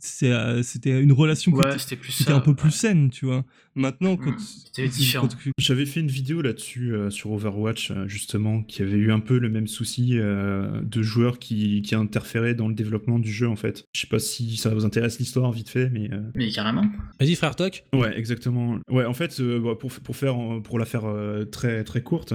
C'est, 0.00 0.30
euh, 0.32 0.62
C'était 0.62 1.00
une 1.00 1.12
relation 1.12 1.50
qui 1.50 1.58
Ouais, 1.58 1.68
était, 1.70 1.78
c'était 1.78 1.96
plus 1.96 2.14
qui 2.16 2.22
était 2.22 2.32
un 2.32 2.38
peu 2.40 2.54
plus 2.54 2.70
saine, 2.70 3.10
tu 3.10 3.26
vois. 3.26 3.44
Maintenant, 3.74 4.16
quand, 4.16 4.30
Mm, 4.30 4.38
c'était 4.38 4.84
quand- 4.88 4.94
différent. 4.96 5.28
quand 5.28 5.36
tu- 5.36 5.50
J'avais 5.58 5.86
fait 5.86 5.98
une 6.00 6.08
vidéo 6.08 6.40
là-dessus 6.40 6.94
euh, 6.94 7.10
sur 7.10 7.32
Overwatch, 7.32 7.90
euh, 7.90 8.06
justement, 8.06 8.62
qui 8.62 8.82
avait 8.82 8.96
eu 8.96 9.10
un 9.10 9.18
peu 9.20 9.38
le 9.38 9.48
même 9.48 9.66
souci 9.66 10.12
euh, 10.18 10.80
de 10.82 11.02
joueurs 11.02 11.38
qui, 11.40 11.82
qui 11.82 11.94
interféraient 11.96 12.54
dans 12.54 12.68
le 12.68 12.74
développement 12.74 13.18
du 13.18 13.32
jeu, 13.32 13.48
en 13.48 13.56
fait. 13.56 13.84
Je 13.92 14.00
sais 14.02 14.06
pas 14.06 14.18
si 14.20 14.56
ça 14.56 14.72
vous 14.72 14.84
intéresse 14.84 15.18
l'histoire 15.18 15.50
vite 15.50 15.68
fait, 15.68 15.90
mais. 15.90 16.08
euh, 16.12 16.20
Mais 16.36 16.48
carrément. 16.50 16.84
Vas-y, 17.18 17.34
frère 17.34 17.56
Toc. 17.56 17.84
Ouais, 17.92 18.16
exactement. 18.16 18.78
Ouais, 18.90 19.04
en 19.04 19.14
fait, 19.14 19.38
euh, 19.40 19.58
bah, 19.60 19.74
pour, 19.78 19.90
pour, 19.90 20.16
faire, 20.16 20.36
pour 20.62 20.78
la 20.78 20.84
faire 20.84 21.06
euh, 21.06 21.44
très, 21.44 21.82
très 21.82 22.02
courte, 22.02 22.34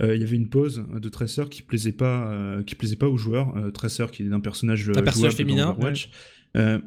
euh, 0.00 0.16
il 0.16 0.20
y 0.20 0.24
avait 0.24 0.36
une 0.36 0.48
pause 0.48 0.84
de 0.92 1.08
Tracer 1.08 1.44
qui 1.48 1.62
plaisait 1.62 1.92
pas, 1.92 2.28
euh, 2.32 2.62
qui 2.64 2.74
plaisait 2.74 2.96
pas 2.96 3.08
aux 3.08 3.16
joueurs. 3.18 3.56
Euh, 3.56 3.70
Tracer, 3.70 4.06
qui 4.12 4.24
est 4.24 4.32
un 4.32 4.40
personnage, 4.40 4.88
Un 4.90 5.02
personnage 5.02 5.32
dans 5.32 5.36
féminin, 5.36 5.70
Overwatch. 5.70 6.10
Euh, 6.56 6.78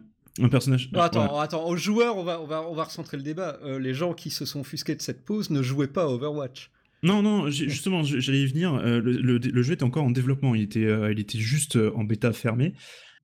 un 0.42 0.50
personnage. 0.50 0.90
Attends, 0.94 1.40
attends, 1.40 1.68
aux 1.68 1.78
joueurs, 1.78 2.18
on 2.18 2.24
va, 2.24 2.40
on 2.42 2.46
va, 2.46 2.62
on 2.70 2.74
va 2.76 2.84
recentrer 2.84 3.18
le 3.18 3.24
débat. 3.24 3.60
Euh, 3.64 3.80
les 3.80 3.94
gens 3.94 4.14
qui 4.14 4.30
se 4.30 4.46
sont 4.46 4.60
offusqués 4.62 4.96
de 4.96 5.02
cette 5.02 5.24
pause 5.26 5.50
ne 5.50 5.62
jouaient 5.62 5.88
pas 5.88 6.04
à 6.04 6.08
Overwatch. 6.08 6.70
Non, 7.04 7.22
non, 7.22 7.50
justement, 7.50 8.04
j'allais 8.04 8.42
y 8.42 8.48
venir. 8.48 8.74
euh, 8.76 9.00
le, 9.02 9.12
le- 9.12 9.38
le 9.38 9.62
jeu 9.62 9.74
était 9.74 9.84
encore 9.84 10.04
en 10.04 10.12
développement. 10.12 10.56
Il 10.56 10.62
était, 10.64 10.86
euh, 10.86 11.12
il 11.12 11.20
était 11.20 11.38
juste 11.38 11.78
en 11.96 12.04
bêta 12.04 12.34
fermée. 12.34 12.74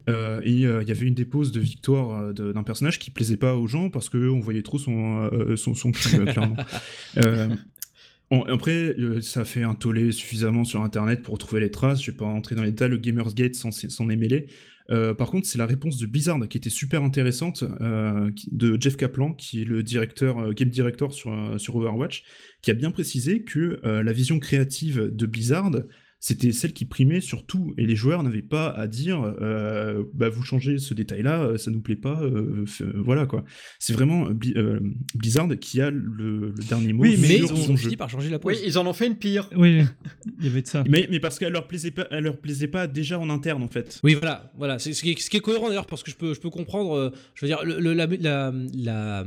Euh, 0.09 0.41
et 0.43 0.65
euh, 0.65 0.81
il 0.83 0.89
y 0.89 0.91
avait 0.91 1.05
une 1.07 1.13
dépose 1.13 1.51
de 1.53 1.59
victoire 1.61 2.19
euh, 2.21 2.33
d'un 2.33 2.63
personnage 2.63 2.99
qui 2.99 3.09
plaisait 3.09 3.37
pas 3.37 3.55
aux 3.55 3.67
gens 3.67 3.89
parce 3.89 4.09
qu'on 4.09 4.41
voyait 4.41 4.61
trop 4.61 4.77
son, 4.77 5.29
son, 5.55 5.73
son 5.73 5.91
cul, 5.93 6.25
clairement. 6.25 6.57
Après, 8.47 8.95
ça 9.21 9.41
a 9.41 9.45
fait 9.45 9.61
un 9.63 9.75
tollé 9.75 10.11
suffisamment 10.11 10.63
sur 10.63 10.81
Internet 10.81 11.21
pour 11.21 11.35
retrouver 11.35 11.61
les 11.61 11.69
traces. 11.69 12.01
Je 12.01 12.09
vais 12.11 12.17
pas 12.17 12.25
rentrer 12.25 12.55
dans 12.55 12.63
les 12.63 12.71
détails. 12.71 12.89
Le 12.89 12.97
Gamersgate 12.97 13.53
s'en 13.55 13.69
est 14.09 14.15
mêlé. 14.15 14.47
Euh, 14.89 15.13
par 15.13 15.31
contre, 15.31 15.47
c'est 15.47 15.57
la 15.57 15.65
réponse 15.65 15.97
de 15.97 16.05
Blizzard 16.05 16.47
qui 16.49 16.57
était 16.57 16.69
super 16.69 17.03
intéressante, 17.03 17.63
euh, 17.81 18.29
de 18.51 18.77
Jeff 18.79 18.97
Kaplan, 18.97 19.33
qui 19.33 19.61
est 19.61 19.65
le 19.65 19.83
directeur, 19.83 20.39
euh, 20.39 20.51
game 20.51 20.69
director 20.69 21.13
sur, 21.13 21.59
sur 21.59 21.75
Overwatch, 21.75 22.23
qui 22.61 22.71
a 22.71 22.73
bien 22.73 22.91
précisé 22.91 23.43
que 23.43 23.79
la 23.83 24.13
vision 24.13 24.39
créative 24.39 25.09
de 25.13 25.25
Blizzard, 25.25 25.71
c'était 26.25 26.53
celle 26.53 26.71
qui 26.71 26.85
primait 26.85 27.19
sur 27.19 27.45
tout, 27.45 27.73
et 27.77 27.85
les 27.85 27.97
joueurs 27.97 28.23
n'avaient 28.23 28.41
pas 28.41 28.69
à 28.69 28.87
dire, 28.87 29.35
euh, 29.41 30.03
bah 30.13 30.29
vous 30.29 30.41
changez 30.41 30.77
ce 30.77 30.93
détail-là, 30.93 31.43
euh, 31.43 31.57
ça 31.57 31.69
nous 31.69 31.81
plaît 31.81 31.97
pas, 31.97 32.21
euh, 32.23 32.63
voilà 32.95 33.25
quoi. 33.25 33.43
C'est 33.77 33.91
vraiment 33.91 34.29
Bli- 34.31 34.53
Blizzard 35.15 35.49
qui 35.59 35.81
a 35.81 35.91
le, 35.91 35.99
le 36.47 36.53
dernier 36.69 36.93
mot 36.93 37.03
Oui, 37.03 37.17
mais 37.19 37.39
sur 37.39 37.51
ils 37.57 37.63
son 37.63 37.73
ont 37.73 37.75
jeu. 37.75 37.81
fini 37.83 37.97
par 37.97 38.09
changer 38.09 38.29
la 38.29 38.39
pause. 38.39 38.53
Oui, 38.55 38.63
ils 38.65 38.77
en 38.77 38.87
ont 38.87 38.93
fait 38.93 39.07
une 39.07 39.17
pire. 39.17 39.49
Oui, 39.57 39.81
il 40.39 40.45
y 40.45 40.47
avait 40.47 40.61
de 40.61 40.67
ça. 40.67 40.85
Mais, 40.87 41.09
mais 41.11 41.19
parce 41.19 41.37
qu'elle 41.39 41.51
leur 41.51 41.67
plaisait 41.67 41.91
pas, 41.91 42.07
elle 42.09 42.23
leur 42.23 42.37
plaisait 42.37 42.67
pas 42.69 42.87
déjà 42.87 43.19
en 43.19 43.29
interne 43.29 43.61
en 43.61 43.67
fait. 43.67 43.99
Oui, 44.03 44.13
voilà, 44.13 44.49
voilà. 44.57 44.79
C'est 44.79 44.93
ce 44.93 45.03
qui 45.03 45.11
est, 45.11 45.19
ce 45.19 45.29
qui 45.29 45.35
est 45.35 45.41
cohérent 45.41 45.67
d'ailleurs 45.67 45.87
parce 45.87 46.03
que 46.03 46.11
je 46.11 46.15
peux, 46.15 46.33
je 46.33 46.39
peux 46.39 46.49
comprendre. 46.49 46.93
euh, 46.95 47.09
je 47.35 47.45
veux 47.45 47.49
dire, 47.49 47.65
le- 47.65 47.79
le- 47.81 47.93
la, 47.93 48.05
la- 48.07 48.53
la, 48.73 49.25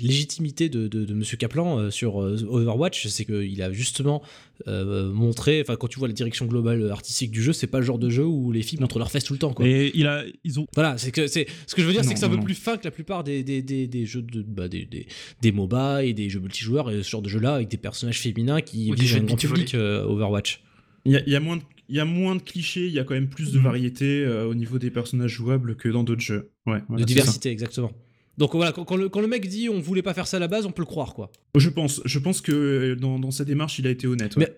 légitimité 0.00 0.68
de, 0.68 0.86
de, 0.86 1.04
de 1.04 1.14
Monsieur 1.14 1.36
Kaplan 1.36 1.78
euh, 1.80 1.90
sur 1.90 2.22
euh, 2.22 2.36
Overwatch, 2.48 3.08
c'est 3.08 3.24
qu'il 3.24 3.60
a 3.62 3.72
justement 3.72 4.22
euh, 4.66 5.10
montré. 5.12 5.60
Enfin, 5.60 5.76
quand 5.76 5.88
tu 5.88 5.98
vois 5.98 6.08
la 6.08 6.14
direction 6.14 6.46
globale 6.46 6.90
artistique 6.90 7.30
du 7.30 7.42
jeu, 7.42 7.52
c'est 7.52 7.66
pas 7.66 7.78
le 7.80 7.84
genre 7.86 7.98
de 7.98 8.08
jeu 8.10 8.24
où 8.24 8.52
les 8.52 8.62
filles 8.62 8.78
montrent 8.80 8.98
leurs 8.98 9.10
fesses 9.10 9.24
tout 9.24 9.32
le 9.32 9.38
temps, 9.38 9.52
quoi. 9.52 9.66
Et 9.66 9.90
il 9.94 10.06
a, 10.06 10.24
ils 10.44 10.58
ont, 10.60 10.66
Voilà, 10.74 10.98
c'est 10.98 11.10
que 11.12 11.26
c'est 11.26 11.46
ce 11.66 11.74
que 11.74 11.82
je 11.82 11.86
veux 11.86 11.92
dire, 11.92 12.04
c'est 12.04 12.14
que 12.14 12.18
c'est 12.20 12.26
un 12.26 12.30
peu 12.30 12.40
plus 12.40 12.54
fin 12.54 12.76
que 12.76 12.84
la 12.84 12.90
plupart 12.90 13.24
des, 13.24 13.42
des, 13.42 13.62
des, 13.62 13.86
des 13.86 14.06
jeux 14.06 14.22
de 14.22 14.42
bah, 14.42 14.68
des, 14.68 14.84
des, 14.84 15.06
des 15.42 15.52
MOBA 15.52 16.04
et 16.04 16.12
des 16.12 16.28
jeux 16.28 16.40
multijoueurs 16.40 16.90
et 16.90 17.02
ce 17.02 17.08
genre 17.10 17.22
de 17.22 17.28
jeux 17.28 17.40
là 17.40 17.54
avec 17.54 17.68
des 17.68 17.76
personnages 17.76 18.20
féminins 18.20 18.60
qui 18.60 18.92
visent 18.92 19.14
un 19.14 19.20
grand 19.24 19.36
public 19.36 19.74
euh, 19.74 20.04
Overwatch. 20.04 20.62
Il 21.04 21.12
y 21.12 21.16
a, 21.16 21.22
il 21.26 21.32
y 21.32 21.36
a 21.36 21.40
moins 21.40 21.56
de, 21.56 21.62
il 21.88 21.94
y 21.96 22.00
a 22.00 22.04
moins 22.04 22.34
de 22.34 22.42
clichés, 22.42 22.86
il 22.86 22.92
y 22.92 22.98
a 22.98 23.04
quand 23.04 23.14
même 23.14 23.28
plus 23.28 23.52
de 23.52 23.58
Mhm. 23.58 23.64
variété 23.64 24.24
euh, 24.24 24.46
au 24.46 24.54
niveau 24.54 24.78
des 24.78 24.90
personnages 24.90 25.30
jouables 25.30 25.76
que 25.76 25.88
dans 25.88 26.02
d'autres 26.02 26.20
jeux. 26.22 26.50
Ouais, 26.66 26.82
voilà, 26.88 27.02
de 27.02 27.06
diversité, 27.06 27.50
exactement. 27.50 27.92
Donc 28.38 28.54
voilà, 28.54 28.72
quand, 28.72 28.84
quand 28.84 28.96
le, 28.96 29.08
quand 29.08 29.20
le 29.20 29.28
mec 29.28 29.48
dit 29.48 29.68
on 29.68 29.80
voulait 29.80 30.02
pas 30.02 30.12
faire 30.14 30.26
ça 30.26 30.36
à 30.36 30.40
la 30.40 30.48
base, 30.48 30.66
on 30.66 30.70
peut 30.72 30.82
le 30.82 30.86
croire 30.86 31.14
quoi. 31.14 31.30
Je 31.56 31.68
pense, 31.70 32.00
je 32.04 32.18
pense 32.18 32.40
que 32.40 32.52
euh, 32.52 32.96
dans, 32.96 33.18
dans 33.18 33.30
sa 33.30 33.44
démarche, 33.44 33.78
il 33.78 33.86
a 33.86 33.90
été 33.90 34.06
honnête. 34.06 34.36
ouais. 34.36 34.48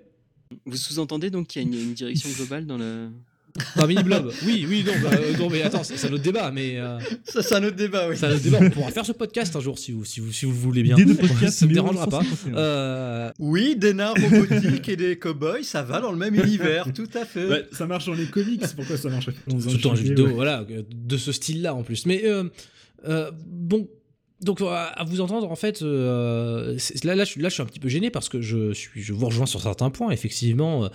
Mais- 0.50 0.58
Vous 0.66 0.76
sous-entendez 0.76 1.30
donc 1.30 1.46
qu'il 1.48 1.62
y 1.62 1.64
a 1.64 1.68
une, 1.68 1.74
une 1.74 1.94
direction 1.94 2.28
globale 2.36 2.66
dans 2.66 2.78
le. 2.78 3.08
Pas 3.74 3.86
mini 3.88 4.02
blob. 4.04 4.30
Oui, 4.46 4.66
oui, 4.68 4.84
non, 4.86 4.92
bah, 5.02 5.10
euh, 5.18 5.36
non 5.36 5.48
mais 5.50 5.62
attends, 5.62 5.82
c'est 5.82 6.06
un 6.06 6.12
autre 6.12 6.22
débat, 6.22 6.52
mais 6.52 6.76
euh, 6.78 6.98
Ça, 7.24 7.42
c'est 7.42 7.54
un 7.56 7.64
autre 7.64 7.74
débat, 7.76 8.08
oui. 8.08 8.16
c'est 8.16 8.26
un 8.26 8.32
autre 8.34 8.42
débat. 8.42 8.58
On 8.60 8.70
pourra 8.70 8.90
faire 8.92 9.04
ce 9.06 9.10
podcast 9.12 9.56
un 9.56 9.60
jour 9.60 9.78
si 9.78 9.90
vous, 9.90 10.04
si 10.04 10.20
vous, 10.20 10.30
si 10.32 10.44
vous 10.44 10.52
le 10.52 10.58
voulez 10.58 10.82
bien. 10.82 10.96
idée 10.96 11.06
de 11.06 11.14
podcast, 11.18 11.58
ça 11.58 11.66
me 11.66 11.72
dérangera 11.72 12.04
on 12.06 12.08
pas. 12.10 12.22
Euh, 12.54 13.30
Oui, 13.40 13.74
des 13.74 13.94
nains 13.94 14.12
robotiques 14.12 14.88
et 14.88 14.96
des 14.96 15.18
cow-boys, 15.18 15.62
ça 15.64 15.82
va 15.82 16.00
dans 16.00 16.12
le 16.12 16.18
même 16.18 16.34
univers, 16.36 16.92
tout 16.94 17.08
à 17.14 17.24
fait. 17.24 17.48
Ouais, 17.48 17.64
ça 17.72 17.86
marche 17.86 18.06
dans 18.06 18.14
les 18.14 18.26
comics, 18.26 18.62
pourquoi 18.76 18.96
ça 18.96 19.08
marcherait 19.08 19.32
pas 19.32 19.40
dans 19.50 19.66
un 19.66 19.70
jeu 19.96 20.02
vidéo, 20.04 20.26
ouais. 20.26 20.32
voilà, 20.34 20.64
de 20.94 21.16
ce 21.16 21.32
style-là 21.32 21.74
en 21.74 21.82
plus. 21.82 22.06
Mais 22.06 22.22
bon, 23.46 23.88
donc 24.40 24.60
à 24.60 24.84
à 24.86 25.04
vous 25.04 25.20
entendre, 25.20 25.50
en 25.50 25.56
fait, 25.56 25.82
euh, 25.82 26.76
c'est- 26.78 27.04
là, 27.04 27.14
là, 27.14 27.24
je, 27.24 27.30
suis- 27.32 27.40
là, 27.42 27.48
je 27.48 27.54
suis 27.54 27.62
un 27.62 27.66
petit 27.66 27.80
peu 27.80 27.88
gêné 27.88 28.10
parce 28.10 28.28
que 28.28 28.40
je, 28.40 28.72
suis, 28.72 29.02
je 29.02 29.12
vous 29.12 29.26
rejoins 29.26 29.46
sur 29.46 29.60
certains 29.60 29.90
points. 29.90 30.10
Effectivement, 30.10 30.88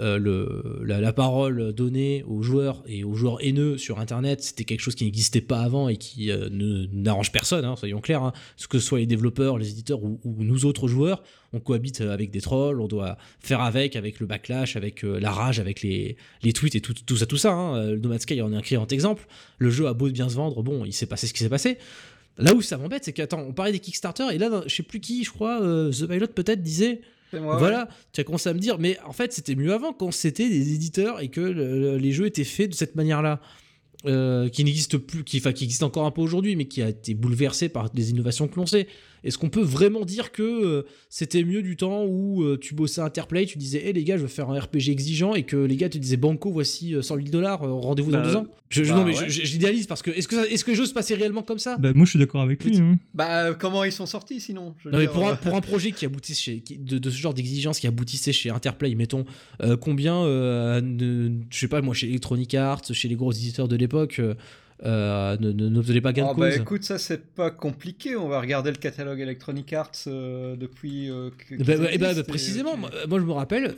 euh, 0.00 0.18
euh, 0.18 0.80
le, 0.80 1.00
la, 1.00 1.12
parole 1.12 1.72
donnée 1.72 2.24
aux 2.26 2.42
joueurs 2.42 2.82
et 2.86 3.04
aux 3.04 3.14
joueurs 3.14 3.42
haineux 3.42 3.78
sur 3.78 4.00
Internet, 4.00 4.42
c'était 4.42 4.64
quelque 4.64 4.80
chose 4.80 4.94
qui 4.94 5.04
n'existait 5.04 5.40
pas 5.40 5.60
avant 5.60 5.88
et 5.88 5.96
qui 5.96 6.30
euh, 6.30 6.48
n'arrange 6.92 7.32
personne, 7.32 7.64
hein, 7.64 7.76
soyons 7.76 8.00
clairs. 8.00 8.22
hein. 8.22 8.32
que 8.68 8.78
ce 8.78 8.86
soit 8.86 8.98
les 8.98 9.06
développeurs, 9.06 9.58
les 9.58 9.70
éditeurs 9.70 10.02
ou, 10.02 10.20
ou 10.24 10.42
nous 10.42 10.64
autres 10.64 10.88
joueurs, 10.88 11.22
on 11.54 11.60
cohabite 11.60 12.00
avec 12.00 12.30
des 12.30 12.40
trolls, 12.40 12.80
on 12.80 12.88
doit 12.88 13.16
faire 13.38 13.60
avec, 13.60 13.94
avec 13.94 14.18
le 14.18 14.26
backlash, 14.26 14.76
avec 14.76 15.04
euh, 15.04 15.20
la 15.20 15.30
rage, 15.30 15.60
avec 15.60 15.82
les, 15.82 16.16
tweets 16.52 16.74
et 16.74 16.80
tout, 16.80 17.16
ça, 17.16 17.26
tout 17.26 17.36
ça. 17.36 17.52
Hein. 17.52 17.76
Euh, 17.76 18.08
Man's 18.08 18.22
Sky 18.22 18.42
en 18.42 18.52
est 18.52 18.56
un 18.56 18.60
criant 18.60 18.86
exemple. 18.88 19.26
Le 19.58 19.70
jeu 19.70 19.86
a 19.86 19.94
beau 19.94 20.10
bien 20.10 20.28
se 20.28 20.34
vendre, 20.34 20.62
bon, 20.62 20.84
il 20.84 20.92
s'est 20.92 21.06
passé 21.06 21.26
ce 21.28 21.32
qui 21.32 21.38
s'est 21.38 21.48
passé. 21.48 21.78
Là 22.36 22.52
où 22.52 22.60
ça 22.60 22.76
m'embête, 22.76 23.04
c'est 23.04 23.12
qu'attends, 23.12 23.44
on 23.46 23.52
parlait 23.52 23.70
des 23.70 23.78
Kickstarter, 23.78 24.24
et 24.32 24.38
là, 24.38 24.64
je 24.66 24.74
sais 24.74 24.82
plus 24.82 24.98
qui, 24.98 25.22
je 25.22 25.30
crois, 25.30 25.62
euh, 25.62 25.92
The 25.92 26.08
Pilot 26.08 26.26
peut-être 26.26 26.62
disait, 26.62 27.00
Voilà, 27.58 27.88
tu 28.12 28.20
as 28.20 28.24
commencé 28.24 28.48
à 28.48 28.54
me 28.54 28.58
dire, 28.58 28.78
mais 28.78 28.98
en 29.06 29.12
fait, 29.12 29.32
c'était 29.32 29.54
mieux 29.54 29.72
avant 29.72 29.92
quand 29.92 30.10
c'était 30.12 30.48
des 30.48 30.74
éditeurs 30.74 31.20
et 31.20 31.28
que 31.28 31.40
le- 31.40 31.78
le- 31.80 31.96
les 31.98 32.12
jeux 32.12 32.26
étaient 32.26 32.44
faits 32.44 32.70
de 32.70 32.74
cette 32.74 32.94
manière-là. 32.96 33.40
euh, 34.06 34.50
qui 34.50 34.64
n'existe 34.64 34.98
plus, 34.98 35.24
qui, 35.24 35.40
qui 35.40 35.64
existe 35.64 35.82
encore 35.82 36.04
un 36.04 36.10
peu 36.10 36.20
aujourd'hui, 36.20 36.56
mais 36.56 36.66
qui 36.66 36.82
a 36.82 36.90
été 36.90 37.14
bouleversé 37.14 37.70
par 37.70 37.88
des 37.88 38.10
innovations 38.10 38.48
que 38.48 38.56
l'on 38.56 38.66
sait. 38.66 38.86
Est-ce 39.24 39.38
qu'on 39.38 39.48
peut 39.48 39.62
vraiment 39.62 40.04
dire 40.04 40.30
que 40.32 40.42
euh, 40.42 40.82
c'était 41.08 41.42
mieux 41.44 41.62
du 41.62 41.76
temps 41.76 42.04
où 42.04 42.42
euh, 42.44 42.58
tu 42.60 42.74
bossais 42.74 43.00
à 43.00 43.04
Interplay, 43.04 43.46
tu 43.46 43.58
disais, 43.58 43.86
hé 43.88 43.92
les 43.92 44.04
gars, 44.04 44.16
je 44.16 44.22
veux 44.22 44.28
faire 44.28 44.50
un 44.50 44.58
RPG 44.60 44.90
exigeant, 44.90 45.34
et 45.34 45.42
que 45.44 45.56
les 45.56 45.76
gars 45.76 45.88
te 45.88 45.98
disaient, 45.98 46.16
Banco, 46.16 46.50
voici 46.52 46.94
euh, 46.94 47.02
100 47.02 47.16
000 47.16 47.28
dollars, 47.28 47.60
rendez-vous 47.60 48.10
dans 48.12 48.18
Bah, 48.18 48.24
deux 48.28 48.36
ans? 48.36 48.46
Je, 48.70 48.82
je- 48.84 48.92
bah 48.92 48.98
Non, 49.00 49.04
mais 49.04 49.16
ouais. 49.16 49.28
j'idéalise 49.28 49.86
parce 49.86 50.02
que 50.02 50.10
est-ce 50.10 50.26
que, 50.28 50.36
ça- 50.36 50.46
que 50.64 50.70
les 50.70 50.76
jeux 50.76 50.86
se 50.86 50.92
passaient 50.94 51.14
réellement 51.14 51.42
comme 51.42 51.58
ça? 51.58 51.76
Bah, 51.78 51.92
moi, 51.94 52.04
je 52.04 52.10
suis 52.10 52.18
d'accord 52.18 52.42
avec 52.42 52.62
lui. 52.64 52.76
hein. 52.78 52.98
Bah, 53.14 53.46
euh, 53.46 53.54
comment 53.54 53.84
ils 53.84 53.92
sont 53.92 54.06
sortis 54.06 54.40
sinon? 54.40 54.74
Je 54.84 54.88
Non, 54.88 54.98
mais 54.98 55.06
pour, 55.06 55.26
un, 55.28 55.32
euh, 55.32 55.36
pour 55.36 55.54
un 55.54 55.60
projet 55.60 55.92
qui 55.92 56.04
aboutit 56.06 56.34
chez, 56.34 56.60
qui- 56.60 56.76
de, 56.78 56.98
de 56.98 57.10
ce 57.10 57.16
genre 57.16 57.34
d'exigence 57.34 57.78
qui 57.78 57.86
aboutissait 57.86 58.32
chez 58.32 58.50
Interplay, 58.50 58.94
mettons, 58.94 59.24
euh, 59.62 59.76
combien, 59.76 60.22
euh, 60.24 60.80
ne- 60.80 61.40
je 61.50 61.58
sais 61.58 61.68
pas, 61.68 61.80
moi, 61.82 61.94
chez 61.94 62.08
Electronic 62.08 62.54
Arts, 62.54 62.82
chez 62.92 63.08
les 63.08 63.14
gros 63.16 63.32
éditeurs 63.32 63.68
de 63.68 63.76
l'époque, 63.76 64.20
euh, 64.82 65.34
euh, 65.34 65.36
ne- 65.40 65.52
ne- 65.52 65.68
n'obtenaient 65.68 66.00
pas 66.00 66.12
gain 66.12 66.24
de 66.24 66.30
Ah 66.30 66.34
bah 66.36 66.54
écoute, 66.54 66.82
ça 66.82 66.98
c'est 66.98 67.24
pas 67.34 67.50
compliqué. 67.50 68.16
On 68.16 68.28
va 68.28 68.40
regarder 68.40 68.70
le 68.70 68.76
catalogue 68.76 69.20
Electronic 69.20 69.72
Arts 69.72 69.92
euh, 70.08 70.56
depuis. 70.56 71.10
euh, 71.10 71.30
que- 71.48 71.54
existent, 71.54 72.20
et, 72.20 72.22
précisément, 72.24 72.74
tu- 72.74 72.80
moi, 72.80 72.90
moi, 73.08 73.18
je 73.20 73.24
me 73.24 73.32
rappelle, 73.32 73.74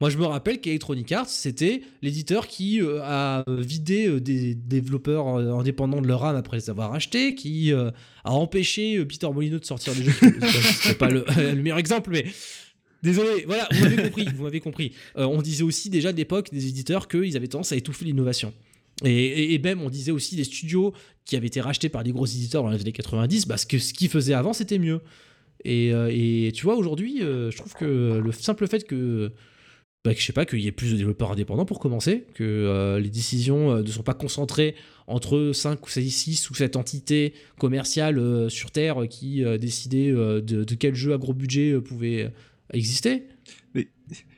Moi, 0.00 0.10
je 0.10 0.18
me 0.18 0.24
rappelle 0.24 0.60
qu'Electronic 0.60 1.12
Arts, 1.12 1.28
c'était 1.28 1.82
l'éditeur 2.02 2.48
qui 2.48 2.80
a 3.02 3.44
vidé 3.46 4.20
des 4.20 4.54
développeurs 4.54 5.28
indépendants 5.28 6.00
de 6.02 6.08
leur 6.08 6.24
âme 6.24 6.34
après 6.36 6.56
les 6.56 6.68
avoir 6.68 6.92
achetés, 6.92 7.34
qui 7.36 7.72
a 7.72 7.92
empêché 8.24 9.04
Peter 9.04 9.28
Molyneux 9.32 9.60
de 9.60 9.64
sortir 9.64 9.94
des 9.94 10.02
jeux. 10.04 10.12
C'est 10.82 10.98
pas 10.98 11.10
le, 11.10 11.24
le, 11.36 11.54
meilleur 11.62 11.78
exemple, 11.78 12.10
mais 12.10 12.26
désolé. 13.02 13.44
Voilà, 13.46 13.68
vous 13.70 13.82
m'avez 13.84 14.02
compris. 14.02 14.28
Vous 14.34 14.42
m'avez 14.42 14.60
compris. 14.60 14.92
on 15.14 15.40
disait 15.42 15.62
aussi 15.62 15.90
déjà 15.90 16.10
de 16.12 16.16
l'époque 16.16 16.50
des 16.52 16.66
éditeurs 16.66 17.06
qu'ils 17.06 17.36
avaient 17.36 17.46
tendance 17.48 17.70
à 17.72 17.76
étouffer 17.76 18.04
l'innovation. 18.04 18.52
Et, 19.04 19.58
même, 19.58 19.80
on 19.82 19.90
disait 19.90 20.12
aussi 20.12 20.36
des 20.36 20.44
studios 20.44 20.92
qui 21.24 21.36
avaient 21.36 21.46
été 21.46 21.60
rachetés 21.60 21.88
par 21.88 22.04
des 22.04 22.12
gros 22.12 22.26
éditeurs 22.26 22.62
dans 22.62 22.70
les 22.70 22.80
années 22.80 22.92
90, 22.92 23.46
parce 23.46 23.64
que 23.64 23.78
ce 23.78 23.92
qu'ils 23.92 24.08
faisaient 24.08 24.34
avant, 24.34 24.52
c'était 24.52 24.78
mieux. 24.78 25.00
Et, 25.64 25.88
et, 25.88 26.52
tu 26.52 26.64
vois, 26.64 26.76
aujourd'hui, 26.76 27.18
je 27.20 27.56
trouve 27.56 27.74
que 27.74 28.20
le 28.22 28.32
simple 28.32 28.66
fait 28.66 28.86
que 28.86 29.32
bah, 30.04 30.12
je 30.14 30.22
sais 30.22 30.34
pas, 30.34 30.44
qu'il 30.44 30.60
y 30.60 30.66
ait 30.66 30.72
plus 30.72 30.92
de 30.92 30.98
développeurs 30.98 31.32
indépendants 31.32 31.64
pour 31.64 31.80
commencer, 31.80 32.26
que 32.34 32.44
euh, 32.44 33.00
les 33.00 33.08
décisions 33.08 33.72
euh, 33.72 33.82
ne 33.82 33.86
sont 33.86 34.02
pas 34.02 34.12
concentrées 34.12 34.74
entre 35.06 35.52
5 35.54 35.84
ou 35.84 35.88
6, 35.88 36.50
ou 36.50 36.54
7 36.54 36.76
entités 36.76 37.32
commerciales 37.58 38.18
euh, 38.18 38.50
sur 38.50 38.70
Terre 38.70 39.08
qui 39.08 39.42
décidaient 39.58 40.12
de, 40.12 40.74
quel 40.74 40.94
jeu 40.94 41.14
à 41.14 41.18
gros 41.18 41.32
budget 41.32 41.80
pouvait 41.80 42.30
exister. 42.74 43.24
Mais 43.74 43.88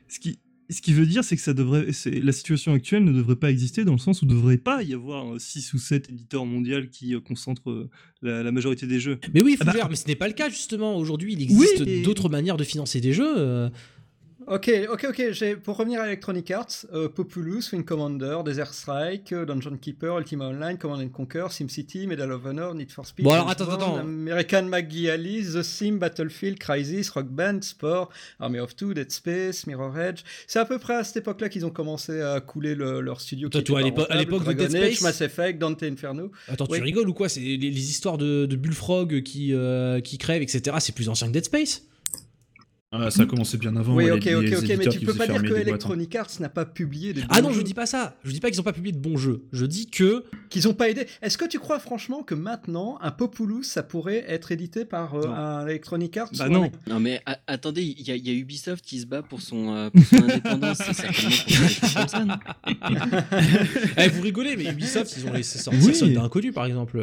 ce 0.08 0.20
qui, 0.20 0.38
ce 0.68 0.80
qui 0.80 0.92
veut 0.92 1.06
dire, 1.06 1.22
c'est 1.24 1.36
que 1.36 1.42
ça 1.42 1.54
devrait, 1.54 1.86
la 2.06 2.32
situation 2.32 2.72
actuelle 2.72 3.04
ne 3.04 3.12
devrait 3.12 3.36
pas 3.36 3.50
exister 3.50 3.84
dans 3.84 3.92
le 3.92 3.98
sens 3.98 4.22
où 4.22 4.24
il 4.24 4.28
ne 4.28 4.34
devrait 4.34 4.56
pas 4.56 4.82
y 4.82 4.94
avoir 4.94 5.40
6 5.40 5.74
ou 5.74 5.78
7 5.78 6.10
éditeurs 6.10 6.44
mondiaux 6.44 6.82
qui 6.90 7.14
concentrent 7.22 7.88
la, 8.22 8.50
majorité 8.50 8.86
des 8.86 8.98
jeux. 8.98 9.18
Mais 9.34 9.42
oui, 9.42 9.56
ah 9.60 9.64
bah 9.64 9.72
mais 9.88 9.96
ce 9.96 10.06
n'est 10.06 10.16
pas 10.16 10.28
le 10.28 10.34
cas 10.34 10.48
justement. 10.48 10.96
Aujourd'hui, 10.96 11.34
il 11.34 11.42
existe 11.42 11.84
d'autres 12.02 12.28
manières 12.28 12.56
de 12.56 12.64
financer 12.64 13.00
des 13.00 13.12
jeux. 13.12 13.70
Ok, 14.48 14.70
ok, 14.92 15.06
ok. 15.08 15.56
Pour 15.56 15.76
revenir 15.76 16.00
à 16.00 16.06
Electronic 16.06 16.48
Arts, 16.52 16.86
euh, 16.92 17.08
Populous, 17.08 17.62
Wing 17.72 17.84
Commander, 17.84 18.38
Desert 18.44 18.72
Strike, 18.72 19.32
euh, 19.32 19.44
Dungeon 19.44 19.76
Keeper, 19.76 20.16
Ultima 20.18 20.46
Online, 20.46 20.78
Command 20.78 21.00
and 21.00 21.08
Conquer, 21.08 21.46
SimCity, 21.50 22.06
Medal 22.06 22.30
of 22.30 22.46
Honor, 22.46 22.72
Need 22.72 22.92
for 22.92 23.04
Speed, 23.04 23.24
bon, 23.24 23.32
alors, 23.32 23.50
attends, 23.50 23.68
attends. 23.68 23.96
American 23.96 24.62
McGee 24.62 25.08
The 25.52 25.62
Sim, 25.62 25.96
Battlefield, 25.96 26.60
Crisis, 26.60 27.10
Rock 27.10 27.26
Band, 27.26 27.62
Sport, 27.62 28.10
Army 28.38 28.60
of 28.60 28.76
Two, 28.76 28.94
Dead 28.94 29.10
Space, 29.10 29.66
Mirror 29.66 29.98
Edge. 29.98 30.20
C'est 30.46 30.60
à 30.60 30.64
peu 30.64 30.78
près 30.78 30.94
à 30.94 31.02
cette 31.02 31.16
époque-là 31.16 31.48
qu'ils 31.48 31.66
ont 31.66 31.70
commencé 31.70 32.20
à 32.20 32.40
couler 32.40 32.76
leur 32.76 33.20
studio. 33.20 33.48
Toi, 33.48 33.80
à 33.80 34.16
l'époque 34.16 34.44
de 34.44 34.52
Dead 34.52 34.70
Space, 34.70 35.00
Mass 35.00 35.20
Effect, 35.22 35.58
Dante 35.58 35.82
Inferno. 35.82 36.30
Attends, 36.46 36.68
tu 36.68 36.80
rigoles 36.80 37.08
ou 37.08 37.14
quoi? 37.14 37.28
C'est 37.28 37.40
les, 37.40 37.90
histoires 37.90 38.16
de, 38.16 38.46
Bullfrog 38.46 39.22
qui, 39.22 39.52
euh, 39.52 40.00
qui 40.00 40.18
crèvent, 40.18 40.42
etc. 40.42 40.76
C'est 40.78 40.94
plus 40.94 41.08
ancien 41.08 41.26
que 41.26 41.32
Dead 41.32 41.44
Space 41.44 41.82
ah, 42.92 43.10
ça 43.10 43.22
a 43.24 43.26
commencé 43.26 43.58
bien 43.58 43.74
avant. 43.76 43.94
Oui, 43.94 44.10
ok, 44.10 44.28
ok, 44.36 44.62
ok, 44.62 44.72
mais 44.78 44.86
tu 44.86 45.00
peux 45.00 45.14
pas 45.14 45.26
dire 45.26 45.42
que 45.42 45.54
Electronic 45.54 46.14
Arts 46.14 46.30
n'a 46.38 46.48
pas 46.48 46.64
publié 46.64 47.12
des 47.12 47.22
Ah 47.28 47.42
non, 47.42 47.50
je 47.50 47.60
dis 47.62 47.74
pas 47.74 47.86
ça. 47.86 48.16
Je 48.24 48.30
dis 48.30 48.40
pas 48.40 48.50
qu'ils 48.50 48.60
ont 48.60 48.64
pas 48.64 48.72
publié 48.72 48.92
de 48.92 49.00
bons 49.00 49.16
jeux. 49.16 49.44
Je 49.52 49.66
dis 49.66 49.86
que. 49.90 50.24
Qu'ils 50.50 50.68
ont 50.68 50.74
pas 50.74 50.88
aidé. 50.88 51.06
Est-ce 51.22 51.36
que 51.36 51.44
tu 51.44 51.58
crois 51.58 51.80
franchement 51.80 52.22
que 52.22 52.34
maintenant, 52.34 52.98
un 53.02 53.10
Populous, 53.10 53.64
ça 53.64 53.82
pourrait 53.82 54.24
être 54.28 54.52
édité 54.52 54.84
par 54.84 55.14
euh, 55.14 55.26
un 55.26 55.66
Electronic 55.66 56.16
Arts 56.16 56.30
Bah 56.38 56.48
non. 56.48 56.70
Non, 56.86 57.00
mais 57.00 57.22
attendez, 57.46 57.82
il 57.82 58.06
y, 58.06 58.30
a 58.30 58.32
Ubisoft 58.32 58.84
qui 58.84 59.00
se 59.00 59.06
bat 59.06 59.22
pour 59.22 59.40
son, 59.40 59.74
euh, 59.74 59.90
pour 59.90 60.04
son 60.04 60.22
indépendance. 60.22 60.78
C'est 60.78 60.94
certainement 60.94 61.30
comme 61.90 62.08
ça, 62.08 62.24
non 62.24 62.36
eh, 63.98 64.08
Vous 64.08 64.22
rigolez, 64.22 64.56
mais 64.56 64.70
Ubisoft, 64.70 65.12
ils 65.16 65.26
ont 65.26 65.32
laissé 65.32 65.58
sortir 65.58 65.82
oui. 65.84 65.94
Soldat 65.94 66.22
Inconnu, 66.22 66.52
par 66.52 66.66
exemple. 66.66 67.00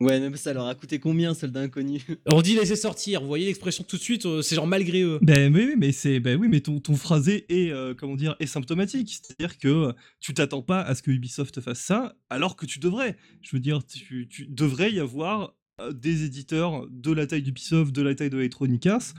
Ouais, 0.00 0.28
mais 0.28 0.36
ça 0.36 0.52
leur 0.52 0.66
a 0.66 0.74
coûté 0.74 0.98
combien, 0.98 1.32
soldat 1.32 1.60
inconnu 1.60 2.02
On 2.26 2.42
dit 2.42 2.54
laisser 2.54 2.76
sortir, 2.76 3.22
vous 3.22 3.28
voyez 3.28 3.46
l'expression 3.46 3.82
tout 3.82 3.96
de 3.96 4.02
suite, 4.02 4.26
euh, 4.26 4.42
c'est 4.42 4.54
genre 4.54 4.66
malgré 4.66 5.02
eux. 5.02 5.18
Ben 5.22 5.54
oui, 5.54 5.74
mais 5.78 5.92
c'est 5.92 6.20
ben 6.20 6.38
oui, 6.38 6.48
mais 6.48 6.60
ton, 6.60 6.80
ton 6.80 6.96
phrasé 6.96 7.46
est 7.48 7.70
euh, 7.70 7.94
comment 7.94 8.14
dire 8.14 8.36
est 8.38 8.46
symptomatique, 8.46 9.20
c'est-à-dire 9.22 9.56
que 9.58 9.94
tu 10.20 10.34
t'attends 10.34 10.62
pas 10.62 10.82
à 10.82 10.94
ce 10.94 11.02
que 11.02 11.10
Ubisoft 11.10 11.60
fasse 11.60 11.80
ça, 11.80 12.14
alors 12.28 12.56
que 12.56 12.66
tu 12.66 12.78
devrais. 12.78 13.16
Je 13.40 13.56
veux 13.56 13.60
dire, 13.60 13.84
tu, 13.86 14.28
tu 14.28 14.46
devrais 14.46 14.92
y 14.92 15.00
avoir 15.00 15.54
euh, 15.80 15.92
des 15.92 16.24
éditeurs 16.24 16.86
de 16.90 17.12
la 17.12 17.26
taille 17.26 17.42
d'Ubisoft, 17.42 17.94
de 17.94 18.02
la 18.02 18.14
taille 18.14 18.30
de 18.30 18.38
Electronic 18.38 18.86
Arts, 18.86 19.14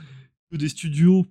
des 0.52 0.68
studios 0.68 1.26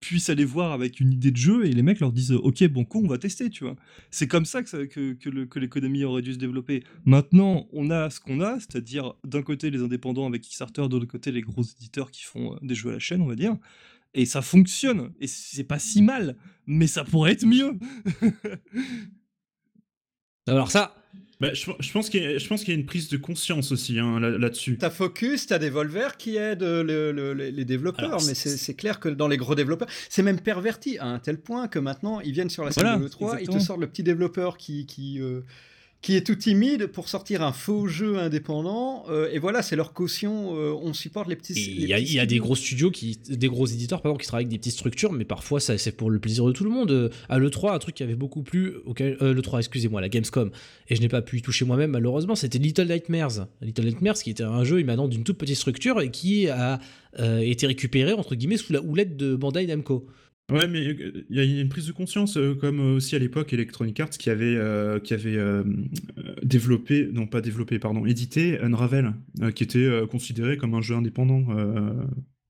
puissent 0.00 0.30
aller 0.30 0.44
voir 0.44 0.72
avec 0.72 1.00
une 1.00 1.12
idée 1.12 1.30
de 1.30 1.36
jeu 1.36 1.66
et 1.66 1.72
les 1.72 1.82
mecs 1.82 2.00
leur 2.00 2.12
disent 2.12 2.32
ok 2.32 2.66
bon 2.68 2.84
coup 2.84 3.02
on 3.04 3.08
va 3.08 3.18
tester 3.18 3.50
tu 3.50 3.64
vois. 3.64 3.76
C'est 4.10 4.28
comme 4.28 4.44
ça 4.44 4.62
que, 4.62 5.58
l'économie 5.58 6.04
aurait 6.04 6.22
dû 6.22 6.32
se 6.32 6.38
développer. 6.38 6.84
Maintenant 7.04 7.66
on 7.72 7.90
a 7.90 8.10
ce 8.10 8.20
qu'on 8.20 8.40
a 8.40 8.58
c'est-à-dire 8.60 9.14
d'un 9.24 9.42
côté 9.42 9.70
les 9.70 9.82
indépendants 9.82 10.26
avec 10.26 10.42
Kickstarter 10.42 10.88
de 10.88 10.96
l'autre 10.96 11.06
côté 11.06 11.32
les 11.32 11.42
gros 11.42 11.62
éditeurs 11.62 12.10
qui 12.10 12.24
font 12.24 12.54
euh, 12.54 12.58
des 12.62 12.74
jeux 12.74 12.90
à 12.90 12.94
la 12.94 12.98
chaîne 12.98 13.22
on 13.22 13.26
va 13.26 13.36
dire. 13.36 13.56
Et 14.14 14.24
ça 14.24 14.40
fonctionne. 14.40 15.12
Et 15.20 15.26
c'est 15.26 15.64
pas 15.64 15.78
si 15.78 16.02
mal 16.02 16.36
mais 16.66 16.86
ça 16.86 17.04
pourrait 17.04 17.32
être 17.32 17.46
mieux. 17.46 17.78
Alors 20.46 20.70
ça 20.70 20.97
bah, 21.40 21.54
je, 21.54 21.92
pense 21.92 22.10
qu'il 22.10 22.20
y, 22.20 22.24
y, 22.24 22.70
a 22.70 22.74
une 22.74 22.86
prise 22.86 23.08
de 23.08 23.16
conscience 23.16 23.70
aussi 23.70 24.00
hein, 24.00 24.18
là-dessus. 24.18 24.76
t'as 24.76 24.90
Focus, 24.90 25.46
t'as 25.46 25.60
Devolver 25.60 26.16
qui 26.18 26.36
aident 26.36 26.64
les 26.64 27.64
développeurs, 27.64 28.18
mais 28.26 28.34
c'est 28.34 28.74
clair 28.74 28.98
que 28.98 29.08
dans 29.08 29.28
les 29.28 29.36
gros 29.36 29.54
développeurs, 29.54 29.88
c'est 30.08 30.24
même 30.24 30.40
perverti 30.40 30.98
à 30.98 31.06
un 31.06 31.20
tel 31.20 31.38
point 31.38 31.68
que 31.68 31.78
maintenant 31.78 32.20
ils 32.20 32.32
viennent 32.32 32.50
sur 32.50 32.64
la 32.64 32.72
scène 32.72 32.98
de 32.98 33.04
l'E3, 33.04 33.38
ils 33.40 33.48
te 33.48 33.58
sortent 33.60 33.80
le 33.80 33.86
petit 33.86 34.02
développeur 34.02 34.56
qui, 34.56 34.86
qui, 34.86 35.20
euh, 35.20 35.42
qui 36.00 36.14
est 36.14 36.24
tout 36.24 36.36
timide 36.36 36.86
pour 36.86 37.08
sortir 37.08 37.42
un 37.42 37.52
faux 37.52 37.88
jeu 37.88 38.18
indépendant. 38.18 39.04
Euh, 39.08 39.28
et 39.32 39.38
voilà, 39.38 39.62
c'est 39.62 39.74
leur 39.74 39.92
caution. 39.92 40.56
Euh, 40.56 40.72
on 40.80 40.92
supporte 40.92 41.28
les 41.28 41.34
petits. 41.34 41.54
Il 41.54 41.84
y, 41.84 42.20
a 42.20 42.26
des 42.26 42.38
gros 42.38 42.54
studios, 42.54 42.90
qui, 42.92 43.18
des 43.28 43.48
gros 43.48 43.66
éditeurs, 43.66 44.00
pardon, 44.00 44.16
qui 44.16 44.26
travaillent 44.26 44.44
avec 44.44 44.52
des 44.52 44.58
petites 44.58 44.74
structures, 44.74 45.12
mais 45.12 45.24
parfois 45.24 45.58
c'est 45.60 45.96
pour 45.96 46.10
le 46.10 46.20
plaisir 46.20 46.44
de 46.46 46.52
tout 46.52 46.62
le 46.62 46.70
monde. 46.70 46.92
Euh, 46.92 47.08
à 47.28 47.38
l'E3, 47.38 47.74
un 47.74 47.78
truc 47.78 47.96
qui 47.96 48.04
avait 48.04 48.14
beaucoup 48.14 48.42
plu, 48.42 48.74
auquel, 48.86 49.16
l'E3, 49.20 49.58
excusez-moi, 49.58 50.00
la 50.00 50.08
Gamescom, 50.08 50.50
et 50.88 50.94
je 50.94 51.00
n'ai 51.00 51.08
pas 51.08 51.22
pu 51.22 51.38
y 51.38 51.42
toucher 51.42 51.64
moi-même 51.64 51.90
malheureusement, 51.90 52.36
c'était 52.36 52.58
Little 52.58 52.86
Nightmares. 52.86 53.48
Little 53.60 53.84
Nightmares 53.84 54.22
qui 54.22 54.30
était 54.30 54.44
un 54.44 54.62
jeu 54.62 54.78
émanant 54.78 55.08
d'une 55.08 55.24
toute 55.24 55.38
petite 55.38 55.56
structure 55.56 56.00
et 56.00 56.10
qui 56.10 56.48
a 56.48 56.80
été 57.40 57.66
récupéré, 57.66 58.12
entre 58.12 58.36
guillemets, 58.36 58.58
sous 58.58 58.72
la 58.72 58.80
houlette 58.80 59.16
de 59.16 59.34
Bandai 59.34 59.66
Namco. 59.66 60.06
Ouais, 60.50 60.66
mais 60.66 60.78
euh, 60.86 61.26
il 61.28 61.36
y 61.36 61.40
a 61.40 61.60
une 61.60 61.68
prise 61.68 61.86
de 61.86 61.92
conscience, 61.92 62.38
euh, 62.38 62.54
comme 62.54 62.80
aussi 62.80 63.14
à 63.14 63.18
l'époque 63.18 63.52
Electronic 63.52 64.00
Arts 64.00 64.10
qui 64.10 64.30
avait, 64.30 64.56
euh, 64.56 64.98
qui 64.98 65.12
avait 65.12 65.36
développé, 66.42 67.08
non 67.12 67.26
pas 67.26 67.42
développé, 67.42 67.78
pardon, 67.78 68.06
édité 68.06 68.58
Unravel, 68.60 69.12
qui 69.54 69.62
était 69.62 69.88
considéré 70.10 70.56
comme 70.56 70.74
un 70.74 70.80
jeu 70.80 70.94
indépendant 70.94 71.44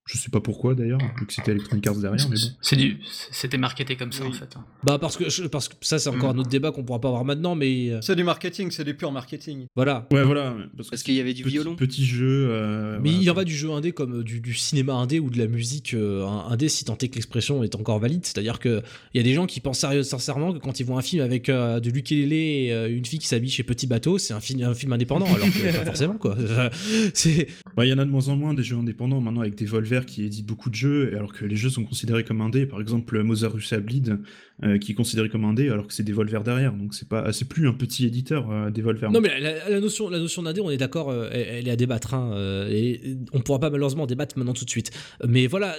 je 0.09 0.17
sais 0.17 0.31
pas 0.31 0.41
pourquoi 0.41 0.75
d'ailleurs, 0.75 1.01
vu 1.19 1.27
que 1.27 1.33
c'était 1.35 1.51
Electronic 1.51 1.87
Arts 1.87 1.97
derrière, 1.97 2.29
mais 2.31 2.37
bon. 2.37 2.49
C'est 2.63 2.77
du, 2.77 2.99
c'était 3.31 3.59
marketé 3.59 3.95
comme 3.97 4.11
ça 4.11 4.25
en 4.25 4.33
fait. 4.33 4.49
Hein. 4.57 4.65
Bah 4.83 4.99
parce 4.99 5.19
que, 5.19 5.47
parce 5.49 5.69
que 5.69 5.75
ça 5.83 5.99
c'est 5.99 6.09
encore 6.09 6.33
mm. 6.33 6.37
un 6.37 6.41
autre 6.41 6.49
débat 6.49 6.73
qu'on 6.73 6.83
pourra 6.83 6.99
pas 6.99 7.09
avoir 7.09 7.27
maintenant, 7.27 7.55
mais. 7.55 7.91
Euh, 7.91 8.01
c'est 8.01 8.17
du 8.17 8.25
marketing, 8.25 8.71
c'est 8.71 8.85
du 8.85 8.95
pur 8.95 9.13
marketing. 9.13 9.67
Voilà. 9.77 10.07
Ouais, 10.11 10.23
voilà. 10.23 10.57
Parce, 10.91 11.03
qu'il 11.03 11.15
y 11.15 11.21
avait 11.21 11.35
du 11.35 11.43
violon. 11.43 11.77
Petit 11.77 12.07
jeu. 12.07 12.49
Euh, 12.51 12.99
mais 13.03 13.13
il 13.13 13.31
en 13.31 13.35
va 13.35 13.45
du 13.45 13.55
jeu 13.55 13.71
indé 13.71 13.93
comme 13.93 14.23
du, 14.23 14.41
du, 14.41 14.55
cinéma 14.55 14.95
indé 14.95 15.21
ou 15.21 15.29
de 15.29 15.37
la 15.37 15.47
musique 15.47 15.93
euh, 15.93 16.25
indé, 16.27 16.71
si 16.71 16.87
tant 16.87 16.97
est 16.97 17.09
que 17.09 17.17
l'expression 17.17 17.63
est 17.63 17.75
encore 17.75 17.99
valide. 17.99 18.25
C'est-à-dire 18.25 18.61
que 18.61 18.83
il 19.13 19.19
y 19.19 19.21
a 19.21 19.25
des 19.25 19.35
gens 19.35 19.47
qui 19.47 19.61
pensent 19.61 19.81
sérieux, 19.81 20.05
sincèrement 20.05 20.55
que 20.55 20.59
quand 20.59 20.81
ils 20.81 20.87
voient 20.87 20.99
un 20.99 21.03
film 21.03 21.23
avec 21.23 21.49
de 21.49 21.91
l'ukulélé 21.91 22.37
et 22.37 22.87
une 22.89 23.05
fille 23.05 23.19
qui 23.19 23.29
s'habille 23.29 23.51
chez 23.51 23.63
Petit 23.63 23.87
Bateau, 23.87 24.17
c'est 24.17 24.33
un 24.33 24.41
film, 24.41 24.63
un 24.63 24.75
film 24.75 24.95
indépendant, 24.95 25.27
alors 25.27 25.49
que 25.49 25.77
pas 25.77 25.85
forcément 25.85 26.15
quoi. 26.15 26.35
c'est. 27.13 27.49
Bah 27.77 27.85
il 27.85 27.91
y 27.91 27.93
en 27.93 27.99
a 27.99 28.07
de 28.07 28.11
moins 28.11 28.29
en 28.29 28.37
moins 28.37 28.55
des 28.55 28.63
jeux 28.63 28.77
indépendants 28.77 29.21
maintenant 29.21 29.43
avec 29.43 29.55
des 29.55 29.67
Qui 30.07 30.25
éditent 30.25 30.47
beaucoup 30.47 30.71
de 30.71 30.75
jeux, 30.75 31.15
alors 31.17 31.33
que 31.33 31.45
les 31.45 31.57
jeux 31.57 31.71
sont 31.71 31.85
considérés 31.85 32.25
comme 32.25 32.41
indés. 32.41 32.67
Par 32.67 32.81
exemple, 32.81 33.23
Mother 33.23 33.53
Russia 33.53 33.81
Bleed, 33.81 34.19
euh, 34.65 34.79
qui 34.79 34.93
est 34.93 34.95
considéré 34.95 35.29
comme 35.29 35.45
indé, 35.45 35.71
alors 35.71 35.87
que 35.87 35.93
c'est 35.93 36.03
Devolver 36.03 36.43
derrière. 36.43 36.73
Donc 36.73 36.95
c'est 36.95 37.09
pas, 37.09 37.33
c'est 37.33 37.47
plus 37.47 37.69
un 37.69 37.73
petit 37.73 38.07
éditeur 38.07 38.51
euh, 38.51 38.71
Devolver. 38.71 39.11
Non, 39.11 39.21
mais 39.21 39.39
la, 39.41 39.81
notion, 39.81 40.11
la 40.11 40.19
notion 40.19 40.43
d'indé, 40.43 40.61
on 40.61 40.71
est 40.71 40.77
d'accord, 40.77 41.11
euh, 41.11 41.29
elle, 41.33 41.69
est 41.69 41.71
à 41.71 41.77
débattre. 41.77 42.15
Hein, 42.15 42.67
et 42.71 43.17
on 43.33 43.41
pourra 43.41 43.61
pas 43.61 43.71
malheureusement 43.71 44.07
débattre 44.07 44.39
maintenant 44.39 44.55
tout 44.55 44.65
de 44.65 44.71
suite. 44.71 44.91
Mais 45.27 45.47
voilà, 45.47 45.77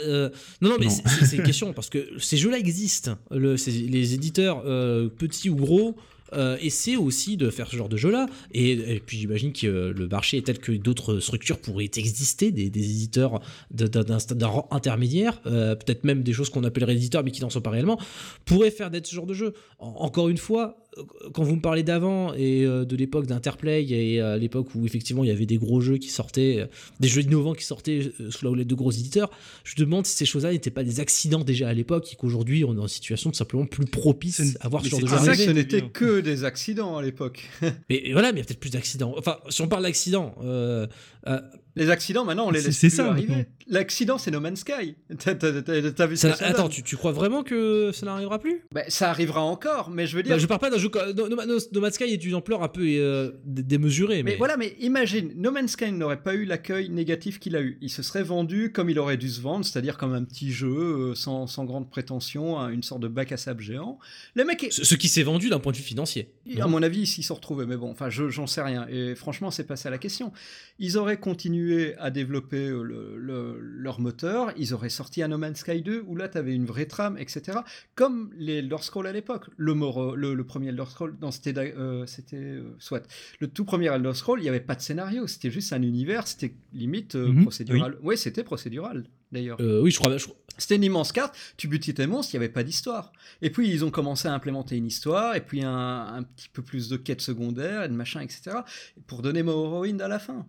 non, 0.62 0.70
non, 0.70 0.78
mais 0.80 0.90
c'est 0.90 1.38
une 1.38 1.44
question 1.44 1.74
parce 1.74 1.90
que 1.90 2.08
ces 2.20 2.38
jeux-là 2.38 2.58
existent. 2.58 3.18
Le, 3.32 3.56
les 3.68 4.14
éditeurs 4.14 4.64
petits 5.18 5.50
ou 5.50 5.56
gros. 5.56 5.98
Euh, 6.34 6.58
aussi 7.00 7.38
de 7.38 7.50
faire 7.50 7.68
ce 7.68 7.76
genre 7.76 7.90
de 7.90 7.98
jeu-là. 7.98 8.28
Et, 8.54 9.02
puis 9.06 9.18
j'imagine 9.18 9.54
que 9.54 9.94
le 9.96 10.08
marché 10.08 10.38
est 10.38 10.46
tel 10.46 10.60
que 10.60 10.72
d'autres 10.72 11.20
structures 11.20 11.60
pourraient 11.60 11.90
exister, 11.96 12.52
des, 12.52 12.68
éditeurs 12.68 13.42
d'un 13.72 14.48
rang 14.48 14.68
intermédiaire, 14.72 15.42
euh, 15.46 15.76
peut-être 15.76 16.04
même 16.04 16.24
des 16.24 16.34
choses 16.34 16.50
qu'on 16.50 16.64
appellerait 16.64 16.96
éditeurs 16.96 17.24
mais 17.24 17.32
qui 17.32 17.42
n'en 17.42 17.50
sont 17.50 17.62
pas 17.62 17.70
réellement, 17.70 18.00
pourraient 18.46 18.72
faire 18.72 18.90
d'être 18.90 19.08
ce 19.08 19.16
genre 19.16 19.26
de 19.26 19.34
jeu. 19.34 19.54
encore 19.80 20.30
une 20.30 20.38
fois, 20.38 20.78
quand 21.34 21.44
vous 21.44 21.56
me 21.56 21.62
parlez 21.62 21.84
d'avant 21.84 22.34
et 22.34 22.66
euh, 22.66 22.84
de 22.84 22.96
l'époque 22.96 23.26
d'Interplay 23.28 23.86
et 23.90 24.20
à 24.22 24.38
l'époque 24.38 24.68
où 24.76 24.86
effectivement 24.86 25.24
il 25.24 25.28
y 25.28 25.32
avait 25.32 25.46
des 25.46 25.58
gros 25.58 25.80
jeux 25.82 25.98
qui 25.98 26.10
sortaient, 26.10 26.68
des 27.00 27.08
jeux 27.08 27.22
innovants 27.22 27.54
qui 27.54 27.64
sortaient 27.64 28.12
sous 28.30 28.44
la 28.46 28.52
houlette 28.52 28.68
de 28.68 28.76
gros 28.76 28.92
éditeurs, 28.92 29.30
je 29.64 29.76
me 29.78 29.86
demande 29.86 30.06
si 30.06 30.16
ces 30.18 30.26
choses-là 30.26 30.52
n'étaient 30.52 30.72
pas 30.72 30.84
des 30.84 31.00
accidents 31.00 31.44
déjà 31.44 31.70
à 31.70 31.74
l'époque 31.74 32.12
et 32.12 32.16
qu'aujourd'hui 32.16 32.64
on 32.66 32.76
est 32.76 32.80
en 32.80 32.88
situation 32.88 33.30
de 33.30 33.36
simplement 33.36 33.66
plus 33.66 33.86
propice 33.86 34.58
à 34.60 34.68
voir 34.68 34.84
ce 34.84 34.90
genre 34.90 35.00
de 35.00 35.08
jeu. 35.08 35.16
C'est 35.20 35.26
ça 35.26 35.36
ce 35.36 35.50
n'était 35.52 35.82
que 35.84 36.20
des 36.22 36.44
accidents 36.44 36.98
à 36.98 37.02
l'époque. 37.04 37.48
mais 37.90 38.10
voilà, 38.12 38.32
mais 38.32 38.40
il 38.40 38.42
y 38.42 38.44
a 38.44 38.46
peut-être 38.48 38.60
plus 38.60 38.72
d'accidents. 38.72 39.14
Enfin, 39.18 39.38
si 39.50 39.62
on 39.62 39.68
parle 39.68 39.84
d'accidents, 39.84 40.36
euh, 40.44 40.88
euh, 41.28 41.40
Les 41.76 41.90
accidents, 41.90 42.26
maintenant, 42.26 42.48
on 42.48 42.52
les 42.52 42.60
C'est- 42.62 42.68
laisse 42.68 42.78
c'est 42.78 42.88
plus 42.90 42.96
ça, 42.98 43.10
arriver. 43.12 43.28
maintenant. 43.36 43.46
L'accident, 43.70 44.18
c'est 44.18 44.32
No 44.32 44.40
Man's 44.40 44.62
Sky. 44.62 44.96
T'as 45.20 45.36
t'as- 45.36 45.62
t'as- 45.62 45.92
t'as 45.92 46.08
vu 46.08 46.16
ce 46.18 46.24
Ça- 46.28 46.32
que 46.34 46.38
ça 46.40 46.48
attends, 46.48 46.70
tu, 46.70 46.82
tu 46.84 46.98
crois 46.98 47.12
vraiment 47.12 47.44
que 47.44 47.92
ça 47.94 48.06
n'arrivera 48.06 48.40
plus? 48.40 48.64
Bah, 48.74 48.82
Ça 48.88 49.10
arrivera 49.12 49.42
encore, 49.42 49.90
mais 49.92 50.08
je 50.08 50.16
veux 50.18 50.24
dire. 50.24 50.34
Bah, 50.36 50.40
Je 50.40 50.48
parle 50.48 50.60
pas 50.60 50.70
d'un 50.72 50.78
jeu. 50.80 50.90
No, 51.16 51.30
No- 51.30 51.46
No- 51.46 51.58
No 51.72 51.82
Man's 51.82 51.94
Sky 51.94 52.06
est 52.06 52.18
d'une 52.18 52.34
ampleur 52.36 52.64
un 52.64 52.68
peu 52.68 52.82
euh, 52.84 53.32
dé- 53.46 53.62
démesurée. 53.64 54.24
Mais 54.24 54.32
Mais, 54.32 54.38
voilà, 54.38 54.58
mais 54.58 54.76
imagine, 54.80 55.32
No 55.36 55.52
Man's 55.52 55.72
Sky 55.72 55.92
n'aurait 55.92 56.22
pas 56.24 56.34
eu 56.34 56.46
l'accueil 56.46 56.90
négatif 56.90 57.40
qu'il 57.40 57.56
a 57.56 57.62
eu. 57.62 57.78
Il 57.82 57.90
se 57.90 58.02
serait 58.02 58.24
vendu 58.24 58.72
comme 58.72 58.90
il 58.90 58.98
aurait 58.98 59.18
dû 59.18 59.30
se 59.30 59.40
vendre, 59.40 59.64
c'est-à-dire 59.64 59.98
comme 59.98 60.14
un 60.14 60.24
petit 60.24 60.52
jeu 60.52 60.68
euh, 61.12 61.16
sans, 61.16 61.46
sans 61.46 61.64
grande 61.66 61.90
prétention, 61.90 62.60
hein, 62.60 62.70
une 62.70 62.82
sorte 62.84 63.02
de 63.02 63.08
bac 63.08 63.32
à 63.32 63.38
sable 63.38 63.62
géant. 63.62 64.00
Le 64.34 64.46
mec, 64.46 64.64
est- 64.64 64.72
Ce, 64.72 64.84
ce 64.84 64.96
qui 64.96 65.08
s'est 65.10 65.24
vendu 65.24 65.50
d'un 65.50 65.60
point 65.60 65.72
de 65.74 65.78
vue 65.78 65.84
financier. 65.84 66.30
à 66.60 66.68
mon 66.68 66.82
avis, 66.82 67.02
ils 67.02 67.08
s'y 67.08 67.22
sont 67.24 67.36
retrouvés, 67.36 67.66
mais 67.68 67.78
bon, 67.78 67.92
enfin, 67.92 68.10
je- 68.10 68.30
j'en 68.30 68.48
sais 68.48 68.62
rien. 68.62 68.88
Et 68.90 69.14
franchement, 69.16 69.52
c'est 69.52 69.66
pas 69.68 69.76
ça 69.76 69.90
la 69.92 69.98
question. 70.00 70.32
Ils 70.80 70.98
auraient 70.98 71.20
continué 71.20 71.96
à 72.00 72.10
développer 72.10 72.58
euh, 72.70 72.82
le- 72.84 73.18
le- 73.18 73.59
leur 73.62 74.00
moteur, 74.00 74.52
ils 74.58 74.74
auraient 74.74 74.90
sorti 74.90 75.22
un 75.24 75.28
No 75.30 75.38
Man's 75.38 75.60
Sky 75.60 75.82
2 75.82 76.04
où 76.08 76.16
là, 76.16 76.30
tu 76.30 76.38
avais 76.38 76.54
une 76.54 76.66
vraie 76.66 76.86
trame, 76.86 77.18
etc. 77.18 77.60
Comme 77.96 78.32
les 78.38 78.58
Elder 78.60 78.78
Scrolls 78.82 79.08
à 79.08 79.12
l'époque. 79.12 79.46
Le, 79.58 79.74
Moro- 79.74 80.16
le, 80.16 80.34
le 80.34 80.44
premier 80.44 80.70
Elder 80.70 80.86
Scrolls, 80.90 81.16
c'était 81.32 81.54
euh, 81.58 82.06
c'était, 82.06 82.38
euh, 82.38 82.76
soit 82.80 83.06
le 83.40 83.48
tout 83.48 83.66
premier 83.66 83.88
Elder 83.88 84.14
Scrolls, 84.14 84.40
il 84.40 84.44
n'y 84.44 84.50
avait 84.50 84.60
pas 84.60 84.76
de 84.76 84.82
scénario, 84.82 85.28
c'était 85.28 85.52
juste 85.52 85.74
un 85.74 85.82
univers, 85.82 86.28
c'était 86.28 86.54
limite 86.74 87.16
euh, 87.16 87.28
Mhm, 87.28 87.42
procédural. 87.44 87.98
Oui, 88.02 88.18
c'était 88.18 88.44
procédural 88.44 89.06
d'ailleurs. 89.32 89.58
Euh, 89.62 89.82
oui, 89.82 89.92
je 89.92 90.00
crois. 90.00 90.18
je 90.18 90.26
C'était 90.58 90.76
une 90.76 90.84
immense 90.84 91.12
carte, 91.12 91.36
tu 91.58 91.68
butais 91.68 91.94
tes 91.94 92.08
monstres, 92.08 92.34
il 92.34 92.40
n'y 92.40 92.44
avait 92.46 92.54
pas 92.54 92.64
d'histoire. 92.64 93.12
Et 93.42 93.50
puis 93.50 93.70
ils 93.70 93.86
ont 93.86 93.92
commencé 93.92 94.28
à 94.28 94.34
implémenter 94.34 94.76
une 94.78 94.88
histoire, 94.88 95.36
et 95.36 95.42
puis 95.42 95.64
un, 95.64 95.72
un 96.16 96.24
petit 96.24 96.50
peu 96.50 96.62
plus 96.62 96.90
de 96.90 96.98
quêtes 96.98 97.22
secondaires, 97.22 97.84
et 97.84 97.90
de 97.90 97.94
machin, 97.94 98.22
etc. 98.22 98.58
pour 99.08 99.22
donner 99.22 99.44
Morrowind 99.44 100.02
à 100.02 100.08
la 100.08 100.20
fin. 100.20 100.46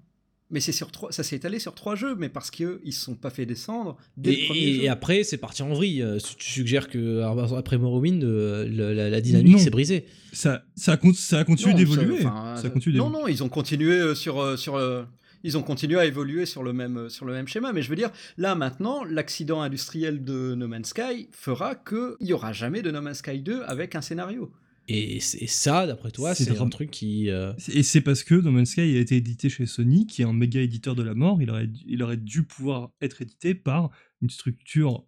Mais 0.51 0.59
c'est 0.61 0.73
sur 0.73 0.91
trois, 0.91 1.13
ça 1.13 1.23
s'est 1.23 1.37
étalé 1.37 1.59
sur 1.61 1.75
trois 1.75 1.95
jeux, 1.95 2.17
mais 2.17 2.29
parce 2.29 2.51
qu'ils 2.51 2.81
ne 2.85 2.91
se 2.91 3.01
sont 3.01 3.15
pas 3.15 3.31
fait 3.31 3.47
descendre 3.47 3.97
dès 4.17 4.33
le 4.33 4.39
Et, 4.39 4.47
premier 4.47 4.61
et- 4.61 4.75
jeu. 4.75 4.83
et 4.83 4.89
après, 4.89 5.23
c'est 5.23 5.37
parti 5.39 5.63
en 5.63 5.73
vrille. 5.73 6.03
Euh, 6.03 6.19
Tu 6.39 6.51
suggères 6.51 6.89
que 6.89 7.21
alors, 7.21 7.57
après 7.57 7.79
Morrowind, 7.79 8.25
euh, 8.25 8.69
la, 8.69 9.09
la 9.11 9.21
dynamique 9.21 9.61
s'est 9.61 9.71
brisée. 9.71 10.07
Ça, 10.33 10.65
ça, 10.75 10.93
a, 10.93 10.97
con- 10.97 11.13
ça 11.15 11.39
a 11.39 11.45
continué 11.45 11.75
d'évoluer. 11.75 12.23
ça- 12.23 12.29
enfin, 12.29 12.57
Ça, 12.57 12.67
a 12.67 12.71
continué 12.71 12.99
non, 12.99 13.11
non, 13.11 13.29
ils 13.29 13.43
ont 13.45 13.49
continué 13.49 13.93
euh, 14.01 14.15
sur, 14.17 14.41
euh, 14.41 14.57
sur 14.57 14.75
euh, 14.75 15.05
ils 15.45 15.57
ont 15.57 15.63
continué 15.63 15.99
à 15.99 16.05
évoluer 16.05 16.47
sur 16.47 16.63
le 16.65 16.73
même, 16.73 16.97
euh, 16.99 17.09
sur 17.09 17.25
le 17.27 17.33
même 17.33 17.47
schéma. 17.49 17.73
Mais 17.73 17.83
je 17.83 17.89
veux 17.89 17.97
dire, 17.97 18.11
là 18.37 18.55
maintenant, 18.57 19.05
l'accident 19.05 19.63
industriel 19.63 20.23
de 20.25 20.55
No 20.57 20.67
Man's 20.69 20.89
Sky 20.89 21.29
fera 21.33 21.75
qu'il 21.77 22.17
n'y 22.21 22.33
aura 22.33 22.53
jamais 22.53 22.83
de 22.83 22.91
No 22.91 23.01
Man's 23.01 23.19
Sky 23.19 23.39
2 23.41 23.63
avec 23.63 23.95
un 23.95 24.01
scénario. 24.03 24.51
Et, 24.89 25.21
ça, 25.21 25.87
d'après 25.87 26.11
toi, 26.11 26.35
C'est 26.35 26.59
un 26.59 26.69
truc 26.69 26.91
qui. 26.91 27.31
euh, 27.31 27.53
Et 27.73 27.83
c'est 27.83 28.01
parce 28.01 28.25
que 28.25 28.35
No 28.35 28.51
Man's 28.51 28.71
Sky 28.71 28.81
a 28.81 28.99
été 28.99 29.17
édité 29.17 29.49
chez 29.49 29.67
Sony, 29.67 30.07
qui 30.07 30.23
est 30.23 30.25
un 30.25 30.33
méga 30.33 30.61
éditeur 30.61 30.97
de 30.97 31.03
la 31.03 31.15
mort. 31.15 31.41
Il 31.41 31.51
aurait, 31.51 31.69
il 31.87 32.03
aurait 32.03 32.17
dû 32.17 32.43
pouvoir 32.43 32.91
être 33.01 33.23
édité 33.23 33.55
par 33.55 33.91
une 34.21 34.31
structure 34.31 35.07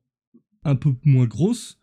un 0.64 0.76
peu 0.76 0.94
moins 1.04 1.26
grosse, 1.26 1.81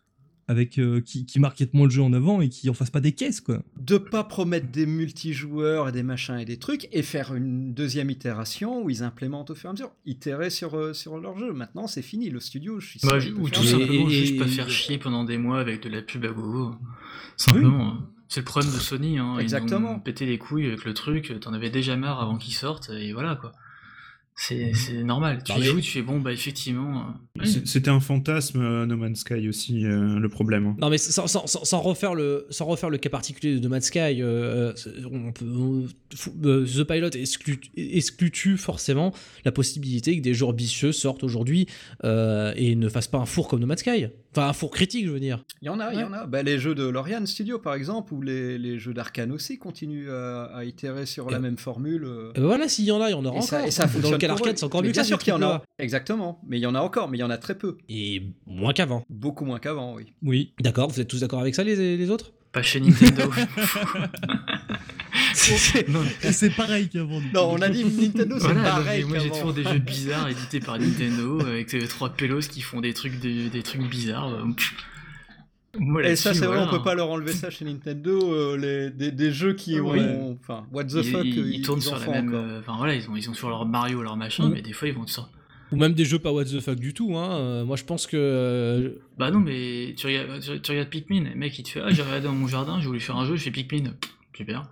avec 0.50 0.78
euh, 0.80 1.00
qui, 1.00 1.26
qui 1.26 1.38
moins 1.38 1.84
le 1.84 1.90
jeu 1.90 2.02
en 2.02 2.12
avant 2.12 2.40
et 2.40 2.48
qui 2.48 2.68
en 2.68 2.74
fasse 2.74 2.90
pas 2.90 3.00
des 3.00 3.12
caisses, 3.12 3.40
quoi. 3.40 3.62
de 3.80 3.98
pas 3.98 4.24
promettre 4.24 4.66
des 4.72 4.84
multijoueurs 4.84 5.88
et 5.88 5.92
des 5.92 6.02
machins 6.02 6.38
et 6.38 6.44
des 6.44 6.56
trucs 6.56 6.88
et 6.92 7.02
faire 7.02 7.32
une 7.34 7.72
deuxième 7.72 8.10
itération 8.10 8.82
où 8.82 8.90
ils 8.90 9.04
implémentent 9.04 9.50
au 9.50 9.54
fur 9.54 9.68
et 9.68 9.70
à 9.70 9.72
mesure, 9.74 9.92
itérer 10.06 10.50
sur, 10.50 10.76
euh, 10.76 10.92
sur 10.92 11.18
leur 11.18 11.38
jeu. 11.38 11.52
Maintenant, 11.52 11.86
c'est 11.86 12.02
fini, 12.02 12.30
le 12.30 12.40
studio. 12.40 12.80
Je 12.80 12.88
suis 12.88 13.00
Bah, 13.04 13.18
ou 13.38 13.48
tout 13.48 13.62
simplement 13.62 14.08
et- 14.08 14.10
juste 14.10 14.38
pas 14.38 14.46
faire 14.46 14.68
chier 14.68 14.98
pendant 14.98 15.22
des 15.22 15.38
mois 15.38 15.60
avec 15.60 15.82
de 15.84 15.88
la 15.88 16.02
pub 16.02 16.24
à 16.24 16.28
gogo. 16.32 16.74
Simplement. 17.36 17.98
C'est 18.28 18.40
le 18.40 18.44
problème 18.44 18.72
de 18.72 18.78
Sony. 18.78 19.18
Hein. 19.18 19.34
Ils 19.38 19.42
Exactement. 19.42 19.92
ont 19.92 20.00
pété 20.00 20.26
les 20.26 20.38
couilles 20.38 20.66
avec 20.66 20.84
le 20.84 20.94
truc. 20.94 21.32
T'en 21.40 21.52
avais 21.52 21.70
déjà 21.70 21.96
marre 21.96 22.20
avant 22.20 22.36
qu'ils 22.38 22.54
sortent. 22.54 22.90
Et 22.90 23.12
voilà 23.12 23.36
quoi. 23.36 23.52
C'est 24.42 24.72
c'est 24.74 25.02
normal. 25.04 25.42
Tu 25.44 25.52
Bah, 25.52 25.60
joues, 25.60 25.80
tu 25.82 25.90
fais 25.90 26.00
bon, 26.00 26.18
bah 26.18 26.32
effectivement. 26.32 27.04
euh, 27.40 27.44
C'était 27.66 27.90
un 27.90 28.00
fantasme, 28.00 28.58
euh, 28.62 28.86
No 28.86 28.96
Man's 28.96 29.18
Sky 29.20 29.46
aussi, 29.50 29.84
euh, 29.84 30.18
le 30.18 30.28
problème. 30.30 30.66
hein. 30.66 30.76
Non, 30.80 30.88
mais 30.88 30.96
sans, 30.96 31.26
sans- 31.26 31.46
sans- 31.46 31.62
sans 31.64 31.80
refaire 31.82 32.14
le, 32.14 32.46
sans 32.48 32.64
refaire 32.64 32.88
le 32.88 32.96
cas 32.96 33.10
particulier 33.10 33.56
de 33.56 33.60
No 33.60 33.68
Man's 33.68 33.84
Sky, 33.84 34.22
on 34.22 35.32
peut- 35.32 35.44
on- 35.46 35.84
euh, 36.46 36.64
The 36.66 36.84
Pilot 36.84 37.10
exclut, 37.10 37.60
exclut-tu 37.76 38.56
forcément 38.56 39.12
la 39.44 39.52
possibilité 39.52 40.16
que 40.16 40.22
des 40.22 40.32
jeux 40.32 40.46
ambitieux 40.46 40.92
sortent 40.92 41.22
aujourd'hui 41.22 41.66
euh, 42.04 42.54
et 42.56 42.76
ne 42.76 42.88
fassent 42.88 43.08
pas 43.08 43.18
un 43.18 43.26
four 43.26 43.46
comme 43.46 43.60
No 43.60 43.66
Man's 43.66 43.80
Sky? 43.80 44.06
Enfin, 44.32 44.48
un 44.48 44.52
four 44.52 44.70
critique, 44.70 45.06
je 45.06 45.10
veux 45.10 45.18
dire. 45.18 45.42
Il 45.60 45.66
y 45.66 45.68
en 45.68 45.80
a, 45.80 45.92
il 45.92 45.98
y 45.98 46.04
en 46.04 46.12
a. 46.12 46.24
Bah, 46.26 46.42
les 46.44 46.58
jeux 46.58 46.76
de 46.76 46.84
Lorian 46.86 47.26
Studio, 47.26 47.58
par 47.58 47.74
exemple, 47.74 48.14
ou 48.14 48.22
les, 48.22 48.58
les 48.58 48.78
jeux 48.78 48.94
d'Arkane 48.94 49.32
aussi 49.32 49.58
continuent 49.58 50.08
à, 50.08 50.44
à 50.54 50.64
itérer 50.64 51.04
sur 51.04 51.28
la 51.30 51.38
Et- 51.38 51.40
même 51.40 51.56
formule. 51.58 52.04
euh. 52.04 52.32
Euh, 52.38 52.46
voilà, 52.46 52.68
s'il 52.68 52.84
y 52.84 52.92
en 52.92 53.00
a, 53.00 53.08
il 53.08 53.12
y 53.12 53.14
en 53.14 53.24
aura 53.24 53.34
Et 53.34 53.38
encore. 53.38 53.42
ça, 53.48 53.66
et 53.66 53.70
ça 53.72 53.84
Dans 53.86 53.88
le 53.88 53.92
fonctionne 53.94 54.18
cas 54.18 54.28
d'arcade, 54.28 54.56
c'est 54.58 54.64
encore 54.64 54.82
Mais 54.82 54.86
mieux 54.88 54.92
bien 54.92 55.02
que 55.02 55.08
sûr 55.08 55.18
qu'il 55.18 55.32
y 55.32 55.36
en 55.36 55.42
a. 55.42 55.62
Exactement. 55.80 56.40
Mais 56.46 56.58
il 56.58 56.62
y 56.62 56.66
en 56.66 56.76
a 56.76 56.80
encore, 56.80 57.08
mais 57.08 57.18
il 57.18 57.20
y 57.20 57.24
en 57.24 57.30
a 57.30 57.38
très 57.38 57.56
peu. 57.58 57.76
Et 57.88 58.22
moins 58.46 58.72
qu'avant. 58.72 59.02
Beaucoup 59.10 59.44
moins 59.44 59.58
qu'avant, 59.58 59.94
oui. 59.96 60.06
Oui. 60.22 60.52
D'accord, 60.60 60.88
vous 60.90 61.00
êtes 61.00 61.08
tous 61.08 61.20
d'accord 61.20 61.40
avec 61.40 61.54
ça, 61.56 61.64
les, 61.64 61.96
les 61.96 62.10
autres? 62.10 62.32
Pas 62.52 62.62
chez 62.62 62.80
Nintendo. 62.80 63.30
c'est 66.32 66.50
pareil 66.54 66.88
qu'avant. 66.88 67.20
Non, 67.34 67.50
on 67.52 67.60
a 67.62 67.68
dit 67.68 67.84
Nintendo, 67.84 68.36
c'est 68.38 68.44
Voilà, 68.52 68.62
donc, 68.62 68.84
pareil. 68.84 69.04
moi 69.04 69.18
j'ai 69.18 69.30
toujours 69.30 69.52
des 69.52 69.64
jeux 69.64 69.78
bizarres 69.78 70.28
édités 70.30 70.60
par 70.60 70.78
Nintendo 70.78 71.40
avec 71.40 71.72
euh, 71.74 71.86
trois 71.86 72.10
pélos 72.10 72.48
qui 72.50 72.60
font 72.60 72.80
des 72.80 72.92
trucs, 72.94 73.18
des, 73.20 73.48
des 73.48 73.62
trucs 73.62 73.82
bizarres. 73.88 74.28
euh, 74.34 74.44
Et 76.04 76.16
ça, 76.16 76.34
c'est 76.34 76.46
vrai, 76.46 76.58
on 76.58 76.68
peut 76.70 76.82
pas 76.82 76.94
leur 76.94 77.10
enlever 77.10 77.32
ça 77.32 77.48
chez 77.50 77.64
Nintendo. 77.64 78.32
euh, 78.34 78.56
les, 78.56 78.90
des, 78.90 79.12
des 79.12 79.30
jeux 79.32 79.54
qui 79.54 79.80
ont. 79.80 80.36
Enfin, 80.42 80.66
what 80.72 80.84
the 80.84 80.94
Ils, 80.96 81.04
fuck. 81.04 81.24
ils- 81.24 81.54
ils 81.54 81.62
tournent 81.62 81.78
en 81.78 81.82
sur 81.82 81.98
la 81.98 82.06
même. 82.08 82.34
euh, 82.34 82.58
Enfin 82.60 82.74
voilà, 82.76 82.94
ils 82.94 83.08
ont, 83.08 83.16
ils 83.16 83.30
ont 83.30 83.34
sur 83.34 83.48
leur 83.48 83.64
Mario, 83.66 84.02
leur 84.02 84.16
machin, 84.16 84.48
Mm. 84.48 84.52
mais 84.52 84.62
des 84.62 84.72
fois 84.72 84.88
ils 84.88 84.94
vont 84.94 85.06
sur. 85.06 85.28
Ou 85.72 85.76
même 85.76 85.94
des 85.94 86.04
jeux 86.04 86.18
pas 86.18 86.32
what 86.32 86.46
the 86.46 86.58
fuck 86.60 86.80
du 86.80 86.92
tout. 86.92 87.16
Hein. 87.16 87.30
Euh, 87.38 87.64
moi, 87.64 87.76
je 87.76 87.84
pense 87.84 88.08
que. 88.08 88.16
euh, 88.16 88.90
Bah 89.16 89.30
non, 89.30 89.38
mais 89.38 89.94
tu 89.96 90.08
regardes, 90.08 90.40
tu, 90.42 90.60
tu 90.60 90.70
regardes 90.72 90.88
Pikmin, 90.88 91.22
le 91.30 91.36
mec 91.36 91.56
il 91.56 91.62
te 91.62 91.68
fait 91.68 91.80
Ah, 91.84 91.90
j'ai 91.92 92.02
regardé 92.02 92.24
dans 92.26 92.32
mon 92.32 92.48
jardin, 92.48 92.80
j'ai 92.80 92.88
voulu 92.88 92.98
faire 92.98 93.16
un 93.16 93.24
jeu, 93.24 93.36
je 93.36 93.44
fais 93.44 93.52
Pikmin. 93.52 93.92
Super. 94.36 94.62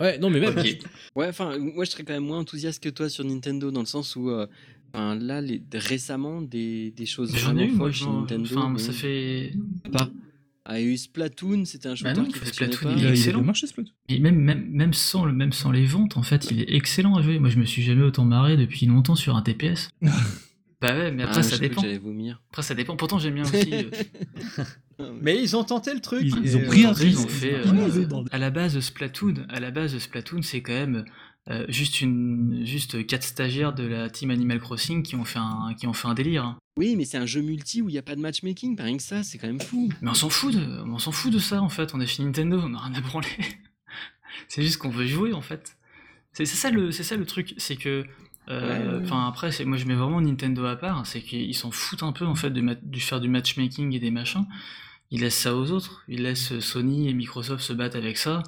Ouais, 0.00 0.18
non, 0.18 0.30
mais 0.30 0.40
même. 0.40 0.56
Ok. 0.58 0.78
Ouais, 1.16 1.28
enfin, 1.28 1.58
moi 1.58 1.84
je 1.84 1.90
serais 1.90 2.04
quand 2.04 2.12
même 2.14 2.24
moins 2.24 2.38
enthousiaste 2.38 2.82
que 2.82 2.88
toi 2.88 3.08
sur 3.08 3.24
Nintendo 3.24 3.70
dans 3.70 3.80
le 3.80 3.86
sens 3.86 4.16
où, 4.16 4.30
euh, 4.30 4.46
enfin, 4.94 5.14
là, 5.16 5.40
les, 5.40 5.60
récemment, 5.74 6.40
des, 6.40 6.90
des 6.92 7.06
choses 7.06 7.36
J'en 7.36 7.50
ai 7.50 7.54
vraiment 7.54 7.62
eu, 7.62 7.70
moi, 7.72 7.78
folles 7.86 7.92
chez 7.94 8.06
Nintendo. 8.06 8.48
enfin, 8.56 8.68
mais 8.70 8.78
ça 8.78 8.92
fait. 8.92 9.52
pas. 9.92 10.08
Ah, 10.64 10.78
il 10.78 10.86
y 10.86 10.88
a 10.88 10.92
eu 10.92 10.96
Splatoon, 10.96 11.64
c'était 11.64 11.88
un 11.88 11.94
shooter 11.96 12.14
non, 12.20 12.24
qui 12.26 12.38
Splatoon, 12.38 12.82
pas. 12.82 12.92
Il 12.92 13.00
il 13.00 13.06
a 13.06 13.10
excellent. 13.10 13.42
marché, 13.42 13.66
Splatoon. 13.66 13.92
Et 14.08 14.20
même, 14.20 14.36
même, 14.36 14.68
même, 14.70 14.92
sans, 14.92 15.24
le- 15.24 15.32
même 15.32 15.52
sans 15.52 15.72
les 15.72 15.84
ventes, 15.86 16.16
en 16.16 16.22
fait, 16.22 16.48
il 16.50 16.60
est 16.60 16.72
excellent 16.74 17.16
à 17.16 17.22
jouer. 17.22 17.38
Moi, 17.40 17.48
je 17.50 17.58
me 17.58 17.64
suis 17.64 17.82
jamais 17.82 18.02
autant 18.02 18.24
marré 18.24 18.56
depuis 18.56 18.86
longtemps 18.86 19.16
sur 19.16 19.36
un 19.36 19.42
TPS. 19.42 19.90
bah 20.80 20.94
ouais, 20.96 21.10
mais 21.12 21.22
après, 21.24 21.40
Ah, 21.40 21.42
ça 21.42 21.58
dépend. 21.58 21.82
J'allais 21.82 21.98
vomir. 21.98 22.40
Après, 22.50 22.62
ça 22.62 22.74
dépend. 22.74 22.96
Pourtant, 22.96 23.18
j'aime 23.18 23.34
bien 23.34 23.44
aussi. 23.44 23.70
euh, 25.00 25.12
Mais 25.20 25.40
ils 25.42 25.56
ont 25.56 25.64
tenté 25.64 25.92
le 25.94 26.00
truc. 26.00 26.22
Ils- 26.24 26.38
ils 26.42 26.52
et, 26.52 26.56
ont 26.56 26.66
pris 26.66 26.84
un 26.86 26.90
Après, 26.90 27.06
ils 27.06 27.18
ont 27.18 27.22
risque. 27.26 27.30
fait. 27.38 27.60
Ils 27.64 27.70
ont 28.14 28.20
euh, 28.20 28.24
à 28.30 28.38
la 28.38 28.50
base, 28.50 28.78
Splatoon, 28.80 29.34
à 29.48 29.60
la 29.60 29.70
base, 29.70 29.96
Splatoon, 29.98 30.42
c'est 30.42 30.62
quand 30.62 30.72
même 30.72 31.04
euh, 31.48 31.64
juste 31.68 32.00
une, 32.00 32.62
juste 32.64 33.06
quatre 33.06 33.24
stagiaires 33.24 33.72
de 33.74 33.84
la 33.84 34.08
team 34.10 34.30
Animal 34.30 34.60
Crossing 34.60 35.02
qui 35.02 35.16
ont 35.16 35.24
fait 35.24 35.38
un, 35.38 35.74
qui 35.78 35.86
ont 35.86 35.92
fait 35.92 36.08
un 36.08 36.14
délire. 36.14 36.44
hein. 36.44 36.58
Oui, 36.76 36.96
mais 36.96 37.04
c'est 37.04 37.18
un 37.18 37.26
jeu 37.26 37.42
multi 37.42 37.82
où 37.82 37.88
il 37.88 37.92
n'y 37.92 37.98
a 37.98 38.02
pas 38.02 38.14
de 38.14 38.20
matchmaking, 38.20 38.74
par 38.76 38.86
rien 38.86 38.96
que 38.96 39.02
ça, 39.02 39.22
c'est 39.22 39.36
quand 39.38 39.48
même 39.48 39.60
fou. 39.60 39.90
Mais 40.00 40.10
on 40.10 40.14
s'en 40.14 40.30
fout 40.30 40.54
de, 40.54 40.82
on 40.86 40.98
s'en 40.98 41.12
fout 41.12 41.32
de 41.32 41.38
ça 41.38 41.60
en 41.60 41.68
fait. 41.68 41.94
On 41.94 42.00
est 42.00 42.06
chez 42.06 42.22
Nintendo, 42.22 42.58
on 42.62 42.72
a 42.74 42.78
rien 42.78 42.94
à 42.94 43.00
branler. 43.00 43.26
c'est 44.48 44.62
juste 44.62 44.78
qu'on 44.78 44.88
veut 44.90 45.06
jouer 45.06 45.32
en 45.32 45.42
fait. 45.42 45.76
C'est 46.32 46.46
ça 46.46 46.70
le, 46.70 46.92
c'est 46.92 47.02
ça 47.02 47.16
le 47.16 47.26
truc, 47.26 47.54
c'est 47.58 47.76
que, 47.76 48.04
euh, 48.50 48.60
Ouais, 48.60 48.98
ouais. 48.98 49.00
enfin 49.04 49.26
après, 49.28 49.52
c'est, 49.52 49.64
moi 49.64 49.76
je 49.78 49.86
mets 49.86 49.94
vraiment 49.94 50.20
Nintendo 50.20 50.64
à 50.66 50.76
part, 50.76 51.06
c'est 51.06 51.22
qu'ils 51.22 51.54
s'en 51.54 51.70
foutent 51.70 52.02
un 52.02 52.12
peu 52.12 52.26
en 52.26 52.34
fait 52.34 52.50
de, 52.50 52.98
faire 52.98 53.20
du 53.20 53.28
matchmaking 53.28 53.94
et 53.94 54.00
des 54.00 54.10
machins. 54.10 54.46
Ils 55.10 55.20
laissent 55.22 55.38
ça 55.38 55.56
aux 55.56 55.70
autres, 55.72 56.04
ils 56.08 56.22
laissent 56.22 56.58
Sony 56.60 57.08
et 57.08 57.14
Microsoft 57.14 57.62
se 57.64 57.72
battre 57.72 57.96
avec 57.96 58.18
ça. 58.18 58.42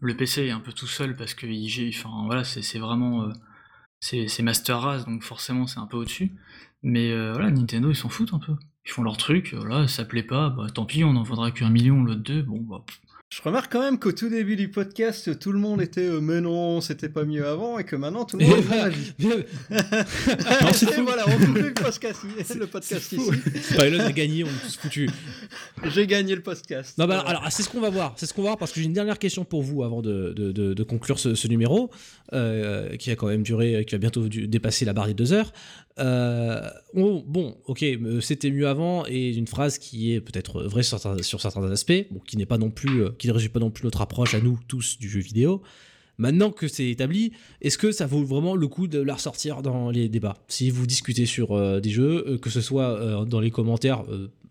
Le 0.00 0.16
PC 0.16 0.46
est 0.46 0.50
un 0.52 0.60
peu 0.60 0.72
tout 0.72 0.86
seul 0.86 1.16
parce 1.16 1.34
que 1.34 1.46
il, 1.46 1.68
gé- 1.68 1.90
enfin 1.96 2.10
voilà, 2.26 2.44
c'est 2.44 2.78
vraiment, 2.78 3.24
euh, 3.24 3.32
c'est 4.00 4.28
c'est 4.28 4.42
Master 4.42 4.80
Race 4.80 5.06
donc 5.06 5.22
forcément 5.24 5.66
c'est 5.66 5.78
un 5.80 5.86
peu 5.86 5.96
au-dessus. 5.98 6.32
Mais 6.82 7.12
euh, 7.12 7.32
voilà, 7.32 7.50
Nintendo 7.50 7.90
ils 7.90 7.96
s'en 7.96 8.08
foutent 8.08 8.34
un 8.34 8.38
peu. 8.38 8.54
Ils 8.86 8.92
font 8.92 9.02
leur 9.02 9.16
truc, 9.18 9.54
voilà, 9.54 9.88
ça 9.88 10.04
plaît 10.04 10.22
pas, 10.22 10.50
bah 10.50 10.68
tant 10.74 10.86
pis, 10.86 11.04
on 11.04 11.16
en 11.16 11.22
vendra 11.22 11.50
qu'un 11.52 11.70
million, 11.70 12.02
l'autre 12.04 12.22
deux, 12.22 12.42
bon 12.42 12.60
bah. 12.62 12.84
pff. 12.86 13.00
Je 13.30 13.42
remarque 13.42 13.70
quand 13.70 13.82
même 13.82 13.98
qu'au 13.98 14.10
tout 14.12 14.30
début 14.30 14.56
du 14.56 14.68
podcast, 14.70 15.38
tout 15.38 15.52
le 15.52 15.58
monde 15.58 15.82
était 15.82 16.00
euh, 16.08 16.18
mais 16.18 16.40
non, 16.40 16.80
c'était 16.80 17.10
pas 17.10 17.24
mieux 17.24 17.46
avant, 17.46 17.78
et 17.78 17.84
que 17.84 17.94
maintenant 17.94 18.24
tout 18.24 18.38
le 18.38 18.46
monde 18.46 18.64
a 18.70 18.90
faux. 20.74 21.02
voilà, 21.04 21.24
on 21.28 21.52
le 21.52 21.74
podcast, 21.74 22.22
le 22.58 22.66
podcast 22.66 23.12
ici. 23.12 23.30
Pilot 23.76 24.00
a 24.06 24.12
gagné, 24.12 24.44
on 24.44 24.46
est 24.46 24.64
tous 24.64 24.78
foutus. 24.78 25.10
J'ai 25.84 26.06
gagné 26.06 26.34
le 26.36 26.40
podcast. 26.40 26.96
Non, 26.96 27.06
bah, 27.06 27.20
alors, 27.26 27.44
c'est 27.50 27.62
ce 27.62 27.68
qu'on 27.68 27.82
va 27.82 27.90
voir. 27.90 28.14
C'est 28.16 28.24
ce 28.24 28.32
qu'on 28.32 28.40
va 28.42 28.48
voir 28.48 28.58
parce 28.58 28.72
que 28.72 28.80
j'ai 28.80 28.86
une 28.86 28.94
dernière 28.94 29.18
question 29.18 29.44
pour 29.44 29.62
vous 29.62 29.82
avant 29.84 30.00
de, 30.00 30.32
de- 30.34 30.50
de- 30.50 30.72
de 30.72 30.82
conclure 30.82 31.18
ce, 31.18 31.34
ce 31.34 31.48
numéro, 31.48 31.90
euh, 32.32 32.96
qui 32.96 33.10
a 33.10 33.16
quand 33.16 33.26
même 33.26 33.42
duré, 33.42 33.84
qui 33.86 33.94
va 33.94 33.98
bientôt 33.98 34.26
dépasser 34.26 34.86
la 34.86 34.94
barre 34.94 35.06
des 35.06 35.14
deux 35.14 35.34
heures. 35.34 35.52
Euh, 35.98 36.68
on- 36.94 37.22
bon, 37.26 37.56
ok, 37.66 37.82
euh, 37.82 38.20
c'était 38.20 38.50
mieux 38.50 38.68
avant, 38.68 39.04
et 39.06 39.30
une 39.34 39.46
phrase 39.46 39.78
qui 39.78 40.12
est 40.12 40.20
peut-être 40.20 40.62
vraie 40.64 40.82
sur, 40.82 41.00
certains- 41.40 41.70
aspects, 41.70 42.06
qui 42.26 42.36
n'est 42.36 42.46
pas 42.46 42.58
non 42.58 42.70
plus, 42.70 43.02
euh, 43.02 43.10
qui 43.18 43.28
ne 43.28 43.32
résume 43.32 43.50
pas 43.50 43.60
non 43.60 43.70
plus 43.70 43.84
notre 43.84 44.00
approche 44.00 44.34
à 44.34 44.40
nous 44.40 44.58
tous 44.68 44.98
du 44.98 45.08
jeu 45.08 45.20
vidéo. 45.20 45.62
Maintenant 46.18 46.50
que 46.50 46.66
c'est 46.66 46.88
établi, 46.88 47.32
est-ce 47.60 47.78
que 47.78 47.92
ça 47.92 48.06
vaut 48.06 48.24
vraiment 48.24 48.56
le 48.56 48.66
coup 48.66 48.88
de 48.88 48.98
la 49.00 49.14
ressortir 49.14 49.62
dans 49.62 49.90
les 49.90 50.08
débats? 50.08 50.36
Si 50.48 50.70
vous 50.70 50.84
discutez 50.86 51.26
sur 51.26 51.80
des 51.80 51.90
jeux, 51.90 52.38
que 52.42 52.50
ce 52.50 52.60
soit 52.60 53.24
dans 53.24 53.38
les 53.38 53.52
commentaires 53.52 54.02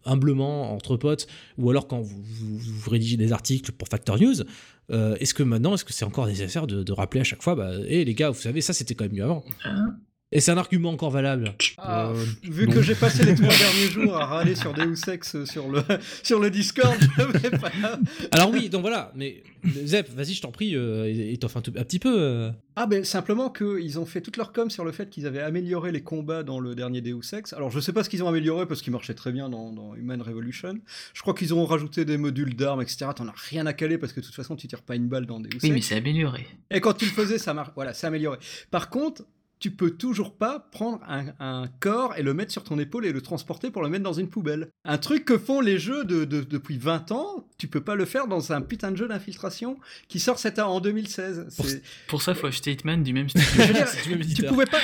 humblement 0.05 0.71
entre 0.73 0.95
potes, 0.95 1.27
ou 1.57 1.69
alors 1.69 1.87
quand 1.89 1.99
vous, 1.99 2.89
rédigez 2.89 3.17
des 3.17 3.33
articles 3.33 3.73
pour 3.73 3.89
Factor 3.89 4.17
News, 4.17 4.43
est-ce 4.89 5.33
que 5.33 5.43
maintenant, 5.43 5.73
est-ce 5.73 5.83
que 5.83 5.91
c'est 5.91 6.05
encore 6.05 6.27
nécessaire 6.27 6.67
de, 6.67 6.91
rappeler 6.93 7.19
à 7.19 7.25
chaque 7.25 7.43
fois, 7.43 7.55
bah, 7.55 7.73
hé 7.85 8.05
les 8.05 8.13
gars, 8.13 8.29
vous 8.29 8.39
savez, 8.39 8.61
ça 8.61 8.71
c'était 8.71 8.95
quand 8.95 9.03
même 9.03 9.13
mieux 9.13 9.25
avant 9.25 9.43
Hein 9.65 9.97
Et 10.33 10.41
c'est 10.41 10.51
un 10.51 10.57
argument 10.57 10.89
encore 10.89 11.09
valable. 11.11 11.53
Ah, 11.77 12.09
Euh, 12.09 12.25
vu 12.43 12.67
non. 12.67 12.73
que 12.73 12.81
j'ai 12.81 12.95
passé 12.95 13.23
les 13.23 13.33
trois 13.33 13.47
derniers 13.57 13.87
jours 13.89 14.17
à 14.17 14.25
râler 14.25 14.55
sur 14.55 14.73
Deus 14.73 14.95
Ex 15.07 15.45
sur 15.45 15.69
le, 15.69 15.81
sur 16.23 16.39
le 16.41 16.49
Discord, 16.49 16.97
je 17.17 17.23
vais 17.39 17.51
pas... 17.57 17.71
Alors 18.33 18.49
oui, 18.51 18.67
donc 18.67 18.81
voilà, 18.81 19.13
mais 19.15 19.41
Zep, 19.85 20.09
vas-y, 20.13 20.33
je 20.33 20.41
t'en 20.41 20.51
prie, 20.51 20.75
euh, 20.75 21.05
étoffe 21.31 21.55
un, 21.55 21.61
tout- 21.61 21.71
un 21.77 21.83
petit 21.83 21.99
peu. 21.99 22.13
euh. 22.19 22.51
Ah 22.75 22.87
ben 22.87 23.05
simplement 23.05 23.49
qu'ils 23.49 23.99
ont 23.99 24.05
fait 24.05 24.19
toute 24.19 24.35
leur 24.35 24.51
com 24.51 24.69
sur 24.69 24.83
le 24.83 24.91
fait 24.91 25.09
qu'ils 25.09 25.25
avaient 25.27 25.41
amélioré 25.41 25.93
les 25.93 26.01
combats 26.03 26.43
dans 26.43 26.59
le 26.59 26.75
dernier 26.75 26.99
Deus 26.99 27.21
Ex. 27.33 27.53
Alors 27.53 27.71
je 27.71 27.79
sais 27.79 27.93
pas 27.93 28.03
ce 28.03 28.09
qu'ils 28.09 28.21
ont 28.21 28.27
amélioré 28.27 28.65
parce 28.65 28.81
qu'ils 28.81 28.91
marchaient 28.93 29.13
très 29.15 29.31
bien 29.31 29.47
dans, 29.47 29.71
dans 29.71 29.95
Human 29.95 30.21
Revolution. 30.21 30.77
Je 31.13 31.21
crois 31.21 31.35
qu'ils 31.35 31.53
ont 31.53 31.65
rajouté 31.65 32.03
des 32.03 32.17
modules 32.17 32.53
d'armes, 32.53 32.81
etc. 32.81 33.07
T'en 33.15 33.29
as 33.29 33.33
rien 33.49 33.65
à 33.65 33.71
caler 33.71 33.97
parce 33.97 34.11
que 34.11 34.19
de 34.19 34.25
toute 34.25 34.35
façon 34.35 34.57
tu 34.57 34.67
tires 34.67 34.81
pas 34.83 34.95
une 34.97 35.07
balle 35.07 35.25
dans 35.25 35.39
Deus 35.39 35.49
Oui, 35.63 35.71
mais 35.71 35.77
Ex. 35.77 35.87
c'est 35.87 35.95
amélioré. 35.95 36.45
Et 36.69 36.81
quand 36.81 36.93
tu 36.93 37.05
le 37.05 37.11
faisais, 37.11 37.37
ça 37.37 37.53
marche. 37.53 37.69
Voilà, 37.75 37.93
c'est 37.93 38.07
amélioré. 38.07 38.37
Par 38.71 38.89
contre, 38.89 39.23
tu 39.59 39.71
peux 39.71 39.91
toujours 39.91 40.35
pas 40.35 40.59
prendre 40.71 40.99
un, 41.07 41.25
un 41.39 41.67
corps 41.79 42.15
et 42.17 42.23
le 42.23 42.33
mettre 42.33 42.51
sur 42.51 42.63
ton 42.63 42.77
épaule 42.79 43.05
et 43.05 43.11
le 43.11 43.21
transporter 43.21 43.71
pour 43.71 43.81
le 43.81 43.89
mettre 43.89 44.03
dans 44.03 44.13
une 44.13 44.29
poubelle. 44.29 44.69
Un 44.85 44.97
truc 44.97 45.25
que 45.25 45.37
font 45.37 45.61
les 45.61 45.79
jeux 45.79 46.03
de, 46.05 46.25
de- 46.25 46.41
depuis 46.41 46.77
20 46.77 47.11
ans, 47.11 47.47
tu 47.57 47.67
peux 47.67 47.81
pas 47.81 47.95
le 47.95 48.05
faire 48.05 48.27
dans 48.27 48.51
un 48.51 48.61
putain 48.61 48.91
de 48.91 48.97
jeu 48.97 49.07
d'infiltration 49.07 49.77
qui 50.07 50.19
sort 50.19 50.37
cette 50.39 50.59
en 50.59 50.79
2016. 50.79 51.47
C'est- 51.49 51.81
Pour 52.07 52.21
ça, 52.21 52.35
faut 52.35 52.47
acheter 52.47 52.71
Hitman 52.71 53.01
du 53.03 53.13
même 53.13 53.29
studio. 53.29 54.17
tu 54.35 54.43
pouvais 54.43 54.65
pas. 54.65 54.79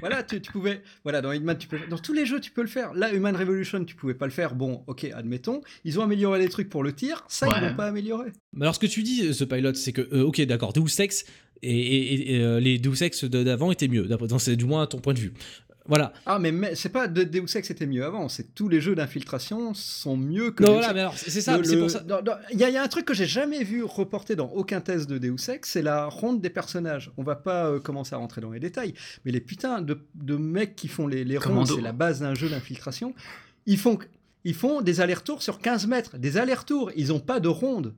Voilà, 0.00 0.22
tu, 0.22 0.40
tu 0.40 0.50
pouvais. 0.52 0.82
Voilà, 1.04 1.20
dans 1.22 1.32
Hitman, 1.32 1.56
tu 1.56 1.68
peux. 1.68 1.78
Dans 1.88 1.98
tous 1.98 2.12
les 2.12 2.26
jeux, 2.26 2.40
tu 2.40 2.50
peux 2.50 2.62
le 2.62 2.68
faire. 2.68 2.94
Là, 2.94 3.12
Human 3.12 3.36
Revolution, 3.36 3.84
tu 3.84 3.94
pouvais 3.94 4.14
pas 4.14 4.26
le 4.26 4.32
faire. 4.32 4.54
Bon, 4.54 4.82
ok, 4.86 5.04
admettons. 5.14 5.60
Ils 5.84 5.98
ont 6.00 6.02
amélioré 6.02 6.38
les 6.38 6.48
trucs 6.48 6.68
pour 6.68 6.82
le 6.82 6.92
tir. 6.92 7.24
Ça, 7.28 7.46
ils 7.56 7.62
l'ont 7.66 7.74
pas 7.74 7.86
amélioré. 7.86 8.32
Mais 8.54 8.62
alors 8.64 8.74
ce 8.74 8.80
que 8.80 8.86
tu 8.86 9.02
dis, 9.02 9.34
ce 9.34 9.44
pilot, 9.44 9.74
c'est 9.74 9.92
que, 9.92 10.00
euh, 10.12 10.22
ok, 10.24 10.40
d'accord, 10.42 10.72
Deus 10.72 10.98
Ex 11.00 11.24
et, 11.62 11.70
et- 11.70 12.34
et, 12.36 12.40
euh, 12.42 12.60
les 12.60 12.78
Deus 12.78 13.02
Ex 13.02 13.24
de- 13.24 13.42
d'avant 13.42 13.70
étaient 13.70 13.88
mieux, 13.88 14.06
c'est 14.38 14.56
du 14.56 14.64
moins 14.64 14.86
ton 14.86 14.98
point 14.98 15.14
de 15.14 15.18
vue. 15.20 15.32
Voilà. 15.88 16.12
Ah, 16.26 16.40
mais, 16.40 16.50
mais 16.50 16.74
c'est 16.74 16.88
pas 16.88 17.06
de 17.06 17.22
Deus 17.22 17.44
Ex 17.56 17.68
c'était 17.68 17.86
mieux 17.86 18.04
avant. 18.04 18.28
C'est 18.28 18.56
tous 18.56 18.68
les 18.68 18.80
jeux 18.80 18.96
d'infiltration 18.96 19.72
sont 19.72 20.16
mieux 20.16 20.50
que. 20.50 20.64
Non, 20.64 20.70
Deus 20.70 20.78
voilà, 20.78 20.86
Ex. 20.88 20.94
mais 20.94 21.00
alors 21.00 21.16
c'est 21.16 21.40
ça, 21.40 21.60
c'est 21.62 21.76
pour 21.78 21.90
ça. 21.90 22.02
Il 22.52 22.58
y, 22.58 22.64
a- 22.64 22.68
il 22.70 22.72
y 22.74 22.76
a 22.76 22.82
un 22.82 22.88
truc 22.88 23.04
que 23.04 23.14
j'ai 23.14 23.26
jamais 23.26 23.62
vu 23.62 23.84
reporté 23.84 24.34
dans 24.34 24.48
aucun 24.48 24.80
test 24.80 25.08
de 25.08 25.18
Deus 25.18 25.48
Ex, 25.48 25.70
c'est 25.70 25.82
la 25.82 26.06
ronde 26.06 26.40
des 26.40 26.50
personnages. 26.50 27.12
On 27.16 27.22
va 27.22 27.36
pas 27.36 27.66
euh, 27.66 27.78
commencer 27.78 28.14
à 28.14 28.18
rentrer 28.18 28.40
dans 28.40 28.50
les 28.50 28.58
détails, 28.58 28.94
mais 29.24 29.30
les 29.30 29.40
putains 29.40 29.80
de, 29.80 30.00
de 30.16 30.36
mecs 30.36 30.74
qui 30.74 30.88
font 30.88 31.06
les, 31.06 31.22
les 31.24 31.38
rondes, 31.38 31.68
c'est 31.68 31.80
la 31.80 31.92
base 31.92 32.18
d'un 32.18 32.34
jeu 32.34 32.48
d'infiltration. 32.48 33.14
Ils 33.66 33.78
font, 33.78 33.96
ils 34.42 34.54
font 34.54 34.80
des 34.80 35.00
allers-retours 35.00 35.40
sur 35.40 35.60
15 35.60 35.86
mètres, 35.86 36.18
des 36.18 36.36
allers-retours. 36.36 36.90
Ils 36.96 37.12
ont 37.12 37.20
pas 37.20 37.38
de 37.38 37.48
ronde. 37.48 37.94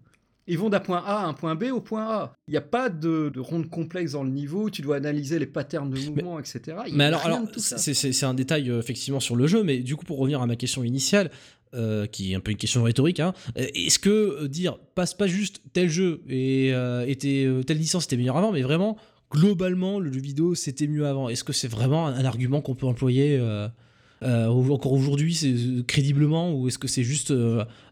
Ils 0.49 0.59
vont 0.59 0.71
d'un 0.71 0.81
point 0.81 0.99
A 1.05 1.25
à 1.25 1.27
un 1.27 1.35
point 1.35 1.55
B 1.55 1.65
au 1.73 1.81
point 1.81 2.03
A. 2.09 2.33
Il 2.49 2.53
n'y 2.53 2.57
a 2.57 2.63
pas 2.63 2.89
de, 2.89 3.31
de 3.33 3.39
ronde 3.41 3.69
complexe 3.69 4.13
dans 4.13 4.25
le 4.25 4.31
niveau. 4.31 4.71
Tu 4.71 4.83
dois 4.83 4.97
analyser 4.97 5.39
les 5.39 5.47
patterns 5.47 5.91
de 5.91 5.99
mouvement, 6.01 6.41
etc. 6.41 6.79
Il 6.89 6.97
Mais 6.97 7.05
alors, 7.05 7.23
c'est 7.57 8.25
un 8.25 8.35
détail 8.35 8.71
euh, 8.71 8.79
effectivement 8.81 9.21
sur 9.21 9.37
le 9.37 9.47
jeu, 9.47 9.63
mais 9.63 9.79
du 9.79 9.95
coup, 9.97 10.05
pour 10.05 10.19
revenir 10.19 10.41
à 10.43 10.47
ma 10.47 10.57
question 10.57 10.83
initiale, 10.83 11.31
euh, 11.75 12.07
qui 12.07 12.33
est 12.33 12.35
un 12.35 12.41
peu 12.41 12.51
une 12.51 12.57
question 12.57 12.83
rhétorique, 12.83 13.21
hein, 13.21 13.35
euh, 13.59 13.67
est-ce 13.75 13.99
que 13.99 14.47
dire 14.47 14.79
passe 14.95 15.13
pas 15.13 15.27
juste 15.27 15.61
tel 15.75 15.91
jeu 15.91 16.23
et 16.27 16.73
euh, 16.73 17.05
était, 17.07 17.47
telle 17.67 17.77
licence 17.77 18.07
était 18.07 18.17
meilleure 18.17 18.39
avant, 18.39 18.53
mais 18.53 18.63
vraiment 18.63 18.97
globalement 19.31 20.01
le 20.01 20.11
jeu 20.11 20.19
vidéo 20.21 20.55
c'était 20.55 20.87
mieux 20.87 21.07
avant? 21.07 21.29
Est-ce 21.29 21.45
que 21.45 21.53
c'est 21.53 21.69
vraiment 21.69 22.07
un, 22.07 22.15
un 22.15 22.25
argument 22.25 22.63
qu'on 22.63 22.75
peut 22.75 22.87
employer 22.87 23.39
encore 24.23 24.93
aujourd'hui, 24.93 25.35
c'est 25.35 25.55
crédiblement, 25.87 26.53
ou 26.55 26.69
est-ce 26.69 26.79
que 26.79 26.89
c'est 26.89 27.05
juste 27.05 27.33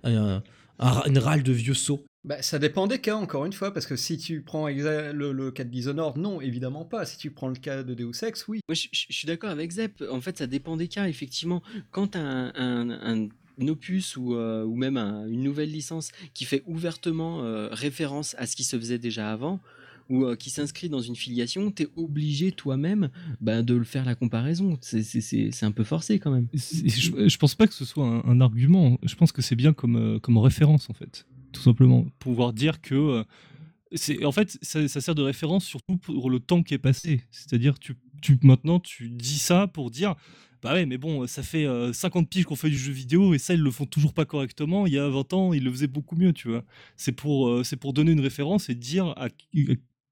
un- 0.04 0.42
un- 0.78 1.02
une 1.06 1.18
râle 1.18 1.42
de 1.42 1.52
vieux 1.52 1.74
saut 1.74 2.04
Bah, 2.26 2.42
ça 2.42 2.58
dépend 2.58 2.88
des 2.88 2.98
cas, 3.00 3.14
encore 3.14 3.44
une 3.46 3.52
fois, 3.52 3.72
parce 3.72 3.86
que 3.86 3.94
si 3.94 4.18
tu 4.18 4.40
prends 4.42 4.66
le, 4.68 5.30
le 5.32 5.50
cas 5.52 5.62
de 5.62 5.70
Dishonored, 5.70 6.16
non, 6.16 6.40
évidemment 6.40 6.84
pas. 6.84 7.06
Si 7.06 7.16
tu 7.18 7.30
prends 7.30 7.48
le 7.48 7.54
cas 7.54 7.84
de 7.84 7.94
Deus 7.94 8.10
Ex, 8.24 8.48
oui. 8.48 8.58
Moi, 8.68 8.74
je, 8.74 8.88
je- 8.92 9.06
je 9.08 9.14
suis 9.16 9.26
d'accord 9.28 9.50
avec 9.50 9.70
Zep. 9.70 10.02
En 10.10 10.20
fait, 10.20 10.36
ça 10.38 10.48
dépend 10.48 10.76
des 10.76 10.88
cas, 10.88 11.06
effectivement. 11.08 11.62
Quand 11.92 12.08
tu 12.12 12.18
un, 12.18 12.52
un, 12.56 12.90
un- 12.90 13.28
un 13.58 13.68
opus 13.68 14.16
ou, 14.16 14.34
euh, 14.34 14.64
ou 14.64 14.74
même 14.74 14.96
un- 14.96 15.26
une 15.28 15.42
nouvelle 15.42 15.70
licence 15.70 16.10
qui 16.34 16.44
fait 16.44 16.62
ouvertement 16.66 17.42
euh, 17.44 17.68
référence 17.70 18.34
à 18.38 18.46
ce 18.46 18.56
qui 18.56 18.64
se 18.64 18.76
faisait 18.76 18.98
déjà 18.98 19.30
avant, 19.32 19.60
ou 20.08 20.24
euh, 20.24 20.34
qui 20.36 20.50
s'inscrit 20.50 20.88
dans 20.88 21.00
une 21.00 21.16
filiation, 21.16 21.70
tu 21.70 21.84
es 21.84 21.88
obligé 21.96 22.50
toi-même 22.52 23.08
bah, 23.40 23.62
de 23.62 23.74
le 23.74 23.84
faire 23.84 24.04
la 24.04 24.14
comparaison. 24.16 24.76
C'est- 24.80 25.02
C'est 25.04 25.20
c'est- 25.20 25.50
c'est 25.52 25.64
un 25.66 25.70
peu 25.72 25.84
forcé 25.84 26.18
quand 26.18 26.32
même. 26.32 26.48
Je, 26.52 27.28
je 27.28 27.36
pense 27.38 27.54
pas 27.54 27.66
que 27.68 27.74
ce 27.74 27.84
soit 27.84 28.04
un, 28.06 28.22
un 28.24 28.40
argument. 28.40 28.98
Je 29.04 29.14
pense 29.14 29.30
que 29.30 29.42
c'est 29.42 29.56
bien 29.56 29.72
comme, 29.72 29.96
euh, 29.96 30.18
comme 30.18 30.38
référence, 30.38 30.90
en 30.90 30.92
fait. 30.94 31.24
Tout 31.56 31.62
simplement. 31.62 32.06
Pouvoir 32.18 32.52
dire 32.52 32.80
que. 32.80 32.94
euh, 32.94 33.24
c'est 33.92 34.24
en 34.24 34.32
fait, 34.32 34.58
ça, 34.62 34.88
sert 34.88 35.14
de 35.14 35.22
référence 35.22 35.64
surtout 35.64 35.96
pour 35.96 36.28
le 36.28 36.40
temps 36.40 36.62
qui 36.62 36.74
est 36.74 36.78
passé. 36.78 37.22
C'est-à-dire, 37.30 37.78
tu, 37.78 37.94
tu, 38.20 38.38
maintenant, 38.42 38.80
tu 38.80 39.08
dis 39.08 39.38
ça 39.38 39.66
pour 39.66 39.90
dire. 39.90 40.16
Bah 40.62 40.72
ouais, 40.72 40.86
mais 40.86 40.98
bon, 40.98 41.26
ça 41.26 41.42
fait 41.42 41.66
euh, 41.66 41.92
50 41.92 42.28
piges 42.28 42.44
qu'on 42.44 42.56
fait 42.56 42.70
du 42.70 42.78
jeu 42.78 42.92
vidéo 42.92 43.34
et 43.34 43.38
ça, 43.38 43.54
ils 43.54 43.60
le 43.60 43.70
font 43.70 43.86
toujours 43.86 44.12
pas 44.12 44.24
correctement. 44.24 44.86
Il 44.86 44.94
y 44.94 44.98
a 44.98 45.08
20 45.08 45.32
ans, 45.32 45.52
ils 45.52 45.62
le 45.62 45.70
faisaient 45.70 45.86
beaucoup 45.86 46.16
mieux, 46.16 46.32
tu 46.32 46.48
vois. 46.48 46.64
C'est 46.96 47.12
pour, 47.12 47.48
euh, 47.48 47.62
c'est 47.62 47.76
pour 47.76 47.92
donner 47.92 48.12
une 48.12 48.20
référence 48.20 48.68
et 48.68 48.74
dire 48.74 49.14
à, 49.16 49.28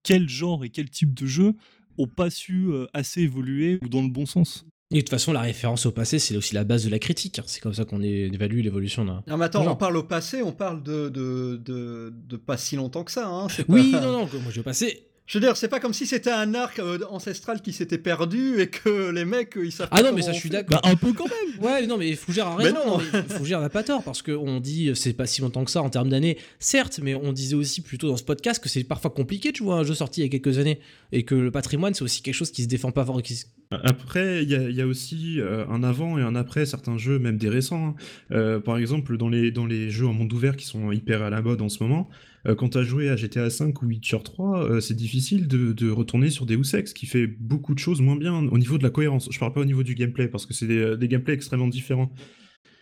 quel 0.02 0.28
genre 0.28 0.64
et 0.64 0.70
quel 0.70 0.90
type 0.90 1.14
de 1.14 1.26
jeu 1.26 1.54
ont 1.98 2.06
pas 2.06 2.30
su 2.30 2.68
euh, 2.68 2.86
assez 2.92 3.22
évoluer 3.22 3.78
ou 3.82 3.88
dans 3.88 4.02
le 4.02 4.08
bon 4.08 4.26
sens. 4.26 4.66
Et 4.90 4.96
de 4.96 5.00
toute 5.00 5.10
façon, 5.10 5.32
la 5.32 5.40
référence 5.40 5.86
au 5.86 5.90
passé, 5.92 6.18
c'est 6.18 6.36
aussi 6.36 6.54
la 6.54 6.62
base 6.64 6.84
de 6.84 6.90
la 6.90 6.98
critique. 6.98 7.40
C'est 7.46 7.60
comme 7.60 7.74
ça 7.74 7.84
qu'on 7.84 8.02
évalue 8.02 8.60
l'évolution 8.60 9.04
d'un. 9.04 9.22
Non, 9.26 9.36
mais 9.36 9.46
attends, 9.46 9.66
on 9.66 9.76
parle 9.76 9.96
au 9.96 10.02
passé, 10.04 10.42
on 10.42 10.52
parle 10.52 10.82
de, 10.82 11.08
de, 11.08 11.56
de, 11.64 12.12
de 12.14 12.36
pas 12.36 12.56
si 12.56 12.76
longtemps 12.76 13.02
que 13.02 13.10
ça. 13.10 13.26
Hein. 13.26 13.48
Oui, 13.68 13.92
pas- 13.92 14.00
non, 14.00 14.12
non, 14.12 14.28
moi 14.42 14.50
je 14.50 14.56
veux 14.58 14.62
passer. 14.62 15.08
Je 15.26 15.38
veux 15.38 15.42
dire, 15.44 15.56
c'est 15.56 15.68
pas 15.68 15.80
comme 15.80 15.94
si 15.94 16.06
c'était 16.06 16.30
un 16.30 16.52
arc 16.54 16.78
euh, 16.78 16.98
ancestral 17.08 17.62
qui 17.62 17.72
s'était 17.72 17.96
perdu 17.96 18.60
et 18.60 18.66
que 18.66 19.10
les 19.10 19.24
mecs, 19.24 19.54
ils 19.56 19.72
savent 19.72 19.88
Ah 19.90 20.02
non, 20.02 20.12
mais 20.12 20.20
ça, 20.20 20.32
je 20.32 20.38
suis 20.38 20.50
d'accord. 20.50 20.82
Bah, 20.82 20.90
un 20.90 20.96
peu 20.96 21.14
quand 21.14 21.24
même. 21.24 21.64
Ouais, 21.64 21.86
non, 21.86 21.96
mais 21.96 22.14
Fougère 22.14 22.48
a 22.48 22.56
Mais 22.58 22.64
raison. 22.64 22.76
non. 22.86 22.98
non, 22.98 23.04
mais 23.14 23.22
Fougère 23.38 23.62
n'a 23.62 23.70
pas 23.70 23.82
tort 23.82 24.02
parce 24.02 24.20
qu'on 24.20 24.60
dit 24.60 24.90
euh, 24.90 24.94
c'est 24.94 25.14
pas 25.14 25.24
si 25.26 25.40
longtemps 25.40 25.64
que 25.64 25.70
ça 25.70 25.80
en 25.80 25.88
termes 25.88 26.10
d'années, 26.10 26.36
certes, 26.58 27.00
mais 27.02 27.14
on 27.14 27.32
disait 27.32 27.54
aussi 27.56 27.80
plutôt 27.80 28.08
dans 28.08 28.18
ce 28.18 28.22
podcast 28.24 28.62
que 28.62 28.68
c'est 28.68 28.84
parfois 28.84 29.10
compliqué, 29.12 29.50
tu 29.52 29.62
vois, 29.62 29.76
un 29.76 29.82
jeu 29.82 29.94
sorti 29.94 30.20
il 30.20 30.24
y 30.24 30.26
a 30.26 30.30
quelques 30.30 30.58
années 30.58 30.78
et 31.12 31.22
que 31.24 31.34
le 31.34 31.50
patrimoine 31.50 31.94
c'est 31.94 32.02
aussi 32.04 32.20
quelque 32.20 32.34
chose 32.34 32.50
qui 32.50 32.62
se 32.62 32.68
défend 32.68 32.90
pas 32.90 33.06
fort. 33.06 33.22
qui 33.22 33.44
Après, 33.70 34.42
il 34.42 34.50
y, 34.50 34.54
a- 34.54 34.68
il 34.68 34.76
y 34.76 34.82
a 34.82 34.86
aussi 34.86 35.40
euh, 35.40 35.64
un 35.68 35.82
avant 35.84 36.18
et 36.18 36.22
un 36.22 36.34
après 36.36 36.66
certains 36.66 36.98
jeux, 36.98 37.18
même 37.18 37.38
des 37.38 37.48
récents. 37.48 37.86
hein. 37.88 37.94
Euh, 38.32 38.60
par 38.60 38.76
exemple, 38.76 39.16
dans 39.16 39.30
les, 39.30 39.50
dans 39.50 39.64
les 39.64 39.88
jeux 39.88 40.06
en 40.06 40.12
monde 40.12 40.32
ouvert 40.34 40.54
qui 40.56 40.66
sont 40.66 40.92
hyper 40.92 41.22
à 41.22 41.30
la 41.30 41.40
mode 41.40 41.62
en 41.62 41.68
ce 41.70 41.82
moment, 41.82 42.10
quand 42.54 42.70
tu 42.70 42.78
as 42.78 42.82
joué 42.82 43.08
à 43.08 43.16
GTA 43.16 43.48
V 43.48 43.72
ou 43.82 43.86
Witcher 43.86 44.18
3, 44.22 44.64
euh, 44.64 44.80
c'est 44.80 44.94
difficile 44.94 45.48
de, 45.48 45.90
retourner 45.90 46.30
sur 46.30 46.44
Deus 46.44 46.74
Ex, 46.74 46.92
qui 46.92 47.06
fait 47.06 47.26
beaucoup 47.26 47.74
de 47.74 47.78
choses 47.78 48.00
moins 48.00 48.16
bien 48.16 48.34
au 48.34 48.58
niveau 48.58 48.78
de 48.78 48.82
la 48.82 48.90
cohérence. 48.90 49.28
Je 49.30 49.38
parle 49.38 49.52
pas 49.52 49.60
au 49.60 49.64
niveau 49.64 49.82
du 49.82 49.94
gameplay, 49.94 50.28
parce 50.28 50.44
que 50.44 50.52
c'est 50.52 50.66
des, 50.66 50.96
des 50.96 51.08
gameplays 51.08 51.34
extrêmement 51.34 51.68
différents. 51.68 52.10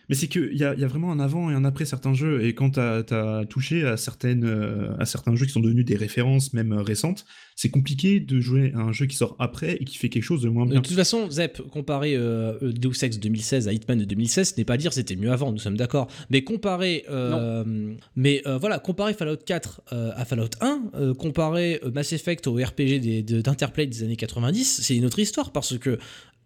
Mais 0.09 0.15
c'est 0.15 0.27
qu'il 0.27 0.55
y 0.57 0.63
a, 0.65 0.73
il 0.73 0.79
y 0.79 0.83
a 0.83 0.87
vraiment 0.87 1.11
un 1.11 1.19
avant 1.19 1.49
et 1.49 1.53
un 1.53 1.63
après 1.63 1.85
certains 1.85 2.13
jeux, 2.13 2.43
et 2.45 2.53
quand 2.53 2.71
tu 2.71 2.79
as, 2.79 3.45
touché 3.49 3.83
à, 3.85 3.95
certaines, 3.97 4.43
euh, 4.43 4.95
à 4.99 5.05
certains 5.05 5.35
jeux 5.35 5.45
qui 5.45 5.51
sont 5.53 5.61
devenus 5.61 5.85
des 5.85 5.95
références, 5.95 6.53
même 6.53 6.73
euh, 6.73 6.81
récentes, 6.81 7.25
c'est 7.55 7.69
compliqué 7.69 8.19
de 8.19 8.39
jouer 8.41 8.73
à 8.75 8.79
un 8.79 8.91
jeu 8.91 9.05
qui 9.05 9.15
sort 9.15 9.35
après 9.39 9.75
et 9.79 9.85
qui 9.85 9.97
fait 9.97 10.09
quelque 10.09 10.23
chose 10.23 10.41
de 10.41 10.49
moins 10.49 10.65
De 10.65 10.71
bien. 10.71 10.81
toute 10.81 10.95
façon, 10.95 11.29
Zep, 11.31 11.61
comparer 11.71 12.15
euh, 12.15 12.53
euh, 12.61 12.73
Deus 12.73 13.03
Ex 13.03 13.19
2016 13.19 13.67
à 13.67 13.73
Hitman 13.73 13.97
de 13.97 14.05
2016, 14.05 14.49
ce 14.49 14.57
n'est 14.57 14.65
pas 14.65 14.75
dire 14.77 14.91
c'était 14.91 15.15
mieux 15.15 15.31
avant, 15.31 15.51
nous 15.51 15.57
sommes 15.59 15.77
d'accord. 15.77 16.07
Mais 16.29 16.43
comparer, 16.43 17.05
euh, 17.09 17.93
mais 18.15 18.41
euh, 18.45 18.57
voilà, 18.57 18.79
comparer 18.79 19.13
Fallout 19.13 19.37
4 19.45 19.81
euh, 19.93 20.11
à 20.15 20.25
Fallout 20.25 20.49
1, 20.61 20.83
euh, 20.95 21.13
comparer 21.13 21.79
Mass 21.93 22.11
Effect 22.13 22.47
au 22.47 22.55
RPG 22.55 22.99
des- 22.99 23.23
de- 23.23 23.41
d'Interplay 23.41 23.87
des 23.87 24.03
années 24.03 24.15
90, 24.17 24.81
c'est 24.83 24.95
une 24.95 25.05
autre 25.05 25.19
histoire 25.19 25.51
parce 25.51 25.77
que 25.77 25.97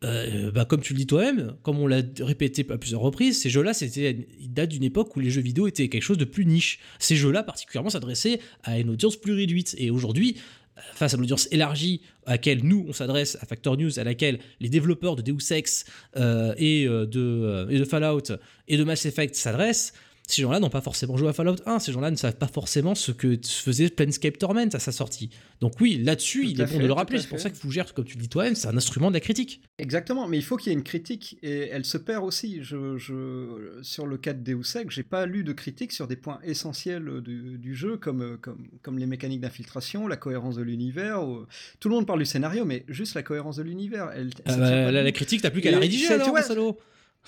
euh, 0.04 0.52
bah, 0.52 0.66
comme 0.66 0.82
tu 0.82 0.94
le 0.94 1.00
dis 1.00 1.08
toi-même, 1.08 1.56
comme 1.64 1.80
on 1.80 1.88
l'a 1.88 2.02
répété 2.20 2.66
à 2.70 2.78
plusieurs 2.78 3.02
reprises, 3.02 3.42
ces 3.42 3.50
jeux-là, 3.50 3.74
c'était, 3.74 4.28
ils 4.40 4.54
datent 4.54 4.70
d'une 4.70 4.84
époque 4.84 5.16
où 5.16 5.20
les 5.20 5.30
jeux 5.30 5.42
vidéo 5.42 5.68
étaient 5.68 5.90
quelque 5.90 6.04
chose 6.04 6.18
de 6.18 6.26
plus 6.26 6.46
niche. 6.46 6.80
Ces 7.00 7.16
jeux-là, 7.16 7.44
particulièrement, 7.44 7.90
s'adressaient 7.90 8.40
à 8.64 8.80
une 8.80 8.90
audience 8.90 9.18
plus 9.18 9.34
réduite. 9.34 9.76
Et 9.78 9.90
aujourd'hui, 9.90 10.38
euh, 10.78 10.82
face 10.94 11.14
à 11.14 11.18
l'audience 11.18 11.48
élargie 11.52 12.02
à 12.26 12.32
laquelle 12.32 12.64
nous, 12.64 12.86
on 12.88 12.94
s'adresse, 12.94 13.38
à 13.42 13.46
Factor 13.46 13.78
News, 13.78 14.00
à 14.00 14.04
laquelle 14.04 14.40
les 14.60 14.70
développeurs 14.70 15.16
de 15.16 15.24
Deus 15.24 15.52
Ex 15.52 15.86
euh, 16.16 16.54
et, 16.58 16.86
de, 16.86 17.68
et 17.70 17.80
de 17.80 17.86
Fallout 17.86 18.34
et 18.68 18.78
de 18.78 18.84
Mass 18.84 19.06
Effect 19.06 19.34
s'adressent, 19.36 19.94
ces 20.28 20.42
gens-là 20.42 20.60
n'ont 20.60 20.70
pas 20.70 20.82
forcément 20.82 21.16
joué 21.18 21.30
à 21.30 21.34
Fallout 21.34 21.56
1, 21.66 21.80
ces 21.80 21.92
gens-là 21.94 22.12
ne 22.12 22.16
savent 22.18 22.36
pas 22.38 22.48
forcément 22.48 22.96
ce 22.96 23.12
que 23.12 23.40
faisait 23.44 23.90
Planescape 23.90 24.38
Torment 24.38 24.68
à 24.74 24.80
sa 24.80 24.92
sortie. 24.92 25.30
Donc 25.62 25.74
oui, 25.80 25.98
là-dessus, 26.04 26.44
Tout 26.44 26.50
il 26.52 26.62
est 26.62 26.66
bon 26.66 26.80
de 26.80 26.86
le 26.86 26.94
rappeler, 26.94 27.20
c'est 27.20 27.30
pour 27.30 27.40
ça 27.40 27.50
que 27.50 27.56
Fougère, 27.58 27.94
comme 27.94 28.06
tu 28.06 28.18
le 28.18 28.22
dis 28.22 28.30
toi-même, 28.30 28.54
c'est 28.56 28.68
un 28.68 28.76
instrument 28.78 29.10
de 29.10 29.14
la 29.16 29.20
critique. 29.22 29.62
Exactement, 29.80 30.28
mais 30.28 30.38
il 30.38 30.44
faut 30.44 30.58
qu'il 30.58 30.72
y 30.72 30.76
ait 30.76 30.78
une 30.78 30.84
critique 30.84 31.38
et 31.42 31.70
elle 31.72 31.86
se 31.86 31.98
perd 31.98 32.24
aussi. 32.24 32.60
Je, 32.62 32.98
je- 32.98 33.80
sur 33.82 34.06
le 34.06 34.18
cas 34.18 34.34
de 34.34 34.44
Deus 34.44 34.76
Ex, 34.78 34.94
j'ai 34.94 35.04
pas 35.04 35.26
lu 35.26 35.44
de 35.44 35.54
critique 35.54 35.92
sur 35.94 36.08
des 36.08 36.16
points 36.18 36.40
essentiels 36.44 37.22
du, 37.22 37.58
du 37.58 37.76
jeu 37.76 37.98
comme, 37.98 38.38
comme, 38.42 38.68
comme 38.82 39.00
les 39.00 39.06
mécaniques 39.06 39.42
d'infiltration, 39.42 40.08
la 40.08 40.18
cohérence 40.18 40.56
de 40.58 40.62
l'univers. 40.64 41.24
ou- 41.28 41.46
Tout 41.80 41.90
le 41.90 41.96
monde 41.96 42.06
parle 42.06 42.20
du 42.20 42.26
scénario, 42.26 42.66
mais 42.66 42.84
juste 42.90 43.16
la 43.16 43.24
cohérence 43.24 43.56
de 43.58 43.64
l'univers. 43.64 44.12
Elle, 44.16 44.32
Ah 44.46 44.58
bah, 44.58 44.92
la, 44.92 45.04
la 45.04 45.12
critique, 45.12 45.42
t'as 45.42 45.52
plus 45.52 45.62
qu'à 45.62 45.72
la 45.72 45.80
rédiger 45.80 46.08
alors, 46.10 46.30
vois, 46.30 46.42
mon 46.42 46.48
salaud 46.48 46.78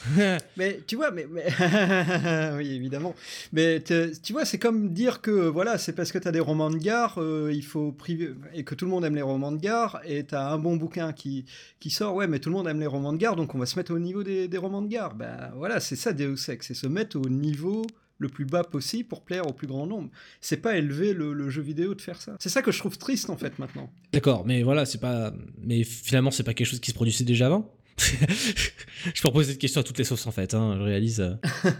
Mais 0.58 0.80
tu 0.88 0.96
vois, 0.96 1.12
mais, 1.12 1.28
mais- 1.30 1.46
oui, 2.58 2.74
évidemment. 2.74 3.16
Mais 3.54 3.82
tu 3.82 4.34
vois, 4.34 4.46
c'est 4.46 4.58
comme 4.58 4.94
dire 4.94 5.22
que 5.22 5.32
voilà, 5.32 5.78
c'est 5.78 5.94
parce 5.94 6.12
que 6.12 6.18
tu 6.18 6.28
as 6.28 6.32
des 6.32 6.40
romans 6.40 6.70
de 6.70 6.78
gare, 6.78 7.16
euh, 7.22 7.52
il 7.54 7.64
faut 7.64 7.92
priver 7.92 8.32
et 8.54 8.64
que 8.64 8.76
tout 8.76 8.86
le 8.86 8.92
monde 8.92 9.04
aime 9.06 9.16
les 9.16 9.22
romans 9.22 9.52
de 9.52 9.58
gare 9.60 10.00
et 10.06 10.26
tu 10.26 10.36
as 10.36 10.50
un 10.52 10.58
bon 10.58 10.78
bouquin 10.78 11.12
qui 11.14 11.46
qui 11.80 11.90
sort, 11.90 12.16
ouais, 12.16 12.28
mais 12.28 12.40
tout 12.40 12.50
le 12.50 12.56
monde 12.56 12.68
aime 12.68 12.80
les 12.80 12.88
romans 12.88 13.14
de 13.14 13.18
gare, 13.18 13.36
donc 13.36 13.56
on 13.56 13.60
va 13.60 13.66
se 13.66 13.78
mettre 13.78 13.94
au 13.94 14.00
niveau 14.00 14.24
des, 14.24 14.48
des 14.48 14.58
romans 14.58 14.82
de 14.82 14.88
gare. 14.88 15.16
Ben 15.16 15.52
voilà, 15.56 15.80
c'est 15.80 15.96
ça 15.96 16.14
Deus 16.14 16.50
Ex, 16.50 16.68
c'est 16.68 16.74
se 16.74 16.88
mettre 16.88 17.18
au 17.18 17.28
niveau 17.30 17.86
le 18.20 18.28
plus 18.28 18.46
bas 18.46 18.64
possible 18.66 19.08
pour 19.08 19.22
plaire 19.22 19.48
au 19.48 19.54
plus 19.54 19.68
grand 19.68 19.88
nombre. 19.88 20.10
C'est 20.42 20.58
pas 20.58 20.78
élever 20.78 21.14
le, 21.14 21.32
le 21.34 21.50
jeu 21.50 21.62
vidéo 21.62 21.96
de 21.96 22.02
faire 22.02 22.22
ça. 22.22 22.36
C'est 22.40 22.50
ça 22.50 22.62
que 22.62 22.72
je 22.72 22.80
trouve 22.80 22.98
triste 22.98 23.30
en 23.30 23.38
fait 23.38 23.58
maintenant. 23.60 23.90
D'accord, 24.12 24.46
mais 24.46 24.62
voilà, 24.64 24.86
c'est 24.86 24.98
pas. 24.98 25.34
Mais 25.62 25.84
finalement, 25.84 26.30
c'est 26.32 26.44
pas 26.44 26.54
quelque 26.54 26.68
chose 26.68 26.82
qui 26.82 26.92
se 26.92 26.96
produisait 26.96 27.24
déjà 27.24 27.46
avant? 27.48 27.74
Je 29.14 29.22
peux 29.22 29.32
poser 29.32 29.52
cette 29.52 29.62
question 29.62 29.82
à 29.82 29.84
toutes 29.84 29.98
les 29.98 30.04
sauces 30.04 30.28
en 30.28 30.32
fait, 30.32 30.54
hein, 30.54 30.76
je 30.78 30.84
réalise. 30.84 31.22
euh. 31.22 31.36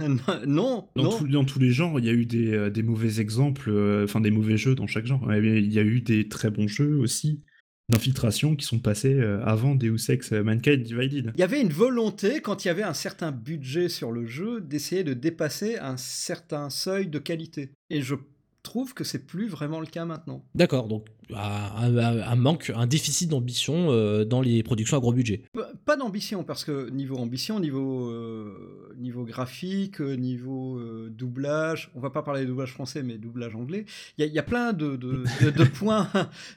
non, 0.48 0.88
Dans, 0.96 1.04
non. 1.04 1.18
tous- 1.18 1.28
dans 1.28 1.44
tous 1.46 1.60
les 1.60 1.72
genres, 1.72 2.00
il 2.00 2.06
y 2.06 2.10
a 2.10 2.14
eu 2.14 2.26
des, 2.26 2.54
euh, 2.54 2.70
des 2.70 2.84
mauvais 2.84 3.20
exemples, 3.20 3.70
euh, 3.70 4.04
enfin 4.06 4.22
des 4.22 4.32
mauvais 4.32 4.58
jeux 4.58 4.76
dans 4.76 4.88
chaque 4.88 5.06
genre. 5.06 5.22
Il 5.34 5.72
y 5.74 5.80
a 5.80 5.84
eu 5.84 6.02
des 6.02 6.28
très 6.30 6.50
bons 6.50 6.68
jeux 6.68 6.98
aussi 6.98 7.42
d'infiltration 7.90 8.56
qui 8.56 8.66
sont 8.66 8.80
passés 8.80 9.16
euh, 9.16 9.44
avant 9.44 9.74
Deus 9.76 10.10
Ex 10.10 10.32
Mankind 10.32 10.84
Divided. 10.84 11.32
Il 11.36 11.40
y 11.40 11.44
avait 11.44 11.60
une 11.62 11.74
volonté, 11.74 12.40
quand 12.42 12.64
il 12.64 12.68
y 12.68 12.72
avait 12.72 12.84
un 12.84 12.94
certain 12.94 13.32
budget 13.32 13.90
sur 13.90 14.12
le 14.12 14.26
jeu, 14.28 14.62
d'essayer 14.62 15.04
de 15.04 15.14
dépasser 15.14 15.78
un 15.80 15.98
certain 15.98 16.70
seuil 16.70 17.08
de 17.08 17.18
qualité. 17.20 17.72
Et 17.90 18.02
je 18.02 18.16
trouve 18.62 18.94
que 18.94 19.04
c'est 19.04 19.26
plus 19.26 19.48
vraiment 19.48 19.80
le 19.80 19.88
cas 19.88 20.06
maintenant. 20.06 20.46
D'accord, 20.54 20.88
donc 20.88 21.08
un, 21.36 21.98
un- 21.98 22.22
un 22.22 22.36
manque, 22.36 22.72
un 22.76 22.88
déficit 22.88 23.30
d'ambition 23.30 23.92
euh, 23.92 24.26
dans 24.26 24.42
les 24.42 24.64
productions 24.64 24.98
à 24.98 25.00
gros 25.00 25.14
budget. 25.14 25.44
Pas 25.86 25.96
d'ambition, 25.98 26.44
parce 26.44 26.64
que 26.66 26.90
niveau 26.90 27.18
ambition, 27.18 27.60
niveau, 27.60 28.10
euh, 28.10 28.54
niveau 28.98 29.24
graphique, 29.24 30.00
niveau 30.00 30.78
euh, 30.80 31.10
doublage, 31.16 31.92
on 31.96 32.00
va 32.00 32.10
pas 32.10 32.22
parler 32.24 32.42
de 32.42 32.48
doublage 32.48 32.72
français, 32.74 33.04
mais 33.04 33.18
doublage 33.18 33.56
anglais, 33.56 33.86
il 34.18 34.22
y, 34.22 34.24
a- 34.24 34.28
il 34.28 34.34
y 34.34 34.40
a 34.40 34.44
plein 34.44 34.74
de, 34.74 34.96
de- 34.96 35.24
de- 35.44 35.50
de 35.52 35.64
points, 35.70 36.08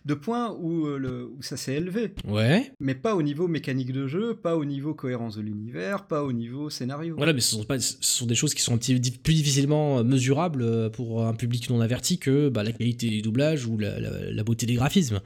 de 0.05 0.15
points 0.15 0.57
où, 0.61 0.86
le, 0.86 1.27
où 1.27 1.43
ça 1.43 1.57
s'est 1.57 1.74
élevé. 1.74 2.15
Ouais. 2.27 2.73
Mais 2.81 2.94
pas 2.94 3.15
au 3.15 3.23
niveau 3.23 3.49
mécanique 3.49 3.93
de 3.93 4.07
jeu, 4.07 4.35
pas 4.35 4.57
au 4.57 4.65
niveau 4.65 4.94
cohérence 4.94 5.36
de 5.36 5.43
l'univers, 5.43 6.07
pas 6.07 6.23
au 6.24 6.32
niveau 6.32 6.70
scénario. 6.70 7.15
Voilà, 7.16 7.32
mais 7.32 7.40
ce 7.40 7.57
sont, 7.57 7.65
pas, 7.65 7.78
ce 7.78 7.97
sont 8.01 8.27
des 8.27 8.35
choses 8.35 8.55
qui 8.55 8.62
sont 8.62 8.74
un 8.74 8.78
petit, 8.78 8.99
plus 8.99 9.35
difficilement 9.35 10.03
mesurables 10.05 10.90
pour 10.93 11.24
un 11.27 11.35
public 11.35 11.69
non 11.70 11.81
averti 11.81 12.19
que 12.19 12.49
bah, 12.49 12.62
la 12.62 12.73
qualité 12.73 13.09
du 13.09 13.23
doublage 13.23 13.66
ou 13.66 13.78
la, 13.78 13.99
la- 14.01 14.31
la 14.31 14.44
beauté 14.44 14.61
des 14.66 14.74
graphismes. 14.74 15.20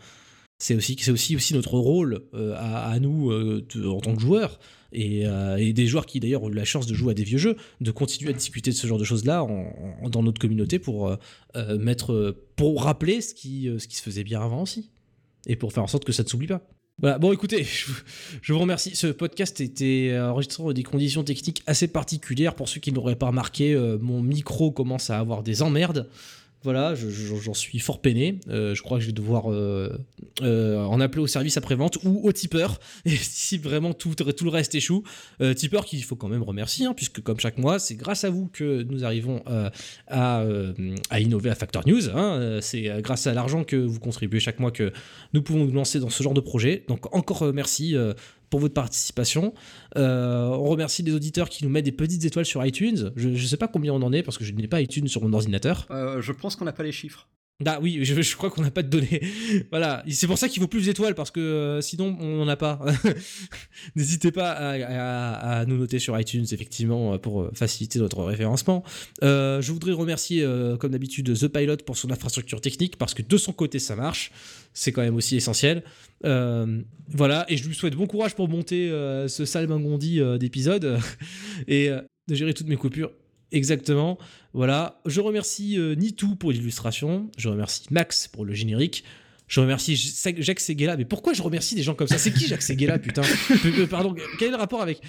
C'est 0.59 0.75
aussi, 0.75 0.97
c'est 0.99 1.11
aussi, 1.11 1.37
aussi 1.37 1.53
notre 1.53 1.75
rôle 1.75 2.23
euh, 2.33 2.55
à, 2.57 2.99
nous 2.99 3.31
euh, 3.31 3.67
en 3.85 4.01
tant 4.01 4.15
que 4.15 4.23
joueurs 4.23 4.59
et, 4.91 5.27
euh, 5.27 5.57
et 5.57 5.75
des 5.75 5.87
joueurs 5.87 6.07
qui 6.07 6.19
d'ailleurs 6.19 6.45
ont 6.45 6.49
eu 6.49 6.55
la 6.55 6.65
chance 6.65 6.87
de 6.87 6.95
jouer 6.95 7.11
à 7.11 7.15
des 7.15 7.25
vieux 7.25 7.37
jeux, 7.37 7.57
de 7.83 7.91
continuer 7.91 8.31
à 8.31 8.33
discuter 8.33 8.71
de 8.71 8.77
ce 8.77 8.87
genre 8.87 8.99
de 8.99 9.05
choses-là 9.05 9.47
dans 10.09 10.23
notre 10.23 10.41
communauté 10.41 10.79
pour 10.79 11.15
mettre, 11.79 12.35
pour 12.57 12.85
rappeler 12.85 13.21
ce 13.21 13.35
qui, 13.35 13.69
ce 13.79 13.87
qui 13.87 13.97
se 13.97 14.03
faisait 14.03 14.25
bien 14.25 14.41
avant 14.41 14.63
aussi 14.63 14.91
et 15.47 15.57
pour 15.57 15.73
faire 15.73 15.83
en 15.83 15.89
sorte 15.89 16.07
que 16.07 16.13
ça 16.13 16.23
ne 16.23 16.29
s'oublie 16.29 16.47
pas. 16.47 16.63
Voilà, 16.99 17.19
bon 17.19 17.31
écoutez, 17.33 17.63
je, 18.41 18.53
vous 18.55 18.59
remercie. 18.59 18.97
Ce 18.97 19.09
podcast 19.09 19.61
était 19.61 20.19
enregistré 20.19 20.63
dans 20.63 20.73
des 20.73 20.83
conditions 20.83 21.23
techniques 21.23 21.63
assez 21.67 21.89
particulières. 21.89 22.55
Pour 22.55 22.71
ceux 22.71 22.81
qui 22.81 22.91
ne 22.91 22.97
l'auraient 22.97 23.17
pas 23.17 23.27
remarqué, 23.27 23.77
mon 24.01 24.23
micro 24.23 24.71
commence 24.71 25.11
à 25.11 25.19
avoir 25.19 25.43
des 25.43 25.61
emmerdes. 25.61 26.09
Voilà, 26.63 26.97
je- 26.97 27.09
je- 27.11 27.37
j'en 27.37 27.55
suis 27.55 27.79
fort 27.79 28.01
peiné. 28.01 28.41
Euh, 28.49 28.75
je 28.75 28.83
crois 28.83 28.99
que 28.99 29.03
je 29.03 29.07
vais 29.09 29.13
devoir 29.13 29.53
euh, 29.53 29.97
euh, 30.43 30.83
en 30.85 31.01
appeler 31.01 31.23
au 31.23 31.27
service 31.29 31.57
après-vente 31.57 31.99
ou 32.03 32.21
au 32.27 32.33
tipeur. 32.33 32.81
Et 33.05 33.11
si 33.17 33.57
vraiment 33.59 33.93
tout, 33.93 34.15
le 34.19 34.49
reste 34.49 34.75
échoue, 34.75 35.05
tipeur 35.55 35.85
qu'il 35.85 36.03
faut 36.03 36.17
quand 36.17 36.29
même 36.29 36.43
remercier, 36.43 36.87
hein, 36.87 36.95
puisque 36.95 37.21
comme 37.21 37.39
chaque 37.39 37.59
mois, 37.59 37.79
c'est 37.79 37.95
grâce 37.95 38.25
à 38.25 38.31
vous 38.31 38.49
que 38.53 38.83
nous 38.83 39.05
arrivons 39.05 39.43
à, 40.09 40.43
innover 41.21 41.51
à 41.51 41.55
Factor 41.55 41.87
News. 41.87 42.09
hein. 42.15 42.59
C'est 42.61 42.91
grâce 43.01 43.27
à 43.27 43.35
l'argent 43.35 43.63
que 43.65 43.77
vous 43.77 44.01
contribuez 44.01 44.41
chaque 44.41 44.59
mois 44.59 44.71
que 44.73 44.93
nous 45.35 45.43
pouvons 45.43 45.65
nous 45.65 45.73
lancer 45.73 46.01
dans 46.01 46.11
ce 46.11 46.23
genre 46.23 46.35
de 46.35 46.41
projet. 46.41 46.85
Donc 46.89 47.15
encore 47.15 47.53
merci 47.53 47.95
pour 48.51 48.61
votre 48.61 48.75
participation. 48.75 49.55
Euh, 49.97 50.47
on 50.49 50.65
remercie 50.65 51.03
les 51.03 51.13
auditeurs 51.13 51.49
qui 51.49 51.65
nous 51.65 51.71
mettent 51.71 51.85
des 51.85 51.93
petites 51.93 52.25
étoiles 52.25 52.45
sur 52.45 52.65
iTunes. 52.65 53.13
Je 53.17 53.29
ne 53.29 53.37
sais 53.37 53.57
pas 53.57 53.69
combien 53.69 53.93
on 53.93 54.03
en 54.03 54.13
est 54.13 54.23
parce 54.23 54.39
que 54.39 54.45
je 54.45 54.53
n'ai 54.53 54.69
pas 54.69 54.81
iTunes 54.81 55.09
sur 55.09 55.23
mon 55.23 55.33
ordinateur. 55.33 55.87
Euh, 55.91 56.21
je 56.21 56.33
pense 56.33 56.57
qu'on 56.57 56.65
n'a 56.65 56.73
pas 56.73 56.83
les 56.83 56.93
chiffres. 56.93 57.29
Ah 57.65 57.79
oui, 57.81 58.05
je, 58.05 58.37
crois 58.37 58.51
qu'on 58.51 58.61
n'a 58.61 58.71
pas 58.71 58.83
de 58.83 58.89
données. 58.89 59.23
voilà, 59.71 60.05
c'est 60.11 60.27
pour 60.27 60.37
ça 60.37 60.47
qu'il 60.47 60.61
faut 60.61 60.69
plus 60.69 60.85
d'étoiles 60.85 61.15
parce 61.15 61.31
que 61.31 61.41
euh, 61.41 61.81
sinon 61.81 62.15
on 62.21 62.37
n'en 62.37 62.49
a 62.49 62.57
pas. 62.57 62.85
N'hésitez 63.97 64.31
pas 64.31 64.51
à, 64.51 65.65
nous 65.65 65.79
noter 65.79 65.99
sur 65.99 66.19
iTunes 66.21 66.45
effectivement 66.53 67.15
euh, 67.15 67.19
pour 67.19 67.43
euh, 67.43 67.51
faciliter 67.55 67.99
notre 67.99 68.23
référencement. 68.25 68.85
Je 69.23 69.73
voudrais 69.73 69.93
remercier 69.93 70.47
comme 70.79 70.91
d'habitude 70.93 71.33
The 71.33 71.49
Pilot 71.49 71.79
pour 71.79 71.97
son 71.97 72.11
infrastructure 72.11 72.61
technique 72.61 72.99
parce 72.99 73.15
que 73.15 73.23
de 73.23 73.37
son 73.39 73.53
côté 73.53 73.79
ça 73.79 73.97
marche. 73.97 74.33
C'est 74.75 74.93
quand 74.93 75.03
même 75.03 75.17
aussi 75.17 75.37
essentiel. 75.37 75.83
Voilà, 76.23 77.47
et 77.49 77.57
je 77.57 77.67
lui 77.67 77.75
souhaite 77.75 77.95
bon 77.95 78.07
courage 78.07 78.35
pour 78.35 78.49
monter 78.49 78.89
ce 79.29 79.45
salmingondi 79.47 80.21
euh, 80.21 80.39
d'épisodes 80.39 80.99
et 81.69 81.89
de 82.29 82.35
gérer 82.35 82.53
toutes 82.53 82.69
mes 82.69 82.77
coupures. 82.77 83.13
Exactement. 83.53 84.19
Voilà. 84.53 85.01
Je 85.07 85.21
remercie 85.21 85.79
euh, 85.79 85.95
Nitou 85.95 86.35
pour 86.37 86.51
l'illustration. 86.53 87.31
Je 87.39 87.49
remercie 87.49 87.83
Max 87.91 88.29
pour 88.29 88.45
le 88.45 88.55
générique. 88.55 89.05
Je 89.49 89.61
remercie 89.61 89.95
Jacques 90.39 90.61
Seguela. 90.61 90.97
Mais 90.97 91.05
pourquoi 91.05 91.33
je 91.33 91.43
remercie 91.43 91.75
des 91.77 91.83
gens 91.83 91.95
comme 91.95 92.09
ça? 92.09 92.19
C'est 92.19 92.33
qui 92.33 92.47
Jacques 92.49 92.63
Seguela, 92.63 92.99
putain? 93.01 93.23
Pe- 93.23 93.87
Pardon, 93.87 94.15
quel 94.39 94.49
est 94.49 94.51
le 94.51 94.57
rapport 94.57 94.83
avec? 94.83 95.01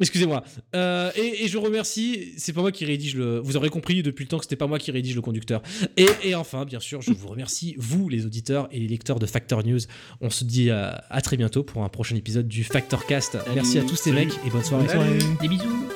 Excusez-moi. 0.00 0.42
Euh, 0.74 1.12
et, 1.14 1.44
et 1.44 1.48
je 1.48 1.58
remercie, 1.58 2.32
c'est 2.36 2.52
pas 2.52 2.60
moi 2.62 2.72
qui 2.72 2.84
rédige 2.84 3.14
le. 3.14 3.38
Vous 3.38 3.56
aurez 3.56 3.68
compris 3.68 4.02
depuis 4.02 4.24
le 4.24 4.28
temps 4.28 4.38
que 4.38 4.44
c'était 4.44 4.56
pas 4.56 4.66
moi 4.66 4.80
qui 4.80 4.90
rédige 4.90 5.14
le 5.14 5.20
conducteur. 5.20 5.62
Et, 5.96 6.06
et 6.24 6.34
enfin, 6.34 6.64
bien 6.64 6.80
sûr, 6.80 7.02
je 7.02 7.12
vous 7.12 7.28
remercie, 7.28 7.76
vous, 7.78 8.08
les 8.08 8.26
auditeurs 8.26 8.66
et 8.72 8.80
les 8.80 8.88
lecteurs 8.88 9.20
de 9.20 9.26
Factor 9.26 9.64
News. 9.64 9.78
On 10.20 10.30
se 10.30 10.42
dit 10.42 10.70
à, 10.70 11.04
à 11.08 11.20
très 11.20 11.36
bientôt 11.36 11.62
pour 11.62 11.84
un 11.84 11.88
prochain 11.88 12.16
épisode 12.16 12.48
du 12.48 12.64
Factor 12.64 13.06
Cast. 13.06 13.36
Merci 13.54 13.78
à 13.78 13.82
tous 13.84 13.94
ces 13.96 14.10
mecs 14.10 14.32
et 14.44 14.50
bonne 14.50 14.64
soirée. 14.64 14.88
Salut. 14.88 15.18
Des 15.40 15.48
bisous. 15.48 15.91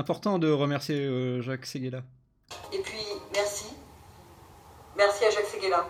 Important 0.00 0.38
de 0.38 0.50
remercier 0.50 0.96
euh, 0.96 1.42
Jacques 1.42 1.66
Seguela. 1.66 2.02
Et 2.72 2.78
puis, 2.78 3.04
merci. 3.34 3.66
Merci 4.96 5.24
à 5.26 5.30
Jacques 5.30 5.46
Seguela. 5.46 5.86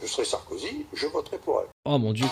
Je 0.00 0.06
serai 0.06 0.24
Sarkozy, 0.24 0.86
je 0.92 1.06
voterai 1.06 1.38
pour 1.38 1.60
elle. 1.60 1.68
Oh 1.86 1.98
mon 1.98 2.12
dieu. 2.12 2.26